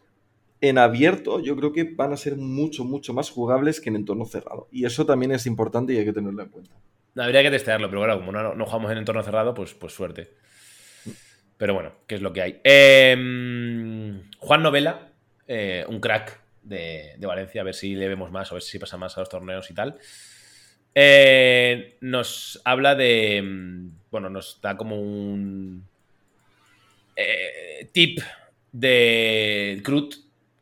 en 0.60 0.78
abierto 0.80 1.40
yo 1.40 1.56
creo 1.56 1.72
que 1.72 1.84
van 1.84 2.12
a 2.14 2.18
ser 2.18 2.36
mucho, 2.36 2.84
mucho 2.84 3.14
más 3.14 3.30
jugables 3.30 3.80
que 3.80 3.90
en 3.90 3.96
entorno 3.96 4.26
cerrado. 4.26 4.68
Y 4.72 4.86
eso 4.86 5.06
también 5.06 5.32
es 5.32 5.46
importante 5.46 5.94
y 5.94 5.98
hay 6.00 6.06
que 6.06 6.14
tenerlo 6.14 6.42
en 6.42 6.50
cuenta. 6.50 6.72
Habría 7.18 7.44
que 7.44 7.52
testearlo, 7.52 7.90
pero 7.90 8.02
claro, 8.04 8.20
como 8.20 8.32
no, 8.32 8.54
no 8.54 8.66
jugamos 8.66 8.92
en 8.92 9.00
entorno 9.00 9.24
cerrado, 9.24 9.54
pues, 9.54 9.74
pues 9.74 9.94
suerte. 9.94 10.32
Pero 11.58 11.74
bueno, 11.74 11.94
¿qué 12.06 12.16
es 12.16 12.22
lo 12.22 12.32
que 12.34 12.42
hay? 12.42 12.62
Eh, 12.64 13.16
Juan 14.38 14.62
Novela, 14.64 15.10
eh, 15.48 15.86
un 15.88 16.00
crack 16.00 16.40
de, 16.62 17.16
de 17.18 17.28
Valencia, 17.28 17.62
a 17.62 17.64
ver 17.64 17.74
si 17.74 17.96
le 17.96 18.08
vemos 18.08 18.32
más, 18.32 18.52
a 18.52 18.56
ver 18.56 18.62
si 18.62 18.78
pasa 18.78 18.98
más 18.98 19.18
a 19.18 19.22
los 19.22 19.30
torneos 19.30 19.70
y 19.72 19.74
tal. 19.74 19.96
Eh, 20.94 21.98
nos 22.02 22.62
habla 22.64 22.96
de. 22.96 23.42
mm, 23.44 23.90
Bueno, 24.12 24.30
nos 24.30 24.60
da 24.62 24.78
como 24.78 25.00
un 25.00 25.84
eh, 27.16 27.90
tip 27.92 28.20
de 28.72 29.82
Crut, 29.84 30.16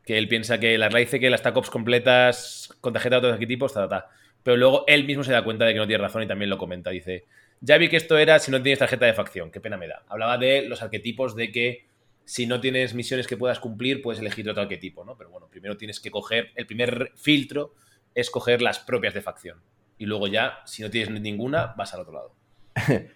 que 0.05 0.17
él 0.17 0.27
piensa 0.27 0.59
que 0.59 0.77
las 0.77 0.93
dice 0.93 1.19
que 1.19 1.29
las 1.29 1.41
TACOPs 1.41 1.69
completas 1.69 2.69
con 2.81 2.93
tarjeta 2.93 3.15
de 3.15 3.19
otros 3.19 3.33
arquetipos, 3.33 3.73
ta, 3.73 3.87
ta, 3.87 4.01
ta. 4.01 4.09
Pero 4.45 4.57
luego 4.57 4.83
él 4.85 5.05
mismo 5.05 5.23
se 5.23 5.31
da 5.31 5.43
cuenta 5.43 5.65
de 5.65 5.73
que 5.73 5.79
no 5.79 5.87
tiene 5.87 6.03
razón 6.03 6.21
y 6.21 6.27
también 6.27 6.51
lo 6.51 6.59
comenta. 6.59 6.91
Dice, 6.91 7.25
ya 7.61 7.79
vi 7.79 7.89
que 7.89 7.97
esto 7.97 8.15
era 8.19 8.37
si 8.37 8.51
no 8.51 8.61
tienes 8.61 8.77
tarjeta 8.77 9.07
de 9.07 9.13
facción, 9.15 9.49
qué 9.49 9.59
pena 9.59 9.75
me 9.75 9.87
da. 9.87 10.03
Hablaba 10.07 10.37
de 10.37 10.61
los 10.69 10.83
arquetipos 10.83 11.35
de 11.35 11.51
que 11.51 11.85
si 12.25 12.45
no 12.45 12.61
tienes 12.61 12.93
misiones 12.93 13.25
que 13.25 13.37
puedas 13.37 13.59
cumplir, 13.59 14.03
puedes 14.03 14.19
elegir 14.21 14.47
otro 14.47 14.61
arquetipo, 14.61 15.03
¿no? 15.03 15.17
Pero 15.17 15.31
bueno, 15.31 15.47
primero 15.49 15.77
tienes 15.77 15.99
que 15.99 16.11
coger, 16.11 16.51
el 16.55 16.67
primer 16.67 17.11
filtro 17.15 17.73
es 18.13 18.29
coger 18.29 18.61
las 18.61 18.77
propias 18.77 19.15
de 19.15 19.23
facción. 19.23 19.57
Y 19.97 20.05
luego 20.05 20.27
ya, 20.27 20.59
si 20.67 20.83
no 20.83 20.91
tienes 20.91 21.19
ninguna, 21.19 21.73
vas 21.75 21.95
al 21.95 22.01
otro 22.01 22.13
lado. 22.13 22.35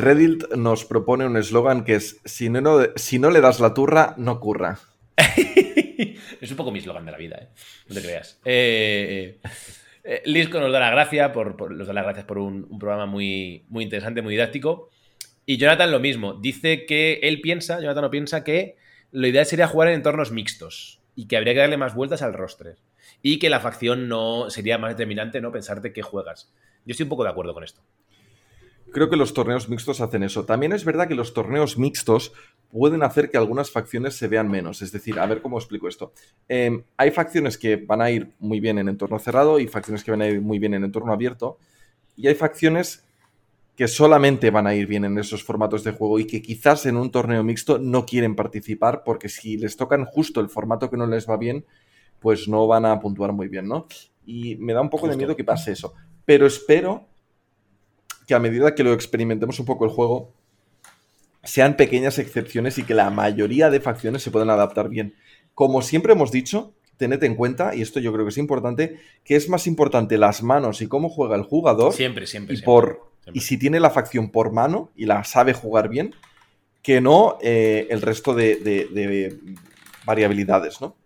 Reddit 0.00 0.50
nos 0.54 0.84
propone 0.84 1.24
un 1.24 1.38
eslogan 1.38 1.82
que 1.84 1.94
es, 1.94 2.20
si 2.26 2.50
no, 2.50 2.60
no- 2.60 2.86
si 2.96 3.18
no 3.18 3.30
le 3.30 3.40
das 3.40 3.58
la 3.60 3.72
turra, 3.72 4.12
no 4.18 4.38
curra. 4.38 4.78
es 5.16 6.50
un 6.50 6.56
poco 6.58 6.70
mi 6.72 6.80
eslogan 6.80 7.06
de 7.06 7.12
la 7.12 7.18
vida, 7.18 7.38
¿eh? 7.40 7.48
No 7.88 7.94
te 7.94 8.02
creas. 8.02 8.38
Eh, 8.44 9.38
eh, 9.44 9.48
Lisco 10.24 10.60
nos 10.60 10.72
da 10.72 10.80
la 10.80 10.90
gracia 10.90 11.32
por, 11.32 11.56
da 11.76 11.92
las 11.92 12.04
gracias 12.04 12.24
por 12.24 12.38
un, 12.38 12.66
un 12.70 12.78
programa 12.78 13.06
muy, 13.06 13.64
muy 13.68 13.84
interesante, 13.84 14.22
muy 14.22 14.34
didáctico. 14.34 14.90
Y 15.44 15.56
Jonathan 15.56 15.90
lo 15.90 16.00
mismo. 16.00 16.34
Dice 16.34 16.84
que 16.86 17.20
él 17.22 17.40
piensa, 17.40 17.80
Jonathan 17.80 18.02
no 18.02 18.10
piensa 18.10 18.44
que 18.44 18.76
lo 19.10 19.26
ideal 19.26 19.46
sería 19.46 19.66
jugar 19.66 19.88
en 19.88 19.94
entornos 19.94 20.30
mixtos 20.30 21.00
y 21.14 21.26
que 21.26 21.36
habría 21.36 21.54
que 21.54 21.60
darle 21.60 21.76
más 21.76 21.94
vueltas 21.94 22.22
al 22.22 22.34
roster. 22.34 22.76
Y 23.22 23.38
que 23.38 23.50
la 23.50 23.60
facción 23.60 24.08
no 24.08 24.50
sería 24.50 24.78
más 24.78 24.90
determinante, 24.90 25.40
¿no? 25.40 25.50
Pensarte 25.50 25.92
que 25.92 26.02
juegas. 26.02 26.52
Yo 26.84 26.92
estoy 26.92 27.04
un 27.04 27.10
poco 27.10 27.24
de 27.24 27.30
acuerdo 27.30 27.54
con 27.54 27.64
esto. 27.64 27.82
Creo 28.92 29.10
que 29.10 29.16
los 29.16 29.34
torneos 29.34 29.68
mixtos 29.68 30.00
hacen 30.00 30.22
eso. 30.22 30.44
También 30.44 30.72
es 30.72 30.84
verdad 30.84 31.08
que 31.08 31.14
los 31.14 31.34
torneos 31.34 31.76
mixtos 31.76 32.32
pueden 32.70 33.02
hacer 33.02 33.30
que 33.30 33.36
algunas 33.36 33.70
facciones 33.70 34.16
se 34.16 34.28
vean 34.28 34.48
menos. 34.48 34.82
Es 34.82 34.92
decir, 34.92 35.18
a 35.18 35.26
ver 35.26 35.40
cómo 35.40 35.58
explico 35.58 35.88
esto. 35.88 36.12
Eh, 36.48 36.84
hay 36.96 37.10
facciones 37.10 37.56
que 37.58 37.76
van 37.76 38.00
a 38.00 38.10
ir 38.10 38.32
muy 38.38 38.60
bien 38.60 38.78
en 38.78 38.88
entorno 38.88 39.18
cerrado 39.18 39.58
y 39.58 39.66
facciones 39.66 40.04
que 40.04 40.10
van 40.10 40.22
a 40.22 40.28
ir 40.28 40.40
muy 40.40 40.58
bien 40.58 40.74
en 40.74 40.84
entorno 40.84 41.12
abierto. 41.12 41.58
Y 42.16 42.26
hay 42.26 42.34
facciones 42.34 43.04
que 43.78 43.86
solamente 43.86 44.50
van 44.50 44.66
a 44.66 44.74
ir 44.74 44.88
bien 44.88 45.04
en 45.04 45.16
esos 45.18 45.44
formatos 45.44 45.84
de 45.84 45.92
juego 45.92 46.18
y 46.18 46.26
que 46.26 46.42
quizás 46.42 46.84
en 46.86 46.96
un 46.96 47.12
torneo 47.12 47.44
mixto 47.44 47.78
no 47.78 48.04
quieren 48.04 48.34
participar 48.34 49.04
porque 49.04 49.28
si 49.28 49.56
les 49.56 49.76
tocan 49.76 50.04
justo 50.04 50.40
el 50.40 50.48
formato 50.48 50.90
que 50.90 50.96
no 50.96 51.06
les 51.06 51.28
va 51.28 51.36
bien, 51.36 51.64
pues 52.18 52.48
no 52.48 52.66
van 52.66 52.86
a 52.86 52.98
puntuar 52.98 53.32
muy 53.32 53.46
bien, 53.46 53.68
¿no? 53.68 53.86
Y 54.26 54.56
me 54.56 54.72
da 54.72 54.80
un 54.80 54.90
poco 54.90 55.06
de 55.06 55.16
miedo 55.16 55.36
que 55.36 55.44
pase 55.44 55.72
eso. 55.72 55.94
Pero 56.24 56.46
espero 56.46 57.06
que 58.26 58.34
a 58.34 58.40
medida 58.40 58.74
que 58.74 58.82
lo 58.82 58.92
experimentemos 58.92 59.60
un 59.60 59.66
poco 59.66 59.84
el 59.84 59.92
juego, 59.92 60.34
sean 61.44 61.76
pequeñas 61.76 62.18
excepciones 62.18 62.78
y 62.78 62.84
que 62.84 62.94
la 62.94 63.10
mayoría 63.10 63.70
de 63.70 63.80
facciones 63.80 64.22
se 64.22 64.30
puedan 64.30 64.50
adaptar 64.50 64.88
bien. 64.88 65.14
Como 65.54 65.82
siempre 65.82 66.12
hemos 66.12 66.30
dicho, 66.32 66.74
tened 66.96 67.22
en 67.24 67.34
cuenta, 67.36 67.74
y 67.74 67.82
esto 67.82 68.00
yo 68.00 68.12
creo 68.12 68.24
que 68.24 68.30
es 68.30 68.38
importante, 68.38 68.98
que 69.24 69.36
es 69.36 69.48
más 69.48 69.66
importante 69.66 70.18
las 70.18 70.42
manos 70.42 70.82
y 70.82 70.88
cómo 70.88 71.08
juega 71.08 71.36
el 71.36 71.42
jugador. 71.42 71.92
Siempre, 71.94 72.26
siempre, 72.26 72.54
Y, 72.54 72.56
siempre, 72.58 72.64
por, 72.66 73.12
siempre. 73.22 73.38
y 73.38 73.40
si 73.40 73.56
tiene 73.58 73.78
la 73.80 73.90
facción 73.90 74.30
por 74.30 74.52
mano 74.52 74.90
y 74.96 75.06
la 75.06 75.22
sabe 75.24 75.52
jugar 75.52 75.88
bien, 75.88 76.14
que 76.82 77.00
no 77.00 77.38
eh, 77.42 77.86
el 77.90 78.02
resto 78.02 78.34
de, 78.34 78.56
de- 78.56 78.86
de 78.86 79.38
variabilidades, 80.04 80.80
¿no? 80.80 80.96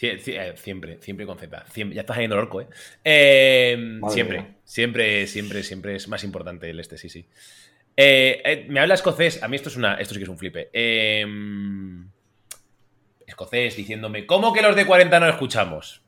Eh, 0.00 0.18
Siempre, 0.56 0.98
siempre 1.00 1.26
con 1.26 1.38
Z. 1.38 1.64
Siempre- 1.72 1.94
ya 1.94 2.00
estás 2.00 2.16
ahí 2.18 2.24
en 2.24 2.32
el 2.32 2.38
orco, 2.38 2.60
¿eh? 2.60 2.66
Eh, 3.04 4.00
siempre, 4.10 4.38
mía. 4.40 4.56
siempre, 4.64 5.26
siempre, 5.28 5.62
siempre 5.62 5.94
es 5.94 6.08
más 6.08 6.24
importante 6.24 6.68
el 6.68 6.80
este, 6.80 6.98
sí, 6.98 7.08
sí. 7.08 7.24
Eh, 7.96 8.40
eh, 8.44 8.66
me 8.68 8.80
habla 8.80 8.94
escocés. 8.94 9.42
A 9.42 9.48
mí 9.48 9.56
esto 9.56 9.68
es 9.68 9.76
una. 9.76 9.94
Esto 9.94 10.14
sí 10.14 10.20
que 10.20 10.24
es 10.24 10.28
un 10.30 10.38
flipe. 10.38 10.70
Eh, 10.72 11.24
escocés 13.26 13.76
diciéndome, 13.76 14.26
¿cómo 14.26 14.52
que 14.52 14.62
los 14.62 14.76
de 14.76 14.86
40 14.86 15.20
no 15.20 15.28
escuchamos? 15.28 16.02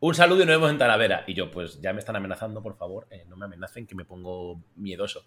Un 0.00 0.14
saludo 0.14 0.42
y 0.42 0.46
nos 0.46 0.56
vemos 0.56 0.70
en 0.70 0.78
Talavera. 0.78 1.24
Y 1.26 1.34
yo, 1.34 1.50
pues 1.50 1.80
ya 1.80 1.92
me 1.92 1.98
están 1.98 2.16
amenazando, 2.16 2.62
por 2.62 2.76
favor. 2.76 3.06
eh, 3.10 3.24
no 3.28 3.36
me 3.36 3.46
amenacen, 3.46 3.86
que 3.86 3.94
me 3.94 4.04
pongo 4.04 4.62
miedoso. 4.76 5.24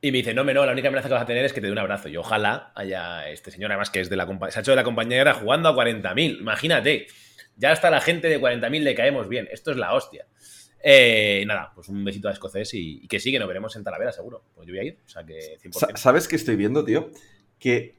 Y 0.00 0.10
me 0.12 0.18
dice, 0.18 0.32
no, 0.32 0.44
me 0.44 0.54
no, 0.54 0.64
la 0.64 0.72
única 0.72 0.88
amenaza 0.88 1.08
que 1.08 1.14
vas 1.14 1.24
a 1.24 1.26
tener 1.26 1.44
es 1.44 1.52
que 1.52 1.60
te 1.60 1.66
dé 1.66 1.72
un 1.72 1.78
abrazo. 1.78 2.08
Y 2.08 2.16
ojalá 2.16 2.72
haya 2.74 3.28
este 3.28 3.50
señor, 3.50 3.70
además 3.72 3.90
que 3.90 4.00
es 4.00 4.08
de 4.08 4.16
la 4.16 4.26
compa- 4.26 4.50
se 4.50 4.58
ha 4.58 4.62
hecho 4.62 4.72
de 4.72 4.76
la 4.76 4.84
compañera 4.84 5.34
jugando 5.34 5.68
a 5.68 5.74
40.000. 5.74 6.38
Imagínate, 6.40 7.08
ya 7.56 7.72
hasta 7.72 7.90
la 7.90 8.00
gente 8.00 8.28
de 8.28 8.40
40.000 8.40 8.84
le 8.84 8.94
caemos 8.94 9.28
bien. 9.28 9.48
Esto 9.50 9.70
es 9.72 9.76
la 9.76 9.92
hostia. 9.92 10.26
Eh, 10.82 11.44
nada, 11.46 11.72
pues 11.74 11.88
un 11.88 12.04
besito 12.04 12.28
a 12.28 12.32
escocés 12.32 12.72
y, 12.74 13.00
y 13.02 13.08
que 13.08 13.18
sigue, 13.20 13.38
nos 13.38 13.48
veremos 13.48 13.74
en 13.76 13.84
Talavera, 13.84 14.12
seguro. 14.12 14.42
Pues 14.54 14.66
yo 14.66 14.72
voy 14.72 14.80
a 14.80 14.84
ir, 14.84 14.98
o 15.04 15.08
sea 15.08 15.24
que 15.24 15.58
100%. 15.62 15.72
Sa- 15.72 15.96
¿Sabes 15.96 16.28
qué 16.28 16.36
estoy 16.36 16.56
viendo, 16.56 16.84
tío? 16.84 17.10
Que 17.58 17.96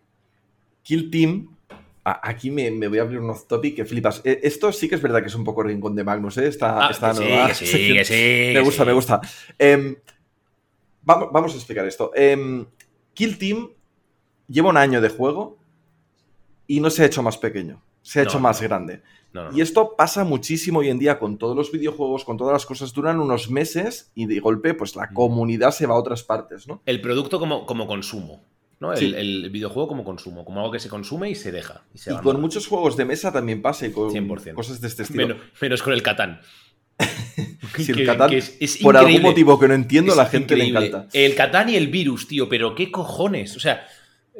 Kill 0.83 1.09
Team. 1.11 1.55
Aquí 2.03 2.49
me, 2.49 2.71
me 2.71 2.87
voy 2.87 2.97
a 2.97 3.01
abrir 3.03 3.19
un 3.19 3.29
off 3.29 3.45
topic 3.45 3.75
que 3.75 3.85
flipas. 3.85 4.21
Eh, 4.23 4.39
Esto 4.43 4.71
sí 4.71 4.87
que 4.89 4.95
es 4.95 5.01
verdad 5.01 5.21
que 5.21 5.27
es 5.27 5.35
un 5.35 5.43
poco 5.43 5.61
rincón 5.61 5.95
de 5.95 6.03
Magnus, 6.03 6.37
¿eh? 6.37 6.47
Esta, 6.47 6.87
Ah, 6.87 6.89
esta 6.89 7.11
que 7.11 7.53
sí, 7.53 7.65
que 7.65 7.67
sí, 7.67 7.93
que 7.93 8.05
sí, 8.05 8.13
Me 8.13 8.53
que 8.53 8.59
gusta, 8.61 8.83
sí. 8.83 8.87
me 8.87 8.93
gusta. 8.93 9.21
Em, 9.59 9.95
vamos, 11.03 11.29
vamos 11.31 11.53
a 11.53 11.55
explicar 11.57 11.85
esto. 11.85 12.11
Em, 12.15 12.65
Kill 13.13 13.37
Team 13.37 13.69
lleva 14.47 14.69
un 14.69 14.77
año 14.77 15.01
de 15.01 15.09
juego 15.09 15.59
y 16.65 16.79
no 16.79 16.89
se 16.89 17.03
ha 17.03 17.05
hecho 17.05 17.21
más 17.21 17.37
pequeño, 17.37 17.83
se 18.09 18.19
ha 18.19 18.23
No, 18.23 18.29
hecho 18.29 18.39
más 18.39 18.61
grande. 18.61 19.01
No, 19.33 19.51
no. 19.51 19.55
Y 19.57 19.61
esto 19.61 19.95
pasa 19.95 20.23
muchísimo 20.23 20.79
hoy 20.79 20.89
en 20.89 20.97
día 20.97 21.19
con 21.19 21.37
todos 21.37 21.55
los 21.55 21.71
videojuegos, 21.71 22.25
con 22.25 22.37
todas 22.37 22.53
las 22.53 22.65
cosas, 22.65 22.91
duran 22.93 23.19
unos 23.19 23.49
meses 23.51 24.11
y 24.15 24.25
de 24.25 24.39
golpe, 24.39 24.73
pues 24.73 24.95
Mm. 24.95 24.99
la 24.99 25.09
comunidad 25.09 25.71
se 25.71 25.85
va 25.85 25.93
a 25.93 25.99
otras 25.99 26.23
partes, 26.23 26.67
¿no? 26.67 26.81
El 26.87 26.99
producto 27.01 27.39
como, 27.39 27.65
como 27.65 27.85
consumo. 27.85 28.43
¿no? 28.79 28.95
Sí. 28.95 29.05
El, 29.05 29.15
el 29.15 29.49
videojuego 29.49 29.89
como 29.89 30.03
consumo, 30.05 30.45
como 30.45 30.61
algo 30.61 30.71
que 30.71 30.79
se 30.79 30.87
consume 30.87 31.29
y 31.29 31.35
se 31.35 31.51
deja. 31.51 31.83
Y, 31.93 31.97
se 31.97 32.09
Y 32.09 32.13
abandona. 32.13 32.33
con 32.33 32.41
muchos 32.41 32.65
juegos 32.65 32.95
de 32.95 33.03
mesa 33.05 33.29
también 33.31 33.61
pasa 33.61 33.85
y 33.85 33.91
con 33.91 34.09
100%. 34.09 34.53
cosas 34.55 34.79
de 34.79 34.87
este 34.87 35.03
estilo. 35.03 35.27
Menos, 35.27 35.41
menos 35.61 35.83
con 35.83 35.91
el 35.93 36.01
Catán. 36.01 36.39
Si 37.77 37.91
el 37.91 38.05
Catán, 38.05 38.29
que 38.29 38.37
es- 38.39 38.57
es 38.59 38.77
por 38.77 38.97
algún 38.97 39.21
motivo 39.21 39.59
que 39.59 39.67
no 39.67 39.73
entiendo, 39.73 40.15
la 40.15 40.25
gente 40.25 40.55
le 40.55 40.65
encanta. 40.67 41.07
El 41.13 41.35
Catán 41.35 41.69
y 41.69 41.75
el 41.75 41.87
virus, 41.87 42.27
tío, 42.27 42.49
pero 42.49 42.73
qué 42.75 42.89
cojones. 42.91 43.55
O 43.55 43.59
sea, 43.59 43.85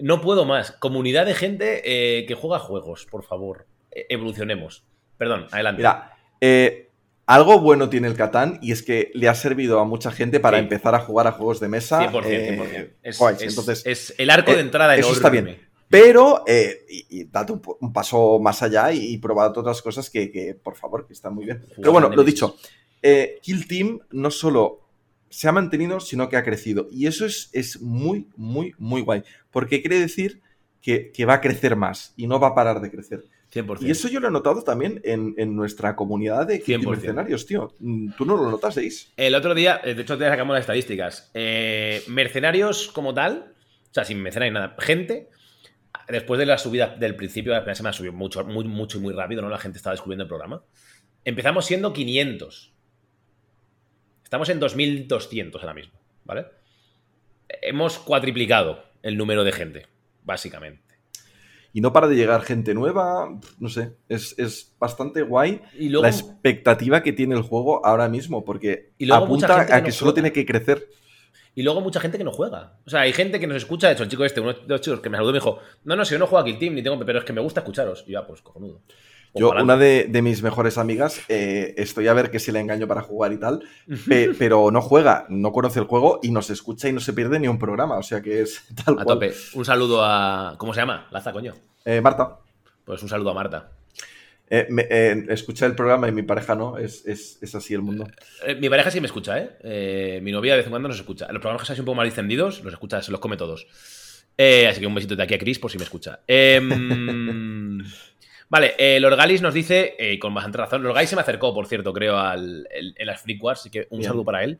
no 0.01 0.21
puedo 0.21 0.45
más. 0.45 0.71
Comunidad 0.71 1.25
de 1.25 1.33
gente 1.33 1.81
eh, 1.85 2.25
que 2.25 2.35
juega 2.35 2.59
juegos, 2.59 3.05
por 3.09 3.23
favor. 3.23 3.67
E- 3.91 4.05
Evolucionemos. 4.09 4.83
Perdón, 5.17 5.47
adelante. 5.51 5.79
Mira, 5.79 6.13
eh, 6.41 6.89
algo 7.25 7.59
bueno 7.59 7.89
tiene 7.89 8.07
el 8.07 8.15
Catán 8.15 8.57
y 8.61 8.71
es 8.71 8.81
que 8.81 9.11
le 9.13 9.27
ha 9.29 9.35
servido 9.35 9.79
a 9.79 9.85
mucha 9.85 10.11
gente 10.11 10.39
para 10.39 10.57
Sí. 10.57 10.63
empezar 10.63 10.95
a 10.95 10.99
jugar 10.99 11.27
a 11.27 11.31
juegos 11.33 11.59
de 11.59 11.67
mesa. 11.67 11.99
100%, 12.09 12.23
eh, 12.25 12.93
100%. 13.03 13.41
Es, 13.41 13.41
Entonces, 13.41 13.85
es 13.85 14.15
el 14.17 14.29
arco 14.29 14.53
de 14.53 14.61
entrada 14.61 14.95
Eso 14.95 15.11
está 15.11 15.29
bien. 15.29 15.59
Pero, 15.89 16.43
eh, 16.47 16.85
y, 16.87 17.21
y 17.21 17.23
date 17.25 17.51
un, 17.53 17.91
paso 17.93 18.37
más 18.39 18.61
allá 18.61 18.91
y, 18.91 19.13
y 19.13 19.17
probad 19.17 19.57
otras 19.57 19.81
cosas 19.81 20.09
que, 20.09 20.31
que, 20.31 20.53
por 20.53 20.75
favor, 20.75 21.07
que 21.07 21.13
están 21.13 21.33
muy 21.33 21.45
bien. 21.45 21.65
Pero 21.75 21.91
bueno, 21.91 22.09
lo 22.09 22.23
dicho, 22.23 22.57
eh, 23.01 23.39
Kill 23.41 23.67
Team 23.67 23.99
no 24.11 24.29
solo 24.29 24.88
se 25.29 25.47
ha 25.47 25.51
mantenido, 25.51 25.99
sino 25.99 26.29
que 26.29 26.37
ha 26.37 26.43
crecido. 26.43 26.87
Y 26.91 27.07
eso 27.07 27.25
es, 27.25 27.49
es 27.53 27.81
muy, 27.81 28.27
muy, 28.35 28.73
muy 28.77 29.01
guay. 29.01 29.23
Porque 29.51 29.81
quiere 29.81 29.99
decir 29.99 30.41
que, 30.81 31.11
que 31.11 31.25
va 31.25 31.35
a 31.35 31.41
crecer 31.41 31.75
más 31.75 32.13
y 32.15 32.27
no 32.27 32.39
va 32.39 32.49
a 32.49 32.55
parar 32.55 32.81
de 32.81 32.91
crecer. 32.91 33.23
100%. 33.53 33.81
Y 33.81 33.91
eso 33.91 34.07
yo 34.07 34.19
lo 34.19 34.27
he 34.27 34.31
notado 34.31 34.63
también 34.63 35.01
en, 35.03 35.33
en 35.37 35.55
nuestra 35.55 35.95
comunidad 35.95 36.47
de 36.47 36.61
Kill 36.61 36.81
Team 36.81 36.81
100%. 36.81 36.89
mercenarios, 36.89 37.45
tío. 37.45 37.73
Mm, 37.79 38.11
¿Tú 38.17 38.25
no 38.25 38.37
lo 38.37 38.49
notaseis? 38.49 39.11
El 39.17 39.33
otro 39.33 39.55
día, 39.55 39.81
eh, 39.83 39.95
de 39.95 40.01
hecho, 40.03 40.17
te 40.17 40.27
sacamos 40.27 40.53
las 40.53 40.61
estadísticas. 40.61 41.31
Eh, 41.33 42.03
mercenarios 42.07 42.89
como 42.89 43.13
tal, 43.13 43.53
o 43.89 43.93
sea, 43.93 44.05
sin 44.05 44.21
mercenarios 44.21 44.53
nada, 44.53 44.75
gente, 44.79 45.29
después 46.07 46.37
de 46.39 46.45
la 46.45 46.57
subida 46.57 46.95
del 46.95 47.15
principio, 47.15 47.51
la 47.53 47.61
primera 47.61 47.75
semana 47.75 47.93
subió 47.93 48.13
mucho, 48.13 48.43
muy, 48.45 48.65
mucho 48.65 48.99
y 48.99 49.01
muy 49.01 49.13
rápido, 49.13 49.41
¿no? 49.41 49.49
La 49.49 49.57
gente 49.57 49.77
estaba 49.77 49.93
descubriendo 49.93 50.23
el 50.23 50.29
programa. 50.29 50.63
Empezamos 51.25 51.65
siendo 51.65 51.91
500. 51.91 52.73
Estamos 54.29 54.47
en 54.49 54.59
2200 54.59 55.59
ahora 55.63 55.73
mismo, 55.73 55.99
¿vale? 56.23 56.45
Hemos 57.63 57.97
cuatriplicado 57.97 58.83
el 59.01 59.17
número 59.17 59.43
de 59.43 59.51
gente, 59.51 59.87
básicamente. 60.23 60.83
Y 61.73 61.81
no 61.81 61.91
para 61.93 62.07
de 62.07 62.15
llegar 62.15 62.43
gente 62.43 62.75
nueva, 62.75 63.39
no 63.57 63.69
sé, 63.69 63.93
es, 64.07 64.37
es 64.37 64.75
bastante 64.79 65.23
guay 65.23 65.63
Y 65.73 65.89
luego- 65.89 66.03
la 66.03 66.09
expectativa 66.09 67.01
que 67.01 67.11
tiene 67.11 67.33
el 67.33 67.41
juego 67.41 67.83
ahora 67.83 68.07
mismo, 68.07 68.45
porque 68.45 68.91
Y 68.99 69.07
luego 69.07 69.25
mucha 69.25 69.47
apunta 69.47 69.75
a 69.75 69.83
que 69.83 69.91
solo 69.91 70.13
tiene 70.13 70.31
que 70.31 70.45
crecer. 70.45 70.87
Y 71.55 71.63
luego 71.63 71.81
mucha 71.81 71.99
gente 71.99 72.19
que 72.19 72.23
no 72.23 72.31
juega. 72.31 72.77
O 72.85 72.89
sea, 72.91 73.01
hay 73.01 73.13
gente 73.13 73.39
que 73.39 73.47
nos 73.47 73.57
escucha. 73.57 73.87
De 73.87 73.93
hecho, 73.93 74.03
el 74.03 74.09
chico 74.09 74.25
este, 74.25 74.41
uno 74.41 74.53
de 74.53 74.59
los 74.67 74.81
chicos 74.81 74.99
que 74.99 75.09
me 75.09 75.17
saludó, 75.17 75.31
me 75.33 75.39
dijo: 75.39 75.59
No, 75.85 75.95
no, 75.95 76.05
si 76.05 76.11
yo 76.11 76.19
no 76.19 76.27
juego 76.27 76.43
a 76.43 76.45
Kill 76.45 76.59
Team, 76.59 76.75
ni 76.75 76.83
tengo. 76.83 77.03
Pero 77.03 77.17
es 77.17 77.25
que 77.25 77.33
me 77.33 77.41
gusta 77.41 77.61
escucharos. 77.61 78.03
Y 78.07 78.11
ya, 78.11 78.27
pues 78.27 78.41
cojonudo. 78.43 78.83
Yo, 79.35 79.51
una 79.51 79.77
de, 79.77 80.05
de 80.09 80.21
mis 80.21 80.41
mejores 80.41 80.77
amigas, 80.77 81.21
eh, 81.29 81.73
estoy 81.77 82.07
a 82.07 82.13
ver 82.13 82.31
que 82.31 82.39
si 82.39 82.51
le 82.51 82.59
engaño 82.59 82.87
para 82.87 83.01
jugar 83.01 83.31
y 83.31 83.37
tal, 83.37 83.61
pe- 84.07 84.31
pero 84.37 84.71
no 84.71 84.81
juega, 84.81 85.25
no 85.29 85.51
conoce 85.51 85.79
el 85.79 85.85
juego 85.85 86.19
y 86.23 86.31
nos 86.31 86.49
escucha 86.49 86.89
y 86.89 86.93
no 86.93 86.99
se 86.99 87.13
pierde 87.13 87.39
ni 87.39 87.47
un 87.47 87.59
programa, 87.59 87.97
o 87.97 88.03
sea 88.03 88.21
que 88.21 88.41
es 88.41 88.63
tal 88.85 88.95
A 88.99 89.03
cual. 89.03 89.19
tope. 89.19 89.33
Un 89.53 89.65
saludo 89.65 90.03
a. 90.03 90.55
¿Cómo 90.57 90.73
se 90.73 90.79
llama? 90.79 91.07
Laza, 91.11 91.31
coño. 91.31 91.53
Eh, 91.85 92.01
Marta, 92.01 92.39
Pues 92.85 93.03
un 93.03 93.09
saludo 93.09 93.29
a 93.29 93.33
Marta. 93.35 93.71
eh, 94.49 94.65
me- 94.69 94.87
eh, 94.89 95.25
escucha 95.29 95.67
el 95.67 95.75
programa 95.75 96.07
y 96.07 96.11
mi 96.11 96.23
pareja 96.23 96.55
no, 96.55 96.77
es, 96.79 97.05
es- 97.05 97.37
es 97.41 97.53
así 97.53 97.75
el 97.75 97.83
mundo. 97.83 98.07
Eh, 98.47 98.55
mi 98.55 98.67
pareja 98.67 98.89
sí 98.89 98.99
me 98.99 99.05
escucha, 99.05 99.37
¿eh? 99.37 100.19
Mi 100.23 100.31
novia 100.31 100.53
de 100.53 100.57
vez 100.57 100.65
en 100.65 100.71
cuando 100.71 100.87
nos 100.89 100.97
escucha. 100.97 101.27
Los 101.31 101.39
programas 101.39 101.61
que 101.61 101.67
son 101.67 101.79
un 101.81 101.85
poco 101.85 101.95
más 101.97 102.05
distendidos, 102.05 102.63
los 102.63 102.73
escucha, 102.73 103.01
se 103.03 103.11
los 103.11 103.19
come 103.19 103.37
todos. 103.37 103.67
Así 104.39 104.79
que 104.79 104.87
un 104.87 104.95
besito 104.95 105.15
de 105.15 105.21
aquí 105.23 105.33
a 105.35 105.37
Chris 105.37 105.59
por 105.59 105.69
si 105.69 105.77
me 105.77 105.83
escucha. 105.83 106.21
Vale, 108.49 108.73
eh, 108.79 108.99
Lorgalis 108.99 109.41
nos 109.43 109.53
dice, 109.53 109.95
eh, 109.99 110.17
con 110.17 110.33
bastante 110.33 110.57
razón, 110.57 110.81
Lorgalis 110.83 111.09
se 111.11 111.15
me 111.15 111.21
acercó, 111.21 111.53
por 111.53 111.67
cierto, 111.67 111.93
creo, 111.93 112.17
al, 112.17 112.67
el- 112.71 112.95
en 112.97 113.07
las 113.07 113.21
Freak 113.21 113.43
Wars, 113.43 113.59
así 113.61 113.69
que 113.69 113.87
un 113.91 113.99
Bien. 113.99 114.09
saludo 114.09 114.25
para 114.25 114.43
él. 114.43 114.59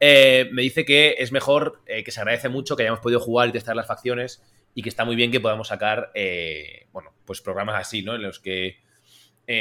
Eh, 0.00 0.48
me 0.52 0.60
dice 0.62 0.84
que 0.84 1.14
es 1.18 1.32
mejor, 1.32 1.80
eh, 1.86 2.04
que 2.04 2.10
se 2.10 2.20
agradece 2.20 2.48
mucho 2.50 2.76
que 2.76 2.82
hayamos 2.82 3.00
podido 3.00 3.20
jugar 3.20 3.48
y 3.48 3.52
testar 3.52 3.74
las 3.76 3.86
facciones 3.86 4.42
y 4.74 4.82
que 4.82 4.88
está 4.90 5.04
muy 5.06 5.16
bien 5.16 5.30
que 5.30 5.40
podamos 5.40 5.68
sacar, 5.68 6.10
eh, 6.14 6.86
bueno, 6.92 7.12
pues 7.24 7.40
programas 7.40 7.80
así, 7.80 8.02
¿no? 8.02 8.14
En 8.14 8.22
los 8.22 8.40
que 8.40 8.82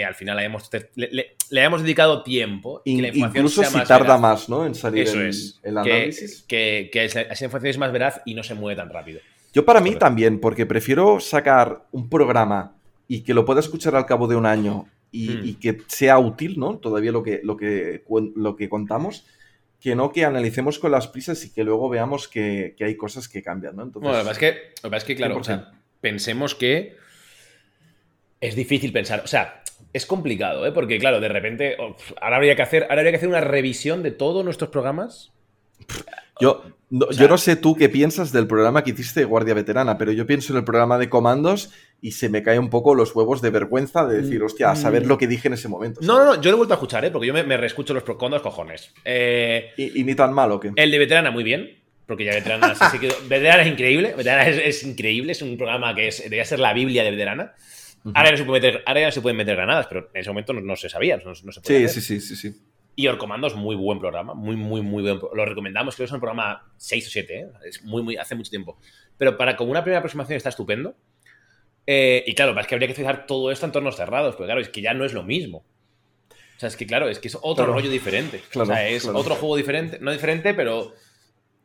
al 0.06 0.16
final 0.16 0.40
hayamos 0.40 0.69
le, 0.95 1.09
le- 1.11 1.35
le 1.50 1.59
hayamos 1.59 1.83
dedicado 1.83 2.24
tiempo 2.24 2.82
y 2.85 2.95
que 2.95 3.01
la 3.01 3.08
In- 3.09 3.16
información 3.16 3.45
incluso 3.45 3.61
sea 3.61 3.69
si 3.69 3.77
más 3.77 3.88
tarda 3.88 4.03
veraz. 4.06 4.19
más, 4.22 4.50
¿no? 4.50 4.66
En 4.66 4.75
salir 4.75 5.03
Eso 5.03 5.19
el, 5.22 5.27
es. 5.27 5.59
el 5.61 5.74
Que- 5.74 5.80
análisis. 5.93 6.43
Que, 6.48 6.90
que 6.92 7.03
esa 7.06 7.22
esa 7.22 7.45
información 7.45 7.69
es 7.69 7.77
más 7.77 7.92
veraz 7.92 8.22
y 8.25 8.33
no 8.33 8.43
se 8.43 8.53
mueve 8.56 8.77
tan 8.77 8.90
rápido. 8.90 9.19
Yo 9.53 9.66
para 9.66 9.82
mí 9.82 9.95
también, 9.95 10.40
porque 10.40 10.66
prefiero 10.66 11.19
sacar 11.19 11.85
un 11.92 12.09
programa 12.09 12.75
y 13.14 13.22
que 13.22 13.35
lo 13.35 13.45
pueda 13.45 13.59
escuchar 13.59 13.95
al 13.95 14.08
cabo 14.08 14.27
de 14.27 14.35
un 14.35 14.48
año 14.48 14.88
y, 15.11 15.30
Hmm. 15.30 15.45
y 15.45 15.53
que 15.53 15.77
sea 15.88 16.17
útil, 16.17 16.58
¿no? 16.58 16.80
Todavía 16.80 17.11
lo 17.11 17.22
que, 17.22 17.42
lo, 17.43 17.56
que, 17.56 18.03
lo 18.35 18.56
que 18.56 18.69
contamos, 18.69 19.27
que 19.80 19.93
no 19.95 20.11
que 20.11 20.25
analicemos 20.25 20.80
con 20.80 20.90
las 20.90 21.08
prisas 21.08 21.45
y 21.45 21.53
que 21.53 21.64
luego 21.64 21.90
veamos 21.90 22.27
que, 22.27 22.74
que 22.75 22.85
hay 22.85 22.98
cosas 22.98 23.30
que 23.30 23.43
cambian, 23.43 23.75
¿no? 23.75 23.83
Entonces, 23.83 24.09
Bueno, 24.09 24.17
lo 24.17 24.24
que 24.24 24.30
pasa 24.30 24.48
es 24.48 24.53
que, 24.53 24.59
lo 24.82 24.82
que, 24.82 24.90
pasa 24.90 24.98
es 24.98 25.03
que 25.03 25.16
claro, 25.16 25.38
o 25.38 25.43
sea, 25.43 25.58
100%. 25.58 25.72
pensemos 26.01 26.56
que 26.56 26.95
es 28.42 28.56
difícil 28.56 28.92
pensar. 28.92 29.22
O 29.24 29.27
sea, 29.27 29.61
es 29.93 30.08
complicado, 30.08 30.66
¿eh? 30.66 30.72
Porque, 30.72 30.98
claro, 30.98 31.19
de 31.19 31.30
repente. 31.30 31.77
oh, 31.80 31.95
ahora 32.19 32.38
habría 32.38 32.56
que 32.56 32.64
hacer. 32.64 32.83
Ahora 32.90 33.01
habría 33.01 33.11
que 33.11 33.17
hacer 33.17 33.30
una 33.30 33.42
revisión 33.42 34.01
de 34.01 34.09
todos 34.09 34.43
nuestros 34.43 34.72
programas. 34.72 35.32
Yo, 36.42 36.64
no, 36.99 37.07
sea- 37.11 37.23
yo 37.23 37.27
no 37.30 37.38
sé 37.38 37.55
tú 37.55 37.75
qué 37.75 37.89
piensas 37.89 38.31
del 38.31 38.47
programa 38.47 38.83
que 38.83 38.91
hiciste 38.91 39.22
de 39.22 39.25
Guardia 39.25 39.53
Veterana, 39.53 39.97
pero 39.97 40.11
yo 40.11 40.25
pienso 40.27 40.53
en 40.53 40.57
el 40.59 40.63
programa 40.63 40.97
de 40.97 41.09
comandos 41.09 41.72
y 42.01 42.11
se 42.11 42.30
me 42.30 42.43
caen 42.43 42.59
un 42.59 42.69
poco 42.69 42.95
los 42.95 43.15
huevos 43.15 43.41
de 43.41 43.49
vergüenza 43.49 44.05
de 44.05 44.22
decir, 44.22 44.41
hostia, 44.43 44.72
a 44.72 44.75
saber 44.75 45.05
lo 45.05 45.17
que 45.17 45.27
dije 45.27 45.47
en 45.47 45.53
ese 45.55 45.67
momento. 45.67 45.99
No, 46.03 46.17
no, 46.19 46.25
no, 46.25 46.41
yo 46.41 46.51
lo 46.51 46.55
he 46.55 46.57
vuelto 46.57 46.73
a 46.73 46.77
escuchar, 46.77 47.03
¿eh? 47.05 47.11
Porque 47.11 47.27
yo 47.27 47.33
me, 47.33 47.43
me 47.43 47.57
reescucho 47.57 47.93
los 47.93 48.03
con 48.03 48.31
dos 48.31 48.41
cojones. 48.41 48.93
Eh, 49.05 49.72
¿Y, 49.77 50.01
y 50.01 50.03
ni 50.03 50.15
tan 50.15 50.33
malo 50.33 50.59
que. 50.59 50.72
El 50.75 50.91
de 50.91 50.99
veterana, 50.99 51.31
muy 51.31 51.43
bien. 51.43 51.80
Porque 52.05 52.25
ya 52.25 52.33
veterana, 52.33 52.75
sí, 52.75 52.83
sí 52.91 52.99
que- 52.99 53.13
veterana 53.30 53.63
es 53.63 53.69
increíble. 53.69 54.13
Veterana 54.17 54.47
es, 54.49 54.57
es 54.63 54.83
increíble. 54.83 55.31
Es 55.31 55.41
un 55.41 55.55
programa 55.57 55.95
que 55.95 56.09
es, 56.09 56.17
debería 56.23 56.43
ser 56.45 56.59
la 56.59 56.73
Biblia 56.73 57.03
de 57.03 57.11
veterana. 57.11 57.53
Ahora, 58.13 58.25
ya 58.25 58.31
no 58.31 58.38
se 58.38 58.43
puede 58.43 58.61
meter, 58.61 58.83
ahora 58.85 58.99
ya 58.99 59.05
no 59.07 59.11
se 59.13 59.22
pueden 59.22 59.38
meter 59.38 59.55
granadas, 59.55 59.88
pero 59.88 60.09
en 60.13 60.19
ese 60.19 60.30
momento 60.30 60.51
no, 60.51 60.59
no 60.59 60.75
se 60.75 60.89
sabía. 60.89 61.15
No, 61.17 61.31
no 61.31 61.51
se 61.53 61.61
podía 61.61 61.88
Sí, 61.88 62.01
sí, 62.01 62.19
sí, 62.19 62.35
sí, 62.35 62.35
sí. 62.35 62.61
Y 62.95 63.07
Orcomando 63.07 63.47
es 63.47 63.55
muy 63.55 63.75
buen 63.75 63.99
programa, 63.99 64.33
muy, 64.35 64.55
muy, 64.55 64.81
muy 64.81 65.01
buen. 65.01 65.19
Lo 65.33 65.45
recomendamos, 65.45 65.95
creo 65.95 66.05
que 66.05 66.09
es 66.09 66.13
un 66.13 66.19
programa 66.19 66.72
6 66.77 67.07
o 67.07 67.09
7, 67.09 67.39
¿eh? 67.39 67.47
es 67.65 67.83
muy, 67.83 68.03
muy, 68.03 68.17
hace 68.17 68.35
mucho 68.35 68.51
tiempo. 68.51 68.77
Pero 69.17 69.35
para 69.35 69.55
como 69.55 69.72
una 69.72 69.81
primera 69.83 69.99
aproximación 69.99 70.38
está 70.38 70.49
estupendo. 70.49 70.95
Eh, 71.88 72.23
y 72.27 72.33
claro, 72.35 72.57
es 72.59 72.67
que 72.67 72.75
habría 72.75 72.88
que 72.88 72.93
fijar 72.93 73.25
todo 73.25 73.51
esto 73.51 73.65
en 73.65 73.69
entornos 73.69 73.95
cerrados, 73.95 74.35
porque 74.35 74.47
claro, 74.47 74.61
es 74.61 74.69
que 74.69 74.81
ya 74.81 74.93
no 74.93 75.05
es 75.05 75.13
lo 75.13 75.23
mismo. 75.23 75.65
O 76.30 76.59
sea, 76.59 76.69
es 76.69 76.77
que 76.77 76.85
claro, 76.85 77.09
es 77.09 77.19
que 77.19 77.27
es 77.30 77.35
otro 77.35 77.55
Claro. 77.65 77.73
rollo 77.73 77.89
diferente. 77.89 78.41
Claro, 78.51 78.63
o 78.69 78.73
sea, 78.73 78.88
es 78.88 79.03
claro. 79.03 79.17
otro 79.17 79.35
juego 79.35 79.57
diferente, 79.57 79.97
no 79.99 80.11
diferente, 80.11 80.53
pero 80.53 80.93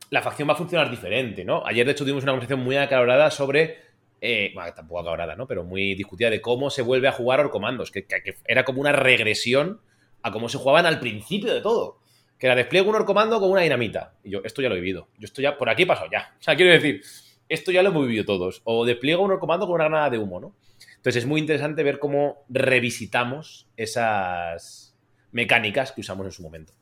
la 0.09 0.21
facción 0.23 0.49
va 0.49 0.53
a 0.53 0.57
funcionar 0.57 0.89
diferente, 0.89 1.45
¿no? 1.45 1.63
Ayer, 1.65 1.85
de 1.85 1.91
hecho, 1.91 2.03
tuvimos 2.03 2.23
una 2.23 2.31
conversación 2.33 2.61
muy 2.61 2.75
acalorada 2.75 3.29
sobre. 3.31 3.87
eh, 4.21 4.51
bueno, 4.55 4.73
tampoco 4.73 4.99
acalorada, 5.01 5.35
¿no? 5.37 5.47
Pero 5.47 5.63
muy 5.63 5.93
discutida 5.95 6.29
de 6.29 6.41
cómo 6.41 6.69
se 6.71 6.81
vuelve 6.81 7.07
a 7.07 7.11
jugar 7.13 7.39
Orcomandos, 7.39 7.89
que, 7.91 8.05
que- 8.05 8.21
que 8.21 8.35
era 8.45 8.65
como 8.65 8.81
una 8.81 8.91
regresión 8.91 9.79
a 10.21 10.31
cómo 10.31 10.49
se 10.49 10.57
jugaban 10.57 10.85
al 10.85 10.99
principio 10.99 11.53
de 11.53 11.61
todo. 11.61 11.99
Que 12.37 12.47
era 12.47 12.55
despliego 12.55 12.89
un 12.89 12.95
orcomando 12.95 13.39
con 13.39 13.51
una 13.51 13.61
dinamita. 13.61 14.13
Y 14.23 14.31
yo, 14.31 14.41
esto 14.43 14.61
ya 14.61 14.69
lo 14.69 14.75
he 14.75 14.79
vivido. 14.79 15.09
Yo 15.17 15.25
esto 15.25 15.41
ya, 15.41 15.57
por 15.57 15.69
aquí 15.69 15.83
he 15.83 15.87
pasado 15.87 16.09
ya. 16.11 16.33
O 16.39 16.43
sea, 16.43 16.55
quiero 16.55 16.71
decir, 16.71 17.01
esto 17.49 17.71
ya 17.71 17.83
lo 17.83 17.89
hemos 17.89 18.07
vivido 18.07 18.25
todos. 18.25 18.61
O 18.63 18.85
despliego 18.85 19.23
un 19.23 19.31
orcomando 19.31 19.65
con 19.65 19.75
una 19.75 19.85
granada 19.85 20.09
de 20.09 20.17
humo, 20.17 20.39
¿no? 20.39 20.55
Entonces 20.95 21.23
es 21.23 21.27
muy 21.27 21.41
interesante 21.41 21.83
ver 21.83 21.99
cómo 21.99 22.43
revisitamos 22.49 23.67
esas 23.77 24.95
mecánicas 25.31 25.91
que 25.91 26.01
usamos 26.01 26.25
en 26.25 26.31
su 26.31 26.43
momento. 26.43 26.73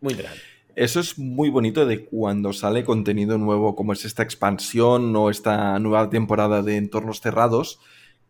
Muy 0.00 0.12
interesante. 0.12 0.44
Eso 0.76 1.00
es 1.00 1.18
muy 1.18 1.50
bonito 1.50 1.86
de 1.86 2.04
cuando 2.04 2.52
sale 2.52 2.84
contenido 2.84 3.38
nuevo, 3.38 3.74
como 3.74 3.92
es 3.92 4.04
esta 4.04 4.22
expansión 4.22 5.14
o 5.16 5.30
esta 5.30 5.78
nueva 5.78 6.08
temporada 6.10 6.62
de 6.62 6.76
entornos 6.76 7.20
cerrados, 7.20 7.80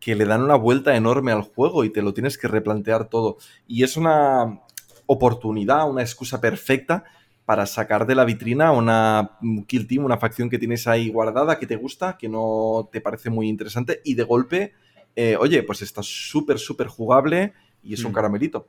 que 0.01 0.15
le 0.15 0.25
dan 0.25 0.41
una 0.41 0.55
vuelta 0.55 0.95
enorme 0.97 1.31
al 1.31 1.43
juego 1.43 1.85
y 1.85 1.89
te 1.91 2.01
lo 2.01 2.13
tienes 2.13 2.37
que 2.37 2.49
replantear 2.49 3.07
todo. 3.07 3.37
Y 3.67 3.83
es 3.83 3.95
una 3.95 4.59
oportunidad, 5.05 5.89
una 5.89 6.01
excusa 6.01 6.41
perfecta 6.41 7.05
para 7.45 7.65
sacar 7.65 8.05
de 8.07 8.15
la 8.15 8.25
vitrina 8.25 8.71
una 8.71 9.37
un 9.41 9.63
Kill 9.65 9.87
Team, 9.87 10.03
una 10.05 10.17
facción 10.17 10.49
que 10.49 10.57
tienes 10.57 10.87
ahí 10.87 11.09
guardada, 11.09 11.59
que 11.59 11.67
te 11.67 11.75
gusta, 11.75 12.17
que 12.17 12.27
no 12.29 12.89
te 12.91 12.99
parece 12.99 13.29
muy 13.29 13.47
interesante, 13.47 14.01
y 14.03 14.15
de 14.15 14.23
golpe, 14.23 14.73
eh, 15.15 15.35
oye, 15.39 15.61
pues 15.63 15.81
está 15.81 16.01
súper, 16.03 16.57
súper 16.59 16.87
jugable 16.87 17.53
y 17.83 17.93
es 17.93 18.03
un 18.03 18.11
Mm. 18.11 18.15
caramelito. 18.15 18.67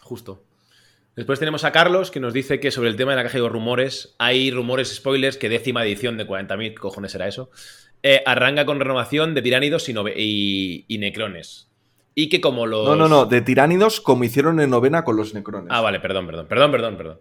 Justo. 0.00 0.42
Después 1.14 1.38
tenemos 1.38 1.64
a 1.64 1.72
Carlos 1.72 2.10
que 2.10 2.20
nos 2.20 2.32
dice 2.32 2.58
que 2.58 2.70
sobre 2.70 2.88
el 2.88 2.96
tema 2.96 3.10
de 3.12 3.18
la 3.18 3.24
caja 3.24 3.38
de 3.38 3.46
rumores, 3.48 4.14
hay 4.18 4.50
rumores 4.50 4.94
spoilers 4.94 5.36
que 5.36 5.50
décima 5.50 5.84
edición 5.84 6.16
de 6.16 6.26
40.000, 6.26 6.70
¿qué 6.70 6.80
cojones 6.80 7.12
será 7.12 7.28
eso? 7.28 7.50
Eh, 8.02 8.20
arranca 8.26 8.64
con 8.66 8.80
renovación 8.80 9.34
de 9.34 9.42
tiránidos 9.42 9.88
y, 9.88 9.92
nove- 9.94 10.14
y- 10.16 10.84
y 10.88 10.98
necrones. 10.98 11.68
Y 12.14 12.28
que 12.28 12.40
como 12.40 12.66
los... 12.66 12.84
No, 12.86 12.96
no, 12.96 13.08
no, 13.08 13.24
de 13.26 13.40
tiránidos 13.42 14.00
como 14.00 14.24
hicieron 14.24 14.60
en 14.60 14.70
novena 14.70 15.04
con 15.04 15.16
los 15.16 15.32
necrones. 15.34 15.68
Ah, 15.70 15.80
vale, 15.80 16.00
perdón, 16.00 16.26
perdón, 16.26 16.46
perdón, 16.48 16.70
perdón, 16.72 16.96
perdón. 16.96 17.18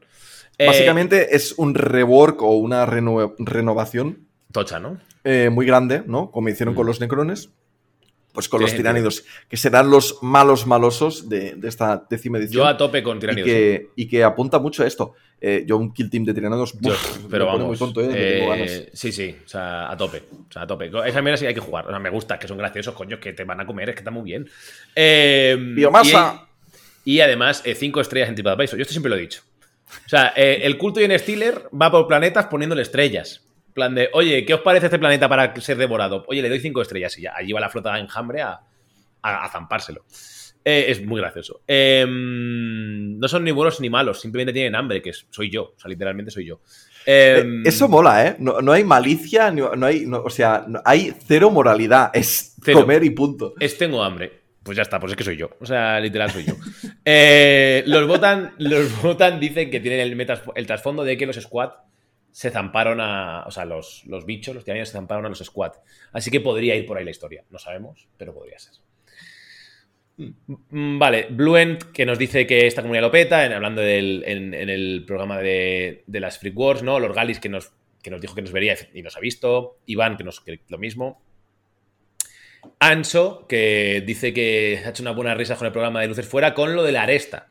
Eh, 0.58 0.66
Básicamente 0.68 1.36
es 1.36 1.54
un 1.58 1.76
rework 1.76 2.42
o 2.42 2.58
una 2.58 2.86
reno- 2.86 3.36
renovación 3.40 4.28
Tocha, 4.52 4.80
¿no? 4.80 4.98
eh, 5.24 5.50
muy 5.52 5.66
grande, 5.66 6.04
¿no? 6.08 6.30
Como 6.32 6.50
hicieron 6.50 6.74
Mm. 6.74 6.78
con 6.78 6.88
los 6.88 7.00
necrones. 7.00 7.50
Pues 8.34 8.48
con 8.48 8.62
los 8.62 8.74
tiránidos, 8.74 9.26
que 9.50 9.58
serán 9.58 9.90
los 9.90 10.20
malos 10.22 10.66
malosos 10.66 11.28
de, 11.28 11.56
de 11.56 11.68
esta 11.68 12.06
décima 12.10 12.38
edición. 12.38 12.64
Yo 12.64 12.68
a 12.68 12.78
tope 12.78 13.04
con 13.04 13.18
y 13.18 13.20
tiránidos. 13.20 13.46
que, 13.46 13.90
y 13.96 14.08
que 14.08 14.24
apunta 14.24 14.58
mucho 14.58 14.84
a 14.84 14.88
esto. 14.88 15.16
Eh, 15.42 15.66
yo 15.68 15.76
un 15.76 15.92
kill 15.92 16.10
team 16.10 16.24
de 16.24 16.34
tiránidos, 16.34 16.76
pero 17.30 17.46
me 17.46 17.52
vamos. 17.52 17.68
muy 17.68 17.78
tonto, 17.78 18.00
¿eh? 18.00 18.08
Tengo 18.08 18.16
eh, 18.16 18.48
ganas. 18.48 18.84
sí, 18.94 19.12
sí, 19.12 19.36
o 19.44 19.50
sea, 19.50 19.92
a 19.92 19.98
tope. 19.98 20.24
O 20.48 20.52
sea, 20.52 20.62
a 20.62 20.68
tope. 20.68 20.92
Esa 21.06 21.22
mierda 21.22 21.38
sí 21.38 21.46
hay 21.46 21.54
que 21.54 21.60
jugar. 21.60 21.88
O 21.88 21.90
sea, 21.90 22.00
me 22.00 22.10
gusta, 22.10 22.40
que 22.40 22.48
son 22.48 22.58
graciosos, 22.58 22.94
coño, 22.94 23.20
que 23.20 23.34
te 23.34 23.44
van 23.44 23.60
a 23.60 23.66
comer, 23.66 23.90
es 23.90 23.96
que 23.96 24.02
está 24.02 24.12
muy 24.12 24.24
bien. 24.24 24.48
Eh, 24.96 25.58
Biomasa. 25.60 26.48
Y, 27.04 27.16
y 27.16 27.22
además, 27.22 27.64
eh, 27.66 27.76
cinco 27.76 28.00
estrellas 28.00 28.30
en 28.30 28.36
TripAdvisor. 28.36 28.78
Yo 28.78 28.84
esto 28.84 28.94
siempre 28.94 29.10
lo 29.10 29.16
he 29.16 29.22
dicho. 29.22 29.42
O 30.06 30.10
sea, 30.10 30.34
eh, 30.36 30.62
el 30.64 30.78
culto 30.78 31.02
y 31.02 31.06
en 31.06 31.18
Steeler 31.18 31.64
va 31.80 31.92
por 31.92 32.08
planetas 32.08 32.46
poniéndole 32.46 32.84
estrellas. 32.84 33.42
Plan 33.74 33.96
de, 33.96 34.10
oye, 34.14 34.46
¿qué 34.46 34.54
os 34.54 34.62
parece 34.62 34.88
este 34.88 35.00
planeta 35.00 35.28
para 35.30 35.56
ser 35.62 35.78
devorado? 35.78 36.26
Oye, 36.28 36.42
le 36.42 36.50
doy 36.50 36.60
cinco 36.60 36.82
estrellas 36.82 37.18
y 37.18 37.22
ya. 37.24 37.34
Allí 37.36 37.52
va 37.54 37.60
la 37.60 37.70
flota 37.70 37.94
de 37.94 38.02
enjambre 38.02 38.42
a, 38.42 38.60
a, 39.22 39.46
a 39.46 39.50
zampárselo. 39.50 40.06
Eh, 40.64 40.86
es 40.90 41.04
muy 41.06 41.20
gracioso. 41.20 41.62
Eh, 41.68 42.06
no 42.08 43.28
son 43.28 43.44
ni 43.44 43.52
buenos 43.52 43.80
ni 43.82 43.90
malos, 43.90 44.20
simplemente 44.22 44.54
tienen 44.54 44.76
hambre, 44.76 45.02
que 45.02 45.10
es- 45.12 45.26
soy 45.30 45.50
yo. 45.50 45.74
O 45.76 45.80
sea, 45.80 45.90
literalmente 45.90 46.32
soy 46.32 46.46
yo. 46.46 46.62
Eh, 47.06 47.42
Eh, 47.44 47.62
Eso 47.66 47.88
mola, 47.88 48.28
¿eh? 48.28 48.36
No, 48.40 48.62
no 48.62 48.72
hay 48.72 48.84
malicia, 48.84 49.50
no, 49.52 49.72
hay, 49.86 50.06
no- 50.06 50.22
o 50.22 50.30
sea, 50.30 50.66
hay 50.86 51.14
cero 51.26 51.50
moralidad. 51.50 52.12
Es 52.14 52.56
Cero. 52.64 52.82
comer 52.82 53.04
y 53.04 53.10
punto. 53.10 53.56
Es 53.60 53.78
tengo 53.78 54.04
hambre. 54.04 54.40
Pues 54.62 54.76
ya 54.78 54.84
está, 54.84 55.00
pues 55.00 55.14
es 55.14 55.18
que 55.18 55.24
soy 55.24 55.38
yo. 55.38 55.50
O 55.60 55.66
sea, 55.66 56.00
literal 56.00 56.30
soy 56.30 56.44
yo. 56.46 56.54
Eh, 57.04 57.84
los 57.88 58.08
votan, 58.08 58.54
los 58.60 59.02
votan 59.02 59.40
dicen 59.40 59.72
que 59.72 59.80
tienen 59.80 60.02
el, 60.02 60.16
metas- 60.16 60.44
el 60.54 60.68
trasfondo 60.68 61.04
de 61.04 61.18
que 61.18 61.26
los 61.26 61.36
squad 61.38 61.72
se 62.32 62.50
zamparon 62.50 63.00
a. 63.02 63.44
O 63.48 63.52
sea, 63.52 63.66
los, 63.66 64.04
los 64.06 64.26
bichos, 64.26 64.56
los 64.56 64.64
tiranios 64.64 64.90
se 64.90 64.94
zamparon 64.94 65.26
a 65.26 65.30
los 65.30 65.40
squad. 65.40 65.74
Así 66.14 66.32
que 66.32 66.40
podría 66.42 66.76
ir 66.76 66.86
por 66.86 66.98
ahí 66.98 67.04
la 67.06 67.12
historia. 67.12 67.44
No 67.50 67.60
sabemos, 67.60 68.08
pero 68.18 68.34
podría 68.34 68.58
ser. 68.60 68.74
Mm, 70.18 71.00
Vale, 71.00 71.28
Bluent, 71.32 71.84
que 71.92 72.06
nos 72.06 72.18
dice 72.20 72.46
que 72.46 72.68
esta 72.68 72.82
comunidad 72.82 73.04
lo 73.04 73.12
peta, 73.12 73.46
en- 73.46 73.54
hablando 73.54 73.82
del, 73.82 74.24
en, 74.26 74.54
el 74.54 75.04
programa 75.08 75.40
de, 75.40 76.04
de 76.06 76.20
las 76.20 76.38
Freak 76.40 76.58
Wars, 76.58 76.84
¿no? 76.84 77.00
Los 77.00 77.16
Galis, 77.16 77.40
que 77.40 77.50
nos, 77.50 77.72
que 78.04 78.12
nos 78.12 78.22
dijo 78.22 78.36
que 78.36 78.42
nos 78.42 78.52
vería 78.52 78.76
y 78.94 79.02
nos 79.02 79.16
ha 79.18 79.20
visto. 79.20 79.78
Iván, 79.86 80.18
que 80.18 80.24
nos 80.24 80.42
que 80.42 80.60
lo 80.70 80.78
mismo. 80.78 81.22
Anso, 82.80 83.48
que 83.48 84.04
dice 84.06 84.34
que 84.34 84.82
ha 84.86 84.90
hecho 84.90 85.02
una 85.04 85.12
buena 85.12 85.34
risa 85.36 85.56
con 85.56 85.66
el 85.66 85.72
programa 85.74 86.02
de 86.02 86.08
Luces 86.08 86.28
Fuera, 86.28 86.54
con 86.54 86.76
lo 86.76 86.84
de 86.84 86.92
la 86.92 87.04
aresta. 87.04 87.48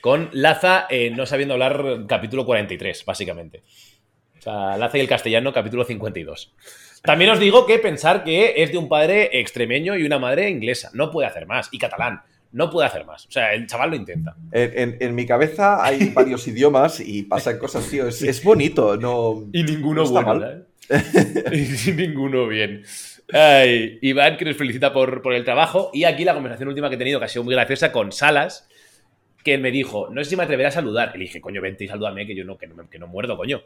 Con 0.00 0.30
Laza 0.32 0.86
eh, 0.88 1.10
no 1.10 1.26
sabiendo 1.26 1.54
hablar 1.54 2.04
capítulo 2.06 2.44
43, 2.46 3.04
básicamente. 3.04 3.62
Sea, 4.46 4.76
Laza 4.78 4.96
y 4.96 5.00
el 5.00 5.08
castellano, 5.08 5.52
capítulo 5.52 5.82
52. 5.84 6.54
También 7.02 7.32
os 7.32 7.40
digo 7.40 7.66
que 7.66 7.80
pensar 7.80 8.22
que 8.22 8.62
es 8.62 8.70
de 8.70 8.78
un 8.78 8.88
padre 8.88 9.40
extremeño 9.40 9.96
y 9.96 10.04
una 10.04 10.20
madre 10.20 10.48
inglesa. 10.48 10.90
No 10.94 11.10
puede 11.10 11.26
hacer 11.26 11.46
más. 11.46 11.68
Y 11.72 11.78
catalán. 11.78 12.22
No 12.52 12.70
puede 12.70 12.86
hacer 12.86 13.04
más. 13.04 13.26
O 13.26 13.30
sea, 13.32 13.52
el 13.54 13.66
chaval 13.66 13.90
lo 13.90 13.96
intenta. 13.96 14.36
En, 14.52 14.78
en- 14.78 14.96
en 15.00 15.14
mi 15.16 15.26
cabeza 15.26 15.84
hay 15.84 16.10
varios 16.10 16.46
idiomas 16.48 17.00
y 17.00 17.24
pasan 17.24 17.58
cosas, 17.58 17.88
tío. 17.90 18.06
Es, 18.06 18.22
es 18.22 18.42
bonito, 18.44 18.96
no. 18.96 19.48
Y 19.52 19.64
ninguno 19.64 20.04
no 20.04 20.10
bueno, 20.10 20.26
mal. 20.34 20.66
¿eh? 20.88 21.02
y 21.86 21.90
ninguno 21.92 22.46
bien. 22.46 22.84
Ay, 23.32 23.98
Iván, 24.00 24.36
que 24.36 24.44
nos 24.44 24.56
felicita 24.56 24.92
por, 24.92 25.22
por 25.22 25.34
el 25.34 25.44
trabajo. 25.44 25.90
Y 25.92 26.04
aquí 26.04 26.24
la 26.24 26.34
conversación 26.34 26.68
última 26.68 26.88
que 26.88 26.94
he 26.94 26.98
tenido, 26.98 27.18
que 27.18 27.24
ha 27.24 27.28
sido 27.28 27.42
muy 27.42 27.52
graciosa, 27.54 27.90
con 27.90 28.12
Salas, 28.12 28.68
que 29.44 29.58
me 29.58 29.70
dijo, 29.72 30.08
no 30.10 30.22
sé 30.22 30.30
si 30.30 30.36
me 30.36 30.44
atreveré 30.44 30.68
a 30.68 30.72
saludar. 30.72 31.10
Y 31.14 31.18
le 31.18 31.24
dije, 31.24 31.40
coño, 31.40 31.60
vente 31.60 31.84
y 31.84 31.88
salúdame, 31.88 32.26
que 32.26 32.36
yo 32.36 32.44
no, 32.44 32.56
que 32.56 32.68
no, 32.68 32.76
me- 32.76 32.88
que 32.88 32.98
no 33.00 33.08
muerdo, 33.08 33.36
coño. 33.36 33.62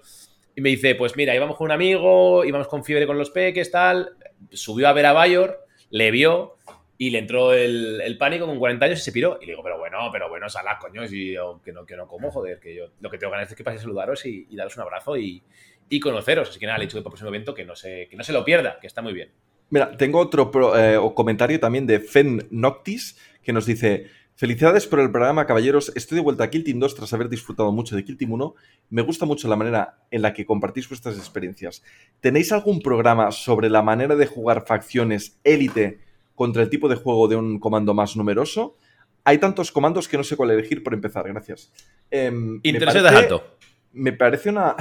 Y 0.56 0.60
me 0.60 0.70
dice, 0.70 0.94
pues 0.94 1.16
mira, 1.16 1.34
íbamos 1.34 1.56
con 1.56 1.66
un 1.66 1.70
amigo, 1.72 2.44
íbamos 2.44 2.68
con 2.68 2.84
fiebre 2.84 3.06
con 3.06 3.16
los 3.18 3.30
peques, 3.30 3.70
tal. 3.70 4.10
Subió 4.50 4.88
a 4.88 4.92
ver 4.92 5.06
a 5.06 5.12
Bayor, 5.12 5.64
le 5.90 6.10
vio 6.10 6.56
y 6.98 7.10
le 7.10 7.18
entró 7.18 7.52
el, 7.54 8.00
el 8.02 8.18
pánico 8.18 8.46
con 8.46 8.58
40 8.58 8.84
años 8.86 8.98
y 8.98 9.02
se 9.02 9.12
piró. 9.12 9.38
Y 9.40 9.46
le 9.46 9.52
digo, 9.52 9.62
pero 9.62 9.78
bueno, 9.78 9.98
pero 10.12 10.28
bueno, 10.28 10.48
Salas, 10.48 10.78
coño, 10.80 11.06
si 11.06 11.32
yo, 11.32 11.60
que, 11.64 11.72
no, 11.72 11.86
que 11.86 11.96
no 11.96 12.06
como, 12.06 12.30
joder, 12.30 12.58
que 12.60 12.74
yo 12.74 12.86
lo 13.00 13.10
que 13.10 13.16
tengo 13.18 13.30
ganas 13.30 13.48
es 13.50 13.56
que 13.56 13.64
pase 13.64 13.78
a 13.78 13.80
saludaros 13.80 14.26
y, 14.26 14.46
daros 14.54 14.76
un 14.76 14.82
abrazo 14.82 15.16
y, 15.16 15.42
y 15.88 16.00
conoceros. 16.00 16.50
Así 16.50 16.58
que 16.58 16.66
nada, 16.66 16.78
le 16.78 16.84
he 16.84 16.86
dicho 16.86 16.98
que 16.98 17.02
para 17.02 17.08
el 17.10 17.12
próximo 17.12 17.28
evento 17.30 17.54
que 17.54 17.64
no, 17.64 17.74
se, 17.76 18.06
que 18.08 18.16
no 18.16 18.24
se 18.24 18.32
lo 18.32 18.44
pierda, 18.44 18.78
que 18.80 18.86
está 18.86 19.00
muy 19.02 19.12
bien. 19.14 19.30
Mira, 19.70 19.96
tengo 19.96 20.18
otro 20.18 20.50
pro- 20.50 20.76
eh, 20.78 20.98
comentario 21.14 21.60
también 21.60 21.86
de 21.86 22.00
Fen 22.00 22.48
Noctis 22.50 23.16
que 23.42 23.52
nos 23.52 23.64
dice: 23.66 24.06
Felicidades 24.40 24.86
por 24.86 25.00
el 25.00 25.10
programa, 25.10 25.44
caballeros. 25.44 25.92
Estoy 25.94 26.16
de 26.16 26.22
vuelta 26.22 26.44
a 26.44 26.48
Kill 26.48 26.64
Team 26.64 26.78
2 26.78 26.94
tras 26.94 27.12
haber 27.12 27.28
disfrutado 27.28 27.72
mucho 27.72 27.94
de 27.94 28.06
Kill 28.06 28.16
Team 28.16 28.32
1. 28.32 28.54
Me 28.88 29.02
gusta 29.02 29.26
mucho 29.26 29.48
la 29.48 29.56
manera 29.56 29.98
en 30.10 30.22
la 30.22 30.32
que 30.32 30.46
compartís 30.46 30.88
vuestras 30.88 31.18
experiencias. 31.18 31.82
¿Tenéis 32.20 32.50
algún 32.50 32.80
programa 32.80 33.32
sobre 33.32 33.68
la 33.68 33.82
manera 33.82 34.16
de 34.16 34.24
jugar 34.24 34.64
facciones 34.66 35.38
élite 35.44 36.00
contra 36.34 36.62
el 36.62 36.70
tipo 36.70 36.88
de 36.88 36.96
juego 36.96 37.28
de 37.28 37.36
un 37.36 37.58
comando 37.58 37.92
más 37.92 38.16
numeroso? 38.16 38.78
Hay 39.24 39.36
tantos 39.36 39.70
comandos 39.72 40.08
que 40.08 40.16
no 40.16 40.24
sé 40.24 40.38
cuál 40.38 40.52
elegir 40.52 40.82
por 40.82 40.94
empezar. 40.94 41.28
Gracias. 41.28 41.70
Em, 42.10 42.60
Intereses 42.62 43.02
de 43.02 43.08
parece- 43.10 43.22
alto. 43.24 43.44
Me 43.92 44.12
parece 44.12 44.50
una, 44.50 44.76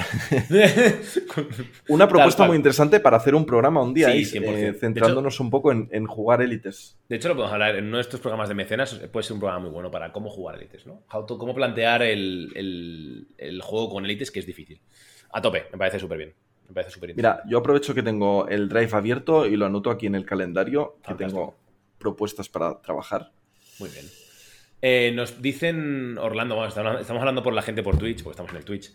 una 1.88 2.08
propuesta 2.08 2.46
muy 2.46 2.56
interesante 2.56 3.00
para 3.00 3.16
hacer 3.16 3.34
un 3.34 3.44
programa 3.44 3.82
un 3.82 3.92
día 3.92 4.10
Sí, 4.12 4.18
y, 4.18 4.24
100%. 4.24 4.42
eh, 4.42 4.56
De 4.56 4.68
hecho- 4.70 4.78
centrándonos 4.80 5.40
un 5.40 5.50
poco 5.50 5.72
en, 5.72 5.88
en 5.90 6.06
jugar 6.06 6.42
élites. 6.42 6.96
De 7.08 7.16
hecho, 7.16 7.28
lo 7.28 7.34
podemos 7.34 7.52
hablar 7.52 7.76
en 7.76 7.90
nuestros 7.90 8.20
programas 8.20 8.48
de 8.48 8.54
mecenas. 8.54 8.94
Puede 9.12 9.24
ser 9.24 9.34
un 9.34 9.40
programa 9.40 9.62
muy 9.64 9.70
bueno 9.70 9.90
para 9.90 10.12
cómo 10.12 10.30
jugar 10.30 10.56
élites, 10.56 10.86
¿no? 10.86 11.02
To- 11.26 11.38
cómo 11.38 11.54
plantear 11.54 12.02
el, 12.02 12.52
el- 12.54 13.26
el 13.38 13.60
juego 13.62 13.90
con 13.90 14.04
élites, 14.04 14.30
que 14.30 14.40
es 14.40 14.46
difícil. 14.46 14.80
A 15.32 15.40
tope, 15.42 15.66
me 15.72 15.78
parece 15.78 15.98
súper 15.98 16.18
bien. 16.18 16.34
Me 16.68 16.74
parece 16.74 16.92
súper 16.92 17.14
Mira, 17.16 17.42
yo 17.48 17.58
aprovecho 17.58 17.92
que 17.94 18.02
tengo 18.04 18.46
el 18.46 18.68
drive 18.68 18.90
abierto 18.92 19.44
y 19.46 19.56
lo 19.56 19.66
anoto 19.66 19.90
aquí 19.90 20.06
en 20.06 20.14
el 20.14 20.24
calendario, 20.24 20.98
que 21.04 21.14
tengo 21.14 21.56
propuestas 21.98 22.48
para 22.48 22.80
trabajar. 22.80 23.32
Muy 23.80 23.88
bien. 23.90 24.06
Eh, 24.82 25.12
nos 25.14 25.42
dicen, 25.42 26.16
Orlando, 26.18 26.54
bueno, 26.54 26.68
estamos 26.68 27.20
hablando 27.20 27.42
por 27.42 27.52
la 27.52 27.62
gente 27.62 27.82
por 27.82 27.98
Twitch, 27.98 28.22
porque 28.22 28.32
estamos 28.32 28.52
en 28.52 28.58
el 28.58 28.64
Twitch. 28.64 28.92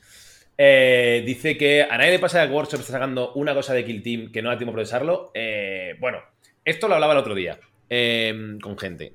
Eh, 0.57 1.23
dice 1.25 1.57
que 1.57 1.83
a 1.83 1.97
nadie 1.97 2.11
le 2.11 2.19
pasa 2.19 2.45
que 2.47 2.53
Workshop 2.53 2.79
está 2.79 2.93
sacando 2.93 3.33
una 3.33 3.53
cosa 3.53 3.73
de 3.73 3.83
Kill 3.83 4.01
Team 4.01 4.31
que 4.31 4.41
no 4.41 4.49
da 4.49 4.57
tiempo 4.57 4.71
a 4.71 4.75
procesarlo. 4.75 5.31
Eh, 5.33 5.95
bueno, 5.99 6.19
esto 6.63 6.87
lo 6.87 6.95
hablaba 6.95 7.13
el 7.13 7.19
otro 7.19 7.35
día 7.35 7.59
eh, 7.89 8.57
con 8.61 8.77
gente. 8.77 9.13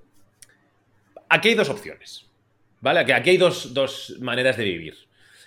Aquí 1.28 1.48
hay 1.48 1.54
dos 1.54 1.70
opciones. 1.70 2.26
¿Vale? 2.80 3.00
Aquí, 3.00 3.30
hay 3.30 3.36
dos, 3.36 3.74
dos 3.74 4.16
maneras 4.20 4.56
de 4.56 4.64
vivir. 4.64 4.94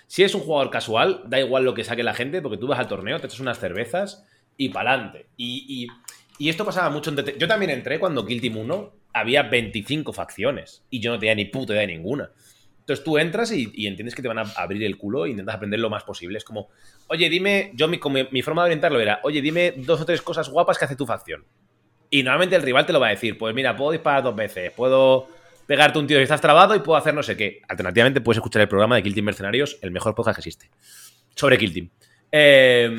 Si 0.06 0.22
es 0.22 0.34
un 0.34 0.42
jugador 0.42 0.70
casual, 0.70 1.22
da 1.26 1.40
igual 1.40 1.64
lo 1.64 1.74
que 1.74 1.82
saque 1.82 2.04
la 2.04 2.14
gente, 2.14 2.40
porque 2.40 2.58
tú 2.58 2.68
vas 2.68 2.78
al 2.78 2.86
torneo, 2.86 3.18
te 3.18 3.26
echas 3.26 3.40
unas 3.40 3.58
cervezas 3.58 4.24
y 4.56 4.68
pa'lante. 4.68 5.26
Y, 5.36 5.88
y 6.38 6.48
esto 6.48 6.64
pasaba 6.64 6.90
mucho 6.90 7.10
en. 7.10 7.38
Yo 7.38 7.46
también 7.48 7.70
entré 7.70 7.98
cuando 7.98 8.26
Kill 8.26 8.40
Team 8.40 8.56
1 8.56 8.92
había 9.12 9.44
25 9.44 10.12
facciones 10.12 10.84
y 10.90 11.00
yo 11.00 11.12
no 11.12 11.18
tenía 11.18 11.34
ni 11.34 11.44
puta 11.46 11.72
idea 11.72 11.82
de 11.82 11.88
ninguna. 11.88 12.30
Entonces 12.80 13.02
tú 13.02 13.16
entras 13.16 13.50
y, 13.50 13.86
entiendes 13.86 14.14
que 14.14 14.20
te 14.20 14.28
van 14.28 14.38
a 14.38 14.42
abrir 14.56 14.82
el 14.82 14.98
culo 14.98 15.24
e 15.24 15.30
intentas 15.30 15.54
aprender 15.54 15.80
lo 15.80 15.88
más 15.88 16.04
posible. 16.04 16.36
Es 16.36 16.44
como, 16.44 16.68
oye, 17.06 17.30
dime, 17.30 17.70
yo 17.74 17.88
mi, 17.88 17.98
mi 18.30 18.42
forma 18.42 18.62
de 18.62 18.66
orientarlo 18.66 19.00
era, 19.00 19.20
oye, 19.22 19.40
dime 19.40 19.72
dos 19.78 20.02
o 20.02 20.04
tres 20.04 20.20
cosas 20.20 20.50
guapas 20.50 20.76
que 20.76 20.84
hace 20.84 20.96
tu 20.96 21.06
facción. 21.06 21.44
Y 22.10 22.22
normalmente 22.22 22.56
el 22.56 22.62
rival 22.62 22.84
te 22.84 22.92
lo 22.92 23.00
va 23.00 23.06
a 23.06 23.10
decir, 23.10 23.38
pues 23.38 23.54
mira, 23.54 23.74
puedo 23.74 23.92
disparar 23.92 24.22
dos 24.22 24.36
veces, 24.36 24.70
puedo 24.72 25.28
pegarte 25.66 25.98
un 25.98 26.06
tiro 26.06 26.20
si 26.20 26.24
estás 26.24 26.42
trabado 26.42 26.74
y 26.76 26.80
puedo 26.80 26.98
hacer 26.98 27.14
no 27.14 27.22
sé 27.22 27.36
qué. 27.36 27.62
Alternativamente 27.68 28.20
puedes 28.20 28.38
escuchar 28.38 28.60
el 28.60 28.68
programa 28.68 28.96
de 28.96 29.02
Kill 29.02 29.14
Team 29.14 29.24
Mercenarios, 29.24 29.78
el 29.80 29.90
mejor 29.90 30.14
podcast 30.14 30.36
que 30.36 30.40
existe. 30.40 30.70
Sobre 31.34 31.56
Kill 31.56 31.72
Team. 31.72 31.90
Eh, 32.30 32.94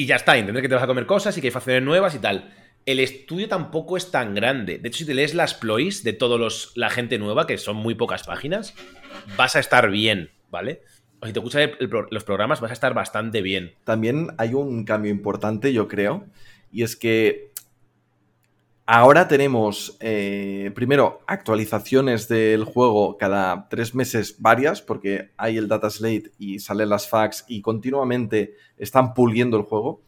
y 0.00 0.06
ya 0.06 0.16
está, 0.16 0.38
entender 0.38 0.62
que 0.62 0.68
te 0.70 0.74
vas 0.74 0.84
a 0.84 0.86
comer 0.86 1.04
cosas 1.04 1.36
y 1.36 1.42
que 1.42 1.48
hay 1.48 1.50
facciones 1.50 1.82
nuevas 1.82 2.14
y 2.14 2.20
tal. 2.20 2.54
El 2.86 3.00
estudio 3.00 3.48
tampoco 3.48 3.98
es 3.98 4.10
tan 4.10 4.34
grande. 4.34 4.78
De 4.78 4.88
hecho, 4.88 5.00
si 5.00 5.04
te 5.04 5.12
lees 5.12 5.34
las 5.34 5.52
ploys 5.52 6.02
de 6.04 6.14
todos 6.14 6.72
la 6.74 6.88
gente 6.88 7.18
nueva, 7.18 7.46
que 7.46 7.58
son 7.58 7.76
muy 7.76 7.94
pocas 7.94 8.22
páginas, 8.22 8.72
vas 9.36 9.56
a 9.56 9.60
estar 9.60 9.90
bien, 9.90 10.30
¿vale? 10.50 10.80
O 11.20 11.26
si 11.26 11.34
te 11.34 11.38
escuchas 11.38 11.68
los 12.10 12.24
programas, 12.24 12.62
vas 12.62 12.70
a 12.70 12.72
estar 12.72 12.94
bastante 12.94 13.42
bien. 13.42 13.74
También 13.84 14.28
hay 14.38 14.54
un 14.54 14.86
cambio 14.86 15.10
importante, 15.10 15.74
yo 15.74 15.86
creo, 15.86 16.24
y 16.72 16.82
es 16.82 16.96
que 16.96 17.49
ahora 18.92 19.28
tenemos, 19.28 19.96
eh, 20.00 20.72
primero, 20.74 21.20
actualizaciones 21.28 22.26
del 22.26 22.64
juego 22.64 23.16
cada 23.18 23.68
tres 23.68 23.94
meses 23.94 24.34
varias, 24.40 24.82
porque 24.82 25.30
hay 25.36 25.58
el 25.58 25.68
data 25.68 25.88
slate 25.88 26.32
y 26.38 26.58
salen 26.58 26.88
las 26.88 27.08
facts 27.08 27.44
y 27.46 27.62
continuamente 27.62 28.56
están 28.76 29.14
puliendo 29.14 29.56
el 29.56 29.62
juego. 29.62 30.02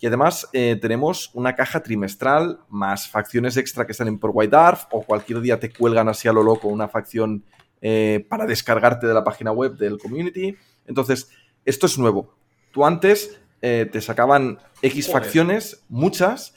Y 0.00 0.08
además 0.08 0.48
eh, 0.52 0.76
tenemos 0.82 1.30
una 1.34 1.54
caja 1.54 1.84
trimestral 1.84 2.58
más 2.68 3.08
facciones 3.08 3.56
extra 3.56 3.86
que 3.86 3.94
salen 3.94 4.18
por 4.18 4.32
White 4.34 4.50
Dwarf 4.50 4.86
o 4.90 5.02
cualquier 5.02 5.40
día 5.40 5.60
te 5.60 5.72
cuelgan 5.72 6.08
así 6.08 6.26
a 6.26 6.32
lo 6.32 6.42
loco 6.42 6.66
una 6.66 6.88
facción 6.88 7.44
eh, 7.80 8.26
para 8.28 8.46
descargarte 8.46 9.06
de 9.06 9.14
la 9.14 9.22
página 9.22 9.52
web 9.52 9.76
del 9.76 9.96
community. 9.96 10.56
Entonces, 10.88 11.30
esto 11.64 11.86
es 11.86 11.96
nuevo. 11.98 12.34
Tú 12.72 12.84
antes 12.84 13.40
te 13.60 13.98
sacaban 14.02 14.58
X 14.82 15.10
facciones, 15.10 15.84
muchas, 15.88 16.54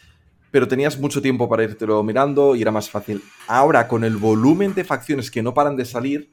pero 0.51 0.67
tenías 0.67 0.99
mucho 0.99 1.21
tiempo 1.21 1.49
para 1.49 1.63
irtelo 1.63 2.03
mirando 2.03 2.55
y 2.55 2.61
era 2.61 2.71
más 2.71 2.89
fácil. 2.89 3.21
Ahora, 3.47 3.87
con 3.87 4.03
el 4.03 4.17
volumen 4.17 4.73
de 4.73 4.83
facciones 4.83 5.29
que 5.29 5.43
no 5.43 5.53
paran 5.53 5.75
de 5.75 5.85
salir, 5.85 6.31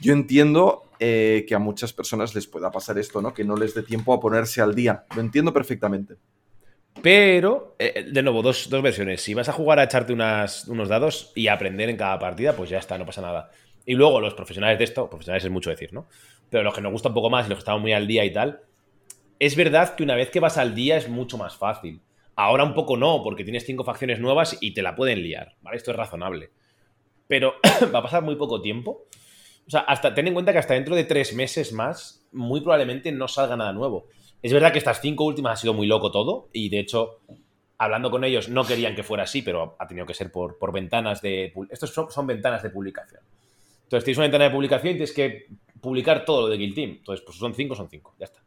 yo 0.00 0.12
entiendo 0.12 0.84
eh, 0.98 1.44
que 1.46 1.54
a 1.54 1.58
muchas 1.58 1.92
personas 1.92 2.34
les 2.34 2.46
pueda 2.46 2.70
pasar 2.70 2.98
esto, 2.98 3.20
¿no? 3.22 3.34
Que 3.34 3.44
no 3.44 3.56
les 3.56 3.74
dé 3.74 3.82
tiempo 3.82 4.14
a 4.14 4.20
ponerse 4.20 4.60
al 4.60 4.74
día. 4.74 5.04
Lo 5.14 5.20
entiendo 5.20 5.52
perfectamente. 5.52 6.16
Pero, 7.00 7.74
eh, 7.78 8.06
de 8.10 8.22
nuevo, 8.22 8.42
dos, 8.42 8.68
dos 8.68 8.82
versiones. 8.82 9.22
Si 9.22 9.34
vas 9.34 9.48
a 9.48 9.52
jugar 9.52 9.78
a 9.78 9.84
echarte 9.84 10.12
unos 10.12 10.88
dados 10.88 11.32
y 11.34 11.48
aprender 11.48 11.88
en 11.88 11.96
cada 11.96 12.18
partida, 12.18 12.54
pues 12.54 12.70
ya 12.70 12.78
está, 12.78 12.98
no 12.98 13.06
pasa 13.06 13.22
nada. 13.22 13.50
Y 13.86 13.94
luego 13.94 14.20
los 14.20 14.34
profesionales 14.34 14.78
de 14.78 14.84
esto, 14.84 15.08
profesionales 15.08 15.44
es 15.44 15.50
mucho 15.50 15.70
decir, 15.70 15.92
¿no? 15.92 16.06
Pero 16.50 16.62
los 16.62 16.74
que 16.74 16.80
nos 16.80 16.92
gusta 16.92 17.08
un 17.08 17.14
poco 17.14 17.30
más 17.30 17.48
los 17.48 17.56
que 17.56 17.60
estamos 17.60 17.80
muy 17.80 17.92
al 17.92 18.06
día 18.06 18.24
y 18.24 18.32
tal, 18.32 18.60
es 19.38 19.56
verdad 19.56 19.96
que 19.96 20.04
una 20.04 20.14
vez 20.14 20.30
que 20.30 20.38
vas 20.38 20.58
al 20.58 20.74
día 20.74 20.96
es 20.96 21.08
mucho 21.08 21.38
más 21.38 21.56
fácil. 21.56 22.00
Ahora 22.34 22.64
un 22.64 22.74
poco 22.74 22.96
no, 22.96 23.22
porque 23.22 23.44
tienes 23.44 23.64
cinco 23.64 23.84
facciones 23.84 24.18
nuevas 24.18 24.56
y 24.60 24.72
te 24.72 24.82
la 24.82 24.94
pueden 24.94 25.22
liar, 25.22 25.56
¿vale? 25.60 25.76
Esto 25.76 25.90
es 25.90 25.96
razonable. 25.96 26.50
Pero 27.26 27.54
va 27.94 27.98
a 27.98 28.02
pasar 28.02 28.22
muy 28.22 28.36
poco 28.36 28.60
tiempo. 28.60 29.06
O 29.66 29.70
sea, 29.70 29.80
hasta 29.80 30.14
ten 30.14 30.26
en 30.26 30.34
cuenta 30.34 30.52
que 30.52 30.58
hasta 30.58 30.74
dentro 30.74 30.96
de 30.96 31.04
tres 31.04 31.34
meses 31.34 31.72
más, 31.72 32.26
muy 32.32 32.60
probablemente 32.60 33.12
no 33.12 33.28
salga 33.28 33.56
nada 33.56 33.72
nuevo. 33.72 34.08
Es 34.42 34.52
verdad 34.52 34.72
que 34.72 34.78
estas 34.78 35.00
cinco 35.00 35.24
últimas 35.24 35.58
ha 35.58 35.60
sido 35.60 35.74
muy 35.74 35.86
loco 35.86 36.10
todo, 36.10 36.48
y 36.52 36.68
de 36.68 36.80
hecho, 36.80 37.20
hablando 37.78 38.10
con 38.10 38.24
ellos, 38.24 38.48
no 38.48 38.64
querían 38.64 38.96
que 38.96 39.04
fuera 39.04 39.22
así, 39.22 39.42
pero 39.42 39.76
ha 39.78 39.86
tenido 39.86 40.04
que 40.04 40.14
ser 40.14 40.32
por, 40.32 40.72
ventanas 40.72 41.22
de. 41.22 41.52
Estos 41.70 41.90
son, 41.90 42.10
son 42.10 42.26
ventanas 42.26 42.62
de 42.62 42.70
publicación. 42.70 43.22
Entonces 43.84 44.04
tienes 44.04 44.18
una 44.18 44.24
ventana 44.24 44.44
de 44.44 44.50
publicación 44.50 44.90
y 44.90 44.94
tienes 44.94 45.12
que 45.12 45.46
publicar 45.80 46.24
todo 46.24 46.42
lo 46.42 46.48
de 46.48 46.56
Guild 46.56 46.74
Team. 46.74 46.90
Entonces, 46.98 47.24
pues 47.24 47.38
son 47.38 47.54
cinco, 47.54 47.74
son 47.74 47.88
cinco, 47.88 48.14
ya 48.18 48.24
está. 48.24 48.41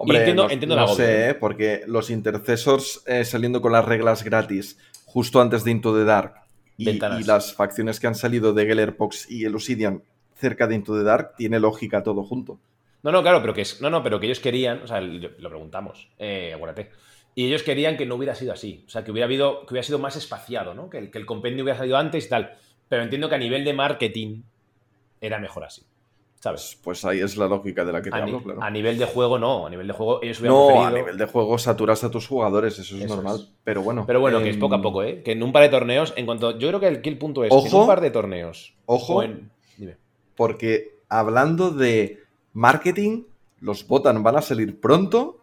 Hombre, 0.00 0.18
Y 0.18 0.20
entiendo, 0.20 0.44
no, 0.44 0.50
entiendo 0.50 0.76
no 0.76 0.82
el 0.82 0.88
agobio. 0.88 1.06
sé, 1.06 1.34
porque 1.34 1.82
los 1.86 2.08
intercesors 2.08 3.02
eh, 3.06 3.24
saliendo 3.24 3.60
con 3.60 3.72
las 3.72 3.84
reglas 3.84 4.22
gratis 4.22 4.78
justo 5.04 5.40
antes 5.40 5.64
de 5.64 5.72
Into 5.72 5.92
the 5.92 6.04
Dark 6.04 6.34
y, 6.76 7.00
las 7.24 7.52
facciones 7.52 7.98
que 7.98 8.06
han 8.06 8.14
salido 8.14 8.52
de 8.52 8.64
Gellerpox 8.64 9.28
y 9.28 9.44
Elusidian 9.44 10.04
cerca 10.36 10.68
de 10.68 10.76
Into 10.76 10.96
the 10.96 11.02
Dark, 11.02 11.34
tiene 11.36 11.58
lógica 11.58 12.04
todo 12.04 12.22
junto. 12.22 12.60
No, 13.02 13.10
no, 13.10 13.22
claro, 13.22 13.40
pero 13.40 13.52
que 13.52 13.62
es. 13.62 13.80
No, 13.80 13.90
no, 13.90 14.02
pero 14.04 14.20
que 14.20 14.26
ellos 14.26 14.38
querían. 14.38 14.82
O 14.82 14.86
sea, 14.86 15.00
lo 15.00 15.30
lo 15.36 15.48
preguntamos. 15.48 16.08
Eh, 16.18 16.52
acuérdate. 16.54 16.90
Y 17.34 17.46
ellos 17.46 17.64
querían 17.64 17.96
que 17.96 18.06
no 18.06 18.14
hubiera 18.14 18.36
sido 18.36 18.52
así. 18.52 18.84
O 18.86 18.90
sea, 18.90 19.02
que 19.02 19.10
hubiera 19.10 19.26
habido. 19.26 19.66
Que 19.66 19.74
hubiera 19.74 19.84
sido 19.86 19.98
más 19.98 20.14
espaciado, 20.14 20.74
¿no? 20.74 20.88
Que 20.88 20.98
el, 20.98 21.10
que 21.10 21.18
el 21.18 21.26
compendio 21.26 21.64
hubiera 21.64 21.78
salido 21.78 21.96
antes 21.96 22.26
y 22.26 22.28
tal. 22.28 22.54
Pero 22.88 23.02
entiendo 23.02 23.28
que 23.28 23.34
a 23.34 23.38
nivel 23.38 23.64
de 23.64 23.72
marketing 23.72 24.42
era 25.20 25.38
mejor 25.38 25.64
así. 25.64 25.82
¿Sabes? 26.40 26.78
Pues 26.84 27.04
ahí 27.04 27.18
es 27.20 27.36
la 27.36 27.48
lógica 27.48 27.84
de 27.84 27.92
la 27.92 28.00
que 28.00 28.10
te 28.10 28.16
A, 28.16 28.22
hablo, 28.22 28.40
claro. 28.42 28.62
a 28.62 28.70
nivel 28.70 28.96
de 28.96 29.06
juego, 29.06 29.38
no. 29.40 29.66
A 29.66 29.70
nivel 29.70 29.88
de 29.88 29.92
juego, 29.92 30.22
ellos 30.22 30.38
hubieran 30.38 30.56
No, 30.56 30.86
a 30.86 30.90
nivel 30.92 31.18
de 31.18 31.26
juego 31.26 31.58
saturas 31.58 32.04
a 32.04 32.10
tus 32.12 32.28
jugadores, 32.28 32.78
eso 32.78 32.96
es 32.96 33.02
Eso 33.04 33.16
normal. 33.16 33.36
es. 33.40 33.48
Pero 33.64 33.82
bueno. 33.82 34.04
Pero 34.06 34.20
bueno, 34.20 34.38
que 34.40 34.50
es 34.50 34.54
em, 34.54 34.60
poco 34.60 34.76
a 34.76 34.82
poco, 34.82 35.02
¿eh? 35.02 35.22
Que 35.24 35.32
en 35.32 35.42
un 35.42 35.50
par 35.52 35.62
de 35.64 35.68
torneos, 35.68 36.14
en 36.16 36.26
cuanto. 36.26 36.56
Yo 36.56 36.68
creo 36.68 36.78
que 36.78 36.86
el 36.88 37.02
kill 37.02 37.18
punto 37.18 37.42
es. 37.42 37.50
que 37.50 37.68
en 37.68 37.74
un 37.74 37.86
par 37.88 38.00
de 38.00 38.10
torneos. 38.12 38.74
Ojo, 38.86 39.22
en- 39.24 39.50
dime. 39.76 39.96
porque 40.36 40.98
hablando 41.08 41.70
de 41.72 42.20
marketing, 42.52 43.24
los 43.60 43.86
Botan 43.88 44.22
van 44.22 44.36
a 44.36 44.42
salir 44.42 44.80
pronto 44.80 45.40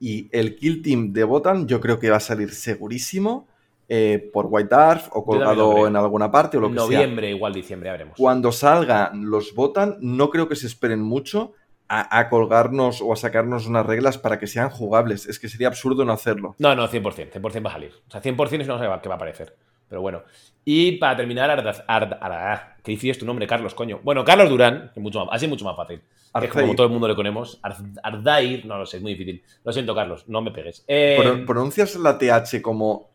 y 0.00 0.28
el 0.36 0.56
Kill 0.56 0.82
Team 0.82 1.12
de 1.12 1.22
Botan 1.24 1.68
yo 1.68 1.80
creo 1.80 2.00
que 2.00 2.10
va 2.10 2.16
a 2.16 2.20
salir 2.20 2.52
segurísimo 2.52 3.46
eh, 3.92 4.30
por 4.32 4.46
White 4.48 4.68
Dwarf 4.68 5.08
o 5.10 5.24
colgado 5.24 5.86
en 5.88 5.96
alguna 5.96 6.30
parte 6.30 6.56
o 6.56 6.60
lo 6.60 6.68
que 6.70 6.78
sea. 6.78 6.84
Noviembre, 6.84 7.30
igual 7.30 7.52
diciembre, 7.52 7.90
veremos. 7.90 8.14
Cuando 8.16 8.52
salgan 8.52 9.28
los 9.28 9.52
Botan, 9.54 9.96
no 10.00 10.30
creo 10.30 10.48
que 10.48 10.54
se 10.54 10.68
esperen 10.68 11.02
mucho 11.02 11.54
a, 11.88 12.18
a 12.20 12.28
colgarnos 12.28 13.00
o 13.02 13.12
a 13.12 13.16
sacarnos 13.16 13.66
unas 13.66 13.84
reglas 13.84 14.16
para 14.16 14.38
que 14.38 14.46
sean 14.46 14.70
jugables. 14.70 15.26
Es 15.26 15.40
que 15.40 15.48
sería 15.48 15.66
absurdo 15.66 16.04
no 16.04 16.12
hacerlo. 16.12 16.54
No, 16.58 16.74
no, 16.76 16.88
100%. 16.88 17.32
100% 17.32 17.66
va 17.66 17.70
a 17.70 17.72
salir. 17.72 17.90
O 18.06 18.10
sea, 18.12 18.22
100% 18.22 18.60
es 18.60 18.68
una 18.68 18.78
cosa 18.78 19.00
que 19.02 19.08
va 19.08 19.14
a 19.14 19.16
aparecer. 19.16 19.56
Pero 19.88 20.00
bueno. 20.02 20.22
Y 20.64 20.92
para 20.98 21.16
terminar, 21.16 21.50
Ardaz, 21.50 21.84
Ard- 21.88 22.20
Ard- 22.20 22.76
¿qué 22.84 22.92
dices 22.92 23.18
tu 23.18 23.26
nombre, 23.26 23.44
Carlos, 23.48 23.74
coño? 23.74 23.98
Bueno, 24.04 24.24
Carlos 24.24 24.48
Durán, 24.48 24.92
que 24.94 25.00
mucho 25.00 25.18
más, 25.24 25.34
así 25.34 25.46
es 25.46 25.50
mucho 25.50 25.64
más 25.64 25.74
fácil. 25.74 26.00
Que 26.38 26.46
es 26.46 26.52
como 26.52 26.76
todo 26.76 26.86
el 26.86 26.92
mundo 26.92 27.08
le 27.08 27.16
conocemos. 27.16 27.60
Ard- 27.60 27.98
Ardair, 28.04 28.64
no 28.66 28.78
lo 28.78 28.86
sé, 28.86 28.98
es 28.98 29.02
muy 29.02 29.14
difícil. 29.14 29.42
Lo 29.64 29.72
siento, 29.72 29.92
Carlos, 29.96 30.28
no 30.28 30.42
me 30.42 30.52
pegues. 30.52 30.84
Eh, 30.86 31.18
Pro- 31.20 31.44
¿Pronuncias 31.44 31.96
la 31.96 32.16
TH 32.18 32.62
como... 32.62 33.09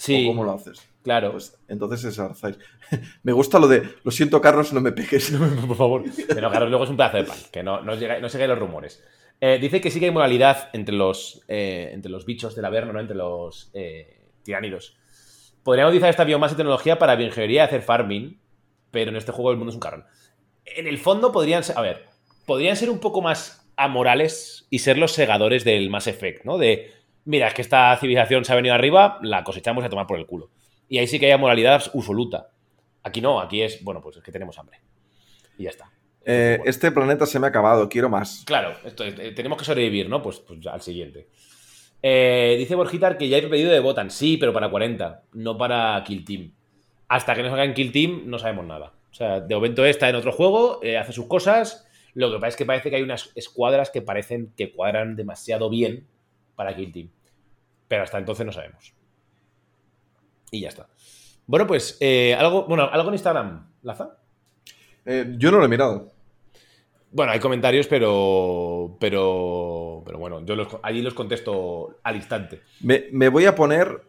Sí. 0.00 0.24
¿O 0.24 0.28
cómo 0.30 0.44
lo 0.44 0.52
haces? 0.52 0.80
Claro. 1.02 1.32
Pues 1.32 1.58
entonces 1.68 2.04
es 2.04 2.18
Arzair. 2.18 2.58
Me 3.22 3.32
gusta 3.32 3.58
lo 3.58 3.68
de, 3.68 3.82
lo 4.02 4.10
siento 4.10 4.40
Carlos, 4.40 4.72
no 4.72 4.80
me 4.80 4.92
pegues. 4.92 5.30
por 5.66 5.76
favor. 5.76 6.04
Pero 6.28 6.50
Carlos 6.50 6.70
luego 6.70 6.84
es 6.84 6.90
un 6.90 6.96
pedazo 6.96 7.18
de 7.18 7.24
pan, 7.24 7.38
que 7.52 7.62
no, 7.62 7.82
no, 7.82 7.94
llega- 7.96 8.18
no 8.18 8.28
los 8.46 8.58
rumores. 8.58 9.02
Eh, 9.42 9.58
dice 9.60 9.80
que 9.80 9.90
sí 9.90 10.00
que 10.00 10.06
hay 10.06 10.10
moralidad 10.10 10.68
entre 10.72 10.94
los, 10.94 11.42
eh, 11.48 11.90
entre 11.92 12.10
los 12.10 12.24
bichos 12.24 12.54
del 12.54 12.64
Averno, 12.64 12.92
¿no? 12.94 13.00
entre 13.00 13.16
los 13.16 13.70
eh, 13.74 14.26
tiránidos. 14.42 14.96
Podríamos 15.62 15.90
utilizar 15.90 16.10
esta 16.10 16.24
biomasa 16.24 16.54
y 16.54 16.56
tecnología 16.56 16.98
para 16.98 17.14
bioingeniería 17.16 17.62
y 17.62 17.66
hacer 17.66 17.82
farming, 17.82 18.40
pero 18.90 19.10
en 19.10 19.16
este 19.16 19.32
juego 19.32 19.50
el 19.50 19.56
mundo 19.58 19.70
es 19.70 19.74
un 19.76 19.80
carrón. 19.80 20.04
En 20.64 20.86
el 20.86 20.98
fondo 20.98 21.32
podrían 21.32 21.62
ser, 21.62 21.76
a 21.78 21.82
ver, 21.82 22.06
podrían 22.46 22.76
ser 22.76 22.88
un 22.90 22.98
poco 23.00 23.20
más 23.22 23.70
amorales 23.76 24.66
y 24.70 24.80
ser 24.80 24.98
los 24.98 25.12
segadores 25.12 25.64
del 25.64 25.88
Mass 25.90 26.06
Effect, 26.06 26.44
¿no? 26.44 26.58
De, 26.58 26.92
mira, 27.30 27.46
es 27.48 27.54
que 27.54 27.62
esta 27.62 27.96
civilización 27.96 28.44
se 28.44 28.52
ha 28.52 28.56
venido 28.56 28.74
arriba, 28.74 29.18
la 29.22 29.44
cosechamos 29.44 29.82
y 29.84 29.86
a 29.86 29.90
tomar 29.90 30.06
por 30.06 30.18
el 30.18 30.26
culo. 30.26 30.50
Y 30.88 30.98
ahí 30.98 31.06
sí 31.06 31.18
que 31.20 31.32
hay 31.32 31.38
moralidad 31.38 31.74
absoluta. 31.74 32.48
Aquí 33.02 33.20
no, 33.20 33.40
aquí 33.40 33.62
es, 33.62 33.82
bueno, 33.84 34.00
pues 34.00 34.16
es 34.16 34.22
que 34.22 34.32
tenemos 34.32 34.58
hambre. 34.58 34.78
Y 35.56 35.64
ya 35.64 35.70
está. 35.70 35.90
Eh, 36.24 36.60
este 36.64 36.90
planeta 36.90 37.24
se 37.26 37.38
me 37.38 37.46
ha 37.46 37.50
acabado, 37.50 37.88
quiero 37.88 38.08
más. 38.10 38.42
Claro, 38.46 38.74
esto 38.84 39.04
es- 39.04 39.18
eh, 39.18 39.32
tenemos 39.32 39.56
que 39.58 39.64
sobrevivir, 39.64 40.08
¿no? 40.08 40.20
Pues, 40.20 40.40
pues 40.40 40.66
al 40.66 40.80
siguiente. 40.82 41.28
Eh, 42.02 42.56
dice 42.58 42.74
Borgitar 42.74 43.16
que 43.18 43.28
ya 43.28 43.36
hay 43.36 43.46
pedido 43.46 43.70
de 43.70 43.80
Botan. 43.80 44.10
Sí, 44.10 44.36
pero 44.36 44.52
para 44.52 44.68
40, 44.70 45.22
no 45.32 45.56
para 45.56 46.02
Kill 46.04 46.24
Team. 46.24 46.52
Hasta 47.08 47.34
que 47.34 47.42
no 47.42 47.48
salga 47.48 47.64
en 47.64 47.74
Kill 47.74 47.92
Team, 47.92 48.22
no 48.26 48.38
sabemos 48.38 48.66
nada. 48.66 48.92
O 49.10 49.14
sea, 49.14 49.40
de 49.40 49.54
momento 49.54 49.84
está 49.84 50.08
en 50.08 50.16
otro 50.16 50.32
juego, 50.32 50.80
eh, 50.82 50.96
hace 50.98 51.12
sus 51.12 51.26
cosas. 51.26 51.86
Lo 52.14 52.28
que 52.30 52.36
pasa 52.36 52.48
es 52.48 52.56
que 52.56 52.66
parece 52.66 52.90
que 52.90 52.96
hay 52.96 53.02
unas 53.02 53.30
escuadras 53.34 53.90
que 53.90 54.02
parecen 54.02 54.52
que 54.56 54.72
cuadran 54.72 55.16
demasiado 55.16 55.68
bien 55.70 56.06
para 56.56 56.74
Kill 56.74 56.92
Team. 56.92 57.08
Pero 57.90 58.04
hasta 58.04 58.18
entonces 58.18 58.46
no 58.46 58.52
sabemos. 58.52 58.94
Y 60.52 60.60
ya 60.60 60.68
está. 60.68 60.86
Bueno, 61.44 61.66
pues, 61.66 61.96
eh, 61.98 62.36
algo, 62.38 62.64
bueno, 62.66 62.88
algo 62.88 63.08
en 63.08 63.14
Instagram, 63.14 63.68
Laza. 63.82 64.16
Eh, 65.04 65.34
yo 65.36 65.50
no 65.50 65.58
lo 65.58 65.64
he 65.64 65.68
mirado. 65.68 66.12
Bueno, 67.10 67.32
hay 67.32 67.40
comentarios, 67.40 67.88
pero. 67.88 68.96
Pero. 69.00 70.04
Pero 70.06 70.18
bueno, 70.20 70.46
yo 70.46 70.54
los, 70.54 70.68
allí 70.84 71.02
los 71.02 71.14
contesto 71.14 71.98
al 72.04 72.14
instante. 72.14 72.60
Me, 72.78 73.06
me 73.10 73.28
voy 73.28 73.46
a 73.46 73.56
poner 73.56 74.02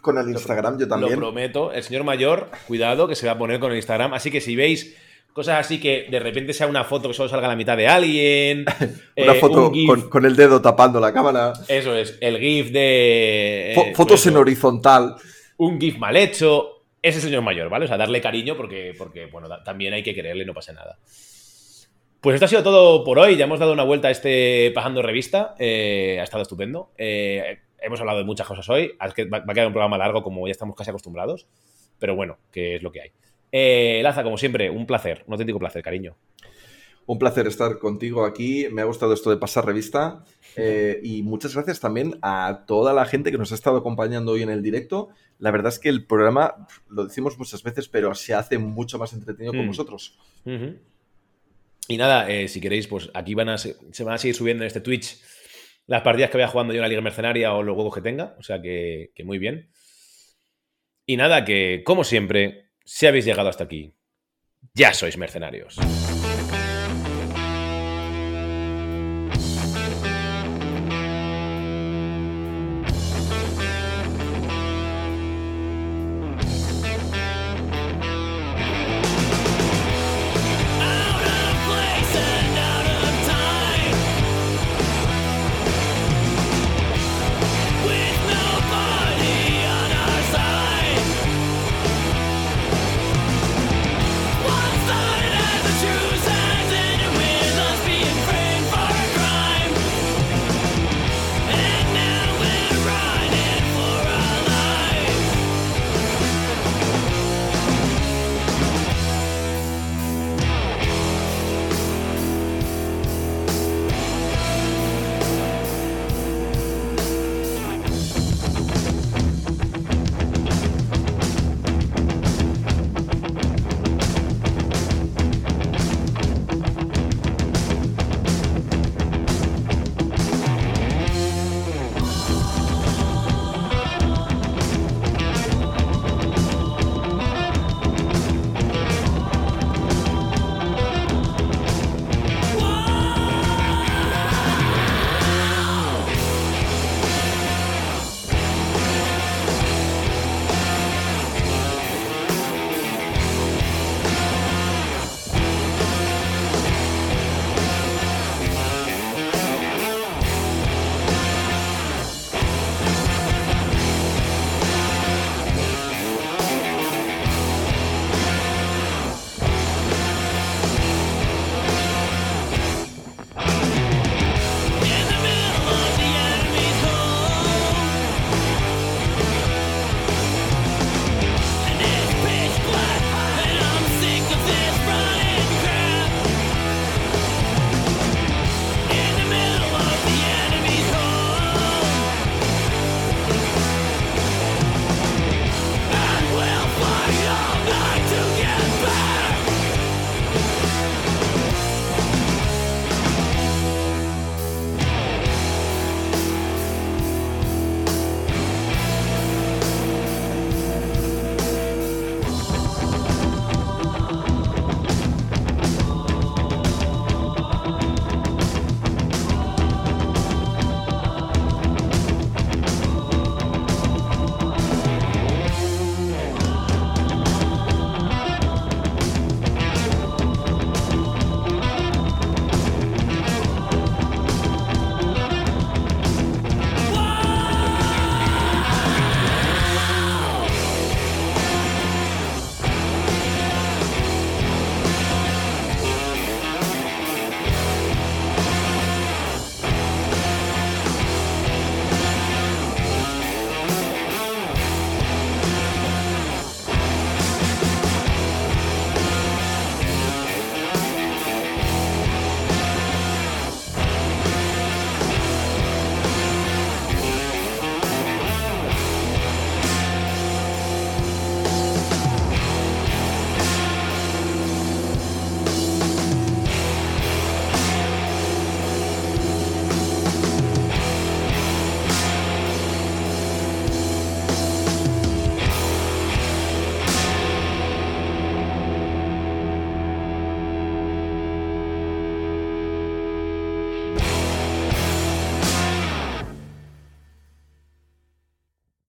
con 0.00 0.18
el 0.18 0.30
Instagram 0.30 0.78
yo 0.78 0.86
también. 0.86 1.14
Lo 1.14 1.18
prometo. 1.18 1.72
El 1.72 1.82
señor 1.82 2.04
mayor, 2.04 2.48
cuidado, 2.68 3.08
que 3.08 3.16
se 3.16 3.26
va 3.26 3.32
a 3.32 3.38
poner 3.38 3.58
con 3.58 3.72
el 3.72 3.78
Instagram. 3.78 4.14
Así 4.14 4.30
que 4.30 4.40
si 4.40 4.54
veis 4.54 4.96
cosas 5.36 5.60
así 5.60 5.78
que 5.78 6.06
de 6.10 6.18
repente 6.18 6.54
sea 6.54 6.66
una 6.66 6.82
foto 6.82 7.08
que 7.08 7.14
solo 7.14 7.28
salga 7.28 7.46
la 7.46 7.56
mitad 7.56 7.76
de 7.76 7.86
alguien. 7.86 8.64
Una 9.16 9.34
eh, 9.34 9.38
foto 9.38 9.68
un 9.68 9.74
GIF, 9.74 9.86
con, 9.86 10.08
con 10.08 10.24
el 10.24 10.34
dedo 10.34 10.62
tapando 10.62 10.98
la 10.98 11.12
cámara. 11.12 11.52
Eso 11.68 11.94
es, 11.94 12.16
el 12.22 12.38
GIF 12.38 12.70
de. 12.70 13.72
Eh, 13.72 13.74
fotos 13.94 14.20
pues 14.22 14.26
en 14.26 14.32
eso, 14.32 14.40
horizontal. 14.40 15.16
Un 15.58 15.78
GIF 15.78 15.98
mal 15.98 16.16
hecho. 16.16 16.84
Ese 17.02 17.20
señor 17.20 17.42
mayor, 17.42 17.68
¿vale? 17.68 17.84
O 17.84 17.88
sea, 17.88 17.98
darle 17.98 18.22
cariño 18.22 18.56
porque, 18.56 18.94
porque 18.96 19.26
bueno, 19.26 19.48
también 19.62 19.92
hay 19.92 20.02
que 20.02 20.14
quererle, 20.14 20.46
no 20.46 20.54
pasa 20.54 20.72
nada. 20.72 20.98
Pues 22.22 22.34
esto 22.34 22.46
ha 22.46 22.48
sido 22.48 22.62
todo 22.62 23.04
por 23.04 23.18
hoy. 23.18 23.36
Ya 23.36 23.44
hemos 23.44 23.60
dado 23.60 23.74
una 23.74 23.84
vuelta 23.84 24.08
a 24.08 24.12
este 24.12 24.72
Pajando 24.74 25.02
Revista. 25.02 25.54
Eh, 25.58 26.16
ha 26.18 26.24
estado 26.24 26.42
estupendo. 26.44 26.92
Eh, 26.96 27.58
hemos 27.78 28.00
hablado 28.00 28.18
de 28.18 28.24
muchas 28.24 28.46
cosas 28.46 28.66
hoy. 28.70 28.96
Va 28.98 29.06
a 29.38 29.54
quedar 29.54 29.66
un 29.66 29.74
programa 29.74 29.98
largo 29.98 30.22
como 30.22 30.46
ya 30.48 30.52
estamos 30.52 30.74
casi 30.74 30.88
acostumbrados. 30.88 31.46
Pero 31.98 32.16
bueno, 32.16 32.38
que 32.50 32.76
es 32.76 32.82
lo 32.82 32.90
que 32.90 33.02
hay. 33.02 33.12
Eh, 33.52 34.00
Laza, 34.02 34.22
como 34.22 34.36
siempre, 34.38 34.70
un 34.70 34.86
placer. 34.86 35.24
Un 35.26 35.34
auténtico 35.34 35.58
placer, 35.58 35.82
cariño. 35.82 36.16
Un 37.06 37.18
placer 37.18 37.46
estar 37.46 37.78
contigo 37.78 38.24
aquí. 38.24 38.66
Me 38.72 38.82
ha 38.82 38.84
gustado 38.84 39.12
esto 39.14 39.30
de 39.30 39.36
pasar 39.36 39.64
revista. 39.64 40.24
Eh, 40.56 41.00
y 41.02 41.22
muchas 41.22 41.54
gracias 41.54 41.80
también 41.80 42.18
a 42.22 42.64
toda 42.66 42.92
la 42.94 43.04
gente 43.04 43.30
que 43.30 43.38
nos 43.38 43.52
ha 43.52 43.54
estado 43.54 43.76
acompañando 43.76 44.32
hoy 44.32 44.42
en 44.42 44.50
el 44.50 44.62
directo. 44.62 45.10
La 45.38 45.50
verdad 45.50 45.72
es 45.72 45.78
que 45.78 45.88
el 45.88 46.04
programa, 46.06 46.66
lo 46.88 47.04
decimos 47.04 47.38
muchas 47.38 47.62
veces, 47.62 47.88
pero 47.88 48.14
se 48.14 48.34
hace 48.34 48.58
mucho 48.58 48.98
más 48.98 49.12
entretenido 49.12 49.52
con 49.52 49.64
Mm. 49.66 49.68
vosotros. 49.68 50.18
Y 51.88 51.96
nada, 51.96 52.28
eh, 52.28 52.48
si 52.48 52.60
queréis, 52.60 52.88
pues 52.88 53.10
aquí 53.14 53.34
van 53.34 53.50
a 53.50 53.58
se, 53.58 53.76
se 53.92 54.02
van 54.02 54.14
a 54.14 54.18
seguir 54.18 54.34
subiendo 54.34 54.64
en 54.64 54.68
este 54.68 54.80
Twitch 54.80 55.20
las 55.86 56.02
partidas 56.02 56.30
que 56.30 56.38
vaya 56.38 56.48
jugando 56.48 56.72
yo 56.72 56.78
en 56.78 56.82
la 56.82 56.88
Liga 56.88 57.00
Mercenaria 57.00 57.52
o 57.54 57.62
los 57.62 57.74
juegos 57.76 57.94
que 57.94 58.00
tenga. 58.00 58.34
O 58.38 58.42
sea 58.42 58.60
que, 58.60 59.12
que 59.14 59.22
muy 59.22 59.38
bien. 59.38 59.68
Y 61.06 61.16
nada, 61.16 61.44
que 61.44 61.82
como 61.84 62.02
siempre, 62.02 62.65
si 62.86 63.06
habéis 63.06 63.24
llegado 63.24 63.48
hasta 63.48 63.64
aquí, 63.64 63.92
ya 64.72 64.94
sois 64.94 65.18
mercenarios. 65.18 65.76